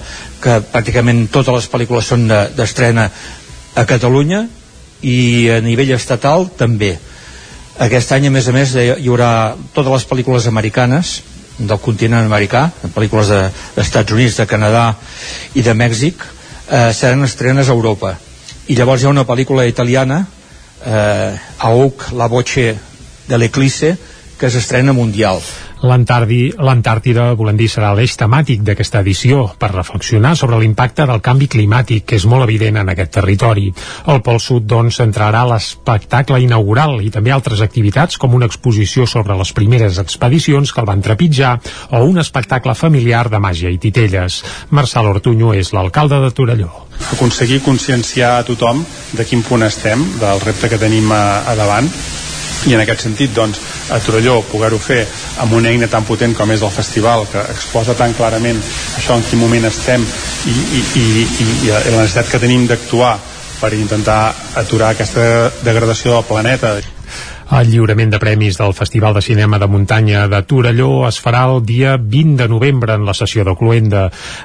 que 0.44 0.60
pràcticament 0.74 1.30
totes 1.32 1.56
les 1.56 1.70
pel·lícules 1.72 2.10
són 2.12 2.28
d'estrena 2.28 3.08
de, 3.08 3.38
a 3.80 3.86
Catalunya 3.88 4.44
i 5.02 5.50
a 5.54 5.60
nivell 5.64 5.94
estatal 5.96 6.50
també. 6.58 6.98
Aquest 7.80 8.12
any, 8.12 8.28
a 8.28 8.34
més 8.34 8.48
a 8.50 8.54
més, 8.56 8.76
hi 8.76 9.08
haurà 9.08 9.56
totes 9.74 9.94
les 9.94 10.08
pel·lícules 10.10 10.50
americanes 10.52 11.20
del 11.60 11.80
continent 11.84 12.24
americà, 12.26 12.70
pel·lícules 12.96 13.30
d'Estats 13.76 14.08
de, 14.10 14.16
Units, 14.16 14.38
de 14.40 14.46
Canadà 14.48 14.86
i 15.60 15.64
de 15.66 15.74
Mèxic, 15.76 16.24
eh, 16.70 16.90
seran 16.96 17.24
estrenes 17.28 17.70
a 17.70 17.76
Europa. 17.76 18.16
I 18.70 18.78
llavors 18.78 19.02
hi 19.04 19.10
ha 19.10 19.14
una 19.14 19.26
pel·lícula 19.28 19.68
italiana, 19.68 20.22
eh, 20.86 21.34
Auk, 21.70 22.12
la 22.16 22.28
voce 22.28 22.72
de 23.28 23.38
l'Eclisse, 23.38 23.98
que 24.40 24.50
s'estrena 24.50 24.94
mundial. 24.96 25.42
L'Antàrtida, 25.80 27.30
volem 27.40 27.56
dir, 27.60 27.70
serà 27.72 27.94
l'eix 27.96 28.18
temàtic 28.20 28.66
d'aquesta 28.68 29.00
edició 29.00 29.46
per 29.60 29.70
reflexionar 29.72 30.34
sobre 30.36 30.60
l'impacte 30.60 31.06
del 31.08 31.22
canvi 31.24 31.48
climàtic, 31.48 32.04
que 32.04 32.18
és 32.20 32.26
molt 32.28 32.44
evident 32.44 32.82
en 32.82 32.92
aquest 32.92 33.14
territori. 33.16 33.70
El 34.12 34.20
Pol 34.26 34.42
Sud, 34.44 34.68
doncs, 34.68 35.00
centrarà 35.00 35.46
l'espectacle 35.48 36.42
inaugural 36.44 37.00
i 37.00 37.14
també 37.16 37.32
altres 37.32 37.64
activitats 37.64 38.20
com 38.20 38.36
una 38.36 38.50
exposició 38.52 39.08
sobre 39.08 39.38
les 39.40 39.54
primeres 39.56 40.02
expedicions 40.04 40.74
que 40.74 40.84
el 40.84 40.90
van 40.92 41.06
trepitjar 41.06 41.56
o 41.96 42.04
un 42.04 42.20
espectacle 42.20 42.76
familiar 42.76 43.30
de 43.32 43.40
màgia 43.40 43.72
i 43.72 43.80
titelles. 43.80 44.44
Marçal 44.76 45.08
Ortuño 45.08 45.56
és 45.56 45.72
l'alcalde 45.72 46.20
de 46.26 46.36
Torelló 46.36 46.90
aconseguir 47.14 47.62
conscienciar 47.64 48.34
a 48.38 48.44
tothom 48.44 48.82
de 49.16 49.26
quin 49.26 49.40
punt 49.48 49.64
estem, 49.64 50.04
del 50.20 50.42
repte 50.44 50.68
que 50.68 50.82
tenim 50.82 51.08
a, 51.16 51.48
a 51.48 51.56
davant 51.56 51.88
i 52.68 52.76
en 52.76 52.84
aquest 52.84 53.06
sentit 53.08 53.34
doncs, 53.36 53.62
a 53.90 54.00
Torelló 54.04 54.42
poder-ho 54.52 54.80
fer 54.84 55.02
amb 55.44 55.56
una 55.56 55.72
eina 55.72 55.88
tan 55.88 56.06
potent 56.08 56.36
com 56.36 56.52
és 56.52 56.64
el 56.66 56.74
festival 56.76 57.26
que 57.32 57.44
exposa 57.56 57.96
tan 57.96 58.14
clarament 58.18 58.60
això 59.00 59.16
en 59.16 59.26
quin 59.30 59.40
moment 59.40 59.70
estem 59.70 60.04
i, 60.04 60.52
i, 60.52 60.84
i, 61.00 61.06
i, 61.24 61.50
i 61.70 61.74
la 61.74 62.02
necessitat 62.02 62.32
que 62.32 62.44
tenim 62.44 62.68
d'actuar 62.68 63.18
per 63.60 63.74
intentar 63.76 64.22
aturar 64.60 64.94
aquesta 64.94 65.52
degradació 65.64 66.16
del 66.16 66.28
planeta 66.28 66.78
el 67.50 67.72
lliurament 67.72 68.12
de 68.14 68.20
premis 68.22 68.60
del 68.60 68.76
Festival 68.78 69.16
de 69.16 69.24
Cinema 69.26 69.58
de 69.58 69.68
Muntanya 69.68 70.28
de 70.30 70.42
Torelló 70.46 71.08
es 71.08 71.18
farà 71.18 71.42
el 71.50 71.64
dia 71.66 71.96
20 71.98 72.44
de 72.44 72.48
novembre 72.48 72.94
en 72.94 73.06
la 73.08 73.16
sessió 73.18 73.44
de 73.44 73.56
Cluenda. 73.58 74.04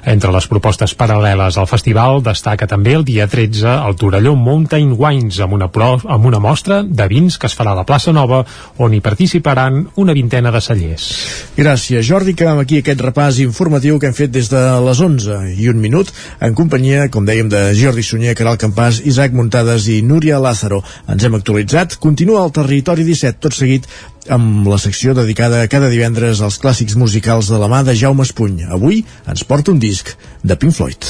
Entre 0.08 0.32
les 0.32 0.46
propostes 0.48 0.94
paral·leles 0.96 1.58
al 1.60 1.68
festival 1.68 2.22
destaca 2.24 2.66
també 2.70 2.94
el 2.96 3.04
dia 3.04 3.26
13 3.28 3.74
el 3.74 3.96
Torelló 4.00 4.32
Mountain 4.40 4.94
Wines 4.96 5.40
amb 5.44 5.52
una, 5.58 5.68
pro, 5.68 5.98
amb 6.00 6.24
una 6.24 6.40
mostra 6.40 6.80
de 6.82 7.08
vins 7.10 7.36
que 7.36 7.50
es 7.50 7.56
farà 7.58 7.74
a 7.74 7.80
la 7.82 7.84
plaça 7.84 8.14
Nova 8.16 8.40
on 8.78 8.94
hi 8.96 9.02
participaran 9.04 9.82
una 10.00 10.16
vintena 10.16 10.54
de 10.54 10.64
cellers. 10.64 11.10
Gràcies, 11.58 12.06
Jordi, 12.08 12.32
que 12.32 12.48
aquí 12.48 12.80
aquest 12.80 13.04
repàs 13.04 13.42
informatiu 13.44 14.00
que 14.00 14.08
hem 14.08 14.16
fet 14.16 14.32
des 14.32 14.48
de 14.48 14.64
les 14.86 15.04
11 15.04 15.42
i 15.60 15.68
un 15.68 15.80
minut 15.82 16.08
en 16.40 16.56
companyia, 16.56 17.10
com 17.12 17.28
dèiem, 17.28 17.52
de 17.52 17.66
Jordi 17.76 18.02
Sunyer, 18.02 18.34
Caral 18.38 18.56
Campàs, 18.56 19.02
Isaac 19.04 19.36
Muntades 19.36 19.90
i 19.92 20.00
Núria 20.02 20.40
Lázaro. 20.40 20.80
Ens 21.10 21.24
hem 21.24 21.36
actualitzat. 21.36 21.98
Continua 22.00 22.46
el 22.46 22.52
territori 22.54 22.93
Territori 22.94 23.10
17, 23.10 23.40
tot 23.42 23.54
seguit 23.56 23.86
amb 24.30 24.68
la 24.70 24.76
secció 24.78 25.16
dedicada 25.18 25.64
cada 25.66 25.88
divendres 25.90 26.38
als 26.46 26.60
clàssics 26.62 26.94
musicals 26.94 27.48
de 27.50 27.58
la 27.58 27.66
mà 27.66 27.82
de 27.82 27.90
Jaume 27.98 28.22
Espuny. 28.22 28.68
Avui 28.70 29.00
ens 29.26 29.42
porta 29.42 29.72
un 29.72 29.80
disc 29.82 30.12
de 30.44 30.54
Pink 30.54 30.76
Floyd. 30.76 31.02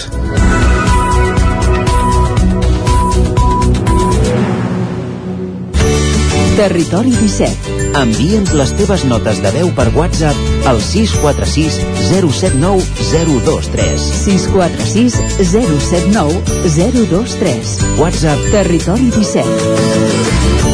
Territori 6.57 7.13
17. 7.19 7.77
Envia'ns 8.01 8.55
les 8.57 8.73
teves 8.79 9.05
notes 9.11 9.43
de 9.45 9.53
veu 9.59 9.69
per 9.77 9.91
WhatsApp 9.93 10.65
al 10.71 10.81
646 10.81 11.83
079 12.09 12.81
023. 13.13 14.09
646 14.23 15.21
079 15.53 16.41
023. 16.79 17.77
WhatsApp 18.01 18.49
Territori 18.55 19.13
17. 19.13 20.74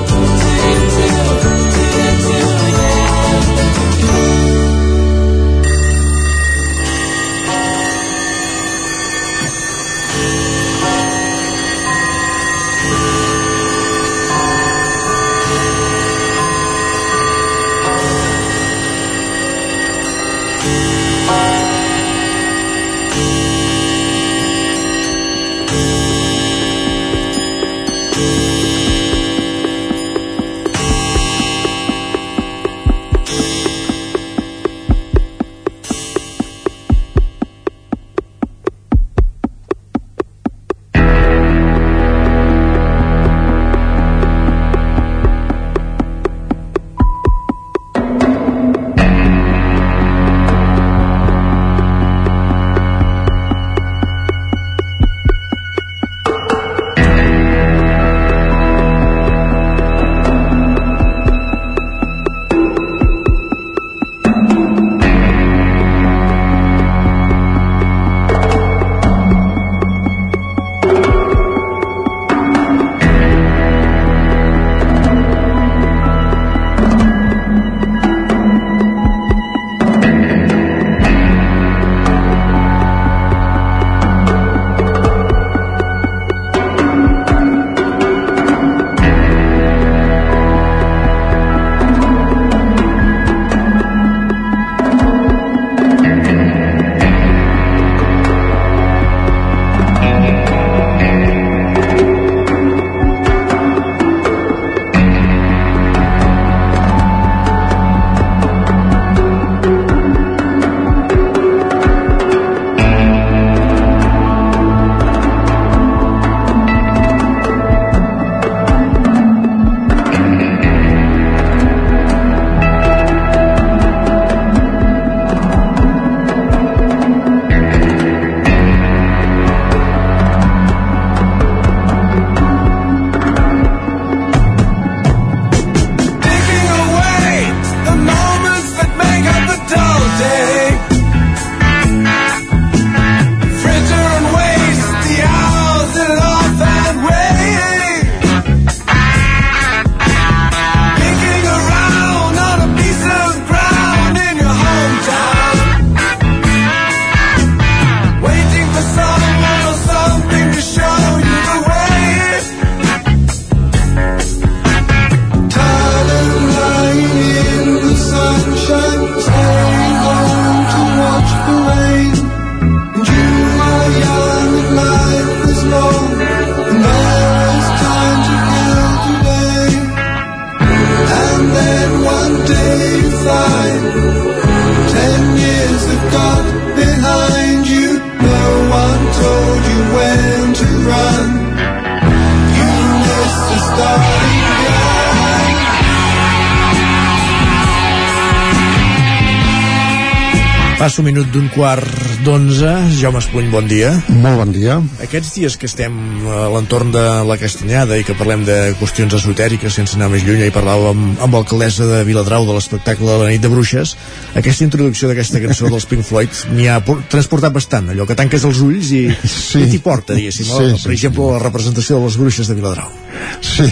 Un 201.01 201.05
minut 201.07 201.29
d'un 201.33 201.47
quart 201.49 201.85
d'onze. 202.21 202.69
Jaume 202.99 203.17
Espuny, 203.17 203.47
bon 203.49 203.65
dia. 203.65 203.89
Molt 204.21 204.37
bon 204.37 204.51
dia. 204.53 204.75
Aquests 205.01 205.31
dies 205.33 205.55
que 205.57 205.65
estem 205.65 205.95
a 206.29 206.43
l'entorn 206.53 206.91
de 206.93 207.01
la 207.25 207.37
Castanyada 207.41 207.97
i 207.97 208.05
que 208.05 208.13
parlem 208.19 208.43
de 208.45 208.57
qüestions 208.77 209.15
esotèriques 209.17 209.73
sense 209.73 209.97
anar 209.97 210.11
més 210.13 210.21
lluny, 210.27 210.43
i 210.45 210.53
parlàvem 210.53 211.15
amb 211.25 211.37
l'alcaldessa 211.37 211.87
de 211.89 212.03
Viladrau 212.05 212.45
de 212.45 212.53
l'espectacle 212.53 213.09
de 213.09 213.17
la 213.17 213.31
nit 213.31 213.41
de 213.41 213.49
bruixes, 213.49 213.95
aquesta 214.37 214.67
introducció 214.67 215.09
d'aquesta 215.09 215.41
cançó 215.41 215.71
dels 215.73 215.89
Pink 215.89 216.05
Floyd 216.05 216.43
m'hi 216.53 216.69
ha 216.69 216.77
transportat 216.85 217.57
bastant, 217.57 217.89
allò 217.95 218.05
que 218.05 218.19
tanques 218.19 218.45
els 218.45 218.61
ulls 218.61 218.93
i, 218.93 219.03
sí. 219.25 219.65
i 219.65 219.71
t'hi 219.73 219.81
porta, 219.81 220.13
diguéssim. 220.13 220.45
Sí, 220.53 220.69
sí, 220.75 220.85
per 220.85 220.95
exemple, 220.99 221.25
sí. 221.25 221.33
la 221.33 221.43
representació 221.47 221.97
de 221.97 222.05
les 222.05 222.21
bruixes 222.21 222.51
de 222.51 222.61
Viladrau. 222.61 222.93
Sí, 223.41 223.71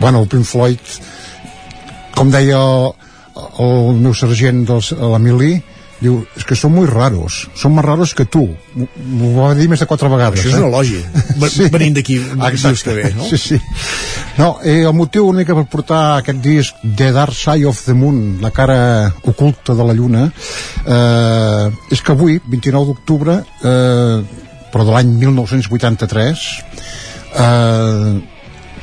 bueno, 0.00 0.24
el 0.24 0.30
Pink 0.34 0.48
Floyd, 0.48 0.98
com 2.18 2.34
deia 2.34 2.58
el 3.62 3.98
meu 4.02 4.14
sergent 4.16 4.64
l'Emili, 4.66 5.60
diu, 6.00 6.18
és 6.38 6.46
que 6.46 6.56
són 6.58 6.74
molt 6.76 6.92
raros 6.92 7.40
són 7.58 7.74
més 7.76 7.84
raros 7.86 8.14
que 8.16 8.26
tu 8.30 8.44
m'ho 8.76 9.30
va 9.34 9.50
dir 9.58 9.68
més 9.70 9.82
de 9.82 9.88
quatre 9.90 10.10
vegades 10.12 10.40
això 10.40 10.52
és 10.52 10.56
eh? 10.56 10.60
un 10.60 10.68
elogi 10.68 11.00
sí. 11.54 11.68
venint 11.74 11.98
d'aquí 11.98 12.18
dius 12.22 12.84
que 12.86 12.94
ve 12.94 13.10
no? 13.16 13.26
sí, 13.26 13.38
sí. 13.42 13.58
no, 14.38 14.50
eh, 14.62 14.80
el 14.84 14.94
motiu 14.96 15.28
únic 15.32 15.50
per 15.50 15.66
portar 15.70 16.02
aquest 16.20 16.42
disc 16.44 16.82
The 16.84 17.10
Dark 17.16 17.34
Side 17.36 17.66
of 17.68 17.82
the 17.86 17.96
Moon 17.98 18.38
la 18.44 18.52
cara 18.54 18.78
oculta 19.22 19.74
de 19.78 19.88
la 19.88 19.96
lluna 19.98 20.28
eh, 20.28 21.94
és 21.94 22.04
que 22.04 22.14
avui 22.14 22.38
29 22.46 22.92
d'octubre 22.92 23.40
eh, 23.42 24.46
però 24.68 24.84
de 24.84 24.94
l'any 24.94 25.14
1983 25.24 26.46
eh, 27.42 28.14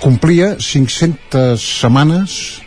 complia 0.04 0.56
500 0.60 1.64
setmanes 1.64 2.65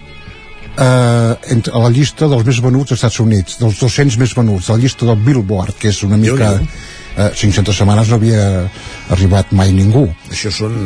eh, 0.78 1.34
entre, 1.55 1.74
a 1.74 1.82
la 1.82 1.90
llista 1.94 2.28
dels 2.31 2.47
més 2.47 2.60
venuts 2.65 2.94
als 2.94 3.00
Estats 3.00 3.20
Units, 3.24 3.58
dels 3.62 3.81
200 3.81 4.20
més 4.23 4.36
venuts, 4.36 4.68
a 4.68 4.76
la 4.76 4.84
llista 4.84 5.08
del 5.08 5.18
Billboard, 5.26 5.76
que 5.81 5.92
és 5.94 6.05
una 6.07 6.20
mica... 6.20 6.55
Eh, 6.58 6.94
500 7.18 7.74
setmanes 7.74 8.07
no 8.12 8.15
havia 8.15 8.42
arribat 9.10 9.50
mai 9.58 9.73
ningú. 9.74 10.05
Això 10.31 10.52
són 10.55 10.76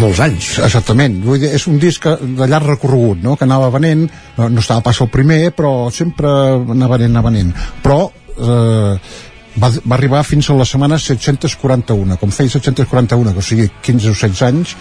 molts 0.00 0.22
anys. 0.24 0.54
Exactament. 0.64 1.18
Vull 1.26 1.42
dir, 1.42 1.50
és 1.52 1.66
un 1.68 1.76
disc 1.82 2.06
de 2.06 2.48
llarg 2.48 2.70
recorregut, 2.70 3.20
no? 3.20 3.34
que 3.36 3.44
anava 3.44 3.68
venent, 3.74 4.06
no, 4.38 4.48
no 4.48 4.64
estava 4.64 4.80
pas 4.86 5.02
el 5.04 5.10
primer, 5.12 5.50
però 5.52 5.90
sempre 5.92 6.30
anava 6.56 6.96
venent, 6.96 7.12
anava 7.12 7.28
venent. 7.28 7.52
Però 7.84 7.98
eh, 8.08 9.12
va, 9.60 9.70
va 9.84 9.96
arribar 9.98 10.22
fins 10.24 10.48
a 10.50 10.56
la 10.56 10.66
setmana 10.68 10.98
741 11.00 12.16
com 12.20 12.32
feia 12.32 12.56
741, 12.56 13.34
que 13.36 13.44
o 13.44 13.46
sigui 13.50 13.68
15 13.90 14.10
o 14.12 14.16
16 14.16 14.42
anys 14.48 14.76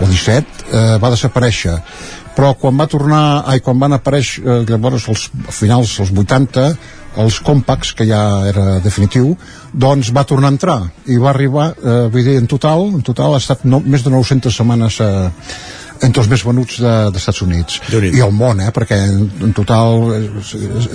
o 0.00 0.06
17 0.10 0.70
eh, 0.70 0.86
va 1.02 1.12
desaparèixer 1.14 1.76
però 2.36 2.52
quan 2.60 2.76
va 2.76 2.88
tornar, 2.90 3.24
ai, 3.48 3.62
quan 3.64 3.80
van 3.80 3.96
aparèixer 3.96 4.44
eh, 4.44 4.60
llavors 4.68 5.08
als 5.08 5.30
finals 5.56 5.96
dels 5.96 6.12
80 6.12 6.68
els 7.16 7.38
compacts, 7.40 7.94
que 7.96 8.04
ja 8.04 8.20
era 8.44 8.76
definitiu, 8.84 9.30
doncs 9.72 10.12
va 10.12 10.26
tornar 10.28 10.50
a 10.50 10.54
entrar. 10.54 10.76
I 11.08 11.16
va 11.16 11.30
arribar, 11.32 11.70
eh, 11.72 11.96
vull 12.12 12.28
dir, 12.28 12.36
en 12.36 12.46
total 12.46 12.90
en 12.90 13.02
total 13.06 13.34
ha 13.34 13.40
estat 13.40 13.64
no, 13.64 13.80
més 13.80 14.04
de 14.04 14.12
900 14.12 14.52
setmanes 14.52 15.00
eh, 15.00 15.30
entre 16.04 16.22
els 16.22 16.28
més 16.28 16.44
venuts 16.44 16.76
dels 16.82 17.12
de, 17.14 17.20
Estats 17.22 17.40
Units. 17.46 17.80
I 18.20 18.20
el 18.20 18.32
món, 18.36 18.60
eh, 18.60 18.68
perquè 18.74 18.98
en, 19.08 19.24
en 19.48 19.56
total 19.56 20.12
eh, 20.18 20.28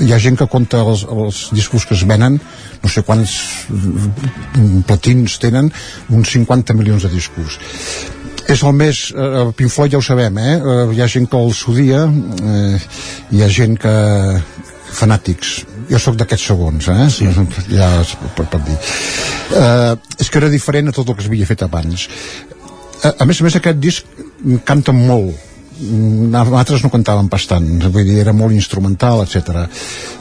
hi 0.05 0.13
ha 0.13 0.21
gent 0.21 0.37
que 0.37 0.49
compta 0.51 0.83
els, 0.85 1.07
els 1.09 1.43
discos 1.57 1.87
que 1.89 1.97
es 1.97 2.05
venen 2.07 2.37
no 2.81 2.89
sé 2.89 3.03
quants 3.05 3.33
mm, 3.69 4.85
platins 4.89 5.37
tenen 5.41 5.69
uns 6.09 6.33
50 6.37 6.77
milions 6.77 7.05
de 7.05 7.13
discos 7.13 7.57
és 8.51 8.63
el 8.67 8.73
més 8.75 9.01
eh, 9.15 9.43
Pink 9.57 9.71
Floyd 9.71 9.93
ja 9.93 9.99
ho 10.01 10.05
sabem 10.05 10.37
eh? 10.41 10.55
eh 10.59 10.95
hi 10.95 11.01
ha 11.01 11.09
gent 11.11 11.27
que 11.31 11.39
els 11.39 11.61
odia 11.71 12.03
eh, 12.07 12.79
hi 13.31 13.43
ha 13.43 13.49
gent 13.59 13.77
que 13.79 13.93
fanàtics 14.91 15.53
jo 15.91 15.99
sóc 15.99 16.17
d'aquests 16.19 16.47
segons 16.51 16.89
eh? 16.91 17.05
sí. 17.13 17.29
ja 17.71 17.91
per, 18.35 18.47
per 18.51 18.61
dir 18.67 18.75
eh, 18.75 19.93
és 20.19 20.29
que 20.29 20.41
era 20.41 20.51
diferent 20.51 20.91
a 20.91 20.95
tot 20.95 21.09
el 21.09 21.17
que 21.17 21.27
s'havia 21.27 21.47
fet 21.49 21.63
abans 21.67 22.07
a, 23.03 23.13
a 23.13 23.29
més 23.29 23.39
a 23.39 23.47
més 23.47 23.57
aquest 23.59 23.79
disc 23.79 24.19
canta 24.67 24.95
molt 24.95 25.50
altres 25.81 26.83
no 26.83 26.91
cantaven 26.93 27.29
bastant 27.31 27.67
vull 27.89 28.05
dir, 28.05 28.19
era 28.21 28.33
molt 28.33 28.53
instrumental, 28.53 29.23
etc. 29.23 29.65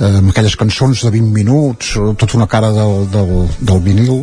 Eh, 0.01 0.11
amb 0.21 0.33
aquelles 0.33 0.57
cançons 0.57 1.05
de 1.05 1.13
20 1.13 1.33
minuts 1.35 1.93
tota 2.21 2.39
una 2.39 2.49
cara 2.49 2.71
del, 2.73 3.09
del, 3.13 3.33
del 3.61 3.83
vinil. 3.85 4.23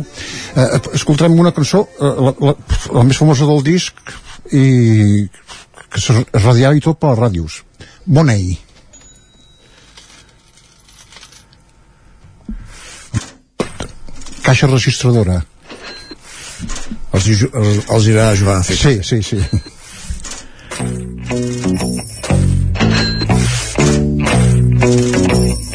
Eh, 0.56 0.68
escoltarem 0.98 1.38
una 1.38 1.54
cançó 1.54 1.86
eh, 2.00 2.14
la, 2.28 2.34
la, 2.50 2.54
la 2.98 3.04
més 3.06 3.20
famosa 3.20 3.46
del 3.46 3.62
disc 3.66 3.94
i 4.52 5.28
que 5.88 6.00
es 6.00 6.08
radiava 6.42 6.76
i 6.76 6.82
tot 6.84 6.98
per 6.98 7.14
les 7.14 7.22
ràdios. 7.22 7.62
Money. 8.06 8.58
Caixa 14.42 14.68
registradora. 14.68 15.42
Els, 17.12 17.26
els, 17.28 17.82
els 17.88 18.06
irà 18.10 18.30
a 18.30 18.38
jugar 18.38 18.60
a 18.60 18.64
fer 18.66 18.76
sí, 18.76 18.98
sí, 19.06 19.22
sí 19.22 19.76
Thank 20.78 21.22
you. 25.62 25.67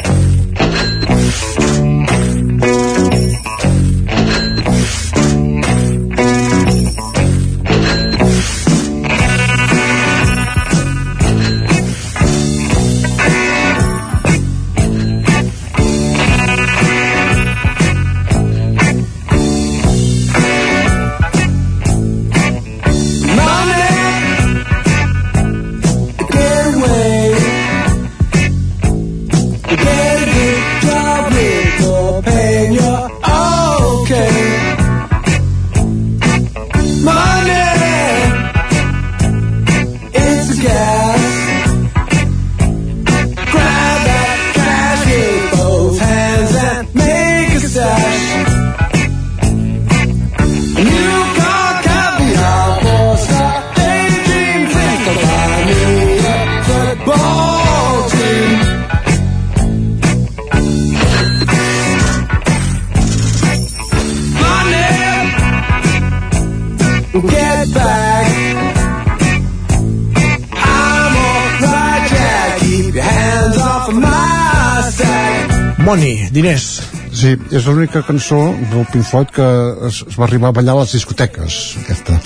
Money, 75.84 76.30
diners. 76.32 76.80
Sí, 77.12 77.34
és 77.52 77.66
l'única 77.68 78.00
cançó 78.06 78.38
del 78.70 78.86
Pink 78.88 79.04
Floyd 79.04 79.32
que 79.36 79.48
es, 79.88 80.00
es 80.08 80.16
va 80.16 80.24
arribar 80.24 80.48
a 80.48 80.56
ballar 80.56 80.78
a 80.78 80.80
les 80.80 80.94
discoteques, 80.96 81.58
aquesta. 81.82 82.16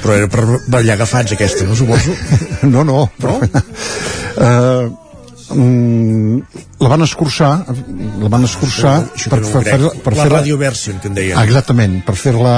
Però 0.00 0.14
era 0.16 0.30
per 0.32 0.44
ballar 0.72 0.96
agafats, 0.96 1.36
aquesta, 1.36 1.66
no 1.68 1.76
suposo? 1.76 2.14
no, 2.74 2.86
no. 2.88 3.02
Però, 3.20 3.36
no? 3.42 3.64
uh, 4.40 4.94
mm, 5.54 6.62
la 6.82 6.90
van 6.92 7.04
escurçar 7.06 7.50
la 7.66 8.30
van 8.32 8.46
escurçar 8.48 8.94
sí, 9.14 9.30
per, 9.30 9.40
per, 9.44 9.62
per, 9.64 9.90
per 10.04 10.14
la 10.16 10.26
fer 10.26 10.32
radio 10.32 10.58
version 10.60 10.98
que 11.02 11.10
en 11.10 11.16
deien 11.18 11.40
exactament, 11.42 12.00
per 12.06 12.16
fer-la 12.18 12.56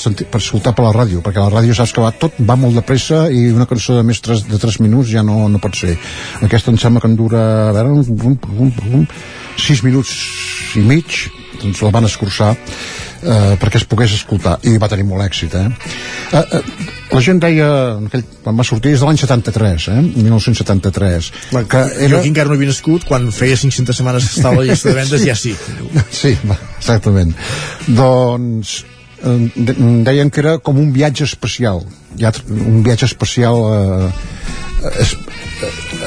per 0.00 0.40
escoltar 0.40 0.74
per 0.76 0.86
la 0.86 0.94
ràdio, 0.96 1.22
perquè 1.24 1.42
la 1.42 1.52
ràdio 1.52 1.76
saps 1.76 1.94
que 1.94 2.04
va 2.04 2.12
tot 2.18 2.40
va 2.40 2.58
molt 2.60 2.78
de 2.78 2.84
pressa 2.86 3.24
i 3.30 3.46
una 3.52 3.68
cançó 3.70 3.98
de 3.98 4.04
més 4.06 4.20
3, 4.24 4.46
de 4.50 4.60
3 4.60 4.80
minuts 4.84 5.12
ja 5.12 5.22
no, 5.26 5.46
no 5.48 5.62
pot 5.62 5.76
ser. 5.78 5.96
Aquesta 6.42 6.72
em 6.72 6.80
sembla 6.80 7.02
que 7.02 7.10
en 7.10 7.16
dura 7.18 7.44
a 7.70 7.72
veure, 7.76 7.94
un, 8.02 8.38
un, 8.66 8.72
un, 9.00 9.08
6 9.60 9.84
minuts 9.86 10.12
i 10.78 10.84
mig 10.84 11.24
doncs 11.62 11.82
la 11.84 11.92
van 11.94 12.08
escurçar 12.08 12.54
eh, 13.24 13.56
perquè 13.60 13.80
es 13.80 13.86
pogués 13.88 14.14
escoltar 14.16 14.58
i 14.68 14.76
va 14.80 14.88
tenir 14.92 15.06
molt 15.08 15.24
èxit 15.24 15.56
eh? 15.58 15.64
Eh, 16.32 16.42
eh, 16.42 16.62
la 17.14 17.22
gent 17.24 17.40
deia 17.42 17.68
aquell, 18.08 18.24
quan 18.44 18.58
va 18.60 18.66
sortir 18.66 18.94
és 18.94 19.02
de 19.02 19.08
l'any 19.08 19.20
73 19.20 19.88
eh? 19.94 19.98
1973 20.04 21.30
que 21.70 21.82
era... 21.82 22.08
jo 22.12 22.20
aquí 22.20 22.32
encara 22.32 22.50
no 22.50 22.58
havia 22.58 22.72
nascut 22.72 23.06
quan 23.08 23.30
feia 23.34 23.58
500 23.60 24.00
setmanes 24.00 24.28
que 24.28 24.40
estava 24.40 24.60
a 24.60 24.64
la 24.64 24.68
llista 24.70 24.90
de 24.90 24.96
vendes 25.00 25.24
sí. 25.24 25.30
ja 25.30 25.36
sí 25.38 25.54
sí, 26.22 26.34
exactament 26.78 27.34
doncs 27.88 28.80
eh, 29.24 29.38
deien 30.08 30.30
que 30.30 30.44
era 30.44 30.58
com 30.58 30.80
un 30.80 30.92
viatge 30.96 31.26
especial 31.28 31.84
un 31.84 32.82
viatge 32.86 33.08
especial 33.10 33.62
eh, 33.72 34.10
es, 35.00 35.16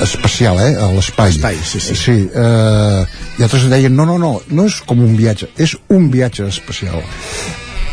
espacial, 0.06 0.60
eh? 0.64 0.74
a 0.76 0.90
l'espai. 0.95 1.36
Espai, 1.36 1.61
sí, 1.64 1.80
sí. 1.84 1.95
sí 1.95 2.18
eh, 2.27 3.06
I 3.38 3.45
altres 3.45 3.69
deien, 3.72 3.95
no, 3.95 4.08
no, 4.10 4.18
no, 4.22 4.38
no 4.50 4.68
és 4.69 4.82
com 4.88 5.02
un 5.03 5.16
viatge, 5.19 5.52
és 5.58 5.77
un 5.94 6.11
viatge 6.14 6.50
espacial 6.50 7.02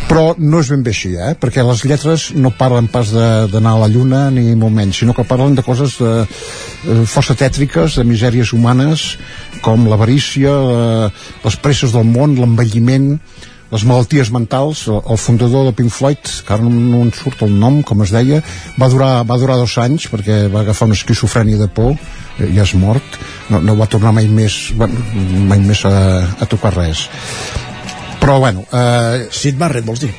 però 0.09 0.35
no 0.39 0.61
és 0.61 0.69
ben 0.73 0.83
bé 0.85 0.93
així, 0.93 1.15
eh? 1.17 1.33
perquè 1.41 1.65
les 1.65 1.83
lletres 1.89 2.27
no 2.37 2.53
parlen 2.55 2.89
pas 2.93 3.09
d'anar 3.11 3.75
a 3.75 3.81
la 3.85 3.89
Lluna 3.91 4.27
ni 4.35 4.53
molt 4.59 4.75
menys, 4.77 5.01
sinó 5.01 5.15
que 5.17 5.25
parlen 5.27 5.57
de 5.57 5.65
coses 5.65 5.97
de, 6.01 6.13
eh, 6.25 7.01
força 7.09 7.37
tètriques, 7.39 7.97
de 7.99 8.05
misèries 8.05 8.53
humanes, 8.53 9.17
com 9.65 9.89
l'avarícia, 9.89 10.53
eh, 10.53 11.09
les 11.45 11.57
presses 11.57 11.97
del 11.97 12.05
món, 12.05 12.37
l'envelliment, 12.37 13.15
les 13.75 13.85
malalties 13.89 14.31
mentals, 14.31 14.87
el 14.89 15.19
fundador 15.19 15.67
de 15.69 15.75
Pink 15.77 15.91
Floyd, 15.91 16.33
que 16.47 16.55
ara 16.55 16.63
no, 16.63 16.71
no 16.71 17.03
en 17.03 17.13
surt 17.17 17.43
el 17.47 17.55
nom, 17.59 17.83
com 17.83 18.05
es 18.07 18.15
deia, 18.15 18.41
va 18.81 18.91
durar, 18.93 19.13
va 19.27 19.39
durar 19.41 19.59
dos 19.61 19.77
anys 19.83 20.07
perquè 20.13 20.45
va 20.53 20.63
agafar 20.63 20.89
una 20.89 20.99
esquizofrènia 20.99 21.59
de 21.61 21.69
por, 21.69 21.95
eh, 22.39 22.51
ja 22.55 22.63
és 22.63 22.75
mort, 22.79 23.21
no, 23.51 23.61
no 23.61 23.77
va 23.79 23.91
tornar 23.91 24.15
mai 24.15 24.31
més, 24.31 24.71
mai 24.79 25.61
més 25.61 25.85
a, 25.91 25.97
a 26.39 26.51
tocar 26.51 26.77
res 26.79 27.09
però 28.25 28.39
bueno 28.41 28.65
eh, 28.73 29.27
Sid 29.29 29.59
Barrett 29.61 29.85
vols 29.85 30.01
dir? 30.01 30.15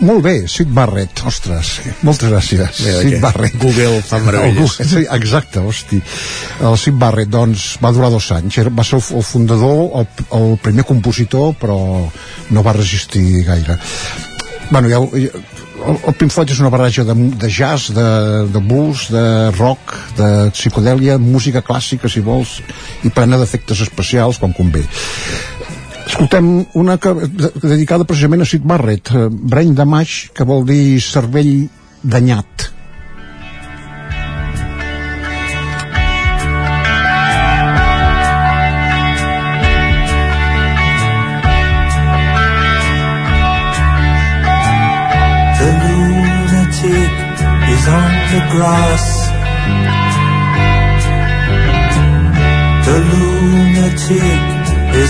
Molt 0.00 0.22
bé, 0.24 0.34
Sid 0.50 0.70
Barrett, 0.74 1.22
ostres, 1.28 1.74
moltes 2.06 2.30
gràcies, 2.32 2.80
Sid 2.80 3.18
Barrett. 3.22 3.56
Google 3.60 4.02
fa 4.06 4.20
meravelles. 4.24 4.78
sí, 4.92 5.04
exacte, 5.04 5.62
hosti. 5.64 6.00
El 6.64 6.78
Sid 6.80 6.98
Barrett, 7.00 7.32
doncs, 7.32 7.74
va 7.84 7.92
durar 7.94 8.12
dos 8.14 8.30
anys. 8.36 8.60
Va 8.74 8.86
ser 8.86 9.00
el, 9.00 9.24
fundador, 9.24 9.82
el, 10.00 10.08
el 10.40 10.54
primer 10.62 10.86
compositor, 10.88 11.52
però 11.60 11.78
no 12.50 12.64
va 12.66 12.76
resistir 12.76 13.44
gaire. 13.46 13.78
Bueno, 14.70 14.88
ja, 14.88 15.00
el, 15.84 15.98
el 16.08 16.14
Pink 16.16 16.32
Floyd 16.32 16.52
és 16.54 16.60
una 16.62 16.70
barreja 16.72 17.04
de, 17.06 17.14
de 17.40 17.50
jazz, 17.52 17.90
de, 17.94 18.06
de 18.52 18.62
blues, 18.62 19.06
de 19.12 19.24
rock, 19.58 19.94
de 20.18 20.28
psicodèlia, 20.54 21.18
música 21.20 21.62
clàssica, 21.64 22.08
si 22.10 22.22
vols, 22.24 22.58
i 23.04 23.12
plena 23.14 23.38
d'efectes 23.40 23.84
especials 23.84 24.40
quan 24.40 24.54
convé. 24.56 24.84
Escoltem 26.06 26.50
una 26.80 26.98
que, 27.00 27.14
dedicada 27.62 28.06
precisament 28.08 28.44
a 28.44 28.48
Sid 28.48 28.66
Barrett, 28.68 29.10
eh, 29.10 29.28
Brain 29.30 29.74
Damage, 29.74 30.30
que 30.34 30.44
vol 30.44 30.66
dir 30.68 31.00
cervell 31.02 31.68
danyat. 32.02 32.74
Grass. 48.54 49.06
The 52.84 52.96
lunatic 53.10 54.43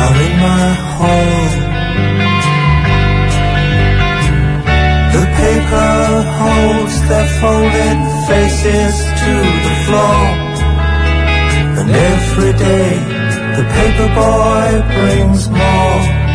are 0.00 0.16
in 0.26 0.34
my 0.48 0.66
hall. 0.96 1.42
The 5.16 5.24
paper 5.42 5.94
holds 6.40 6.96
their 7.08 7.28
folded 7.40 7.98
faces 8.28 8.94
to 9.22 9.32
the 9.66 9.74
floor. 9.84 10.22
And 11.78 11.88
every 12.12 12.52
day 12.68 12.90
the 13.58 13.64
paper 13.76 14.08
boy 14.22 14.68
brings 14.94 15.48
more. 15.48 16.27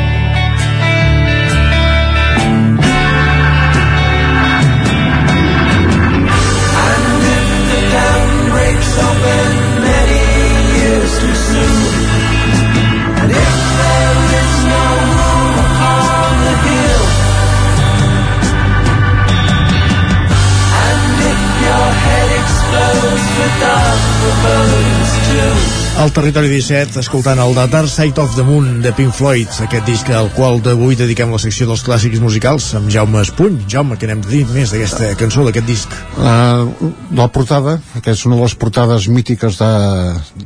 Al 26.04 26.12
Territori 26.12 26.50
17, 26.50 26.98
escoltant 27.00 27.40
el 27.40 27.54
The 27.56 27.68
Dark 27.72 27.88
Side 27.88 28.20
of 28.20 28.34
the 28.36 28.44
Moon 28.44 28.82
de 28.82 28.92
Pink 28.98 29.14
Floyd, 29.14 29.52
aquest 29.64 29.86
disc 29.88 30.10
al 30.10 30.32
qual 30.34 30.58
d'avui 30.64 30.98
dediquem 31.00 31.32
la 31.32 31.40
secció 31.40 31.68
dels 31.70 31.84
clàssics 31.86 32.20
musicals 32.20 32.72
amb 32.80 32.90
Jaume 32.92 33.22
Espuny. 33.22 33.62
Jaume, 33.70 33.96
què 34.02 34.10
n'hem 34.10 34.24
de 34.26 34.32
dir 34.32 34.42
més 34.50 34.74
d'aquesta 34.74 35.14
cançó, 35.20 35.46
d'aquest 35.46 35.70
disc? 35.70 35.94
Uh, 36.18 36.92
la 37.16 37.30
portada, 37.32 37.78
que 38.02 38.16
és 38.18 38.26
una 38.26 38.40
de 38.40 38.48
les 38.48 38.58
portades 38.58 39.08
mítiques 39.08 39.60
de, 39.62 39.74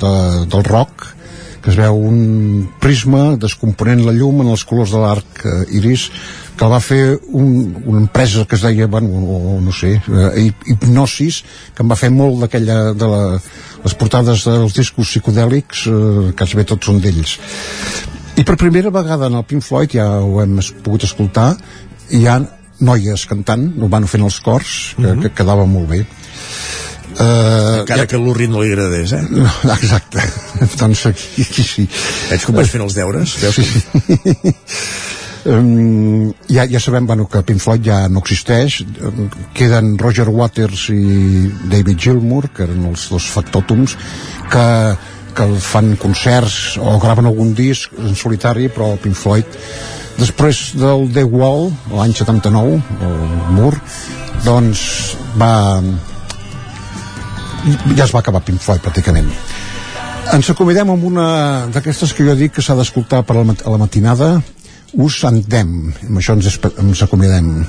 de, 0.04 0.14
del 0.52 0.68
rock, 0.68 1.08
que 1.64 1.72
es 1.72 1.80
veu 1.80 1.96
un 1.96 2.68
prisma 2.84 3.38
descomponent 3.40 4.04
la 4.06 4.14
llum 4.16 4.44
en 4.44 4.52
els 4.52 4.68
colors 4.68 4.92
de 4.94 5.02
l'arc 5.02 5.42
uh, 5.48 5.64
iris 5.80 6.10
que 6.58 6.66
el 6.66 6.72
va 6.74 6.80
fer 6.82 7.02
un, 7.38 7.50
una 7.86 8.00
empresa 8.02 8.46
que 8.50 8.56
es 8.58 8.64
deia, 8.66 8.88
bueno, 8.90 9.10
o, 9.14 9.60
no 9.62 9.72
sé, 9.72 9.96
eh, 10.02 10.52
Hipnosis, 10.66 11.44
que 11.76 11.84
em 11.86 11.92
va 11.92 11.98
fer 12.00 12.10
molt 12.12 12.42
d'aquella, 12.42 12.94
de 12.98 13.10
la, 13.12 13.22
les 13.84 13.94
portades 14.00 14.44
dels 14.48 14.74
discos 14.76 15.12
psicodèlics, 15.14 15.86
eh, 15.92 16.32
quasi 16.38 16.58
bé 16.58 16.66
tots 16.66 16.90
són 16.90 17.00
d'ells. 17.04 17.38
I 18.38 18.44
per 18.46 18.58
primera 18.58 18.90
vegada 18.94 19.30
en 19.30 19.38
el 19.40 19.46
Pink 19.50 19.64
Floyd, 19.66 19.94
ja 19.98 20.10
ho 20.22 20.42
hem 20.44 20.58
pogut 20.86 21.06
escoltar, 21.08 21.52
hi 22.14 22.26
ha 22.30 22.40
noies 22.80 23.24
cantant, 23.30 23.72
ho 23.82 23.88
van 23.90 24.06
fent 24.10 24.24
els 24.26 24.40
cors, 24.46 24.94
que, 24.98 25.08
Mhm. 25.08 25.22
que 25.24 25.34
quedava 25.34 25.66
molt 25.66 25.90
bé. 25.90 26.06
Uh, 27.18 27.80
Encara 27.82 28.06
que 28.06 28.18
l'Urri 28.22 28.46
no 28.48 28.62
li 28.62 28.70
agradés, 28.70 29.12
eh? 29.14 29.24
No, 29.32 29.50
exacte. 29.74 30.22
doncs 30.78 31.06
aquí, 31.10 31.42
aquí 31.42 31.64
sí. 31.66 31.88
Veig 32.30 32.44
que 32.46 32.52
vaig 32.54 32.68
fent 32.70 32.84
els 32.86 32.94
deures. 32.94 33.34
Veus 33.42 33.56
que... 33.58 34.54
Um, 35.48 36.34
ja, 36.50 36.66
ja 36.68 36.80
sabem 36.80 37.06
bueno, 37.08 37.28
que 37.32 37.40
Pink 37.42 37.62
Floyd 37.64 37.86
ja 37.86 38.02
no 38.12 38.20
existeix. 38.20 38.82
Um, 39.00 39.30
queden 39.56 39.94
Roger 39.98 40.28
Waters 40.28 40.90
i 40.92 41.48
David 41.72 42.02
Gilmour 42.04 42.50
que 42.52 42.66
eren 42.66 42.84
els 42.90 43.06
dos 43.08 43.30
factòtums 43.32 43.96
que, 44.52 44.66
que 45.38 45.48
fan 45.64 45.94
concerts 46.02 46.76
o 46.84 46.98
graven 47.00 47.30
algun 47.32 47.54
disc 47.56 47.96
en 47.96 48.18
solitari 48.20 48.68
però 48.68 48.90
Pink 49.00 49.16
Floyd 49.16 49.56
després 50.18 50.74
del 50.76 51.08
The 51.16 51.24
Wall 51.24 51.72
l'any 51.96 52.18
79 52.18 52.82
el 53.08 53.56
mur 53.56 53.72
doncs 54.44 54.84
va 55.40 55.54
ja 57.96 58.04
es 58.04 58.12
va 58.12 58.20
acabar 58.20 58.44
Pink 58.44 58.60
Floyd 58.60 58.84
pràcticament. 58.84 59.32
Ens 60.36 60.50
acomidem 60.52 60.90
amb 60.92 61.08
una 61.08 61.28
d'aquestes 61.72 62.12
que 62.12 62.28
jo 62.28 62.36
dic 62.36 62.58
que 62.58 62.64
s'ha 62.66 62.76
d'escoltar 62.76 63.24
per 63.24 63.40
a 63.40 63.48
la 63.48 63.80
matinada 63.80 64.42
Us 64.94 65.20
Them 65.22 65.92
amb 66.08 66.20
això 66.20 66.36
ens, 66.38 66.48
ens 66.80 67.02
acomidem 67.04 67.66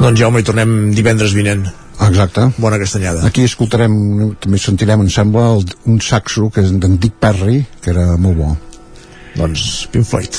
Doncs 0.00 0.16
Jaume, 0.16 0.40
hi 0.40 0.46
tornem 0.48 0.70
divendres 0.96 1.34
vinent. 1.36 1.66
exacte 2.00 2.48
Bona 2.58 2.78
castanyada. 2.80 3.26
aquí 3.26 3.44
escoltarem 3.44 4.34
també 4.40 4.58
sentirem 4.58 5.04
em 5.04 5.10
sembla 5.12 5.50
el, 5.54 5.64
un 5.86 6.00
saxo 6.00 6.48
que 6.50 6.64
és 6.64 6.72
d'en 6.72 6.98
Dick 6.98 7.20
Perry 7.20 7.62
que 7.84 7.92
era 7.94 8.16
molt 8.16 8.36
bo 8.40 8.56
doncs 9.36 9.86
Pink 9.92 10.08
Floyd 10.08 10.34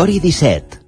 Territori 0.00 0.20
17 0.20 0.78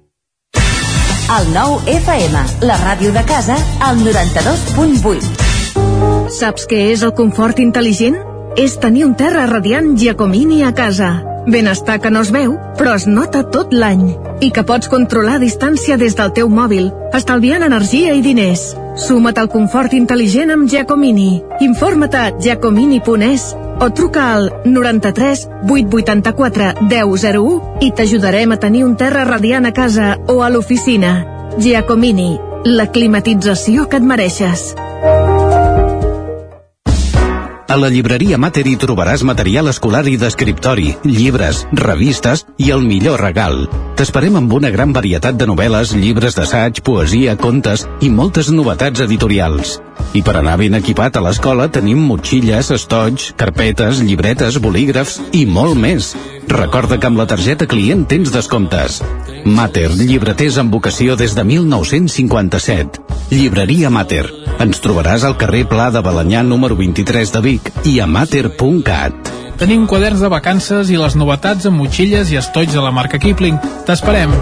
El 1.33 1.49
nou 1.53 1.75
FM, 1.85 2.39
la 2.65 2.77
ràdio 2.81 3.11
de 3.13 3.21
casa, 3.29 3.53
al 3.85 3.99
92.8. 4.01 6.31
Saps 6.33 6.65
què 6.69 6.79
és 6.89 7.03
el 7.05 7.13
confort 7.13 7.59
intel·ligent? 7.61 8.17
És 8.57 8.79
tenir 8.81 9.05
un 9.05 9.13
terra 9.19 9.45
radiant 9.51 9.93
Giacomini 10.01 10.63
a 10.65 10.71
casa. 10.73 11.21
Benestar 11.45 11.99
que 12.01 12.09
no 12.09 12.23
es 12.25 12.31
veu, 12.33 12.57
però 12.79 12.95
es 12.97 13.05
nota 13.05 13.43
tot 13.53 13.69
l'any. 13.73 14.15
I 14.41 14.49
que 14.55 14.63
pots 14.65 14.89
controlar 14.89 15.35
a 15.37 15.43
distància 15.43 15.97
des 16.01 16.17
del 16.17 16.33
teu 16.33 16.49
mòbil, 16.49 16.89
estalviant 17.13 17.63
energia 17.67 18.15
i 18.17 18.25
diners. 18.25 18.73
Suma't 18.97 19.37
al 19.37 19.51
confort 19.53 19.93
intel·ligent 19.93 20.49
amb 20.55 20.65
Giacomini. 20.71 21.43
Informa't 21.61 22.17
a 22.17 22.31
giacomini.es 22.39 23.53
o 23.77 23.91
truca 23.93 24.33
al 24.39 24.49
93 24.65 25.45
884 25.69 26.89
1001 26.89 27.62
i 27.83 27.91
t'ajudarem 27.91 28.53
a 28.55 28.57
tenir 28.63 28.85
un 28.87 28.95
terra 28.95 29.25
radiant 29.27 29.67
a 29.67 29.73
casa 29.75 30.15
o 30.31 30.39
a 30.43 30.49
l'oficina. 30.49 31.13
Giacomini, 31.59 32.31
la 32.63 32.87
climatització 32.95 33.89
que 33.91 33.99
et 33.99 34.07
mereixes. 34.07 34.71
A 37.67 37.77
la 37.79 37.89
llibreria 37.89 38.37
Mater 38.37 38.67
hi 38.69 38.77
trobaràs 38.79 39.25
material 39.27 39.71
escolar 39.71 40.05
i 40.07 40.15
d'escriptori, 40.21 40.93
llibres, 41.03 41.65
revistes 41.73 42.45
i 42.57 42.71
el 42.71 42.85
millor 42.85 43.19
regal. 43.19 43.65
T'esperem 43.93 44.39
amb 44.39 44.53
una 44.57 44.71
gran 44.73 44.93
varietat 44.93 45.37
de 45.37 45.45
novel·les, 45.45 45.91
llibres 45.93 46.33
d'assaig, 46.33 46.81
poesia, 46.85 47.35
contes 47.37 47.85
i 48.01 48.09
moltes 48.09 48.49
novetats 48.49 49.03
editorials. 49.05 49.75
I 50.17 50.23
per 50.25 50.33
anar 50.39 50.55
ben 50.61 50.73
equipat 50.77 51.17
a 51.17 51.21
l'escola 51.25 51.67
tenim 51.73 52.01
motxilles, 52.09 52.71
estoig, 52.73 53.27
carpetes, 53.37 54.01
llibretes, 54.01 54.57
bolígrafs 54.61 55.19
i 55.37 55.43
molt 55.45 55.77
més. 55.77 56.13
Recorda 56.49 56.97
que 56.97 57.09
amb 57.09 57.21
la 57.21 57.27
targeta 57.29 57.69
client 57.69 58.07
tens 58.09 58.33
descomptes. 58.33 58.99
Mater, 59.45 59.91
llibreters 60.01 60.57
amb 60.61 60.73
vocació 60.73 61.17
des 61.19 61.37
de 61.37 61.45
1957. 61.53 63.05
Llibreria 63.29 63.93
Mater. 63.93 64.25
Ens 64.63 64.81
trobaràs 64.81 65.25
al 65.27 65.37
carrer 65.37 65.67
Pla 65.69 65.91
de 65.93 66.01
Balanyà 66.01 66.41
número 66.47 66.77
23 66.81 67.37
de 67.37 67.45
Vic 67.45 67.73
i 67.85 67.99
a 68.01 68.09
mater.cat. 68.09 69.42
Tenim 69.63 69.85
quaderns 69.87 70.19
de 70.19 70.27
vacances 70.27 70.89
i 70.91 70.97
les 70.99 71.13
novetats 71.15 71.69
amb 71.69 71.79
motxilles 71.79 72.33
i 72.33 72.35
estoigs 72.35 72.73
de 72.75 72.81
la 72.83 72.89
marca 72.91 73.15
Kipling. 73.15 73.55
T'esperem. 73.87 74.33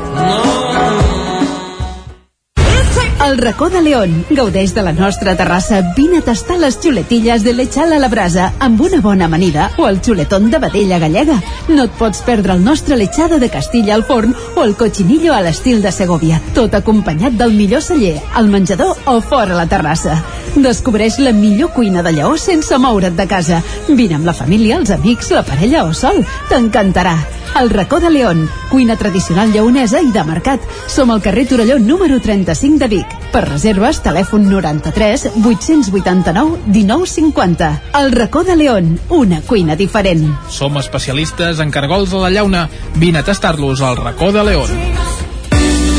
El 3.28 3.38
racó 3.38 3.70
de 3.70 3.84
León. 3.86 4.16
Gaudeix 4.32 4.74
de 4.74 4.82
la 4.82 4.96
nostra 4.98 5.36
terrassa. 5.38 5.84
Vine 5.94 6.24
a 6.24 6.26
tastar 6.26 6.58
les 6.58 6.80
xuletilles 6.82 7.46
de 7.46 7.54
lechal 7.54 7.94
a 7.94 8.02
la 8.02 8.10
brasa 8.10 8.50
amb 8.58 8.82
una 8.82 8.98
bona 9.06 9.30
amanida 9.30 9.70
o 9.78 9.86
el 9.92 10.02
xuletón 10.02 10.50
de 10.50 10.58
vedella 10.58 10.98
gallega. 10.98 11.38
No 11.70 11.86
et 11.86 11.94
pots 12.02 12.26
perdre 12.26 12.58
el 12.58 12.66
nostre 12.66 12.98
lechado 12.98 13.38
de 13.38 13.54
Castilla 13.54 13.94
al 13.94 14.08
forn 14.10 14.34
o 14.56 14.64
el 14.66 14.74
cochinillo 14.74 15.36
a 15.38 15.46
l'estil 15.46 15.86
de 15.86 15.94
Segovia. 15.94 16.42
Tot 16.58 16.74
acompanyat 16.74 17.38
del 17.38 17.54
millor 17.54 17.86
celler, 17.86 18.18
al 18.34 18.50
menjador 18.50 18.98
o 19.06 19.22
fora 19.22 19.54
la 19.54 19.70
terrassa. 19.70 20.18
Descobreix 20.56 21.18
la 21.20 21.32
millor 21.32 21.72
cuina 21.72 22.04
de 22.04 22.12
Lleó 22.12 22.36
sense 22.38 22.78
moure't 22.78 23.16
de 23.16 23.28
casa. 23.28 23.62
Vine 23.88 24.18
amb 24.18 24.28
la 24.28 24.34
família, 24.36 24.78
els 24.78 24.92
amics, 24.92 25.32
la 25.32 25.46
parella 25.48 25.86
o 25.86 25.94
sol. 25.94 26.26
T'encantarà. 26.50 27.16
El 27.60 27.70
racó 27.70 28.00
de 28.00 28.10
León, 28.10 28.50
cuina 28.70 28.96
tradicional 28.96 29.52
lleonesa 29.52 30.02
i 30.02 30.12
de 30.12 30.24
mercat. 30.24 30.62
Som 30.88 31.12
al 31.12 31.22
carrer 31.22 31.48
Torelló 31.48 31.80
número 31.80 32.20
35 32.22 32.80
de 32.80 32.88
Vic. 32.88 33.16
Per 33.32 33.44
reserves, 33.48 34.02
telèfon 34.04 34.48
93 34.50 35.28
889 35.40 36.60
1950. 36.68 37.72
El 38.00 38.12
racó 38.12 38.44
de 38.44 38.56
León, 38.56 39.00
una 39.10 39.42
cuina 39.42 39.76
diferent. 39.76 40.28
Som 40.50 40.80
especialistes 40.80 41.60
en 41.60 41.72
cargols 41.72 42.14
a 42.14 42.24
la 42.28 42.32
llauna. 42.32 42.70
Vine 42.96 43.20
a 43.20 43.24
tastar-los 43.24 43.82
al 43.82 43.98
racó 43.98 44.32
de 44.32 44.44
León. 44.44 45.21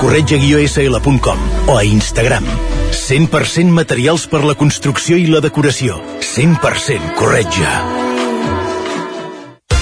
corretja-sl.com 0.00 1.38
o 1.68 1.78
a 1.78 1.84
Instagram. 1.84 2.44
100% 2.90 3.70
materials 3.70 4.26
per 4.26 4.42
la 4.48 4.56
construcció 4.58 5.20
i 5.20 5.26
la 5.28 5.44
decoració. 5.44 6.00
100% 6.24 7.14
corretja. 7.20 7.74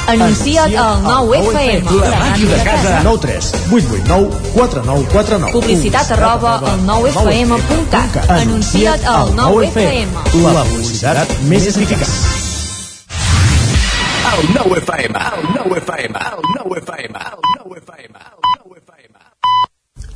Anuncia't 0.09 0.73
al 0.81 1.03
9FM. 1.05 1.97
La 2.01 2.11
màquina 2.17 2.57
de 2.57 2.65
casa. 2.65 3.01
9 3.05 3.21
3 3.21 3.51
8 3.71 3.99
8 4.01 4.07
9 4.09 4.31
4 4.55 4.83
9 4.87 5.09
4 5.13 5.39
9 5.43 5.53
Publicitat 5.53 6.13
arroba 6.17 6.55
al 6.65 6.81
9FM.cat. 6.87 8.31
Anuncia't 8.39 9.05
al 9.05 9.35
9FM. 9.37 10.17
La 10.47 10.65
publicitat 10.65 11.37
més 11.53 11.69
eficaç. 11.69 12.17
El 14.33 14.49
9FM, 14.55 15.21
el 15.29 15.47
9FM, 15.61 16.27
el 16.33 16.43
9FM, 16.57 17.23
el 17.29 17.41
9FM. 17.61 18.38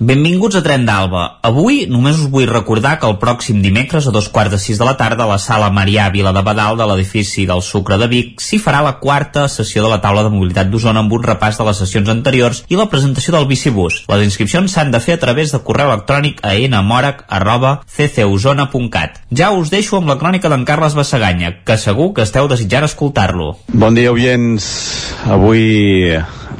Benvinguts 0.00 0.56
a 0.56 0.62
Tren 0.64 0.86
d'Alba. 0.88 1.44
Avui 1.44 1.82
només 1.84 2.16
us 2.16 2.32
vull 2.32 2.48
recordar 2.48 2.96
que 2.96 3.04
el 3.04 3.20
pròxim 3.20 3.60
dimecres 3.60 4.08
a 4.08 4.12
dos 4.14 4.30
quarts 4.32 4.48
de 4.54 4.58
sis 4.62 4.78
de 4.80 4.86
la 4.88 4.94
tarda 4.96 5.26
a 5.26 5.28
la 5.28 5.36
sala 5.36 5.68
Marià 5.76 6.08
Vila 6.14 6.32
de 6.32 6.40
Badal 6.40 6.80
de 6.80 6.86
l'edifici 6.88 7.44
del 7.44 7.60
Sucre 7.60 8.00
de 8.00 8.08
Vic 8.08 8.40
s'hi 8.40 8.56
farà 8.64 8.80
la 8.80 8.96
quarta 9.02 9.44
sessió 9.52 9.84
de 9.84 9.90
la 9.92 10.00
taula 10.00 10.24
de 10.24 10.32
mobilitat 10.32 10.72
d'Osona 10.72 11.04
amb 11.04 11.12
un 11.12 11.20
repàs 11.28 11.60
de 11.60 11.68
les 11.68 11.76
sessions 11.84 12.08
anteriors 12.08 12.64
i 12.72 12.80
la 12.80 12.88
presentació 12.88 13.36
del 13.36 13.44
bicibús. 13.52 14.08
Les 14.08 14.24
inscripcions 14.24 14.72
s'han 14.72 14.88
de 14.88 15.04
fer 15.04 15.20
a 15.20 15.22
través 15.28 15.52
de 15.52 15.60
correu 15.60 15.92
electrònic 15.92 16.40
a 16.40 16.56
nmorac.ccosona.cat. 16.56 19.28
Ja 19.36 19.52
us 19.52 19.68
deixo 19.68 20.00
amb 20.00 20.08
la 20.08 20.16
crònica 20.16 20.48
d'en 20.48 20.64
Carles 20.64 20.96
Bassaganya, 20.96 21.60
que 21.60 21.76
segur 21.76 22.16
que 22.16 22.24
esteu 22.24 22.48
desitjant 22.48 22.88
escoltar-lo. 22.88 23.60
Bon 23.68 23.92
dia, 23.92 24.16
oients. 24.16 24.64
Avui 25.28 26.16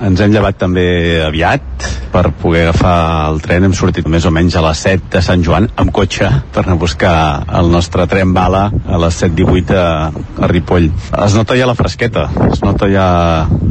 ens 0.07 0.21
hem 0.21 0.33
llevat 0.35 0.59
també 0.61 0.85
aviat 1.27 1.89
per 2.11 2.31
poder 2.35 2.67
agafar 2.69 3.31
el 3.31 3.41
tren. 3.45 3.67
Hem 3.69 3.75
sortit 3.77 4.09
més 4.11 4.27
o 4.27 4.33
menys 4.35 4.57
a 4.59 4.65
les 4.65 4.83
7 4.87 5.11
de 5.15 5.23
Sant 5.25 5.45
Joan 5.47 5.69
amb 5.81 5.93
cotxe 5.95 6.29
per 6.53 6.65
anar 6.65 6.77
a 6.77 6.83
buscar 6.83 7.15
el 7.61 7.71
nostre 7.73 8.07
tren 8.11 8.35
bala 8.35 8.67
a 8.71 9.01
les 9.05 9.23
7.18 9.23 9.79
a, 9.79 9.89
a 10.11 10.51
Ripoll. 10.51 10.91
Es 11.25 11.37
nota 11.39 11.59
ja 11.59 11.69
la 11.71 11.79
fresqueta, 11.79 12.29
es 12.51 12.63
nota 12.65 12.91
ja 12.91 13.07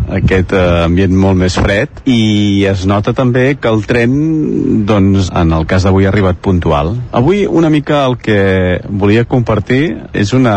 aquest 0.09 0.53
eh, 0.57 0.63
ambient 0.85 1.13
molt 1.13 1.37
més 1.39 1.55
fred 1.59 2.01
i 2.09 2.65
es 2.69 2.85
nota 2.89 3.13
també 3.17 3.53
que 3.61 3.69
el 3.69 3.83
tren, 3.89 4.15
doncs, 4.89 5.29
en 5.35 5.53
el 5.55 5.67
cas 5.69 5.85
d'avui 5.85 6.07
ha 6.07 6.13
arribat 6.13 6.39
puntual. 6.41 6.95
Avui 7.15 7.45
una 7.45 7.69
mica 7.69 8.01
el 8.07 8.17
que 8.21 8.79
volia 8.89 9.25
compartir 9.29 9.81
és 10.13 10.33
una, 10.33 10.55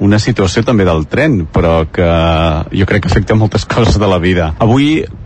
una 0.00 0.18
situació 0.18 0.64
també 0.66 0.86
del 0.88 1.06
tren, 1.10 1.42
però 1.52 1.84
que 1.92 2.08
jo 2.74 2.88
crec 2.88 3.04
que 3.04 3.12
afecta 3.12 3.38
moltes 3.38 3.66
coses 3.74 3.98
de 4.00 4.10
la 4.10 4.18
vida. 4.22 4.52
Avui, 4.58 4.73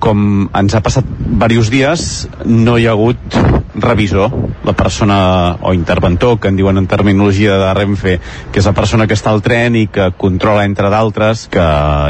com 0.02 0.48
ens 0.58 0.74
ha 0.74 0.82
passat 0.84 1.06
diversos 1.28 1.70
dies, 1.72 2.02
no 2.44 2.76
hi 2.78 2.86
ha 2.88 2.96
hagut 2.96 3.38
revisor, 3.74 4.30
la 4.64 4.72
persona 4.72 5.56
o 5.60 5.72
interventor, 5.74 6.38
que 6.40 6.48
en 6.48 6.56
diuen 6.56 6.78
en 6.78 6.86
terminologia 6.86 7.56
de 7.58 7.72
Renfe, 7.74 8.18
que 8.52 8.60
és 8.60 8.66
la 8.66 8.74
persona 8.76 9.06
que 9.06 9.16
està 9.16 9.32
al 9.32 9.42
tren 9.44 9.76
i 9.78 9.86
que 9.92 10.10
controla, 10.16 10.64
entre 10.68 10.90
d'altres, 10.92 11.46
que 11.52 11.64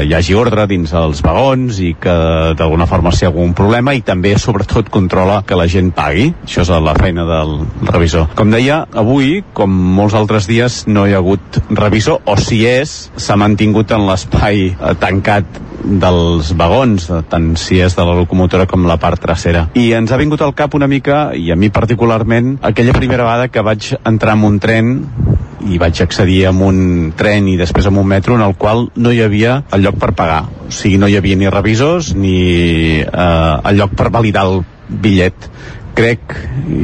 hi 0.05 0.13
hagi 0.15 0.37
ordre 0.37 0.67
dins 0.69 0.93
els 0.95 1.23
vagons 1.25 1.79
i 1.83 1.93
que 1.99 2.15
d'alguna 2.59 2.87
forma 2.89 3.13
si 3.13 3.23
hi 3.23 3.29
ha 3.29 3.31
algun 3.33 3.53
problema 3.57 3.93
i 3.95 4.03
també, 4.05 4.35
sobretot, 4.39 4.89
controla 4.93 5.41
que 5.47 5.57
la 5.59 5.67
gent 5.69 5.91
pagui. 5.95 6.29
Això 6.45 6.65
és 6.65 6.73
la 6.83 6.95
feina 6.97 7.25
del 7.27 7.55
revisor. 7.89 8.29
Com 8.39 8.51
deia, 8.53 8.83
avui, 8.93 9.39
com 9.53 9.73
molts 9.99 10.17
altres 10.17 10.47
dies, 10.49 10.83
no 10.87 11.07
hi 11.07 11.15
ha 11.15 11.23
hagut 11.23 11.61
revisor, 11.69 12.23
o 12.25 12.37
si 12.39 12.63
és, 12.67 12.99
s'ha 13.19 13.39
mantingut 13.39 13.91
en 13.95 14.07
l'espai 14.09 14.69
eh, 14.71 14.93
tancat 14.99 15.67
dels 15.83 16.51
vagons, 16.59 17.07
tant 17.31 17.53
si 17.59 17.79
és 17.81 17.95
de 17.95 18.05
la 18.05 18.15
locomotora 18.17 18.67
com 18.69 18.85
la 18.87 18.99
part 19.01 19.21
trasera. 19.23 19.67
I 19.79 19.91
ens 19.97 20.11
ha 20.11 20.19
vingut 20.19 20.41
al 20.43 20.53
cap 20.57 20.75
una 20.75 20.89
mica, 20.91 21.29
i 21.35 21.51
a 21.51 21.57
mi 21.59 21.69
particularment, 21.69 22.55
aquella 22.63 22.95
primera 22.95 23.25
vegada 23.27 23.49
que 23.51 23.63
vaig 23.65 23.91
entrar 24.07 24.37
en 24.37 24.45
un 24.47 24.59
tren 24.63 24.93
i 25.67 25.77
vaig 25.81 25.99
accedir 26.01 26.45
a 26.47 26.53
un 26.55 27.11
tren 27.19 27.49
i 27.51 27.57
després 27.59 27.89
a 27.89 27.91
un 27.91 28.07
metro 28.07 28.37
en 28.37 28.43
el 28.45 28.55
qual 28.55 28.87
no 28.95 29.11
hi 29.11 29.19
havia 29.25 29.59
el 29.75 29.83
lloc 29.83 29.99
per 29.99 30.13
pagar. 30.15 30.45
O 30.67 30.71
sigui, 30.71 30.97
no 31.01 31.09
hi 31.11 31.17
havia 31.19 31.35
ni 31.35 31.51
revisors 31.51 32.13
ni 32.15 33.01
eh, 33.03 33.69
el 33.71 33.81
lloc 33.81 33.97
per 33.99 34.07
validar 34.15 34.45
el 34.47 34.63
bitllet. 34.87 35.49
Crec, 35.99 36.37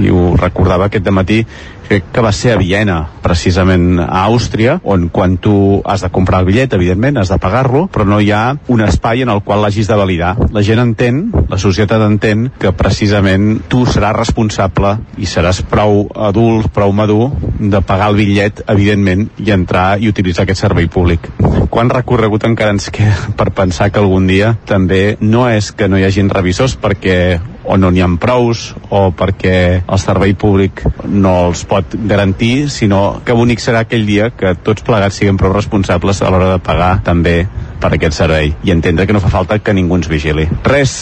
i 0.03 0.11
ho 0.11 0.33
recordava 0.35 0.89
aquest 0.89 1.07
matí 1.15 1.45
crec 1.85 2.09
que 2.13 2.23
va 2.23 2.31
ser 2.35 2.53
a 2.55 2.59
Viena, 2.59 2.97
precisament 3.23 3.99
a 4.01 4.25
Àustria, 4.25 4.79
on 4.83 5.07
quan 5.13 5.37
tu 5.41 5.81
has 5.85 6.03
de 6.05 6.11
comprar 6.13 6.41
el 6.41 6.49
bitllet, 6.49 6.73
evidentment, 6.77 7.19
has 7.21 7.31
de 7.33 7.39
pagar-lo, 7.41 7.85
però 7.93 8.07
no 8.07 8.19
hi 8.21 8.31
ha 8.33 8.57
un 8.73 8.83
espai 8.85 9.23
en 9.25 9.31
el 9.33 9.41
qual 9.45 9.61
l'hagis 9.63 9.89
de 9.89 9.99
validar. 9.99 10.35
La 10.55 10.63
gent 10.65 10.81
entén, 10.83 11.23
la 11.49 11.59
societat 11.61 12.03
entén, 12.05 12.49
que 12.59 12.73
precisament 12.75 13.61
tu 13.71 13.85
seràs 13.89 14.17
responsable 14.17 14.95
i 15.21 15.29
seràs 15.29 15.61
prou 15.69 16.05
adult, 16.27 16.71
prou 16.75 16.93
madur, 16.95 17.31
de 17.59 17.81
pagar 17.81 18.11
el 18.11 18.19
bitllet, 18.21 18.65
evidentment, 18.71 19.27
i 19.41 19.51
entrar 19.55 19.87
i 20.01 20.09
utilitzar 20.11 20.45
aquest 20.45 20.65
servei 20.65 20.89
públic. 20.91 21.29
Quan 21.69 21.89
recorregut 21.91 22.45
encara 22.47 22.75
ens 22.75 22.91
queda 22.93 23.33
per 23.39 23.51
pensar 23.55 23.91
que 23.91 24.01
algun 24.01 24.29
dia 24.29 24.55
també 24.69 25.17
no 25.21 25.49
és 25.49 25.71
que 25.75 25.89
no 25.89 25.99
hi 25.99 26.05
hagin 26.07 26.31
revisors 26.31 26.77
perquè 26.79 27.17
o 27.65 27.77
no 27.77 27.89
n'hi 27.91 28.03
ha 28.03 28.09
prous 28.21 28.75
o 28.93 29.09
perquè 29.17 29.55
el 29.81 29.99
servei 29.99 30.35
públic 30.37 30.83
no 31.09 31.33
els 31.47 31.65
pot 31.65 31.74
garantir, 31.81 32.69
sinó 32.69 33.21
que 33.25 33.35
bonic 33.35 33.61
serà 33.63 33.85
aquell 33.85 34.05
dia 34.07 34.31
que 34.35 34.55
tots 34.65 34.85
plegats 34.85 35.19
siguem 35.19 35.37
prou 35.37 35.53
responsables 35.53 36.21
a 36.21 36.31
l'hora 36.31 36.53
de 36.55 36.63
pagar 36.63 37.01
també 37.03 37.45
per 37.85 37.93
aquest 37.99 38.17
servei 38.17 38.49
i 38.65 38.73
entendre 38.73 39.05
que 39.05 39.13
no 39.13 39.21
fa 39.21 39.29
falta 39.29 39.59
que 39.61 39.73
ningú 39.77 39.99
ens 39.99 40.09
vigili. 40.09 40.47
Res, 40.65 40.95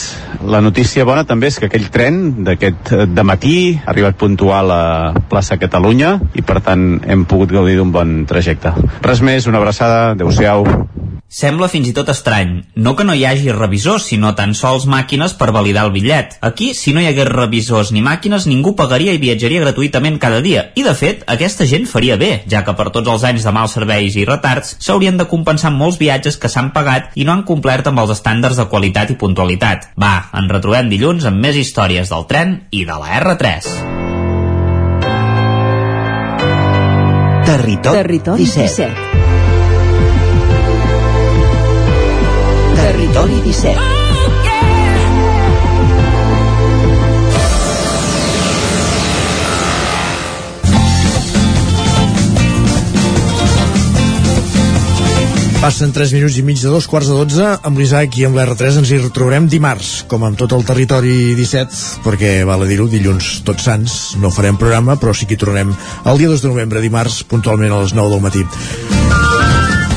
la 0.43 0.59
notícia 0.59 1.05
bona 1.07 1.23
també 1.29 1.47
és 1.47 1.59
que 1.59 1.69
aquell 1.69 1.87
tren 1.93 2.43
d'aquest 2.43 2.91
de 3.15 3.23
matí 3.23 3.55
ha 3.79 3.93
arribat 3.93 4.19
puntual 4.19 4.73
a 4.75 4.83
plaça 5.31 5.59
Catalunya 5.61 6.17
i 6.35 6.43
per 6.43 6.59
tant 6.65 6.99
hem 7.07 7.23
pogut 7.29 7.55
gaudir 7.55 7.77
d'un 7.79 7.95
bon 7.95 8.23
trajecte. 8.27 8.75
Res 9.05 9.23
més, 9.23 9.47
una 9.47 9.63
abraçada, 9.63 10.09
adeu-siau. 10.17 10.67
Sembla 11.33 11.65
fins 11.65 11.87
i 11.89 11.93
tot 11.97 12.11
estrany. 12.13 12.49
No 12.77 12.91
que 12.93 13.03
no 13.07 13.15
hi 13.17 13.23
hagi 13.25 13.49
revisors, 13.55 14.03
sinó 14.11 14.35
tan 14.37 14.51
sols 14.53 14.83
màquines 14.85 15.31
per 15.33 15.47
validar 15.55 15.87
el 15.87 15.93
bitllet. 15.95 16.35
Aquí, 16.45 16.67
si 16.77 16.91
no 16.93 17.01
hi 17.01 17.07
hagués 17.09 17.25
revisors 17.25 17.89
ni 17.95 18.03
màquines, 18.05 18.45
ningú 18.45 18.75
pagaria 18.77 19.15
i 19.17 19.21
viatjaria 19.23 19.63
gratuïtament 19.63 20.19
cada 20.21 20.43
dia. 20.45 20.67
I, 20.77 20.83
de 20.85 20.93
fet, 20.93 21.23
aquesta 21.25 21.65
gent 21.65 21.87
faria 21.89 22.19
bé, 22.21 22.43
ja 22.53 22.61
que 22.67 22.75
per 22.77 22.91
tots 22.93 23.09
els 23.09 23.25
anys 23.25 23.47
de 23.47 23.53
mals 23.55 23.73
serveis 23.73 24.13
i 24.13 24.27
retards 24.29 24.75
s'haurien 24.77 25.17
de 25.17 25.25
compensar 25.31 25.71
molts 25.73 25.97
viatges 25.97 26.37
que 26.37 26.51
s'han 26.53 26.69
pagat 26.75 27.15
i 27.15 27.23
no 27.25 27.31
han 27.35 27.45
complert 27.47 27.87
amb 27.89 28.03
els 28.03 28.11
estàndards 28.17 28.59
de 28.59 28.67
qualitat 28.71 29.13
i 29.13 29.19
puntualitat. 29.19 29.89
Va, 29.99 30.13
ens 30.33 30.51
retrobem 30.51 30.89
dilluns 30.91 31.25
amb 31.29 31.39
més 31.43 31.55
històries 31.59 32.09
del 32.11 32.27
tren 32.29 32.57
i 32.71 32.85
de 32.89 32.99
la 32.99 33.19
R3. 33.21 33.73
Territori, 37.43 37.97
Territori 38.01 38.45
17. 38.45 38.87
17. 38.89 39.13
Territori 42.83 43.41
17. 43.45 44.02
Passen 55.63 55.93
3 55.95 56.11
minuts 56.11 56.35
i 56.35 56.41
mig 56.43 56.59
de 56.59 56.67
dos 56.67 56.89
quarts 56.91 57.07
de 57.07 57.15
12 57.15 57.45
amb 57.69 57.77
l'Isaac 57.79 58.17
i 58.19 58.25
amb 58.27 58.35
l'R3 58.35 58.81
ens 58.81 58.89
hi 58.91 58.97
retrobarem 58.99 59.45
dimarts, 59.47 59.91
com 60.11 60.25
amb 60.27 60.35
tot 60.35 60.51
el 60.57 60.65
territori 60.67 61.13
17, 61.37 62.01
perquè, 62.03 62.33
val 62.43 62.65
a 62.65 62.67
dir-ho, 62.67 62.89
dilluns 62.91 63.29
tots 63.47 63.63
sants, 63.69 63.95
no 64.19 64.33
farem 64.35 64.59
programa, 64.59 64.97
però 64.99 65.15
sí 65.15 65.23
que 65.23 65.37
hi 65.37 65.43
tornarem 65.45 65.71
el 65.71 66.19
dia 66.19 66.33
2 66.33 66.43
de 66.43 66.51
novembre, 66.51 66.83
dimarts, 66.83 67.21
puntualment 67.31 67.71
a 67.71 67.79
les 67.85 67.95
9 67.95 68.11
del 68.11 68.27
matí. 68.27 68.43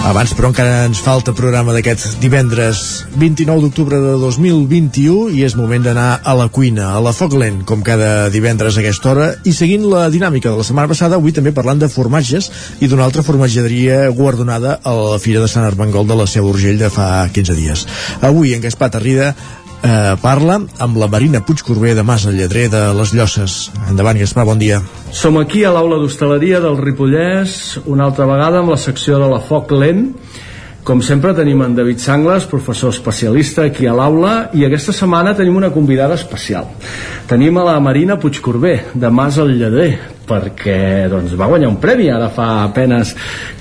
Abans, 0.07 0.31
però, 0.39 0.53
encara 0.53 0.85
ens 0.87 1.01
falta 1.03 1.33
programa 1.35 1.73
d'aquest 1.75 2.21
divendres 2.23 2.79
29 3.19 3.65
d'octubre 3.65 3.99
de 3.99 4.13
2021 4.23 5.33
i 5.35 5.43
és 5.43 5.57
moment 5.59 5.83
d'anar 5.83 6.21
a 6.23 6.35
la 6.39 6.47
cuina, 6.47 6.93
a 6.95 7.01
la 7.03 7.11
Foc 7.11 7.35
Lent, 7.35 7.65
com 7.67 7.83
cada 7.83 8.29
divendres 8.31 8.79
a 8.79 8.85
aquesta 8.85 9.11
hora, 9.11 9.27
i 9.43 9.51
seguint 9.51 9.89
la 9.91 10.05
dinàmica 10.15 10.53
de 10.53 10.61
la 10.61 10.69
setmana 10.69 10.93
passada, 10.93 11.19
avui 11.19 11.35
també 11.35 11.51
parlant 11.57 11.83
de 11.83 11.91
formatges 11.91 12.53
i 12.79 12.87
d'una 12.87 13.03
altra 13.03 13.27
formatgeria 13.27 14.05
guardonada 14.15 14.79
a 14.79 14.95
la 14.95 15.19
Fira 15.19 15.43
de 15.43 15.51
Sant 15.51 15.67
Armengol 15.67 16.07
de 16.07 16.23
la 16.23 16.31
Seu 16.31 16.47
d'Urgell 16.47 16.79
de 16.79 16.93
fa 16.95 17.27
15 17.27 17.59
dies. 17.59 17.87
Avui, 18.23 18.55
en 18.55 18.63
Gaspar 18.63 18.93
Tarrida, 18.95 19.35
eh, 19.83 20.15
parla 20.23 20.61
amb 20.79 20.97
la 20.97 21.09
Marina 21.09 21.43
Puigcorbé 21.45 21.95
de 21.95 22.05
Mas, 22.07 22.27
el 22.27 22.37
lletrer 22.39 22.69
de 22.73 22.83
les 22.97 23.13
Llosses. 23.15 23.71
Endavant, 23.91 24.19
Gaspar, 24.19 24.47
bon 24.49 24.59
dia. 24.59 24.81
Som 25.13 25.39
aquí 25.41 25.65
a 25.65 25.73
l'aula 25.75 26.01
d'hostaleria 26.01 26.61
del 26.65 26.79
Ripollès, 26.81 27.79
una 27.87 28.07
altra 28.09 28.27
vegada 28.29 28.61
amb 28.63 28.73
la 28.75 28.81
secció 28.81 29.21
de 29.23 29.31
la 29.31 29.41
Foc 29.41 29.73
Lent. 29.73 30.11
Com 30.87 31.01
sempre 31.03 31.33
tenim 31.35 31.65
en 31.65 31.73
David 31.75 31.99
Sangles, 31.99 32.45
professor 32.47 32.93
especialista 32.95 33.65
aquí 33.67 33.89
a 33.91 33.95
l'aula, 33.97 34.53
i 34.55 34.63
aquesta 34.63 34.95
setmana 34.95 35.35
tenim 35.35 35.57
una 35.59 35.73
convidada 35.75 36.15
especial. 36.15 36.69
Tenim 37.27 37.59
a 37.59 37.65
la 37.67 37.81
Marina 37.83 38.21
Puigcorbé, 38.23 38.77
de 38.95 39.11
Mas 39.11 39.41
el 39.43 39.57
Lleder, 39.59 39.91
perquè 40.27 41.09
doncs, 41.11 41.35
va 41.39 41.51
guanyar 41.51 41.73
un 41.73 41.81
premi 41.83 42.07
ara 42.11 42.29
fa 42.31 42.63
apenes 42.63 43.17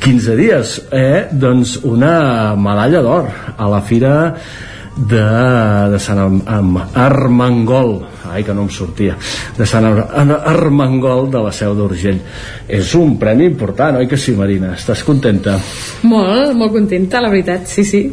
15 0.05 0.37
dies, 0.37 0.77
eh? 0.93 1.25
doncs 1.31 1.79
una 1.85 2.53
medalla 2.53 3.01
d'or 3.05 3.29
a 3.57 3.73
la 3.73 3.81
fira 3.85 4.15
de, 4.95 5.23
de 5.91 5.99
Sant 5.99 6.41
Armengol 6.95 7.97
ai 8.31 8.43
que 8.43 8.53
no 8.55 8.65
em 8.65 8.71
sortia 8.71 9.15
de 9.57 9.67
Sant 9.67 9.85
Armengol 9.85 11.29
de 11.31 11.41
la 11.43 11.51
Seu 11.55 11.75
d'Urgell 11.77 12.21
és 12.67 12.93
un 12.97 13.17
premi 13.19 13.45
important, 13.51 13.99
oi 13.99 14.07
que 14.09 14.17
sí 14.19 14.33
Marina? 14.37 14.73
Estàs 14.75 15.03
contenta? 15.07 15.57
Molt, 16.07 16.55
molt 16.57 16.73
contenta, 16.73 17.21
la 17.23 17.31
veritat, 17.33 17.67
sí, 17.69 17.85
sí 17.85 18.05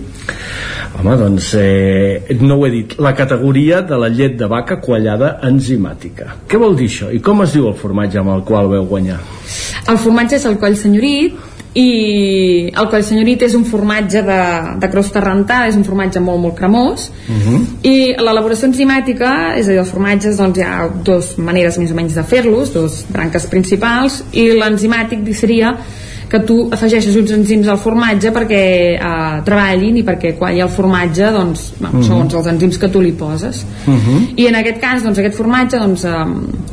Home, 0.92 1.14
doncs 1.16 1.54
eh, 1.56 2.36
no 2.42 2.58
ho 2.58 2.66
he 2.66 2.72
dit 2.74 2.98
la 3.00 3.14
categoria 3.16 3.80
de 3.86 3.96
la 3.98 4.10
llet 4.12 4.34
de 4.38 4.48
vaca 4.50 4.76
quallada 4.82 5.38
enzimàtica 5.48 6.36
què 6.50 6.60
vol 6.60 6.76
dir 6.76 6.90
això? 6.90 7.08
i 7.14 7.22
com 7.24 7.46
es 7.46 7.54
diu 7.56 7.70
el 7.70 7.78
formatge 7.78 8.20
amb 8.20 8.34
el 8.34 8.44
qual 8.48 8.68
veu 8.72 8.84
guanyar? 8.90 9.20
El 9.88 9.98
formatge 9.98 10.36
és 10.38 10.44
el 10.46 10.58
coll 10.60 10.76
senyorit 10.78 11.38
i 11.74 12.68
el 12.68 12.88
coll 12.92 13.04
senyorit 13.06 13.46
és 13.46 13.54
un 13.56 13.64
formatge 13.64 14.20
de, 14.26 14.40
de 14.80 14.90
crosta 14.92 15.22
rentada 15.24 15.70
és 15.70 15.78
un 15.78 15.86
formatge 15.86 16.20
molt 16.20 16.42
molt 16.42 16.56
cremós 16.58 17.08
uh 17.08 17.32
-huh. 17.32 17.60
i 17.82 18.14
l'elaboració 18.18 18.68
enzimàtica 18.68 19.56
és 19.56 19.66
a 19.66 19.70
dir, 19.70 19.78
els 19.78 19.88
formatges 19.88 20.36
doncs 20.36 20.58
hi 20.58 20.62
ha 20.62 20.88
dues 21.04 21.38
maneres 21.38 21.78
més 21.78 21.90
o 21.90 21.94
menys 21.94 22.14
de 22.14 22.22
fer-los, 22.22 22.72
dos 22.74 23.04
branques 23.08 23.46
principals 23.46 24.22
i 24.32 24.48
l'enzimàtic 24.52 25.32
seria 25.34 25.78
que 26.28 26.40
tu 26.40 26.68
afegeixes 26.70 27.16
uns 27.16 27.30
enzims 27.30 27.68
al 27.68 27.78
formatge 27.78 28.30
perquè 28.32 28.62
eh, 28.96 29.42
treballin 29.44 29.96
i 29.96 30.02
perquè 30.02 30.36
quan 30.38 30.54
hi 30.54 30.60
ha 30.60 30.64
el 30.64 30.70
formatge 30.70 31.30
doncs, 31.32 31.72
bueno, 31.80 31.98
uh 31.98 32.04
-huh. 32.04 32.08
segons 32.08 32.34
els 32.34 32.46
enzims 32.46 32.78
que 32.78 32.88
tu 32.88 33.00
li 33.00 33.12
poses 33.12 33.64
uh 33.86 33.94
-huh. 33.94 34.20
i 34.36 34.46
en 34.46 34.54
aquest 34.54 34.78
cas 34.80 35.02
doncs, 35.02 35.18
aquest 35.18 35.36
formatge 35.36 35.78
doncs, 35.78 36.04
eh, 36.04 36.24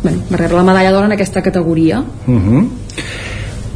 bueno, 0.03 0.17
va 0.31 0.37
rebre 0.37 0.57
la 0.57 0.63
medalla 0.63 0.91
d'or 0.91 1.05
en 1.05 1.11
aquesta 1.11 1.41
categoria 1.41 1.99
uh 2.27 2.33
-huh 2.33 2.67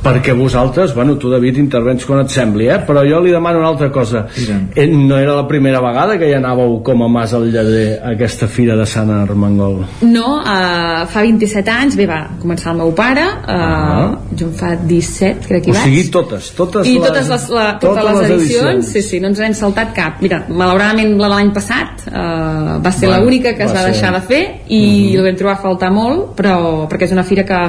perquè 0.04 0.34
vosaltres, 0.36 0.94
bueno, 0.94 1.16
tu 1.18 1.30
David 1.32 1.58
intervens 1.62 2.04
quan 2.06 2.24
et 2.26 2.32
sembli, 2.34 2.68
eh? 2.68 2.80
però 2.84 3.06
jo 3.08 3.22
li 3.24 3.32
demano 3.32 3.62
una 3.62 3.70
altra 3.72 3.90
cosa 3.90 4.26
eh, 4.76 4.86
no 4.88 5.18
era 5.18 5.36
la 5.36 5.46
primera 5.48 5.80
vegada 5.82 6.18
que 6.20 6.28
hi 6.28 6.36
anàveu 6.36 6.82
com 6.84 7.06
a 7.06 7.08
Mas 7.12 7.34
al 7.34 7.48
Lleder 7.52 8.00
a 8.02 8.12
aquesta 8.12 8.50
fira 8.52 8.76
de 8.76 8.86
Sant 8.90 9.12
Armengol 9.14 9.80
no, 10.04 10.26
uh, 10.42 11.06
fa 11.10 11.24
27 11.24 11.72
anys 11.72 11.98
bé, 12.00 12.08
va 12.10 12.20
començar 12.42 12.74
el 12.74 12.82
meu 12.82 12.92
pare 12.98 13.24
uh, 13.24 13.56
ah. 13.56 14.10
jo 14.36 14.50
em 14.50 14.54
fa 14.60 14.74
17 14.76 15.48
crec 15.48 15.66
que 15.66 15.72
hi 15.72 15.78
vaig 15.78 15.82
o 15.82 15.88
sigui, 15.88 16.06
totes, 16.14 16.52
totes 16.58 16.90
i 16.90 16.98
les, 16.98 17.08
totes 17.08 17.32
les, 17.32 17.48
la, 17.56 17.66
totes, 17.80 17.88
totes 17.88 18.10
les, 18.10 18.20
les 18.20 18.36
edicions, 18.38 18.70
edicions 18.74 18.92
sí, 18.92 19.06
sí, 19.08 19.24
no 19.24 19.32
ens 19.32 19.44
n'hem 19.44 19.58
saltat 19.58 19.96
cap 19.96 20.24
mira, 20.24 20.44
malauradament 20.50 21.16
la 21.16 21.30
de 21.30 21.36
l'any 21.38 21.54
passat 21.56 22.08
uh, 22.12 22.80
va 22.84 22.92
ser 22.92 23.08
bueno, 23.08 23.24
l'única 23.24 23.56
que 23.56 23.68
es 23.68 23.72
va, 23.72 23.82
va 23.82 23.92
deixar 23.94 24.14
de 24.18 24.24
fer 24.28 24.44
i 24.68 24.84
uh 24.84 25.14
-huh. 25.14 25.20
el 25.20 25.28
vam 25.30 25.40
trobar 25.40 25.58
a 25.58 25.64
faltar 25.64 25.92
molt 25.96 26.34
però 26.36 26.58
perquè 26.92 27.08
és 27.08 27.16
una 27.16 27.24
fira 27.24 27.48
que 27.48 27.62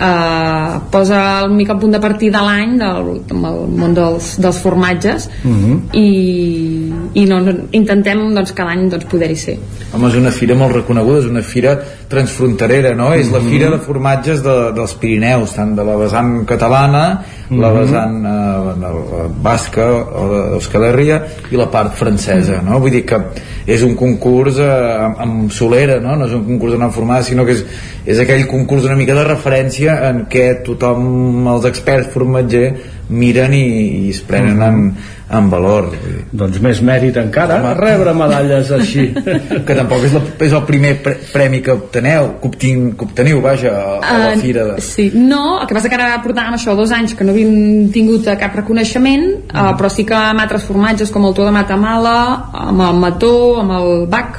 eh, 0.00 0.78
posa 0.90 1.40
el 1.44 1.50
mica 1.52 1.78
punt 1.78 1.92
de 1.92 2.00
partida 2.00 2.38
de 2.38 2.44
l'any 2.46 2.78
del, 2.78 3.20
del 3.28 3.38
món 3.38 3.94
dels, 3.94 4.36
dels 4.40 4.58
formatges 4.58 5.28
uh 5.44 5.48
Mhm. 5.48 5.72
-huh. 5.72 5.80
i, 5.92 6.92
i 7.14 7.24
no, 7.26 7.40
no, 7.40 7.52
intentem 7.72 8.18
doncs, 8.34 8.52
cada 8.52 8.70
any 8.70 8.88
doncs, 8.88 9.04
poder-hi 9.04 9.36
ser 9.36 9.58
Home, 9.94 10.08
és 10.08 10.14
una 10.14 10.30
fira 10.30 10.54
molt 10.54 10.72
reconeguda, 10.72 11.18
és 11.18 11.26
una 11.26 11.42
fira 11.42 11.78
transfronterera, 12.08 12.94
no? 12.94 13.08
Uh 13.08 13.12
-huh. 13.12 13.20
És 13.20 13.30
la 13.30 13.40
Mhm. 13.40 13.48
fira 13.50 13.70
de 13.70 13.78
formatges 13.78 14.42
de, 14.42 14.72
dels 14.74 14.94
Pirineus, 14.94 15.52
tant 15.54 15.74
de 15.76 15.84
la 15.84 15.96
vessant 15.96 16.46
catalana, 16.46 17.20
uh 17.50 17.56
-huh. 17.56 17.60
la 17.60 17.70
Mhm. 17.70 17.78
vessant 17.78 18.24
eh, 18.24 19.28
basca 19.42 19.84
o 19.92 20.50
d'Euskal 20.52 20.84
Herria 20.84 21.22
i 21.50 21.56
la 21.56 21.68
part 21.70 21.94
francesa, 21.94 22.62
no? 22.64 22.78
Vull 22.80 22.90
dir 22.90 23.04
que 23.04 23.18
és 23.66 23.82
un 23.82 23.94
concurs 23.94 24.56
eh, 24.58 25.04
amb, 25.06 25.16
amb 25.24 25.50
solera, 25.50 26.00
no? 26.00 26.16
No 26.16 26.26
és 26.26 26.32
un 26.32 26.44
concurs 26.44 26.72
d'anar 26.72 26.90
formada, 26.90 27.22
sinó 27.22 27.44
que 27.44 27.52
és, 27.52 27.64
és 28.06 28.18
aquell 28.18 28.46
concurs 28.46 28.84
una 28.84 28.96
mica 28.96 29.14
de 29.14 29.24
referència 29.24 29.81
experiència 29.82 30.08
en 30.10 30.26
què 30.30 30.62
tothom, 30.64 31.46
els 31.48 31.64
experts 31.66 32.12
formatger 32.12 32.72
miren 33.12 33.52
i, 33.52 34.06
i 34.06 34.10
es 34.10 34.20
prenen 34.24 34.56
Mhm. 34.56 34.62
en, 34.62 34.96
en 35.32 35.50
valor 35.50 35.90
doncs 36.32 36.60
més 36.60 36.80
mèrit 36.82 37.16
encara 37.16 37.58
Home. 37.60 37.74
rebre 37.74 38.12
medalles 38.14 38.70
així 38.70 39.12
que 39.66 39.74
tampoc 39.74 40.04
és, 40.04 40.12
la, 40.12 40.20
és 40.46 40.52
el 40.52 40.62
primer 40.64 41.02
pre 41.02 41.14
premi 41.32 41.60
que 41.60 41.72
obteneu 41.72 42.38
que, 42.40 42.48
obtin, 42.48 42.92
que 42.96 43.04
obteniu, 43.04 43.40
vaja 43.40 43.68
a, 43.70 43.98
a 44.00 44.18
la 44.18 44.32
Eh, 44.32 44.36
fira 44.38 44.64
de... 44.64 44.80
Sí, 44.80 45.10
no, 45.14 45.60
el 45.60 45.66
que 45.66 45.74
passa 45.74 45.88
que 45.88 45.96
ara 45.96 46.22
portàvem 46.24 46.54
això 46.56 46.74
dos 46.76 46.92
anys 46.92 47.14
que 47.14 47.24
no 47.24 47.32
havíem 47.32 47.90
tingut 47.92 48.24
cap 48.38 48.54
reconeixement, 48.56 49.22
Mm. 49.52 49.58
uh, 49.58 49.76
però 49.76 49.88
sí 49.90 50.04
que 50.04 50.14
amb 50.14 50.40
altres 50.40 50.64
formatges 50.64 51.10
com 51.10 51.24
el 51.26 51.34
to 51.34 51.44
de 51.44 51.50
Matamala, 51.52 52.48
amb 52.52 52.80
el 52.80 52.94
Mató, 52.96 53.58
amb 53.60 53.72
el 53.76 54.06
Bac, 54.08 54.38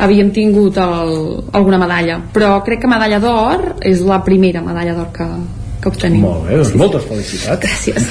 havíem 0.00 0.30
tingut 0.34 0.78
el, 0.80 1.14
alguna 1.52 1.78
medalla. 1.80 2.20
Però 2.34 2.56
crec 2.66 2.82
que 2.84 2.90
medalla 2.90 3.20
d'or 3.22 3.76
és 3.86 4.02
la 4.06 4.20
primera 4.26 4.62
medalla 4.64 4.96
d'or 4.96 5.12
que, 5.14 5.28
que 5.82 5.92
obtenim. 5.92 6.24
Molt 6.24 6.48
bé, 6.48 6.56
doncs 6.60 6.74
moltes 6.80 7.06
felicitats. 7.08 7.62
Gràcies. 7.64 8.10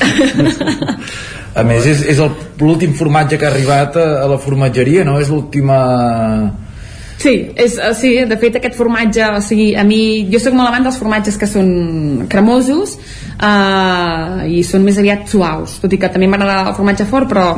A 1.60 1.64
més, 1.66 1.86
és, 1.90 2.06
és 2.14 2.20
el- 2.22 2.34
l'últim 2.62 2.94
formatge 2.94 3.38
que 3.42 3.48
ha 3.48 3.52
arribat 3.52 3.98
a, 3.98 4.08
a 4.24 4.28
la 4.30 4.38
formatgeria, 4.42 5.04
no? 5.08 5.18
És 5.20 5.32
l'última... 5.34 5.80
Sí, 7.20 7.34
és, 7.60 7.74
eh, 7.76 7.90
sí, 8.00 8.14
de 8.30 8.38
fet 8.40 8.56
aquest 8.56 8.78
formatge, 8.80 9.26
o 9.36 9.42
sigui, 9.44 9.74
a 9.76 9.84
mi, 9.84 10.30
jo 10.32 10.40
sóc 10.40 10.54
molt 10.56 10.70
amant 10.70 10.86
dels 10.88 11.00
formatges 11.02 11.36
que 11.42 11.50
són 11.52 11.68
cremosos 12.32 12.94
uh, 12.96 14.46
i 14.48 14.62
són 14.64 14.86
més 14.88 15.02
aviat 15.02 15.28
suaus, 15.28 15.82
tot 15.84 15.92
i 15.92 16.00
que 16.00 16.08
també 16.14 16.30
m'agrada 16.32 16.70
el 16.72 16.78
formatge 16.78 17.10
fort, 17.10 17.28
però 17.28 17.50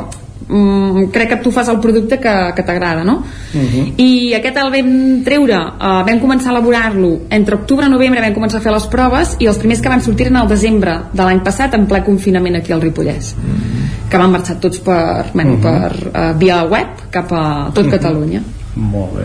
mm, 0.52 1.10
crec 1.12 1.28
que 1.28 1.36
tu 1.42 1.50
fas 1.50 1.68
el 1.68 1.80
producte 1.80 2.18
que, 2.20 2.34
que 2.56 2.62
t'agrada, 2.62 3.02
no? 3.04 3.22
I 3.96 4.34
aquest 4.38 4.56
el 4.62 4.70
vam 4.70 4.92
treure, 5.24 5.58
uh, 5.58 6.04
vam 6.06 6.20
començar 6.20 6.50
a 6.52 6.56
elaborar-lo 6.56 7.12
entre 7.30 7.56
octubre 7.56 7.86
i 7.86 7.90
novembre 7.90 8.20
vam 8.20 8.34
començar 8.36 8.60
a 8.60 8.64
fer 8.64 8.72
les 8.72 8.86
proves 8.86 9.36
i 9.40 9.46
els 9.50 9.58
primers 9.58 9.80
que 9.80 9.88
van 9.88 10.00
sortir 10.04 10.26
eren 10.28 10.36
al 10.36 10.48
desembre 10.48 10.98
de 11.12 11.22
l'any 11.22 11.42
passat 11.44 11.74
en 11.74 11.86
ple 11.86 12.02
confinament 12.04 12.56
aquí 12.56 12.72
al 12.72 12.82
Ripollès 12.84 13.34
que 14.10 14.18
van 14.20 14.30
marxar 14.30 14.58
tots 14.60 14.78
per, 14.78 15.30
bueno, 15.32 15.56
Mhm. 15.56 15.62
per 15.62 15.92
uh, 16.12 16.38
via 16.38 16.62
web 16.64 17.08
cap 17.10 17.32
a 17.32 17.70
tot 17.74 17.84
Mhm. 17.86 17.90
Catalunya 17.90 18.42
Molt 18.74 19.12
bé. 19.18 19.24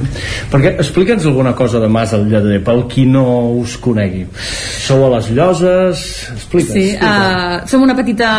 Perquè 0.52 0.74
explica'ns 0.82 1.26
alguna 1.30 1.54
cosa 1.56 1.80
de 1.80 1.88
Mas 1.88 2.12
al 2.14 2.26
Lleter, 2.28 2.60
pel 2.66 2.84
qui 2.92 3.06
no 3.08 3.24
us 3.56 3.78
conegui. 3.80 4.26
Sou 4.84 5.06
a 5.06 5.12
les 5.16 5.30
Lloses? 5.32 6.04
Explica'ns. 6.34 6.74
Sí, 6.74 6.88
explica'ns. 6.98 7.64
uh, 7.64 7.70
som 7.72 7.86
una 7.86 7.96
petita 7.96 8.32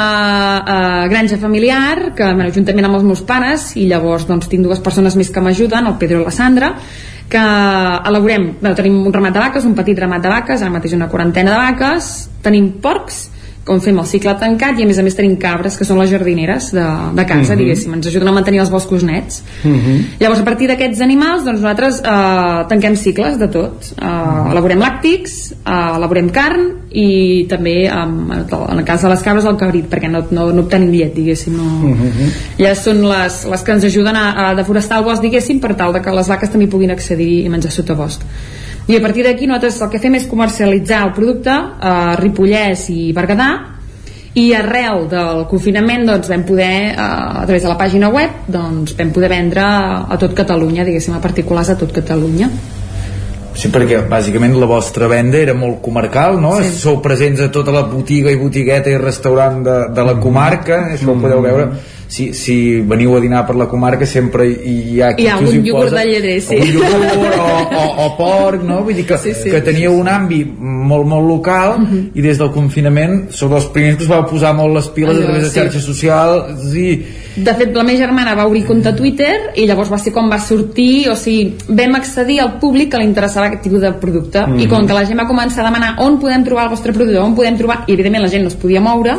uh, 0.61 1.07
granja 1.09 1.41
familiar 1.41 2.13
que, 2.17 2.29
bueno, 2.29 2.51
juntament 2.53 2.91
amb 2.91 3.01
els 3.01 3.07
meus 3.09 3.25
pares 3.25 3.71
i 3.81 3.87
llavors 3.89 4.29
doncs, 4.29 4.51
tinc 4.53 4.69
dues 4.69 4.85
persones 4.85 5.17
més 5.17 5.33
que 5.33 5.45
m'ajuden, 5.45 5.89
el 5.89 5.97
Pedro 6.03 6.21
i 6.21 6.29
la 6.29 6.35
Sandra 6.35 6.75
que 7.29 7.41
elaborem, 8.09 8.55
bueno, 8.61 8.77
tenim 8.77 9.01
un 9.05 9.13
ramat 9.13 9.35
de 9.37 9.41
vaques 9.43 9.67
un 9.69 9.75
petit 9.77 9.99
ramat 10.01 10.23
de 10.25 10.31
vaques, 10.33 10.63
ara 10.63 10.73
mateix 10.73 10.95
una 10.97 11.11
quarantena 11.13 11.53
de 11.53 11.59
vaques 11.61 12.13
tenim 12.45 12.71
porcs 12.85 13.27
com 13.69 13.81
fem 13.85 13.99
el 14.01 14.07
cicle 14.09 14.33
tancat 14.41 14.79
i 14.81 14.83
a 14.83 14.89
més 14.89 14.99
a 14.99 15.05
més 15.05 15.15
tenim 15.19 15.37
cabres 15.41 15.77
que 15.79 15.85
són 15.85 16.01
les 16.01 16.09
jardineres 16.11 16.71
de, 16.73 16.87
de 17.15 17.27
casa, 17.29 17.53
Mhm. 17.55 17.59
diguéssim 17.61 17.95
ens 17.95 18.07
ajuden 18.09 18.29
a 18.29 18.33
mantenir 18.33 18.61
els 18.65 18.71
boscos 18.73 19.05
nets 19.05 19.43
Mhm. 19.65 20.17
Llavors, 20.21 20.41
a 20.41 20.45
partir 20.45 20.69
d'aquests 20.69 21.01
animals, 21.05 21.45
doncs 21.45 21.61
nosaltres 21.61 22.01
eh, 22.03 22.65
tanquem 22.69 22.97
cicles 22.97 23.39
de 23.39 23.49
tot. 23.49 23.93
Eh, 24.01 24.51
elaborem 24.53 24.81
làctics, 24.81 25.53
eh, 25.53 25.97
elaborem 25.97 26.31
carn 26.31 26.67
i 26.91 27.45
també, 27.49 27.85
eh, 27.87 27.91
en 27.93 28.79
el 28.79 28.85
cas 28.85 29.03
de 29.03 29.09
les 29.11 29.23
cabres, 29.23 29.45
el 29.45 29.57
cabrit, 29.61 29.89
perquè 29.91 30.09
no, 30.11 30.25
no, 30.31 30.51
no 30.53 30.63
obtenim 30.63 30.91
llet, 30.91 31.15
diguéssim. 31.15 31.57
No. 31.57 31.65
Mhm. 31.93 32.33
Ja 32.59 32.75
són 32.75 33.03
les, 33.09 33.45
les 33.45 33.63
que 33.63 33.73
ens 33.73 33.85
ajuden 33.85 34.17
a, 34.17 34.49
a 34.51 34.55
deforestar 34.55 34.99
el 34.99 35.05
bosc, 35.05 35.21
diguéssim, 35.23 35.61
per 35.61 35.75
tal 35.77 35.93
de 35.93 36.01
que 36.01 36.11
les 36.11 36.29
vaques 36.29 36.51
també 36.51 36.67
puguin 36.67 36.91
accedir 36.91 37.45
i 37.45 37.49
menjar 37.49 37.71
sota 37.73 37.95
bosc. 37.95 38.23
I 38.89 38.97
a 38.97 39.03
partir 39.05 39.27
d'aquí 39.27 39.47
nosaltres 39.47 39.83
el 39.85 39.91
que 39.93 40.01
fem 40.01 40.15
és 40.17 40.29
comercialitzar 40.31 41.03
el 41.05 41.13
producte 41.13 41.53
a 41.53 42.17
Ripollès 42.17 42.87
i 42.89 43.11
Berguedà 43.13 43.51
i 44.39 44.47
arrel 44.57 45.05
del 45.11 45.45
confinament 45.51 46.07
doncs, 46.09 46.31
vam 46.31 46.45
poder, 46.49 46.73
eh, 46.95 46.97
a 46.97 47.45
través 47.45 47.63
de 47.63 47.69
la 47.69 47.77
pàgina 47.77 48.09
web 48.09 48.49
doncs, 48.49 48.97
vam 48.97 49.13
poder 49.13 49.29
vendre 49.35 49.65
a 49.65 50.17
tot 50.21 50.33
Catalunya 50.37 50.89
diguéssim 50.89 51.17
a 51.17 51.21
particulars 51.21 51.69
a 51.75 51.77
tot 51.77 51.93
Catalunya 51.93 52.49
Sí, 53.59 53.73
perquè 53.75 54.05
bàsicament 54.07 54.53
la 54.55 54.69
vostra 54.71 55.09
venda 55.11 55.41
era 55.41 55.55
molt 55.59 55.81
comarcal, 55.83 56.37
no? 56.39 56.53
Sí. 56.63 56.77
Sou 56.79 57.01
presents 57.03 57.41
a 57.43 57.49
tota 57.51 57.73
la 57.75 57.83
botiga 57.91 58.31
i 58.31 58.39
botigueta 58.39 58.93
i 58.93 59.01
restaurant 59.03 59.65
de, 59.67 59.79
de 59.97 60.05
la 60.07 60.15
comarca, 60.23 60.85
això 60.95 61.11
ho 61.11 61.17
podeu 61.19 61.43
veure. 61.43 61.65
Si, 62.09 62.33
si 62.33 62.81
veniu 62.81 63.15
a 63.17 63.21
dinar 63.21 63.43
per 63.47 63.55
la 63.55 63.67
comarca 63.69 64.07
sempre 64.09 64.47
hi 64.49 65.01
ha 65.03 65.11
qui, 65.15 65.25
Hi 65.25 65.29
ha 65.29 65.37
qui 65.37 65.45
us 65.45 65.51
algun 65.53 65.65
hi 65.65 65.69
iogurt 65.69 65.93
de 65.93 66.05
llebrer, 66.09 66.41
sí. 66.41 66.57
algun 66.57 66.75
iogurt 66.81 67.35
o, 67.39 67.49
o, 67.81 68.07
o 68.07 68.17
porc, 68.17 68.63
no? 68.65 68.79
Vull 68.87 68.95
dir 68.97 69.05
que, 69.07 69.19
sí, 69.19 69.35
sí. 69.37 69.51
que 69.53 69.61
teníeu 69.61 69.93
un 70.01 70.09
àmbit 70.09 70.49
molt, 70.59 71.07
molt 71.07 71.27
local 71.29 71.75
uh 71.77 71.79
Mhm. 71.79 71.93
-huh. 71.93 72.11
i 72.15 72.23
des 72.23 72.39
del 72.39 72.51
confinament 72.51 73.31
sou 73.31 73.53
els 73.55 73.67
primers 73.67 73.97
que 73.97 74.03
us 74.05 74.09
vau 74.09 74.25
posar 74.25 74.55
molt 74.55 74.75
les 74.75 74.89
piles 74.89 75.15
Allò, 75.17 75.21
a 75.23 75.25
través 75.27 75.43
de 75.43 75.51
sí. 75.51 75.61
xarxes 75.61 75.85
socials 75.85 76.75
i 76.75 77.03
de 77.37 77.55
fet 77.55 77.77
la 77.77 77.83
meva 77.85 77.99
germana 77.99 78.35
va 78.35 78.47
obrir 78.47 78.65
compte 78.65 78.89
a 78.89 78.97
Twitter 78.97 79.53
i 79.55 79.67
llavors 79.67 79.91
va 79.93 79.99
ser 79.99 80.13
com 80.13 80.31
va 80.31 80.39
sortir 80.41 81.09
o 81.11 81.15
sigui, 81.15 81.55
vam 81.69 81.95
accedir 81.95 82.41
al 82.41 82.59
públic 82.59 82.91
que 82.91 82.99
li 82.99 83.05
interessava 83.05 83.47
aquest 83.47 83.63
tipus 83.63 83.81
de 83.83 83.93
producte 83.93 84.47
Mhm. 84.47 84.61
i 84.61 84.67
com 84.67 84.87
que 84.87 84.95
la 84.95 85.05
gent 85.05 85.19
va 85.21 85.29
començar 85.29 85.61
a 85.61 85.65
demanar 85.71 85.97
on 86.01 86.19
podem 86.19 86.43
trobar 86.43 86.65
el 86.65 86.71
vostre 86.71 86.93
producte, 86.93 87.19
on 87.19 87.35
podem 87.35 87.57
trobar 87.57 87.85
i 87.87 87.93
evidentment 87.93 88.23
la 88.23 88.31
gent 88.31 88.43
no 88.43 88.49
es 88.49 88.57
podia 88.57 88.81
moure 88.81 89.13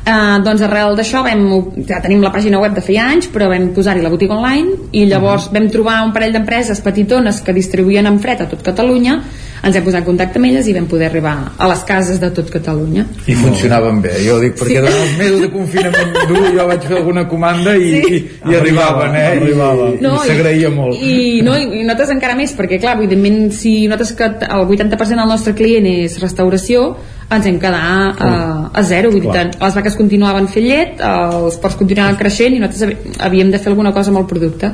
Eh, 0.00 0.38
doncs 0.40 0.62
arrel 0.64 0.94
d'això 0.96 1.20
vam, 1.26 1.42
ja 1.86 1.98
tenim 2.00 2.22
la 2.24 2.30
pàgina 2.32 2.56
web 2.58 2.72
de 2.72 2.80
feia 2.80 3.04
anys 3.12 3.26
però 3.28 3.50
vam 3.50 3.66
posar-hi 3.76 4.00
la 4.00 4.08
botiga 4.08 4.32
online 4.32 4.88
i 4.96 5.02
llavors 5.06 5.50
vam 5.52 5.66
trobar 5.68 5.98
un 6.06 6.14
parell 6.14 6.32
d'empreses 6.32 6.80
petitones 6.80 7.42
que 7.44 7.52
distribuïen 7.52 8.08
en 8.08 8.16
fred 8.18 8.40
a 8.40 8.46
tot 8.48 8.62
Catalunya 8.64 9.18
ens 9.60 9.76
hem 9.76 9.84
posat 9.84 10.00
en 10.00 10.06
contacte 10.06 10.40
amb 10.40 10.48
elles 10.48 10.66
i 10.66 10.72
vam 10.72 10.86
poder 10.88 11.10
arribar 11.10 11.34
a 11.58 11.68
les 11.68 11.84
cases 11.84 12.16
de 12.18 12.30
tot 12.32 12.48
Catalunya 12.48 13.04
i 13.28 13.36
funcionaven 13.36 14.00
bé, 14.00 14.14
jo 14.24 14.38
dic, 14.40 14.56
perquè 14.56 14.78
Sí. 14.80 14.80
durant 14.80 15.02
els 15.04 15.14
mesos 15.20 15.40
de 15.44 15.50
confinament 15.52 16.16
dur 16.32 16.46
jo 16.56 16.66
vaig 16.72 16.88
fer 16.88 16.96
alguna 16.96 17.28
comanda 17.28 17.76
i, 17.76 17.92
Sí. 17.92 18.16
i, 18.16 18.24
i 18.50 18.56
arribaven, 18.56 19.14
eh? 19.20 19.28
Arribava. 19.36 19.90
I, 19.92 20.00
i 20.00 20.26
s'agraïa 20.32 20.70
molt. 20.72 20.96
I, 20.96 21.42
no, 21.44 21.58
i 21.60 21.84
nosaltres 21.84 22.16
encara 22.16 22.34
més, 22.40 22.56
perquè 22.56 22.80
clar, 22.80 22.96
evidentment 22.96 23.50
si 23.52 23.82
nosaltres 23.86 24.16
que 24.16 24.32
el 24.48 24.64
80% 24.64 25.20
del 25.20 25.28
nostre 25.28 25.52
client 25.54 25.84
és 25.92 26.16
restauració, 26.24 26.94
ens 27.30 27.46
hem 27.46 27.58
quedat 27.62 28.20
a, 28.20 28.30
a 28.74 28.82
zero, 28.82 29.10
vull 29.12 29.22
dir, 29.22 29.30
Clar. 29.30 29.36
tant, 29.36 29.62
les 29.62 29.76
vaques 29.78 29.96
continuaven 29.98 30.48
fent 30.50 30.66
llet, 30.66 31.02
els 31.06 31.58
porcs 31.62 31.78
continuaven 31.78 32.18
creixent 32.18 32.56
i 32.56 32.60
nosaltres 32.62 33.20
havíem 33.26 33.52
de 33.54 33.60
fer 33.62 33.70
alguna 33.70 33.92
cosa 33.94 34.10
amb 34.10 34.22
el 34.22 34.26
producte. 34.30 34.72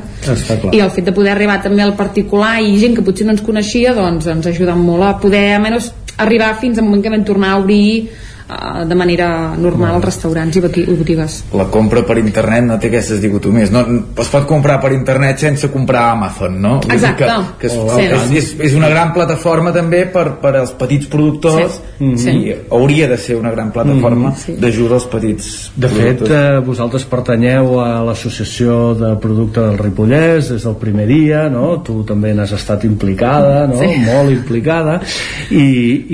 I 0.73 0.81
el 0.81 0.93
fet 0.95 1.05
de 1.09 1.13
poder 1.13 1.35
arribar 1.35 1.59
també 1.61 1.85
al 1.85 1.93
particular 1.99 2.55
i 2.65 2.77
gent 2.81 2.97
que 2.97 3.05
potser 3.05 3.27
no 3.27 3.35
ens 3.35 3.45
coneixia, 3.45 3.93
doncs 3.97 4.29
ens 4.33 4.49
ajuda 4.49 4.75
molt 4.79 5.05
a 5.05 5.15
poder 5.21 5.45
almenys 5.55 5.91
arribar 6.17 6.55
fins 6.57 6.79
al 6.79 6.87
moment 6.87 7.03
que 7.05 7.13
vam 7.13 7.25
tornar 7.27 7.53
a 7.53 7.59
obrir 7.61 8.09
eh, 8.49 8.85
de 8.87 8.95
manera 8.95 9.55
normal 9.57 9.95
als 9.95 10.05
restaurants 10.05 10.55
i 10.57 10.61
boti- 10.61 10.83
i 10.87 10.93
botigues. 10.95 11.43
La 11.53 11.65
compra 11.65 12.03
per 12.05 12.17
internet 12.17 12.63
no 12.63 12.79
té 12.79 12.87
aquestes 12.87 13.21
dicotomies. 13.21 13.71
No, 13.71 13.81
es 14.17 14.27
pot 14.29 14.45
comprar 14.47 14.79
per 14.81 14.93
internet 14.93 15.37
sense 15.39 15.69
comprar 15.71 16.03
a 16.07 16.11
Amazon, 16.11 16.61
no? 16.61 16.79
Vull 16.79 16.89
dir 16.89 16.93
Exacte. 16.95 17.25
Que, 17.25 17.43
que 17.59 17.67
és, 17.67 17.73
Oh, 17.77 17.89
sí. 17.95 18.37
és, 18.37 18.55
és, 18.59 18.73
una 18.73 18.89
gran 18.89 19.13
plataforma 19.13 19.71
també 19.73 20.05
per, 20.05 20.39
per 20.41 20.55
als 20.55 20.71
petits 20.71 21.07
productors 21.07 21.81
Sí. 21.99 22.05
i 22.05 22.17
Sí. 22.17 22.55
hauria 22.71 23.07
de 23.07 23.17
ser 23.17 23.35
una 23.35 23.51
gran 23.51 23.71
plataforma 23.71 24.29
Mhm. 24.29 24.59
d'ajuda 24.59 24.95
als 24.95 25.05
petits 25.05 25.71
De 25.75 25.87
fet, 25.87 26.17
productors. 26.17 26.31
eh, 26.31 26.59
vosaltres 26.65 27.03
pertanyeu 27.05 27.79
a 27.81 28.03
l'associació 28.03 28.93
de 28.95 29.15
producte 29.17 29.59
del 29.59 29.77
Ripollès 29.77 30.49
des 30.49 30.63
del 30.63 30.75
primer 30.75 31.07
dia, 31.07 31.49
no? 31.49 31.81
Tu 31.81 32.03
també 32.03 32.33
n'has 32.33 32.51
estat 32.51 32.83
implicada, 32.85 33.67
no? 33.67 33.75
Sí. 33.79 33.87
Molt 34.05 34.31
implicada 34.31 35.01
i, 35.49 36.05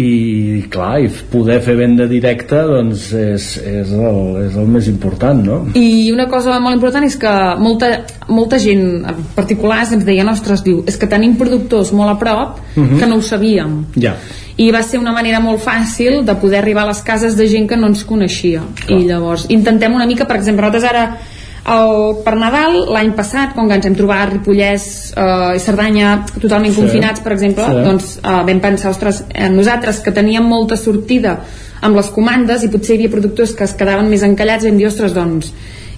i 0.57 0.61
clar, 0.69 0.99
i 1.03 1.09
poder 1.31 1.61
fer 1.61 1.75
venda 1.75 2.05
directa 2.07 2.22
doncs 2.23 3.09
és, 3.17 3.47
és, 3.59 3.91
el, 3.91 4.19
és 4.47 4.55
el 4.59 4.67
més 4.71 4.87
important, 4.87 5.41
no? 5.43 5.57
I 5.75 6.11
una 6.13 6.27
cosa 6.31 6.55
molt 6.63 6.77
important 6.77 7.03
és 7.05 7.17
que 7.19 7.33
molta, 7.59 7.89
molta 8.29 8.59
gent, 8.63 9.03
en 9.09 9.19
particulars, 9.35 9.91
ens 9.91 10.05
deia, 10.07 10.23
ostres, 10.31 10.63
diu, 10.63 10.83
és 10.87 10.97
que 10.97 11.09
tenim 11.11 11.35
productors 11.39 11.91
molt 11.93 12.15
a 12.15 12.17
prop 12.21 12.59
Mhm. 12.75 12.99
que 12.99 13.05
no 13.05 13.17
ho 13.17 13.21
sabíem. 13.21 13.85
Ja. 13.99 14.15
I 14.57 14.71
va 14.71 14.83
ser 14.83 14.99
una 14.99 15.11
manera 15.11 15.39
molt 15.39 15.61
fàcil 15.61 16.23
de 16.25 16.35
poder 16.35 16.59
arribar 16.59 16.83
a 16.83 16.87
les 16.87 17.01
cases 17.01 17.35
de 17.35 17.47
gent 17.47 17.67
que 17.69 17.77
no 17.77 17.87
ens 17.87 18.03
coneixia. 18.03 18.61
I 18.87 19.03
llavors 19.05 19.47
intentem 19.49 19.93
una 19.93 20.05
mica, 20.05 20.25
per 20.25 20.37
exemple, 20.37 20.65
nosaltres 20.65 20.83
ara 20.89 21.17
el, 21.65 22.17
per 22.25 22.35
Nadal, 22.35 22.85
l'any 22.91 23.13
passat, 23.15 23.53
que 23.55 23.61
ens 23.61 23.85
hem 23.85 23.95
trobat 23.95 24.33
Ripollès 24.33 25.13
eh, 25.15 25.55
i 25.55 25.59
Cerdanya 25.59 26.25
totalment 26.39 26.73
Sí. 26.73 26.81
confinats, 26.81 27.21
per 27.21 27.31
exemple, 27.33 27.63
Sí. 27.63 27.83
doncs 27.83 28.17
eh, 28.17 28.43
vam 28.45 28.59
pensar, 28.59 28.91
ostres, 28.91 29.23
eh, 29.33 29.49
nosaltres 29.49 29.99
que 30.01 30.11
teníem 30.11 30.43
molta 30.43 30.75
sortida 30.77 31.39
amb 31.83 31.95
les 31.99 32.09
comandes 32.15 32.63
i 32.63 32.69
potser 32.73 32.95
hi 32.95 32.99
havia 33.01 33.11
productors 33.13 33.53
que 33.53 33.63
es 33.67 33.73
quedaven 33.77 34.09
més 34.09 34.23
encallats, 34.23 34.65
vam 34.65 34.77
dir, 34.79 34.87
ostres, 34.87 35.13
doncs 35.13 35.51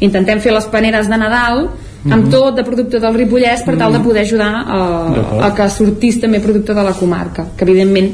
intentem 0.03 0.41
fer 0.43 0.51
les 0.51 0.65
paneres 0.67 1.07
de 1.07 1.17
Nadal 1.17 1.67
amb 2.05 2.25
Mhm. 2.25 2.29
tot 2.31 2.55
de 2.57 2.63
producte 2.63 2.99
del 2.99 3.13
Ripollès 3.15 3.63
per 3.65 3.77
tal 3.77 3.93
de 3.93 3.99
poder 3.99 4.21
ajudar 4.21 4.51
D'acord. 4.65 5.41
a, 5.41 5.47
a 5.47 5.55
que 5.55 5.69
sortís 5.69 6.19
també 6.21 6.39
producte 6.39 6.73
de 6.73 6.83
la 6.83 6.93
comarca 6.93 7.47
que 7.57 7.63
evidentment 7.65 8.11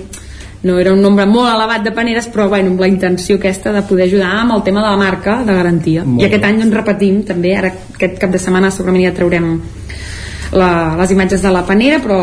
no 0.64 0.77
era 0.80 0.93
un 0.93 1.01
nombre 1.01 1.25
molt 1.25 1.50
elevat 1.56 1.83
de 1.83 1.91
paneres 1.91 2.27
però 2.32 2.48
bueno, 2.48 2.69
amb 2.69 2.80
la 2.80 2.88
intenció 2.88 3.35
aquesta 3.35 3.72
de 3.74 3.82
poder 3.82 4.06
ajudar 4.06 4.30
amb 4.43 4.53
el 4.53 4.64
tema 4.64 4.80
de 4.83 4.88
la 4.91 4.98
marca 4.98 5.41
de 5.43 5.53
garantia 5.53 6.03
Molt 6.06 6.22
i 6.22 6.25
aquest 6.25 6.41
bé. 6.43 6.48
any 6.48 6.59
doncs 6.61 6.74
repetim 6.74 7.24
també 7.25 7.56
ara 7.58 7.74
aquest 7.95 8.19
cap 8.19 8.30
de 8.32 8.38
setmana 8.40 8.69
segurament 8.72 9.03
ja 9.09 9.14
traurem 9.14 9.59
la, 10.51 10.95
les 10.99 11.11
imatges 11.15 11.41
de 11.41 11.51
la 11.53 11.63
panera 11.67 11.99
però 12.03 12.19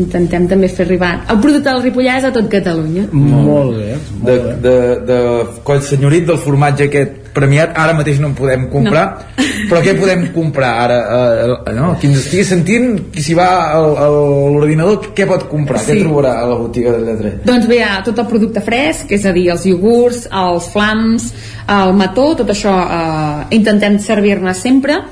intentem 0.00 0.48
també 0.48 0.70
fer 0.72 0.86
arribar 0.86 1.12
el 1.28 1.40
producte 1.42 1.68
del 1.68 1.82
Ripollès 1.84 2.24
a 2.24 2.32
tot 2.34 2.48
Catalunya 2.50 3.08
molt 3.12 3.76
bé, 3.76 3.96
molt 3.96 4.28
de, 4.28 4.36
de, 4.64 4.76
de 5.08 5.18
coll 5.66 5.82
senyorit 5.84 6.28
del 6.28 6.40
formatge 6.40 6.88
aquest 6.88 7.26
premiat, 7.36 7.74
ara 7.78 7.94
mateix 7.94 8.18
no 8.22 8.30
en 8.32 8.36
podem 8.38 8.64
comprar 8.72 9.04
no. 9.20 9.44
però 9.70 9.82
què 9.84 9.94
podem 9.98 10.24
comprar 10.34 10.70
ara 10.86 10.98
eh, 11.18 11.74
no? 11.76 11.92
qui 12.00 12.08
ens 12.10 12.22
estigui 12.22 12.46
sentint 12.48 12.88
qui 13.12 13.24
s'hi 13.24 13.36
va 13.38 13.50
a 13.76 14.08
l'ordinador 14.08 15.12
què 15.12 15.28
pot 15.28 15.44
comprar, 15.50 15.84
sí. 15.84 15.92
què 15.92 16.06
trobarà 16.06 16.38
a 16.40 16.48
la 16.48 16.56
botiga 16.62 16.96
del 16.96 17.06
lletrer 17.10 17.34
doncs 17.44 17.68
bé, 17.70 17.82
tot 18.08 18.24
el 18.24 18.30
producte 18.32 18.64
fresc 18.64 19.12
és 19.12 19.28
a 19.28 19.34
dir, 19.36 19.48
els 19.52 19.68
iogurts, 19.68 20.24
els 20.32 20.72
flams 20.72 21.30
el 21.68 21.92
mató, 21.92 22.30
tot 22.40 22.48
això 22.56 22.74
eh, 22.88 23.46
intentem 23.60 24.00
servir-ne 24.00 24.56
sempre 24.56 25.02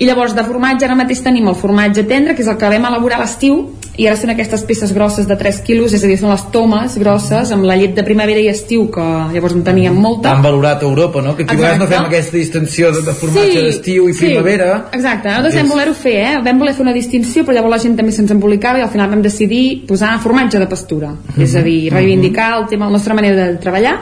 i 0.00 0.06
llavors 0.08 0.32
de 0.32 0.42
formatge 0.46 0.86
ara 0.86 0.96
mateix 0.96 1.20
tenim 1.20 1.48
el 1.50 1.56
formatge 1.60 2.06
tendre 2.08 2.32
que 2.34 2.40
és 2.40 2.48
el 2.48 2.56
que 2.56 2.68
vam 2.72 2.88
elaborar 2.88 3.18
a 3.18 3.24
l'estiu 3.26 3.58
i 4.00 4.06
ara 4.08 4.16
són 4.16 4.30
aquestes 4.32 4.62
peces 4.64 4.94
grosses 4.96 5.26
de 5.28 5.36
3 5.36 5.58
quilos 5.66 5.92
és 5.92 6.04
a 6.06 6.08
dir, 6.08 6.16
són 6.16 6.30
les 6.32 6.44
tomes 6.54 6.94
grosses 7.02 7.50
amb 7.52 7.66
la 7.68 7.76
llet 7.76 7.92
de 7.98 8.04
primavera 8.06 8.40
i 8.40 8.48
estiu 8.48 8.86
que 8.94 9.04
llavors 9.34 9.56
en 9.58 9.64
teníem 9.66 9.98
molta. 10.00 10.30
Tan 10.30 10.44
valorat 10.46 10.80
a 10.80 10.88
Europa, 10.88 11.20
no? 11.20 11.34
que 11.36 11.44
aquí 11.44 11.56
no 11.82 11.88
fem 11.90 12.06
aquesta 12.06 12.38
distinció 12.38 12.94
de, 12.96 13.02
de 13.04 13.14
formatge 13.18 13.58
sí, 13.58 13.64
d'estiu 13.66 14.08
i 14.08 14.14
sí, 14.14 14.30
primavera. 14.30 14.70
Exacte, 14.96 15.28
nosaltres 15.28 15.58
vam 15.60 15.74
voler-ho 15.74 15.96
fer 15.98 16.14
eh? 16.22 16.30
vam 16.46 16.62
voler 16.64 16.72
fer 16.78 16.86
una 16.86 16.96
distinció 16.96 17.44
però 17.44 17.58
llavors 17.58 17.76
la 17.76 17.80
gent 17.84 17.98
també 17.98 18.14
se'ns 18.16 18.32
embolicava 18.32 18.80
i 18.80 18.86
al 18.86 18.92
final 18.94 19.12
vam 19.12 19.26
decidir 19.26 19.82
posar 19.90 20.14
formatge 20.24 20.62
de 20.62 20.70
pastura. 20.70 21.10
Mm 21.10 21.34
-hmm. 21.34 21.42
és 21.44 21.56
a 21.56 21.62
dir, 21.66 21.92
reivindicar 21.92 22.54
el 22.56 22.66
tema, 22.72 22.86
la 22.86 22.96
nostra 22.96 23.12
manera 23.12 23.36
de 23.36 23.58
treballar 23.58 23.98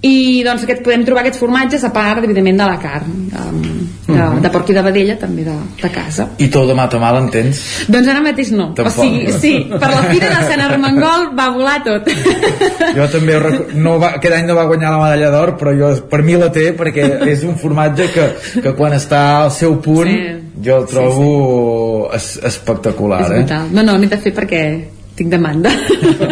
i 0.00 0.40
doncs 0.40 0.62
aquest, 0.64 0.80
podem 0.80 1.02
trobar 1.04 1.20
aquests 1.20 1.40
formatges 1.42 1.82
a 1.84 1.90
part 1.92 2.24
evidentment 2.24 2.56
de 2.62 2.66
la 2.70 2.76
carn 2.80 3.16
de, 3.28 3.40
de, 3.60 4.12
uh 4.14 4.16
-huh. 4.16 4.40
de 4.40 4.50
porc 4.50 4.70
i 4.70 4.74
de 4.74 4.82
vedella 4.82 5.16
també 5.18 5.44
de, 5.44 5.56
de 5.82 5.90
casa 5.90 6.28
i 6.38 6.48
tot 6.48 6.68
de 6.68 6.74
mal 6.74 7.16
entens? 7.16 7.84
doncs 7.86 8.08
ara 8.08 8.22
mateix 8.22 8.50
no 8.50 8.72
Tampoc. 8.72 8.98
o 8.98 9.02
sigui, 9.02 9.32
sí, 9.32 9.66
per 9.68 9.90
la 9.90 10.02
fira 10.10 10.28
de 10.28 10.46
Sant 10.48 10.60
Armengol 10.60 11.36
va 11.36 11.50
volar 11.50 11.82
tot 11.84 12.08
jo 12.96 13.08
també 13.12 13.34
no 13.74 13.98
va, 13.98 14.14
aquest 14.16 14.34
any 14.34 14.46
no 14.46 14.54
va 14.54 14.64
guanyar 14.64 14.90
la 14.90 15.02
medalla 15.04 15.30
d'or 15.30 15.56
però 15.58 15.76
jo, 15.78 16.08
per 16.08 16.22
mi 16.22 16.32
la 16.32 16.48
té 16.50 16.72
perquè 16.72 17.28
és 17.28 17.42
un 17.44 17.56
formatge 17.56 18.08
que, 18.14 18.60
que 18.62 18.72
quan 18.72 18.92
està 18.92 19.42
al 19.44 19.50
seu 19.50 19.80
punt 19.80 20.08
sí. 20.08 20.64
jo 20.64 20.78
el 20.78 20.86
trobo 20.86 22.08
sí, 22.12 22.18
sí. 22.18 22.40
Es, 22.40 22.54
espectacular 22.54 23.32
és 23.32 23.50
eh? 23.50 23.60
no, 23.70 23.82
no, 23.82 23.98
n'he 23.98 24.08
de 24.08 24.16
fer 24.16 24.32
perquè 24.32 24.99
tinc 25.20 25.32
demanda 25.32 25.70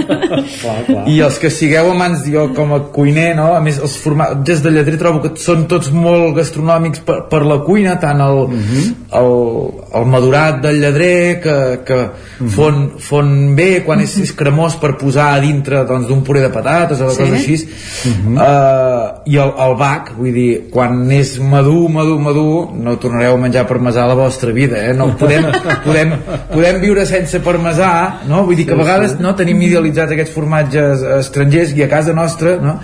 clar, 0.61 0.79
clar. 0.87 1.05
i 1.13 1.19
els 1.25 1.39
que 1.43 1.51
sigueu 1.53 1.91
amants 1.93 2.25
jo 2.29 2.47
com 2.57 2.73
a 2.73 2.81
cuiner 2.95 3.31
no? 3.37 3.51
a 3.57 3.61
més 3.65 3.81
els 3.83 3.97
formatges 4.01 4.63
de 4.65 4.73
lletrer 4.73 4.99
trobo 5.01 5.21
que 5.25 5.35
són 5.41 5.67
tots 5.71 5.91
molt 5.93 6.33
gastronòmics 6.39 7.05
per, 7.07 7.19
per 7.31 7.43
la 7.45 7.61
cuina 7.67 7.99
tant 8.01 8.23
el, 8.25 8.39
uh 8.47 8.49
mhm. 8.49 8.79
-huh. 8.79 8.87
el, 9.21 9.31
el 10.01 10.07
madurat 10.15 10.63
del 10.63 10.81
lletrer 10.81 11.41
que, 11.45 11.57
que 11.85 11.99
uh 11.99 12.09
mhm. 12.09 12.47
-huh. 12.47 12.55
fon, 12.57 12.91
fon 12.99 13.55
bé 13.57 13.83
quan 13.85 14.01
és, 14.01 14.17
és 14.19 14.33
cremós 14.33 14.77
per 14.77 14.97
posar 14.97 15.35
a 15.35 15.41
dintre 15.41 15.85
doncs, 15.85 16.07
d'un 16.09 16.23
puré 16.23 16.41
de 16.41 16.49
patates 16.49 17.01
o 17.01 17.09
de 17.09 17.15
sí? 17.15 17.19
coses 17.19 17.35
així 17.35 17.55
uh 17.55 18.13
-huh. 18.13 18.37
uh, 18.37 19.33
i 19.33 19.37
el, 19.37 19.53
el 19.67 19.75
bac 19.77 20.13
vull 20.17 20.33
dir, 20.33 20.71
quan 20.71 21.11
és 21.11 21.39
madur, 21.39 21.89
madur, 21.91 22.19
madur 22.21 22.69
no 22.75 22.97
tornareu 22.97 23.35
a 23.35 23.37
menjar 23.37 23.67
parmesà 23.67 24.05
a 24.05 24.07
la 24.07 24.15
vostra 24.15 24.53
vida 24.53 24.77
eh? 24.87 24.95
no 24.95 25.17
podem, 25.17 25.45
podem, 25.87 26.13
podem 26.53 26.81
viure 26.81 27.07
sense 27.07 27.39
parmesà 27.41 28.21
no? 28.29 28.45
vull 28.45 28.57
dir 28.57 28.67
que 28.67 28.78
a 28.79 28.85
vegades 28.85 29.17
no, 29.21 29.35
tenim 29.39 29.61
idealitzats 29.67 30.15
aquests 30.15 30.35
formatges 30.35 31.03
estrangers 31.19 31.75
i 31.77 31.85
a 31.85 31.89
casa 31.91 32.15
nostra 32.17 32.57
no, 32.63 32.79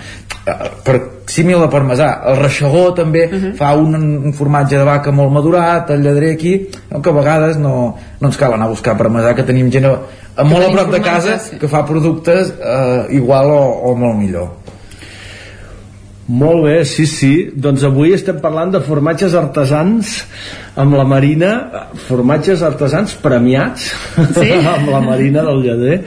per 0.85 0.97
símil 1.31 1.63
a 1.65 1.71
parmesà 1.73 2.09
el 2.31 2.41
reixegó 2.43 2.85
també 2.97 3.25
uh 3.27 3.31
mhm. 3.35 3.45
-huh. 3.45 3.55
fa 3.57 3.75
un, 3.75 3.95
un 4.27 4.33
formatge 4.33 4.77
de 4.77 4.85
vaca 4.85 5.13
molt 5.13 5.33
madurat 5.33 5.91
el 5.91 6.03
lladrer 6.03 6.33
aquí 6.33 6.69
no, 6.91 7.01
que 7.01 7.11
a 7.11 7.13
vegades 7.13 7.57
no, 7.57 7.97
no 8.21 8.29
ens 8.29 8.37
cal 8.37 8.53
anar 8.53 8.67
a 8.67 8.75
buscar 8.75 8.99
parmesà 8.99 9.35
que 9.35 9.43
tenim 9.43 9.71
gent 9.71 9.87
a, 9.87 9.99
a 10.37 10.45
molt 10.45 10.67
a 10.67 10.73
prop 10.73 10.91
de 10.93 11.01
casa 11.01 11.41
que 11.61 11.69
fa 11.69 11.87
productes 11.87 12.53
eh, 12.61 13.07
igual 13.17 13.51
o, 13.51 13.91
o 13.91 13.97
molt 13.97 14.17
millor 14.19 14.65
molt 16.27 16.65
bé, 16.65 16.85
sí, 16.89 17.05
sí. 17.07 17.51
Doncs 17.55 17.83
avui 17.85 18.15
estem 18.17 18.39
parlant 18.41 18.71
de 18.73 18.81
formatges 18.81 19.35
artesans 19.37 20.25
amb 20.77 20.97
la 20.99 21.05
Marina, 21.07 21.51
formatges 22.09 22.63
artesans 22.67 23.15
premiats 23.23 23.87
sí? 24.35 24.49
amb 24.75 24.89
la 24.91 25.01
Marina 25.05 25.45
del 25.47 25.63
Lleder. 25.63 25.99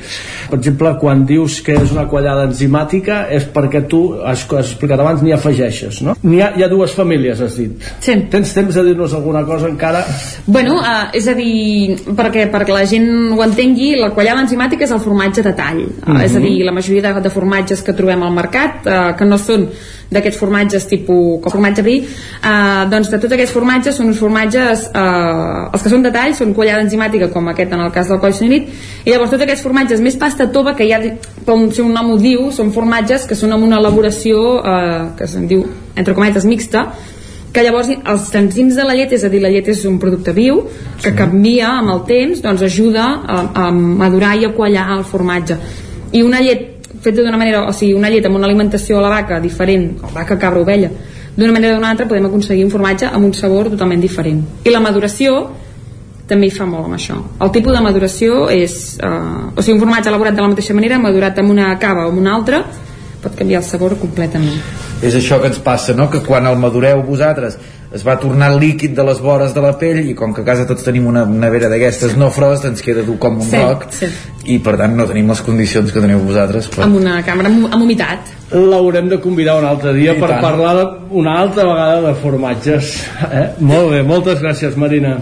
Per 0.48 0.60
exemple, 0.60 0.94
quan 1.00 1.24
dius 1.28 1.60
que 1.64 1.76
és 1.80 1.94
una 1.96 2.08
quallada 2.12 2.46
enzimàtica 2.50 3.22
és 3.34 3.48
perquè 3.54 3.84
tu, 3.88 4.02
has, 4.20 4.44
has 4.44 4.74
explicat 4.74 5.04
abans, 5.04 5.24
n'hi 5.24 5.36
afegeixes, 5.36 6.02
no? 6.06 6.18
Hi 6.24 6.42
ha, 6.44 6.52
hi 6.56 6.66
ha 6.66 6.72
dues 6.72 6.96
famílies, 6.98 7.42
has 7.44 7.58
dit. 7.60 7.90
Sí. 8.04 8.16
Tens 8.32 8.54
temps 8.56 8.76
de 8.76 8.86
dir-nos 8.90 9.16
alguna 9.16 9.44
cosa 9.48 9.72
encara? 9.72 10.04
Bueno, 10.46 10.80
uh, 10.82 11.08
és 11.16 11.28
a 11.32 11.36
dir, 11.38 11.98
perquè, 12.18 12.48
perquè 12.52 12.76
la 12.76 12.86
gent 12.90 13.10
ho 13.36 13.44
entengui, 13.46 13.94
la 14.00 14.12
quallada 14.16 14.44
enzimàtica 14.46 14.88
és 14.88 14.96
el 14.96 15.04
formatge 15.04 15.46
de 15.48 15.56
tall. 15.56 15.84
Uh, 15.84 15.92
mm 15.92 16.16
-hmm. 16.16 16.26
És 16.26 16.36
a 16.36 16.44
dir, 16.44 16.56
la 16.66 16.76
majoria 16.76 17.14
de, 17.14 17.22
de 17.22 17.30
formatges 17.30 17.82
que 17.84 17.94
trobem 17.94 18.24
al 18.24 18.34
mercat, 18.34 18.84
uh, 18.86 19.16
que 19.18 19.26
no 19.26 19.38
són 19.38 19.70
d'aquests 20.14 20.40
formatges 20.40 20.88
tipus 20.88 21.42
com 21.44 21.52
formatge 21.58 21.84
brie 21.84 22.04
eh, 22.06 22.84
doncs 22.92 23.12
de 23.12 23.20
tots 23.20 23.36
aquests 23.36 23.54
formatges 23.56 23.98
són 24.00 24.12
uns 24.14 24.22
formatges 24.22 24.57
eh, 24.58 25.74
els 25.74 25.84
que 25.84 25.92
són 25.92 26.06
de 26.06 26.12
tall 26.14 26.36
són 26.38 26.54
quallada 26.58 26.84
enzimàtica 26.86 27.30
com 27.34 27.50
aquest 27.52 27.74
en 27.74 27.84
el 27.86 27.92
cas 27.96 28.12
del 28.12 28.22
coll 28.24 28.36
senyorit 28.36 28.70
i 29.06 29.12
llavors 29.12 29.34
tots 29.34 29.46
aquests 29.46 29.66
formatges 29.66 30.02
més 30.04 30.18
pasta 30.20 30.50
tova 30.54 30.76
que 30.78 30.88
ja 30.90 31.02
com 31.46 31.68
si 31.72 31.84
un 31.84 31.94
nom 31.96 32.14
ho 32.14 32.18
diu 32.22 32.50
són 32.56 32.72
formatges 32.76 33.28
que 33.30 33.38
són 33.40 33.56
amb 33.56 33.68
una 33.68 33.82
elaboració 33.82 34.42
eh, 34.62 35.06
que 35.20 35.28
se'n 35.28 35.48
diu 35.50 35.66
entre 35.96 36.16
cometes 36.18 36.46
mixta 36.46 36.88
que 37.54 37.64
llavors 37.66 37.90
els 37.90 38.28
enzims 38.38 38.76
de 38.78 38.84
la 38.86 38.94
llet, 38.94 39.14
és 39.16 39.24
a 39.26 39.30
dir, 39.34 39.40
la 39.42 39.50
llet 39.50 39.66
és 39.72 39.80
un 39.90 39.98
producte 39.98 40.34
viu 40.36 40.60
que 41.02 41.10
sí. 41.10 41.16
canvia 41.18 41.72
amb 41.80 41.94
el 41.96 42.04
temps, 42.06 42.42
doncs 42.44 42.62
ajuda 42.68 43.06
a, 43.24 43.38
a 43.64 43.70
madurar 43.74 44.36
i 44.38 44.46
a 44.46 44.52
quallar 44.54 44.84
el 44.98 45.06
formatge. 45.08 45.58
I 46.14 46.22
una 46.28 46.42
llet 46.44 46.90
feta 47.02 47.22
d'una 47.22 47.40
manera, 47.40 47.64
o 47.66 47.74
sigui, 47.74 47.96
una 47.98 48.12
llet 48.14 48.28
amb 48.28 48.38
una 48.38 48.46
alimentació 48.50 49.00
a 49.00 49.06
la 49.06 49.14
vaca 49.16 49.40
diferent, 49.42 49.90
o 50.04 50.12
vaca, 50.14 50.38
cabra, 50.38 50.62
ovella, 50.62 50.92
d'una 51.38 51.54
manera 51.54 51.76
o 51.76 51.78
d'una 51.78 51.94
altra 51.94 52.08
podem 52.10 52.26
aconseguir 52.26 52.66
un 52.66 52.74
formatge 52.74 53.08
amb 53.08 53.26
un 53.26 53.34
sabor 53.38 53.70
totalment 53.70 54.02
diferent. 54.02 54.42
I 54.66 54.74
la 54.74 54.82
maduració 54.82 55.38
també 56.28 56.50
hi 56.50 56.52
fa 56.54 56.66
molt 56.68 56.90
amb 56.90 56.98
això. 56.98 57.18
El 57.40 57.54
tipus 57.56 57.78
de 57.78 57.84
maduració 57.86 58.48
és... 58.52 58.98
Eh, 59.00 59.54
o 59.56 59.64
sigui, 59.64 59.78
un 59.78 59.86
formatge 59.86 60.12
elaborat 60.12 60.36
de 60.36 60.44
la 60.44 60.52
mateixa 60.52 60.76
manera, 60.76 61.00
madurat 61.00 61.40
amb 61.40 61.54
una 61.54 61.72
cava 61.80 62.08
o 62.08 62.12
amb 62.12 62.20
una 62.20 62.34
altra, 62.36 62.64
pot 63.24 63.38
canviar 63.38 63.62
el 63.62 63.68
sabor 63.68 63.96
completament. 64.02 64.60
És 65.06 65.16
això 65.16 65.40
que 65.42 65.52
ens 65.52 65.62
passa, 65.64 65.96
no? 65.96 66.10
Que 66.12 66.24
quan 66.26 66.50
el 66.50 66.58
madureu 66.60 67.04
vosaltres 67.06 67.58
es 67.96 68.04
va 68.04 68.18
tornar 68.20 68.50
líquid 68.60 68.96
de 68.98 69.04
les 69.08 69.20
vores 69.24 69.54
de 69.56 69.62
la 69.64 69.72
pell 69.80 70.02
i 70.12 70.16
com 70.18 70.34
que 70.36 70.44
a 70.44 70.48
casa 70.48 70.66
tots 70.68 70.84
tenim 70.84 71.08
una 71.08 71.24
nevera 71.26 71.70
d'aquestes 71.72 72.14
sí. 72.14 72.20
no 72.20 72.30
frost 72.36 72.68
ens 72.68 72.84
queda 72.84 73.06
dur 73.08 73.16
com 73.22 73.40
un 73.40 73.48
sí, 73.48 73.62
roc 73.62 73.86
sí. 73.96 74.10
i 74.56 74.58
per 74.64 74.76
tant 74.82 74.98
no 74.98 75.08
tenim 75.08 75.32
les 75.32 75.44
condicions 75.46 75.94
que 75.94 76.04
teniu 76.04 76.20
vosaltres 76.26 76.68
però... 76.74 76.88
amb 76.88 77.00
una 77.00 77.22
càmera 77.28 77.52
amb, 77.54 77.70
amb 77.70 77.88
humitat 77.88 78.34
l'haurem 78.52 79.08
de 79.14 79.22
convidar 79.24 79.58
un 79.62 79.70
altre 79.70 79.96
dia 79.96 80.18
I 80.18 80.20
per 80.20 80.34
tant. 80.34 80.44
parlar 80.44 80.76
una 81.24 81.40
altra 81.46 81.68
vegada 81.70 82.04
de 82.10 82.14
formatges 82.20 82.94
eh? 83.32 83.48
molt 83.60 83.94
bé, 83.96 84.04
moltes 84.04 84.44
gràcies 84.44 84.76
Marina 84.80 85.18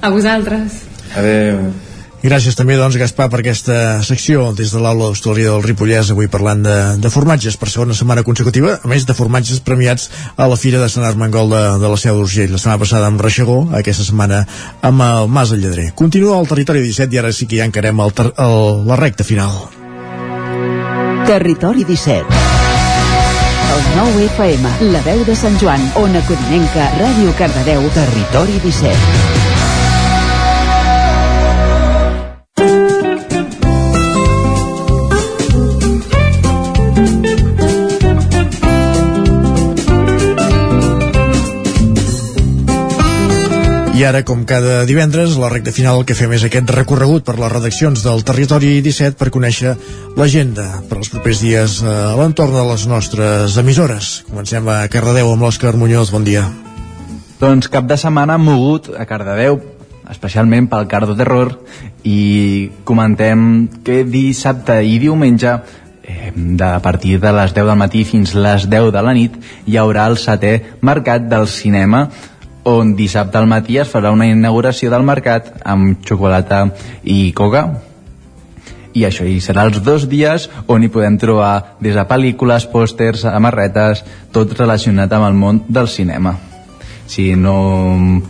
a 0.00 0.12
vosaltres 0.16 0.82
adeu 1.20 1.89
Gràcies 2.20 2.52
també, 2.52 2.74
doncs, 2.76 2.98
Gaspar, 3.00 3.30
per 3.32 3.38
aquesta 3.40 3.74
secció 4.04 4.50
des 4.52 4.74
de 4.74 4.80
l'aula 4.82 5.06
d'hostaleria 5.08 5.54
del 5.54 5.62
Ripollès, 5.64 6.10
avui 6.12 6.28
parlant 6.28 6.60
de, 6.66 6.76
de 7.00 7.12
formatges 7.12 7.56
per 7.56 7.70
segona 7.72 7.96
setmana 7.96 8.24
consecutiva, 8.26 8.74
a 8.76 8.90
més 8.92 9.06
de 9.08 9.16
formatges 9.16 9.62
premiats 9.64 10.10
a 10.36 10.48
la 10.50 10.58
Fira 10.60 10.82
de 10.82 10.90
Sant 10.92 11.06
Armengol 11.08 11.48
de, 11.48 11.62
de 11.80 11.88
la 11.88 12.00
Seu 12.00 12.20
d'Urgell, 12.20 12.52
la 12.52 12.60
setmana 12.60 12.82
passada 12.84 13.08
amb 13.08 13.24
Reixegó, 13.24 13.58
aquesta 13.80 14.04
setmana 14.04 14.42
amb 14.84 15.06
el 15.06 15.32
Mas 15.32 15.54
del 15.54 15.64
Lledrer. 15.64 15.88
Continua 15.96 16.36
el 16.42 16.52
territori 16.52 16.84
17 16.84 17.16
i 17.16 17.22
ara 17.24 17.32
sí 17.32 17.48
que 17.48 17.62
ja 17.62 17.68
encarem 17.70 18.04
el, 18.04 18.12
el, 18.30 18.56
la 18.92 19.00
recta 19.00 19.24
final. 19.24 19.56
Territori 21.30 21.88
17 21.88 22.48
el 23.70 23.82
9 23.96 24.24
FM, 24.34 24.70
la 24.92 25.00
veu 25.06 25.22
de 25.24 25.36
Sant 25.38 25.56
Joan, 25.62 25.84
Ona 26.02 26.20
Codinenca, 26.26 26.90
Ràdio 26.98 27.36
Cardedeu, 27.38 27.86
Territori 27.94 28.58
17. 28.66 29.39
I 44.00 44.04
ara, 44.08 44.22
com 44.24 44.46
cada 44.48 44.86
divendres, 44.88 45.34
la 45.36 45.50
recta 45.52 45.74
final 45.76 46.06
que 46.08 46.14
fem 46.16 46.30
és 46.32 46.46
aquest 46.46 46.70
recorregut 46.72 47.26
per 47.26 47.34
les 47.36 47.50
redaccions 47.52 48.00
del 48.00 48.22
Territori 48.24 48.70
17 48.80 49.18
per 49.20 49.28
conèixer 49.34 49.74
l'agenda 50.16 50.64
per 50.88 50.96
als 50.96 51.10
propers 51.12 51.42
dies 51.44 51.74
eh, 51.82 51.90
a 51.90 52.14
l'entorn 52.16 52.56
de 52.56 52.62
les 52.70 52.86
nostres 52.88 53.58
emissores. 53.60 54.08
Comencem 54.30 54.70
a 54.72 54.78
Cardedeu 54.88 55.34
amb 55.34 55.44
l'Òscar 55.44 55.74
Muñoz. 55.76 56.14
Bon 56.16 56.24
dia. 56.24 56.46
Doncs 57.42 57.68
cap 57.68 57.92
de 57.92 58.00
setmana 58.00 58.38
mogut 58.40 58.88
a 58.96 59.04
Cardedeu, 59.04 59.60
especialment 60.08 60.70
pel 60.72 60.88
Cardo 60.88 61.18
Terror, 61.20 61.52
i 62.00 62.70
comentem 62.88 63.68
que 63.84 64.00
dissabte 64.08 64.80
i 64.80 64.96
diumenge 65.04 65.58
eh, 66.08 66.32
de 66.32 66.72
a 66.72 66.80
partir 66.80 67.20
de 67.20 67.36
les 67.36 67.52
10 67.52 67.68
del 67.68 67.84
matí 67.84 68.08
fins 68.08 68.32
les 68.32 68.64
10 68.64 68.94
de 68.96 69.04
la 69.04 69.12
nit 69.12 69.36
hi 69.68 69.76
haurà 69.76 70.08
el 70.08 70.16
setè 70.16 70.56
mercat 70.80 71.28
del 71.28 71.50
cinema 71.52 72.06
on 72.64 72.94
dissabte 72.96 73.38
al 73.38 73.48
matí 73.48 73.78
es 73.80 73.88
farà 73.88 74.12
una 74.12 74.26
inauguració 74.28 74.90
del 74.92 75.06
mercat 75.06 75.54
amb 75.64 76.02
xocolata 76.06 76.66
i 77.04 77.32
coca 77.32 77.68
i 78.92 79.04
això 79.06 79.24
hi 79.24 79.38
serà 79.42 79.64
els 79.68 79.80
dos 79.86 80.08
dies 80.10 80.48
on 80.66 80.82
hi 80.82 80.90
podem 80.90 81.16
trobar 81.20 81.76
des 81.80 81.94
de 81.94 82.04
pel·lícules, 82.06 82.66
pòsters, 82.72 83.24
amarretes, 83.28 84.02
tot 84.34 84.54
relacionat 84.58 85.12
amb 85.14 85.28
el 85.28 85.36
món 85.38 85.62
del 85.68 85.88
cinema. 85.88 86.34
Si 87.10 87.34
no 87.34 87.54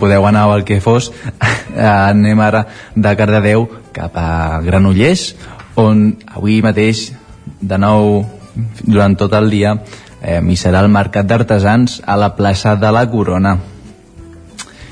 podeu 0.00 0.26
anar 0.26 0.46
al 0.48 0.64
que 0.64 0.80
fos, 0.80 1.10
anem 1.76 2.40
ara 2.40 2.66
de 2.94 3.14
Cardedeu 3.16 3.66
cap 3.96 4.16
a 4.16 4.60
Granollers, 4.64 5.34
on 5.80 6.14
avui 6.28 6.60
mateix, 6.64 7.10
de 7.60 7.76
nou, 7.80 8.22
durant 8.84 9.16
tot 9.16 9.32
el 9.36 9.50
dia, 9.52 9.74
eh, 10.20 10.40
hi 10.40 10.56
serà 10.60 10.84
el 10.84 10.92
Mercat 10.92 11.28
d'Artesans 11.28 12.00
a 12.04 12.16
la 12.20 12.34
plaça 12.36 12.76
de 12.76 12.92
la 12.92 13.06
Corona. 13.10 13.58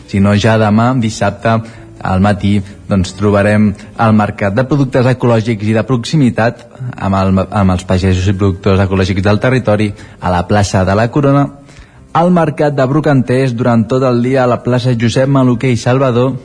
Si 0.08 0.22
no, 0.24 0.32
ja 0.40 0.56
demà, 0.60 0.94
dissabte, 0.96 1.58
al 1.98 2.20
matí 2.22 2.58
doncs, 2.88 3.12
trobarem 3.18 3.72
el 3.74 4.12
mercat 4.16 4.54
de 4.54 4.64
productes 4.68 5.06
ecològics 5.10 5.66
i 5.66 5.74
de 5.74 5.82
proximitat 5.86 6.62
amb, 6.94 7.16
el, 7.18 7.40
amb 7.42 7.74
els 7.74 7.84
pagesos 7.88 8.28
i 8.30 8.36
productors 8.36 8.82
ecològics 8.84 9.24
del 9.24 9.40
territori 9.42 9.90
a 10.20 10.30
la 10.30 10.44
plaça 10.46 10.84
de 10.86 10.94
la 10.94 11.08
Corona 11.10 11.44
al 12.18 12.30
mercat 12.34 12.76
de 12.76 12.86
Brocantès 12.86 13.52
durant 13.54 13.84
tot 13.90 14.06
el 14.06 14.22
dia 14.22 14.44
a 14.44 14.50
la 14.50 14.62
plaça 14.62 14.94
Josep 14.98 15.28
Maluquer 15.28 15.72
i 15.74 15.80
Salvador 15.80 16.38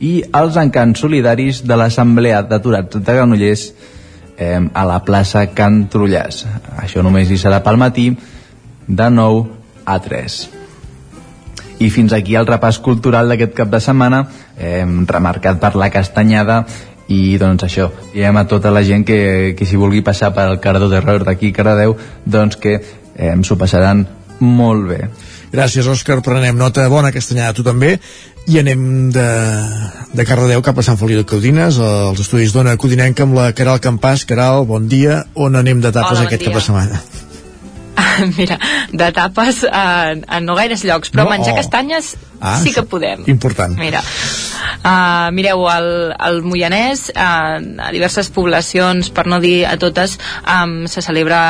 i 0.00 0.20
els 0.40 0.58
encants 0.60 1.00
solidaris 1.00 1.62
de 1.64 1.76
l'Assemblea 1.76 2.42
d'Aturats 2.44 3.00
de 3.00 3.16
Granollers 3.16 3.66
eh, 4.36 4.60
a 4.60 4.84
la 4.84 5.00
plaça 5.04 5.46
Can 5.56 5.86
Trullàs. 5.92 6.44
Això 6.84 7.02
només 7.02 7.32
hi 7.32 7.40
serà 7.40 7.62
pel 7.64 7.80
matí 7.80 8.10
de 8.86 9.10
9 9.10 9.42
a 9.86 9.98
3. 10.04 10.65
I 11.78 11.90
fins 11.92 12.14
aquí 12.16 12.36
el 12.38 12.48
repàs 12.48 12.78
cultural 12.80 13.28
d'aquest 13.28 13.54
cap 13.56 13.72
de 13.72 13.80
setmana, 13.84 14.24
eh, 14.56 14.84
remarcat 15.06 15.60
per 15.60 15.74
la 15.76 15.90
castanyada 15.92 16.64
i 17.12 17.36
doncs 17.38 17.66
això, 17.66 17.90
diem 18.14 18.36
a 18.36 18.46
tota 18.50 18.72
la 18.74 18.82
gent 18.82 19.04
que, 19.06 19.54
que 19.58 19.66
si 19.66 19.76
vulgui 19.78 20.02
passar 20.02 20.32
per 20.34 20.48
al 20.48 20.60
Cardo 20.60 20.88
d'Error 20.90 21.26
d'aquí 21.26 21.52
a 21.52 21.58
Caradeu, 21.60 21.96
doncs 22.24 22.56
que 22.56 22.80
eh, 22.80 23.34
s'ho 23.42 23.58
passaran 23.60 24.06
molt 24.40 24.88
bé. 24.88 25.00
Gràcies, 25.52 25.86
Òscar, 25.88 26.18
prenem 26.24 26.56
nota. 26.58 26.88
Bona 26.92 27.12
castanyada 27.14 27.54
a 27.54 27.56
tu 27.56 27.64
també. 27.64 27.96
I 28.46 28.58
anem 28.60 29.10
de, 29.14 29.26
de 30.14 30.26
Cardedeu 30.26 30.62
cap 30.62 30.78
a 30.78 30.84
Sant 30.86 30.98
Feliu 31.00 31.22
de 31.22 31.28
Codines, 31.28 31.78
als 31.82 32.20
estudis 32.22 32.52
d'Ona 32.54 32.76
Codinenca 32.76 33.24
amb 33.24 33.38
la 33.38 33.52
Caral 33.56 33.80
Campàs. 33.82 34.26
Caral, 34.28 34.66
bon 34.68 34.90
dia. 34.90 35.22
On 35.34 35.56
anem 35.56 35.80
de 35.80 35.94
tapes 35.94 36.18
Hola, 36.18 36.26
bon 36.26 36.28
aquest 36.28 36.44
dia. 36.44 36.50
cap 36.50 36.60
de 36.60 36.66
setmana? 36.66 37.25
Mira, 38.36 38.58
de 38.92 39.12
tapes 39.12 39.62
en, 39.64 40.24
en 40.28 40.44
no 40.44 40.54
gaires 40.58 40.84
llocs, 40.84 41.10
però 41.12 41.24
No? 41.24 41.30
menjar 41.30 41.54
Oh. 41.54 41.60
castanyes 41.62 42.16
Ah, 42.40 42.58
sí 42.62 42.72
que 42.72 42.82
podem. 42.84 43.22
Important. 43.26 43.78
Mira, 43.78 44.02
uh, 44.82 45.28
mireu, 45.32 45.66
al, 45.70 45.88
al 46.18 46.42
Moianès, 46.46 47.08
uh, 47.14 47.56
a 47.86 47.90
diverses 47.94 48.30
poblacions, 48.34 49.10
per 49.14 49.26
no 49.30 49.40
dir 49.42 49.64
a 49.68 49.76
totes, 49.80 50.16
um, 50.42 50.86
se 50.90 51.02
celebra 51.04 51.40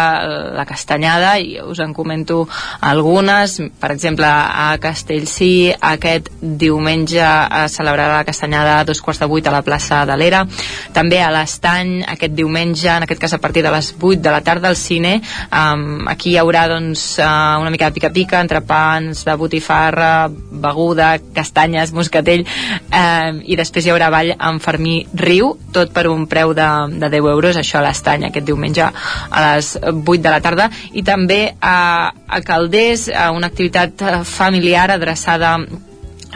la 0.56 0.66
castanyada 0.68 1.36
i 1.38 1.58
us 1.62 1.80
en 1.84 1.94
comento 1.96 2.44
algunes. 2.80 3.58
Per 3.80 3.90
exemple, 3.94 4.26
a 4.28 4.76
Castellcí, 4.82 5.72
aquest 5.72 6.30
diumenge 6.40 7.24
es 7.62 7.76
celebrarà 7.78 8.20
la 8.20 8.28
castanyada 8.28 8.78
a 8.80 8.86
dos 8.88 9.02
quarts 9.02 9.22
de 9.22 9.30
vuit 9.30 9.46
a 9.46 9.54
la 9.54 9.64
plaça 9.66 10.04
de 10.08 10.16
l'Era. 10.16 10.44
També 10.96 11.20
a 11.22 11.30
l'Estany, 11.34 12.00
aquest 12.06 12.36
diumenge, 12.36 12.88
en 12.92 13.06
aquest 13.06 13.22
cas 13.22 13.36
a 13.36 13.42
partir 13.42 13.64
de 13.66 13.72
les 13.74 13.92
8 13.96 14.20
de 14.22 14.32
la 14.32 14.42
tarda 14.44 14.68
al 14.68 14.78
cine, 14.80 15.18
um, 15.50 16.06
aquí 16.08 16.34
hi 16.34 16.40
haurà 16.40 16.66
doncs, 16.70 17.18
uh, 17.18 17.58
una 17.60 17.72
mica 17.74 17.90
de 17.90 17.98
pica-pica, 17.98 18.40
entrepans 18.44 19.24
de 19.26 19.36
botifarra, 19.36 20.28
beguda, 20.30 21.16
castanyes, 21.34 21.92
moscatell, 21.96 22.44
eh, 22.90 23.15
i 23.44 23.56
després 23.58 23.86
hi 23.86 23.92
haurà 23.94 24.10
ball 24.12 24.32
amb 24.36 24.62
Fermí 24.62 24.98
Riu, 25.14 25.52
tot 25.72 25.92
per 25.94 26.06
un 26.10 26.26
preu 26.30 26.54
de, 26.56 26.68
de 27.00 27.10
10 27.12 27.30
euros, 27.32 27.58
això 27.60 27.80
a 27.80 27.86
l'estany 27.86 28.28
aquest 28.28 28.46
diumenge 28.46 28.86
a 28.86 29.46
les 29.48 29.74
8 29.82 30.20
de 30.22 30.30
la 30.32 30.42
tarda, 30.44 30.70
i 30.92 31.04
també 31.06 31.40
a, 31.60 32.12
a 32.26 32.40
Calders, 32.46 33.08
a 33.10 33.30
una 33.34 33.52
activitat 33.52 34.02
eh, 34.02 34.16
familiar 34.26 34.90
adreçada 34.94 35.56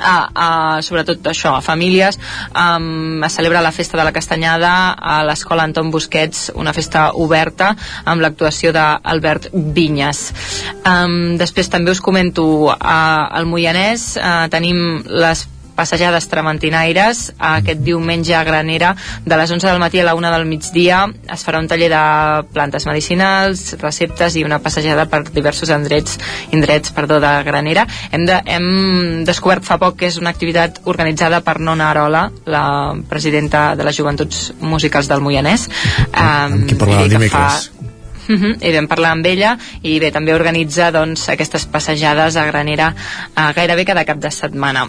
a, 0.01 0.31
a, 0.35 0.49
sobretot 0.83 1.27
això, 1.31 1.55
a 1.57 1.61
famílies. 1.65 2.19
Um, 2.55 3.23
es 3.25 3.37
celebra 3.37 3.63
la 3.63 3.73
festa 3.73 3.99
de 3.99 4.07
la 4.07 4.15
castanyada 4.17 4.73
a 4.95 5.21
l'escola 5.27 5.67
Anton 5.69 5.91
Busquets 5.91 6.51
una 6.55 6.73
festa 6.73 7.11
oberta 7.15 7.75
amb 8.05 8.25
l'actuació 8.25 8.73
d'Albert 8.77 9.51
Vinyes. 9.53 10.25
Um, 10.85 11.37
després 11.41 11.71
també 11.71 11.93
us 11.95 12.03
comento 12.03 12.47
uh, 12.71 12.77
al 12.81 13.49
Moianès 13.51 14.15
uh, 14.17 14.47
tenim 14.53 15.03
les 15.07 15.47
passejades 15.81 16.29
tramantinaires. 16.29 17.31
Aquest 17.39 17.81
diumenge 17.87 18.35
a 18.37 18.45
Granera 18.45 18.93
de 19.25 19.39
les 19.41 19.51
11 19.51 19.67
del 19.67 19.81
matí 19.81 20.01
a 20.01 20.05
la 20.05 20.15
1 20.19 20.33
del 20.35 20.47
migdia 20.49 21.07
es 21.33 21.45
farà 21.47 21.61
un 21.63 21.69
taller 21.71 21.89
de 21.93 22.03
plantes 22.53 22.87
medicinals 22.89 23.79
receptes 23.81 24.37
i 24.37 24.45
una 24.45 24.61
passejada 24.61 25.07
per 25.11 25.23
diversos 25.31 25.73
indrets, 25.73 26.19
indrets 26.53 26.93
perdó, 26.97 27.21
de 27.23 27.33
Granera. 27.47 27.87
Hem, 28.13 28.27
de, 28.29 28.41
hem 28.45 28.69
descobert 29.29 29.65
fa 29.65 29.79
poc 29.81 30.01
que 30.01 30.11
és 30.11 30.21
una 30.21 30.35
activitat 30.35 30.83
organitzada 30.91 31.41
per 31.47 31.59
Nona 31.61 31.91
Arola 31.91 32.27
la 32.51 32.65
presidenta 33.09 33.71
de 33.77 33.87
les 33.87 33.97
Joventuts 33.97 34.51
Musicals 34.61 35.09
del 35.09 35.25
Moianès. 35.25 35.69
Um, 36.13 36.65
qui 36.69 36.77
que 36.77 37.09
dimecres. 37.09 37.71
Uh 38.31 38.37
-huh, 38.37 38.57
i 38.63 38.73
vam 38.73 38.87
parlar 38.87 39.11
amb 39.11 39.27
ella 39.27 39.59
i 39.83 39.99
bé, 39.99 40.13
també 40.13 40.35
organitza 40.35 40.91
doncs, 40.93 41.29
aquestes 41.29 41.67
passejades 41.67 42.37
a 42.37 42.45
Granera 42.47 42.95
uh, 42.95 43.53
gairebé 43.55 43.85
cada 43.85 44.05
cap 44.05 44.19
de 44.19 44.31
setmana 44.31 44.89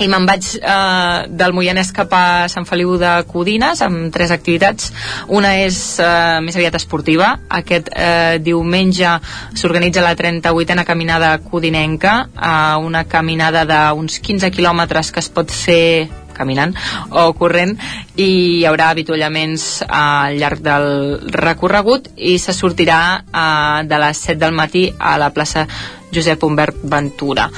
i 0.00 0.08
me'n 0.12 0.26
vaig 0.28 0.48
eh, 0.58 1.26
del 1.28 1.54
Moianès 1.56 1.92
cap 1.96 2.12
a 2.12 2.24
Sant 2.52 2.66
Feliu 2.68 2.96
de 3.00 3.12
Codines 3.30 3.80
amb 3.84 4.10
tres 4.12 4.32
activitats. 4.34 4.90
Una 5.32 5.54
és 5.62 5.78
eh, 6.02 6.38
més 6.44 6.58
aviat 6.58 6.76
esportiva. 6.78 7.32
Aquest 7.60 7.88
eh, 7.94 8.36
diumenge 8.44 9.16
s'organitza 9.56 10.04
la 10.04 10.14
38a 10.18 10.84
caminada 10.84 11.36
codinenca 11.40 12.18
eh, 12.28 12.76
una 12.84 13.06
caminada 13.08 13.64
d'uns 13.68 14.20
15 14.20 14.52
quilòmetres 14.52 15.12
que 15.12 15.24
es 15.24 15.32
pot 15.32 15.52
fer 15.52 16.08
caminant 16.36 16.74
o 17.16 17.30
corrent 17.38 17.72
i 18.20 18.26
hi 18.28 18.64
haurà 18.68 18.90
avituallaments 18.92 19.80
al 19.88 20.36
llarg 20.36 20.60
del 20.60 20.88
recorregut 21.32 22.10
i 22.16 22.36
se 22.42 22.52
sortirà 22.52 23.00
eh, 23.24 23.84
de 23.88 24.04
les 24.04 24.24
7 24.28 24.40
del 24.44 24.56
matí 24.60 24.90
a 24.98 25.16
la 25.16 25.32
plaça 25.32 25.64
Josep 26.12 26.44
Humbert 26.44 26.84
Ventura 26.84 27.48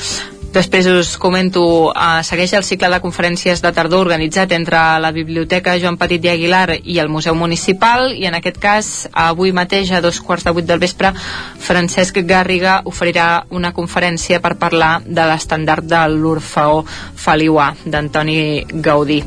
Després 0.48 0.86
us 0.88 1.10
comento, 1.20 1.92
eh, 1.92 2.22
segueix 2.24 2.54
el 2.56 2.64
cicle 2.64 2.88
de 2.88 3.00
conferències 3.04 3.60
de 3.60 3.72
tardor 3.76 4.00
organitzat 4.00 4.52
entre 4.56 4.80
la 4.98 5.10
Biblioteca 5.12 5.76
Joan 5.78 5.98
Petit 6.00 6.24
i 6.24 6.30
Aguilar 6.32 6.78
i 6.84 6.98
el 7.02 7.10
Museu 7.12 7.34
Municipal 7.36 8.14
i 8.16 8.24
en 8.24 8.34
aquest 8.38 8.56
cas 8.58 8.88
avui 9.12 9.52
mateix 9.52 9.92
a 9.92 10.00
dos 10.00 10.20
quarts 10.24 10.46
de 10.48 10.54
vuit 10.56 10.64
del 10.66 10.80
vespre 10.80 11.12
Francesc 11.60 12.22
Garriga 12.24 12.78
oferirà 12.88 13.44
una 13.50 13.74
conferència 13.76 14.40
per 14.40 14.56
parlar 14.56 15.02
de 15.04 15.26
l'estandard 15.28 15.84
de 15.84 16.00
l'Orfeó 16.14 16.80
Feliuà 16.88 17.74
d'Antoni 17.84 18.64
Gaudí. 18.72 19.20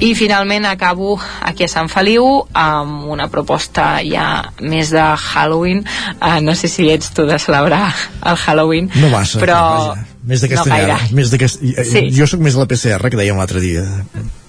I 0.00 0.14
finalment 0.16 0.64
acabo 0.66 1.18
aquí 1.42 1.68
a 1.68 1.70
Sant 1.70 1.92
Feliu 1.92 2.24
amb 2.52 3.04
una 3.12 3.28
proposta 3.28 4.00
ja 4.02 4.50
més 4.60 4.90
de 4.90 5.04
Halloween. 5.04 5.84
Uh, 6.18 6.40
no 6.40 6.56
sé 6.56 6.72
si 6.72 6.88
ets 6.90 7.12
tu 7.14 7.28
de 7.28 7.38
celebrar 7.38 7.92
el 8.24 8.36
Halloween, 8.36 8.90
No 8.96 9.12
massa, 9.12 9.44
però... 9.44 9.62
vaja. 9.92 10.13
Més 10.24 10.40
de 10.40 10.48
No 10.48 10.56
castanyada. 10.56 10.98
gaire. 10.98 11.14
més 11.16 11.30
de 11.32 11.38
cast... 11.40 11.60
Sí. 11.60 12.06
Jo 12.16 12.26
sóc 12.30 12.40
més 12.44 12.56
la 12.56 12.64
PCR, 12.70 13.10
que 13.12 13.18
dèiem 13.20 13.36
l'altre 13.40 13.60
dia. 13.60 13.82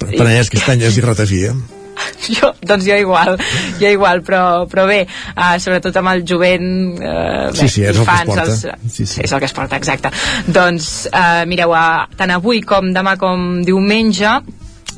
Panellets, 0.05 0.51
castanyes 0.53 0.97
i 0.97 1.03
ratafia. 1.03 1.55
jo, 2.35 2.49
doncs 2.59 2.83
jo 2.87 2.95
igual, 2.99 3.37
jo 3.79 3.87
igual, 3.91 4.19
però, 4.25 4.65
però 4.71 4.83
bé, 4.87 5.01
uh, 5.35 5.55
sobretot 5.63 5.95
amb 6.01 6.11
el 6.11 6.25
jovent 6.27 6.65
uh, 6.99 7.53
Sí, 7.55 7.69
sí, 7.71 7.85
és 7.87 7.95
el 7.95 8.03
que 8.05 8.17
es 8.17 8.27
porta. 8.27 8.43
Els, 8.43 8.91
Sí, 8.91 9.05
sí. 9.07 9.21
És 9.23 9.31
el 9.31 9.39
que 9.39 9.47
es 9.49 9.55
porta, 9.55 9.79
exacte. 9.79 10.11
Doncs 10.47 10.89
uh, 11.11 11.43
mireu, 11.47 11.71
uh, 11.75 12.05
tant 12.19 12.35
avui 12.35 12.61
com 12.67 12.91
demà 12.95 13.15
com 13.21 13.61
diumenge 13.67 14.35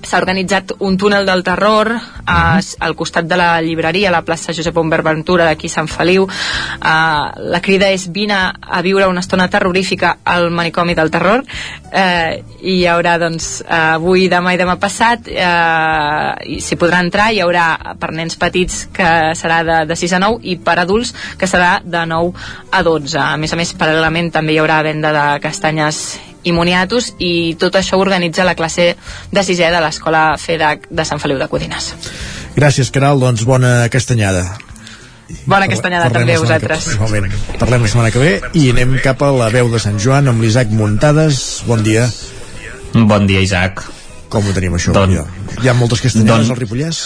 s'ha 0.02 0.20
organitzat 0.20 0.74
un 0.80 0.98
túnel 0.98 1.26
del 1.26 1.44
terror 1.44 1.92
a, 2.26 2.60
al 2.80 2.96
costat 2.96 3.26
de 3.28 3.38
la 3.40 3.62
llibreria 3.62 4.10
a 4.10 4.16
la 4.16 4.24
plaça 4.26 4.54
Josep 4.54 4.78
Humbert 4.78 5.06
Ventura 5.06 5.46
d'aquí 5.48 5.70
Sant 5.70 5.88
Feliu. 5.88 6.28
Uh, 6.28 7.50
la 7.54 7.62
crida 7.64 7.90
és 7.94 8.08
vine 8.14 8.38
a 8.38 8.82
viure 8.86 9.08
una 9.08 9.24
estona 9.24 9.48
terrorífica 9.50 10.18
al 10.24 10.50
manicomi 10.52 10.96
del 10.96 11.12
terror 11.12 11.44
uh, 11.44 12.32
i 12.62 12.78
hi 12.78 12.86
haurà 12.90 13.18
doncs 13.22 13.62
uh, 13.64 13.98
avui, 13.98 14.28
demà 14.32 14.54
i 14.54 14.62
demà 14.62 14.78
passat 14.82 15.30
uh, 15.32 16.36
i 16.46 16.60
s'hi 16.64 16.78
podrà 16.80 17.02
entrar 17.04 17.30
hi 17.34 17.42
haurà 17.44 17.96
per 18.00 18.14
nens 18.16 18.38
petits 18.40 18.86
que 18.94 19.10
serà 19.40 19.64
de, 19.68 19.82
de 19.90 20.00
6 20.00 20.18
a 20.18 20.24
9 20.28 20.42
i 20.54 20.58
per 20.62 20.78
adults 20.84 21.14
que 21.40 21.50
serà 21.50 21.78
de 21.84 22.06
9 22.10 22.48
a 22.72 22.84
12 22.86 23.20
a 23.24 23.36
més 23.42 23.54
a 23.54 23.60
més 23.60 23.74
paral·lelament 23.78 24.32
també 24.34 24.56
hi 24.56 24.62
haurà 24.62 24.82
venda 24.86 25.14
de 25.16 25.28
castanyes 25.44 26.20
i 26.48 26.54
moniatos 26.56 27.12
i 27.20 27.56
tot 27.60 27.76
això 27.80 28.00
organitza 28.00 28.46
la 28.48 28.56
classe 28.56 28.94
de 29.32 29.44
sisè 29.44 29.68
de 29.74 29.82
l'escola 29.84 30.30
FEDAC 30.40 30.88
de 30.90 31.06
Sant 31.06 31.20
Feliu 31.22 31.38
de 31.42 31.48
Codines. 31.52 31.92
Gràcies, 32.58 32.90
Caral, 32.96 33.20
doncs 33.22 33.44
bona 33.46 33.84
castanyada. 33.94 34.46
Bona 35.46 35.68
castanyada 35.68 36.08
Parlem 36.08 36.22
també 36.24 36.36
a 36.38 36.40
vosaltres. 36.40 36.86
Que, 36.88 36.96
igualment, 36.96 37.34
parlem 37.60 37.84
la 37.84 37.90
setmana 37.92 38.12
que 38.16 38.22
ve 38.24 38.32
i 38.56 38.70
anem 38.72 38.96
cap 39.04 39.22
a 39.28 39.32
la 39.36 39.50
veu 39.52 39.68
de 39.74 39.80
Sant 39.84 40.00
Joan 40.00 40.32
amb 40.32 40.42
l'Isaac 40.42 40.72
Muntades. 40.72 41.42
Bon 41.68 41.84
dia. 41.84 42.08
Bon 42.96 43.28
dia, 43.28 43.42
Isaac. 43.44 43.84
Com 44.32 44.48
ho 44.48 44.54
tenim, 44.56 44.74
això? 44.80 44.94
Don- 44.96 45.12
Hi 45.64 45.68
ha 45.68 45.74
moltes 45.76 46.00
castanyades 46.04 46.48
Don- 46.48 46.56
al 46.56 46.62
Ripollès? 46.62 47.02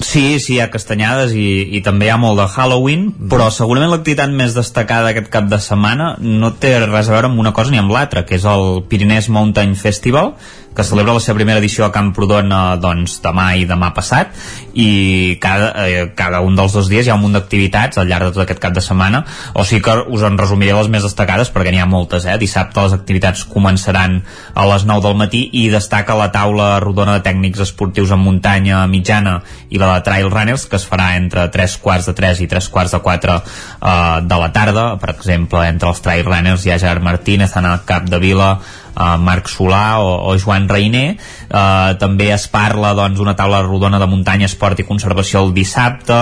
Sí, 0.00 0.40
sí, 0.40 0.54
hi 0.56 0.60
ha 0.64 0.70
castanyades 0.72 1.34
i, 1.36 1.46
i 1.76 1.82
també 1.84 2.08
hi 2.08 2.12
ha 2.14 2.16
molt 2.20 2.40
de 2.40 2.46
Halloween, 2.48 3.10
però 3.30 3.50
segurament 3.52 3.90
l'activitat 3.92 4.32
més 4.32 4.56
destacada 4.56 5.12
aquest 5.12 5.28
cap 5.32 5.50
de 5.50 5.58
setmana 5.60 6.14
no 6.20 6.54
té 6.56 6.72
res 6.86 7.10
a 7.10 7.14
veure 7.14 7.28
amb 7.28 7.42
una 7.42 7.52
cosa 7.56 7.74
ni 7.74 7.80
amb 7.82 7.92
l'altra, 7.92 8.24
que 8.24 8.38
és 8.40 8.46
el 8.48 8.80
Pyrenees 8.88 9.28
Mountain 9.28 9.76
Festival, 9.76 10.32
que 10.74 10.84
celebra 10.86 11.14
la 11.16 11.20
seva 11.22 11.36
primera 11.40 11.58
edició 11.58 11.84
a 11.84 11.92
Camprodon 11.92 12.52
eh, 12.52 12.60
doncs, 12.80 13.18
demà 13.24 13.48
i 13.58 13.66
demà 13.68 13.90
passat 13.94 14.30
i 14.78 15.36
cada, 15.42 15.72
eh, 15.86 16.04
cada 16.16 16.40
un 16.46 16.54
dels 16.58 16.74
dos 16.76 16.90
dies 16.90 17.06
hi 17.06 17.10
ha 17.10 17.16
un 17.18 17.24
munt 17.24 17.34
d'activitats 17.34 17.98
al 17.98 18.06
llarg 18.10 18.28
de 18.28 18.34
tot 18.36 18.44
aquest 18.44 18.62
cap 18.62 18.74
de 18.76 18.82
setmana 18.84 19.24
o 19.54 19.64
sigui 19.66 19.82
que 19.86 19.96
us 20.06 20.24
en 20.26 20.38
resumiré 20.38 20.76
les 20.76 20.90
més 20.92 21.02
destacades 21.06 21.50
perquè 21.50 21.72
n'hi 21.74 21.82
ha 21.82 21.88
moltes, 21.90 22.26
eh? 22.26 22.36
dissabte 22.38 22.84
les 22.86 22.94
activitats 22.94 23.44
començaran 23.50 24.20
a 24.54 24.66
les 24.70 24.86
9 24.86 25.04
del 25.08 25.18
matí 25.18 25.42
i 25.58 25.66
destaca 25.72 26.14
la 26.18 26.30
taula 26.34 26.70
rodona 26.82 27.18
de 27.18 27.24
tècnics 27.26 27.64
esportius 27.66 28.14
en 28.14 28.22
muntanya 28.22 28.84
mitjana 28.90 29.40
i 29.70 29.80
la 29.80 29.96
de 29.96 30.04
trail 30.06 30.30
runners 30.30 30.68
que 30.70 30.78
es 30.78 30.86
farà 30.86 31.16
entre 31.18 31.48
3 31.50 31.78
quarts 31.82 32.10
de 32.10 32.14
3 32.14 32.44
i 32.46 32.50
3 32.50 32.70
quarts 32.70 32.94
de 32.94 33.02
4 33.02 33.40
eh, 33.40 34.20
de 34.22 34.40
la 34.44 34.52
tarda 34.54 34.86
per 35.02 35.16
exemple 35.16 35.66
entre 35.66 35.90
els 35.90 36.04
trail 36.04 36.24
runners 36.26 36.66
hi 36.66 36.70
ha 36.70 36.78
Gerard 36.78 37.02
Martínez, 37.02 37.56
Anna 37.58 37.80
Capdevila 37.84 38.54
uh, 38.94 39.16
Marc 39.20 39.50
Solà 39.52 40.00
o, 40.02 40.12
o 40.30 40.36
Joan 40.40 40.68
Reiner. 40.70 41.16
Uh, 41.48 41.96
també 42.00 42.30
es 42.34 42.46
parla 42.50 42.94
doncs 42.98 43.20
una 43.22 43.36
taula 43.38 43.62
rodona 43.66 44.00
de 44.02 44.08
muntanya, 44.10 44.50
esport 44.50 44.80
i 44.80 44.88
conservació 44.88 45.44
el 45.44 45.54
dissabte 45.56 46.20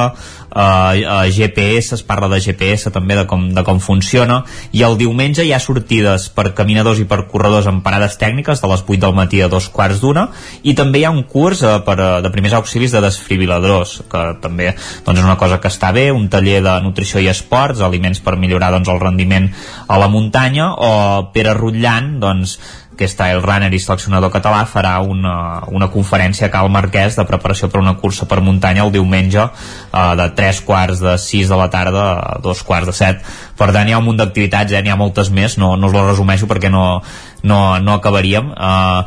uh, 0.51 1.27
GPS, 1.31 1.95
es 1.95 2.03
parla 2.03 2.29
de 2.29 2.41
GPS 2.41 2.93
també 2.95 3.17
de 3.19 3.25
com, 3.29 3.49
de 3.55 3.65
com 3.67 3.81
funciona 3.81 4.43
i 4.73 4.83
el 4.87 4.99
diumenge 5.01 5.45
hi 5.45 5.53
ha 5.53 5.61
sortides 5.63 6.29
per 6.35 6.53
caminadors 6.59 7.01
i 7.03 7.07
per 7.09 7.25
corredors 7.31 7.69
en 7.71 7.83
parades 7.85 8.19
tècniques 8.21 8.63
de 8.63 8.71
les 8.73 8.85
8 8.87 9.01
del 9.05 9.17
matí 9.17 9.43
a 9.43 9.51
dos 9.53 9.69
quarts 9.75 10.01
d'una 10.03 10.29
i 10.63 10.75
també 10.79 11.03
hi 11.03 11.07
ha 11.09 11.15
un 11.15 11.25
curs 11.29 11.63
uh, 11.63 11.79
per, 11.87 11.99
uh, 11.99 12.09
de 12.25 12.33
primers 12.35 12.57
auxilis 12.59 12.95
de 12.95 13.05
desfibriladors 13.05 13.99
que 14.11 14.25
també 14.43 14.73
doncs, 14.73 15.19
és 15.19 15.25
una 15.25 15.39
cosa 15.41 15.61
que 15.61 15.71
està 15.73 15.93
bé 15.93 16.09
un 16.13 16.29
taller 16.33 16.61
de 16.65 16.79
nutrició 16.85 17.21
i 17.21 17.31
esports 17.31 17.85
aliments 17.85 18.23
per 18.25 18.39
millorar 18.41 18.73
doncs, 18.75 18.91
el 18.93 19.01
rendiment 19.03 19.51
a 19.87 19.99
la 20.01 20.11
muntanya 20.13 20.73
o 20.75 20.93
Pere 21.35 21.55
Rutllant 21.57 22.19
doncs, 22.23 22.59
que 22.99 23.07
és 23.07 23.15
trail 23.17 23.41
runner 23.45 23.71
i 23.73 23.81
seleccionador 23.81 24.33
català 24.35 24.65
farà 24.67 24.99
una, 25.01 25.65
una 25.71 25.89
conferència 25.93 26.49
a 26.49 26.53
Cal 26.53 26.71
Marquès 26.75 27.17
de 27.19 27.27
preparació 27.29 27.71
per 27.71 27.81
una 27.81 27.97
cursa 28.01 28.27
per 28.27 28.41
muntanya 28.43 28.85
el 28.87 28.93
diumenge 28.95 29.45
eh, 29.45 30.15
de 30.21 30.29
3 30.43 30.63
quarts 30.67 31.03
de 31.05 31.15
6 31.23 31.53
de 31.53 31.61
la 31.63 31.71
tarda 31.71 32.09
a 32.19 32.39
2 32.43 32.65
quarts 32.67 32.91
de 32.91 32.97
7 32.99 33.37
per 33.59 33.73
tant 33.75 33.89
hi 33.89 33.95
ha 33.95 33.99
un 33.99 34.07
munt 34.07 34.21
d'activitats, 34.21 34.73
eh? 34.73 34.83
n'hi 34.83 34.93
ha 34.95 34.99
moltes 34.99 35.33
més 35.35 35.57
no, 35.59 35.73
no 35.77 35.91
us 35.91 35.97
les 35.97 36.07
resumeixo 36.07 36.47
perquè 36.51 36.71
no, 36.71 36.85
no, 37.43 37.59
no 37.83 37.97
acabaríem. 37.99 38.53
Eh, 38.55 39.03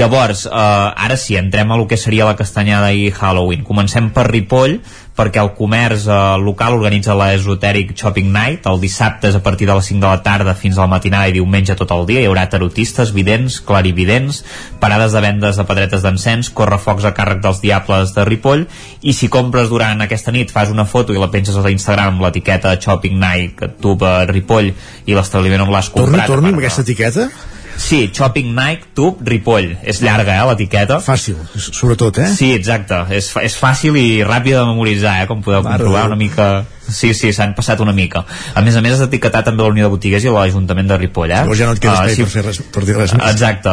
llavors, 0.00 0.44
eh, 0.46 1.06
ara 1.06 1.16
sí, 1.16 1.38
entrem 1.40 1.72
a 1.72 1.78
lo 1.80 1.86
que 1.88 1.96
seria 1.96 2.28
la 2.28 2.36
castanyada 2.36 2.92
i 2.92 3.08
Halloween. 3.10 3.64
Comencem 3.64 4.10
per 4.12 4.26
Ripoll 4.28 4.80
perquè 5.16 5.40
el 5.40 5.52
comerç 5.56 6.06
eh, 6.06 6.16
local 6.42 6.76
organitza 6.76 7.16
la 7.16 7.30
Esoteric 7.34 7.94
Shopping 7.96 8.28
Night 8.34 8.68
el 8.68 8.80
dissabte 8.82 9.30
és 9.30 9.38
a 9.38 9.42
partir 9.42 9.66
de 9.68 9.74
les 9.78 9.88
5 9.88 10.02
de 10.02 10.10
la 10.10 10.22
tarda 10.22 10.54
fins 10.54 10.76
a 10.76 10.84
la 10.84 10.92
matinada 10.92 11.30
i 11.30 11.34
diumenge 11.38 11.76
tot 11.78 11.94
el 11.96 12.04
dia. 12.08 12.20
Hi 12.20 12.28
haurà 12.30 12.46
tarotistes, 12.52 13.14
vidents, 13.16 13.58
clarividents 13.64 14.42
parades 14.80 15.16
de 15.16 15.24
vendes 15.24 15.56
de 15.56 15.66
pedretes 15.66 16.04
d'encens 16.04 16.52
correfocs 16.54 17.08
a 17.08 17.14
càrrec 17.16 17.40
dels 17.44 17.62
diables 17.64 18.12
de 18.14 18.28
Ripoll. 18.28 18.66
I 19.02 19.16
si 19.16 19.30
compres 19.32 19.72
durant 19.72 20.04
aquesta 20.04 20.34
nit 20.34 20.52
fas 20.52 20.70
una 20.72 20.86
foto 20.86 21.16
i 21.16 21.20
la 21.20 21.30
penges 21.32 21.56
a 21.56 21.64
l'Instagram 21.64 22.14
amb 22.14 22.26
l'etiqueta 22.26 22.76
Shopping 22.76 23.16
Night 23.20 23.80
Tube 23.80 24.06
a 24.06 24.24
Ripoll 24.28 24.72
i 25.06 25.16
l'establiment 25.16 25.64
on 25.64 25.72
l'has 25.72 25.90
Torni, 25.90 26.12
comprat 26.12 26.34
torni 26.34 26.52
a 26.52 26.56
amb 26.56 26.64
aquesta 26.64 26.84
etiqueta? 26.84 27.30
Sí, 27.76 28.10
Shopping 28.14 28.54
Night 28.56 28.86
Tube 28.96 29.20
Ripoll 29.28 29.74
és 29.84 30.00
llarga, 30.02 30.34
eh, 30.40 30.46
l'etiqueta 30.48 30.96
Fàcil, 31.04 31.36
sobretot, 31.56 32.18
eh? 32.24 32.28
Sí, 32.32 32.52
exacte, 32.56 33.02
és, 33.14 33.28
és 33.42 33.56
fàcil 33.60 33.96
i 34.00 34.06
ràpid 34.24 34.56
de 34.56 34.64
memoritzar, 34.64 35.18
eh, 35.22 35.26
com 35.28 35.42
podeu 35.44 35.62
Mare 35.62 35.76
comprovar 35.78 36.06
una 36.08 36.16
mica... 36.16 36.64
Sí, 36.86 37.12
sí, 37.18 37.32
s'han 37.34 37.52
passat 37.58 37.80
una 37.82 37.92
mica. 37.92 38.20
A 38.54 38.62
més 38.62 38.76
a 38.78 38.80
més, 38.80 38.92
has 38.94 39.00
etiquetat 39.08 39.44
també 39.48 39.62
la 39.64 39.72
Unió 39.74 39.88
de 39.88 39.90
Botigues 39.90 40.22
i 40.24 40.30
l'Ajuntament 40.30 40.86
de 40.88 40.96
Ripoll, 41.02 41.32
eh? 41.34 41.40
Llavors 41.42 41.58
ja 41.58 41.66
no 41.66 41.72
et 41.74 41.80
queda 41.82 41.96
Ah, 41.98 42.06
espai 42.06 42.24
per 42.24 42.32
fer 42.32 42.44
res- 42.46 42.60
per 42.72 42.84
dir 42.86 42.94
res 42.96 43.12
més. 43.18 43.26
Exacte. 43.32 43.72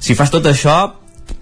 Si 0.00 0.14
fas 0.16 0.30
tot 0.32 0.46
això, 0.48 0.78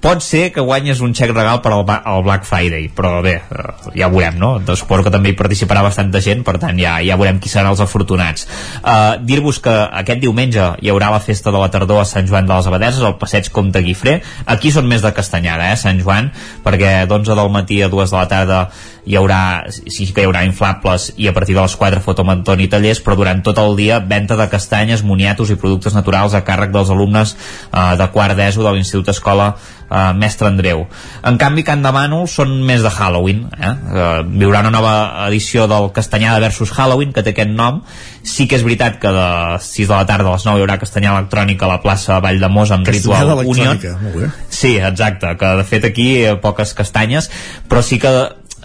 pot 0.02 0.22
ser 0.24 0.48
que 0.52 0.64
guanyes 0.66 1.00
un 1.04 1.14
xec 1.14 1.30
regal 1.30 1.60
per 1.62 1.72
al, 1.76 1.84
al 1.86 2.24
Black 2.26 2.46
Friday, 2.48 2.88
però 2.90 3.20
bé, 3.22 3.36
eh, 3.38 3.92
ja 3.94 4.10
veurem, 4.10 4.36
no? 4.40 4.56
Doncs 4.58 4.82
suposo 4.82 5.06
que 5.06 5.12
també 5.14 5.30
hi 5.30 5.38
participarà 5.38 5.84
bastanta 5.86 6.20
gent, 6.24 6.42
per 6.46 6.56
tant 6.62 6.78
ja, 6.80 6.96
ja 7.06 7.18
veurem 7.20 7.38
qui 7.42 7.52
seran 7.52 7.70
els 7.70 7.82
afortunats. 7.84 8.48
Uh, 8.82 9.14
Dir-vos 9.22 9.60
que 9.62 9.72
aquest 10.02 10.22
diumenge 10.24 10.72
hi 10.82 10.90
haurà 10.90 11.12
la 11.14 11.22
festa 11.22 11.54
de 11.54 11.62
la 11.62 11.70
tardor 11.70 12.02
a 12.02 12.08
Sant 12.08 12.26
Joan 12.26 12.50
de 12.50 12.56
les 12.56 12.70
Abadeses, 12.70 13.04
al 13.06 13.18
passeig 13.20 13.52
Comte 13.54 13.84
Guifré. 13.86 14.18
Aquí 14.50 14.74
són 14.74 14.90
més 14.90 15.06
de 15.06 15.14
castanyada, 15.14 15.70
eh, 15.70 15.78
Sant 15.78 16.02
Joan, 16.02 16.32
perquè 16.66 17.04
d'11 17.06 17.38
del 17.38 17.54
matí 17.54 17.78
a 17.82 17.90
2 17.92 18.10
de 18.10 18.18
la 18.18 18.26
tarda 18.30 18.64
hi 19.04 19.16
haurà, 19.18 19.66
sí 19.70 20.06
que 20.14 20.22
hi 20.22 20.28
haurà 20.28 20.44
inflables 20.46 21.08
i 21.18 21.26
a 21.26 21.32
partir 21.34 21.56
de 21.56 21.62
les 21.62 21.74
4 21.78 22.02
fotomentón 22.04 22.60
i 22.62 22.68
tallers, 22.70 23.00
però 23.02 23.16
durant 23.18 23.42
tot 23.42 23.58
el 23.58 23.74
dia 23.78 23.98
venda 23.98 24.36
de 24.38 24.46
castanyes, 24.50 25.02
moniatos 25.02 25.50
i 25.50 25.58
productes 25.58 25.96
naturals 25.96 26.36
a 26.38 26.44
càrrec 26.46 26.70
dels 26.74 26.90
alumnes 26.94 27.34
eh, 27.34 27.94
de 27.98 28.10
quart 28.14 28.38
d'ESO 28.38 28.62
de 28.62 28.74
l'Institut 28.76 29.10
Escola 29.14 29.52
eh, 29.92 30.12
Mestre 30.16 30.48
Andreu. 30.48 30.86
En 31.28 31.38
canvi, 31.38 31.64
Can 31.66 31.84
de 31.84 31.92
Bànol 31.94 32.26
són 32.30 32.54
més 32.66 32.82
de 32.84 32.90
Halloween. 32.90 33.44
Eh? 33.52 33.72
Eh, 33.72 34.10
viurà 34.42 34.62
una 34.64 34.72
nova 34.74 34.94
edició 35.28 35.68
del 35.70 35.90
Castanyada 35.92 36.40
versus 36.42 36.72
Halloween, 36.72 37.12
que 37.12 37.22
té 37.22 37.36
aquest 37.36 37.52
nom. 37.52 37.82
Sí 38.22 38.46
que 38.48 38.56
és 38.58 38.64
veritat 38.66 38.98
que 39.02 39.12
de 39.12 39.28
6 39.62 39.88
de 39.88 39.94
la 39.94 40.06
tarda 40.08 40.30
a 40.30 40.36
les 40.36 40.46
9 40.46 40.60
hi 40.60 40.66
haurà 40.66 40.78
castanyada 40.78 41.18
electrònica 41.18 41.66
a 41.66 41.72
la 41.72 41.80
plaça 41.82 42.20
Vall 42.22 42.38
de 42.40 42.50
Mos 42.52 42.70
amb 42.70 42.86
Castanyada 42.86 43.38
Ritual 43.40 43.50
Union. 43.50 43.80
bé. 44.14 44.30
Sí, 44.48 44.76
exacte, 44.78 45.34
que 45.38 45.56
de 45.58 45.64
fet 45.66 45.90
aquí 45.90 46.08
eh, 46.22 46.36
poques 46.36 46.74
castanyes, 46.78 47.30
però 47.68 47.82
sí 47.82 47.98
que 47.98 48.12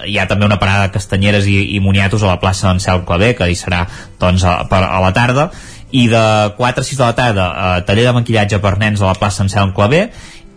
hi 0.05 0.19
ha 0.19 0.27
també 0.29 0.45
una 0.45 0.59
parada 0.61 0.87
de 0.87 0.93
castanyeres 0.93 1.47
i, 1.49 1.57
i 1.75 1.79
moniatos 1.81 2.23
a 2.23 2.35
la 2.35 2.39
plaça 2.41 2.69
Ansel 2.69 3.01
Clavé, 3.07 3.33
que 3.37 3.47
hi 3.49 3.57
serà 3.57 3.87
doncs, 4.21 4.45
a, 4.45 4.59
per, 4.69 4.83
a 4.85 5.01
la 5.01 5.13
tarda, 5.15 5.49
i 5.91 6.07
de 6.11 6.23
4 6.57 6.83
a 6.83 6.85
6 6.85 6.99
de 6.99 7.05
la 7.05 7.15
tarda 7.15 7.45
eh, 7.47 7.83
taller 7.87 8.03
de 8.09 8.13
maquillatge 8.17 8.59
per 8.63 8.75
nens 8.77 9.01
a 9.01 9.07
la 9.07 9.17
plaça 9.17 9.45
Ansel 9.45 9.73
Clavé, 9.75 10.07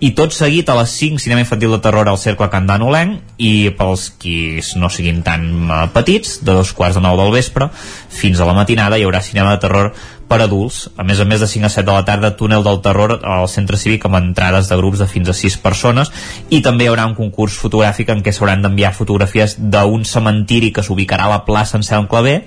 i 0.00 0.14
tot 0.16 0.32
seguit 0.32 0.68
a 0.72 0.76
les 0.78 0.92
5 0.96 1.20
cinema 1.20 1.42
infantil 1.44 1.74
de 1.74 1.80
terror 1.84 2.08
al 2.08 2.18
Cercle 2.18 2.48
Can 2.52 2.68
Danolenc 2.68 3.36
i 3.36 3.68
pels 3.76 4.06
qui 4.20 4.62
no 4.80 4.88
siguin 4.88 5.20
tan 5.26 5.44
eh, 5.68 5.82
petits 5.92 6.38
de 6.40 6.56
dos 6.56 6.72
quarts 6.76 6.96
de 6.96 7.04
nou 7.04 7.18
del 7.20 7.34
vespre 7.34 7.68
fins 8.08 8.40
a 8.40 8.48
la 8.48 8.56
matinada 8.56 8.96
hi 8.96 9.04
haurà 9.04 9.20
cinema 9.24 9.52
de 9.54 9.62
terror 9.66 9.92
per 10.30 10.40
adults. 10.44 10.84
A 10.96 11.04
més 11.06 11.20
a 11.20 11.26
més 11.26 11.42
de 11.42 11.48
5 11.50 11.66
a 11.66 11.72
7 11.74 11.86
de 11.88 11.96
la 11.96 12.04
tarda, 12.06 12.32
túnel 12.38 12.62
del 12.66 12.78
terror 12.84 13.18
al 13.20 13.48
centre 13.50 13.78
cívic 13.80 14.06
amb 14.06 14.20
entrades 14.20 14.70
de 14.70 14.78
grups 14.78 15.02
de 15.02 15.08
fins 15.10 15.32
a 15.32 15.36
6 15.36 15.58
persones 15.64 16.12
i 16.54 16.62
també 16.62 16.86
hi 16.86 16.92
haurà 16.92 17.08
un 17.10 17.16
concurs 17.18 17.58
fotogràfic 17.58 18.12
en 18.14 18.22
què 18.22 18.34
s'hauran 18.34 18.62
d'enviar 18.62 18.94
fotografies 18.94 19.56
d'un 19.58 20.06
cementiri 20.06 20.70
que 20.76 20.86
s'ubicarà 20.86 21.26
a 21.26 21.34
la 21.34 21.42
plaça 21.48 21.78
en 21.80 21.86
Cel 21.86 22.06
Clavé 22.10 22.40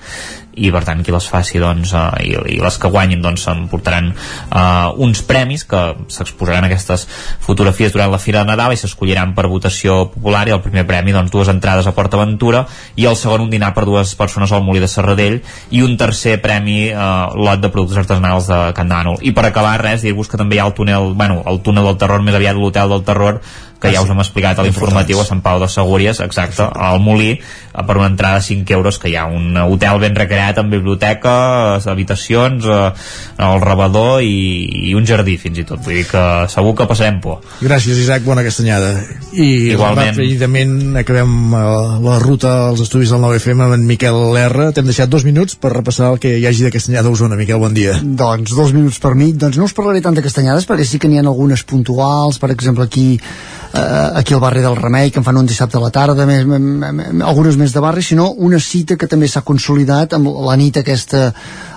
i 0.55 0.69
per 0.73 0.83
tant 0.85 1.01
qui 1.05 1.13
les 1.13 1.27
faci 1.29 1.59
doncs, 1.61 1.93
uh, 1.97 2.13
i, 2.21 2.35
i 2.55 2.57
les 2.61 2.77
que 2.79 2.89
guanyin 2.93 3.23
doncs 3.23 3.45
s'emportaran 3.47 4.11
uh, 4.13 4.93
uns 5.01 5.23
premis 5.25 5.65
que 5.69 5.81
s'exposaran 6.13 6.67
aquestes 6.67 7.07
fotografies 7.43 7.93
durant 7.93 8.11
la 8.13 8.21
Fira 8.21 8.43
de 8.43 8.51
Nadal 8.51 8.75
i 8.75 8.79
s'escolliran 8.79 9.33
per 9.37 9.47
votació 9.51 10.03
popular 10.13 10.45
i 10.47 10.55
el 10.55 10.61
primer 10.65 10.85
premi 10.89 11.15
doncs 11.15 11.33
dues 11.33 11.49
entrades 11.51 11.89
a 11.89 11.95
Port 11.97 12.13
Aventura 12.13 12.65
i 12.95 13.07
el 13.09 13.17
segon 13.19 13.47
un 13.47 13.53
dinar 13.53 13.73
per 13.73 13.87
dues 13.89 14.13
persones 14.19 14.53
al 14.53 14.63
Molí 14.65 14.83
de 14.83 14.91
Serradell 14.91 15.39
i 15.73 15.81
un 15.85 15.97
tercer 15.97 16.37
premi 16.43 16.91
uh, 16.91 17.33
lot 17.33 17.63
de 17.63 17.72
productes 17.73 17.99
artesanals 17.99 18.47
de 18.51 18.59
Can 18.77 18.91
Dànol. 18.91 19.19
I 19.25 19.33
per 19.35 19.47
acabar 19.49 19.75
res, 19.81 20.05
dir-vos 20.05 20.29
que 20.29 20.39
també 20.39 20.57
hi 20.57 20.63
ha 20.63 20.69
el 20.69 20.77
túnel 20.77 21.13
bueno, 21.17 21.41
el 21.49 21.61
túnel 21.65 21.89
del 21.89 21.99
terror, 21.99 22.23
més 22.23 22.37
aviat 22.37 22.59
l'hotel 22.59 22.93
del 22.93 23.05
terror 23.07 23.41
que 23.83 23.91
ja 23.93 24.03
us 24.03 24.11
hem 24.13 24.21
explicat 24.23 24.59
a 24.59 24.65
l'informatiu 24.65 25.19
a 25.21 25.27
Sant 25.27 25.43
Pau 25.43 25.59
de 25.61 25.67
Segúries, 25.71 26.21
exacte, 26.23 26.63
al 26.63 27.01
Molí 27.03 27.33
eh, 27.35 27.83
per 27.83 27.97
una 27.97 28.07
entrada 28.11 28.39
de 28.39 28.47
5 28.47 28.77
euros 28.77 28.99
que 28.99 29.11
hi 29.11 29.17
ha 29.19 29.25
un 29.27 29.57
hotel 29.59 29.99
ben 30.03 30.15
recreat 30.15 30.61
amb 30.61 30.71
biblioteca 30.71 31.35
eh, 31.77 31.89
habitacions, 31.91 32.65
eh, 32.65 32.91
el 33.43 33.61
rebedor 33.63 34.21
i, 34.23 34.89
i 34.91 34.95
un 34.95 35.07
jardí 35.09 35.35
fins 35.41 35.59
i 35.59 35.67
tot 35.67 35.83
vull 35.83 35.99
dir 35.99 36.07
que 36.07 36.23
segur 36.53 36.75
que 36.79 36.89
passarem 36.89 37.19
por 37.23 37.41
Gràcies, 37.63 37.99
Isaac, 37.99 38.23
bona 38.25 38.43
castanyada. 38.43 38.93
I 39.33 39.73
Igualment. 39.73 40.17
ràpidament 40.17 40.97
acabem 40.99 41.53
eh, 41.53 41.61
la 42.03 42.17
ruta 42.19 42.51
als 42.69 42.83
estudis 42.83 43.11
del 43.13 43.21
9FM 43.23 43.65
amb 43.65 43.77
en 43.77 43.85
Miquel 43.87 44.37
R. 44.37 44.69
T'hem 44.75 44.87
deixat 44.89 45.11
dos 45.11 45.25
minuts 45.27 45.55
per 45.59 45.73
repassar 45.73 46.13
el 46.13 46.19
que 46.23 46.35
hi 46.37 46.45
hagi 46.47 46.65
de 46.67 46.71
castanyada 46.73 47.09
a 47.09 47.15
Osona. 47.15 47.37
Miquel, 47.39 47.59
bon 47.61 47.73
dia. 47.73 47.95
Doncs 48.03 48.55
dos 48.55 48.73
minuts 48.75 48.99
per 49.03 49.13
mi. 49.15 49.31
Doncs 49.33 49.57
no 49.59 49.67
us 49.69 49.75
parlaré 49.77 50.01
tant 50.03 50.15
de 50.15 50.23
castanyades 50.25 50.67
perquè 50.69 50.85
sí 50.87 50.99
que 50.99 51.09
n'hi 51.11 51.21
ha 51.21 51.25
algunes 51.25 51.63
puntuals. 51.63 52.39
Per 52.41 52.51
exemple, 52.53 52.85
aquí 52.85 53.19
eh, 53.73 54.09
aquí 54.19 54.33
al 54.33 54.39
barri 54.39 54.61
del 54.61 54.77
Remei, 54.77 55.11
que 55.11 55.19
en 55.19 55.25
fan 55.25 55.37
un 55.37 55.49
dissabte 55.49 55.77
a 55.77 55.83
la 55.83 55.91
tarda, 55.91 56.25
més, 56.29 56.45
algunes 57.25 57.57
més 57.57 57.73
de 57.73 57.83
barri, 57.83 58.03
sinó 58.05 58.31
una 58.31 58.59
cita 58.59 58.97
que 58.97 59.09
també 59.09 59.27
s'ha 59.27 59.45
consolidat 59.45 60.13
amb 60.13 60.29
la 60.47 60.57
nit 60.59 60.77
aquesta 60.81 61.31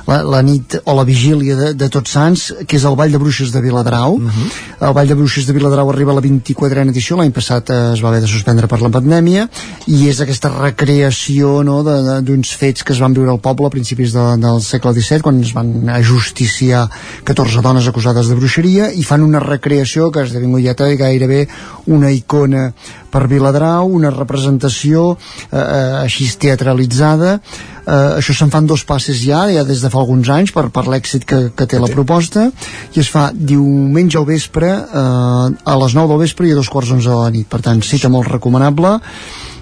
la, 0.07 0.21
la 0.23 0.41
nit 0.43 0.77
o 0.85 0.95
la 0.95 1.05
vigília 1.05 1.57
de, 1.59 1.73
de 1.75 1.89
Tots 1.93 2.15
Sants, 2.17 2.45
que 2.67 2.79
és 2.79 2.85
el 2.87 2.97
Ball 2.99 3.13
de 3.13 3.21
Bruixes 3.21 3.53
de 3.53 3.61
Viladrau. 3.63 4.15
Uh 4.15 4.23
-huh. 4.23 4.49
El 4.89 4.95
Ball 4.95 5.09
de 5.09 5.15
Bruixes 5.15 5.47
de 5.47 5.53
Viladrau 5.53 5.91
arriba 5.91 6.13
a 6.13 6.15
la 6.15 6.23
24a 6.23 6.89
edició, 6.89 7.17
l'any 7.17 7.33
passat 7.33 7.71
eh, 7.71 7.93
es 7.95 8.03
va 8.03 8.09
haver 8.09 8.21
de 8.21 8.29
suspendre 8.29 8.69
per 8.69 8.81
la 8.81 8.91
pandèmia, 8.91 9.49
i 9.87 10.09
és 10.09 10.21
aquesta 10.21 10.49
recreació 10.49 11.63
no, 11.65 11.83
d'uns 12.23 12.55
fets 12.55 12.83
que 12.83 12.93
es 12.93 13.01
van 13.01 13.13
viure 13.13 13.31
al 13.31 13.41
poble 13.41 13.67
a 13.67 13.71
principis 13.71 14.13
de, 14.13 14.37
del 14.39 14.63
segle 14.63 14.93
XVII, 14.93 15.21
quan 15.21 15.41
es 15.41 15.53
van 15.53 15.89
ajusticiar 15.89 16.89
14 17.25 17.61
dones 17.61 17.87
acusades 17.87 18.29
de 18.29 18.35
bruixeria, 18.35 18.93
i 18.93 19.03
fan 19.03 19.23
una 19.23 19.41
recreació 19.41 20.11
que 20.11 20.21
ha 20.21 20.25
esdevingut 20.25 20.63
ja 20.63 20.75
gairebé 20.77 21.49
una 21.93 22.11
icona 22.11 22.71
per 23.11 23.27
Viladrau, 23.31 23.89
una 23.89 24.11
representació 24.15 25.15
eh, 25.15 25.57
eh, 25.57 26.03
així 26.03 26.29
teatralitzada, 26.41 27.39
eh, 27.87 28.19
això 28.19 28.35
se'n 28.37 28.53
fan 28.53 28.67
dos 28.67 28.85
passes 28.89 29.23
ja, 29.23 29.47
ja 29.53 29.65
des 29.65 29.83
de 29.85 29.91
fa 29.93 30.03
alguns 30.03 30.31
anys 30.33 30.53
per, 30.57 30.69
per 30.75 30.87
l'èxit 30.91 31.27
que, 31.29 31.41
que 31.57 31.67
té 31.71 31.81
la 31.83 31.91
proposta 31.93 32.49
i 32.95 33.03
es 33.03 33.11
fa 33.13 33.31
diumenge 33.33 34.19
al 34.19 34.29
vespre 34.29 34.71
eh, 34.71 35.51
a 35.73 35.81
les 35.83 35.99
9 35.99 36.13
del 36.13 36.25
vespre 36.27 36.49
i 36.49 36.55
a 36.55 36.61
dos 36.61 36.71
quarts 36.73 36.93
d'onze 36.93 37.11
de 37.11 37.19
la 37.19 37.35
nit. 37.35 37.49
Per 37.51 37.63
tant 37.65 37.83
cita 37.83 38.11
molt 38.13 38.31
recomanable. 38.33 38.99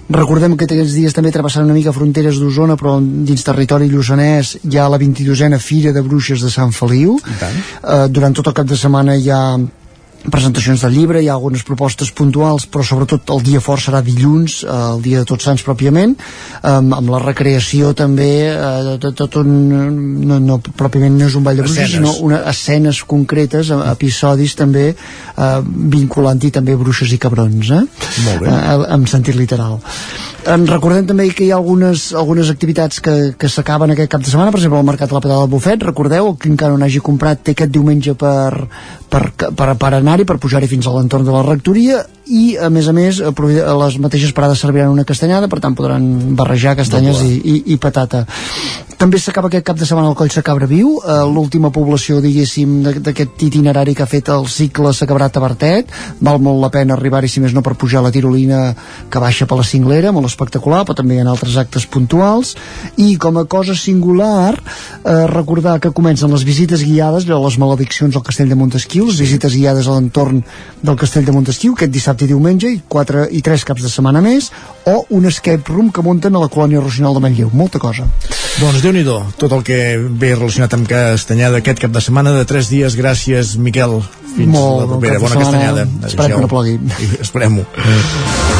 Recordem 0.05 0.53
que 0.53 0.67
aquests 0.67 0.93
dies 0.93 1.15
també 1.17 1.31
travessant 1.33 1.65
una 1.65 1.73
mica 1.73 1.93
fronteres 1.93 2.37
d'Osona, 2.37 2.75
però 2.77 2.99
dins 3.01 3.41
territori 3.45 3.87
lluçanès 3.89 4.51
hi 4.61 4.77
ha 4.77 4.85
la 4.89 4.99
22a 5.01 5.57
Fira 5.57 5.93
de 5.95 6.03
Bruixes 6.05 6.43
de 6.45 6.51
Sant 6.53 6.73
Feliu. 6.75 7.17
Eh, 7.41 8.05
durant 8.13 8.33
tot 8.37 8.51
el 8.51 8.53
cap 8.53 8.69
de 8.69 8.77
setmana 8.77 9.15
hi 9.17 9.31
ha 9.33 9.41
presentacions 10.31 10.83
del 10.85 10.95
llibre, 10.95 11.21
hi 11.21 11.29
ha 11.29 11.35
algunes 11.35 11.63
propostes 11.67 12.11
puntuals, 12.15 12.65
però 12.71 12.85
sobretot 12.85 13.31
el 13.35 13.43
dia 13.45 13.61
fort 13.63 13.83
serà 13.83 14.01
dilluns, 14.05 14.61
eh, 14.63 14.75
el 14.95 15.03
dia 15.05 15.21
de 15.21 15.29
Tots 15.29 15.47
Sants 15.47 15.63
pròpiament, 15.65 16.15
um, 16.61 16.91
amb 16.97 17.13
la 17.13 17.21
recreació 17.23 17.93
també 17.97 18.29
eh, 18.49 18.97
de 19.01 19.13
tot 19.17 19.39
un... 19.41 19.53
No, 20.25 20.39
no, 20.41 20.59
pròpiament 20.77 21.17
no 21.19 21.29
és 21.29 21.37
un 21.37 21.45
ball 21.45 21.59
de 21.59 21.65
bruixes, 21.65 21.95
sinó 21.97 22.13
una, 22.25 22.41
escenes 22.51 23.01
concretes, 23.07 23.71
episodis 23.93 24.55
també 24.57 24.87
eh, 24.91 25.49
vinculant-hi 25.65 26.53
també 26.55 26.77
bruixes 26.79 27.11
i 27.15 27.21
cabrons, 27.21 27.73
eh? 27.75 27.83
Molt 28.27 28.45
bé. 28.45 28.53
Eh, 28.53 28.79
en 28.95 29.09
sentit 29.11 29.37
literal. 29.37 29.79
En 30.45 30.67
recordem 30.69 31.07
també 31.09 31.25
que 31.33 31.41
hi 31.47 31.49
ha 31.49 31.57
algunes, 31.57 32.11
algunes 32.13 32.51
activitats 32.53 32.99
que, 33.01 33.13
que 33.39 33.49
s'acaben 33.49 33.95
aquest 33.95 34.11
cap 34.13 34.21
de 34.21 34.29
setmana, 34.29 34.51
per 34.53 34.59
exemple, 34.59 34.77
el 34.77 34.85
Mercat 34.85 35.09
de 35.09 35.17
la 35.17 35.21
Pedala 35.23 35.45
del 35.45 35.53
Bufet, 35.55 35.85
recordeu, 35.87 36.35
que 36.37 36.51
encara 36.51 36.77
no 36.77 36.85
hagi 36.85 37.01
comprat 37.01 37.41
té 37.41 37.55
aquest 37.55 37.73
diumenge 37.73 38.13
per, 38.13 38.67
per, 39.09 39.23
per, 39.33 39.69
per 39.81 39.91
anar-hi, 40.15 40.27
per 40.27 40.39
pujar-hi 40.39 40.69
fins 40.71 40.87
a 40.87 40.93
l'entorn 40.95 41.27
de 41.27 41.33
la 41.33 41.43
rectoria, 41.43 41.99
i 42.25 42.55
a 42.57 42.69
més 42.73 42.87
a 42.89 42.93
més 42.95 43.19
les 43.21 43.97
mateixes 44.01 44.33
parades 44.33 44.61
serviran 44.63 44.93
una 44.93 45.05
castanyada 45.05 45.49
per 45.51 45.59
tant 45.61 45.75
podran 45.77 46.35
barrejar 46.37 46.75
castanyes 46.79 47.21
i, 47.21 47.35
i, 47.37 47.55
i 47.75 47.77
patata. 47.77 48.25
També 48.95 49.19
s'acaba 49.19 49.49
aquest 49.51 49.65
cap 49.67 49.77
de 49.77 49.85
setmana 49.85 50.07
el 50.07 50.15
Coll 50.15 50.31
Sacabra 50.31 50.67
Viu. 50.69 50.95
Eh, 51.03 51.15
l'última 51.27 51.69
població 51.75 52.21
diguéssim 52.23 52.77
d'aquest 53.03 53.43
itinerari 53.43 53.93
que 53.95 54.05
ha 54.05 54.09
fet 54.09 54.31
el 54.31 54.47
cicle 54.47 54.93
s'acabarà 54.95 55.27
a 55.27 55.33
Tabertet 55.35 55.91
val 56.23 56.39
molt 56.39 56.61
la 56.63 56.71
pena 56.71 56.95
arribar-hi 56.95 57.29
si 57.29 57.43
més 57.43 57.53
no 57.53 57.61
per 57.65 57.75
pujar 57.75 58.01
la 58.05 58.13
tirolina 58.15 58.71
que 59.11 59.19
baixa 59.19 59.45
per 59.49 59.59
la 59.59 59.67
cinglera 59.67 60.13
molt 60.15 60.29
espectacular 60.31 60.85
però 60.87 60.95
també 60.95 61.17
hi 61.17 61.21
ha 61.21 61.27
altres 61.29 61.59
actes 61.59 61.85
puntuals. 61.91 62.55
I 62.95 63.17
com 63.21 63.37
a 63.37 63.45
cosa 63.51 63.75
singular 63.75 64.55
eh, 64.55 65.27
recordar 65.33 65.77
que 65.83 65.91
comencen 65.91 66.31
les 66.31 66.47
visites 66.47 66.81
guiades 66.87 67.27
les 67.27 67.59
malediccions 67.59 68.15
al 68.15 68.23
castell 68.23 68.49
de 68.49 68.57
Montesquieu 68.57 69.11
les 69.11 69.19
visites 69.19 69.53
guiades 69.59 69.85
a 69.89 69.99
l'entorn 69.99 70.39
del 70.81 70.97
castell 70.97 71.27
de 71.27 71.35
Montesquieu 71.35 71.75
aquest 71.75 71.91
dissabte 71.91 72.14
dissabte 72.15 72.25
i 72.25 72.31
diumenge 72.31 72.71
i, 72.71 72.81
quatre, 72.87 73.27
i 73.31 73.41
tres 73.43 73.65
caps 73.65 73.83
de 73.83 73.89
setmana 73.91 74.21
més 74.23 74.51
o 74.87 75.05
un 75.15 75.25
escape 75.25 75.71
room 75.71 75.91
que 75.91 76.01
munten 76.01 76.35
a 76.35 76.39
la 76.39 76.49
colònia 76.49 76.81
Rocinal 76.81 77.13
de 77.15 77.21
Manlleu, 77.21 77.51
molta 77.53 77.79
cosa. 77.79 78.07
Doncs 78.59 78.81
déu 78.81 78.93
nhi 78.95 79.03
tot 79.05 79.51
el 79.51 79.63
que 79.63 79.97
ve 79.99 80.35
relacionat 80.35 80.73
amb 80.73 80.87
Castanyada 80.87 81.59
aquest 81.59 81.81
cap 81.83 81.91
de 81.91 82.01
setmana 82.01 82.31
de 82.31 82.45
tres 82.45 82.69
dies, 82.69 82.95
gràcies 82.95 83.57
Miquel. 83.57 84.01
Fins 84.35 84.51
Molt, 84.51 84.83
la 84.83 84.91
propera, 84.91 85.19
bona 85.19 85.35
setmana. 85.35 85.45
Castanyada 85.45 85.87
esperem 86.11 86.35
que 86.35 86.43
no 86.43 86.51
plogui. 86.51 86.79
Esperem-ho 87.21 88.54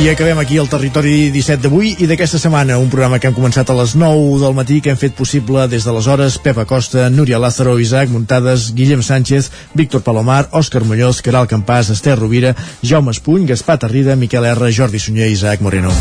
I 0.00 0.08
acabem 0.08 0.38
aquí 0.40 0.56
el 0.56 0.68
territori 0.72 1.28
17 1.28 1.60
d'avui 1.60 1.90
i 2.00 2.06
d'aquesta 2.08 2.38
setmana, 2.40 2.78
un 2.80 2.88
programa 2.88 3.18
que 3.20 3.28
hem 3.28 3.34
començat 3.36 3.68
a 3.68 3.74
les 3.76 3.92
9 4.00 4.38
del 4.40 4.54
matí, 4.56 4.78
que 4.80 4.88
hem 4.94 4.96
fet 4.96 5.12
possible 5.12 5.66
des 5.68 5.84
de 5.84 5.92
les 5.92 6.06
hores 6.08 6.38
Pepa 6.40 6.64
Costa, 6.64 7.10
Núria 7.12 7.36
Lázaro, 7.38 7.74
Isaac 7.78 8.08
Muntades, 8.08 8.70
Guillem 8.72 9.02
Sánchez, 9.04 9.50
Víctor 9.74 10.00
Palomar, 10.00 10.48
Òscar 10.56 10.86
Muñoz, 10.88 11.20
Caral 11.20 11.44
Campàs, 11.52 11.90
Esther 11.92 12.16
Rovira, 12.16 12.54
Jaume 12.80 13.12
Espuny, 13.12 13.44
Gaspar 13.44 13.76
Tarrida, 13.76 14.16
Miquel 14.16 14.48
R, 14.48 14.72
Jordi 14.72 14.98
Sunyer 14.98 15.28
i 15.28 15.36
Isaac 15.36 15.60
Moreno. 15.60 15.92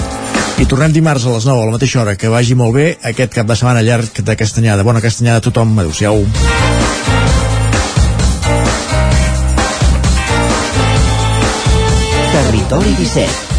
I 0.55 0.63
tornem 0.63 0.95
dimarts 0.95 1.27
a 1.27 1.35
les 1.35 1.43
9 1.51 1.59
a 1.59 1.67
la 1.67 1.75
mateixa 1.75 1.99
hora. 1.99 2.15
Que 2.15 2.31
vagi 2.31 2.55
molt 2.55 2.79
bé 2.79 2.87
aquest 3.03 3.35
cap 3.35 3.51
de 3.51 3.59
setmana 3.59 3.83
llarg 3.83 4.23
de 4.23 4.39
Castanyada. 4.39 4.87
Bona 4.87 5.03
Castanyada 5.03 5.43
a 5.43 5.47
tothom. 5.51 5.75
Adéu-siau. 5.75 6.23
Territori 12.31 12.95
17 13.03 13.58